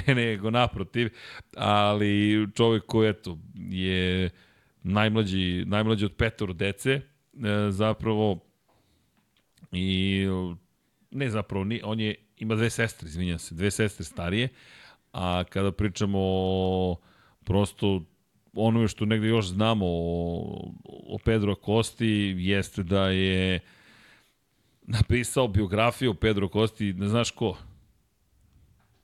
ne, 0.07 0.15
nego 0.15 0.51
naprotiv, 0.51 1.11
ali 1.57 2.47
čovek 2.55 2.87
koji, 2.87 3.11
eto, 3.11 3.39
je 3.55 4.31
najmlađi, 4.83 5.65
najmlađi 5.67 6.05
od 6.05 6.13
petoro 6.13 6.53
dece, 6.53 6.91
e, 6.93 7.01
zapravo 7.71 8.39
i 9.73 10.27
ne 11.11 11.31
zapravo, 11.31 11.67
on 11.83 12.01
je, 12.01 12.15
ima 12.39 12.55
dve 12.55 12.71
sestre, 12.71 13.09
izvinjam 13.09 13.39
se, 13.39 13.55
dve 13.55 13.71
sestre 13.71 14.05
starije, 14.05 14.49
a 15.13 15.45
kada 15.51 15.73
pričamo 15.73 16.19
o 16.21 16.97
prosto 17.49 18.03
onome 18.53 18.89
što 18.89 19.05
negde 19.05 19.29
još 19.29 19.47
znamo 19.47 19.87
o, 19.87 20.73
o 20.85 21.19
Pedro 21.25 21.55
Kosti 21.55 22.35
jeste 22.39 22.83
da 22.83 23.09
je 23.09 23.61
napisao 24.83 25.49
biografiju 25.49 26.15
Pedro 26.15 26.49
Kosti, 26.49 26.93
ne 26.93 27.09
znaš 27.09 27.31
ko? 27.31 27.57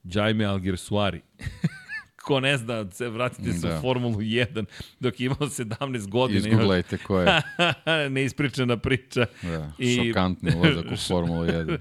Jaime 0.05 0.45
Alguersuari. 0.45 1.21
ko 2.25 2.41
ne 2.41 2.57
zna, 2.57 2.91
se 2.91 3.09
vratite 3.09 3.53
se 3.53 3.69
da. 3.69 3.79
u 3.79 3.81
Formulu 3.81 4.19
1 4.19 4.65
dok 5.01 5.21
je 5.21 5.27
imao 5.27 5.39
17 5.39 6.09
godina. 6.09 6.49
Izgooglajte 6.49 6.99
ko 6.99 7.21
je. 7.21 7.43
Neispričana 8.11 8.77
priča. 8.77 9.27
Da, 9.43 9.73
I... 9.79 9.97
šokantni 9.97 10.53
ulazak 10.57 10.85
u 10.93 10.97
Formulu 11.09 11.45
1. 11.45 11.79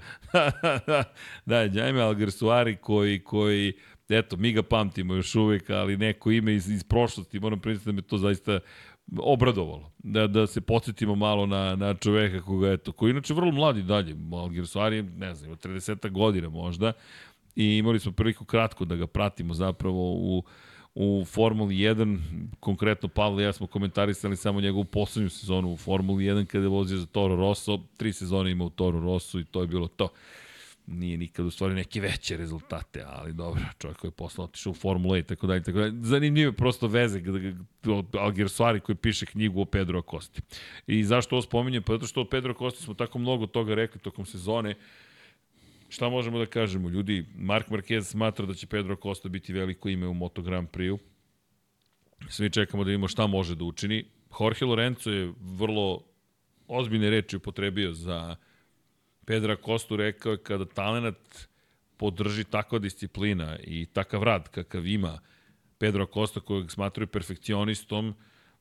da, 1.46 1.60
Jaime 1.60 2.00
Alguersuari 2.00 2.76
koji, 2.76 3.20
koji 3.20 3.72
eto, 4.08 4.36
mi 4.36 4.52
ga 4.52 4.62
pamtimo 4.62 5.14
još 5.14 5.34
uvek, 5.34 5.70
ali 5.70 5.96
neko 5.96 6.30
ime 6.30 6.54
iz, 6.54 6.70
iz 6.70 6.84
prošlosti, 6.84 7.40
moram 7.40 7.60
priznati 7.60 7.86
da 7.86 7.92
me 7.92 8.02
to 8.02 8.18
zaista 8.18 8.60
obradovalo. 9.18 9.92
Da, 9.98 10.26
da 10.26 10.46
se 10.46 10.60
podsjetimo 10.60 11.14
malo 11.14 11.46
na, 11.46 11.76
na 11.76 11.94
čoveka 11.94 12.42
koga, 12.42 12.72
eto, 12.72 12.92
koji 12.92 13.10
inače 13.10 13.34
vrlo 13.34 13.52
mladi 13.52 13.82
dalje, 13.82 14.16
Alguersuari, 14.32 15.02
ne 15.02 15.34
znam, 15.34 15.56
30 15.56 16.10
godina 16.10 16.48
možda, 16.48 16.92
i 17.56 17.76
imali 17.76 18.00
smo 18.00 18.12
priliku 18.12 18.44
kratko 18.44 18.84
da 18.84 18.96
ga 18.96 19.06
pratimo 19.06 19.54
zapravo 19.54 20.12
u, 20.12 20.42
u 20.94 21.24
Formuli 21.24 21.74
1, 21.74 22.18
konkretno 22.60 23.08
Pavle 23.08 23.42
i 23.42 23.46
ja 23.46 23.52
smo 23.52 23.66
komentarisali 23.66 24.36
samo 24.36 24.60
njegovu 24.60 24.84
poslednju 24.84 25.30
sezonu 25.30 25.72
u 25.72 25.76
Formuli 25.76 26.24
1 26.24 26.46
kada 26.46 26.64
je 26.64 26.68
vozio 26.68 26.98
za 26.98 27.06
Toro 27.06 27.36
Rosso, 27.36 27.80
tri 27.96 28.12
sezone 28.12 28.50
ima 28.50 28.64
u 28.64 28.70
Toro 28.70 29.00
Rosso 29.00 29.38
i 29.38 29.44
to 29.44 29.60
je 29.60 29.66
bilo 29.66 29.88
to. 29.88 30.08
Nije 30.86 31.16
nikad 31.16 31.46
u 31.46 31.50
stvari 31.50 31.74
neke 31.74 32.00
veće 32.00 32.36
rezultate, 32.36 33.04
ali 33.06 33.32
dobro, 33.32 33.62
čovjek 33.78 33.98
koji 33.98 34.08
je 34.08 34.12
posle 34.12 34.44
otišao 34.44 34.70
u 34.70 34.74
Formula 34.74 35.16
1 35.16 35.20
i 35.20 35.22
tako 35.22 35.46
dalje, 35.46 35.62
tako 35.62 35.78
dalje. 35.78 35.92
Zanimljive 36.00 36.52
prosto 36.52 36.86
veze 36.86 37.22
Algersuari 38.20 38.80
koji 38.80 38.96
piše 38.96 39.26
knjigu 39.26 39.60
o 39.60 39.64
Pedro 39.64 39.98
Acosti. 39.98 40.40
I 40.86 41.04
zašto 41.04 41.34
ovo 41.34 41.42
spominjem? 41.42 41.82
Pa 41.82 41.92
zato 41.92 42.06
što 42.06 42.20
o 42.20 42.28
Pedro 42.28 42.52
Acosti 42.52 42.82
smo 42.82 42.94
tako 42.94 43.18
mnogo 43.18 43.46
toga 43.46 43.74
rekli 43.74 44.00
tokom 44.00 44.26
sezone, 44.26 44.74
Šta 45.94 46.08
možemo 46.08 46.38
da 46.38 46.46
kažemo? 46.46 46.88
Ljudi, 46.88 47.24
Mark 47.36 47.68
Marquez 47.68 48.02
smatra 48.02 48.46
da 48.46 48.54
će 48.54 48.66
Pedro 48.66 48.96
Costa 48.96 49.28
biti 49.28 49.52
veliko 49.52 49.88
ime 49.88 50.06
u 50.06 50.14
Moto 50.14 50.42
Grand 50.42 50.68
Prix-u. 50.68 50.98
Svi 52.28 52.50
čekamo 52.50 52.84
da 52.84 52.88
vidimo 52.88 53.08
šta 53.08 53.26
može 53.26 53.54
da 53.54 53.64
učini. 53.64 54.04
Jorge 54.40 54.64
Lorenzo 54.64 55.10
je 55.10 55.32
vrlo 55.40 56.02
ozbiljne 56.68 57.10
reči 57.10 57.36
upotrebio 57.36 57.92
za 57.92 58.36
Pedra 59.26 59.56
Kostu. 59.56 59.96
Rekao 59.96 60.32
je 60.32 60.42
kada 60.42 60.64
talenat 60.64 61.48
podrži 61.96 62.44
takva 62.44 62.78
disciplina 62.78 63.56
i 63.58 63.86
takav 63.86 64.22
rad 64.22 64.48
kakav 64.48 64.86
ima 64.86 65.18
Pedro 65.78 66.06
Costa 66.06 66.40
kojeg 66.40 66.70
smatraju 66.70 67.06
perfekcionistom, 67.06 68.14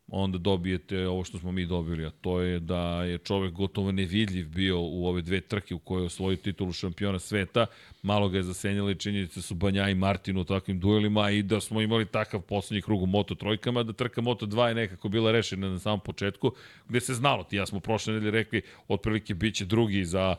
onda 0.07 0.37
dobijete 0.37 1.07
ovo 1.07 1.23
što 1.23 1.37
smo 1.39 1.51
mi 1.51 1.65
dobili, 1.65 2.05
a 2.05 2.09
to 2.09 2.41
je 2.41 2.59
da 2.59 3.03
je 3.03 3.17
čovek 3.17 3.53
gotovo 3.53 3.91
nevidljiv 3.91 4.49
bio 4.49 4.81
u 4.81 5.07
ove 5.07 5.21
dve 5.21 5.41
trke 5.41 5.75
u 5.75 5.79
koje 5.79 6.01
je 6.01 6.05
osvojio 6.05 6.37
titulu 6.37 6.71
šampiona 6.71 7.19
sveta. 7.19 7.65
Malo 8.01 8.29
ga 8.29 8.37
je 8.37 8.43
zasenjala 8.43 8.91
i 8.91 8.95
činjenice 8.95 9.41
su 9.41 9.55
Banja 9.55 9.89
i 9.89 9.95
Martin 9.95 10.37
u 10.37 10.43
takvim 10.43 10.79
duelima 10.79 11.29
i 11.29 11.43
da 11.43 11.59
smo 11.61 11.81
imali 11.81 12.05
takav 12.05 12.41
poslednji 12.41 12.81
krug 12.81 13.01
u 13.01 13.05
Moto 13.05 13.35
trojkama, 13.35 13.83
da 13.83 13.93
trka 13.93 14.21
Moto 14.21 14.45
2 14.45 14.67
je 14.67 14.75
nekako 14.75 15.09
bila 15.09 15.31
rešena 15.31 15.69
na 15.69 15.79
samom 15.79 15.99
početku, 15.99 16.51
gde 16.87 16.99
se 16.99 17.13
znalo, 17.13 17.43
ti 17.43 17.55
ja 17.55 17.65
smo 17.65 17.79
prošle 17.79 18.13
nedelje 18.13 18.31
rekli, 18.31 18.61
otprilike 18.87 19.33
biće 19.33 19.65
drugi 19.65 20.05
za 20.05 20.35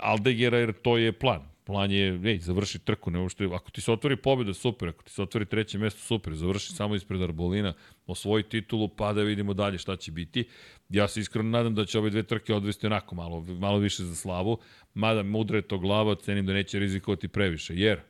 Aldegera, 0.00 0.58
jer 0.58 0.72
to 0.72 0.98
je 0.98 1.12
plan 1.12 1.57
plan 1.68 1.90
je, 1.92 2.20
ej, 2.24 2.38
završi 2.40 2.78
trku, 2.78 3.10
ne 3.10 3.28
što 3.28 3.44
ako 3.44 3.70
ti 3.70 3.80
se 3.80 3.92
otvori 3.92 4.16
pobjeda, 4.16 4.54
super, 4.54 4.88
ako 4.88 5.02
ti 5.04 5.12
se 5.12 5.22
otvori 5.22 5.46
treće 5.46 5.78
mesto, 5.78 6.00
super, 6.00 6.34
završi 6.34 6.72
samo 6.72 6.94
ispred 6.94 7.22
Arbolina, 7.22 7.74
osvoji 8.06 8.42
titulu, 8.42 8.88
pa 8.88 9.12
da 9.12 9.22
vidimo 9.22 9.54
dalje 9.54 9.78
šta 9.78 9.96
će 9.96 10.12
biti. 10.12 10.46
Ja 10.88 11.08
se 11.08 11.20
iskreno 11.20 11.50
nadam 11.50 11.74
da 11.74 11.84
će 11.84 11.98
ove 11.98 12.10
dve 12.10 12.22
trke 12.22 12.54
odvesti 12.54 12.86
onako 12.86 13.14
malo, 13.14 13.40
malo 13.40 13.78
više 13.78 14.04
za 14.04 14.14
slavu, 14.14 14.58
mada 14.94 15.22
mudra 15.22 15.58
je 15.58 15.68
to 15.68 15.78
glava, 15.78 16.14
cenim 16.14 16.46
da 16.46 16.52
neće 16.52 16.78
rizikovati 16.78 17.28
previše, 17.28 17.76
jer 17.76 18.00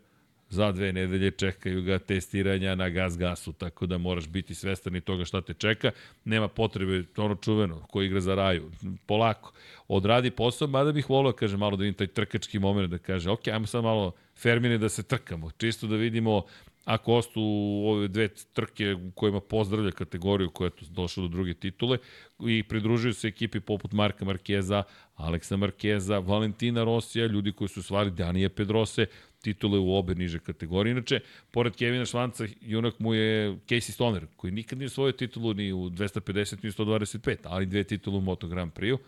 za 0.48 0.72
dve 0.72 0.92
nedelje 0.92 1.30
čekaju 1.30 1.82
ga 1.82 1.98
testiranja 1.98 2.74
na 2.74 2.88
gas 2.88 3.18
gasu, 3.18 3.52
tako 3.52 3.86
da 3.86 3.98
moraš 3.98 4.28
biti 4.28 4.54
svestan 4.54 4.96
i 4.96 5.00
toga 5.00 5.24
šta 5.24 5.40
te 5.40 5.54
čeka. 5.54 5.90
Nema 6.24 6.48
potrebe, 6.48 7.04
ono 7.16 7.34
čuveno, 7.34 7.86
ko 7.90 8.02
igra 8.02 8.20
za 8.20 8.34
raju, 8.34 8.70
polako. 9.06 9.52
Odradi 9.88 10.30
posao, 10.30 10.68
mada 10.68 10.92
bih 10.92 11.10
volio, 11.10 11.32
kaže, 11.32 11.56
malo 11.56 11.76
da 11.76 11.82
vidim 11.82 11.94
taj 11.94 12.06
trkački 12.06 12.58
moment, 12.58 12.90
da 12.90 12.98
kaže, 12.98 13.30
ok, 13.30 13.48
ajmo 13.48 13.66
sad 13.66 13.84
malo 13.84 14.12
fermine 14.36 14.78
da 14.78 14.88
se 14.88 15.02
trkamo, 15.02 15.50
čisto 15.50 15.86
da 15.86 15.96
vidimo 15.96 16.42
ako 16.88 17.14
ostu 17.14 17.40
ove 17.86 18.08
dve 18.08 18.28
trke 18.28 18.94
u 18.94 19.10
kojima 19.10 19.40
pozdravlja 19.40 19.90
kategoriju 19.90 20.50
koja 20.50 20.66
je 20.66 20.86
došla 20.90 21.22
do 21.22 21.28
druge 21.28 21.54
titule 21.54 21.98
i 22.40 22.62
pridružuju 22.62 23.14
se 23.14 23.28
ekipi 23.28 23.60
poput 23.60 23.92
Marka 23.92 24.24
Markeza, 24.24 24.82
Aleksa 25.14 25.56
Markeza, 25.56 26.18
Valentina 26.18 26.84
Rosija, 26.84 27.26
ljudi 27.26 27.52
koji 27.52 27.68
su 27.68 27.82
stvari 27.82 28.10
Danije 28.10 28.48
Pedrose, 28.48 29.06
titule 29.40 29.78
u 29.78 29.94
obe 29.94 30.14
niže 30.14 30.38
kategorije. 30.38 30.92
Inače, 30.92 31.20
pored 31.50 31.76
Kevina 31.76 32.06
Švanca, 32.06 32.46
junak 32.60 32.98
mu 32.98 33.14
je 33.14 33.56
Casey 33.66 33.90
Stoner, 33.90 34.26
koji 34.36 34.50
nikad 34.50 34.78
nije 34.78 34.86
osvojio 34.86 35.12
titulu 35.12 35.54
ni 35.54 35.72
u 35.72 35.90
250 35.90 36.56
ni 36.62 36.68
u 36.68 36.72
125, 36.72 37.36
ali 37.44 37.66
dve 37.66 37.84
titule 37.84 38.18
u 38.18 38.20
Moto 38.20 38.48
Grand 38.48 38.72
Prix-u. 38.72 38.98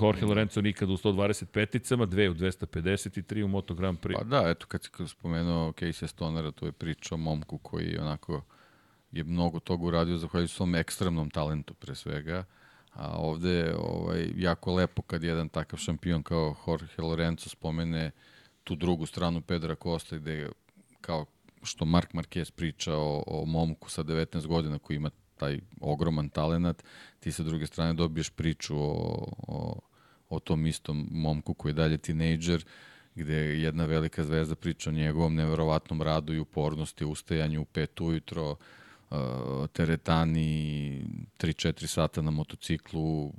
Jorge 0.00 0.24
Lorenzo 0.24 0.60
nikad 0.60 0.90
u 0.90 0.96
125-icama, 0.96 2.06
dve 2.06 2.30
u 2.30 2.34
250 2.34 3.18
i 3.18 3.22
tri 3.22 3.42
u 3.42 3.48
Moto 3.48 3.74
Grand 3.74 3.98
Prix. 3.98 4.18
Pa 4.18 4.24
da, 4.24 4.50
eto 4.50 4.66
kad 4.66 4.82
si 4.82 4.90
spomenuo 5.08 5.72
Casey 5.72 6.06
Stonera, 6.06 6.50
to 6.50 6.66
je 6.66 6.72
priča 6.72 7.14
o 7.14 7.18
momku 7.18 7.58
koji 7.58 7.98
onako 7.98 8.42
je 9.12 9.24
mnogo 9.24 9.60
toga 9.60 9.84
uradio 9.84 10.18
zahvaljujući 10.18 10.54
svom 10.54 10.74
ekstremnom 10.74 11.30
talentu 11.30 11.74
pre 11.74 11.94
svega. 11.94 12.44
A 12.92 13.16
ovde 13.16 13.50
je 13.50 13.76
ovaj, 13.76 14.30
jako 14.36 14.74
lepo 14.74 15.02
kad 15.02 15.22
jedan 15.22 15.48
takav 15.48 15.78
šampion 15.78 16.22
kao 16.22 16.56
Jorge 16.66 17.02
Lorenzo 17.02 17.48
spomene 17.48 18.10
tu 18.66 18.74
drugu 18.74 19.06
stranu 19.06 19.40
Pedra 19.40 19.74
Costa 19.82 20.16
gde 20.16 20.48
kao 21.00 21.26
što 21.62 21.84
Mark 21.84 22.12
Marquez 22.12 22.50
priča 22.50 22.94
o, 22.94 23.22
o 23.26 23.44
momku 23.44 23.90
sa 23.90 24.04
19 24.04 24.46
godina 24.46 24.78
koji 24.78 24.96
ima 24.96 25.10
taj 25.36 25.60
ogroman 25.80 26.28
talenat, 26.28 26.84
ti 27.20 27.32
sa 27.32 27.42
druge 27.42 27.66
strane 27.66 27.94
dobiješ 27.94 28.30
priču 28.30 28.76
o, 28.76 29.28
o, 29.48 29.80
o 30.28 30.40
tom 30.40 30.66
istom 30.66 31.08
momku 31.10 31.54
koji 31.54 31.70
je 31.70 31.74
dalje 31.74 31.98
tinejdžer, 31.98 32.64
gde 33.14 33.34
jedna 33.34 33.84
velika 33.84 34.24
zvezda 34.24 34.54
priča 34.54 34.90
o 34.90 34.92
njegovom 34.92 35.34
neverovatnom 35.34 36.02
radu 36.02 36.34
i 36.34 36.38
upornosti, 36.38 37.04
ustajanju 37.04 37.62
u 37.62 37.64
pet 37.64 38.00
ujutro, 38.00 38.50
uh, 38.50 39.18
teretani, 39.72 41.02
3-4 41.38 41.86
sata 41.86 42.22
na 42.22 42.30
motociklu, 42.30 43.32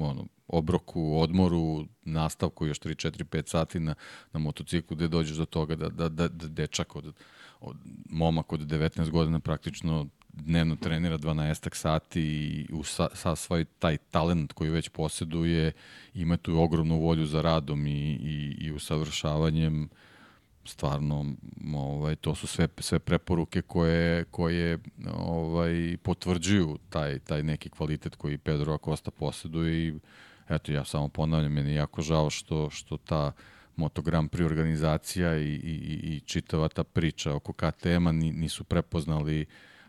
ono, 0.00 0.26
obroku, 0.48 1.18
odmoru, 1.20 1.86
nastavku 2.04 2.66
još 2.66 2.80
3, 2.80 3.08
4, 3.08 3.24
5 3.24 3.48
sati 3.48 3.80
na, 3.80 3.94
na 4.32 4.40
motociklu 4.40 4.96
gde 4.96 5.08
dođeš 5.08 5.36
do 5.36 5.44
toga 5.44 5.76
da, 5.76 5.88
da, 5.88 6.08
da, 6.08 6.28
da 6.28 6.48
dečak 6.48 6.96
od, 6.96 7.14
od 7.60 7.76
momak 8.10 8.52
od 8.52 8.60
19 8.60 9.10
godina 9.10 9.40
praktično 9.40 10.06
dnevno 10.36 10.76
trenira 10.76 11.18
12 11.18 11.74
sati 11.74 12.22
i 12.22 12.66
u 12.72 12.82
sa, 12.82 13.08
sa 13.14 13.36
svoj 13.36 13.64
taj 13.64 13.96
talent 13.96 14.52
koji 14.52 14.70
već 14.70 14.88
posjeduje 14.88 15.72
ima 16.14 16.36
tu 16.36 16.58
ogromnu 16.58 16.98
volju 17.00 17.26
za 17.26 17.42
radom 17.42 17.86
i, 17.86 18.12
i, 18.12 18.56
i 18.60 18.72
usavršavanjem. 18.72 19.88
Stvarno 20.64 21.24
ovaj 21.74 22.16
to 22.16 22.34
su 22.34 22.46
sve 22.46 22.68
sve 22.78 22.98
preporuke 22.98 23.62
koje 23.62 24.24
koje 24.24 24.78
ovaj 25.14 25.96
potvrđuju 26.02 26.78
taj 26.90 27.18
taj 27.18 27.42
neki 27.42 27.70
kvalitet 27.70 28.16
koji 28.16 28.38
Pedro 28.38 28.74
Acosta 28.74 29.10
poseduje 29.10 29.88
i 29.88 29.94
eto 30.48 30.72
ja 30.72 30.84
samo 30.84 31.08
ponavljam 31.08 31.52
meni 31.52 31.74
jako 31.74 32.02
žao 32.02 32.30
što 32.30 32.70
što 32.70 32.96
ta 32.96 33.32
Moto 33.76 34.02
Grand 34.02 34.30
Prix 34.30 34.44
organizacija 34.44 35.38
i, 35.38 35.54
i, 35.54 36.00
i 36.02 36.20
čitava 36.20 36.68
ta 36.68 36.84
priča 36.84 37.34
oko 37.34 37.52
KTM-a 37.52 38.12
nisu 38.12 38.64
prepoznali 38.64 39.46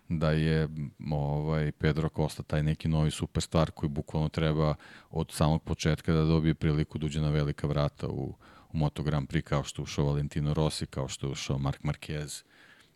da 0.10 0.32
je 0.32 0.68
ovaj 1.12 1.72
Pedro 1.72 2.10
Costa 2.16 2.44
taj 2.44 2.64
neki 2.64 2.88
novi 2.88 3.12
superstar 3.12 3.72
koji 3.72 3.90
bukvalno 3.90 4.30
treba 4.30 4.76
od 5.10 5.32
samog 5.32 5.64
početka 5.64 6.14
da 6.14 6.24
dobije 6.24 6.54
priliku 6.54 6.98
da 6.98 7.06
uđe 7.06 7.22
na 7.22 7.30
velika 7.30 7.68
vrata 7.68 8.08
u, 8.08 8.36
u 8.74 8.78
Moto 8.78 9.04
Grand 9.04 9.28
Prix 9.30 9.42
kao 9.42 9.64
što 9.64 9.82
ušao 9.82 10.06
Valentino 10.06 10.54
Rossi, 10.54 10.86
kao 10.86 11.08
što 11.08 11.30
ušao 11.30 11.58
Mark 11.58 11.82
Marquez. 11.82 12.44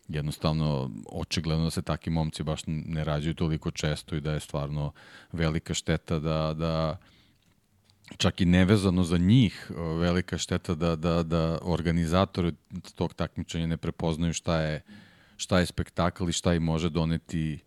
Jednostavno, 0.08 0.90
očigledno 1.06 1.64
da 1.64 1.70
se 1.70 1.82
takvi 1.82 2.12
momci 2.12 2.42
baš 2.42 2.60
ne 2.66 3.04
rađaju 3.04 3.34
toliko 3.34 3.70
često 3.70 4.16
i 4.16 4.20
da 4.20 4.32
je 4.32 4.40
stvarno 4.40 4.92
velika 5.32 5.74
šteta 5.74 6.18
da, 6.18 6.54
da 6.54 6.98
čak 8.16 8.40
i 8.40 8.44
nevezano 8.44 9.04
za 9.04 9.18
njih 9.18 9.70
velika 10.00 10.38
šteta 10.38 10.74
da, 10.74 10.96
da, 10.96 11.22
da 11.22 11.58
organizatori 11.62 12.52
tog 12.94 13.14
takmičenja 13.14 13.66
ne 13.66 13.76
prepoznaju 13.76 14.32
šta 14.32 14.60
je 14.60 14.76
uh, 14.76 14.92
šta 15.42 15.58
je 15.58 15.66
spektakl 15.66 16.28
i 16.28 16.32
šta 16.32 16.54
im 16.54 16.62
može 16.62 16.90
doneti 16.90 17.58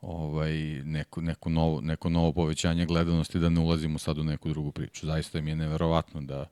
ovaj, 0.00 0.52
neko, 0.84 1.20
neko, 1.20 1.48
novo, 1.48 1.80
neko 1.80 2.08
novo 2.08 2.32
povećanje 2.32 2.86
gledanosti, 2.86 3.38
da 3.38 3.48
ne 3.48 3.60
ulazimo 3.60 3.98
sad 3.98 4.18
u 4.18 4.24
neku 4.24 4.48
drugu 4.48 4.72
priču. 4.72 5.06
Zaista 5.06 5.40
mi 5.40 5.50
je 5.50 5.56
neverovatno 5.56 6.20
da, 6.20 6.46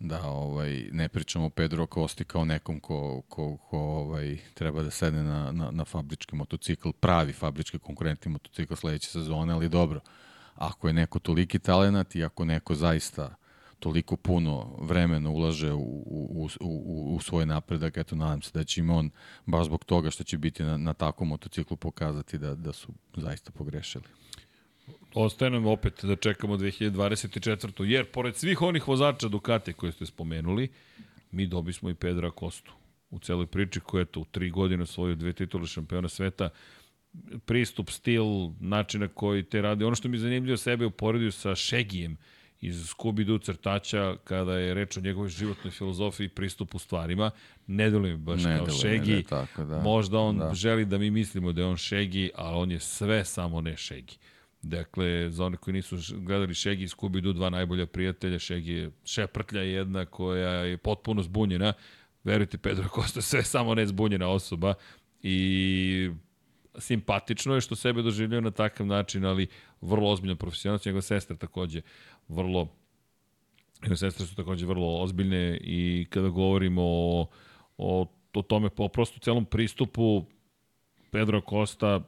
da 0.00 0.22
ovaj 0.26 0.88
ne 0.92 1.08
pričamo 1.08 1.46
o 1.46 1.50
Pedro 1.50 1.86
Kosti 1.86 2.24
kao 2.24 2.44
nekom 2.44 2.80
ko, 2.80 3.22
ko, 3.28 3.56
ko 3.56 3.78
ovaj, 3.78 4.38
treba 4.54 4.82
da 4.82 4.90
sedne 4.90 5.22
na, 5.22 5.52
na, 5.52 5.70
na 5.70 5.84
fabrički 5.84 6.36
motocikl, 6.36 6.90
pravi 7.00 7.32
fabrički 7.32 7.78
konkurentni 7.78 8.32
motocikl 8.32 8.74
sledeće 8.74 9.08
sezone, 9.10 9.52
ali 9.52 9.68
dobro, 9.68 10.00
ako 10.58 10.88
je 10.88 10.92
neko 10.94 11.18
toliki 11.18 11.58
talenat 11.58 12.14
i 12.14 12.24
ako 12.24 12.44
neko 12.44 12.74
zaista 12.74 13.34
toliko 13.78 14.16
puno 14.16 14.76
vremena 14.80 15.30
ulaže 15.30 15.72
u, 15.72 15.78
u, 16.06 16.48
u, 16.60 17.14
u 17.16 17.20
svoj 17.20 17.46
napredak, 17.46 17.96
eto 17.96 18.16
nadam 18.16 18.42
se 18.42 18.50
da 18.54 18.64
će 18.64 18.80
im 18.80 18.90
on 18.90 19.10
baš 19.46 19.66
zbog 19.66 19.84
toga 19.84 20.10
što 20.10 20.24
će 20.24 20.38
biti 20.38 20.62
na, 20.62 20.76
na 20.76 20.94
takvom 20.94 21.28
motociklu 21.28 21.76
pokazati 21.76 22.38
da, 22.38 22.54
da 22.54 22.72
su 22.72 22.88
zaista 23.16 23.50
pogrešili. 23.50 24.04
Ostaje 25.14 25.50
nam 25.50 25.66
opet 25.66 26.04
da 26.04 26.16
čekamo 26.16 26.56
2024. 26.56 27.84
Jer 27.84 28.10
pored 28.10 28.36
svih 28.36 28.62
onih 28.62 28.88
vozača 28.88 29.28
Ducati 29.28 29.72
koje 29.72 29.92
ste 29.92 30.06
spomenuli, 30.06 30.68
mi 31.30 31.46
dobismo 31.46 31.90
i 31.90 31.94
Pedra 31.94 32.30
Kostu 32.30 32.72
u 33.10 33.18
celoj 33.18 33.46
priči 33.46 33.80
koja 33.80 34.00
je 34.00 34.04
to 34.04 34.20
u 34.20 34.24
tri 34.24 34.50
godine 34.50 34.82
osvojio 34.82 35.14
dve 35.14 35.32
titule 35.32 35.66
šampiona 35.66 36.08
sveta 36.08 36.48
pristup, 37.46 37.90
stil, 37.90 38.24
način 38.60 39.00
na 39.00 39.08
koji 39.08 39.42
te 39.42 39.62
radi. 39.62 39.84
Ono 39.84 39.94
što 39.94 40.08
mi 40.08 40.16
je 40.16 40.20
zanimljivo 40.20 40.56
sebe 40.56 40.86
uporedio 40.86 41.30
sa 41.30 41.54
Šegijem 41.54 42.16
iz 42.60 42.94
Scooby-Doo 42.94 43.42
crtača 43.42 44.16
kada 44.24 44.58
je 44.58 44.74
reč 44.74 44.96
o 44.96 45.00
njegovoj 45.00 45.28
životnoj 45.28 45.70
filozofiji 45.70 46.24
i 46.24 46.28
pristupu 46.28 46.78
stvarima. 46.78 47.30
Ne 47.66 47.90
deluje 47.90 48.16
baš 48.16 48.44
ne 48.44 48.56
kao 48.56 48.70
Šegi. 48.70 49.12
Ne, 49.12 49.22
tako, 49.22 49.64
da. 49.64 49.80
Možda 49.80 50.18
on 50.18 50.38
da. 50.38 50.54
želi 50.54 50.84
da 50.84 50.98
mi 50.98 51.10
mislimo 51.10 51.52
da 51.52 51.60
je 51.60 51.66
on 51.66 51.76
Šegi, 51.76 52.30
ali 52.34 52.56
on 52.56 52.70
je 52.70 52.80
sve 52.80 53.24
samo 53.24 53.60
ne 53.60 53.76
Šegi. 53.76 54.16
Dakle, 54.62 55.30
za 55.30 55.44
one 55.44 55.56
koji 55.56 55.74
nisu 55.74 55.96
gledali 56.16 56.54
Šegi 56.54 56.84
i 56.84 56.88
Scooby-Doo, 56.88 57.32
dva 57.32 57.50
najbolja 57.50 57.86
prijatelja, 57.86 58.38
Šegi 58.38 58.72
je 58.72 58.90
šeprtlja 59.04 59.62
jedna 59.62 60.04
koja 60.06 60.50
je 60.50 60.76
potpuno 60.76 61.22
zbunjena. 61.22 61.72
Verujte, 62.24 62.58
Pedro 62.58 62.88
Costa 62.94 63.22
sve 63.22 63.42
samo 63.42 63.74
ne 63.74 63.86
zbunjena 63.86 64.28
osoba 64.28 64.74
i 65.22 66.10
simpatično 66.78 67.54
je 67.54 67.60
što 67.60 67.76
sebe 67.76 68.02
doživljaju 68.02 68.42
na 68.42 68.50
takav 68.50 68.86
način, 68.86 69.24
ali 69.24 69.46
vrlo 69.80 70.10
ozbiljno 70.10 70.36
profesionalno. 70.36 70.80
Njegova 70.86 71.02
sestra 71.02 71.36
takođe 71.36 71.82
vrlo 72.28 72.68
Njegove 73.82 73.96
sestre 73.96 74.26
su 74.26 74.34
takođe 74.34 74.66
vrlo 74.66 75.02
ozbiljne 75.02 75.58
i 75.60 76.06
kada 76.10 76.28
govorimo 76.28 76.82
o, 76.84 77.26
o, 77.78 78.06
o 78.34 78.42
tome, 78.42 78.70
po 78.70 78.88
prostu 78.88 79.20
celom 79.20 79.44
pristupu 79.44 80.24
Pedro 81.10 81.40
Costa, 81.50 82.00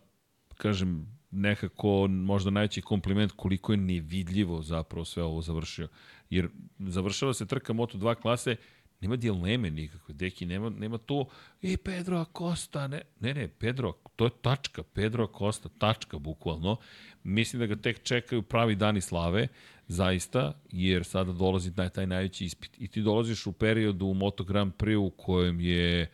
kažem, 0.57 1.07
nekako 1.31 2.07
možda 2.09 2.51
najveći 2.51 2.83
kompliment 2.83 3.33
koliko 3.37 3.73
je 3.73 3.77
nevidljivo 3.77 4.63
zapravo 4.63 5.05
sve 5.05 5.23
ovo 5.23 5.43
završio. 5.43 5.89
Jer 6.31 6.49
završava 6.79 7.35
se 7.35 7.47
trka 7.47 7.73
Moto2 7.73 8.15
klase, 8.15 8.57
nema 9.01 9.17
dileme 9.17 9.71
nikakve, 9.71 10.15
deki, 10.15 10.47
nema, 10.47 10.71
nema 10.71 10.99
to, 10.99 11.27
i 11.63 11.77
Pedro 11.77 12.19
Acosta, 12.19 12.87
ne, 12.87 13.03
ne, 13.21 13.35
ne, 13.35 13.49
Pedro, 13.49 13.93
to 14.17 14.25
je 14.25 14.31
tačka, 14.43 14.83
Pedro 14.83 15.25
Acosta, 15.25 15.69
tačka, 15.79 16.19
bukvalno. 16.19 16.77
Mislim 17.23 17.61
da 17.61 17.67
ga 17.67 17.77
tek 17.77 18.03
čekaju 18.03 18.43
pravi 18.43 18.75
dani 18.75 19.01
slave, 19.01 19.49
zaista, 19.89 20.53
jer 20.73 21.05
sada 21.05 21.33
dolazi 21.33 21.75
taj, 21.75 21.89
taj 21.89 22.07
najveći 22.07 22.45
ispit. 22.45 22.71
I 22.79 22.89
ti 22.89 23.03
dolaziš 23.03 23.47
u 23.47 23.53
periodu 23.53 24.07
u 24.07 24.15
Moto 24.15 24.45
Grand 24.45 24.73
Prix 24.73 24.97
u 24.97 25.11
kojem 25.11 25.61
je 25.61 26.11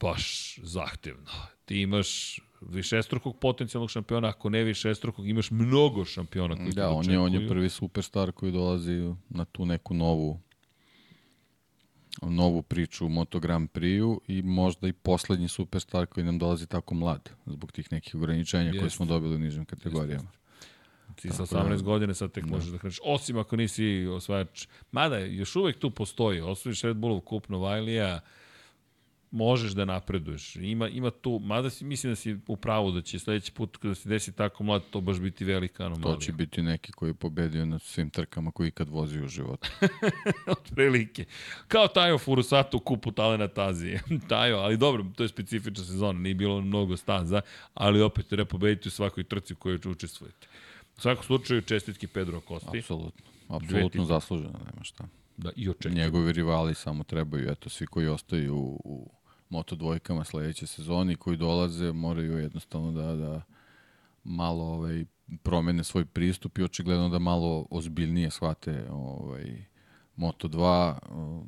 baš 0.00 0.58
zahtevno. 0.62 1.30
Ti 1.64 1.80
imaš 1.80 2.40
višestrukog 2.60 3.38
potencijalnog 3.38 3.90
šampiona, 3.90 4.28
ako 4.28 4.50
ne 4.50 4.64
višestrukog, 4.64 5.28
imaš 5.28 5.50
mnogo 5.50 6.04
šampiona 6.04 6.56
koji 6.56 6.72
da, 6.72 6.90
on 6.90 7.10
je, 7.10 7.18
on 7.18 7.34
je 7.34 7.48
prvi 7.48 7.68
superstar 7.68 8.32
koji 8.32 8.52
dolazi 8.52 9.14
na 9.28 9.44
tu 9.44 9.66
neku 9.66 9.94
novu 9.94 10.40
novu 12.22 12.62
priču 12.62 13.06
u 13.06 13.08
Moto 13.08 13.40
Grand 13.40 13.70
Prix-u 13.70 14.20
i 14.28 14.42
možda 14.42 14.88
i 14.88 14.92
poslednji 14.92 15.48
superstar 15.48 16.06
koji 16.06 16.24
nam 16.24 16.38
dolazi 16.38 16.66
tako 16.66 16.94
mlad 16.94 17.30
zbog 17.46 17.72
tih 17.72 17.92
nekih 17.92 18.14
ograničenja 18.14 18.68
Jest. 18.68 18.78
koje 18.78 18.90
smo 18.90 19.06
dobili 19.06 19.34
u 19.34 19.38
nižim 19.38 19.64
kategorijama. 19.64 20.30
Jest. 20.30 20.44
Ti 21.22 21.30
sa 21.30 21.42
18 21.46 21.76
da, 21.76 21.82
godina 21.82 22.14
sad 22.14 22.32
tek 22.32 22.44
da. 22.44 22.50
možeš 22.50 22.70
da 22.70 22.78
kreneš, 22.78 23.00
osim 23.04 23.38
ako 23.38 23.56
nisi 23.56 24.06
osvajač. 24.06 24.66
Mada, 24.92 25.18
još 25.18 25.56
uvek 25.56 25.78
tu 25.78 25.90
postoji, 25.90 26.40
osvojiš 26.40 26.82
Red 26.82 26.96
Bullov 26.96 27.20
kup 27.20 27.48
Novajlija, 27.48 28.20
možeš 29.34 29.72
da 29.72 29.84
napreduješ. 29.84 30.56
Ima, 30.56 30.88
ima 30.88 31.10
tu, 31.10 31.40
mada 31.42 31.70
si, 31.70 31.84
mislim 31.84 32.12
da 32.12 32.16
si 32.16 32.36
u 32.46 32.56
pravu 32.56 32.90
da 32.90 33.00
će 33.00 33.18
sledeći 33.18 33.52
put 33.52 33.76
kada 33.76 33.94
se 33.94 34.08
desi 34.08 34.32
tako 34.32 34.64
mlad, 34.64 34.82
to 34.90 35.00
baš 35.00 35.20
biti 35.20 35.44
velika 35.44 35.84
anomalija. 35.84 36.14
To 36.14 36.20
će 36.20 36.32
biti 36.32 36.62
neki 36.62 36.92
koji 36.92 37.10
je 37.10 37.14
pobedio 37.14 37.66
na 37.66 37.78
svim 37.78 38.10
trkama 38.10 38.50
koji 38.50 38.68
ikad 38.68 38.88
vozi 38.88 39.20
u 39.20 39.28
životu. 39.28 39.70
Od 40.46 40.70
prilike. 40.74 41.24
Kao 41.68 41.88
Tajo 41.88 42.18
Furusato 42.18 42.76
u 42.76 42.80
kupu 42.80 43.12
Talenat 43.12 43.58
Azije. 43.58 44.02
Tajo, 44.28 44.56
ali 44.56 44.76
dobro, 44.76 45.04
to 45.16 45.22
je 45.22 45.28
specifična 45.28 45.84
sezona, 45.84 46.18
nije 46.18 46.34
bilo 46.34 46.60
mnogo 46.60 46.96
staza, 46.96 47.40
ali 47.74 48.02
opet 48.02 48.28
treba 48.28 48.48
pobediti 48.48 48.88
u 48.88 48.90
svakoj 48.90 49.24
trci 49.24 49.52
u 49.52 49.56
kojoj 49.56 49.78
učestvujete. 49.86 50.46
U 50.96 51.00
svakom 51.00 51.24
slučaju, 51.24 51.62
čestitki 51.62 52.06
Pedro 52.06 52.40
Kosti. 52.40 52.78
Apsolutno. 52.78 53.24
Apsolutno 53.48 54.04
zasluženo, 54.04 54.58
nema 54.58 54.84
šta. 54.84 55.04
Da, 55.36 55.50
i 55.56 55.70
očekujemo. 55.70 56.00
Njegovi 56.00 56.32
rivali 56.32 56.74
samo 56.74 57.04
trebaju, 57.04 57.50
eto, 57.50 57.68
svi 57.68 57.86
koji 57.86 58.08
ostaju 58.08 58.56
u, 58.56 58.80
u 58.84 59.10
Moto 59.48 59.76
dvojkama 59.76 60.24
sledeće 60.24 60.66
sezoni 60.66 61.16
koji 61.16 61.36
dolaze 61.36 61.92
moraju 61.92 62.38
jednostavno 62.38 62.92
da, 62.92 63.14
da 63.14 63.42
malo 64.24 64.64
ovaj, 64.64 65.04
promene 65.42 65.84
svoj 65.84 66.04
pristup 66.04 66.58
i 66.58 66.62
očigledno 66.62 67.08
da 67.08 67.18
malo 67.18 67.66
ozbiljnije 67.70 68.30
shvate 68.30 68.86
ovaj, 68.90 69.64
Moto 70.16 70.48
2 70.48 71.44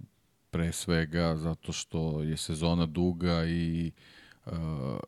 pre 0.50 0.72
svega 0.72 1.36
zato 1.36 1.72
što 1.72 2.22
je 2.22 2.36
sezona 2.36 2.86
duga 2.86 3.44
i 3.44 3.92
uh, 4.46 4.52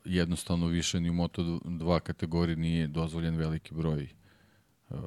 jednostavno 0.05 0.67
više 0.67 1.01
ni 1.01 1.11
u 1.11 1.15
Moto 1.15 1.43
2 1.43 2.01
kategoriji 2.01 2.57
nije 2.57 2.87
dozvoljen 2.87 3.37
veliki 3.37 3.75
broj 3.75 4.09
uh, 4.91 4.99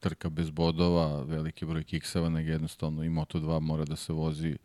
trka 0.00 0.28
bez 0.28 0.50
bodova, 0.50 1.22
veliki 1.22 1.66
broj 1.66 1.84
kikseva, 1.84 2.28
nego 2.28 2.50
jednostavno 2.50 3.04
i 3.04 3.08
Moto 3.08 3.38
2 3.38 3.60
mora 3.60 3.84
da 3.84 3.96
se 3.96 4.12
vozi 4.12 4.50
uh, 4.50 4.58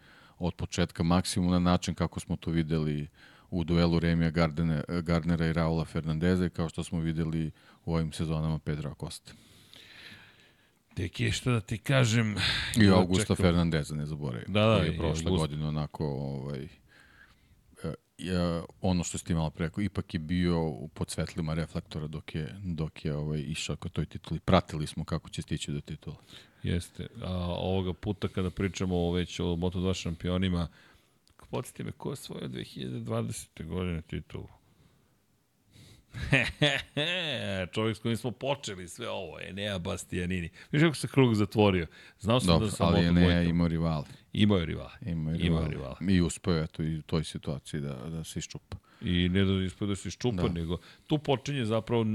od 0.48 0.56
početka 0.56 1.04
maksimum 1.04 1.52
na 1.52 1.60
način 1.60 1.96
kako 1.96 2.20
smo 2.20 2.36
to 2.36 2.52
videli 2.52 3.08
u 3.50 3.64
duelu 3.64 4.00
Remija 4.00 4.30
Gardene, 4.30 4.84
Gardnera 4.88 5.46
i 5.46 5.54
Raula 5.54 5.86
Fernandeza 5.86 6.50
kao 6.50 6.70
što 6.70 6.84
smo 6.84 7.00
videli 7.00 7.52
u 7.86 7.94
ovim 7.94 8.12
sezonama 8.12 8.60
Pedro 8.60 8.92
Acosta. 8.92 9.34
Deki, 10.96 11.32
što 11.32 11.52
da 11.52 11.62
ti 11.62 11.78
kažem... 11.78 12.36
I 12.82 12.90
Augusta 12.90 13.24
čekam. 13.24 13.36
Fernandeza, 13.36 13.96
ne 13.96 14.06
zaboravim. 14.06 14.46
Da, 14.48 14.66
da, 14.66 14.76
je 14.76 14.98
prošle 14.98 15.26
August... 15.26 15.42
godine 15.42 15.68
onako 15.68 16.06
ovaj, 16.06 16.68
je, 18.18 18.62
ono 18.82 19.04
što 19.04 19.18
ste 19.18 19.34
imala 19.34 19.50
preko, 19.50 19.82
ipak 19.82 20.14
je 20.14 20.20
bio 20.20 20.72
pod 20.94 21.10
svetlima 21.10 21.54
reflektora 21.54 22.08
dok 22.08 22.36
je, 22.36 22.56
dok 22.64 23.06
je 23.06 23.16
ovaj, 23.16 23.40
išao 23.40 23.76
kod 23.76 23.92
toj 23.92 24.06
tituli. 24.06 24.40
Pratili 24.40 24.88
smo 24.88 25.06
kako 25.06 25.30
će 25.30 25.42
stići 25.42 25.72
do 25.72 25.82
titula. 25.82 26.16
Jeste. 26.64 27.08
A 27.22 27.34
ovoga 27.48 27.94
puta 27.94 28.28
kada 28.28 28.50
pričamo 28.50 28.98
o 28.98 29.12
već 29.12 29.40
o 29.40 29.44
Moto2 29.44 29.94
šampionima, 29.94 30.68
podsjeti 31.50 31.84
me, 31.84 31.92
ko 31.92 32.10
je 32.10 32.16
svoje 32.16 32.50
2020. 32.50 33.68
godine 33.68 34.02
titulu? 34.02 34.48
Čovjek 37.74 37.98
s 37.98 38.00
kojim 38.00 38.18
smo 38.18 38.32
počeli 38.32 38.88
sve 38.88 39.10
ovo, 39.10 39.40
Enea 39.50 39.80
Bastianini. 39.80 40.50
Viš 40.72 40.82
kako 40.82 40.96
se 40.96 41.08
krug 41.08 41.36
zatvorio. 41.36 41.88
Znao 42.20 42.40
sam 42.40 42.48
Dobro, 42.48 42.66
da 42.66 42.72
sam 42.72 42.88
ali 42.88 43.06
Enea 43.06 43.42
imao 43.42 43.68
rivali. 43.68 44.06
Imao 44.34 44.58
je 44.58 44.66
rivali. 44.66 44.92
Imao 45.02 45.32
je 45.34 45.38
rivali. 45.38 45.70
rivali. 45.70 46.16
I 46.16 46.22
uspeo 46.22 46.58
je 46.58 46.68
to 46.68 46.84
i 46.84 46.98
u 46.98 47.02
toj 47.02 47.24
situaciji 47.24 47.82
da, 47.82 47.96
da 47.96 48.24
se 48.24 48.40
iščupa. 48.40 48.78
I 49.02 49.30
ne 49.30 49.44
da 49.46 49.64
ispod 49.64 49.90
da 49.90 49.96
se 49.96 50.10
iščupa, 50.10 50.42
da. 50.42 50.50
nego 50.50 50.78
tu 51.08 51.18
počinje 51.18 51.66
zapravo 51.66 52.06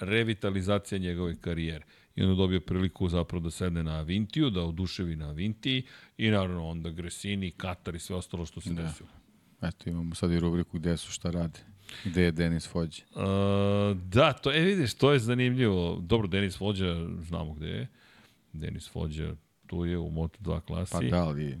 revitalizacija 0.00 0.98
njegove 0.98 1.36
karijere. 1.40 1.84
I 2.16 2.22
onda 2.22 2.34
dobio 2.34 2.60
priliku 2.60 3.08
zapravo 3.08 3.44
da 3.44 3.50
sedne 3.50 3.82
na 3.82 3.98
Avintiju, 3.98 4.50
da 4.50 4.62
oduševi 4.62 5.16
na 5.16 5.28
Avintiji 5.28 5.82
i 6.18 6.30
naravno 6.30 6.68
onda 6.68 6.90
Gresini, 6.90 7.50
Katar 7.50 7.94
i 7.94 7.98
sve 7.98 8.16
ostalo 8.16 8.46
što 8.46 8.60
se 8.60 8.72
da. 8.72 8.82
desilo. 8.82 9.08
Eto, 9.62 9.90
imamo 9.90 10.14
sad 10.14 10.30
i 10.30 10.40
rubriku 10.40 10.78
gde 10.78 10.96
su 10.96 11.12
šta 11.12 11.30
rade. 11.30 11.60
Gde 12.04 12.22
je 12.22 12.32
Denis 12.32 12.74
Vođa? 12.74 13.02
Uh, 13.14 13.22
da, 14.02 14.32
to 14.32 14.50
je, 14.50 14.64
vidiš, 14.64 14.94
to 14.94 15.12
je 15.12 15.18
zanimljivo. 15.18 15.98
Dobro, 16.02 16.28
Denis 16.28 16.60
Vođa, 16.60 17.06
znamo 17.20 17.54
gde 17.54 17.68
je. 17.68 17.88
Denis 18.52 18.94
Vođa, 18.94 19.34
tu 19.66 19.84
je 19.84 19.98
u 19.98 20.10
Moto2 20.10 20.60
klasi. 20.60 20.92
Pa 20.92 21.00
da, 21.00 21.24
ali 21.24 21.58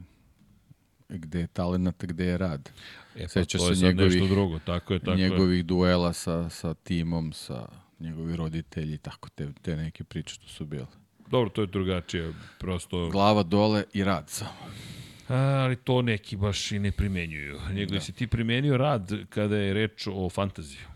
gde 1.08 1.40
je 1.40 1.46
talent, 1.46 2.04
gde 2.04 2.24
je 2.24 2.38
rad. 2.38 2.70
E, 3.16 3.22
pa 3.22 3.28
Seća 3.28 3.58
to 3.58 3.68
je 3.68 3.76
se 3.76 3.86
njegovih, 3.86 4.12
nešto 4.12 4.34
drugo, 4.34 4.58
tako 4.58 4.92
je, 4.92 4.98
tako 4.98 5.16
njegovih 5.16 5.58
je. 5.58 5.62
duela 5.62 6.12
sa, 6.12 6.48
sa 6.48 6.74
timom, 6.74 7.32
sa 7.32 7.83
njegovi 8.00 8.36
roditelji, 8.36 8.98
tako 8.98 9.28
te, 9.28 9.52
te 9.62 9.76
neke 9.76 10.04
priče 10.04 10.34
što 10.34 10.48
su 10.48 10.64
bile. 10.64 10.86
Dobro, 11.30 11.50
to 11.50 11.60
je 11.60 11.66
drugačije, 11.66 12.32
prosto... 12.58 13.08
Glava 13.10 13.42
dole 13.42 13.84
i 13.92 14.04
rad 14.04 14.30
samo. 14.30 14.50
A, 15.28 15.34
ali 15.36 15.76
to 15.76 16.02
neki 16.02 16.36
baš 16.36 16.72
i 16.72 16.78
ne 16.78 16.92
primenjuju. 16.92 17.60
Nego 17.72 17.94
da. 17.94 18.00
si 18.00 18.12
ti 18.12 18.26
primenio 18.26 18.76
rad 18.76 19.12
kada 19.28 19.56
je 19.56 19.74
reč 19.74 20.06
o 20.12 20.30
fantaziju? 20.30 20.86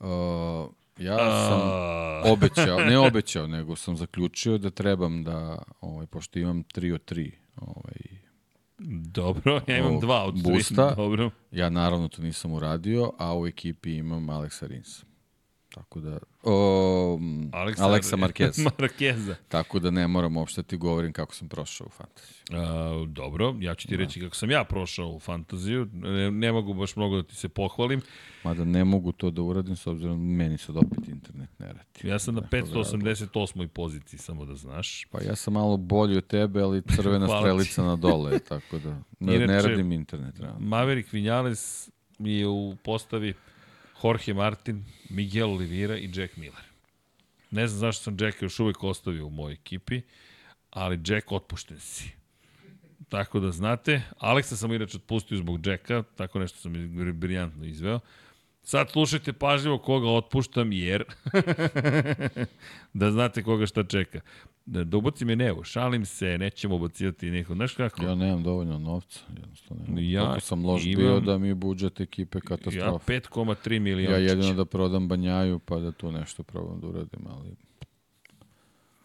Uh, 0.00 0.06
ja 0.98 1.16
sam 1.18 1.60
A... 1.62 2.22
obećao, 2.32 2.80
ne 2.80 2.98
obećao, 2.98 3.46
nego 3.46 3.76
sam 3.76 3.96
zaključio 3.96 4.58
da 4.58 4.70
trebam 4.70 5.24
da, 5.24 5.62
ovaj, 5.80 6.06
pošto 6.06 6.38
imam 6.38 6.64
3 6.64 6.94
od 6.94 7.12
3 7.12 7.30
Ovaj, 7.60 8.18
Dobro, 9.12 9.60
ja 9.66 9.78
imam 9.78 10.00
dva 10.00 10.24
od 10.24 10.42
tri. 10.42 10.52
busta. 10.52 10.94
Dobro. 10.94 11.30
ja 11.50 11.70
naravno 11.70 12.08
to 12.08 12.22
nisam 12.22 12.52
uradio, 12.52 13.12
a 13.18 13.38
u 13.38 13.46
ekipi 13.46 13.96
imam 13.96 14.30
Aleksa 14.30 14.66
Rinsa. 14.66 15.07
Tako 15.74 16.00
da... 16.00 16.18
O, 16.42 17.18
Aleksa, 17.52 17.84
Aleksa 17.84 18.16
Marquez. 18.16 18.64
Marqueza. 18.78 19.34
Tako 19.48 19.78
da 19.78 19.90
ne 19.90 20.08
moram 20.08 20.36
uopšte 20.36 20.62
ti 20.62 20.76
govorim 20.76 21.12
kako 21.12 21.34
sam 21.34 21.48
prošao 21.48 21.86
u 21.86 21.90
fantaziju. 21.90 22.36
A, 22.50 23.04
dobro, 23.08 23.54
ja 23.60 23.74
ću 23.74 23.88
ti 23.88 23.96
reći 23.96 24.20
kako 24.20 24.36
sam 24.36 24.50
ja 24.50 24.64
prošao 24.64 25.08
u 25.08 25.20
fantaziju. 25.20 25.88
Ne, 25.92 26.30
ne 26.30 26.52
mogu 26.52 26.74
baš 26.74 26.96
mnogo 26.96 27.16
da 27.16 27.22
ti 27.22 27.34
se 27.34 27.48
pohvalim. 27.48 28.00
Mada 28.44 28.64
ne 28.64 28.84
mogu 28.84 29.12
to 29.12 29.30
da 29.30 29.42
uradim 29.42 29.76
s 29.76 29.86
obzirom 29.86 30.36
meni 30.36 30.58
sad 30.58 30.76
opet 30.76 31.08
internet 31.08 31.58
ne 31.58 31.66
radi. 31.66 32.08
Ja 32.08 32.18
sam 32.18 32.34
na 32.34 32.40
588. 32.40 33.66
poziciji, 33.66 34.18
samo 34.18 34.44
da 34.44 34.54
znaš. 34.54 35.04
Pa 35.10 35.22
ja 35.22 35.36
sam 35.36 35.54
malo 35.54 35.76
bolji 35.76 36.16
od 36.16 36.26
tebe, 36.26 36.62
ali 36.62 36.82
crvena 36.82 37.28
strelica 37.40 37.82
na 37.82 37.96
dole, 37.96 38.38
tako 38.38 38.78
da 38.78 38.90
ne, 39.20 39.38
ne 39.38 39.44
Inače, 39.44 39.68
radim 39.68 39.92
internet. 39.92 40.40
Realno. 40.40 40.60
Maverick 40.60 41.12
Vinales 41.12 41.90
je 42.18 42.48
u 42.48 42.76
postavi 42.84 43.34
Jorge 44.02 44.34
Martin, 44.34 44.84
Miguel 45.10 45.50
Oliveira 45.50 45.96
i 45.96 46.10
Jack 46.14 46.36
Miller. 46.36 46.64
Ne 47.50 47.66
znam 47.66 47.80
zašto 47.80 48.02
sam 48.02 48.16
Jacka 48.20 48.44
još 48.44 48.60
uvek 48.60 48.84
ostavio 48.84 49.26
u 49.26 49.30
mojoj 49.30 49.52
ekipi, 49.52 50.00
ali 50.70 51.00
Jack 51.06 51.32
otpušten 51.32 51.80
si. 51.80 52.10
Tako 53.08 53.40
da 53.40 53.50
znate, 53.50 54.02
Aleksa 54.18 54.56
sam 54.56 54.72
inače 54.72 54.96
otpustio 54.96 55.38
zbog 55.38 55.66
Jacka, 55.66 56.02
tako 56.16 56.38
nešto 56.38 56.58
sam 56.58 56.72
briljantno 57.12 57.64
izveo. 57.64 58.00
Sad 58.68 58.90
slušajte 58.90 59.32
pažljivo 59.32 59.78
koga 59.78 60.08
otpuštam, 60.08 60.72
jer 60.72 61.04
da 63.00 63.10
znate 63.10 63.42
koga 63.42 63.66
šta 63.66 63.84
čeka. 63.84 64.20
Da, 64.66 64.84
da 64.84 64.96
ubacim 64.96 65.30
je 65.30 65.36
Nevo, 65.36 65.64
šalim 65.64 66.06
se, 66.06 66.38
nećemo 66.38 66.74
ubacivati 66.74 67.30
neko. 67.30 67.54
Znaš 67.54 67.74
kako? 67.74 68.02
Ja 68.02 68.14
nemam 68.14 68.42
dovoljno 68.42 68.78
novca, 68.78 69.20
jednostavno. 69.36 69.82
Ne 69.82 69.90
mogu. 69.90 70.00
Ja 70.00 70.22
Toliko 70.22 70.40
sam 70.40 70.66
loš 70.66 70.84
imam- 70.84 70.96
bio 70.96 71.20
da 71.20 71.38
mi 71.38 71.54
budžet 71.54 72.00
ekipe 72.00 72.38
Ja 72.38 72.42
katastrofa. 72.42 73.12
5,3 73.12 73.78
miliona. 73.80 74.16
Ja 74.16 74.22
jedino 74.22 74.54
da 74.54 74.64
prodam 74.64 75.08
banjaju 75.08 75.58
pa 75.58 75.78
da 75.78 75.92
tu 75.92 76.12
nešto 76.12 76.42
probam 76.42 76.80
da 76.80 76.86
uradim, 76.86 77.20
ali 77.26 77.56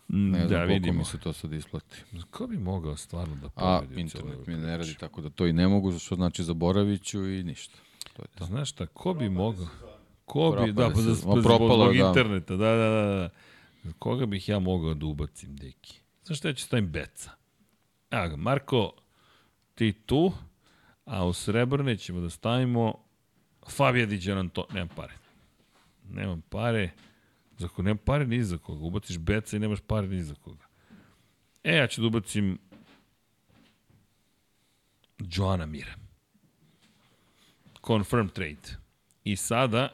ne 0.08 0.38
znam 0.38 0.50
da, 0.50 0.64
vidimo. 0.64 0.98
mi 0.98 1.06
se 1.06 1.18
to 1.18 1.34
sad 1.34 1.54
isplati. 1.54 2.04
Ko 2.32 2.48
bi 2.48 2.58
mogao 2.58 2.98
stvarno 2.98 3.36
da 3.36 3.48
A 3.56 3.80
pobedi 3.80 3.96
u 3.96 4.00
internet 4.00 4.48
mi 4.48 4.56
ne 4.56 4.78
radi, 4.78 4.96
tako 5.00 5.22
da 5.22 5.30
to 5.30 5.48
i 5.48 5.54
ne 5.54 5.68
mogu, 5.68 6.00
što 6.00 6.16
znači 6.16 6.44
zaboravit 6.44 7.04
ću 7.04 7.30
i 7.30 7.44
ništa. 7.44 7.78
To 8.14 8.22
je 8.22 8.28
to. 8.36 8.46
Znaš 8.46 8.70
šta, 8.70 8.86
ko 8.86 9.14
bi 9.14 9.30
mogao? 9.30 9.68
Ko 10.26 10.58
bi, 10.66 10.72
da, 10.72 10.90
pa 10.90 11.02
da, 11.02 11.16
se. 11.16 11.26
pa 11.26 11.42
zbog, 11.42 11.94
da. 11.96 12.08
interneta, 12.08 12.56
da, 12.56 12.76
da, 12.76 12.90
da, 12.90 13.16
da. 13.16 13.30
Koga 14.00 14.26
bih 14.26 14.50
ja 14.50 14.60
mogao 14.60 14.94
da 14.94 15.06
ubacim, 15.06 15.56
deki? 15.56 16.00
Znaš 16.24 16.38
šta, 16.38 16.48
ja 16.48 16.54
ću 16.54 16.64
stavim 16.64 16.92
Beca. 16.92 17.32
Evo 18.12 18.28
ga, 18.30 18.36
Marko, 18.36 18.92
ti 19.76 19.94
tu, 20.06 20.32
a 21.06 21.26
u 21.26 21.34
srebrne 21.34 21.98
ćemo 21.98 22.20
da 22.20 22.30
stavimo 22.30 23.04
Fabija 23.70 24.06
Diđan 24.06 24.50
to, 24.50 24.66
nemam 24.74 24.90
pare. 24.96 25.14
Nemam 26.10 26.42
pare, 26.50 26.90
za 27.58 27.68
koga, 27.68 27.86
nemam 27.86 27.98
pare 28.06 28.28
ni 28.28 28.44
za 28.44 28.58
koga. 28.58 28.86
Ubaciš 28.86 29.18
Beca 29.18 29.56
i 29.56 29.60
nemaš 29.60 29.80
pare 29.88 30.08
ni 30.08 30.24
za 30.24 30.36
koga. 30.36 30.66
E, 31.64 31.76
ja 31.76 31.88
ću 31.88 32.02
da 32.02 32.08
ubacim 32.08 32.58
Joana 35.20 35.66
Mira. 35.66 36.03
Confirm 37.88 38.30
trade. 38.30 38.78
I 39.24 39.36
sada, 39.36 39.90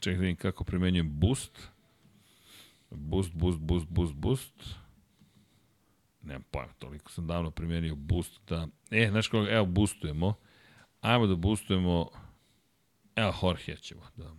čekaj 0.00 0.14
da 0.14 0.20
vidim 0.20 0.36
kako 0.36 0.64
primenjujem 0.64 1.10
boost. 1.10 1.68
Boost, 2.90 3.32
boost, 3.34 3.58
boost, 3.58 3.86
boost, 3.86 4.14
boost. 4.14 4.54
Nemam 6.22 6.42
pojma, 6.50 6.72
toliko 6.78 7.10
sam 7.10 7.26
davno 7.26 7.50
primenio 7.50 7.94
boost 7.94 8.40
da... 8.48 8.68
E, 8.90 9.08
znaš 9.10 9.28
koga, 9.28 9.50
evo, 9.50 9.66
boostujemo. 9.66 10.34
Ajmo 11.00 11.26
da 11.26 11.34
boostujemo... 11.34 12.10
Evo, 13.16 13.34
Jorge 13.42 13.76
ćemo 13.76 14.02
da... 14.16 14.34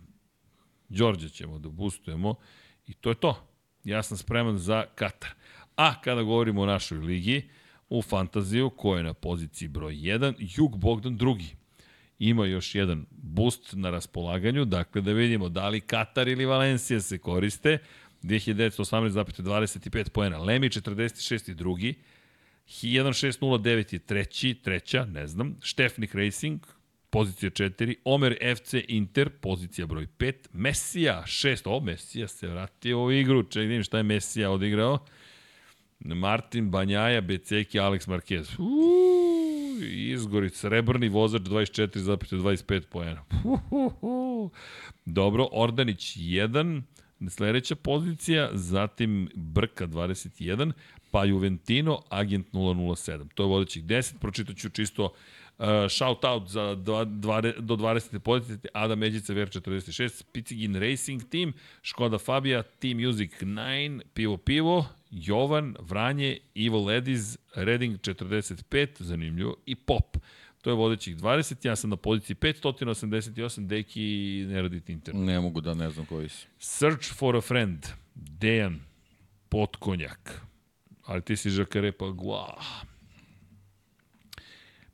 Đorđe 0.88 1.28
ćemo 1.28 1.58
da 1.58 1.68
boostujemo. 1.68 2.34
I 2.86 2.94
to 2.94 3.08
je 3.08 3.14
to. 3.14 3.46
Ja 3.84 4.02
sam 4.02 4.16
spreman 4.16 4.58
za 4.58 4.84
Katar. 4.94 5.30
A 5.76 6.00
kada 6.00 6.22
govorimo 6.22 6.62
o 6.62 6.66
našoj 6.66 6.98
ligi, 6.98 7.50
u 7.88 8.02
fantaziju, 8.02 8.70
koja 8.70 8.98
je 8.98 9.04
na 9.04 9.14
poziciji 9.14 9.68
broj 9.68 9.94
1, 9.94 10.34
Jug 10.56 10.76
Bogdan 10.78 11.16
drugi 11.16 11.61
ima 12.28 12.46
još 12.46 12.74
jedan 12.74 13.06
boost 13.10 13.72
na 13.72 13.90
raspolaganju, 13.90 14.64
dakle 14.64 15.00
da 15.00 15.12
vidimo 15.12 15.48
da 15.48 15.68
li 15.68 15.80
Katar 15.80 16.28
ili 16.28 16.44
Valencija 16.44 17.00
se 17.00 17.18
koriste. 17.18 17.78
2918,25 18.22 20.08
poena. 20.08 20.38
Lemi 20.38 20.68
46 20.68 21.50
i 21.50 21.54
drugi. 21.54 21.94
1609 22.66 23.92
je 23.92 23.98
treći, 23.98 24.54
treća, 24.54 25.04
ne 25.04 25.26
znam. 25.26 25.56
Štefnik 25.62 26.14
Racing, 26.14 26.60
pozicija 27.10 27.50
4. 27.50 27.94
Omer 28.04 28.36
FC 28.56 28.74
Inter, 28.88 29.30
pozicija 29.30 29.86
broj 29.86 30.06
5. 30.18 30.34
Mesija 30.52 31.22
6. 31.26 31.62
O, 31.64 31.80
Mesija 31.80 32.28
se 32.28 32.48
vratio 32.48 33.04
u 33.04 33.12
igru. 33.12 33.42
Da 33.42 33.60
vidim 33.60 33.82
šta 33.82 33.96
je 33.96 34.02
Mesija 34.02 34.50
odigrao. 34.50 35.06
Martin 35.98 36.70
Banjaja, 36.70 37.20
Beceki, 37.20 37.78
Alex 37.78 38.08
Marquez. 38.08 38.58
Uuu, 38.58 39.31
izgori, 39.86 40.50
srebrni 40.50 41.08
vozač 41.08 41.42
24,25 41.42 42.82
poena. 42.90 43.24
Dobro, 45.04 45.48
Ordanić 45.52 46.16
1, 46.16 46.82
sledeća 47.28 47.76
pozicija, 47.76 48.50
zatim 48.52 49.28
Brka 49.34 49.86
21, 49.86 50.72
pa 51.10 51.24
Juventino, 51.24 52.02
Agent 52.08 52.46
007. 52.52 53.28
To 53.34 53.42
je 53.42 53.46
vodećih 53.46 53.84
10, 53.84 54.18
pročitat 54.18 54.56
ću 54.56 54.68
čisto 54.68 55.04
uh, 55.04 55.66
shout 55.88 56.24
out 56.24 56.48
za 56.48 56.74
dva, 56.74 57.04
dva, 57.04 57.40
do 57.40 57.76
20. 57.76 58.18
pozicije, 58.18 58.70
Adam 58.72 58.98
Međica 58.98 59.32
VR 59.32 59.48
46, 59.48 60.22
Picigin 60.32 60.74
Racing 60.74 61.22
Team, 61.30 61.52
Škoda 61.82 62.18
Fabia, 62.18 62.62
Team 62.62 62.96
Music 63.06 63.30
9, 63.40 64.00
Pivo 64.14 64.36
Pivo, 64.36 64.86
Jovan, 65.12 65.74
Vranje, 65.80 66.38
Ivo 66.54 66.84
Lediz, 66.84 67.38
Reding 67.54 67.98
45, 68.00 69.02
zanimljivo, 69.02 69.56
i 69.66 69.74
Pop. 69.74 70.16
To 70.62 70.70
je 70.70 70.74
vodećih 70.74 71.16
20, 71.16 71.66
ja 71.66 71.76
sam 71.76 71.90
na 71.90 71.96
poziciji 71.96 72.36
588, 72.36 73.66
Deki 73.66 74.44
ne 74.48 74.62
radite 74.62 74.92
internet. 74.92 75.26
Ne 75.26 75.40
mogu 75.40 75.60
da 75.60 75.74
ne 75.74 75.90
znam 75.90 76.06
koji 76.06 76.28
si. 76.28 76.46
Search 76.58 77.14
for 77.14 77.36
a 77.36 77.40
friend, 77.40 77.86
Dejan 78.14 78.80
Potkonjak. 79.48 80.40
Ali 81.04 81.22
ti 81.22 81.36
si 81.36 81.50
Žakare 81.50 81.92
pa 81.92 82.06
gua. 82.06 82.56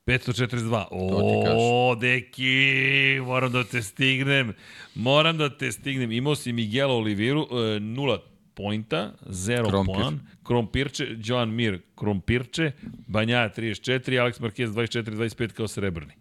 542. 0.07 0.87
O, 0.91 1.95
deki, 2.01 3.21
moram 3.25 3.53
da 3.53 3.65
te 3.65 3.83
stignem. 3.83 4.55
Moram 4.95 5.39
da 5.39 5.57
te 5.59 5.73
stignem. 5.73 6.13
Imao 6.13 6.35
si 6.35 6.53
Miguel 6.53 6.91
Oliviru, 6.91 7.49
e, 7.51 7.81
nula 7.81 8.23
pointa, 8.59 9.01
zero 9.23 9.69
Krompir. 9.69 9.95
poan. 9.95 10.21
Krompirče, 10.43 11.07
Joan 11.19 11.51
Mir, 11.51 11.81
Krompirče, 11.95 12.73
Banjaja 13.07 13.51
34, 13.51 13.83
Alex 14.17 14.41
Marquez 14.41 14.67
24-25 14.69 15.53
kao 15.53 15.69
srebrni. 15.69 16.13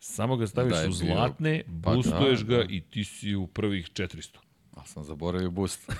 Samo 0.00 0.36
ga 0.36 0.46
staviš 0.46 0.72
Da 0.72 0.80
u 0.80 0.84
bio- 0.84 0.92
zlatne, 0.92 1.62
pa 1.64 1.90
da, 1.90 1.94
boostuješ 1.94 2.44
ga 2.44 2.56
da. 2.56 2.64
i 2.64 2.80
ti 2.82 3.04
si 3.04 3.34
u 3.34 3.46
prvih 3.46 3.86
400. 3.86 4.36
A 4.72 4.84
sam 4.84 5.04
zaboravio 5.04 5.50
boost. 5.50 5.90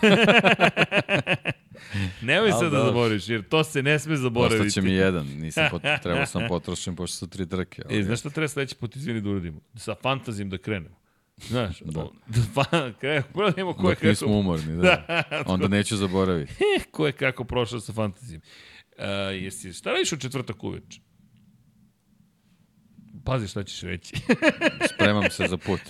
Nemoj 2.23 2.51
sad 2.53 2.63
da 2.63 2.71
dobro. 2.71 2.85
zaboriš, 2.85 3.29
jer 3.29 3.43
to 3.43 3.65
se 3.65 3.83
ne 3.83 3.99
sme 3.99 4.17
zaboraviti. 4.17 4.61
Ostaće 4.61 4.83
mi 4.83 4.93
jedan, 4.93 5.27
nisam 5.29 5.69
pot, 5.71 5.83
trebao 6.03 6.27
sam 6.27 6.43
potrošim 6.49 6.97
pošto 6.97 7.17
su 7.17 7.27
tri 7.27 7.49
trke. 7.49 7.83
Ali... 7.87 7.99
E, 7.99 8.03
znaš 8.03 8.21
šta 8.21 8.31
treba 8.31 8.49
sledeći 8.49 8.75
put 8.75 8.97
izvini 8.97 9.21
da 9.21 9.31
uradimo? 9.31 9.61
Sa 9.77 9.95
fantazijom 9.95 10.51
da 10.51 10.59
krenemo. 10.59 10.97
Znaš, 11.37 11.81
Da. 11.81 12.07
da 12.27 12.41
fa, 12.55 12.93
krenemo, 13.01 13.27
prvo 13.33 13.51
da 13.51 13.61
imamo 13.61 13.77
ko 13.77 13.89
je 13.91 13.95
Dok 13.95 14.03
nismo 14.03 14.27
kako, 14.27 14.39
umorni, 14.39 14.77
da. 14.83 15.25
Onda 15.47 15.69
neću 15.69 15.97
zaboraviti. 15.97 16.53
ko 16.93 17.07
je 17.07 17.13
kako 17.13 17.45
prošao 17.45 17.81
sa 17.81 17.93
fantazijom. 17.93 18.43
Uh, 18.99 19.05
jesi, 19.43 19.73
šta 19.73 19.91
radiš 19.93 20.13
u 20.13 20.17
četvrtak 20.17 20.65
uveč? 20.65 21.01
Pazi 23.25 23.49
šta 23.49 23.65
ćeš 23.65 23.81
reći. 23.83 24.17
Spremam 24.95 25.31
se 25.31 25.47
za 25.49 25.57
put. 25.57 25.81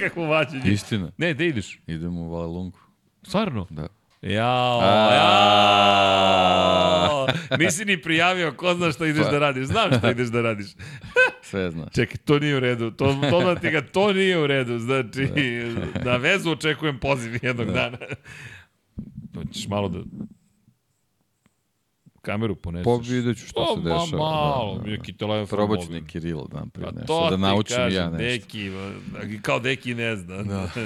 Kako 0.00 0.22
vađenje. 0.22 0.70
Istina. 0.72 1.12
Ne, 1.18 1.34
da 1.34 1.44
ideš. 1.44 1.80
Idem 1.86 2.18
u 2.18 2.28
Valelungu. 2.30 2.78
Stvarno? 3.22 3.66
Da. 3.70 3.88
Jao, 4.22 4.80
jao. 6.38 7.26
Nisi 7.58 7.84
ni 7.84 8.02
prijavio, 8.02 8.52
ko 8.52 8.74
zna 8.74 8.92
šta 8.92 9.06
ideš 9.06 9.24
Pa. 9.24 9.30
da 9.30 9.38
radiš. 9.38 9.66
Znam 9.66 9.92
šta 9.98 10.10
ideš 10.10 10.28
da 10.28 10.40
radiš. 10.40 10.66
Sve 11.48 11.70
znaš. 11.70 11.92
Čekaj, 11.94 12.16
to 12.16 12.38
nije 12.38 12.56
u 12.56 12.60
redu. 12.60 12.90
To, 12.90 13.16
to 13.30 13.40
da 13.44 13.54
ti 13.54 13.70
ga, 13.70 13.82
to 13.82 14.12
nije 14.12 14.38
u 14.38 14.46
redu. 14.46 14.78
Znači, 14.78 15.28
na 16.04 16.16
vezu 16.16 16.50
očekujem 16.50 16.98
poziv 16.98 17.38
jednog 17.42 17.72
dana. 17.72 17.98
To 19.34 19.44
ćeš 19.52 19.68
malo 19.68 19.88
da 19.88 19.98
kameru 22.22 22.56
poneseš. 22.56 22.84
Pa 22.84 22.90
vidjet 23.12 23.38
ću 23.38 23.46
šta 23.46 23.60
O, 23.60 23.74
se 23.76 23.80
ma, 23.80 23.94
dešava. 23.94 24.22
malo, 24.22 24.74
da, 24.74 24.78
da, 24.80 24.84
da. 24.84 24.90
neki 24.90 25.16
telefon. 25.16 25.46
Probat 25.56 25.80
ću 25.86 25.92
neki 25.92 26.20
reel 26.20 26.44
dan 26.52 26.70
prije 26.70 26.86
Pa 26.86 26.90
nešto, 26.92 27.06
to 27.06 27.30
da 27.30 27.36
naučim 27.36 27.76
kažem, 27.76 27.96
ja 28.04 28.10
nešto. 28.10 28.46
Deki, 28.46 28.70
kao 29.42 29.60
Deki 29.60 29.94
ne 29.94 30.16
zna. 30.16 30.42
Da. 30.42 30.68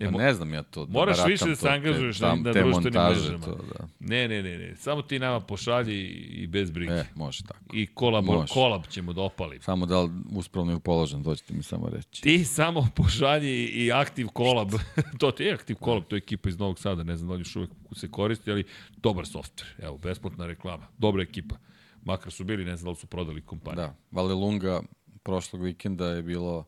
Pa 0.00 0.10
ne 0.10 0.34
znam 0.34 0.54
ja 0.54 0.62
to. 0.62 0.86
Da 0.86 0.92
Moraš 0.92 1.16
više 1.26 1.44
da 1.44 1.56
se 1.56 1.68
angažuješ 1.68 2.20
na- 2.20 2.36
te 2.52 2.60
društvenim 2.60 3.02
mrežama. 3.02 3.44
To, 3.44 3.54
da. 3.54 3.86
Ne, 4.00 4.28
ne, 4.28 4.42
ne, 4.42 4.58
ne. 4.58 4.76
Samo 4.76 5.02
ti 5.02 5.18
nama 5.18 5.40
pošalji 5.40 6.00
i 6.08 6.46
bez 6.46 6.70
brige. 6.70 6.92
E, 6.92 7.04
može 7.14 7.42
tako. 7.44 7.60
I 7.72 7.86
kolab, 7.86 8.24
Može. 8.24 8.52
kolab 8.52 8.82
ćemo 8.86 9.12
da 9.12 9.22
opalimo. 9.22 9.62
Samo 9.62 9.86
da 9.86 10.00
li 10.00 10.10
uspravno 10.32 10.72
ili 10.72 10.80
položen, 10.80 11.24
to 11.24 11.34
ćete 11.34 11.54
mi 11.54 11.62
samo 11.62 11.88
reći. 11.88 12.22
Ti 12.22 12.44
samo 12.44 12.88
pošalji 12.96 13.64
i 13.64 13.92
aktiv 13.92 14.26
kolab. 14.26 14.70
to 15.20 15.30
ti 15.30 15.42
je 15.44 15.54
aktiv 15.54 15.76
kolab, 15.76 16.04
to 16.04 16.16
je 16.16 16.18
ekipa 16.18 16.48
iz 16.48 16.58
Novog 16.58 16.78
Sada, 16.78 17.02
ne 17.02 17.16
znam 17.16 17.28
da 17.28 17.34
li 17.34 17.40
još 17.40 17.56
uvek 17.56 17.70
se 17.92 18.10
koristi, 18.10 18.50
ali 18.50 18.64
dobar 18.96 19.26
softver. 19.26 19.68
Evo, 19.78 19.98
besplatna 19.98 20.46
reklama. 20.46 20.86
Dobra 20.98 21.22
ekipa. 21.22 21.54
Makar 22.02 22.32
su 22.32 22.44
bili, 22.44 22.64
ne 22.64 22.76
znam 22.76 22.84
da 22.84 22.90
li 22.90 22.96
su 22.96 23.06
prodali 23.06 23.40
kompaniju. 23.40 23.76
Da, 23.76 23.94
Valelunga 24.10 24.80
prošlog 25.22 25.62
vikenda 25.62 26.06
je 26.06 26.22
bilo 26.22 26.64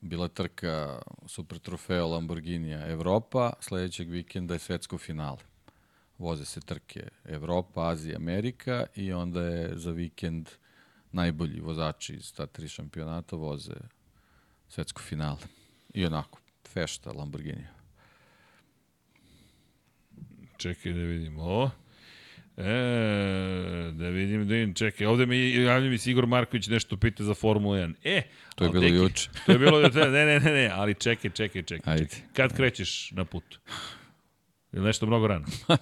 bila 0.00 0.28
trka 0.28 1.02
super 1.26 1.58
trofeo 1.58 2.08
Lamborghinija 2.08 2.86
Evropa, 2.86 3.52
sledećeg 3.60 4.10
vikenda 4.10 4.54
je 4.54 4.58
svetsko 4.58 4.98
finale. 4.98 5.38
Voze 6.18 6.44
se 6.44 6.60
trke 6.60 7.08
Evropa, 7.24 7.88
Azija, 7.88 8.16
Amerika 8.16 8.86
i 8.96 9.12
onda 9.12 9.42
je 9.42 9.78
za 9.78 9.90
vikend 9.90 10.48
najbolji 11.12 11.60
vozači 11.60 12.14
iz 12.14 12.34
ta 12.34 12.46
tri 12.46 12.68
šampionata 12.68 13.36
voze 13.36 13.74
svetsko 14.68 15.02
finale. 15.02 15.38
I 15.94 16.06
onako, 16.06 16.40
fešta 16.68 17.12
Lamborghinija. 17.12 17.74
Čekaj 20.56 20.92
da 20.92 21.00
vidimo 21.00 21.42
ovo. 21.42 21.70
E, 22.60 23.92
da 23.92 24.08
vidim, 24.08 24.48
da 24.48 24.54
vidim, 24.54 24.74
čekaj, 24.74 25.06
ovde 25.06 25.26
mi 25.26 25.54
javlja 25.54 25.90
mi 25.90 25.98
se 25.98 26.10
Igor 26.10 26.26
Marković 26.26 26.66
nešto 26.68 26.96
pita 26.96 27.24
za 27.24 27.34
Formulu 27.34 27.74
1. 27.74 27.94
E, 28.04 28.22
To 28.54 28.64
je 28.64 28.70
bilo 28.70 28.82
deki, 28.82 28.94
juče. 28.94 29.30
To 29.46 29.52
je 29.52 29.58
bilo, 29.58 29.80
ne, 29.80 30.10
ne, 30.10 30.40
ne, 30.40 30.52
ne, 30.52 30.70
ali 30.74 30.94
čekaj, 30.94 31.30
čekaj, 31.30 31.62
čekaj. 31.62 31.92
Ajde. 31.92 32.04
čekaj. 32.08 32.28
Kad 32.32 32.56
krećeš 32.56 33.10
na 33.10 33.24
put? 33.24 33.58
Ili 34.72 34.84
nešto 34.84 35.06
mnogo 35.06 35.26
rano? 35.26 35.46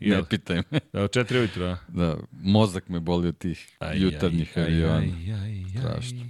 Ne 0.00 0.24
pitaj 0.30 0.56
me. 0.70 0.80
Da, 0.92 1.08
četiri 1.08 1.38
ujutro, 1.38 1.64
a? 1.64 1.76
Da, 1.88 2.16
mozak 2.42 2.88
me 2.88 3.00
boli 3.00 3.28
od 3.28 3.38
tih 3.38 3.76
Aj, 3.78 3.98
jutarnjih 4.02 4.52
aj, 4.56 4.62
aviona. 4.62 4.96
Aj, 4.96 5.34
aj, 5.34 5.42
aj, 5.42 5.64
Strašno. 5.80 6.26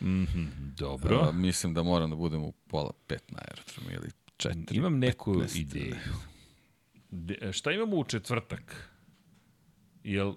Mhm, 0.00 0.44
dobro. 0.78 1.20
A, 1.28 1.32
mislim 1.32 1.74
da 1.74 1.82
moram 1.82 2.10
da 2.10 2.16
budem 2.16 2.42
u 2.42 2.52
pola 2.52 2.90
pet 3.06 3.30
na 3.30 3.38
aerodromu 3.38 3.90
ili 4.02 4.10
četiri. 4.36 4.76
Imam 4.76 4.98
neku 4.98 5.34
15. 5.34 5.60
ideju. 5.60 5.94
De, 7.10 7.52
šta 7.52 7.72
imamo 7.72 7.96
u 7.96 8.04
četvrtak? 8.04 8.88
Jel, 10.04 10.34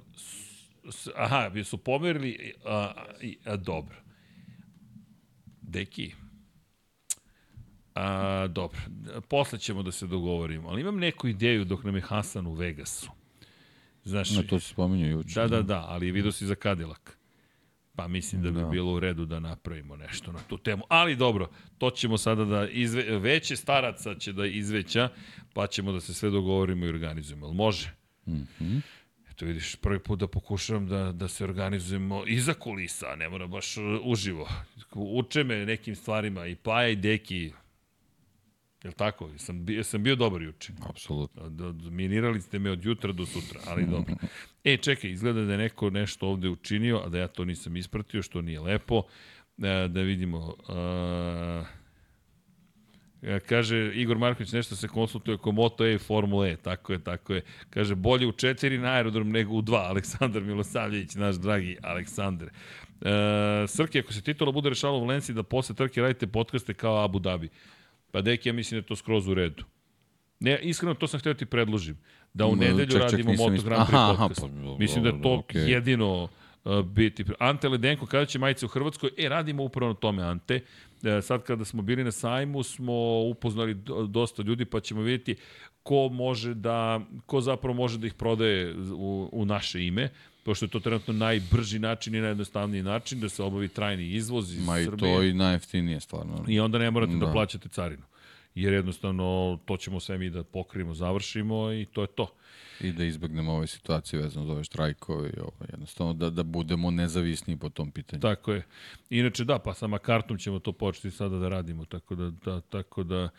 s- 0.89 1.07
aha, 1.15 1.51
su 1.63 1.77
pomerili, 1.77 2.53
a, 2.65 2.91
i- 3.21 3.37
a, 3.45 3.55
dobro. 3.55 3.95
Deki, 5.61 6.11
a, 7.95 8.47
dobro, 8.47 8.79
posle 9.21 9.59
ćemo 9.59 9.83
da 9.83 9.91
se 9.91 10.07
dogovorimo, 10.07 10.69
ali 10.69 10.81
imam 10.81 10.97
neku 10.97 11.27
ideju 11.27 11.65
dok 11.65 11.83
nam 11.83 11.95
je 11.95 12.01
Hasan 12.01 12.47
u 12.47 12.53
Vegasu. 12.53 13.09
Znaš, 14.03 14.31
No, 14.31 14.43
to 14.43 14.59
se 14.59 14.67
spominju 14.67 15.07
juče. 15.07 15.33
Da, 15.33 15.47
da, 15.47 15.61
da, 15.61 15.85
ali 15.87 16.11
vidio 16.11 16.31
si 16.31 16.45
za 16.45 16.55
Cadillac. 16.55 17.01
Pa 17.95 18.07
mislim 18.07 18.43
da 18.43 18.51
bi 18.51 18.59
Da. 18.59 18.67
bilo 18.67 18.93
u 18.93 18.99
redu 18.99 19.25
da 19.25 19.39
napravimo 19.39 19.95
nešto 19.95 20.31
na 20.31 20.39
tu 20.39 20.57
temu. 20.57 20.83
Ali 20.89 21.15
dobro, 21.15 21.49
to 21.77 21.89
ćemo 21.89 22.17
sada 22.17 22.45
da 22.45 22.67
izve, 22.67 23.19
veće 23.19 23.55
staraca 23.55 24.15
će 24.15 24.33
da 24.33 24.45
izveća, 24.45 25.09
pa 25.53 25.67
ćemo 25.67 25.91
da 25.91 25.99
se 25.99 26.13
sve 26.13 26.29
dogovorimo 26.29 26.85
i 26.85 26.89
organizujemo. 26.89 27.45
Jel 27.45 27.53
može? 27.53 27.91
Mhm. 28.27 28.77
Eto 29.41 29.47
vidiš, 29.47 29.75
prvi 29.75 29.99
put 29.99 30.19
da 30.19 30.27
pokušavam 30.27 30.87
da, 30.87 31.11
da 31.11 31.27
se 31.27 31.43
organizujemo 31.43 32.23
iza 32.27 32.53
kulisa, 32.53 33.15
ne 33.15 33.29
mora 33.29 33.47
baš 33.47 33.77
uh, 33.77 33.83
uživo. 34.03 34.49
Uče 34.93 35.43
me 35.43 35.65
nekim 35.65 35.95
stvarima 35.95 36.47
i 36.47 36.55
Paja 36.55 36.89
i 36.89 36.95
Deki. 36.95 37.51
Jel 38.83 38.93
tako? 38.93 39.29
Sam 39.37 39.65
bio, 39.65 39.83
sam 39.83 40.03
bio 40.03 40.15
dobar 40.15 40.41
juče. 40.41 40.73
Apsolutno. 40.89 41.49
Da, 41.49 41.89
minirali 41.89 42.41
ste 42.41 42.59
me 42.59 42.71
od 42.71 42.85
jutra 42.85 43.11
do 43.11 43.25
sutra, 43.25 43.59
ali 43.67 43.85
dobro. 43.85 44.15
E, 44.63 44.77
čekaj, 44.77 45.11
izgleda 45.11 45.41
da 45.41 45.51
je 45.51 45.57
neko 45.57 45.89
nešto 45.89 46.27
ovde 46.27 46.49
učinio, 46.49 47.01
a 47.05 47.09
da 47.09 47.17
ja 47.17 47.27
to 47.27 47.45
nisam 47.45 47.77
ispratio, 47.77 48.21
što 48.21 48.41
nije 48.41 48.59
lepo. 48.59 49.03
E, 49.57 49.87
da 49.87 50.01
vidimo... 50.01 50.55
E, 50.69 51.80
kaže 53.45 53.91
Igor 53.95 54.17
Marković 54.17 54.51
nešto 54.51 54.75
se 54.75 54.87
konsultuje 54.87 55.35
oko 55.35 55.51
Moto 55.51 55.85
E 55.85 55.93
i 55.93 55.97
Formula 55.97 56.47
E, 56.47 56.55
tako 56.55 56.93
je, 56.93 57.03
tako 57.03 57.33
je. 57.33 57.41
Kaže 57.69 57.95
bolje 57.95 58.27
u 58.27 58.31
četiri 58.31 58.77
na 58.77 58.89
aerodrom 58.89 59.29
nego 59.31 59.53
u 59.53 59.61
dva. 59.61 59.79
Aleksandar 59.89 60.43
Milosavljević, 60.43 61.15
naš 61.15 61.35
dragi 61.35 61.77
Aleksandar. 61.83 62.49
E, 63.01 63.67
Srke, 63.67 63.99
ako 63.99 64.13
se 64.13 64.21
titula 64.21 64.51
bude 64.51 64.69
rešala 64.69 64.97
u 64.97 65.01
Valenciji 65.01 65.35
da 65.35 65.43
posle 65.43 65.75
trke 65.75 66.01
radite 66.01 66.27
podcaste 66.27 66.73
kao 66.73 67.03
Abu 67.03 67.19
Dhabi. 67.19 67.49
Pa 68.11 68.21
deki, 68.21 68.49
ja 68.49 68.53
mislim 68.53 68.79
da 68.79 68.83
je 68.83 68.87
to 68.87 68.95
skroz 68.95 69.27
u 69.27 69.33
redu. 69.33 69.63
Ne, 70.39 70.59
iskreno 70.61 70.93
to 70.93 71.07
sam 71.07 71.19
htio 71.19 71.33
ti 71.33 71.45
predložim. 71.45 71.97
Da 72.33 72.45
u 72.45 72.55
nedelju 72.55 72.91
ček, 72.91 73.01
ček, 73.01 73.11
radimo 73.11 73.33
Moto 73.33 73.63
Grand 73.63 73.87
Prix 73.87 73.95
Aha, 73.95 74.11
aha, 74.11 74.27
podcast. 74.27 74.41
pa, 74.41 74.77
mislim 74.79 75.03
da 75.03 75.09
je 75.09 75.21
to 75.21 75.33
okej. 75.33 75.71
jedino 75.71 76.27
biti. 76.85 77.25
Ante 77.39 77.69
Ledenko, 77.69 78.05
kada 78.05 78.25
će 78.25 78.39
majice 78.39 78.65
u 78.65 78.69
Hrvatskoj? 78.69 79.09
E, 79.17 79.29
radimo 79.29 79.63
upravo 79.63 79.89
na 79.89 79.99
tome, 79.99 80.23
Ante. 80.23 80.59
E, 81.03 81.21
sad 81.21 81.43
kada 81.43 81.65
smo 81.65 81.81
bili 81.81 82.03
na 82.03 82.11
sajmu, 82.11 82.63
smo 82.63 82.93
upoznali 83.21 83.73
do- 83.73 84.03
dosta 84.03 84.43
ljudi, 84.43 84.65
pa 84.65 84.79
ćemo 84.79 85.01
vidjeti 85.01 85.35
ko 85.83 86.09
može 86.09 86.53
da, 86.53 86.99
ko 87.25 87.41
zapravo 87.41 87.73
može 87.75 87.97
da 87.97 88.07
ih 88.07 88.13
prodaje 88.13 88.75
u, 88.91 89.29
u 89.31 89.45
naše 89.45 89.85
ime, 89.85 90.09
pošto 90.43 90.65
je 90.65 90.69
to 90.69 90.79
trenutno 90.79 91.13
najbrži 91.15 91.79
način 91.79 92.15
i 92.15 92.21
najjednostavniji 92.21 92.83
način 92.83 93.19
da 93.19 93.29
se 93.29 93.43
obavi 93.43 93.67
trajni 93.67 94.05
izvoz 94.05 94.53
iz 94.53 94.65
Ma 94.65 94.79
i 94.79 94.83
Srbije. 94.85 95.15
to 95.15 95.23
i 95.23 95.33
najjeftinije 95.33 95.99
stvarno. 95.99 96.45
I 96.47 96.59
onda 96.59 96.77
ne 96.77 96.91
morate 96.91 97.13
da 97.13 97.25
Da. 97.25 97.31
plaćate 97.31 97.69
carinu. 97.69 98.03
Jer 98.55 98.73
jednostavno 98.73 99.59
to 99.65 99.77
ćemo 99.77 99.99
sve 99.99 100.17
mi 100.17 100.29
da 100.29 100.43
pokrijemo, 100.43 100.93
završimo 100.93 101.71
i 101.71 101.85
to 101.85 102.01
je 102.01 102.07
to. 102.07 102.27
I 102.83 102.91
da 102.91 103.03
izbegnemo 103.03 103.53
ove 103.53 103.67
situacije 103.67 104.21
vezano 104.21 104.45
za 104.45 104.51
ove 104.51 104.63
štrajkove 104.63 105.29
i 105.29 105.39
ovo, 105.39 105.65
jednostavno 105.71 106.13
da, 106.13 106.29
da 106.29 106.43
budemo 106.43 106.91
nezavisni 106.91 107.57
po 107.57 107.69
tom 107.69 107.91
pitanju. 107.91 108.21
Tako 108.21 108.53
je. 108.53 108.63
Inače 109.09 109.45
da, 109.45 109.59
pa 109.59 109.73
sama 109.73 109.97
kartom 109.97 110.37
ćemo 110.37 110.59
to 110.59 110.71
početi 110.71 111.11
sada 111.11 111.37
da 111.37 111.49
radimo, 111.49 111.85
tako 111.85 112.15
da, 112.15 112.29
da, 112.29 112.61
tako 112.61 113.03
da 113.03 113.29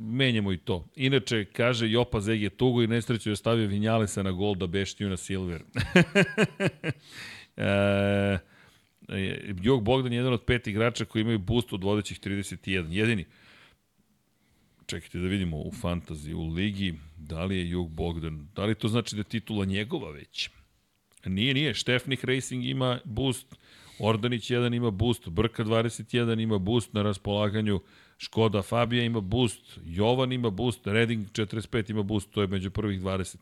menjamo 0.00 0.52
i 0.52 0.56
to. 0.56 0.86
Inače, 0.96 1.44
kaže 1.44 1.90
Jopa 1.90 2.20
Zeg 2.20 2.42
je 2.42 2.50
tugo 2.50 2.82
i 2.82 2.86
nesreću 2.86 3.30
je 3.30 3.36
stavio 3.36 3.66
Vinjalesa 3.66 4.22
na 4.22 4.30
gol 4.30 4.54
da 4.54 4.66
beštiju 4.66 5.08
na 5.08 5.16
Silver. 5.16 5.62
e, 7.56 8.38
Jog 9.62 9.84
Bogdan 9.84 10.12
je 10.12 10.16
jedan 10.16 10.32
od 10.32 10.44
pet 10.44 10.66
igrača 10.66 11.04
koji 11.04 11.22
imaju 11.22 11.38
boost 11.38 11.72
od 11.72 11.84
vodećih 11.84 12.20
31. 12.20 12.86
Jedini. 12.90 13.24
Čekajte 14.92 15.18
da 15.18 15.28
vidimo 15.28 15.56
u 15.56 15.70
fantazi, 15.80 16.34
u 16.34 16.48
ligi, 16.48 16.94
da 17.16 17.44
li 17.44 17.56
je 17.56 17.70
Jug 17.70 17.90
Bogdan, 17.90 18.48
da 18.54 18.64
li 18.64 18.74
to 18.74 18.88
znači 18.88 19.14
da 19.14 19.20
je 19.20 19.24
titula 19.24 19.64
njegova 19.64 20.10
već? 20.10 20.50
Nije, 21.24 21.54
nije. 21.54 21.74
Štefnik 21.74 22.24
Racing 22.24 22.64
ima 22.64 22.98
boost, 23.04 23.54
Ordanić 23.98 24.50
1 24.50 24.76
ima 24.76 24.90
boost, 24.90 25.28
Brka 25.28 25.64
21 25.64 26.42
ima 26.42 26.58
boost 26.58 26.92
na 26.92 27.02
raspolaganju, 27.02 27.80
Škoda 28.18 28.62
Fabija 28.62 29.04
ima 29.04 29.20
boost, 29.20 29.78
Jovan 29.84 30.32
ima 30.32 30.50
boost, 30.50 30.86
Reding 30.86 31.26
45 31.26 31.90
ima 31.90 32.02
boost, 32.02 32.30
to 32.30 32.40
je 32.40 32.46
među 32.46 32.70
prvih 32.70 33.00
20. 33.00 33.36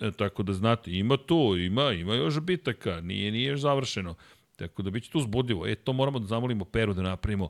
E, 0.00 0.10
tako 0.12 0.42
da 0.42 0.52
znate, 0.52 0.92
ima 0.92 1.16
tu, 1.16 1.56
ima, 1.58 1.92
ima 1.92 2.14
još 2.14 2.40
bitaka, 2.40 3.00
nije, 3.00 3.32
nije 3.32 3.48
još 3.48 3.60
završeno. 3.60 4.14
Tako 4.56 4.82
da 4.82 4.90
biće 4.90 5.10
tu 5.10 5.18
uzbudljivo. 5.18 5.66
E, 5.66 5.74
to 5.74 5.92
moramo 5.92 6.18
da 6.18 6.26
zamolimo 6.26 6.64
Peru 6.64 6.94
da 6.94 7.02
napravimo. 7.02 7.48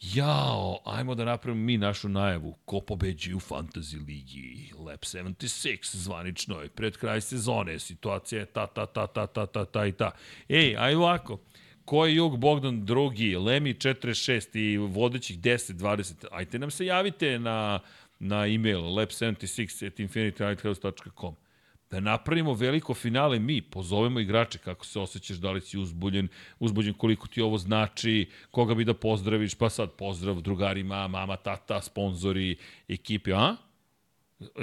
Jao, 0.00 0.78
ajmo 0.84 1.14
da 1.14 1.24
napravimo 1.24 1.64
mi 1.64 1.78
našu 1.78 2.08
najavu. 2.08 2.54
Ko 2.64 2.80
pobeđi 2.80 3.34
u 3.34 3.40
Fantasy 3.40 4.06
Ligi? 4.06 4.72
Lab 4.78 5.00
76, 5.00 5.96
zvanično 5.96 6.60
je. 6.60 6.68
Pred 6.68 6.96
kraj 6.96 7.20
sezone, 7.20 7.78
situacija 7.78 8.38
je 8.38 8.46
ta, 8.46 8.66
ta, 8.66 8.86
ta, 8.86 9.06
ta, 9.06 9.26
ta, 9.26 9.46
ta, 9.46 9.64
ta 9.64 9.86
i 9.86 9.92
ta. 9.92 10.10
Ej, 10.48 10.76
aj 10.78 10.94
ovako. 10.94 11.40
Ko 11.84 12.06
je 12.06 12.14
Jug 12.14 12.36
Bogdan 12.36 12.84
drugi, 12.84 13.36
Lemi 13.36 13.74
46 13.74 14.58
i 14.58 14.76
vodećih 14.76 15.38
10, 15.38 15.72
20. 15.72 16.26
Ajte 16.30 16.58
nam 16.58 16.70
se 16.70 16.86
javite 16.86 17.38
na, 17.38 17.80
na 18.18 18.46
e-mail 18.46 18.80
lab76 18.80 19.86
at 19.86 19.98
infinitylighthouse.com 19.98 21.45
da 21.90 22.00
napravimo 22.00 22.54
veliko 22.54 22.94
finale 22.94 23.38
mi, 23.38 23.62
pozovemo 23.62 24.20
igrače 24.20 24.58
kako 24.58 24.86
se 24.86 25.00
osjećaš, 25.00 25.36
da 25.36 25.50
li 25.50 25.60
si 25.60 25.78
uzbuljen, 25.78 26.28
uzbuljen 26.58 26.94
koliko 26.94 27.26
ti 27.28 27.40
ovo 27.40 27.58
znači, 27.58 28.30
koga 28.50 28.74
bi 28.74 28.84
da 28.84 28.94
pozdraviš, 28.94 29.54
pa 29.54 29.70
sad 29.70 29.92
pozdrav 29.92 30.40
drugarima, 30.40 31.08
mama, 31.08 31.36
tata, 31.36 31.80
sponzori, 31.80 32.56
ekipi, 32.88 33.32
a? 33.32 33.56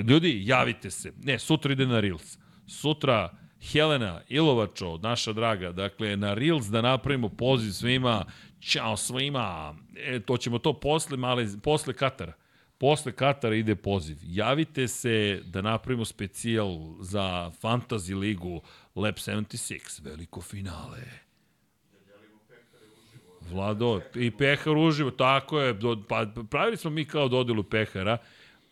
Ljudi, 0.08 0.42
javite 0.46 0.92
se. 0.92 1.14
Ne, 1.24 1.40
sutra 1.40 1.72
ide 1.72 1.86
na 1.86 2.00
Reels. 2.00 2.38
Sutra 2.68 3.38
Helena 3.72 4.22
Ilovačo, 4.30 4.98
naša 4.98 5.34
draga, 5.34 5.72
dakle, 5.72 6.18
na 6.18 6.34
Reels 6.34 6.68
da 6.68 6.82
napravimo 6.82 7.30
poziv 7.30 7.72
svima, 7.72 8.26
ćao 8.60 8.98
svima, 8.98 9.76
e, 9.96 10.20
to 10.20 10.38
ćemo 10.38 10.60
to 10.60 10.80
posle, 10.80 11.18
male, 11.18 11.46
posle 11.64 11.94
Katara. 11.94 12.34
Posle 12.84 13.12
Katara 13.12 13.56
ide 13.56 13.76
poziv. 13.76 14.18
Javite 14.24 14.88
se 14.88 15.42
da 15.46 15.62
napravimo 15.62 16.06
specijal 16.06 16.80
za 17.00 17.52
Fantasy 17.62 18.20
ligu 18.20 18.62
Lab 18.96 19.16
76, 19.16 20.04
veliko 20.04 20.42
finale. 20.42 21.04
Vlado, 23.42 24.02
i 24.16 24.32
pehar 24.32 24.78
uživo, 24.78 25.12
tako 25.12 25.60
je, 25.60 25.76
pa 26.10 26.26
pravili 26.50 26.78
smo 26.78 26.92
mi 26.92 27.06
kao 27.06 27.28
dodelu 27.28 27.64
pehara, 27.64 28.18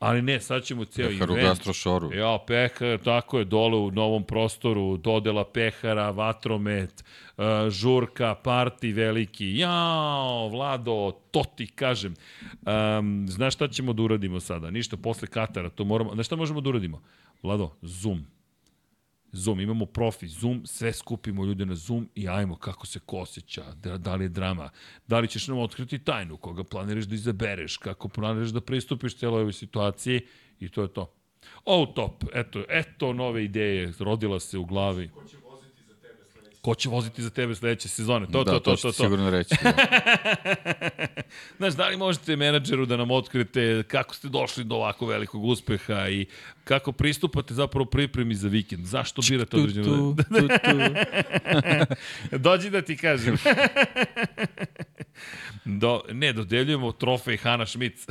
ali 0.02 0.22
ne, 0.22 0.40
sad 0.40 0.64
ćemo 0.64 0.86
ceo 0.86 1.08
Pehar 1.10 1.32
u 1.32 1.34
event. 1.34 1.48
gastrošoru. 1.48 2.14
Ja, 2.14 2.38
pehar, 2.48 2.98
tako 3.04 3.40
je, 3.40 3.46
dole 3.46 3.78
u 3.78 3.92
novom 3.92 4.24
prostoru, 4.24 4.98
dodela 4.98 5.46
pehara, 5.46 6.10
vatromet, 6.12 7.04
uh, 7.38 7.44
žurka, 7.70 8.36
parti 8.36 8.94
veliki. 8.94 9.58
Jao, 9.58 10.50
Vlado, 10.50 11.12
to 11.32 11.44
ti 11.56 11.68
kažem. 11.68 12.14
Um, 12.62 13.26
znaš 13.30 13.54
šta 13.54 13.68
ćemo 13.68 13.94
da 13.94 14.04
uradimo 14.04 14.40
sada? 14.40 14.70
Ništa, 14.72 14.98
posle 14.98 15.28
Katara, 15.28 15.70
to 15.70 15.86
moramo... 15.86 16.14
Znaš 16.14 16.26
šta 16.26 16.36
možemo 16.36 16.62
da 16.62 16.70
uradimo? 16.70 17.02
Vlado, 17.44 17.72
Zoom. 17.82 18.26
Zoom, 19.34 19.60
imamo 19.60 19.86
profi, 19.86 20.28
Zoom, 20.28 20.66
sve 20.66 20.94
skupimo 20.94 21.46
ljude 21.46 21.66
na 21.66 21.76
Zoom 21.76 22.10
i 22.16 22.30
ajmo 22.30 22.56
kako 22.56 22.88
se 22.88 23.00
ko 23.00 23.18
osjeća, 23.18 23.74
da, 23.74 23.98
da 23.98 24.16
li 24.16 24.26
je 24.26 24.30
drama, 24.30 24.70
da 25.08 25.20
li 25.20 25.28
ćeš 25.28 25.48
nam 25.48 25.58
otkriti 25.58 26.00
tajnu, 26.00 26.38
koga 26.38 26.64
planiraš 26.64 27.06
da 27.06 27.16
izabereš, 27.16 27.78
kako 27.78 28.10
planiraš 28.10 28.50
da 28.50 28.62
pristupiš 28.62 29.18
celoj 29.18 29.42
ovoj 29.42 29.54
situaciji 29.54 30.22
i 30.60 30.70
to 30.70 30.82
je 30.82 30.94
to. 30.94 31.14
Oh, 31.66 31.88
top, 31.96 32.24
eto, 32.34 32.64
eto 32.70 33.14
nove 33.14 33.46
ideje, 33.46 33.94
rodila 34.00 34.40
se 34.40 34.58
u 34.58 34.66
glavi. 34.66 35.10
Ko 35.10 35.24
će 35.24 35.38
voziti 35.38 35.84
za 35.84 35.94
tebe 35.94 36.24
sledeći? 36.32 36.51
Ko 36.62 36.76
će 36.76 36.90
voziti 36.90 37.24
za 37.24 37.30
tebe 37.30 37.56
sledeće 37.56 37.90
sezone? 37.90 38.28
To, 38.32 38.44
da, 38.44 38.52
to, 38.52 38.60
to, 38.60 38.76
to, 38.76 38.76
ti 38.76 38.98
to. 38.98 39.04
sigurno 39.04 39.30
reći. 39.30 39.56
Da. 39.64 39.74
Znaš, 41.58 41.74
da 41.74 41.88
li 41.88 41.98
možete 41.98 42.36
menadžeru 42.36 42.86
da 42.86 42.98
nam 42.98 43.12
otkrite 43.12 43.84
kako 43.88 44.16
ste 44.16 44.30
došli 44.30 44.64
do 44.64 44.76
ovako 44.76 45.06
velikog 45.06 45.44
uspeha 45.44 46.10
i 46.10 46.26
kako 46.64 46.92
pristupate 46.92 47.54
zapravo 47.54 47.86
pripremi 47.86 48.36
za 48.36 48.48
vikend? 48.48 48.86
Zašto 48.86 49.22
birate 49.30 49.50
tu, 49.50 49.58
određeno... 49.58 50.16
tu, 50.18 50.24
tu, 50.24 50.48
tu. 50.48 50.78
Dođi 52.38 52.70
da 52.70 52.82
ti 52.82 52.98
kažem. 52.98 53.38
Do, 55.66 56.02
ne, 56.12 56.34
dodeljujemo 56.34 56.92
trofej 56.92 57.38
Hana 57.38 57.66
Šmic. 57.66 58.06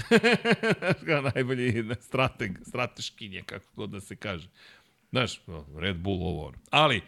Kao 1.06 1.22
najbolji 1.34 1.84
strateg, 2.00 2.50
strateškinje, 2.68 3.42
kako 3.46 3.64
god 3.76 3.90
da 3.90 4.00
se 4.00 4.16
kaže. 4.16 4.48
Znaš, 5.10 5.40
Red 5.78 5.96
Bull 5.96 6.22
ovo 6.22 6.46
ono. 6.46 6.58
Ali, 6.70 7.02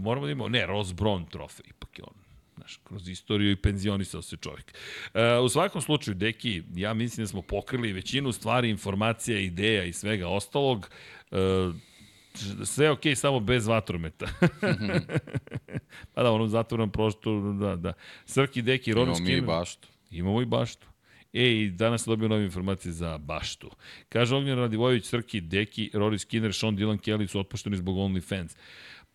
moramo 0.00 0.26
da 0.26 0.32
imamo, 0.32 0.48
ne, 0.48 0.66
Ross 0.66 0.92
Brown 0.92 1.30
trofej, 1.30 1.64
ipak 1.68 1.98
je 1.98 2.04
on. 2.04 2.14
Znaš, 2.56 2.80
kroz 2.84 3.08
istoriju 3.08 3.50
i 3.50 3.56
penzionisao 3.56 4.22
se 4.22 4.36
čovjek. 4.36 4.74
E, 5.14 5.38
u 5.38 5.48
svakom 5.48 5.82
slučaju, 5.82 6.14
Deki, 6.14 6.62
ja 6.74 6.94
mislim 6.94 7.24
da 7.24 7.28
smo 7.28 7.42
pokrili 7.42 7.92
većinu 7.92 8.32
stvari, 8.32 8.70
informacija, 8.70 9.38
ideja 9.38 9.84
i 9.84 9.92
svega 9.92 10.28
ostalog. 10.28 10.90
E, 11.30 11.36
sve 12.64 12.86
je 12.86 12.90
okej, 12.90 13.16
samo 13.16 13.40
bez 13.40 13.66
vatrometa. 13.66 14.26
pa 16.14 16.22
da, 16.22 16.30
onom 16.30 16.48
zatvornom 16.48 16.90
prostoru, 16.90 17.52
da, 17.52 17.76
da. 17.76 17.92
Srki, 18.26 18.62
Deki, 18.62 18.92
Ronin 18.92 19.16
Imamo 19.16 19.30
mi 19.30 19.36
i 19.36 19.40
baštu. 19.40 19.88
Imamo 20.10 20.42
i 20.42 20.46
baštu. 20.46 20.86
E, 21.32 21.62
i 21.62 21.70
danas 21.70 22.04
dobio 22.04 22.28
nove 22.28 22.44
informacije 22.44 22.92
za 22.92 23.18
baštu. 23.18 23.70
Kaže 24.08 24.36
Ognjen 24.36 24.58
Radivojević, 24.58 25.04
Srki, 25.04 25.40
Deki, 25.40 25.90
Rory 25.94 26.18
Skinner, 26.18 26.54
Sean 26.54 26.76
Dylan 26.76 26.98
Kelly 26.98 27.26
su 27.26 27.40
otpušteni 27.40 27.76
zbog 27.76 27.96
OnlyFans. 27.96 28.56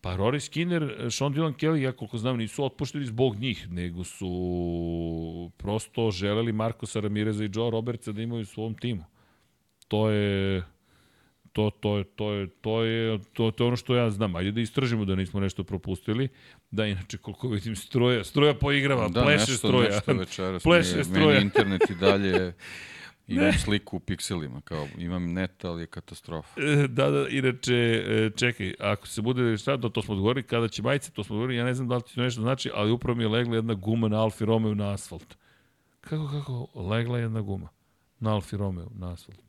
Pa 0.08 0.16
Rory 0.16 0.40
Skinner, 0.40 0.82
Sean 1.10 1.34
Dylan 1.34 1.52
Kelly, 1.54 1.78
ja 1.78 1.92
koliko 1.92 2.18
znam, 2.18 2.36
nisu 2.36 2.64
otpušteni 2.64 3.06
zbog 3.06 3.36
njih, 3.36 3.68
nego 3.70 4.04
su 4.04 4.30
prosto 5.56 6.10
želeli 6.10 6.52
Markosa 6.52 7.00
Ramireza 7.00 7.44
i 7.44 7.50
Joe 7.54 7.70
Robertsa 7.70 8.12
da 8.12 8.22
imaju 8.22 8.42
u 8.42 8.44
svom 8.44 8.74
timu. 8.74 9.04
To 9.88 10.10
je 10.10 10.62
to, 11.52 11.70
to, 11.70 11.98
je, 11.98 12.04
to, 12.06 12.32
je, 12.32 12.46
to, 12.48 12.82
je, 12.82 13.18
to, 13.32 13.50
to 13.50 13.64
je 13.64 13.68
ono 13.68 13.76
što 13.76 13.96
ja 13.96 14.10
znam. 14.10 14.36
Ajde 14.36 14.50
da 14.52 14.60
istražimo 14.60 15.04
da 15.04 15.14
nismo 15.14 15.40
nešto 15.40 15.64
propustili. 15.64 16.28
Da, 16.70 16.86
inače, 16.86 17.18
koliko 17.18 17.48
vidim, 17.48 17.76
struja, 17.76 18.24
struja 18.24 18.54
poigrava, 18.54 19.08
Da, 19.08 19.22
pleše 19.22 19.38
nešto, 19.50 19.68
struja. 19.68 19.88
nešto 19.88 20.12
večeras. 20.12 20.62
Pleše 20.68 20.92
Meni- 20.92 21.04
struja. 21.04 21.26
Meni 21.26 21.40
internet 21.42 21.90
i 21.90 21.94
dalje 21.94 22.54
imam 23.28 23.52
sliku 23.52 23.96
u 23.96 24.00
pikselima, 24.00 24.60
kao 24.60 24.86
imam 24.98 25.32
net, 25.32 25.64
ali 25.64 25.82
je 25.82 25.86
katastrofa. 25.86 26.60
E, 26.60 26.88
Da, 26.88 27.10
da, 27.10 27.28
inače, 27.28 27.74
e, 27.74 28.30
čekaj, 28.36 28.74
ako 28.78 29.06
se 29.06 29.22
bude 29.22 29.56
šta, 29.56 29.76
to, 29.76 29.88
to 29.88 30.02
smo 30.02 30.14
odgovorili, 30.14 30.42
kada 30.42 30.68
će 30.68 30.82
majice, 30.82 31.10
to 31.10 31.24
smo 31.24 31.34
odgovorili, 31.34 31.58
ja 31.58 31.64
ne 31.64 31.74
znam 31.74 31.88
da 31.88 31.96
li 31.96 32.02
ti 32.02 32.14
to 32.14 32.20
nešto 32.22 32.40
znači, 32.42 32.70
ali 32.74 32.90
upravo 32.90 33.16
mi 33.16 33.24
je 33.24 33.28
legla 33.28 33.56
jedna 33.56 33.74
guma 33.74 34.08
na 34.08 34.22
Alfi 34.22 34.44
Romeo 34.44 34.74
na 34.74 34.92
asfalt. 34.92 35.36
Kako, 36.00 36.28
kako? 36.28 36.80
Legla 36.80 37.18
jedna 37.18 37.40
guma 37.40 37.68
na 38.20 38.34
Alfi 38.34 38.56
Romeo 38.56 38.88
na 38.94 39.12
asfalt. 39.12 39.40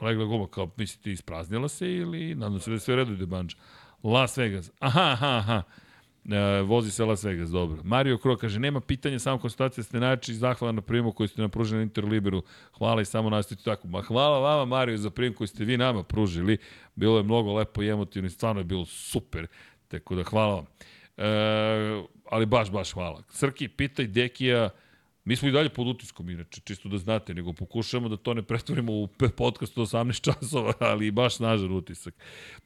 Legla 0.00 0.24
guma, 0.24 0.46
kao, 0.48 0.70
mislite, 0.76 1.12
ispraznila 1.12 1.68
se 1.68 1.92
ili, 1.92 2.34
nadam 2.34 2.60
se 2.60 2.70
da 2.70 2.74
je 2.74 2.80
sve 2.80 2.96
redu 2.96 3.12
ide 3.12 3.26
banđa. 3.26 3.56
Las 4.02 4.36
Vegas. 4.38 4.70
Aha, 4.78 5.10
aha, 5.12 5.36
aha. 5.36 5.62
E, 6.30 6.62
vozi 6.62 6.90
se 6.90 7.04
Las 7.04 7.24
Vegas, 7.24 7.50
dobro. 7.50 7.82
Mario 7.84 8.18
Kro 8.18 8.36
kaže, 8.36 8.60
nema 8.60 8.80
pitanja, 8.80 9.18
samo 9.18 9.38
konstatacija 9.38 9.84
ste 9.84 10.00
najjači 10.00 10.32
i 10.32 10.34
zahvala 10.34 10.72
na 10.72 10.80
primu 10.80 11.12
koju 11.12 11.28
ste 11.28 11.40
nam 11.40 11.50
pružili 11.50 11.76
na 11.76 11.82
Interliberu. 11.82 12.42
Hvala 12.78 13.02
i 13.02 13.04
samo 13.04 13.30
nastavite 13.30 13.64
tako. 13.64 13.88
Ma 13.88 14.02
hvala 14.02 14.38
vama, 14.38 14.64
Mario, 14.64 14.98
za 14.98 15.10
prim 15.10 15.34
koji 15.34 15.48
ste 15.48 15.64
vi 15.64 15.76
nama 15.76 16.02
pružili. 16.02 16.58
Bilo 16.94 17.16
je 17.16 17.22
mnogo 17.22 17.54
lepo 17.54 17.82
i 17.82 17.88
emotivno 17.88 18.26
i 18.26 18.30
stvarno 18.30 18.60
je 18.60 18.64
bilo 18.64 18.84
super. 18.84 19.46
Tako 19.88 20.14
da 20.14 20.22
hvala 20.22 20.54
vam. 20.54 20.66
E, 21.16 22.02
ali 22.30 22.46
baš, 22.46 22.70
baš 22.70 22.92
hvala. 22.92 23.22
Srki, 23.28 23.68
pitaj 23.68 24.06
Dekija, 24.06 24.70
Mi 25.24 25.36
smo 25.36 25.48
i 25.48 25.52
dalje 25.52 25.68
pod 25.68 25.86
utiskom, 25.86 26.30
inače, 26.30 26.60
čisto 26.64 26.88
da 26.88 26.98
znate, 26.98 27.34
nego 27.34 27.52
pokušamo 27.52 28.08
da 28.08 28.16
to 28.16 28.34
ne 28.34 28.42
pretvorimo 28.42 28.92
u 28.92 29.08
podcast 29.36 29.78
od 29.78 29.88
18 29.88 30.20
časova, 30.32 30.72
ali 30.78 31.10
baš 31.10 31.36
snažan 31.36 31.72
utisak. 31.72 32.14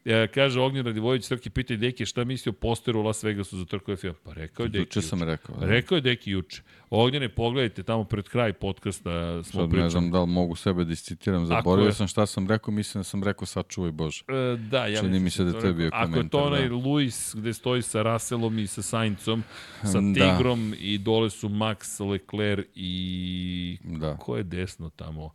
E, 0.05 0.29
kaže 0.35 0.61
Ognjen 0.61 0.87
Radivojević, 0.87 1.25
Srki, 1.25 1.51
pitaj 1.51 1.77
Deki 1.77 2.07
šta 2.07 2.25
misli 2.25 2.51
o 2.51 2.53
posteru 2.53 3.01
u 3.01 3.03
Las 3.03 3.23
Vegasu 3.23 3.59
za 3.59 3.65
trku 3.65 3.93
F1. 3.93 4.13
Pa 4.25 4.33
rekao 4.33 4.65
je 4.65 4.69
Deki 4.69 4.83
Juče 4.83 5.03
sam 5.03 5.23
rekao. 5.23 5.57
Da. 5.57 5.67
Rekao 5.67 5.97
je 5.97 6.03
Deki 6.03 6.31
juče. 6.31 6.63
Ognjene, 6.91 7.29
pogledajte, 7.29 7.83
tamo 7.83 8.05
pred 8.05 8.29
kraj 8.29 8.53
podcasta 8.53 9.43
smo 9.43 9.61
Sad 9.61 9.63
ne 9.63 9.69
pričali. 9.71 9.91
znam 9.91 10.11
da 10.11 10.21
li 10.21 10.27
mogu 10.27 10.55
sebe 10.57 10.85
da 10.85 10.93
iscitiram. 10.93 11.47
Zaboravio 11.47 11.93
sam 11.93 12.07
šta 12.09 12.27
sam 12.27 12.49
rekao, 12.49 12.75
mislim 12.75 13.01
da 13.01 13.05
sam 13.05 13.25
rekao 13.25 13.47
sačuvaj 13.47 13.93
Bože. 13.93 14.25
E, 14.29 14.57
da, 14.57 14.87
ja 14.87 15.01
Čini 15.01 15.21
mi 15.21 15.31
se 15.31 15.45
da 15.45 15.61
to 15.61 15.67
je 15.67 15.73
bio 15.73 15.85
rekao. 15.85 16.01
Ako 16.01 16.17
je 16.17 16.29
to 16.29 16.39
komentar, 16.39 16.53
onaj 16.53 16.69
da. 16.69 16.75
Luis 16.75 17.35
gde 17.35 17.53
stoji 17.53 17.83
sa 17.83 18.03
Russellom 18.03 18.59
i 18.59 18.67
sa 18.67 18.83
Saincom, 18.83 19.43
sa 19.83 20.01
Da. 20.01 20.37
Tigrom 20.37 20.75
i 20.79 20.99
dole 20.99 21.31
su 21.31 21.49
Max, 21.49 22.11
Leclerc 22.11 22.67
i... 22.75 23.79
Da. 23.85 24.17
Ko 24.17 24.37
je 24.37 24.43
desno 24.43 24.91
tamo? 24.91 25.31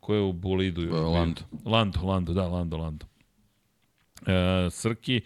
Ko 0.00 0.14
je 0.14 0.20
u 0.20 0.32
bolidu? 0.32 0.82
još? 0.82 0.92
Lando. 0.92 1.40
Lando, 1.64 2.00
Lando, 2.02 2.32
da, 2.32 2.48
Lando, 2.48 2.76
Lando. 2.76 3.06
E, 4.26 4.70
Srki, 4.70 5.20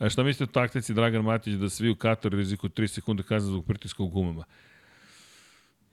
e, 0.00 0.10
šta 0.10 0.22
mislite 0.22 0.50
o 0.50 0.52
taktici 0.52 0.94
Dragan 0.94 1.22
Matić 1.24 1.54
da 1.54 1.68
svi 1.68 1.90
u 1.90 1.96
Kataru 1.96 2.38
rizikuju 2.38 2.70
3 2.70 2.86
sekunde 2.86 3.22
kazne 3.22 3.50
zbog 3.50 3.66
pritiska 3.66 4.02
u 4.02 4.08
gumama? 4.08 4.44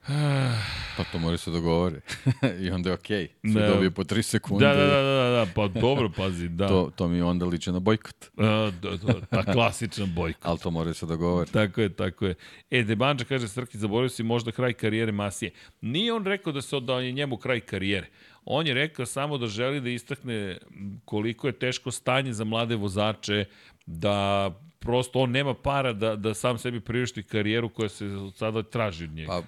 Pa 0.96 1.04
to 1.12 1.18
mora 1.18 1.36
se 1.36 1.50
dogovore. 1.50 2.00
I 2.62 2.70
onda 2.70 2.90
je 2.90 2.94
okej. 2.94 3.28
Okay. 3.42 3.52
Svi 3.52 3.60
Da. 3.60 3.66
dobiju 3.66 3.90
po 3.90 4.04
3 4.04 4.22
sekunde. 4.22 4.66
Da, 4.66 4.74
da, 4.74 4.86
da, 4.86 5.02
da, 5.02 5.30
da, 5.30 5.46
pa 5.54 5.68
dobro, 5.68 6.10
pazi, 6.16 6.48
da. 6.48 6.68
To, 6.68 6.90
to 6.96 7.08
mi 7.08 7.20
onda 7.22 7.46
liče 7.46 7.72
na 7.72 7.78
bojkot. 7.78 8.24
E, 8.24 8.70
da, 8.82 8.96
da, 8.96 9.20
ta 9.20 9.52
klasičan 9.52 10.14
bojkot. 10.14 10.46
Ali 10.46 10.58
to 10.58 10.70
mora 10.70 10.94
se 10.94 11.06
dogovore. 11.06 11.50
Tako 11.50 11.80
je, 11.80 11.88
tako 11.88 12.26
je. 12.26 12.34
E, 12.70 12.82
Debanđa 12.82 13.24
kaže, 13.24 13.48
Srki, 13.48 13.78
zaboravio 13.78 14.08
si 14.08 14.22
možda 14.22 14.52
kraj 14.52 14.72
karijere 14.72 15.12
Masije. 15.12 15.50
Nije 15.80 16.12
on 16.12 16.24
rekao 16.24 16.52
da 16.52 16.62
se 16.62 16.80
da 16.80 17.00
je 17.00 17.12
njemu 17.12 17.36
kraj 17.36 17.60
karijere. 17.60 18.06
On 18.44 18.66
je 18.66 18.74
rekao 18.74 19.06
samo 19.06 19.38
da 19.38 19.46
želi 19.46 19.80
da 19.80 19.90
istakne 19.90 20.58
koliko 21.04 21.46
je 21.46 21.52
teško 21.52 21.90
stanje 21.90 22.32
za 22.32 22.44
mlade 22.44 22.76
vozače, 22.76 23.44
da 23.86 24.50
prosto 24.78 25.20
on 25.20 25.30
nema 25.30 25.54
para 25.54 25.92
da, 25.92 26.16
da 26.16 26.34
sam 26.34 26.58
sebi 26.58 26.80
priušti 26.80 27.22
karijeru 27.22 27.68
koja 27.68 27.88
se 27.88 28.06
od 28.06 28.36
sada 28.36 28.62
traži 28.62 29.04
od 29.04 29.10
njega. 29.10 29.28
Pa, 29.28 29.42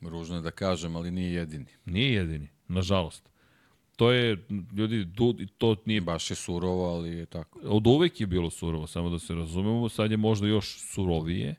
ružno 0.00 0.36
je 0.36 0.42
da 0.42 0.50
kažem, 0.50 0.96
ali 0.96 1.10
nije 1.10 1.32
jedini. 1.32 1.66
Nije 1.84 2.12
jedini, 2.12 2.48
nažalost. 2.68 3.28
To 3.96 4.10
je, 4.10 4.46
ljudi, 4.72 5.04
du, 5.04 5.34
to 5.58 5.76
nije 5.84 6.00
Baš 6.00 6.30
je 6.30 6.36
surovo, 6.36 6.84
ali 6.84 7.10
je 7.10 7.26
tako. 7.26 7.60
od 7.64 7.86
uvek 7.86 8.20
je 8.20 8.26
bilo 8.26 8.50
surovo, 8.50 8.86
samo 8.86 9.10
da 9.10 9.18
se 9.18 9.34
razumemo, 9.34 9.88
sad 9.88 10.10
je 10.10 10.16
možda 10.16 10.46
još 10.46 10.78
surovije, 10.80 11.54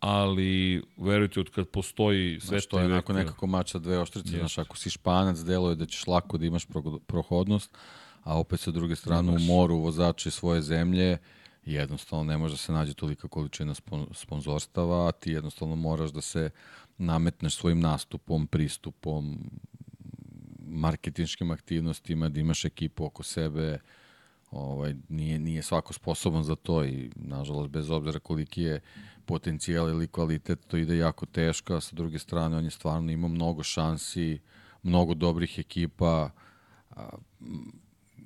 ali 0.00 0.82
verujte, 0.96 1.40
od 1.40 1.50
kad 1.50 1.68
postoji 1.68 2.40
sve 2.40 2.48
Znaš, 2.48 2.66
to 2.66 2.78
je 2.78 2.86
onako 2.86 3.12
nekako 3.12 3.46
mač 3.46 3.70
sa 3.70 3.78
dve 3.78 3.98
oštrice. 3.98 4.28
Jeste. 4.28 4.38
Znaš, 4.38 4.58
ako 4.58 4.76
si 4.76 4.90
španac, 4.90 5.38
deluje 5.38 5.76
da 5.76 5.86
ćeš 5.86 6.06
lako 6.06 6.38
da 6.38 6.46
imaš 6.46 6.66
pro- 6.66 6.98
prohodnost, 6.98 7.76
a 8.22 8.38
opet 8.38 8.60
sa 8.60 8.70
druge 8.70 8.96
strane 8.96 9.32
u 9.32 9.38
moru 9.38 9.76
vozači 9.76 10.30
svoje 10.30 10.62
zemlje, 10.62 11.18
jednostavno 11.64 12.24
ne 12.24 12.38
može 12.38 12.54
da 12.54 12.58
se 12.58 12.72
nađe 12.72 12.94
tolika 12.94 13.28
količina 13.28 13.74
spon 13.74 14.06
sponzorstava, 14.12 15.08
a 15.08 15.12
ti 15.12 15.30
jednostavno 15.30 15.76
moraš 15.76 16.10
da 16.10 16.20
se 16.20 16.50
nametneš 16.98 17.56
svojim 17.56 17.80
nastupom, 17.80 18.46
pristupom, 18.46 19.50
marketinškim 20.66 21.50
aktivnostima, 21.50 22.28
da 22.28 22.40
imaš 22.40 22.64
ekipu 22.64 23.04
oko 23.04 23.22
sebe, 23.22 23.78
ovaj, 24.50 24.94
nije, 25.08 25.38
nije 25.38 25.62
svako 25.62 25.92
sposoban 25.92 26.44
za 26.44 26.56
to 26.56 26.84
i 26.84 27.10
nažalost 27.16 27.70
bez 27.70 27.90
obzira 27.90 28.18
koliki 28.18 28.62
je 28.62 28.80
potencijal 29.26 29.88
ili 29.88 30.08
kvalitet, 30.08 30.66
to 30.66 30.76
ide 30.76 30.96
jako 30.96 31.26
teško, 31.26 31.74
a 31.74 31.80
sa 31.80 31.96
druge 31.96 32.18
strane 32.18 32.56
on 32.56 32.64
je 32.64 32.70
stvarno 32.70 33.12
imao 33.12 33.28
mnogo 33.28 33.62
šansi, 33.62 34.38
mnogo 34.82 35.14
dobrih 35.14 35.58
ekipa, 35.58 36.30
a, 36.90 37.08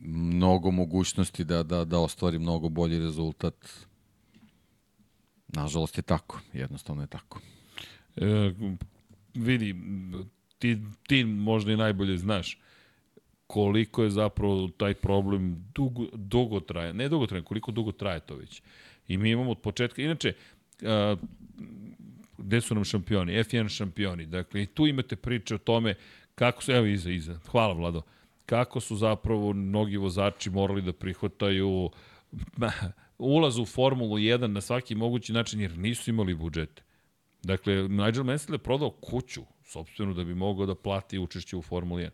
mnogo 0.02 0.70
mogućnosti 0.70 1.44
da, 1.44 1.62
da, 1.62 1.84
da 1.84 1.99
ostvari 1.99 2.39
mnogo 2.39 2.68
bolji 2.68 2.99
rezultat. 2.99 3.55
Nažalost 5.49 5.97
je 5.97 6.02
tako, 6.02 6.40
jednostavno 6.52 7.02
je 7.02 7.07
tako. 7.07 7.40
E, 8.17 8.53
vidi, 9.35 9.75
ti, 10.59 10.79
ti 11.07 11.25
možda 11.25 11.73
i 11.73 11.77
najbolje 11.77 12.17
znaš 12.19 12.59
koliko 13.47 14.03
je 14.03 14.11
zapravo 14.11 14.69
taj 14.69 14.95
problem 14.95 15.65
dugo, 15.75 16.07
dugo 16.15 16.61
traje. 16.61 16.95
Ne 16.95 17.09
dugo 17.09 17.27
traje, 17.27 17.43
koliko 17.45 17.73
dugo 17.73 17.93
traje 17.93 18.21
to 18.21 18.37
već. 18.37 18.63
I 19.09 19.17
mi 19.19 19.31
imamo 19.31 19.51
od 19.51 19.59
početka, 19.59 20.03
inače, 20.03 20.33
a, 20.83 21.17
gde 22.39 22.61
su 22.61 22.75
nam 22.75 22.85
šampioni? 22.85 23.33
F1 23.33 23.69
šampioni. 23.69 24.27
Dakle, 24.27 24.63
i 24.63 24.67
tu 24.67 24.87
imate 24.87 25.17
priče 25.17 25.55
o 25.55 25.59
tome 25.59 25.95
kako 26.35 26.63
su, 26.63 26.73
evo 26.73 26.87
iza, 26.87 27.11
iza. 27.11 27.39
Hvala, 27.51 27.75
Vlado. 27.75 28.03
Kako 28.47 28.81
su 28.81 28.97
zapravo 28.97 29.53
mnogi 29.53 29.97
vozači 29.97 30.51
morali 30.51 30.83
da 30.83 30.93
prihvataju 30.93 31.91
ulaz 33.19 33.59
u 33.59 33.67
Formulu 33.67 34.17
1 34.17 34.47
na 34.47 34.61
svaki 34.61 34.95
mogući 34.95 35.33
način, 35.33 35.61
jer 35.61 35.79
nisu 35.79 36.11
imali 36.11 36.35
budžete. 36.35 36.83
Dakle, 37.43 37.89
Nigel 37.89 38.25
Mansell 38.25 38.55
je 38.55 38.59
prodao 38.59 38.91
kuću, 38.91 39.43
sobstveno, 39.65 40.15
da 40.15 40.25
bi 40.25 40.35
mogao 40.35 40.67
da 40.67 40.75
plati 40.75 41.19
učešće 41.19 41.57
u 41.57 41.62
Formuli 41.62 42.02
1. 42.02 42.10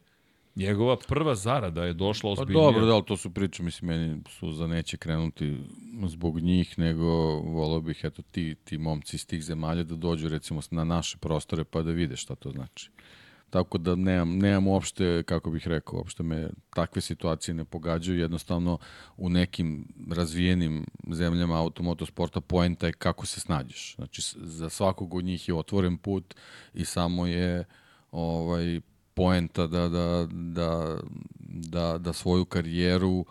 Njegova 0.57 0.97
prva 1.09 1.35
zarada 1.35 1.85
je 1.85 1.95
došla 1.95 2.35
Pa 2.35 2.43
ozbiljnije. 2.43 2.65
dobro, 2.65 2.87
da, 2.87 2.95
ali 2.95 3.05
to 3.05 3.17
su 3.17 3.31
priče, 3.31 3.63
mislim, 3.63 3.89
meni 3.89 4.21
suza 4.29 4.67
neće 4.67 4.97
krenuti 4.97 5.59
zbog 6.07 6.41
njih, 6.41 6.79
nego 6.79 7.05
volao 7.41 7.81
bih, 7.81 8.01
eto, 8.03 8.23
ti, 8.23 8.55
ti 8.65 8.79
momci 8.79 9.17
iz 9.17 9.27
tih 9.27 9.45
zemalja 9.45 9.83
da 9.85 9.97
dođu, 9.97 10.29
recimo, 10.29 10.61
na 10.71 10.85
naše 10.85 11.19
prostore 11.19 11.65
pa 11.65 11.83
da 11.83 11.91
vide 11.91 12.17
šta 12.17 12.35
to 12.35 12.51
znači. 12.51 12.91
Tako 13.51 13.79
da 13.79 13.95
nemam, 13.95 14.39
nemam 14.39 14.67
uopšte, 14.67 15.23
kako 15.23 15.51
bih 15.51 15.69
rekao, 15.69 15.99
uopšte 15.99 16.23
me 16.23 16.51
takve 16.75 17.03
situacije 17.03 17.55
ne 17.55 17.65
pogađaju, 17.65 18.19
jednostavno 18.19 18.79
u 19.17 19.29
nekim 19.29 19.89
razvijenim 20.11 20.87
zemljama 21.13 21.61
automotosporta 21.61 22.41
poenta 22.41 22.87
je 22.87 22.93
kako 22.93 23.27
se 23.27 23.41
snađeš. 23.41 23.95
Znači, 23.95 24.23
za 24.37 24.69
svakog 24.71 25.15
od 25.15 25.25
njih 25.25 25.49
je 25.49 25.55
otvoren 25.55 25.99
put 25.99 26.35
i 26.75 26.85
samo 26.85 27.27
je 27.27 27.65
ovaj 28.11 28.81
poenta 29.15 29.67
da, 29.67 29.89
da, 29.89 30.27
da, 30.31 30.99
da, 31.49 31.99
da 31.99 32.13
svoju 32.13 32.45
karijeru 32.45 33.27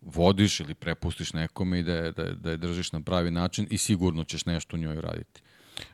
vodiš 0.00 0.60
ili 0.60 0.74
prepustiš 0.74 1.32
nekome 1.32 1.78
i 1.78 1.82
da 1.82 1.92
je, 1.92 2.12
da, 2.12 2.22
je, 2.22 2.34
da 2.34 2.50
je 2.50 2.56
držiš 2.56 2.92
na 2.92 3.00
pravi 3.00 3.30
način 3.30 3.66
i 3.70 3.78
sigurno 3.78 4.24
ćeš 4.24 4.46
nešto 4.46 4.76
u 4.76 4.80
njoj 4.80 5.00
raditi. 5.00 5.41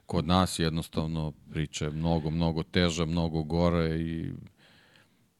Kod 0.07 0.27
nas 0.27 0.59
jednostavno 0.59 1.33
priča 1.51 1.85
je 1.85 1.91
mnogo, 1.91 2.31
mnogo 2.31 2.63
teža, 2.63 3.05
mnogo 3.05 3.43
gore 3.43 4.01
i 4.01 4.33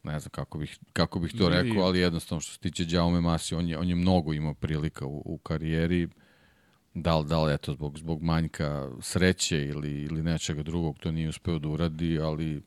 ne 0.03 0.21
znam 0.21 0.31
kako 0.31 0.59
bih, 0.59 0.79
kako 0.93 1.19
bih 1.19 1.33
to 1.39 1.49
rekao, 1.49 1.83
ali 1.83 1.99
jednostavno 1.99 2.41
što 2.41 2.53
se 2.53 2.59
tiče 2.59 2.85
Jaume 2.89 3.21
Masi, 3.21 3.55
on 3.55 3.69
je, 3.69 3.79
on 3.79 3.89
je 3.89 3.95
mnogo 3.95 4.33
imao 4.33 4.55
prilika 4.55 5.07
u, 5.07 5.23
u 5.25 5.39
karijeri, 5.39 6.09
da 6.95 7.19
li, 7.19 7.27
da 7.27 7.43
li, 7.43 7.55
eto, 7.55 7.73
zbog, 7.73 7.99
zbog 7.99 8.23
manjka 8.23 8.91
sreće 9.01 9.65
ili, 9.65 10.03
ili 10.03 10.23
nečega 10.23 10.63
drugog 10.63 10.99
to 10.99 11.11
nije 11.13 11.29
uspeo 11.29 11.59
da 11.59 11.69
uradi, 11.69 12.19
ali 12.21 12.63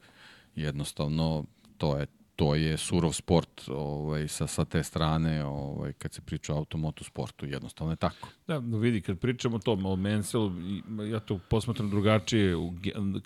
jednostavno 0.56 1.46
to 1.78 1.98
je 1.98 2.08
to 2.32 2.56
je 2.56 2.78
surov 2.78 3.14
sport 3.14 3.62
ovaj, 3.70 4.28
sa, 4.28 4.48
sa 4.48 4.66
te 4.66 4.84
strane 4.84 5.46
ovaj, 5.46 5.94
kad 5.94 6.14
se 6.14 6.22
priča 6.22 6.54
o 6.54 6.58
automoto 6.58 7.04
sportu, 7.04 7.46
jednostavno 7.46 7.94
je 7.94 7.98
tako. 7.98 8.28
Da, 8.48 8.60
no 8.60 8.78
vidi, 8.78 9.02
kad 9.02 9.20
pričamo 9.20 9.56
o 9.56 9.60
tom, 9.60 9.86
o 9.86 9.96
Mansellu, 9.96 10.52
i- 10.62 10.82
ja 11.04 11.20
to 11.20 11.40
posmatram 11.40 11.90
drugačije, 11.90 12.56
u 12.56 12.74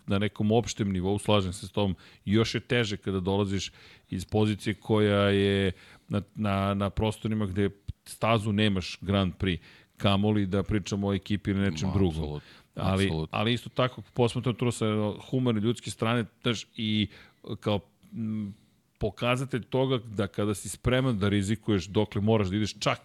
na 0.05 0.19
nekom 0.19 0.51
opštem 0.51 0.91
nivou, 0.91 1.19
slažem 1.19 1.53
se 1.53 1.67
s 1.67 1.71
tom, 1.71 1.95
još 2.25 2.55
je 2.55 2.61
teže 2.61 2.97
kada 2.97 3.19
dolaziš 3.19 3.71
iz 4.09 4.25
pozicije 4.25 4.73
koja 4.73 5.19
je 5.21 5.71
na, 6.07 6.21
na, 6.35 6.73
na 6.73 6.89
prostorima 6.89 7.45
gde 7.45 7.69
stazu 8.05 8.51
nemaš 8.51 8.97
Grand 9.01 9.33
Prix, 9.35 9.59
kamoli 9.97 10.45
da 10.45 10.63
pričamo 10.63 11.07
o 11.07 11.13
ekipi 11.13 11.51
ili 11.51 11.59
nečem 11.61 11.87
Ma, 11.87 11.93
drugom. 11.93 12.15
apsolutno, 12.15 12.51
Ali, 12.75 13.09
ali 13.31 13.53
isto 13.53 13.69
tako 13.69 14.01
posmatram 14.03 14.55
to 14.55 14.71
sa 14.71 14.85
humane 15.21 15.59
ljudske 15.59 15.91
strane 15.91 16.25
daš, 16.43 16.65
i 16.75 17.07
kao 17.59 17.79
m, 18.13 18.53
pokazatelj 18.97 19.63
toga 19.63 19.97
da 19.97 20.27
kada 20.27 20.53
si 20.53 20.69
spreman 20.69 21.19
da 21.19 21.29
rizikuješ 21.29 21.85
dokle 21.87 22.21
moraš 22.21 22.47
da 22.47 22.55
ideš 22.55 22.79
čak 22.79 22.99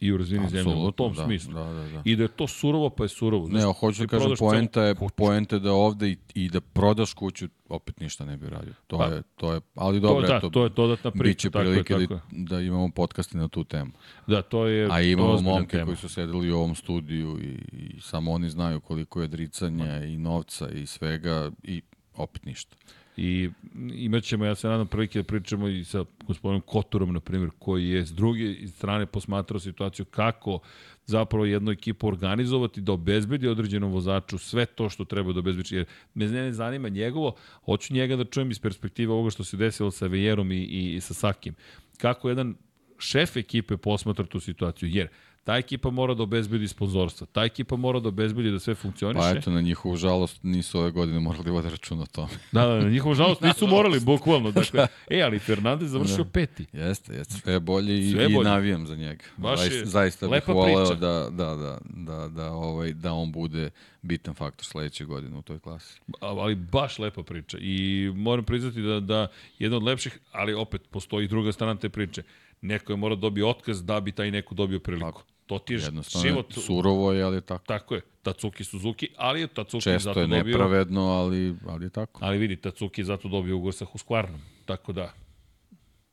i 0.00 0.12
u 0.12 0.16
razvini 0.16 0.48
zemlje, 0.48 0.74
u 0.74 0.92
tom 0.92 1.14
da, 1.14 1.24
smislu. 1.24 1.54
da, 1.54 1.64
da, 1.64 1.88
da. 1.88 2.02
I 2.04 2.16
da 2.16 2.22
je 2.22 2.28
to 2.28 2.46
surovo, 2.46 2.90
pa 2.90 3.04
je 3.04 3.08
surovo. 3.08 3.48
Ne, 3.48 3.62
hoću 3.80 4.02
da 4.02 4.06
kažem, 4.06 4.30
poenta 4.38 4.82
je, 4.82 4.94
kuću. 4.94 5.14
poenta 5.16 5.56
je 5.56 5.60
da 5.60 5.72
ovde 5.72 6.08
i, 6.10 6.16
i 6.34 6.48
da 6.48 6.60
prodaš 6.60 7.12
kuću, 7.14 7.48
opet 7.68 8.00
ništa 8.00 8.24
ne 8.24 8.36
bi 8.36 8.48
radio. 8.48 8.72
To, 8.86 8.98
Pa, 8.98 9.04
je, 9.06 9.22
to 9.36 9.52
je, 9.52 9.60
ali 9.74 10.00
To, 10.00 10.06
dobro, 10.08 10.26
da, 10.26 10.36
eto, 10.36 10.50
to 10.50 10.64
je 10.64 10.68
dodatna 10.68 11.10
priča. 11.10 11.24
biće 11.24 11.50
tako 11.50 11.62
je, 11.62 11.64
prilike 11.84 11.94
tako 11.94 12.14
je. 12.14 12.20
da, 12.30 12.56
da 12.56 12.60
imamo 12.60 12.90
podcasti 12.90 13.36
na 13.36 13.48
tu 13.48 13.64
temu. 13.64 13.90
Da, 14.26 14.42
to 14.42 14.66
je 14.66 14.86
A 14.86 14.88
to 14.88 15.00
imamo 15.00 15.40
momke 15.40 15.70
tema. 15.70 15.84
koji 15.84 15.96
su 15.96 16.08
sedeli 16.08 16.52
u 16.52 16.56
ovom 16.56 16.74
studiju 16.74 17.38
i, 17.42 17.58
i 17.72 18.00
samo 18.00 18.32
oni 18.32 18.50
znaju 18.50 18.80
koliko 18.80 19.22
je 19.22 19.28
dricanja 19.28 20.04
i 20.04 20.16
novca 20.16 20.68
i 20.68 20.86
svega 20.86 21.50
i 21.62 21.82
opet 22.14 22.44
ništa. 22.44 22.76
I 23.16 23.50
imat 23.94 24.24
ćemo, 24.24 24.44
ja 24.44 24.54
se 24.54 24.68
nadam, 24.68 24.86
prilike 24.86 25.18
da 25.18 25.24
pričamo 25.24 25.68
i 25.68 25.84
sa 25.84 26.04
gospodinom 26.26 26.60
Kotorom, 26.60 27.12
na 27.12 27.20
primjer, 27.20 27.50
koji 27.58 27.88
je 27.88 28.06
s 28.06 28.12
druge 28.12 28.66
strane 28.66 29.06
posmatrao 29.06 29.60
situaciju 29.60 30.04
kako 30.04 30.58
zapravo 31.06 31.44
jednu 31.44 31.72
ekipu 31.72 32.08
organizovati, 32.08 32.80
da 32.80 32.92
obezbedi 32.92 33.48
određenom 33.48 33.92
vozaču 33.92 34.38
sve 34.38 34.66
to 34.66 34.88
što 34.90 35.04
treba 35.04 35.32
da 35.32 35.38
obezbedi. 35.38 35.76
Jer 35.76 35.86
me 36.14 36.26
ne 36.26 36.52
zanima 36.52 36.88
njegovo, 36.88 37.34
hoću 37.64 37.94
njega 37.94 38.16
da 38.16 38.24
čujem 38.24 38.50
iz 38.50 38.60
perspektive 38.60 39.12
ovoga 39.12 39.30
što 39.30 39.44
se 39.44 39.56
desilo 39.56 39.90
sa 39.90 40.06
Vejerom 40.06 40.52
i, 40.52 40.58
i, 40.58 40.94
i 40.94 41.00
sa 41.00 41.14
Sakim. 41.14 41.54
Kako 41.98 42.28
jedan 42.28 42.54
šef 42.98 43.36
ekipe 43.36 43.76
posmatra 43.76 44.26
tu 44.26 44.40
situaciju, 44.40 44.88
jer 44.88 45.08
ta 45.46 45.56
ekipa 45.56 45.90
mora 45.90 46.14
da 46.14 46.22
obezbedi 46.22 46.68
sponzorstva, 46.68 47.26
ta 47.32 47.44
ekipa 47.44 47.76
mora 47.76 48.00
da 48.00 48.08
obezbedi 48.08 48.50
da 48.50 48.58
sve 48.58 48.74
funkcioniše. 48.74 49.20
Pa 49.20 49.38
eto, 49.38 49.50
na 49.50 49.60
njihovu 49.60 49.96
žalost 49.96 50.42
nisu 50.42 50.78
ove 50.78 50.90
godine 50.90 51.20
morali 51.20 51.50
vode 51.50 51.70
računa 51.70 52.02
o 52.02 52.06
tome. 52.06 52.32
Da, 52.52 52.66
da, 52.66 52.80
na 52.80 52.88
njihovu 52.88 53.14
žalost 53.14 53.40
nisu 53.40 53.66
morali, 53.66 54.00
bukvalno. 54.00 54.50
Dakle, 54.60 54.86
e, 55.10 55.22
ali 55.22 55.38
Fernandez 55.38 55.90
završio 55.90 56.24
peti. 56.24 56.66
Jeste, 56.72 57.14
jeste. 57.14 57.34
Sve 57.34 57.52
je 57.52 57.60
bolje 57.60 57.98
i, 57.98 58.10
Sve 58.12 58.22
je 58.22 58.30
i 58.30 58.34
bolje. 58.34 58.48
navijam 58.48 58.86
za 58.86 58.96
njega. 58.96 59.24
Baš 59.36 59.60
je 59.60 59.70
zaista, 59.70 59.88
zaista 59.90 60.28
bih 60.28 60.48
voleo 60.48 60.94
da, 60.94 61.30
da, 61.30 61.54
da, 61.54 61.78
da, 61.84 62.28
da, 62.28 62.52
ovaj, 62.52 62.92
da 62.92 63.12
on 63.12 63.32
bude 63.32 63.70
bitan 64.02 64.34
faktor 64.34 64.66
sledeće 64.66 65.04
godine 65.04 65.36
u 65.36 65.42
toj 65.42 65.58
klasi. 65.58 66.00
ali 66.20 66.54
baš 66.54 66.98
lepa 66.98 67.22
priča. 67.22 67.58
I 67.60 68.10
moram 68.14 68.44
priznati 68.44 68.82
da, 68.82 69.00
da 69.00 69.28
jedna 69.58 69.76
od 69.76 69.82
lepših, 69.82 70.18
ali 70.32 70.54
opet 70.54 70.82
postoji 70.90 71.28
druga 71.28 71.52
strana 71.52 71.74
te 71.76 71.88
priče. 71.88 72.22
Neko 72.60 72.92
je 72.92 72.96
mora 72.96 73.14
dobiti 73.14 73.42
otkaz 73.42 73.84
da 73.84 74.00
bi 74.00 74.12
taj 74.12 74.30
neko 74.30 74.54
dobio 74.54 74.80
priliku. 74.80 75.06
Tako. 75.06 75.35
To 75.46 75.58
ti 75.58 75.74
je 75.74 75.80
Jednostavno, 75.80 76.28
život. 76.28 76.52
surovo 76.52 77.12
je, 77.12 77.22
ali 77.22 77.36
je 77.36 77.40
tako. 77.40 77.64
Tako 77.66 77.94
je. 77.94 78.00
Tatsuki 78.22 78.64
Suzuki, 78.64 79.08
ali 79.16 79.40
je 79.40 79.46
Tatsuki 79.46 79.82
Često 79.84 80.08
zato 80.08 80.20
je 80.20 80.26
dobio... 80.26 80.44
nepravedno, 80.44 81.02
ali, 81.02 81.54
ali 81.66 81.86
je 81.86 81.90
tako. 81.90 82.20
Ali 82.22 82.38
vidi, 82.38 82.56
Tatsuki 82.56 83.00
je 83.00 83.04
zato 83.04 83.28
dobio 83.28 83.56
ugovor 83.56 83.74
sa 83.74 83.84
Husqvarnom. 83.84 84.40
Tako 84.64 84.92
da, 84.92 85.12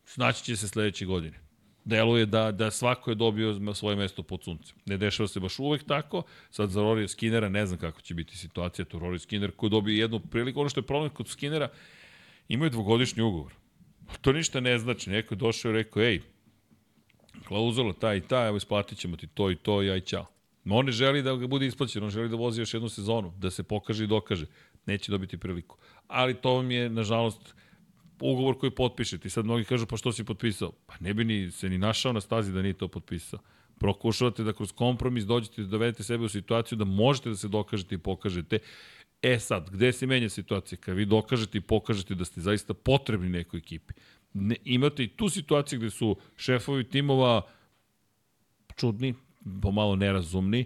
snaći 0.05 0.43
će 0.43 0.55
se 0.55 0.67
sledeće 0.67 1.05
godine. 1.05 1.39
Deluje 1.85 2.25
da, 2.25 2.51
da 2.51 2.71
svako 2.71 3.11
je 3.11 3.15
dobio 3.15 3.73
svoje 3.73 3.95
mesto 3.95 4.23
pod 4.23 4.43
suncem. 4.43 4.75
Ne 4.85 4.97
dešava 4.97 5.27
se 5.27 5.39
baš 5.39 5.59
uvek 5.59 5.83
tako. 5.83 6.23
Sad 6.49 6.69
za 6.69 6.81
Rory 6.81 7.07
Skinnera 7.07 7.49
ne 7.49 7.65
znam 7.65 7.79
kako 7.79 8.01
će 8.01 8.13
biti 8.13 8.37
situacija. 8.37 8.85
To 8.85 8.99
Rory 8.99 9.19
Skinner 9.19 9.51
koji 9.51 9.69
dobije 9.69 9.97
jednu 9.99 10.19
priliku. 10.19 10.59
Ono 10.59 10.69
što 10.69 10.79
je 10.79 10.85
problem 10.87 11.09
kod 11.09 11.27
Skinnera, 11.27 11.69
imaju 12.47 12.69
dvogodišnji 12.69 13.23
ugovor. 13.23 13.53
To 14.21 14.31
ništa 14.31 14.59
ne 14.59 14.77
znači. 14.77 15.09
Neko 15.09 15.33
je 15.33 15.37
došao 15.37 15.69
i 15.69 15.73
rekao, 15.73 16.03
ej, 16.03 16.21
klauzula 17.47 17.93
ta 17.93 18.13
i 18.15 18.21
ta, 18.21 18.47
evo 18.47 18.57
isplatit 18.57 18.97
ćemo 18.97 19.17
ti 19.17 19.27
to 19.27 19.51
i 19.51 19.55
to 19.55 19.83
i 19.83 19.91
aj 19.91 20.01
ćao. 20.01 20.25
Ma 20.63 20.75
on 20.75 20.85
ne 20.85 20.91
želi 20.91 21.23
da 21.23 21.35
ga 21.35 21.47
bude 21.47 21.67
isplaćen, 21.67 22.03
on 22.03 22.09
želi 22.09 22.29
da 22.29 22.35
vozi 22.35 22.61
još 22.61 22.73
jednu 22.73 22.89
sezonu, 22.89 23.33
da 23.37 23.51
se 23.51 23.63
pokaže 23.63 24.03
i 24.03 24.07
dokaže. 24.07 24.45
Neće 24.85 25.11
dobiti 25.11 25.37
priliku. 25.37 25.77
Ali 26.07 26.33
to 26.33 26.53
vam 26.53 26.71
je, 26.71 26.89
nažalost, 26.89 27.55
ugovor 28.19 28.57
koji 28.59 28.71
potpišete. 28.71 29.27
I 29.27 29.31
sad 29.31 29.45
mnogi 29.45 29.63
kažu, 29.63 29.85
pa 29.85 29.97
što 29.97 30.11
si 30.11 30.23
potpisao? 30.23 30.71
Pa 30.85 30.93
ne 30.99 31.13
bi 31.13 31.23
ni, 31.23 31.51
se 31.51 31.69
ni 31.69 31.77
našao 31.77 32.13
na 32.13 32.21
stazi 32.21 32.53
da 32.53 32.61
nije 32.61 32.73
to 32.73 32.87
potpisao. 32.87 33.39
Prokušavate 33.79 34.43
da 34.43 34.53
kroz 34.53 34.71
kompromis 34.71 35.25
dođete 35.25 35.61
da 35.61 35.67
dovedete 35.67 36.03
sebe 36.03 36.23
u 36.23 36.29
situaciju 36.29 36.77
da 36.77 36.85
možete 36.85 37.29
da 37.29 37.35
se 37.35 37.47
dokažete 37.47 37.95
i 37.95 37.97
pokažete. 37.97 38.59
E 39.21 39.39
sad, 39.39 39.69
gde 39.69 39.91
se 39.91 40.07
menja 40.07 40.29
situacija? 40.29 40.79
Kad 40.79 40.95
vi 40.95 41.05
dokažete 41.05 41.57
i 41.57 41.61
pokažete 41.61 42.15
da 42.15 42.25
ste 42.25 42.41
zaista 42.41 42.73
potrebni 42.73 43.29
nekoj 43.29 43.57
ekipi. 43.57 43.93
Ne, 44.33 44.55
imate 44.63 45.03
i 45.03 45.07
tu 45.07 45.29
situaciju 45.29 45.79
gde 45.79 45.89
su 45.89 46.15
šefovi 46.35 46.83
timova 46.83 47.41
čudni, 48.75 49.13
pomalo 49.61 49.95
nerazumni, 49.95 50.65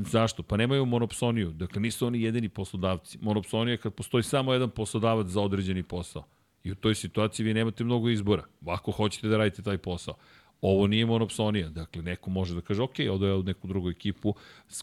Zašto? 0.00 0.42
Pa 0.42 0.56
nemaju 0.56 0.86
monopsoniju. 0.86 1.52
Dakle, 1.52 1.80
nisu 1.80 2.06
oni 2.06 2.22
jedini 2.22 2.48
poslodavci. 2.48 3.18
Monopsonija 3.20 3.72
je 3.72 3.78
kad 3.78 3.94
postoji 3.94 4.22
samo 4.22 4.52
jedan 4.52 4.70
poslodavac 4.70 5.26
za 5.26 5.40
određeni 5.40 5.82
posao. 5.82 6.24
I 6.64 6.72
u 6.72 6.74
toj 6.74 6.94
situaciji 6.94 7.46
vi 7.46 7.54
nemate 7.54 7.84
mnogo 7.84 8.08
izbora. 8.08 8.44
Ako 8.66 8.92
hoćete 8.92 9.28
da 9.28 9.36
radite 9.36 9.62
taj 9.62 9.78
posao. 9.78 10.14
Ovo 10.60 10.86
nije 10.86 11.06
monopsonija. 11.06 11.68
Dakle, 11.68 12.02
neko 12.02 12.30
može 12.30 12.54
da 12.54 12.60
kaže, 12.60 12.82
ok, 12.82 12.94
odo 13.10 13.26
je 13.26 13.32
od 13.32 13.46
neku 13.46 13.68
drugu 13.68 13.90
ekipu. 13.90 14.34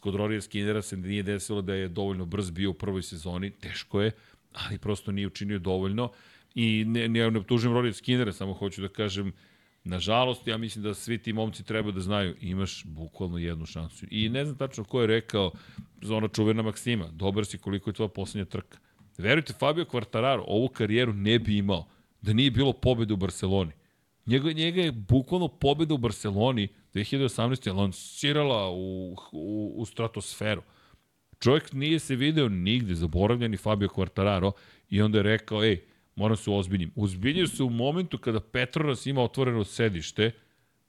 Kod 0.02 0.16
Rorija 0.16 0.42
Skinnera 0.42 0.82
se 0.82 0.98
nije 0.98 1.24
desilo 1.24 1.62
da 1.62 1.74
je 1.74 1.88
dovoljno 1.88 2.26
brz 2.26 2.52
bio 2.52 2.70
u 2.70 2.74
prvoj 2.74 3.04
sezoni. 3.04 3.52
Teško 3.52 4.02
je, 4.02 4.12
ali 4.54 4.78
prosto 4.78 5.12
nije 5.12 5.28
učinio 5.28 5.60
dovoljno. 5.60 6.12
I 6.56 6.86
ne, 6.88 7.08
ne, 7.08 7.32
ne 7.32 7.40
optužujem 7.40 7.74
Rorija 7.74 7.94
Skinnera, 7.94 8.34
samo 8.34 8.54
hoću 8.54 8.82
da 8.82 8.88
kažem, 8.88 9.34
Nažalost, 9.86 10.48
ja 10.48 10.58
mislim 10.58 10.84
da 10.84 10.94
svi 10.94 11.18
ti 11.18 11.34
momci 11.34 11.64
treba 11.64 11.92
da 11.92 12.00
znaju, 12.00 12.36
imaš 12.42 12.84
bukvalno 12.86 13.38
jednu 13.38 13.66
šansu. 13.66 14.06
I 14.12 14.30
ne 14.30 14.46
znam 14.46 14.58
tačno 14.58 14.84
ko 14.84 15.02
je 15.02 15.08
rekao 15.08 15.52
za 16.02 16.16
ona 16.16 16.28
čuvena 16.28 16.62
Maksima, 16.62 17.08
dobar 17.12 17.46
si 17.46 17.58
koliko 17.58 17.90
je 17.90 17.94
tvoja 17.94 18.10
poslednja 18.10 18.46
trka. 18.46 18.78
Verujte, 19.18 19.54
Fabio 19.54 19.86
Quartararo 19.86 20.44
ovu 20.48 20.68
karijeru 20.68 21.14
ne 21.14 21.40
bi 21.40 21.58
imao 21.58 21.88
da 22.22 22.34
nije 22.34 22.52
bilo 22.52 22.74
pobede 22.74 23.14
u 23.14 23.18
Barceloni. 23.18 23.72
Njega, 24.26 24.52
njega 24.52 24.82
je 24.82 24.92
bukvalno 24.92 25.48
pobeda 25.48 25.94
u 25.94 25.98
Barceloni 25.98 26.68
2018. 26.94 27.76
lansirala 27.76 28.70
u, 28.70 29.16
u, 29.32 29.74
u 29.78 29.86
stratosferu. 29.86 30.62
Čovjek 31.40 31.74
nije 31.74 32.00
se 32.00 32.16
video 32.16 32.50
nigde, 32.50 32.96
zaboravljeni 32.96 33.58
Fabio 33.58 33.88
Quartararo, 33.88 34.52
i 34.90 35.02
onda 35.02 35.18
je 35.18 35.24
rekao, 35.24 35.64
ej, 35.64 35.82
moram 36.16 36.38
se 36.38 36.52
ozbiljim. 36.52 36.92
Uzbiljio 36.96 37.48
se 37.48 37.64
u 37.64 37.70
momentu 37.70 38.18
kada 38.18 38.40
Petronas 38.40 39.06
ima 39.06 39.22
otvoreno 39.22 39.64
sedište, 39.64 40.32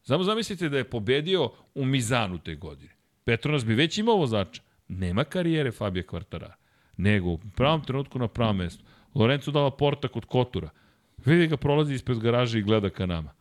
Samo 0.04 0.24
zamislite 0.24 0.68
da 0.68 0.78
je 0.78 0.84
pobedio 0.84 1.50
u 1.74 1.84
Mizanu 1.84 2.38
te 2.38 2.54
godine. 2.54 2.92
Petronas 3.24 3.64
bi 3.64 3.74
već 3.74 3.98
imao 3.98 4.16
vozača. 4.16 4.62
Nema 4.88 5.24
karijere 5.24 5.72
Fabio 5.72 6.02
Quartararo. 6.02 6.52
Nego 6.96 7.28
u 7.28 7.38
pravom 7.56 7.84
trenutku 7.84 8.18
na 8.18 8.28
pravom 8.28 8.56
mestu. 8.56 8.84
Lorenzo 9.14 9.50
dala 9.50 9.70
porta 9.70 10.08
kod 10.08 10.24
Kotura. 10.24 10.70
Vidi 11.24 11.46
ga 11.46 11.56
prolazi 11.56 11.94
ispred 11.94 12.18
garaže 12.18 12.58
i 12.58 12.62
gleda 12.62 12.90
ka 12.90 13.06
nama. 13.06 13.32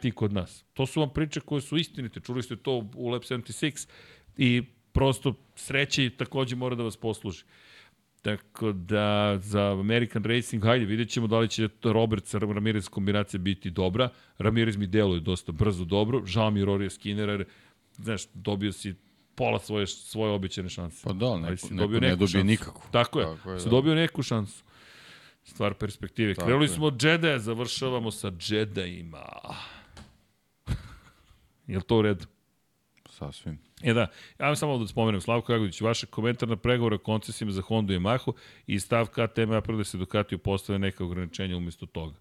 Ti 0.00 0.10
kod 0.10 0.32
nas. 0.32 0.64
To 0.74 0.86
su 0.86 1.00
vam 1.00 1.10
priče 1.10 1.40
koje 1.40 1.60
su 1.60 1.76
istinite. 1.76 2.20
Čuli 2.20 2.42
ste 2.42 2.56
to 2.56 2.88
u 2.94 3.08
Lab 3.08 3.22
76 3.22 3.88
i 4.36 4.62
prosto 4.92 5.34
sreće 5.54 6.10
takođe 6.10 6.56
mora 6.56 6.74
da 6.74 6.82
vas 6.82 6.96
posluži. 6.96 7.44
Tako 8.22 8.72
da 8.72 9.38
za 9.42 9.72
American 9.72 10.24
Racing, 10.24 10.64
hajde, 10.64 10.84
vidjet 10.84 11.08
ćemo 11.08 11.26
da 11.26 11.38
li 11.38 11.48
će 11.48 11.68
Robert 11.84 12.24
sa 12.26 12.38
Ramirez 12.38 12.88
kombinacija 12.88 13.40
biti 13.40 13.70
dobra. 13.70 14.08
Ramirez 14.38 14.76
mi 14.76 14.86
deluje 14.86 15.20
dosta 15.20 15.52
brzo 15.52 15.84
dobro. 15.84 16.26
Žao 16.26 16.50
mi 16.50 16.60
Rory 16.64 16.90
Skinner, 16.90 17.28
jer, 17.28 17.44
znaš, 17.96 18.22
dobio 18.34 18.72
si 18.72 18.94
pola 19.34 19.58
svoje, 19.58 19.86
svoje 19.86 20.32
običane 20.32 20.68
šanse. 20.68 21.00
Pa 21.04 21.12
da, 21.12 21.36
neko, 21.38 21.50
neko 21.50 21.74
dobio 21.74 22.00
ne 22.00 22.16
dobije 22.16 22.44
nikako. 22.44 22.88
Tako 22.90 23.20
je, 23.20 23.26
Tako 23.26 23.50
je 23.50 23.58
si 23.60 23.64
da. 23.64 23.70
dobio 23.70 23.94
neku 23.94 24.22
šansu. 24.22 24.64
Stvar 25.42 25.74
perspektive. 25.74 26.34
Tako 26.34 26.46
Krenuli 26.46 26.64
je. 26.64 26.68
smo 26.68 26.86
od 26.86 27.02
Jedi, 27.02 27.38
završavamo 27.38 28.10
sa 28.10 28.32
Jedi-ima. 28.48 29.24
je 31.66 31.76
li 31.76 31.82
to 31.84 31.98
u 31.98 32.02
redu? 32.02 32.24
Sasvim. 33.20 33.58
E 33.82 33.92
da, 33.92 34.06
ja 34.38 34.46
vam 34.46 34.56
samo 34.56 34.78
da 34.78 34.86
spomenem, 34.86 35.20
Slavko 35.20 35.52
Jagović, 35.52 35.80
vaše 35.80 36.06
komentar 36.06 36.48
na 36.48 36.56
pregovore 36.56 36.94
o 36.94 36.98
koncesijama 36.98 37.52
za 37.52 37.62
Honda 37.62 37.94
i 37.94 37.96
Yamahu 37.96 38.32
i 38.66 38.80
stav 38.80 39.06
KTM 39.06 39.52
ja 39.52 39.60
da 39.60 39.84
se 39.84 39.98
Ducatiju 39.98 40.38
postave 40.38 40.78
neka 40.78 41.04
ograničenja 41.04 41.56
umesto 41.56 41.86
toga. 41.86 42.14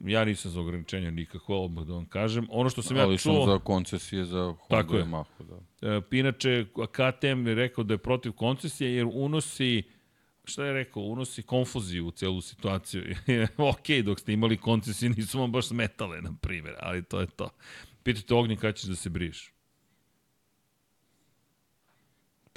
Ja 0.00 0.24
nisam 0.24 0.50
za 0.50 0.60
ograničenja 0.60 1.10
nikako, 1.10 1.56
odmah 1.56 1.84
da 1.84 1.92
vam 1.92 2.06
kažem. 2.06 2.46
Ono 2.50 2.70
što 2.70 2.82
sam 2.82 2.96
Ali 2.96 3.14
ja 3.14 3.18
čuo... 3.18 3.32
Ali 3.32 3.44
sam 3.44 3.52
za 3.52 3.58
koncesije 3.58 4.24
za 4.24 4.42
Honda 4.44 4.82
tako 4.82 4.96
i 4.96 5.00
Yamahu, 5.00 5.44
da. 5.80 5.88
E, 5.88 6.00
inače, 6.10 6.66
KTM 6.92 7.46
je 7.46 7.54
rekao 7.54 7.84
da 7.84 7.94
je 7.94 7.98
protiv 7.98 8.32
koncesije 8.32 8.94
jer 8.94 9.06
unosi 9.12 9.82
šta 10.44 10.64
je 10.64 10.72
rekao, 10.72 11.02
unosi 11.02 11.42
konfuziju 11.42 12.06
u 12.06 12.10
celu 12.10 12.40
situaciju. 12.40 13.02
ok, 13.72 14.04
dok 14.04 14.20
ste 14.20 14.32
imali 14.32 14.56
koncesije, 14.56 15.10
nisu 15.10 15.40
vam 15.40 15.52
baš 15.52 15.66
smetale, 15.66 16.20
na 16.20 16.32
primjer, 16.40 16.74
ali 16.80 17.02
to 17.02 17.20
je 17.20 17.26
to. 17.26 17.50
Pitajte 18.02 18.34
Ognjen 18.34 18.58
kada 18.58 18.72
ćeš 18.72 18.84
da 18.84 18.96
se 18.96 19.10
briš. 19.10 19.52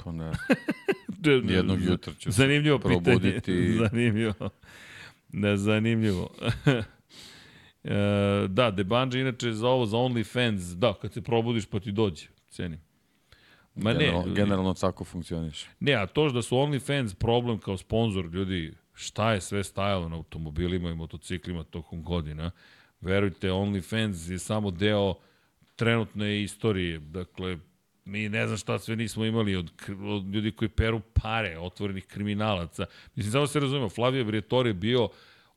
Pa 0.04 0.12
ne. 0.12 0.32
Jednog 1.54 1.82
jutra 1.82 2.12
ću 2.14 2.30
Zanimljivo 2.30 2.78
probuditi. 2.78 3.40
pitanje. 3.40 3.72
Zanimljivo. 3.88 4.50
Ne, 5.32 5.56
zanimljivo. 5.56 6.30
e, 7.84 7.94
da, 8.48 8.70
Debanđe 8.70 9.20
inače 9.20 9.52
za 9.52 9.68
ovo, 9.68 9.86
za 9.86 9.96
OnlyFans, 9.96 10.74
da, 10.74 10.94
kad 11.02 11.12
se 11.12 11.22
probudiš 11.22 11.66
pa 11.66 11.80
ti 11.80 11.92
dođe, 11.92 12.26
cenim. 12.48 12.80
Ma 13.74 13.92
generalno, 13.92 14.26
ne, 14.26 14.34
generalno 14.34 14.74
tako 14.74 15.04
funkcioniš. 15.04 15.66
Ne, 15.80 15.94
a 15.94 16.06
to 16.06 16.30
da 16.30 16.42
su 16.42 16.56
OnlyFans 16.56 17.14
problem 17.14 17.58
kao 17.58 17.76
sponsor, 17.76 18.26
ljudi, 18.32 18.74
šta 18.92 19.32
je 19.32 19.40
sve 19.40 19.64
stajalo 19.64 20.08
na 20.08 20.16
automobilima 20.16 20.90
i 20.90 20.94
motociklima 20.94 21.64
tokom 21.64 22.02
godina, 22.02 22.50
verujte, 23.00 23.50
OnlyFans 23.50 24.30
je 24.32 24.38
samo 24.38 24.70
deo 24.70 25.14
trenutne 25.76 26.42
istorije. 26.42 26.98
Dakle, 26.98 27.58
mi 28.04 28.28
ne 28.28 28.46
znam 28.46 28.58
šta 28.58 28.78
sve 28.78 28.96
nismo 28.96 29.24
imali 29.24 29.56
od, 29.56 29.72
od 30.02 30.34
ljudi 30.34 30.52
koji 30.52 30.68
peru 30.68 31.00
pare, 31.14 31.58
otvorenih 31.58 32.06
kriminalaca. 32.06 32.86
Mislim, 33.14 33.32
samo 33.32 33.46
se 33.46 33.60
razumemo, 33.60 33.88
Flavio 33.88 34.24
Briatore 34.24 34.70
je 34.70 34.74
bio 34.74 35.08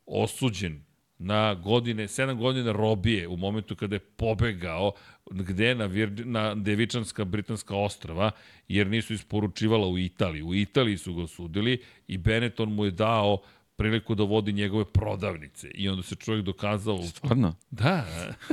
osuđen 0.06 0.82
na 1.18 1.54
godine, 1.54 2.02
7 2.02 2.36
godina 2.36 2.72
robije 2.72 3.28
u 3.28 3.36
momentu 3.36 3.76
kada 3.76 3.96
je 3.96 4.00
pobegao 4.00 4.92
gde 5.30 5.74
na, 5.74 5.86
Vir, 5.86 6.26
na 6.26 6.54
Devičanska 6.54 7.24
britanska 7.24 7.76
ostrava, 7.76 8.30
jer 8.68 8.86
nisu 8.86 9.14
isporučivala 9.14 9.86
u 9.88 9.98
Italiji. 9.98 10.42
U 10.42 10.54
Italiji 10.54 10.98
su 10.98 11.14
ga 11.14 11.22
osudili 11.22 11.82
i 12.08 12.18
Benetton 12.18 12.72
mu 12.72 12.84
je 12.84 12.90
dao 12.90 13.34
uh, 13.34 13.40
priliku 13.78 14.14
da 14.14 14.22
vodi 14.22 14.52
njegove 14.52 14.84
prodavnice. 14.84 15.70
I 15.74 15.88
onda 15.88 16.02
se 16.02 16.14
čovjek 16.14 16.44
dokazao... 16.44 17.02
Stvarno? 17.02 17.54
Da, 17.70 18.06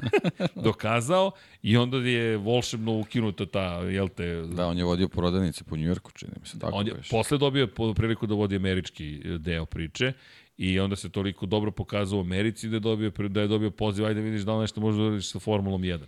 dokazao 0.68 1.32
i 1.64 1.78
onda 1.78 1.98
je 1.98 2.38
volšebno 2.38 3.00
ukinuta 3.00 3.46
ta, 3.46 3.66
jel 3.90 4.10
te... 4.10 4.42
Da, 4.42 4.68
on 4.68 4.78
je 4.78 4.84
vodio 4.84 5.08
prodavnice 5.08 5.64
po 5.64 5.78
Njujorku, 5.78 6.12
čini 6.12 6.32
mi 6.42 6.48
se 6.48 6.60
tako. 6.60 6.76
On 6.76 6.88
je 6.88 6.94
veš. 6.94 7.10
posle 7.10 7.38
dobio 7.38 7.68
priliku 7.96 8.28
da 8.28 8.36
vodi 8.36 8.56
američki 8.56 9.22
deo 9.38 9.66
priče 9.66 10.14
i 10.58 10.80
onda 10.80 10.96
se 10.96 11.10
toliko 11.10 11.46
dobro 11.46 11.72
pokazao 11.72 12.20
u 12.20 12.22
Americi 12.22 12.70
da 12.70 12.76
je 12.76 12.80
dobio, 12.80 13.12
da 13.30 13.42
je 13.42 13.48
dobio 13.48 13.72
poziv, 13.72 14.06
ajde 14.06 14.22
vidiš 14.22 14.42
da 14.42 14.56
li 14.56 14.62
nešto 14.62 14.82
može 14.82 14.98
da 14.98 15.04
uradiš 15.04 15.32
sa 15.32 15.40
Formulom 15.40 15.82
1. 15.82 16.00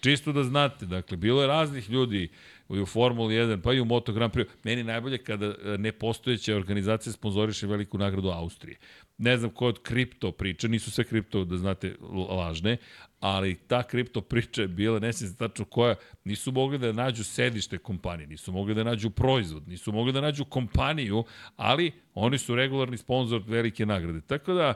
Čisto 0.00 0.32
da 0.32 0.42
znate, 0.44 0.86
dakle, 0.86 1.16
bilo 1.16 1.40
je 1.40 1.46
raznih 1.46 1.90
ljudi 1.90 2.28
i 2.70 2.80
u 2.80 2.86
Formuli 2.86 3.34
1, 3.34 3.60
pa 3.62 3.72
i 3.72 3.80
u 3.80 3.84
Moto 3.84 4.12
Grand 4.12 4.32
Prix. 4.32 4.46
Meni 4.64 4.82
najbolje 4.82 5.18
kada 5.18 5.46
e, 5.46 5.78
nepostojeća 5.78 6.56
organizacija 6.56 7.12
sponzoriše 7.12 7.66
veliku 7.66 7.98
nagradu 7.98 8.28
Austrije. 8.28 8.78
Ne 9.18 9.36
znam 9.36 9.50
ko 9.50 9.66
od 9.66 9.82
kripto 9.82 10.32
priča, 10.32 10.68
nisu 10.68 10.90
sve 10.90 11.04
kripto, 11.04 11.44
da 11.44 11.56
znate, 11.56 11.96
lažne, 12.28 12.76
ali 13.20 13.54
ta 13.54 13.82
kripto 13.82 14.20
priča 14.20 14.62
je 14.62 14.68
bila, 14.68 14.98
ne 14.98 15.12
znam 15.12 15.34
tačno 15.34 15.64
koja, 15.64 15.94
nisu 16.24 16.52
mogli 16.52 16.78
da 16.78 16.92
nađu 16.92 17.24
sedište 17.24 17.78
kompanije, 17.78 18.26
nisu 18.26 18.52
mogli 18.52 18.74
da 18.74 18.84
nađu 18.84 19.10
proizvod, 19.10 19.68
nisu 19.68 19.92
mogli 19.92 20.12
da 20.12 20.20
nađu 20.20 20.44
kompaniju, 20.44 21.24
ali 21.56 21.92
oni 22.14 22.38
su 22.38 22.54
regularni 22.54 22.96
sponsor 22.96 23.42
velike 23.46 23.86
nagrade. 23.86 24.20
Tako 24.20 24.54
da, 24.54 24.74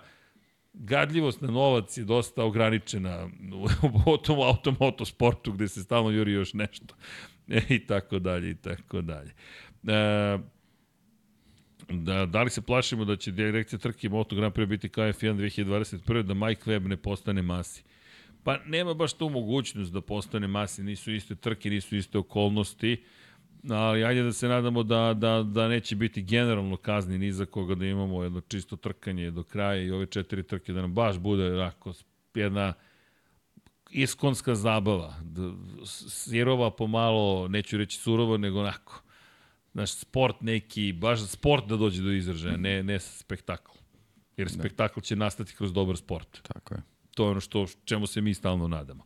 gadljivost 0.72 1.40
na 1.40 1.50
novac 1.50 1.96
je 1.96 2.04
dosta 2.04 2.44
ograničena 2.44 3.28
u 4.06 4.16
tom 4.16 4.40
automotosportu 4.40 5.52
gde 5.52 5.68
se 5.68 5.82
stalno 5.82 6.10
juri 6.10 6.32
još 6.32 6.54
nešto. 6.54 6.94
I 7.68 7.86
tako 7.86 8.18
dalje, 8.18 8.50
i 8.50 8.54
tako 8.54 9.00
dalje. 9.00 9.30
E, 9.86 10.38
da, 11.88 12.26
da 12.26 12.42
li 12.42 12.50
se 12.50 12.62
plašimo 12.62 13.04
da 13.04 13.16
će 13.16 13.32
direkcija 13.32 13.78
trke 13.78 14.08
Moto 14.08 14.36
Grand 14.36 14.54
Prix 14.54 14.66
biti 14.66 14.88
kao 14.88 15.04
F1 15.04 15.36
2021. 15.36 16.22
da 16.22 16.34
Mike 16.34 16.70
Webb 16.70 16.86
ne 16.86 16.96
postane 16.96 17.42
masi? 17.42 17.84
Pa 18.44 18.58
nema 18.66 18.94
baš 18.94 19.12
tu 19.12 19.28
mogućnost 19.28 19.92
da 19.92 20.00
postane 20.00 20.46
masi, 20.46 20.82
nisu 20.82 21.12
iste 21.12 21.34
trke, 21.34 21.70
nisu 21.70 21.96
iste 21.96 22.18
okolnosti, 22.18 23.04
ali 23.68 24.04
ajde 24.04 24.22
da 24.22 24.32
se 24.32 24.48
nadamo 24.48 24.82
da, 24.82 25.14
da, 25.14 25.42
da 25.42 25.68
neće 25.68 25.96
biti 25.96 26.22
generalno 26.22 26.76
kazni 26.76 27.18
ni 27.18 27.32
za 27.32 27.46
koga 27.46 27.74
da 27.74 27.86
imamo 27.86 28.22
jedno 28.22 28.40
čisto 28.40 28.76
trkanje 28.76 29.30
do 29.30 29.42
kraja 29.42 29.82
i 29.82 29.90
ove 29.90 30.06
četiri 30.06 30.42
trke 30.42 30.72
da 30.72 30.80
nam 30.80 30.94
baš 30.94 31.18
bude 31.18 31.52
onako 31.52 31.92
jedna 32.34 32.74
iskonska 33.90 34.54
zabava. 34.54 35.14
Sirova 36.08 36.70
pomalo, 36.70 37.48
neću 37.48 37.78
reći 37.78 37.98
surova, 37.98 38.36
nego 38.36 38.60
onako. 38.60 39.02
Znaš, 39.72 39.92
sport 39.92 40.36
neki, 40.40 40.92
baš 40.92 41.26
sport 41.26 41.66
da 41.66 41.76
dođe 41.76 42.02
do 42.02 42.12
izražaja, 42.12 42.56
ne, 42.56 42.82
ne 42.82 42.98
spektakl. 43.00 43.72
Jer 44.36 44.48
da. 44.48 44.54
spektakl 44.54 45.00
će 45.00 45.16
nastati 45.16 45.54
kroz 45.54 45.72
dobar 45.72 45.96
sport. 45.96 46.42
Tako 46.42 46.74
je. 46.74 46.82
To 47.14 47.24
je 47.24 47.30
ono 47.30 47.40
što, 47.40 47.66
čemu 47.84 48.06
se 48.06 48.20
mi 48.20 48.34
stalno 48.34 48.68
nadamo. 48.68 49.04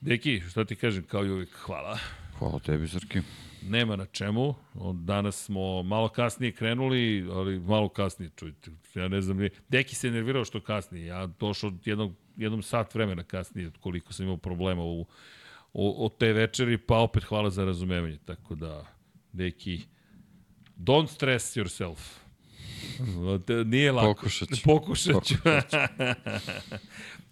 Deki, 0.00 0.42
šta 0.50 0.64
ti 0.64 0.76
kažem, 0.76 1.04
kao 1.04 1.24
i 1.24 1.30
uvijek, 1.30 1.52
hvala. 1.52 1.98
Hvala 2.38 2.58
tebi, 2.58 2.88
Srki. 2.88 3.20
Nema 3.62 3.96
na 3.96 4.06
čemu. 4.06 4.54
Od 4.74 4.96
danas 4.96 5.44
smo 5.44 5.82
malo 5.82 6.08
kasnije 6.08 6.52
krenuli, 6.52 7.28
ali 7.32 7.60
malo 7.60 7.88
kasnije, 7.88 8.30
čujte. 8.36 8.70
Ja 8.94 9.08
ne 9.08 9.22
znam, 9.22 9.38
Deki 9.68 9.94
se 9.94 10.10
nervirao 10.10 10.44
što 10.44 10.60
kasnije. 10.60 11.06
Ja 11.06 11.26
došao 11.26 11.72
jednog 11.84 12.14
jednom 12.36 12.62
sat 12.62 12.94
vremena 12.94 13.22
kasnije 13.22 13.70
koliko 13.80 14.12
sam 14.12 14.24
imao 14.26 14.36
problema 14.36 14.82
u, 14.82 15.00
u, 15.72 15.94
u 15.98 16.08
te 16.18 16.32
večeri, 16.32 16.78
pa 16.78 16.98
opet 16.98 17.24
hvala 17.24 17.50
za 17.50 17.64
razumevanje. 17.64 18.18
Tako 18.24 18.54
da, 18.54 18.86
neki, 19.32 19.80
don't 20.78 21.06
stress 21.06 21.56
yourself. 21.56 21.98
Nije 23.64 23.92
lako. 23.92 24.14
Pokušat 24.14 24.48
ću. 24.48 24.62
Pokušat 24.64 25.24
ću. 25.24 25.34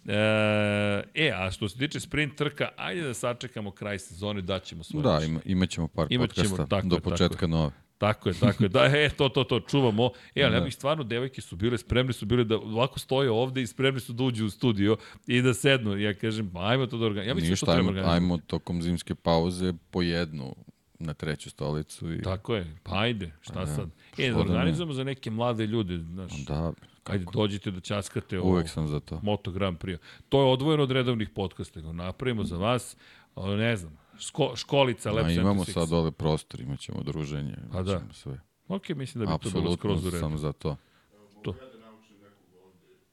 e, 0.05 1.03
e, 1.25 1.31
a 1.35 1.51
što 1.51 1.69
se 1.69 1.77
tiče 1.77 1.99
sprint 1.99 2.35
trka, 2.35 2.69
ajde 2.77 3.01
da 3.01 3.13
sačekamo 3.13 3.71
kraj 3.71 3.99
sezone, 3.99 4.41
daćemo 4.41 4.83
svoje. 4.83 5.03
Da, 5.03 5.25
ima, 5.25 5.39
imaćemo 5.45 5.87
par 5.87 6.07
podcasta 6.17 6.65
tako 6.65 6.87
do 6.87 6.99
početka 6.99 7.35
tako. 7.35 7.47
nove. 7.47 7.84
Tako 7.97 8.29
je, 8.29 8.35
tako 8.39 8.63
je. 8.63 8.69
Da, 8.69 8.85
e, 8.85 9.09
to, 9.09 9.29
to, 9.29 9.43
to, 9.43 9.59
čuvamo. 9.59 10.09
E, 10.35 10.43
ali 10.43 10.51
da. 10.51 10.57
ja 10.57 10.63
bih 10.63 10.73
stvarno, 10.73 11.03
devojke 11.03 11.41
su 11.41 11.55
bile, 11.55 11.77
spremne 11.77 12.13
su 12.13 12.25
bile 12.25 12.43
da 12.43 12.57
ovako 12.57 12.99
stoje 12.99 13.31
ovde 13.31 13.61
i 13.61 13.67
spremne 13.67 13.99
su 13.99 14.13
da 14.13 14.23
uđu 14.23 14.45
u 14.45 14.49
studio 14.49 14.97
i 15.27 15.41
da 15.41 15.53
sednu. 15.53 15.97
Ja 15.97 16.13
kažem, 16.13 16.51
pa 16.53 16.67
ajmo 16.67 16.87
to 16.87 16.97
da 16.97 17.05
organizujemo. 17.05 17.29
Ja 17.29 17.35
mislim 17.35 17.49
da 17.49 17.51
Ništa, 17.51 17.65
da 17.65 17.71
to 17.71 17.83
treba 17.83 17.99
ajmo, 17.99 18.11
ajmo 18.11 18.37
tokom 18.47 18.81
zimske 18.81 19.15
pauze 19.15 19.73
po 19.91 20.01
jednu 20.01 20.55
na 20.99 21.13
treću 21.13 21.49
stolicu. 21.49 22.13
I, 22.13 22.21
Tako 22.21 22.55
je, 22.55 22.75
pa 22.83 22.99
ajde, 22.99 23.31
šta 23.41 23.53
Pa 23.53 23.59
da, 23.59 23.75
sad? 23.75 23.89
E, 24.17 24.29
da 24.29 24.37
da 24.37 24.43
ne? 24.43 24.51
organizujemo 24.51 24.93
za 24.93 25.03
neke 25.03 25.31
mlade 25.31 25.65
ljude, 25.65 25.97
znaš, 25.97 26.31
da, 26.45 26.73
ajde 27.03 27.25
dođite 27.33 27.71
da 27.71 27.79
časkate 27.79 28.39
o 28.39 28.43
uvek 28.43 28.69
sam 28.69 28.87
za 28.87 28.99
to. 28.99 29.19
Moto 29.23 29.51
Grand 29.51 29.77
Prix. 29.77 29.97
To 30.29 30.41
je 30.41 30.51
odvojeno 30.51 30.83
od 30.83 30.91
redovnih 30.91 31.29
podcasta, 31.29 31.81
napravimo 31.81 32.43
za 32.43 32.57
vas, 32.57 32.97
ne 33.35 33.75
znam, 33.75 33.97
ško, 34.19 34.55
školica, 34.55 35.11
Lab 35.11 35.25
Ma, 35.25 35.31
imamo 35.31 35.63
76. 35.63 35.73
sad 35.73 35.93
ove 35.93 36.11
prostor, 36.11 36.61
imat 36.61 36.79
ćemo 36.79 37.03
druženje, 37.03 37.55
imat 37.71 37.85
da. 37.85 38.01
sve. 38.13 38.39
Ok, 38.67 38.89
mislim 38.89 39.25
da 39.25 39.31
bi 39.31 39.43
to 39.43 39.59
bilo 39.61 39.77
skroz 39.77 40.05
u 40.05 40.09
redu. 40.09 40.19
sam 40.19 40.37
za 40.37 40.51
to. 40.51 40.75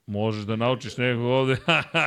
Možeš 0.06 0.44
da 0.44 0.56
naučiš 0.56 0.96
nekog 0.96 1.24
ovde. 1.24 1.56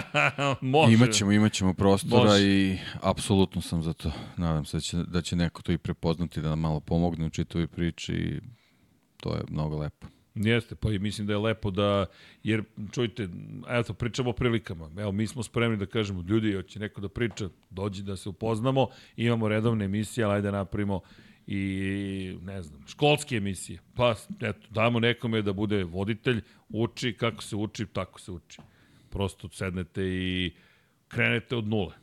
Može. 0.62 0.94
Imaćemo, 0.94 1.32
imaćemo 1.32 1.74
prostora 1.74 2.24
Može. 2.24 2.44
i 2.44 2.78
apsolutno 3.02 3.62
sam 3.62 3.84
za 3.84 3.94
to. 3.94 4.12
Nadam 4.38 4.66
se 4.66 4.78
da 4.78 4.82
će, 4.82 4.98
da 4.98 5.22
će 5.22 5.36
neko 5.36 5.62
to 5.62 5.72
i 5.72 5.78
prepoznati, 5.78 6.42
da 6.42 6.50
nam 6.50 6.60
malo 6.60 6.80
pomogne 6.80 7.26
u 7.26 7.30
čitavoj 7.30 7.68
priči 7.68 8.14
i 8.14 8.42
to 9.18 9.36
je 9.36 9.42
mnogo 9.50 9.78
lepo. 9.78 10.08
Jeste, 10.36 10.76
pa 10.76 10.92
i 10.92 11.00
mislim 11.00 11.28
da 11.28 11.34
je 11.34 11.40
lepo 11.40 11.72
da, 11.72 12.06
jer 12.44 12.64
čujte, 12.92 13.28
eto, 13.70 13.94
pričamo 13.94 14.30
o 14.30 14.34
prilikama. 14.34 14.90
Evo, 14.98 15.12
mi 15.12 15.28
smo 15.28 15.44
spremni 15.44 15.78
da 15.78 15.86
kažemo, 15.86 16.24
ljudi, 16.28 16.54
hoće 16.56 16.80
neko 16.80 17.02
da 17.02 17.10
priča, 17.10 17.50
dođi 17.70 18.04
da 18.04 18.16
se 18.16 18.30
upoznamo, 18.30 18.88
imamo 19.16 19.48
redovne 19.48 19.86
emisije, 19.86 20.26
ali 20.26 20.34
ajde 20.34 20.52
da 20.52 20.58
napravimo 20.58 21.02
i, 21.48 22.38
ne 22.42 22.62
znam, 22.62 22.88
školske 22.88 23.36
emisije. 23.36 23.80
Pa, 23.96 24.16
eto, 24.42 24.68
damo 24.70 25.00
nekome 25.00 25.42
da 25.42 25.54
bude 25.54 25.84
voditelj, 25.84 26.42
uči, 26.70 27.14
kako 27.14 27.44
se 27.44 27.56
uči, 27.56 27.86
tako 27.86 28.20
se 28.20 28.32
uči. 28.32 28.62
Prosto 29.10 29.50
sednete 29.50 30.04
i 30.04 30.52
krenete 31.08 31.56
od 31.56 31.68
nule. 31.68 31.94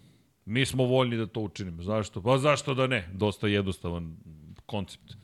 Mi 0.45 0.67
smo 0.67 0.85
voljni 0.85 1.17
da 1.17 1.27
to 1.27 1.41
učinimo. 1.41 1.83
Zašto? 1.83 2.23
Pa 2.23 2.39
zašto 2.39 2.75
da 2.75 2.87
ne? 2.87 3.09
Dosta 3.13 3.49
jednostavan 3.49 4.17
koncept. 4.67 5.15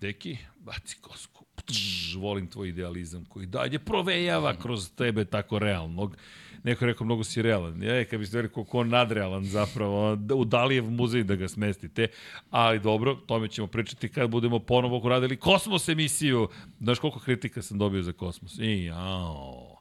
Deki, 0.00 0.38
baci 0.58 0.96
kosku. 1.00 1.35
Ptž, 1.66 2.16
volim 2.16 2.46
tvoj 2.46 2.68
idealizam 2.68 3.24
koji 3.24 3.46
dalje 3.46 3.78
provejava 3.78 4.54
kroz 4.56 4.90
tebe 4.90 5.24
tako 5.24 5.58
realnog. 5.58 6.16
Neko 6.64 6.84
je 6.84 6.86
rekao, 6.86 7.04
mnogo 7.04 7.24
si 7.24 7.42
realan. 7.42 7.82
Je, 7.82 8.04
kad 8.04 8.20
biste 8.20 8.42
rekao 8.42 8.64
ko 8.64 8.84
nadrealan 8.84 9.44
zapravo, 9.44 10.16
da- 10.16 10.34
u 10.34 10.44
Dalijev 10.44 10.90
muzej 10.90 11.22
da 11.24 11.34
ga 11.36 11.48
smestite. 11.48 12.08
Ali 12.50 12.80
dobro, 12.80 13.14
tome 13.14 13.48
ćemo 13.48 13.66
pričati 13.66 14.08
kad 14.08 14.30
budemo 14.30 14.58
ponovo 14.58 15.08
radili 15.08 15.36
Kosmos 15.36 15.88
emisiju. 15.88 16.48
Znaš 16.80 16.98
koliko 16.98 17.20
kritika 17.20 17.62
sam 17.62 17.78
dobio 17.78 18.02
za 18.02 18.12
Kosmos? 18.12 18.58
I, 18.58 18.84
jao. 18.84 19.75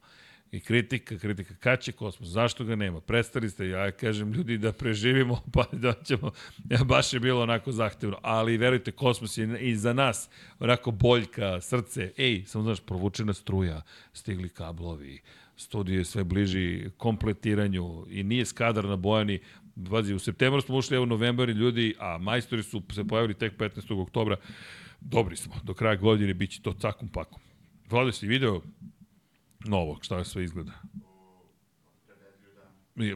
I 0.52 0.60
kritika, 0.60 1.18
kritika, 1.18 1.56
kad 1.56 1.82
će 1.82 1.92
kosmos, 1.92 2.30
zašto 2.30 2.64
ga 2.64 2.76
nema? 2.76 3.02
Prestali 3.02 3.50
ste, 3.50 3.68
ja 3.68 3.92
kažem 3.92 4.34
ljudi 4.34 4.58
da 4.58 4.72
preživimo, 4.72 5.42
pa 5.54 5.66
da 5.72 5.94
ćemo, 5.94 6.32
ja, 6.70 6.84
baš 6.84 7.14
je 7.14 7.20
bilo 7.20 7.44
onako 7.44 7.72
zahtevno, 7.72 8.18
ali 8.22 8.58
verujte, 8.58 8.92
kosmos 8.92 9.38
je 9.38 9.60
i 9.60 9.76
za 9.76 9.94
nas 9.94 10.30
onako 10.60 10.92
boljka, 10.92 11.62
srce, 11.62 12.12
ej, 12.18 12.44
samo 12.46 12.64
znaš, 12.64 12.80
provučena 12.80 13.34
struja, 13.34 13.82
stigli 14.14 14.50
kablovi, 14.50 15.22
studio 15.58 15.98
je 15.98 16.06
sve 16.06 16.24
bliži 16.24 16.90
kompletiranju 16.98 18.06
i 18.10 18.24
nije 18.24 18.46
skadar 18.46 18.86
na 18.86 18.96
Bojani, 18.96 19.40
Vazi, 19.76 20.14
u 20.14 20.20
septembru 20.20 20.62
smo 20.62 20.78
ušli, 20.78 20.96
evo 20.96 21.06
novembar 21.06 21.50
i 21.50 21.54
ljudi, 21.54 21.96
a 22.00 22.18
majstori 22.18 22.64
su 22.64 22.84
se 22.94 23.04
pojavili 23.04 23.34
tek 23.34 23.58
15. 23.58 24.02
oktobra. 24.02 24.38
Dobri 25.02 25.36
smo, 25.36 25.54
do 25.64 25.74
kraja 25.74 25.96
godine 25.96 26.34
bit 26.34 26.52
će 26.52 26.62
to 26.62 26.74
cakom 26.74 27.08
pakom. 27.08 27.40
Vlade 27.90 28.12
si 28.12 28.28
video 28.28 28.62
novog, 29.66 30.04
šta 30.04 30.24
sve 30.24 30.44
izgleda? 30.44 30.72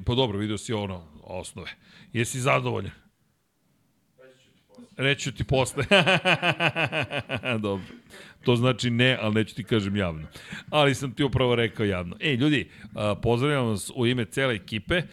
Pa 0.05 0.15
dobro, 0.15 0.37
video 0.37 0.57
si 0.57 0.73
ono, 0.73 1.07
osnove. 1.23 1.69
Jesi 2.13 2.39
zadovoljan? 2.39 2.91
Reći 4.97 5.23
ću 5.23 5.31
ti 5.31 5.43
posle. 5.43 5.85
dobro. 7.61 7.85
To 8.43 8.55
znači 8.55 8.89
ne, 8.89 9.17
ali 9.21 9.33
neću 9.33 9.55
ti 9.55 9.63
kažem 9.63 9.95
javno. 9.95 10.27
Ali 10.69 10.95
sam 10.95 11.11
ti 11.11 11.23
upravo 11.23 11.55
rekao 11.55 11.85
javno. 11.85 12.15
Ej, 12.19 12.35
ljudi, 12.35 12.69
pozdravljam 13.21 13.67
vas 13.67 13.91
u 13.95 14.07
ime 14.07 14.25
cele 14.25 14.55
ekipe. 14.55 14.95
E, 14.95 15.03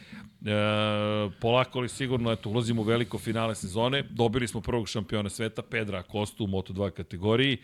polako 1.40 1.78
ali 1.78 1.88
sigurno, 1.88 2.32
eto, 2.32 2.50
ulazimo 2.50 2.82
u 2.82 2.84
veliko 2.84 3.18
finale 3.18 3.54
sezone. 3.54 4.02
Dobili 4.10 4.48
smo 4.48 4.60
prvog 4.60 4.88
šampiona 4.88 5.28
sveta, 5.28 5.62
Pedra 5.62 6.02
Kostu 6.02 6.44
u 6.44 6.46
Moto2 6.46 6.90
kategoriji. 6.90 7.58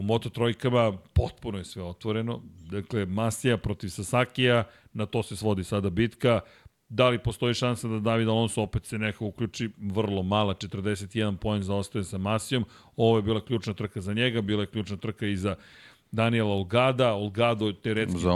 U 0.00 0.02
Moto 0.02 0.30
trojkama 0.30 0.92
potpuno 1.12 1.58
je 1.58 1.64
sve 1.64 1.82
otvoreno. 1.82 2.40
Dakle, 2.62 3.06
Masija 3.06 3.56
protiv 3.56 3.88
Sasakija, 3.88 4.64
na 4.92 5.06
to 5.06 5.22
se 5.22 5.36
svodi 5.36 5.64
sada 5.64 5.90
bitka. 5.90 6.40
Da 6.88 7.08
li 7.08 7.18
postoji 7.18 7.54
šansa 7.54 7.88
da 7.88 7.98
David 8.00 8.28
Alonso 8.28 8.62
opet 8.62 8.84
se 8.84 8.98
nekako 8.98 9.26
uključi? 9.26 9.70
Vrlo 9.78 10.22
mala, 10.22 10.54
41 10.54 11.36
poen 11.36 11.62
zaostaje 11.62 12.04
sa 12.04 12.18
Masijom. 12.18 12.64
Ovo 12.96 13.16
je 13.16 13.22
bila 13.22 13.44
ključna 13.44 13.74
trka 13.74 14.00
za 14.00 14.14
njega, 14.14 14.40
bila 14.40 14.62
je 14.62 14.66
ključna 14.66 14.96
trka 14.96 15.26
i 15.26 15.36
za 15.36 15.56
Daniela 16.12 16.50
Olgada. 16.50 17.14
Olgado 17.14 17.72
teoretski 17.72 18.18
Za. 18.18 18.30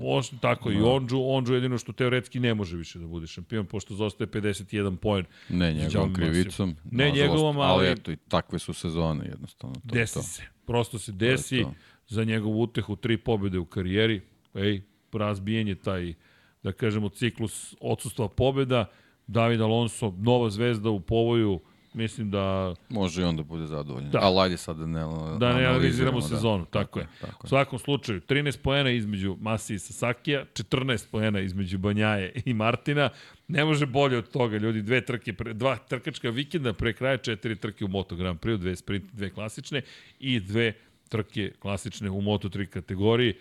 Oš, 0.00 0.30
tako 0.40 0.72
i 0.72 0.76
Ondžu, 0.76 1.22
Ondžu 1.24 1.54
jedino 1.54 1.78
što 1.78 1.92
teoretski 1.92 2.40
ne 2.40 2.54
može 2.54 2.76
više 2.76 2.98
da 2.98 3.06
bude 3.06 3.26
šampion, 3.26 3.66
pošto 3.66 3.94
zaostaje 3.94 4.28
51 4.28 4.96
poen. 4.96 5.24
Ne 5.48 5.72
njegovom 5.74 6.14
krivicom. 6.14 6.76
Ne 6.90 7.10
njegovom, 7.12 7.58
ali- 7.58 7.86
Ali 7.86 7.92
eto, 7.92 8.12
i 8.12 8.16
takve 8.18 8.58
su 8.58 8.72
sezone 8.74 9.24
jednostavno. 9.26 9.74
To, 9.76 9.94
Desi 9.94 10.14
to. 10.14 10.22
se. 10.22 10.42
Prosto 10.72 10.98
se 10.98 11.12
desi 11.12 11.64
za 12.08 12.24
njegovu 12.24 12.62
utehu 12.62 12.96
tri 12.96 13.16
pobjede 13.16 13.58
u 13.58 13.64
karijeri. 13.64 14.20
Ej, 14.54 14.82
razbijen 15.12 15.68
je 15.68 15.74
taj, 15.74 16.14
da 16.62 16.72
kažemo, 16.72 17.08
ciklus 17.08 17.74
odsustva 17.80 18.28
pobjeda. 18.28 18.90
David 19.26 19.60
Alonso, 19.60 20.14
nova 20.18 20.50
zvezda 20.50 20.90
u 20.90 21.00
povoju, 21.00 21.60
mislim 21.94 22.30
da 22.30 22.74
Može 22.88 23.22
i 23.22 23.24
on 23.24 23.36
da 23.36 23.42
bude 23.42 23.66
zadovoljan. 23.66 24.10
Da. 24.10 24.18
Ali 24.22 24.40
ajde 24.40 24.56
sad 24.56 24.76
da 24.76 24.86
ne 24.86 25.00
da 25.38 25.52
ne 25.52 25.66
analiziramo 25.66 26.20
da. 26.20 26.26
sezonu, 26.26 26.64
tako 26.64 26.98
je. 26.98 27.06
Tako 27.20 27.40
U 27.42 27.46
je. 27.46 27.48
svakom 27.48 27.78
slučaju, 27.78 28.20
13 28.20 28.58
poena 28.62 28.90
između 28.90 29.36
Masi 29.40 29.74
i 29.74 29.78
Sasakija, 29.78 30.44
14 30.54 31.10
poena 31.10 31.40
između 31.40 31.78
Banjaje 31.78 32.32
i 32.44 32.54
Martina. 32.54 33.10
Ne 33.48 33.64
može 33.64 33.86
bolje 33.86 34.18
od 34.18 34.30
toga, 34.30 34.56
ljudi, 34.56 34.82
dve 34.82 35.00
trke, 35.04 35.32
pre, 35.32 35.52
dva 35.52 35.76
trkačka 35.76 36.30
vikenda 36.30 36.72
pre 36.72 36.92
kraja, 36.92 37.16
četiri 37.16 37.56
trke 37.56 37.84
u 37.84 37.88
Moto 37.88 38.16
Grand 38.16 38.40
Prix, 38.40 38.56
dve 38.56 38.76
sprint, 38.76 39.04
dve 39.12 39.30
klasične 39.30 39.82
i 40.20 40.40
dve 40.40 40.72
trke 41.08 41.52
klasične 41.58 42.10
u 42.10 42.20
Moto3 42.20 42.66
kategoriji. 42.66 43.34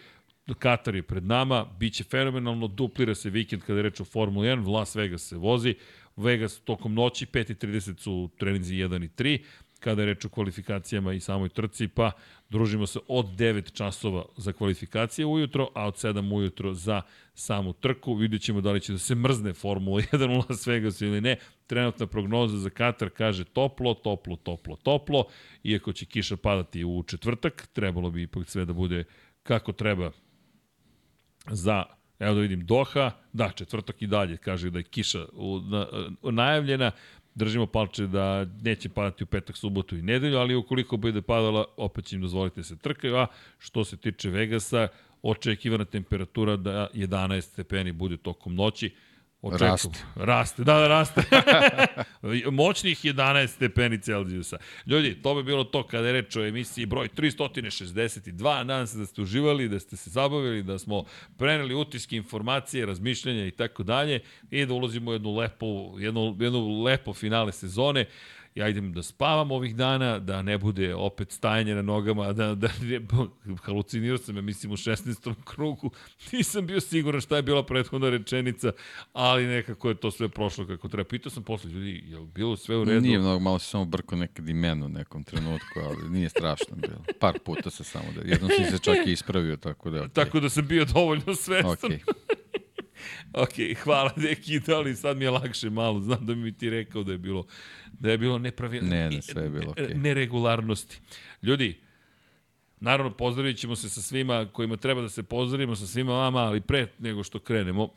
Katar 0.59 0.95
je 0.95 1.03
pred 1.03 1.25
nama, 1.25 1.65
bit 1.80 1.93
će 1.93 2.03
fenomenalno, 2.03 2.67
duplira 2.67 3.15
se 3.15 3.30
vikend 3.30 3.61
kada 3.61 3.80
je 3.80 3.83
reč 3.83 3.99
o 3.99 4.05
Formula 4.05 4.45
1, 4.45 4.67
Las 4.67 4.95
Vegas 4.95 5.21
se 5.21 5.38
vozi, 5.38 5.75
Vegas 6.15 6.59
tokom 6.59 6.93
noći, 6.93 7.25
5.30 7.25 7.99
su 7.99 8.30
treninzi 8.38 8.75
1 8.75 9.06
i 9.06 9.09
3, 9.09 9.40
kada 9.81 10.01
je 10.01 10.06
reč 10.06 10.25
o 10.25 10.30
kvalifikacijama 10.30 11.14
i 11.14 11.19
samoj 11.19 11.49
trci, 11.49 11.88
pa 11.88 12.11
družimo 12.49 12.88
se 12.88 12.99
od 13.07 13.25
9 13.25 13.73
časova 13.73 14.25
za 14.38 14.53
kvalifikacije 14.53 15.25
ujutro, 15.25 15.67
a 15.75 15.88
od 15.88 15.95
7 15.95 16.33
ujutro 16.33 16.73
za 16.73 17.01
samu 17.33 17.73
trku. 17.73 18.14
Vidjet 18.14 18.41
ćemo 18.41 18.61
da 18.61 18.72
li 18.72 18.81
će 18.81 18.93
da 18.93 18.99
se 18.99 19.15
mrzne 19.15 19.53
Formula 19.53 20.01
1 20.11 20.38
u 20.38 20.43
Las 20.49 20.67
Vegasu 20.67 21.06
ili 21.06 21.22
ne. 21.22 21.38
Trenutna 21.67 22.07
prognoza 22.07 22.57
za 22.57 22.69
Katar 22.69 23.09
kaže 23.09 23.43
toplo, 23.43 23.93
toplo, 23.93 24.35
toplo, 24.35 24.75
toplo. 24.75 25.25
Iako 25.64 25.93
će 25.93 26.06
kiša 26.06 26.38
padati 26.38 26.83
u 26.85 27.03
četvrtak, 27.03 27.67
trebalo 27.73 28.11
bi 28.11 28.22
ipak 28.22 28.49
sve 28.49 28.65
da 28.65 28.73
bude 28.73 29.03
kako 29.43 29.72
treba 29.72 30.11
za 31.51 31.83
Evo 32.22 32.33
da 32.33 32.41
vidim 32.41 32.66
Doha, 32.66 33.11
da, 33.33 33.50
četvrtak 33.50 34.01
i 34.01 34.08
dalje, 34.08 34.38
kaže 34.38 34.69
da 34.69 34.80
je 34.80 34.83
kiša 34.83 35.25
u, 35.33 35.59
na, 35.59 35.88
najavljena, 36.22 36.91
držimo 37.35 37.66
palče 37.66 38.08
da 38.08 38.45
neće 38.61 38.90
padati 38.90 39.24
u 39.24 39.27
petak, 39.27 39.58
subotu 39.58 39.98
i 39.98 40.01
nedelju, 40.01 40.38
ali 40.38 40.56
ukoliko 40.56 40.98
bude 40.98 41.22
padala, 41.22 41.66
opet 41.77 42.06
će 42.06 42.16
im 42.16 42.22
dozvoliti 42.22 42.59
da 42.59 42.64
se 42.64 42.77
trkaju, 42.77 43.16
a 43.16 43.27
što 43.59 43.85
se 43.85 43.98
tiče 43.98 44.30
Vegasa, 44.30 44.88
očekivana 45.22 45.85
temperatura 45.85 46.56
da 46.56 46.88
11 46.93 47.41
stepeni 47.41 47.91
bude 47.91 48.17
tokom 48.17 48.56
noći, 48.56 48.91
Očekujem. 49.42 49.72
Raste. 49.72 50.00
Raste, 50.16 50.64
da, 50.64 50.80
da, 50.80 50.88
raste. 50.88 51.24
Moćnih 52.52 53.06
11 53.06 53.48
stepeni 53.48 54.02
Celzijusa. 54.02 54.58
Ljudi, 54.86 55.22
to 55.22 55.36
bi 55.36 55.44
bilo 55.44 55.64
to 55.64 55.88
kada 55.88 56.08
je 56.08 56.14
reč 56.14 56.36
o 56.36 56.45
emisiji 56.45 56.86
broj 56.86 57.08
362. 57.18 58.64
Nadam 58.64 58.88
se 58.88 58.98
da 58.98 59.06
ste 59.06 59.22
uživali, 59.22 59.70
da 59.70 59.80
ste 59.80 59.98
se 59.98 60.10
zabavili, 60.10 60.64
da 60.64 60.80
smo 60.80 61.03
preneli 61.38 61.76
utiske, 61.76 62.16
informacije, 62.16 62.86
razmišljanja 62.86 63.45
i 63.45 63.52
tako 63.52 63.84
dalje 63.84 64.20
i 64.52 64.66
da 64.66 64.74
ulazimo 64.74 65.11
u 65.11 65.14
jednu 65.14 65.36
lepu, 65.36 65.95
jednu, 66.00 66.38
jednu 66.40 66.84
lepo 66.84 67.14
finale 67.14 67.52
sezone 67.52 68.06
ja 68.55 68.67
idem 68.67 68.93
da 68.93 69.03
spavam 69.03 69.51
ovih 69.51 69.75
dana, 69.75 70.19
da 70.19 70.41
ne 70.41 70.57
bude 70.57 70.95
opet 70.95 71.31
stajanje 71.31 71.75
na 71.75 71.81
nogama, 71.81 72.33
da, 72.33 72.55
da 72.55 72.69
ne, 72.81 73.01
halucinirao 73.61 74.17
sam, 74.17 74.35
ja 74.35 74.41
mislim, 74.41 74.71
u 74.71 74.77
16. 74.77 75.33
krugu. 75.43 75.91
Nisam 76.31 76.67
bio 76.67 76.81
siguran 76.81 77.21
šta 77.21 77.35
je 77.35 77.41
bila 77.41 77.65
prethodna 77.65 78.09
rečenica, 78.09 78.71
ali 79.13 79.45
nekako 79.45 79.89
je 79.89 79.95
to 79.95 80.11
sve 80.11 80.30
prošlo 80.30 80.67
kako 80.67 80.88
treba. 80.88 81.07
Pitao 81.07 81.30
sam 81.30 81.43
posle, 81.43 81.71
ljudi, 81.71 82.03
je 82.07 82.17
li 82.17 82.27
bilo 82.27 82.57
sve 82.57 82.77
u 82.77 82.83
redu? 82.83 83.01
Nije 83.01 83.19
mnogo, 83.19 83.39
malo 83.39 83.59
se 83.59 83.69
samo 83.69 83.85
brko 83.85 84.15
nekad 84.15 84.49
imeno 84.49 84.85
u 84.85 84.89
nekom 84.89 85.23
trenutku, 85.23 85.80
ali 85.80 86.09
nije 86.09 86.30
strašno 86.30 86.75
bilo. 86.75 87.03
Par 87.19 87.39
puta 87.39 87.69
se 87.69 87.83
samo 87.83 88.05
da, 88.15 88.21
jednom 88.21 88.49
si 88.57 88.71
se 88.71 88.80
čak 88.80 89.07
i 89.07 89.11
ispravio, 89.11 89.57
tako 89.57 89.89
da... 89.89 90.03
Okay. 90.03 90.13
Tako 90.13 90.39
da 90.39 90.49
sam 90.49 90.67
bio 90.67 90.85
dovoljno 90.85 91.35
svestan. 91.35 91.91
Okay. 91.91 91.99
ok, 93.33 93.53
hvala 93.83 94.13
deki, 94.15 94.59
da 94.59 94.80
li 94.80 94.95
sad 94.95 95.17
mi 95.17 95.23
je 95.23 95.30
lakše 95.30 95.69
malo, 95.69 96.01
znam 96.01 96.25
da 96.25 96.35
mi 96.35 96.51
ti 96.51 96.69
rekao 96.69 97.03
da 97.03 97.11
je 97.11 97.17
bilo, 97.17 97.45
da 97.99 98.11
je 98.11 98.17
bilo 98.17 98.38
nepravilno. 98.38 98.89
Ne, 98.89 99.09
ne, 99.09 99.21
sve 99.21 99.43
je 99.43 99.49
bilo 99.49 99.71
okej. 99.71 99.85
Okay. 99.85 100.01
Neregularnosti. 100.01 100.99
Ljudi, 101.41 101.80
naravno 102.80 103.11
pozdravit 103.17 103.57
ćemo 103.57 103.75
se 103.75 103.89
sa 103.89 104.01
svima 104.01 104.47
kojima 104.53 104.77
treba 104.77 105.01
da 105.01 105.09
se 105.09 105.23
pozdravimo, 105.23 105.75
sa 105.75 105.88
svima 105.88 106.13
vama, 106.13 106.39
ali 106.39 106.61
pre 106.61 106.88
nego 106.99 107.23
što 107.23 107.39
krenemo, 107.39 107.89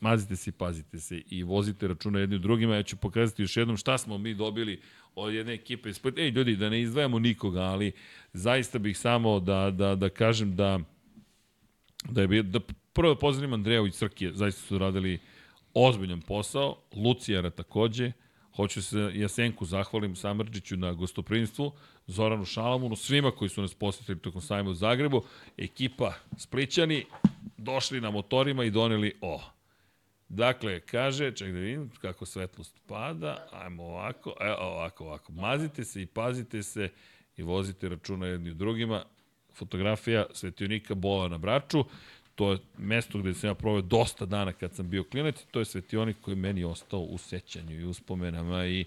mazite 0.00 0.36
se 0.36 0.50
i 0.50 0.52
pazite 0.52 1.00
se 1.00 1.22
i 1.30 1.42
vozite 1.42 1.88
računa 1.88 2.18
jedni 2.18 2.36
u 2.36 2.38
drugima. 2.38 2.76
Ja 2.76 2.82
ću 2.82 2.96
pokazati 2.96 3.42
još 3.42 3.56
jednom 3.56 3.76
šta 3.76 3.98
smo 3.98 4.18
mi 4.18 4.34
dobili 4.34 4.80
od 5.14 5.34
jedne 5.34 5.54
ekipe 5.54 5.90
iz 5.90 6.00
Ej, 6.16 6.30
ljudi, 6.30 6.56
da 6.56 6.70
ne 6.70 6.80
izdvajamo 6.80 7.18
nikoga, 7.18 7.60
ali 7.60 7.92
zaista 8.32 8.78
bih 8.78 8.98
samo 8.98 9.40
da, 9.40 9.70
da, 9.70 9.94
da 9.94 10.08
kažem 10.08 10.56
da 10.56 10.80
da 12.10 12.22
je 12.22 12.42
da 12.42 12.60
prvo 12.96 13.14
da 13.14 13.20
pozdravim 13.20 13.52
Andreja 13.52 13.86
i 13.86 13.90
Crkije, 13.90 14.32
zaista 14.34 14.60
su 14.60 14.78
radili 14.78 15.18
ozbiljan 15.74 16.20
posao, 16.20 16.76
Lucijara 16.94 17.50
takođe, 17.50 18.12
hoću 18.56 18.82
se 18.82 19.10
Jasenku 19.14 19.64
zahvalim 19.64 20.16
Samrđiću 20.16 20.76
na 20.76 20.92
gostoprinstvu, 20.92 21.72
Zoranu 22.06 22.44
Šalamunu, 22.44 22.96
svima 22.96 23.30
koji 23.30 23.48
su 23.48 23.62
nas 23.62 23.74
posetili 23.74 24.18
tokom 24.18 24.40
sajma 24.40 24.70
u 24.70 24.74
Zagrebu, 24.74 25.22
ekipa 25.56 26.12
Splićani, 26.38 27.04
došli 27.56 28.00
na 28.00 28.10
motorima 28.10 28.64
i 28.64 28.70
doneli 28.70 29.14
o. 29.20 29.40
Dakle, 30.28 30.80
kaže, 30.80 31.32
ček 31.32 31.52
da 31.52 31.58
vidim 31.58 31.90
kako 32.00 32.26
svetlost 32.26 32.80
pada, 32.86 33.48
ajmo 33.52 33.82
ovako, 33.82 34.34
e, 34.40 34.54
ovako, 34.58 35.04
ovako, 35.04 35.32
mazite 35.32 35.84
se 35.84 36.02
i 36.02 36.06
pazite 36.06 36.62
se 36.62 36.88
i 37.36 37.42
vozite 37.42 37.88
računa 37.88 38.26
jedni 38.26 38.50
u 38.50 38.54
drugima. 38.54 39.04
Fotografija 39.54 40.26
svetionika 40.32 40.94
Bola 40.94 41.28
na 41.28 41.38
Braču, 41.38 41.84
to 42.36 42.52
je 42.52 42.58
mesto 42.78 43.18
gde 43.18 43.34
sam 43.34 43.50
ja 43.50 43.54
proveo 43.54 43.82
dosta 43.82 44.26
dana 44.26 44.52
kad 44.52 44.74
sam 44.74 44.90
bio 44.90 45.04
klinac, 45.04 45.44
to 45.50 45.58
je 45.58 45.64
svetionik 45.64 46.16
koji 46.20 46.36
meni 46.36 46.64
ostao 46.64 47.00
u 47.00 47.18
sećanju 47.18 47.80
i 47.80 47.84
uspomenama 47.84 48.66
i 48.66 48.84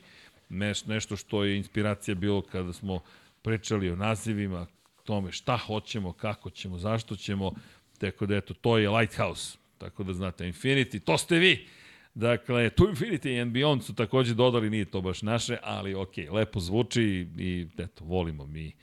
nešto 0.86 1.16
što 1.16 1.44
je 1.44 1.58
inspiracija 1.58 2.16
bilo 2.16 2.42
kada 2.42 2.74
smo 2.74 3.00
pričali 3.42 3.90
o 3.90 3.96
nazivima, 3.96 4.68
tome 5.04 5.32
šta 5.32 5.58
hoćemo, 5.58 6.14
kako 6.14 6.50
ćemo, 6.50 6.78
zašto 6.78 7.16
ćemo, 7.16 7.52
tako 7.98 8.26
da 8.26 8.36
eto, 8.36 8.54
to 8.54 8.78
je 8.78 8.90
Lighthouse, 8.90 9.58
tako 9.78 10.04
da 10.04 10.14
znate, 10.14 10.46
Infinity, 10.46 11.00
to 11.00 11.18
ste 11.18 11.38
vi! 11.38 11.68
Dakle, 12.14 12.70
tu 12.70 12.84
Infinity 12.84 13.42
and 13.42 13.54
Beyond 13.54 13.82
su 13.82 13.96
takođe 13.96 14.34
dodali, 14.34 14.70
nije 14.70 14.86
to 14.86 15.02
baš 15.02 15.22
naše, 15.22 15.58
ali 15.64 15.94
ok, 15.94 16.18
lepo 16.32 16.60
zvuči 16.60 17.28
i 17.38 17.68
eto, 17.78 18.06
volimo 18.06 18.46
mi 18.46 18.74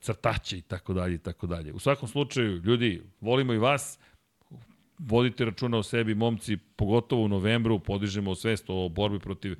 crtače 0.00 0.58
i 0.58 0.62
tako 0.62 0.92
dalje 0.92 1.14
i 1.14 1.18
tako 1.18 1.46
dalje. 1.46 1.72
U 1.72 1.78
svakom 1.78 2.08
slučaju, 2.08 2.56
ljudi, 2.64 3.02
volimo 3.20 3.52
i 3.52 3.58
vas, 3.58 3.98
vodite 4.98 5.44
računa 5.44 5.78
o 5.78 5.82
sebi, 5.82 6.14
momci, 6.14 6.56
pogotovo 6.56 7.22
u 7.22 7.28
novembru, 7.28 7.78
podižemo 7.78 8.34
svest 8.34 8.64
o 8.68 8.88
borbi 8.88 9.18
protiv 9.18 9.56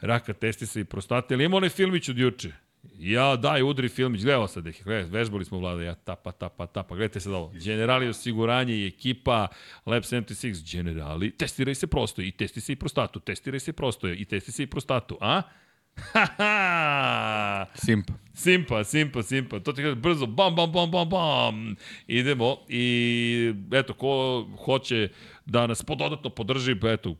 raka 0.00 0.32
testisa 0.32 0.80
i 0.80 0.84
prostate. 0.84 1.34
Ali 1.34 1.44
ima 1.44 1.56
onaj 1.56 1.68
filmić 1.68 2.08
od 2.08 2.18
juče. 2.18 2.52
Ja, 2.98 3.36
daj, 3.36 3.62
udri 3.62 3.88
filmić, 3.88 4.22
gledao 4.22 4.48
sad, 4.48 4.64
gledaj, 4.84 5.04
vežbali 5.04 5.44
smo 5.44 5.58
vlada, 5.58 5.82
ja 5.82 5.94
tapa, 5.94 6.32
tapa, 6.32 6.66
tapa, 6.66 6.94
gledajte 6.94 7.20
sad 7.20 7.32
ovo. 7.32 7.52
Generali 7.64 8.08
osiguranje 8.08 8.74
i 8.74 8.86
ekipa 8.86 9.48
Lab 9.86 10.02
76, 10.02 10.76
generali, 10.76 11.30
testiraj 11.30 11.74
se 11.74 11.86
prostoje 11.86 12.28
i 12.28 12.30
testi 12.30 12.60
se 12.60 12.72
i 12.72 12.76
prostatu, 12.76 13.20
testiraj 13.20 13.60
se 13.60 13.72
prostoje 13.72 14.16
i 14.16 14.24
testi 14.24 14.52
se 14.52 14.62
i 14.62 14.66
prostatu, 14.66 15.18
a? 15.20 15.42
Simpa. 17.84 18.12
Simpa, 18.34 18.84
simpa, 18.84 19.22
simpa. 19.22 19.60
To 19.60 19.72
ti 19.72 19.82
kaže 19.82 19.94
brzo, 19.94 20.26
bam, 20.26 20.54
bam, 20.54 20.72
bam, 20.72 20.90
bam, 20.90 21.08
bam. 21.08 21.76
Idemo 22.06 22.56
i 22.68 23.54
eto, 23.72 23.94
ko 23.94 24.46
hoće 24.64 25.08
da 25.46 25.66
nas 25.66 25.84
dodatno 25.88 26.30
podrži, 26.30 26.74
pa 26.80 26.90
eto, 26.90 27.16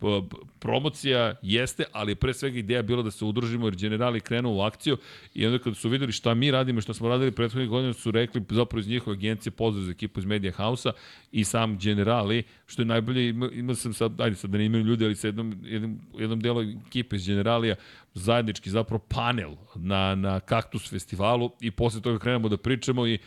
promocija 0.59 1.35
jeste, 1.43 1.85
ali 1.93 2.15
pre 2.15 2.35
svega 2.35 2.59
ideja 2.59 2.83
bila 2.83 3.03
da 3.03 3.11
se 3.11 3.25
udružimo 3.25 3.67
jer 3.67 3.77
generali 3.77 4.21
krenu 4.21 4.51
u 4.51 4.61
akciju 4.61 4.97
i 5.35 5.47
onda 5.47 5.59
kada 5.59 5.75
su 5.75 5.89
videli 5.89 6.13
šta 6.13 6.35
mi 6.35 6.51
radimo 6.51 6.79
i 6.79 6.83
šta 6.83 6.95
smo 6.95 7.09
radili 7.09 7.33
prethodnih 7.33 7.69
godina 7.69 7.93
su 7.93 8.11
rekli 8.11 8.43
zapravo 8.51 8.81
iz 8.81 8.89
njihove 8.89 9.17
agencije 9.17 9.53
pozdrav 9.53 9.85
za 9.85 9.91
ekipu 9.91 10.21
iz 10.21 10.27
Media 10.27 10.53
House-a 10.53 10.93
i 11.33 11.45
sam 11.45 11.79
generali, 11.79 12.43
što 12.67 12.83
je 12.83 12.87
najbolje, 12.87 13.29
imao 13.29 13.51
ima 13.53 13.75
sam 13.75 13.95
sad, 13.95 14.21
ajde 14.21 14.37
sad 14.37 14.51
da 14.51 14.59
ne 14.59 14.65
imaju 14.65 14.85
ljudi, 14.85 15.05
ali 15.05 15.17
sa 15.17 15.29
jednom, 15.29 15.55
jednom, 15.63 16.01
jednom 16.19 16.41
delu 16.41 16.63
ekipe 16.89 17.17
iz 17.17 17.27
generalija 17.27 17.75
zajednički 18.15 18.71
zapravo 18.71 18.99
panel 19.09 19.51
na, 19.75 20.15
na 20.15 20.41
Kaktus 20.41 20.91
festivalu 20.91 21.51
i 21.61 21.71
posle 21.71 22.01
toga 22.01 22.19
krenemo 22.19 22.49
da 22.49 22.57
pričamo 22.57 23.07
i 23.07 23.19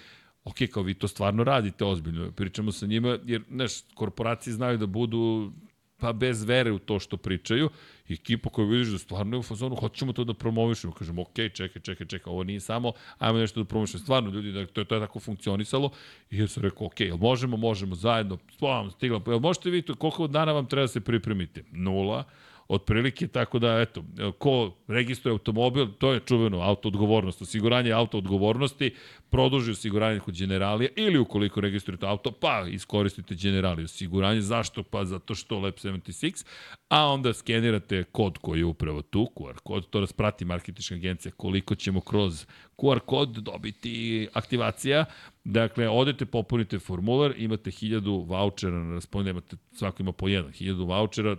ok, 0.45 0.56
kao 0.74 0.83
vi 0.83 0.93
to 0.93 1.07
stvarno 1.07 1.43
radite 1.43 1.85
ozbiljno, 1.85 2.32
pričamo 2.32 2.72
sa 2.72 2.85
njima, 2.85 3.17
jer, 3.25 3.41
znaš, 3.49 3.72
korporacije 3.93 4.53
znaju 4.53 4.77
da 4.77 4.85
budu 4.85 5.51
pa 5.98 6.14
bez 6.14 6.43
vere 6.43 6.72
u 6.72 6.80
to 6.80 6.99
što 6.99 7.17
pričaju, 7.17 7.69
ekipa 8.09 8.49
koju 8.49 8.67
vidiš 8.67 8.88
da 8.88 8.98
stvarno 8.98 9.35
je 9.35 9.40
u 9.40 9.43
fazonu, 9.43 9.75
hoćemo 9.75 10.14
to 10.14 10.24
da 10.24 10.33
promovišemo, 10.33 10.93
kažemo, 10.93 11.22
ok, 11.22 11.35
čekaj, 11.53 11.82
čekaj, 11.82 12.07
čekaj, 12.07 12.32
ovo 12.32 12.43
nije 12.43 12.59
samo, 12.59 12.91
ajmo 13.17 13.40
nešto 13.40 13.64
da 13.64 13.65
promovišemo, 13.65 14.03
stvarno 14.03 14.30
ljudi, 14.30 14.51
da 14.51 14.65
to, 14.65 14.83
to 14.83 14.95
je 14.95 15.01
tako 15.01 15.19
funkcionisalo, 15.19 15.90
i 16.32 16.38
ja 16.38 16.48
sam 16.48 16.64
rekao, 16.64 16.88
ok, 16.88 16.99
jel 16.99 17.17
možemo, 17.17 17.57
možemo, 17.57 17.95
zajedno, 17.95 18.38
spavamo, 18.56 18.91
stigla, 18.91 19.22
jel 19.27 19.40
možete 19.40 19.69
vi 19.69 19.82
to, 19.82 19.95
koliko 19.95 20.27
dana 20.27 20.51
vam 20.51 20.65
treba 20.65 20.83
da 20.83 20.88
se 20.88 21.01
pripremite? 21.01 21.64
Nula, 21.72 22.24
Otprilike, 22.68 23.27
tako 23.27 23.60
da, 23.60 23.82
eto, 23.82 24.03
ko 24.38 24.76
registruje 24.88 25.32
automobil, 25.32 25.88
to 26.00 26.14
je 26.14 26.19
čuveno 26.19 26.61
auto 26.61 26.88
odgovornost, 26.88 27.42
osiguranje 27.42 27.92
auto 27.92 28.18
odgovornosti, 28.18 28.94
produži 29.30 29.72
osiguranje 29.72 30.19
kod 30.19 30.38
generalija 30.38 30.90
ili 30.95 31.19
ukoliko 31.19 31.61
registrujete 31.61 32.08
auto, 32.08 32.32
pa 32.32 32.66
iskoristite 32.69 33.35
generaliju 33.35 33.85
osiguranje. 33.85 34.42
Zašto? 34.42 34.84
Pa 34.84 35.06
zato 35.06 35.35
što 35.35 35.60
Lab 35.60 35.74
76, 35.74 36.45
a 36.90 37.08
onda 37.08 37.34
skenirate 37.34 38.03
kod 38.03 38.38
koji 38.38 38.60
je 38.60 38.66
upravo 38.66 39.02
tu, 39.02 39.27
QR 39.35 39.58
kod, 39.64 39.90
to 39.90 40.02
nas 40.02 40.14
prati 40.14 40.45
marketička 40.45 40.95
agencija, 40.95 41.32
koliko 41.38 41.76
ćemo 41.76 42.02
kroz 42.02 42.45
QR 42.77 43.00
kod 43.00 43.30
dobiti 43.30 44.27
aktivacija. 44.34 45.06
Dakle, 45.44 45.90
odete, 45.90 46.26
popunite 46.26 46.80
formular, 46.80 47.34
imate 47.38 47.72
1000 47.72 48.27
vouchera 48.27 48.84
na 48.84 48.94
raspolje, 48.94 49.30
imate, 49.30 49.56
svako 49.74 50.03
ima 50.03 50.11
po 50.11 50.27
jedan, 50.27 50.52
1000 50.52 50.85
vouchera, 50.85 51.35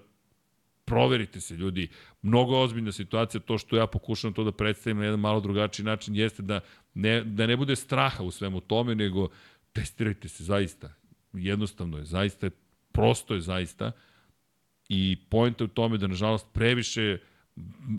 proverite 0.86 1.40
se 1.40 1.54
ljudi, 1.56 1.88
mnogo 2.22 2.58
ozbiljna 2.58 2.92
situacija, 2.92 3.40
to 3.40 3.58
što 3.58 3.76
ja 3.76 3.86
pokušam 3.86 4.32
to 4.32 4.44
da 4.44 4.52
predstavim 4.52 4.98
na 4.98 5.04
jedan 5.04 5.20
malo 5.20 5.40
drugačiji 5.40 5.86
način 5.86 6.16
jeste 6.16 6.42
da 6.42 6.60
ne, 6.94 7.24
da 7.24 7.46
ne 7.46 7.56
bude 7.56 7.76
straha 7.76 8.24
u 8.24 8.30
svemu 8.30 8.60
tome, 8.60 8.94
nego 8.94 9.28
testirajte 9.72 10.28
se 10.28 10.44
zaista. 10.44 10.94
Jednostavno 11.32 11.98
je, 11.98 12.04
zaista 12.04 12.46
je, 12.46 12.50
prosto 12.92 13.34
je 13.34 13.40
zaista. 13.40 13.92
I 14.88 15.16
pojenta 15.28 15.64
u 15.64 15.68
tome 15.68 15.98
da 15.98 16.06
nažalost 16.06 16.46
previše 16.52 17.18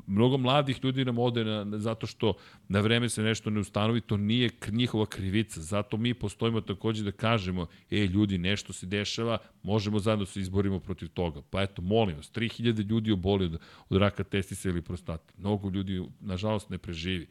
mnogo 0.07 0.37
mladih 0.37 0.79
ljudi 0.83 1.05
nam 1.05 1.17
ode 1.17 1.43
na, 1.43 1.79
zato 1.79 2.07
što 2.07 2.33
na 2.67 2.79
vreme 2.79 3.09
se 3.09 3.23
nešto 3.23 3.49
ne 3.49 3.59
ustanovi, 3.59 4.01
to 4.01 4.17
nije 4.17 4.49
njihova 4.71 5.05
krivica. 5.05 5.61
Zato 5.61 5.97
mi 5.97 6.13
postojimo 6.13 6.61
takođe 6.61 7.03
da 7.03 7.11
kažemo, 7.11 7.67
e, 7.91 8.05
ljudi, 8.05 8.37
nešto 8.37 8.73
se 8.73 8.85
dešava, 8.85 9.37
možemo 9.63 9.99
zajedno 9.99 10.25
da 10.25 10.31
se 10.31 10.39
izborimo 10.39 10.79
protiv 10.79 11.09
toga. 11.09 11.41
Pa 11.49 11.61
eto, 11.61 11.81
molim 11.81 12.17
vas, 12.17 12.31
3000 12.31 12.89
ljudi 12.89 13.11
oboli 13.11 13.45
od, 13.45 13.59
od 13.89 13.97
raka 13.97 14.23
testisa 14.23 14.69
ili 14.69 14.81
prostate. 14.81 15.33
Mnogo 15.37 15.69
ljudi, 15.69 16.03
nažalost, 16.19 16.69
ne 16.69 16.77
preživi. 16.77 17.27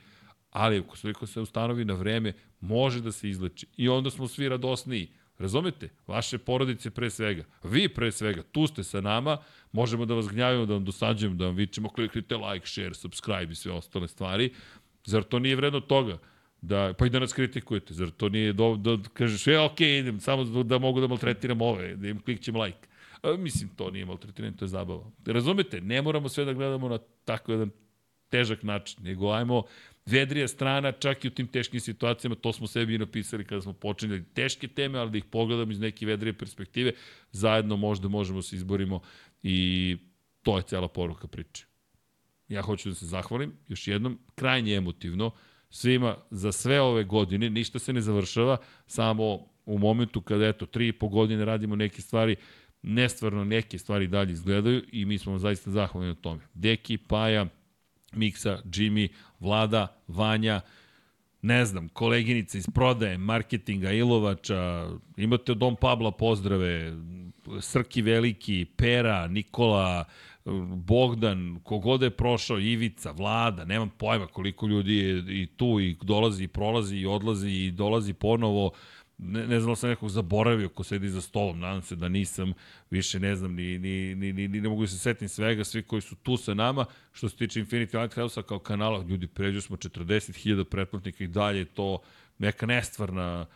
Ali, 0.51 0.85
ako 1.11 1.27
se 1.27 1.41
ustanovi 1.41 1.85
na 1.85 1.95
vreme, 1.95 2.33
može 2.61 3.01
da 3.01 3.13
se 3.13 3.29
izleči. 3.29 3.67
I 3.77 3.89
onda 3.89 4.11
smo 4.11 4.29
svi 4.29 4.49
radosniji 4.49 5.09
Razumete? 5.39 5.89
Vaše 6.07 6.39
porodice 6.39 6.91
pre 6.91 7.11
svega. 7.11 7.45
Vi 7.65 7.89
pre 7.89 8.13
svega. 8.13 8.43
Tu 8.43 8.67
ste 8.67 8.85
sa 8.85 9.01
nama. 9.01 9.39
Možemo 9.73 10.07
da 10.07 10.15
vas 10.15 10.29
gnjavimo, 10.29 10.67
da 10.67 10.75
vam 10.75 10.85
dosađujemo, 10.85 11.37
da 11.37 11.47
vam 11.47 11.55
vičemo. 11.57 11.89
Kliknite 11.89 12.37
like, 12.37 12.67
share, 12.67 12.95
subscribe 12.95 13.53
i 13.53 13.55
sve 13.55 13.73
ostale 13.73 14.09
stvari. 14.09 14.51
Zar 15.05 15.23
to 15.23 15.39
nije 15.39 15.57
vredno 15.57 15.81
toga? 15.81 16.19
Da, 16.61 16.95
pa 16.99 17.07
i 17.07 17.11
da 17.11 17.19
nas 17.19 17.33
kritikujete. 17.33 17.95
Zar 17.95 18.11
to 18.11 18.29
nije 18.29 18.53
do, 18.53 18.77
da 18.77 18.97
kažeš, 19.13 19.47
je, 19.47 19.61
ok, 19.61 19.81
idem, 19.81 20.21
samo 20.21 20.45
da 20.63 20.79
mogu 20.79 21.01
da 21.01 21.07
maltretiram 21.07 21.61
ove, 21.61 21.97
da 21.97 22.09
im 22.09 22.21
klikćem 22.21 22.57
like. 22.57 22.89
A, 23.23 23.37
mislim, 23.37 23.71
to 23.77 23.91
nije 23.91 24.05
maltretiranje, 24.05 24.57
to 24.57 24.65
je 24.65 24.69
zabava. 24.69 25.11
Razumete? 25.27 25.81
Ne 25.81 26.03
moramo 26.03 26.29
sve 26.29 26.45
da 26.45 26.53
gledamo 26.53 26.89
na 26.89 26.99
tako 27.25 27.53
jedan 27.53 27.71
težak 28.29 28.63
način, 28.63 29.05
nego 29.05 29.31
ajmo 29.31 29.63
vedrija 30.07 30.49
strana, 30.49 30.93
čak 30.93 31.25
i 31.25 31.29
u 31.29 31.31
tim 31.31 31.47
teškim 31.47 31.81
situacijama, 31.81 32.35
to 32.35 32.53
smo 32.53 32.67
sebi 32.67 32.99
napisali 32.99 33.45
kada 33.45 33.63
smo 33.63 33.73
počinjali 33.73 34.25
teške 34.35 34.69
teme, 34.69 34.99
ali 34.99 35.11
da 35.11 35.19
ih 35.19 35.25
pogledamo 35.25 35.73
iz 35.73 35.81
neke 35.81 36.07
vedrije 36.07 36.33
perspektive, 36.33 36.93
zajedno 37.33 37.77
možda 37.77 38.09
možemo 38.09 38.43
se 38.43 38.57
izborimo 38.57 39.01
i 39.43 39.97
to 40.43 40.57
je 40.57 40.63
cela 40.63 40.89
poruka 40.89 41.29
priče. 41.29 41.67
Ja 42.49 42.63
hoću 42.63 42.89
da 42.89 42.95
se 42.95 43.07
zahvalim, 43.07 43.53
još 43.69 43.89
jednom, 43.89 44.19
krajnje 44.35 44.75
emotivno, 44.75 45.31
svima 45.71 46.17
za 46.31 46.53
sve 46.53 46.81
ove 46.81 47.05
godine, 47.05 47.51
ništa 47.51 47.79
se 47.79 47.93
ne 47.93 48.01
završava, 48.01 48.57
samo 48.87 49.49
u 49.67 49.79
momentu 49.79 50.21
kada, 50.21 50.47
eto, 50.47 50.67
tri 50.67 50.89
i 50.89 50.93
po 50.93 51.09
godine 51.09 51.45
radimo 51.45 51.77
neke 51.77 52.03
stvari, 52.03 52.37
nestvarno 52.83 53.45
neke 53.45 53.79
stvari 53.79 54.07
dalje 54.07 54.33
izgledaju 54.33 54.83
i 54.93 55.05
mi 55.05 55.19
smo 55.19 55.39
zaista 55.39 55.71
zahvalni 55.71 56.09
na 56.09 56.15
tome. 56.15 56.41
Deki, 56.55 56.99
Paja, 56.99 57.47
Miksa, 58.13 58.59
Jimmy, 58.65 59.09
Vlada, 59.41 60.01
Vanja, 60.09 60.61
ne 61.43 61.65
znam, 61.65 61.89
koleginica 61.89 62.59
iz 62.59 62.67
prodaje, 62.75 63.19
marketinga, 63.19 63.93
Ilovača, 63.93 64.89
imate 65.17 65.53
od 65.53 65.59
Dom 65.59 65.77
Pabla 65.77 66.11
pozdrave, 66.11 66.93
Srki 67.61 68.03
Veliki, 68.03 68.65
Pera, 68.77 69.27
Nikola, 69.27 70.05
Bogdan, 70.75 71.61
kogod 71.65 72.03
je 72.03 72.11
prošao, 72.11 72.59
Ivica, 72.59 73.11
Vlada, 73.11 73.65
nemam 73.65 73.91
pojma 73.99 74.27
koliko 74.27 74.67
ljudi 74.67 74.97
je 74.97 75.43
i 75.43 75.47
tu 75.47 75.81
i 75.81 75.97
dolazi 76.03 76.45
i 76.45 76.49
prolazi 76.49 76.97
i 76.97 77.07
odlazi 77.07 77.51
i 77.51 77.71
dolazi 77.71 78.13
ponovo 78.13 78.71
ne, 79.19 79.47
ne 79.47 79.61
znam 79.61 79.73
da 79.73 79.77
sam 79.77 79.91
nekog 79.91 80.09
zaboravio 80.09 80.69
ko 80.69 80.85
sedi 80.85 81.09
za 81.09 81.21
stolom, 81.21 81.61
nadam 81.61 81.83
se 81.83 81.97
da 81.97 82.09
nisam, 82.09 82.53
više 82.91 83.21
ne 83.21 83.37
znam, 83.37 83.55
ni, 83.55 83.79
ni, 83.79 84.15
ni, 84.15 84.33
ni, 84.33 84.49
ni 84.49 84.61
ne 84.61 84.69
mogu 84.69 84.83
da 84.83 84.89
se 84.89 84.99
setim 84.99 85.29
svega, 85.29 85.65
svi 85.65 85.83
koji 85.83 86.03
su 86.03 86.17
tu 86.17 86.37
sa 86.37 86.55
nama, 86.55 86.85
što 87.13 87.29
se 87.29 87.37
tiče 87.37 87.61
Infinity 87.61 88.01
Lighthouse-a 88.01 88.43
kao 88.43 88.59
kanala, 88.59 89.05
ljudi, 89.09 89.27
pređu 89.27 89.61
smo 89.61 89.77
40.000 89.77 90.65
pretplatnika 90.65 91.25
i 91.25 91.29
dalje, 91.29 91.65
to 91.65 91.99
neka 92.39 92.67
nestvarna 92.67 93.47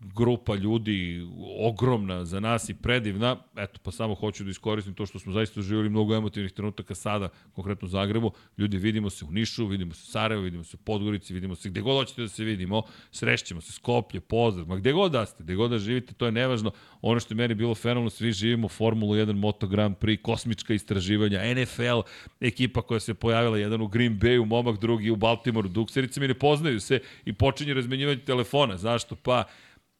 grupa 0.00 0.54
ljudi 0.54 1.26
ogromna 1.58 2.24
za 2.24 2.40
nas 2.40 2.68
i 2.68 2.74
predivna. 2.74 3.36
Eto, 3.56 3.78
pa 3.82 3.90
samo 3.90 4.14
hoću 4.14 4.44
da 4.44 4.50
iskoristim 4.50 4.94
to 4.94 5.06
što 5.06 5.18
smo 5.18 5.32
zaista 5.32 5.62
živjeli 5.62 5.88
mnogo 5.88 6.14
emotivnih 6.14 6.52
trenutaka 6.52 6.94
sada, 6.94 7.28
konkretno 7.52 7.86
u 7.86 7.88
Zagrebu. 7.88 8.32
Ljudi, 8.58 8.78
vidimo 8.78 9.10
se 9.10 9.24
u 9.24 9.30
Nišu, 9.30 9.66
vidimo 9.66 9.94
se 9.94 10.02
u 10.08 10.10
Sarajevo, 10.10 10.42
vidimo 10.42 10.64
se 10.64 10.76
u 10.76 10.84
Podgorici, 10.84 11.34
vidimo 11.34 11.54
se 11.54 11.68
gde 11.68 11.80
god 11.80 11.96
hoćete 11.96 12.22
da 12.22 12.28
se 12.28 12.44
vidimo, 12.44 12.82
srećemo 13.10 13.60
se, 13.60 13.72
Skoplje, 13.72 14.20
pozdrav, 14.20 14.66
ma 14.66 14.76
gde 14.76 14.92
god 14.92 15.12
da 15.12 15.26
ste, 15.26 15.44
gde 15.44 15.54
god 15.54 15.70
da 15.70 15.78
živite, 15.78 16.14
to 16.14 16.26
je 16.26 16.32
nevažno. 16.32 16.70
Ono 17.02 17.20
što 17.20 17.34
je 17.34 17.36
meni 17.36 17.54
bilo 17.54 17.74
fenomenalno, 17.74 18.10
svi 18.10 18.32
živimo 18.32 18.68
Formulu 18.68 19.14
1, 19.14 19.32
Moto 19.32 19.66
Grand 19.66 19.96
Prix, 19.96 20.22
kosmička 20.22 20.74
istraživanja, 20.74 21.54
NFL, 21.54 22.00
ekipa 22.40 22.82
koja 22.82 23.00
se 23.00 23.14
pojavila, 23.14 23.58
jedan 23.58 23.80
u 23.80 23.88
Green 23.88 24.20
Bayu, 24.20 24.44
momak 24.44 24.80
drugi 24.80 25.10
u 25.10 25.16
Baltimoru, 25.16 25.68
Dukserice 25.68 26.20
mi 26.20 26.28
ne 26.28 26.34
poznaju 26.34 26.80
se 26.80 27.00
i 27.24 27.32
počinje 27.32 27.74
razmenjivanje 27.74 28.20
telefona. 28.20 28.76
Zašto? 28.76 29.16
Pa, 29.16 29.44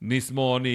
nismo 0.01 0.47
oni, 0.47 0.71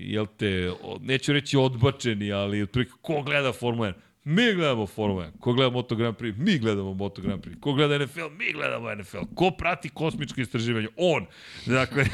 jel 0.00 0.26
te, 0.36 0.72
neću 1.00 1.32
reći 1.32 1.56
odbačeni, 1.56 2.32
ali 2.32 2.62
otprilike, 2.62 2.92
ko 3.00 3.22
gleda 3.22 3.52
Formula 3.52 3.88
1? 3.88 3.94
Mi 4.28 4.54
gledamo 4.54 4.86
Formula 4.86 5.24
1. 5.24 5.38
Ko 5.40 5.52
gleda 5.52 5.70
Moto 5.70 5.96
Grand 5.96 6.16
Prix? 6.16 6.38
Mi 6.38 6.58
gledamo 6.58 6.94
Moto 6.94 7.22
Grand 7.22 7.42
Prix. 7.42 7.60
Ko 7.60 7.72
gleda 7.72 7.98
NFL? 7.98 8.28
Mi 8.38 8.52
gledamo 8.52 8.94
NFL. 8.94 9.18
Ko 9.34 9.50
prati 9.50 9.88
kosmičko 9.88 10.40
istraživanje? 10.40 10.88
On. 10.96 11.26
Dakle, 11.66 12.04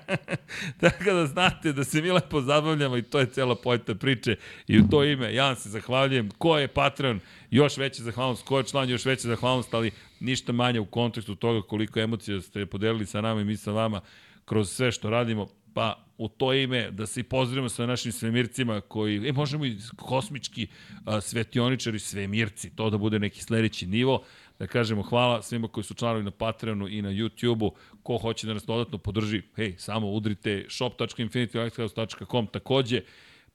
tako 0.80 1.04
da 1.04 1.26
znate 1.26 1.72
da 1.72 1.84
se 1.84 2.02
mi 2.02 2.10
lepo 2.10 2.40
zabavljamo 2.40 2.96
i 2.96 3.02
to 3.02 3.20
je 3.20 3.26
cela 3.26 3.54
pojeta 3.54 3.94
priče. 3.94 4.36
I 4.66 4.78
u 4.78 4.88
to 4.88 5.04
ime 5.04 5.34
ja 5.34 5.46
vam 5.46 5.56
se 5.56 5.68
zahvaljujem. 5.68 6.30
Ko 6.38 6.58
je 6.58 6.68
Patreon? 6.68 7.20
Još 7.50 7.76
veća 7.76 8.02
zahvalnost. 8.02 8.44
Ko 8.44 8.58
je 8.58 8.64
član? 8.64 8.90
Još 8.90 9.04
veća 9.04 9.28
zahvalnost, 9.28 9.74
ali 9.74 9.90
ništa 10.20 10.52
manje 10.52 10.80
u 10.80 10.86
kontekstu 10.86 11.34
toga 11.34 11.62
koliko 11.62 12.00
emocija 12.00 12.40
ste 12.40 12.66
podelili 12.66 13.06
sa 13.06 13.20
nama 13.20 13.40
i 13.40 13.44
mi 13.44 13.56
sa 13.56 13.72
vama 13.72 14.00
kroz 14.44 14.70
sve 14.70 14.92
što 14.92 15.10
radimo, 15.10 15.46
pa 15.74 16.04
u 16.18 16.28
to 16.28 16.52
ime 16.52 16.90
da 16.90 17.06
se 17.06 17.22
pozdravimo 17.22 17.68
sa 17.68 17.86
našim 17.86 18.12
svemircima 18.12 18.80
koji, 18.80 19.28
e, 19.28 19.32
možemo 19.32 19.66
i 19.66 19.76
kosmički 19.96 20.66
a, 21.04 21.20
svetioničari, 21.20 21.98
svemirci, 21.98 22.70
to 22.76 22.90
da 22.90 22.98
bude 22.98 23.18
neki 23.18 23.42
sledeći 23.42 23.86
nivo, 23.86 24.22
da 24.58 24.66
kažemo 24.66 25.02
hvala 25.02 25.42
svima 25.42 25.68
koji 25.68 25.84
su 25.84 25.94
članovi 25.94 26.24
na 26.24 26.30
Patreonu 26.30 26.88
i 26.88 27.02
na 27.02 27.10
YouTubeu, 27.10 27.70
ko 28.02 28.18
hoće 28.18 28.46
da 28.46 28.54
nas 28.54 28.64
dodatno 28.64 28.98
podrži, 28.98 29.42
hej, 29.56 29.74
samo 29.78 30.10
udrite 30.10 30.66
shop.infinitylighthouse.com, 30.68 32.46
takođe, 32.46 33.00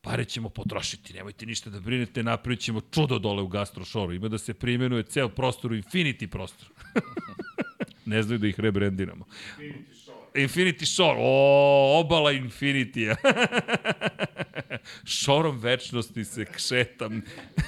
pare 0.01 0.25
ćemo 0.25 0.49
potrošiti, 0.49 1.13
nemojte 1.13 1.45
ništa 1.45 1.69
da 1.69 1.79
brinete, 1.79 2.23
napravit 2.23 2.59
ćemo 2.59 2.81
čudo 2.81 3.19
dole 3.19 3.41
u 3.41 3.47
Gastrošoru, 3.47 4.13
ima 4.13 4.27
da 4.27 4.37
se 4.37 4.53
primenuje 4.53 5.03
ceo 5.03 5.29
prostor 5.29 5.71
u 5.71 5.75
Infinity 5.75 6.27
prostor. 6.27 6.67
ne 8.05 8.23
znaju 8.23 8.39
da 8.39 8.47
ih 8.47 8.59
rebrendiramo. 8.59 9.25
Infinity 9.59 10.08
Infinity 10.35 10.85
Shore, 10.85 11.17
o, 11.19 11.99
obala 11.99 12.31
Infinity-a. 12.31 13.15
Šorom 15.05 15.57
večnosti 15.57 16.25
se 16.25 16.45
kšetam. 16.45 17.21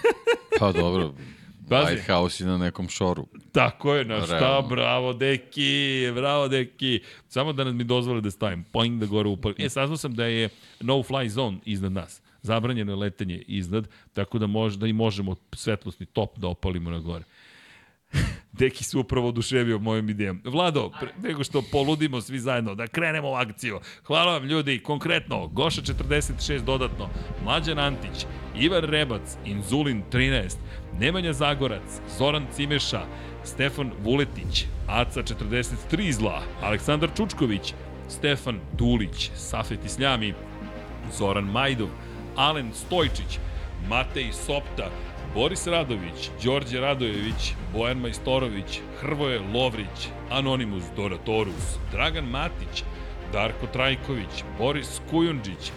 pa 0.60 0.72
dobro, 0.72 1.14
Pazi. 1.72 1.92
Lighthouse 1.92 2.44
je 2.44 2.48
na 2.48 2.58
nekom 2.58 2.90
šoru. 2.90 3.28
Tako 3.52 3.96
je, 3.96 4.06
na 4.06 4.22
šta, 4.22 4.38
Realno. 4.40 4.68
bravo, 4.68 5.14
deki, 5.14 6.12
bravo, 6.16 6.48
deki. 6.48 7.02
Samo 7.28 7.54
da 7.54 7.64
mi 7.64 7.84
dozvole 7.84 8.22
da 8.22 8.32
stavim, 8.32 8.64
point 8.64 9.00
da 9.00 9.06
gore 9.06 9.30
upali. 9.30 9.56
E, 9.58 9.70
saznao 9.70 9.98
sam 9.98 10.14
da 10.14 10.26
je 10.26 10.50
no-fly 10.80 11.28
zone 11.28 11.58
iznad 11.66 11.92
nas. 11.92 12.22
Zabranjeno 12.42 12.92
je 12.92 12.96
letenje 12.96 13.44
iznad, 13.48 13.88
tako 14.14 14.40
da 14.40 14.48
možda 14.48 14.88
i 14.88 14.94
možemo 14.94 15.36
svetlosni 15.54 16.06
top 16.06 16.38
da 16.38 16.48
opalimo 16.48 16.90
na 16.90 17.00
gore. 17.00 17.24
Deki 18.60 18.84
se 18.84 18.98
upravo 18.98 19.28
oduševio 19.28 19.80
mojom 19.80 20.10
idejom. 20.10 20.42
Vlado, 20.46 20.92
pre, 21.00 21.10
nego 21.24 21.44
što 21.44 21.64
poludimo 21.72 22.22
svi 22.22 22.40
zajedno, 22.40 22.76
da 22.76 22.88
krenemo 22.88 23.30
u 23.30 23.34
akciju. 23.34 23.80
Hvala 24.04 24.32
vam 24.32 24.44
ljudi, 24.44 24.80
konkretno, 24.80 25.48
Goša 25.48 25.82
46 25.82 26.60
dodatno, 26.60 27.10
Mlađan 27.44 27.80
Antić, 27.80 28.26
Ivar 28.56 28.84
Rebac, 28.84 29.38
Inzulin 29.46 30.04
13, 30.12 30.56
Nemanja 31.00 31.34
Zagorac, 31.34 32.02
Zoran 32.18 32.46
Cimeša, 32.56 33.02
Stefan 33.44 33.92
Vuletić, 34.04 34.66
Aca 34.88 35.24
43 35.24 36.12
zla, 36.12 36.42
Aleksandar 36.62 37.10
Čučković, 37.18 37.74
Stefan 38.10 38.60
Dulić, 38.78 39.32
Safet 39.36 39.86
Isljami, 39.86 40.34
Zoran 41.18 41.44
Majdov, 41.44 41.90
Alen 42.36 42.72
Stojčić, 42.74 43.40
Matej 43.90 44.32
Sopta, 44.32 44.90
Boris 45.34 45.68
Radović, 45.68 46.30
Đorđe 46.44 46.80
Radojević, 46.80 47.54
Bojan 47.74 47.98
Majstorović, 47.98 48.80
Hrvoje 49.00 49.40
Lovrić, 49.40 50.08
Anonimus 50.30 50.84
Doratorus, 50.96 51.78
Dragan 51.92 52.26
Matić, 52.26 52.84
Darko 53.34 53.68
Trajković, 53.68 54.44
Boris 54.58 55.02
Kujundžić, 55.10 55.72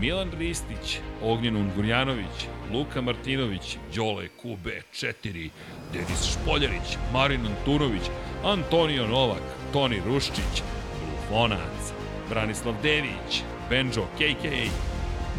Milan 0.00 0.30
Ristić, 0.38 0.98
Ognjen 1.22 1.56
Ungurjanović, 1.56 2.46
Luka 2.72 3.00
Martinović, 3.00 3.76
Đole 3.96 4.28
Kube 4.42 4.82
4, 4.92 5.50
Denis 5.92 6.32
Špoljarić, 6.32 6.96
Marin 7.12 7.46
Antunović, 7.46 8.02
Antonio 8.44 9.06
Novak, 9.06 9.42
Toni 9.72 10.00
Ruščić, 10.06 10.62
Blufonac, 11.00 11.92
Branislav 12.28 12.74
Dević, 12.82 13.42
Benjo 13.70 14.04
KK, 14.18 14.70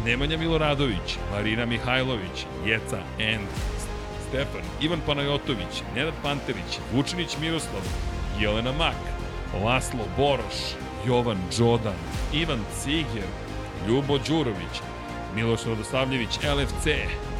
Nemanja 0.04 0.38
Miloradović, 0.38 1.18
Marina 1.32 1.66
Mihajlović, 1.66 2.46
Jeca 2.66 3.02
End, 3.18 3.48
Stefan, 4.28 4.62
Ivan 4.80 5.00
Panajotović, 5.06 5.82
Nenad 5.94 6.14
Panterić, 6.22 6.78
Vučinić 6.92 7.36
Miroslav, 7.40 7.82
Jelena 8.40 8.72
Mak, 8.72 8.96
Laslo 9.64 10.04
Boroš, 10.16 10.74
Jovan 11.06 11.38
Đodan, 11.58 11.98
Ivan 12.32 12.60
Ciger, 12.82 13.28
Ljubo 13.88 14.18
Đurović, 14.18 14.74
Miloš 15.34 15.64
Radosavljević, 15.66 16.38
LFC, 16.56 16.86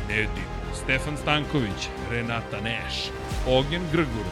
Nedim, 0.09 0.49
Stefan 0.75 1.17
Stanković, 1.17 1.89
Renata 2.11 2.61
Neš, 2.61 3.11
Ognjen 3.47 3.83
Grgur, 3.93 4.27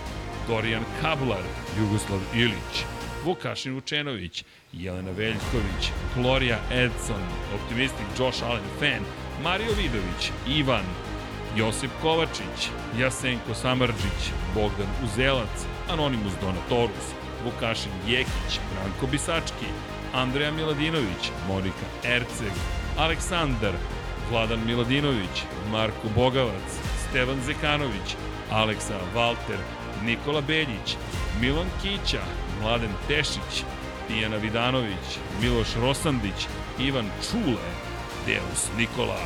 Dorijan 0.48 0.84
Kablar, 1.00 1.42
Jugoslav 1.78 2.20
Ilić, 2.34 2.84
Vukašin 3.24 3.74
Vučenović, 3.74 4.44
Jelena 4.72 5.10
Veljković, 5.10 5.92
Gloria 6.16 6.58
Edson, 6.70 7.22
Optimistik 7.54 8.06
Josh 8.18 8.44
Allen 8.44 8.68
Fan, 8.78 9.04
Mario 9.42 9.72
Vidović, 9.76 10.30
Ivan, 10.48 10.84
Josip 11.56 11.90
Kovačić, 12.02 12.70
Jasenko 12.98 13.54
Samarđić, 13.54 14.22
Bogdan 14.54 14.88
Uzelac, 15.04 15.66
Anonimus 15.88 16.32
Donatorus, 16.40 17.06
Vukašin 17.44 17.92
Jekić, 18.06 18.60
Branko 18.72 19.06
Bisački, 19.06 19.66
Andreja 20.14 20.52
Miladinović, 20.52 21.30
Monika 21.48 21.86
Erceg, 22.04 22.52
Aleksandar, 22.98 23.74
Vladan 24.30 24.60
Miladinović, 24.66 25.42
Marko 25.70 26.08
Bogavac, 26.14 26.70
Stevan 27.08 27.40
Zekanović, 27.46 28.16
Aleksa 28.50 28.98
Valter, 29.14 29.58
Nikola 30.04 30.40
Beljić, 30.40 30.96
Milan 31.40 31.68
Kića, 31.82 32.22
Mladen 32.62 32.92
Tešić, 33.08 33.64
Tijana 34.10 34.36
Vidanović, 34.36 35.18
Miloš 35.42 35.68
Rosandić, 35.80 36.46
Ivan 36.80 37.06
Čule, 37.30 37.70
Deus 38.26 38.70
Nikola, 38.78 39.18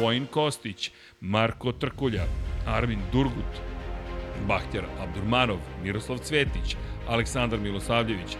Vojin 0.00 0.26
Kostić, 0.26 0.90
Marko 1.20 1.72
Trkulja, 1.72 2.24
Armin 2.66 2.98
Durgut, 3.12 3.52
Bahtjar 4.48 4.84
Abdurmanov, 5.00 5.58
Miroslav 5.82 6.18
Cvetić, 6.18 6.76
Aleksandar 7.08 7.60
Milosavljević, 7.60 8.36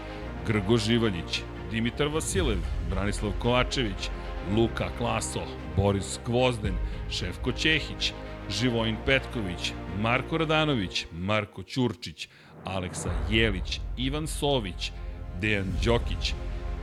Grgo 0.47 0.77
Živaljić, 0.77 1.41
Dimitar 1.71 2.07
Vasilev, 2.07 2.59
Branislav 2.89 3.31
Kovačević, 3.39 4.09
Luka 4.55 4.89
Klaso, 4.97 5.41
Boris 5.75 6.19
Kvozden, 6.25 6.75
Šefko 7.09 7.51
Čehić, 7.51 8.13
Živojin 8.49 8.97
Petković, 9.05 9.71
Marko 10.01 10.37
Radanović, 10.37 11.05
Marko 11.11 11.63
Ćurčić, 11.63 12.27
Aleksa 12.65 13.11
Jelić, 13.29 13.79
Ivan 13.97 14.27
Sović, 14.27 14.91
Dejan 15.41 15.73
Đokić, 15.85 16.33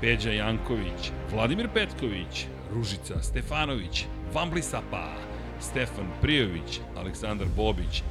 Peđa 0.00 0.30
Janković, 0.30 1.12
Vladimir 1.32 1.68
Petković, 1.74 2.46
Ružica 2.74 3.22
Stefanović, 3.22 4.04
Vambli 4.34 4.62
Sapa, 4.62 5.14
Stefan 5.60 6.06
Prijović, 6.20 6.80
Aleksandar 6.96 7.46
Bobić, 7.56 8.02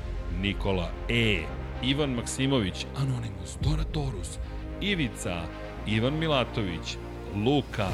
Nikola 0.42 0.92
E, 1.10 1.44
Ivan 1.84 2.10
Maksimović, 2.10 2.86
Anonimus, 2.98 3.58
Donatorus, 3.62 4.38
Ivica, 4.82 5.42
Ivan 5.88 6.20
Milatović, 6.20 6.98
Luka, 7.46 7.90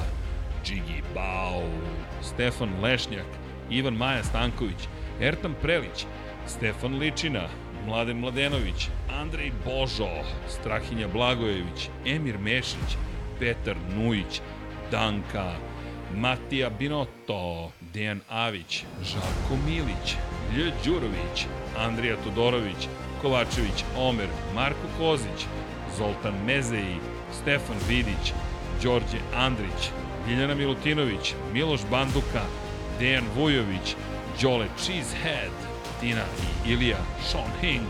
Džigi 0.65 1.03
Bao, 1.15 1.63
Stefan 2.21 2.69
Lešnjak, 2.81 3.27
Ivan 3.69 3.93
Maja 3.93 4.23
Stanković, 4.23 4.87
Ertan 5.21 5.53
Prelić, 5.61 6.05
Stefan 6.47 6.97
Ličina, 6.97 7.47
Mladen 7.85 8.19
Mladenović, 8.19 8.89
Andrej 9.21 9.51
Božo, 9.65 10.09
Strahinja 10.49 11.07
Blagojević, 11.07 11.89
Emir 12.05 12.39
Mešić, 12.39 12.97
Petar 13.39 13.75
Nujić, 13.97 14.41
Danka, 14.91 15.51
Matija 16.15 16.69
Binotto, 16.69 17.71
Dejan 17.93 18.21
Avić, 18.29 18.83
Žarko 19.03 19.55
Milić, 19.65 20.15
Lj. 20.57 20.71
Đurović, 20.85 21.45
Andrija 21.77 22.15
Todorović, 22.23 22.87
Kovačević, 23.21 23.83
Omer, 23.97 24.27
Marko 24.55 24.87
Kozić, 24.97 25.45
Zoltan 25.97 26.33
Mezeji, 26.45 26.97
Stefan 27.41 27.77
Vidić, 27.89 28.33
Đorđe 28.83 29.19
Andrić, 29.35 29.89
Ljiljana 30.27 30.55
Milutinović, 30.55 31.33
Miloš 31.53 31.81
Banduka, 31.91 32.41
Dejan 32.99 33.25
Vujović, 33.35 33.95
Đole 34.41 34.67
Cheesehead, 34.77 35.64
Tina 35.99 36.23
i 36.65 36.71
Ilija, 36.71 36.97
Sean 37.31 37.51
Hing, 37.61 37.87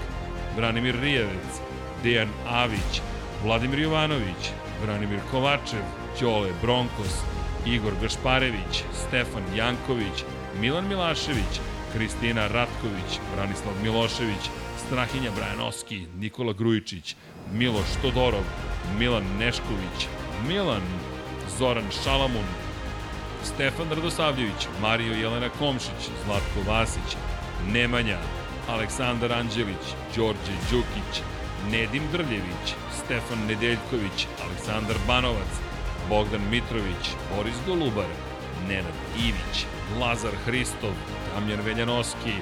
Branimir 0.55 0.99
Rijevec, 1.01 1.61
Dejan 2.03 2.29
Avić, 2.47 3.01
Vladimir 3.43 3.79
Jovanović, 3.79 4.51
Branimir 4.83 5.19
Kovačev, 5.31 5.83
Đole 6.21 6.51
Bronkos, 6.61 7.15
Igor 7.65 7.93
Gašparević, 8.01 8.83
Stefan 9.07 9.43
Janković, 9.55 10.23
Milan 10.59 10.87
Milašević, 10.87 11.59
Kristina 11.93 12.47
Ratković, 12.47 13.19
Branislav 13.35 13.73
Milošević, 13.83 14.49
Strahinja 14.85 15.31
Brajanoski, 15.31 16.05
Nikola 16.19 16.53
Grujičić, 16.53 17.15
Miloš 17.53 17.89
Todorov, 18.01 18.43
Milan 18.99 19.23
Nešković, 19.39 20.07
Milan, 20.47 20.81
Zoran 21.57 21.91
Šalamun, 22.03 22.45
Stefan 23.43 23.89
Radosavljević, 23.89 24.67
Mario 24.81 25.13
Jelena 25.13 25.49
Komšić, 25.59 26.09
Zlatko 26.25 26.71
Vasić, 26.71 27.17
Nemanja, 27.73 28.19
Aleksandar 28.69 29.33
Anđelić, 29.33 29.85
Đorđe 30.15 30.55
Đukić, 30.71 31.21
Nedim 31.71 32.03
Drljević, 32.11 32.67
Stefan 32.97 33.45
Nedeljković, 33.47 34.27
Aleksandar 34.43 34.95
Banovac, 35.07 35.53
Bogdan 36.09 36.41
Mitrović, 36.51 37.05
Boris 37.35 37.55
Golubar, 37.67 38.09
Nenad 38.67 38.97
Ivić, 39.17 39.65
Lazar 39.99 40.31
Hristov, 40.45 40.93
Damjan 41.33 41.61
Veljanoski, 41.65 42.33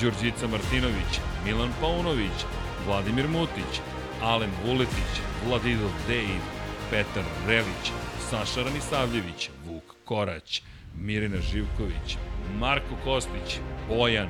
Đurđica 0.00 0.46
Martinović, 0.46 1.20
Milan 1.44 1.72
Paunović, 1.80 2.44
Vladimir 2.86 3.28
Mutić, 3.28 3.80
Alen 4.22 4.50
Vuletić, 4.64 5.12
Vladidov 5.46 5.90
Dejv, 6.08 6.42
Petar 6.90 7.24
Relić, 7.46 7.92
Saša 8.30 8.62
Ranisavljević, 8.62 9.50
Vuk 9.66 9.94
Korać, 10.04 10.62
Mirina 10.96 11.40
Živković, 11.40 12.16
Marko 12.58 12.96
Kostić, 13.04 13.58
Bojan, 13.88 14.28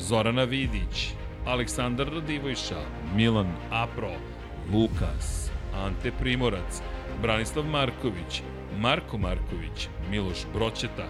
Zorana 0.00 0.44
Vidić, 0.44 1.12
Aleksandar 1.46 2.08
Radivojša, 2.12 2.80
Milan 3.14 3.52
Apro, 3.70 4.12
Lukas, 4.72 5.50
Ante 5.74 6.12
Primorac, 6.18 6.82
Branislav 7.22 7.64
Marković, 7.66 8.42
Marko 8.78 9.18
Marković, 9.18 9.88
Miloš 10.10 10.46
Broćeta, 10.54 11.06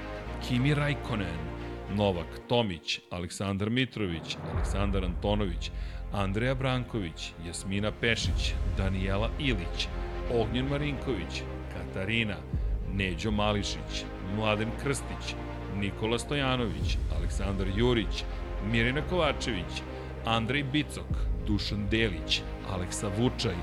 Kimi 0.48 0.74
Rajkonen, 0.74 1.38
Novak 1.94 2.26
Tomić, 2.48 3.00
Aleksandar 3.10 3.70
Mitrović, 3.70 4.36
Aleksandar 4.54 5.04
Antonović, 5.04 5.70
Andreja 6.12 6.54
Branković, 6.54 7.32
Jasmina 7.46 7.92
Pešić, 8.00 8.54
Danijela 8.76 9.30
Ilić, 9.38 9.88
Ognjen 10.34 10.66
Marinković, 10.68 11.42
Katarina, 11.74 12.36
Neđo 12.92 13.30
Mališić, 13.30 14.04
Mladen 14.36 14.70
Krstić, 14.82 15.34
Nikola 15.76 16.18
Stojanović, 16.18 16.96
Aleksandar 17.16 17.66
Jurić, 17.76 18.24
Mirina 18.66 19.02
Kovačević, 19.10 19.82
Andrej 20.24 20.62
Bicok, 20.62 21.06
Dušan 21.46 21.88
Delić, 21.88 22.42
Aleksa 22.72 23.08
Vučaj, 23.18 23.56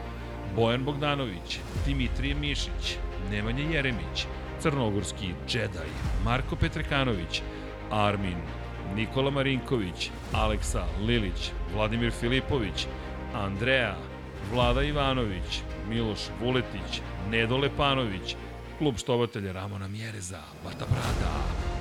Bojan 0.56 0.84
Bogdanović, 0.84 1.60
Dimitrije 1.86 2.36
Mišić, 2.36 2.98
Nemanja 3.32 3.64
Jeremić, 3.64 4.26
Crnogorski 4.60 5.34
Džedaj, 5.48 5.90
Marko 6.24 6.56
Petrekanović, 6.56 7.42
Armin, 7.92 8.38
Nikola 8.96 9.32
Marinković, 9.32 10.10
Aleksa 10.34 10.86
Lilić, 11.02 11.52
Vladimir 11.74 12.12
Filipović, 12.12 12.88
Andreja, 13.34 13.96
Vlada 14.54 14.84
Ivanović, 14.84 15.62
Miloš 15.90 16.20
Vuletić, 16.42 17.02
Nedo 17.30 17.58
Lepanović, 17.58 18.36
klub 18.78 18.98
štovatelja 18.98 19.52
Ramona 19.52 19.88
Mjereza, 19.88 20.40
Bata 20.64 20.86
Brada, 20.86 21.34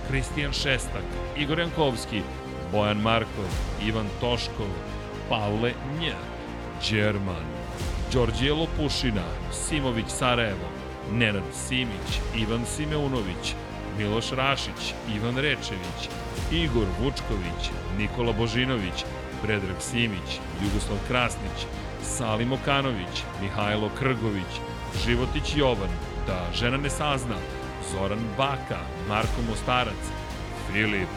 Kristijan 0.08 0.52
Šestak, 0.52 1.04
Igor 1.36 1.58
Jankovski, 1.58 2.22
Bojan 2.72 3.00
Markov, 3.02 3.50
Ivan 3.82 4.06
Toškov, 4.20 4.70
Pavle 5.28 5.72
Nj, 6.00 6.12
Đerman, 6.90 7.46
Đorđije 8.12 8.52
Lopušina, 8.52 9.24
Simović 9.52 10.08
Sarajevo, 10.08 10.68
Nenad 11.12 11.42
Simić, 11.52 12.20
Ivan 12.36 12.64
Simeunović, 12.66 13.54
Miloš 13.98 14.30
Rašić, 14.30 14.94
Ivan 15.16 15.36
Rečević, 15.36 16.08
Igor 16.52 16.86
Vučković, 17.00 17.70
Nikola 17.98 18.32
Božinović, 18.32 19.04
Predrag 19.42 19.80
Simić, 19.80 20.40
Jugoslav 20.62 20.98
Krasnić, 21.08 21.66
Salim 22.02 22.52
Okanović, 22.52 23.22
Mihajlo 23.42 23.90
Krgović, 23.98 24.52
Životić 25.04 25.56
Jovan, 25.56 25.90
Da 26.26 26.46
žena 26.54 26.76
ne 26.76 26.90
sazna, 26.90 27.36
Zoran 27.92 28.18
Baka, 28.36 28.80
Marko 29.08 29.42
Mostarac, 29.48 30.02
Filip, 30.66 31.08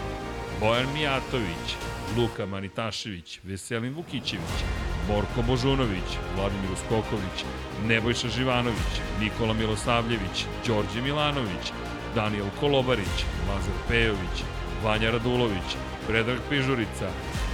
Bojan 0.60 0.94
Mijatović, 0.94 1.76
Luka 2.18 2.46
Manitašević, 2.46 3.40
Veselin 3.44 3.94
Vukićević, 3.94 4.60
Borko 5.08 5.42
Božunović, 5.48 6.10
Vladimir 6.36 6.72
Uskoković, 6.74 7.46
Nebojša 7.86 8.28
Živanović, 8.28 8.94
Nikola 9.20 9.54
Milosavljević, 9.54 10.46
Đorđe 10.68 11.02
Milanović, 11.02 11.72
Daniel 12.16 12.46
Kolobarić, 12.60 13.26
Lazar 13.50 13.74
Pejović, 13.88 14.44
Vanja 14.84 15.12
Radulović, 15.12 15.70
Predrag 16.08 16.40
Pižurica, 16.50 17.10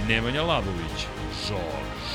Nemanja 0.08 0.42
Labović, 0.42 1.06
Žorž, 1.46 2.10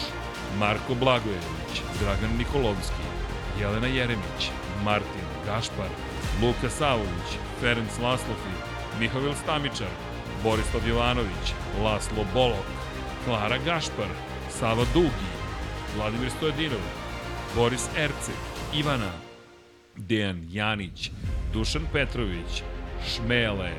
Marko 0.60 0.96
Blagojević, 0.96 1.74
Dragan 2.00 2.38
Nikolovski, 2.38 3.06
Jelena 3.60 3.88
Jeremić, 3.88 4.52
Martin 4.84 5.28
Gašpar, 5.46 5.90
Luka 6.42 6.70
Savović, 6.70 7.30
Ferenc 7.62 8.00
Laslofi, 8.02 8.56
Mihovil 9.00 9.34
Stamičar, 9.44 10.11
Borislav 10.44 10.88
Jovanović, 10.88 11.54
Laslo 11.84 12.26
Bolok, 12.34 12.66
Klara 13.26 13.58
Gašpar, 13.66 14.10
Sava 14.50 14.86
Dugi, 14.94 15.32
Vladimir 15.96 16.32
Stojedinov, 16.38 16.82
Boris 17.56 17.88
Erce, 17.98 18.32
Ivana, 18.76 19.12
Dejan 19.96 20.48
Janić, 20.52 21.12
Dušan 21.54 21.86
Petrović, 21.94 22.64
Šmele, 23.08 23.72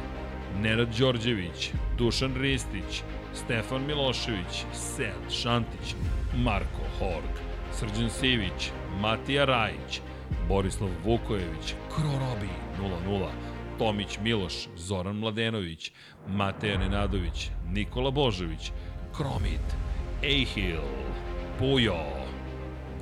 Nenad 0.61 0.89
Đorđević, 0.99 1.71
Dušan 1.99 2.35
Ristić, 2.35 3.03
Stefan 3.35 3.87
Milošević, 3.87 4.65
Sel 4.73 5.31
Šantić, 5.31 5.95
Marko 6.37 6.85
Horg, 6.99 7.35
Srđan 7.73 8.11
Sivić, 8.11 8.71
Matija 9.01 9.45
Rajić, 9.45 10.01
Borislav 10.49 10.91
Vukojević, 11.05 11.75
Krorobi 11.95 12.49
00, 13.07 13.29
Tomić 13.79 14.19
Miloš, 14.23 14.55
Zoran 14.77 15.17
Mladenović, 15.17 15.93
Mateja 16.29 16.79
Nenadović, 16.79 17.51
Nikola 17.73 18.11
Božović, 18.11 18.73
Kromit, 19.17 19.77
Ejhil, 20.23 20.81
Pujo, 21.59 21.99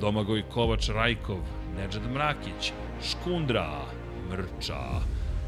Domagoj 0.01 0.43
Kovač 0.49 0.89
Rajkov, 0.89 1.39
Nedžad 1.77 2.11
Mrakić, 2.13 2.73
Škundra, 3.03 3.85
Mrča, 4.29 5.01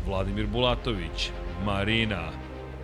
Vladimir 0.06 0.48
Bulatović, 0.48 1.32
Marina, 1.66 2.32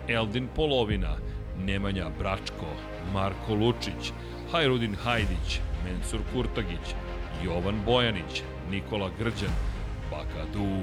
Eldin 0.08 0.48
Polovina, 0.56 1.16
Nemanja 1.64 2.08
Bračko, 2.18 2.66
Marko 3.12 3.54
Lučić, 3.54 4.12
Hajrudin 4.52 4.94
Hajdić, 4.94 5.60
Mensur 5.84 6.20
Kurtagić, 6.32 6.94
Jovan 7.44 7.80
Bojanić, 7.86 8.42
Nikola 8.70 9.10
Grđan, 9.18 9.54
Bakadu, 10.10 10.82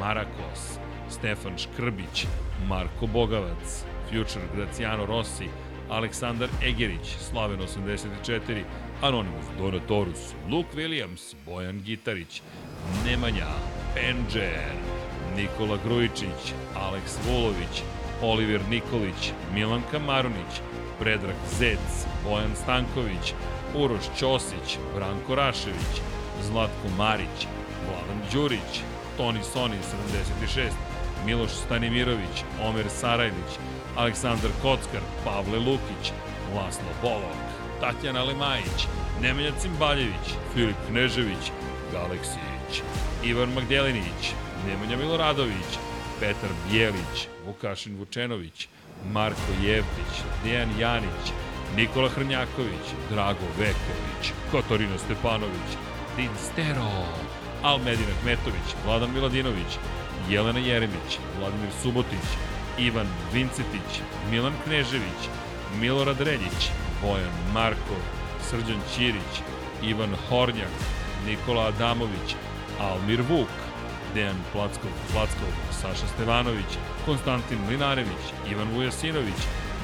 Marakos, 0.00 0.78
Stefan 1.10 1.58
Škrbić, 1.58 2.26
Marko 2.68 3.06
Bogavac, 3.06 3.84
Future 4.10 4.46
Graciano 4.56 5.06
Rossi, 5.06 5.48
Aleksandar 5.90 6.48
Egerić, 6.62 7.16
Slaven 7.30 7.60
84, 7.60 8.64
Anonymous, 9.02 9.46
Donatorus, 9.58 10.34
Luke 10.50 10.76
Williams, 10.76 11.34
Bojan 11.46 11.80
Gitarić, 11.82 12.42
Nemanja, 13.04 13.46
Penđer, 13.94 14.72
Nikola 15.36 15.78
Grujičić, 15.84 16.54
Aleks 16.76 17.18
Vulović, 17.26 17.82
Oliver 18.22 18.60
Nikolić, 18.70 19.32
Milan 19.54 19.82
Kamarunić, 19.90 20.60
Predrag 21.00 21.36
Zec, 21.58 22.06
Bojan 22.24 22.56
Stanković, 22.62 23.34
Uroš 23.74 24.04
Ćosić, 24.18 24.78
Branko 24.94 25.34
Rašević, 25.34 25.94
Zlatko 26.42 26.88
Marić, 26.98 27.46
Vladan 27.86 28.20
Đurić, 28.32 28.82
Toni 29.16 29.40
Soni 29.52 29.76
76, 30.46 30.87
Miloš 31.26 31.50
Stanimirović, 31.50 32.44
Omer 32.62 32.86
Sarajlić, 32.88 33.52
Aleksandar 33.96 34.50
Kockar, 34.62 35.00
Pavle 35.24 35.58
Lukić, 35.58 36.12
Laslo 36.54 36.92
Bolog, 37.02 37.38
Tatjana 37.80 38.24
Lemajić, 38.24 38.86
Nemanja 39.22 39.52
Cimbaljević, 39.60 40.26
Filip 40.54 40.76
Knežević, 40.88 41.52
Galeksić, 41.92 42.82
Ivan 43.24 43.52
Magdelinić, 43.52 44.32
Nemanja 44.66 44.96
Miloradović, 44.96 45.78
Petar 46.20 46.50
Bjelić, 46.70 47.28
Vukašin 47.46 47.96
Vučenović, 47.98 48.68
Marko 49.12 49.52
Jevtić, 49.62 50.22
Dejan 50.44 50.78
Janić, 50.78 51.32
Nikola 51.76 52.08
Hrnjaković, 52.08 52.86
Drago 53.10 53.46
Veković, 53.58 54.32
Katarina 54.52 54.98
Stepanović, 54.98 55.70
Din 56.16 56.30
Stero, 56.38 56.90
Almedina 57.62 58.14
Kmetović, 58.22 58.68
Vladan 58.84 59.14
Miladinović, 59.14 59.78
Jelena 60.30 60.58
Jeremić, 60.58 61.18
Vladimir 61.38 61.70
Subotić, 61.82 62.28
Ivan 62.78 63.06
Vincetić, 63.32 64.02
Milan 64.30 64.52
Knežević, 64.64 65.20
Milorad 65.80 66.20
Reljić, 66.20 66.70
Bojan 67.02 67.52
Markov, 67.54 68.02
Srđan 68.50 68.80
Ćirić, 68.94 69.34
Ivan 69.82 70.16
Hornjak, 70.28 70.74
Nikola 71.26 71.66
Adamović, 71.66 72.34
Almir 72.80 73.22
Vuk, 73.28 73.48
Dejan 74.14 74.36
Plackov, 74.52 74.90
Plackov, 75.12 75.52
Saša 75.70 76.06
Stevanović, 76.06 76.78
Konstantin 77.04 77.58
Linarević, 77.70 78.24
Ivan 78.50 78.68
Vujasinović, 78.74 79.40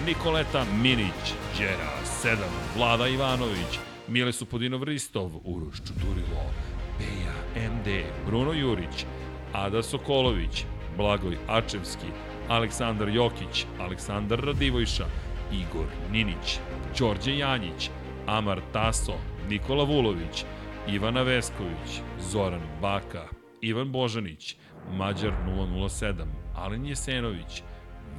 Nikoleta 0.07 0.65
Minić, 0.65 1.35
Đera 1.59 1.93
7, 2.23 2.37
Vlada 2.77 3.09
Ivanović, 3.09 3.79
Mile 4.09 4.33
Supodinov 4.33 4.85
Ristov, 4.85 5.31
Uroš 5.45 5.77
Čuturilo, 5.77 6.51
Peja 6.99 7.69
MD, 7.71 8.05
Bruno 8.27 8.53
Jurić, 8.53 9.07
Ada 9.55 9.83
Sokolović, 9.83 10.65
Blagoj 10.97 11.37
Ačevski, 11.49 12.07
Aleksandar 12.49 13.09
Jokić, 13.09 13.67
Aleksandar 13.81 14.41
Radivojša, 14.41 15.07
Igor 15.53 15.87
Ninić, 16.13 16.59
Đorđe 16.99 17.37
Janjić, 17.39 17.91
Amar 18.27 18.61
Taso, 18.73 19.13
Nikola 19.49 19.85
Vulović, 19.85 20.45
Ivana 20.89 21.23
Vesković, 21.23 22.01
Zoran 22.21 22.61
Baka, 22.81 23.23
Ivan 23.61 23.93
Božanić, 23.93 24.57
Mađar 24.93 25.33
007, 25.47 26.27
Alen 26.57 26.87
Jesenović, 26.87 27.63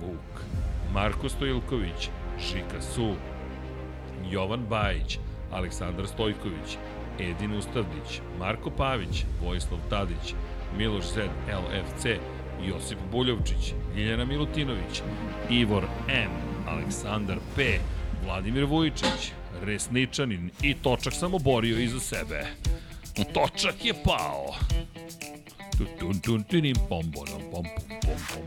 Vuk, 0.02 0.42
Marko 0.94 1.30
Stojilković, 1.30 2.10
Žika 2.40 2.82
Su, 2.82 3.16
Jovan 4.32 4.66
Bajić, 4.70 5.20
Aleksandar 5.52 6.08
Stojković, 6.08 6.78
Edin 7.20 7.58
Ustavdić, 7.58 8.22
Marko 8.40 8.70
Pavić, 8.70 9.26
Vojislav 9.44 9.80
Tadić, 9.90 10.36
Miloš 10.78 11.06
Zed 11.06 11.30
LFC, 11.48 12.06
Josip 12.68 12.98
Buljovčić, 13.12 13.74
Ljiljana 13.96 14.26
Milutinović, 14.26 15.02
Ivor 15.50 15.84
M, 16.10 16.32
Aleksandar 16.68 17.38
P, 17.56 17.80
Vladimir 18.26 18.66
Vujičić, 18.66 19.32
Resničanin 19.64 20.50
i 20.62 20.74
Točak 20.74 21.14
sam 21.14 21.34
oborio 21.34 21.80
iza 21.80 22.00
sebe. 22.00 22.46
Točak 23.34 23.86
je 23.86 23.94
pao. 24.04 24.56
Tu 25.78 25.86
tun 26.00 26.20
tun 26.20 26.44
tinim 26.44 26.76
pom 26.90 27.12
pom 27.12 27.26
pom 27.52 27.66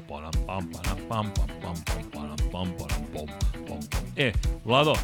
pom 0.08 0.22
pam 0.46 0.70
panam 0.72 0.96
pam 1.08 1.32
pam 1.34 1.48
pam 1.62 1.74
pam 1.86 2.04
panam 2.12 2.36
pam 2.52 2.72
panam 2.78 3.04
pom 3.12 3.28
pom 3.68 3.78
pom. 3.90 4.04
E, 4.16 4.32
Vlado, 4.64 4.94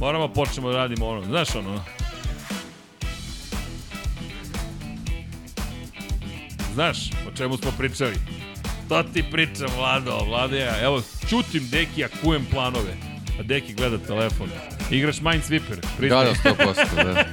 moramo 0.00 0.28
počnemo 0.28 0.70
da 0.70 0.76
radimo 0.76 1.08
ono, 1.08 1.22
znaš 1.22 1.54
ono, 1.54 1.84
Znaš 6.76 6.98
o 7.28 7.36
čemu 7.36 7.56
smo 7.56 7.70
pričali? 7.78 8.14
To 8.88 9.02
ti 9.02 9.24
pričam, 9.32 9.66
Vlado, 9.76 10.24
Vlado 10.28 10.56
ja. 10.56 10.82
Evo, 10.82 11.02
čutim 11.28 11.68
Dekija, 11.70 12.08
kujem 12.22 12.46
planove. 12.50 12.96
A 13.40 13.42
Deki 13.42 13.74
gleda 13.74 13.98
telefon. 13.98 14.48
Igraš 14.90 15.16
Minesweeper, 15.16 15.76
Da, 15.76 15.88
pristaje. 15.98 16.32
da, 16.44 16.50
100%, 16.64 17.04
da. 17.04 17.24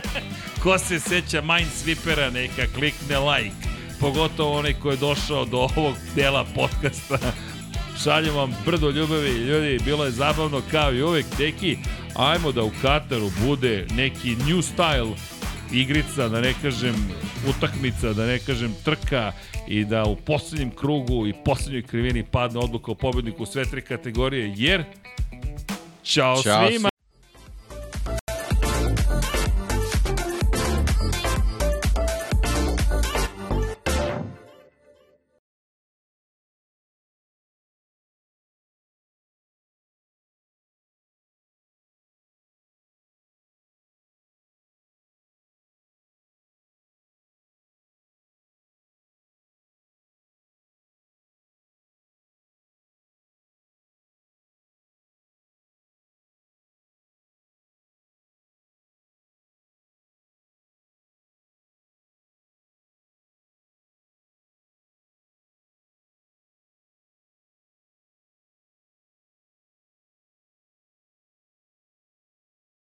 Ko 0.62 0.78
se 0.78 1.00
seća 1.00 1.42
Minesweepera, 1.42 2.30
neka 2.32 2.66
klikne 2.74 3.18
like. 3.18 3.56
Pogotovo 4.00 4.58
onaj 4.58 4.72
ko 4.72 4.90
je 4.90 4.96
došao 4.96 5.44
do 5.44 5.58
ovog 5.76 5.94
dela 6.14 6.44
podcasta. 6.54 7.18
Šaljem 8.04 8.34
vam 8.34 8.56
brdo 8.66 8.90
ljubavi, 8.90 9.30
ljudi, 9.30 9.78
bilo 9.84 10.04
je 10.04 10.10
zabavno 10.10 10.62
kao 10.70 10.92
i 10.94 11.02
uvek. 11.02 11.26
Deki, 11.38 11.78
ajmo 12.16 12.52
da 12.52 12.62
u 12.62 12.70
Kataru 12.82 13.30
bude 13.46 13.86
neki 13.94 14.30
new 14.30 14.62
style 14.62 15.14
igrica, 15.72 16.28
da 16.28 16.40
ne 16.40 16.54
kažem 16.62 16.94
utakmica, 17.48 18.12
da 18.12 18.26
ne 18.26 18.38
kažem 18.38 18.74
trka 18.84 19.32
i 19.68 19.84
da 19.84 20.04
u 20.04 20.16
poslednjem 20.16 20.70
krugu 20.70 21.26
i 21.26 21.34
poslednjoj 21.44 21.82
krivini 21.82 22.24
padne 22.24 22.60
odluka 22.60 22.92
o 22.92 22.94
pobedniku 22.94 23.46
sve 23.46 23.64
tri 23.64 23.82
kategorije, 23.82 24.54
jer 24.56 24.84
Ćao, 26.04 26.42
Ćao 26.42 26.68
svima! 26.68 26.91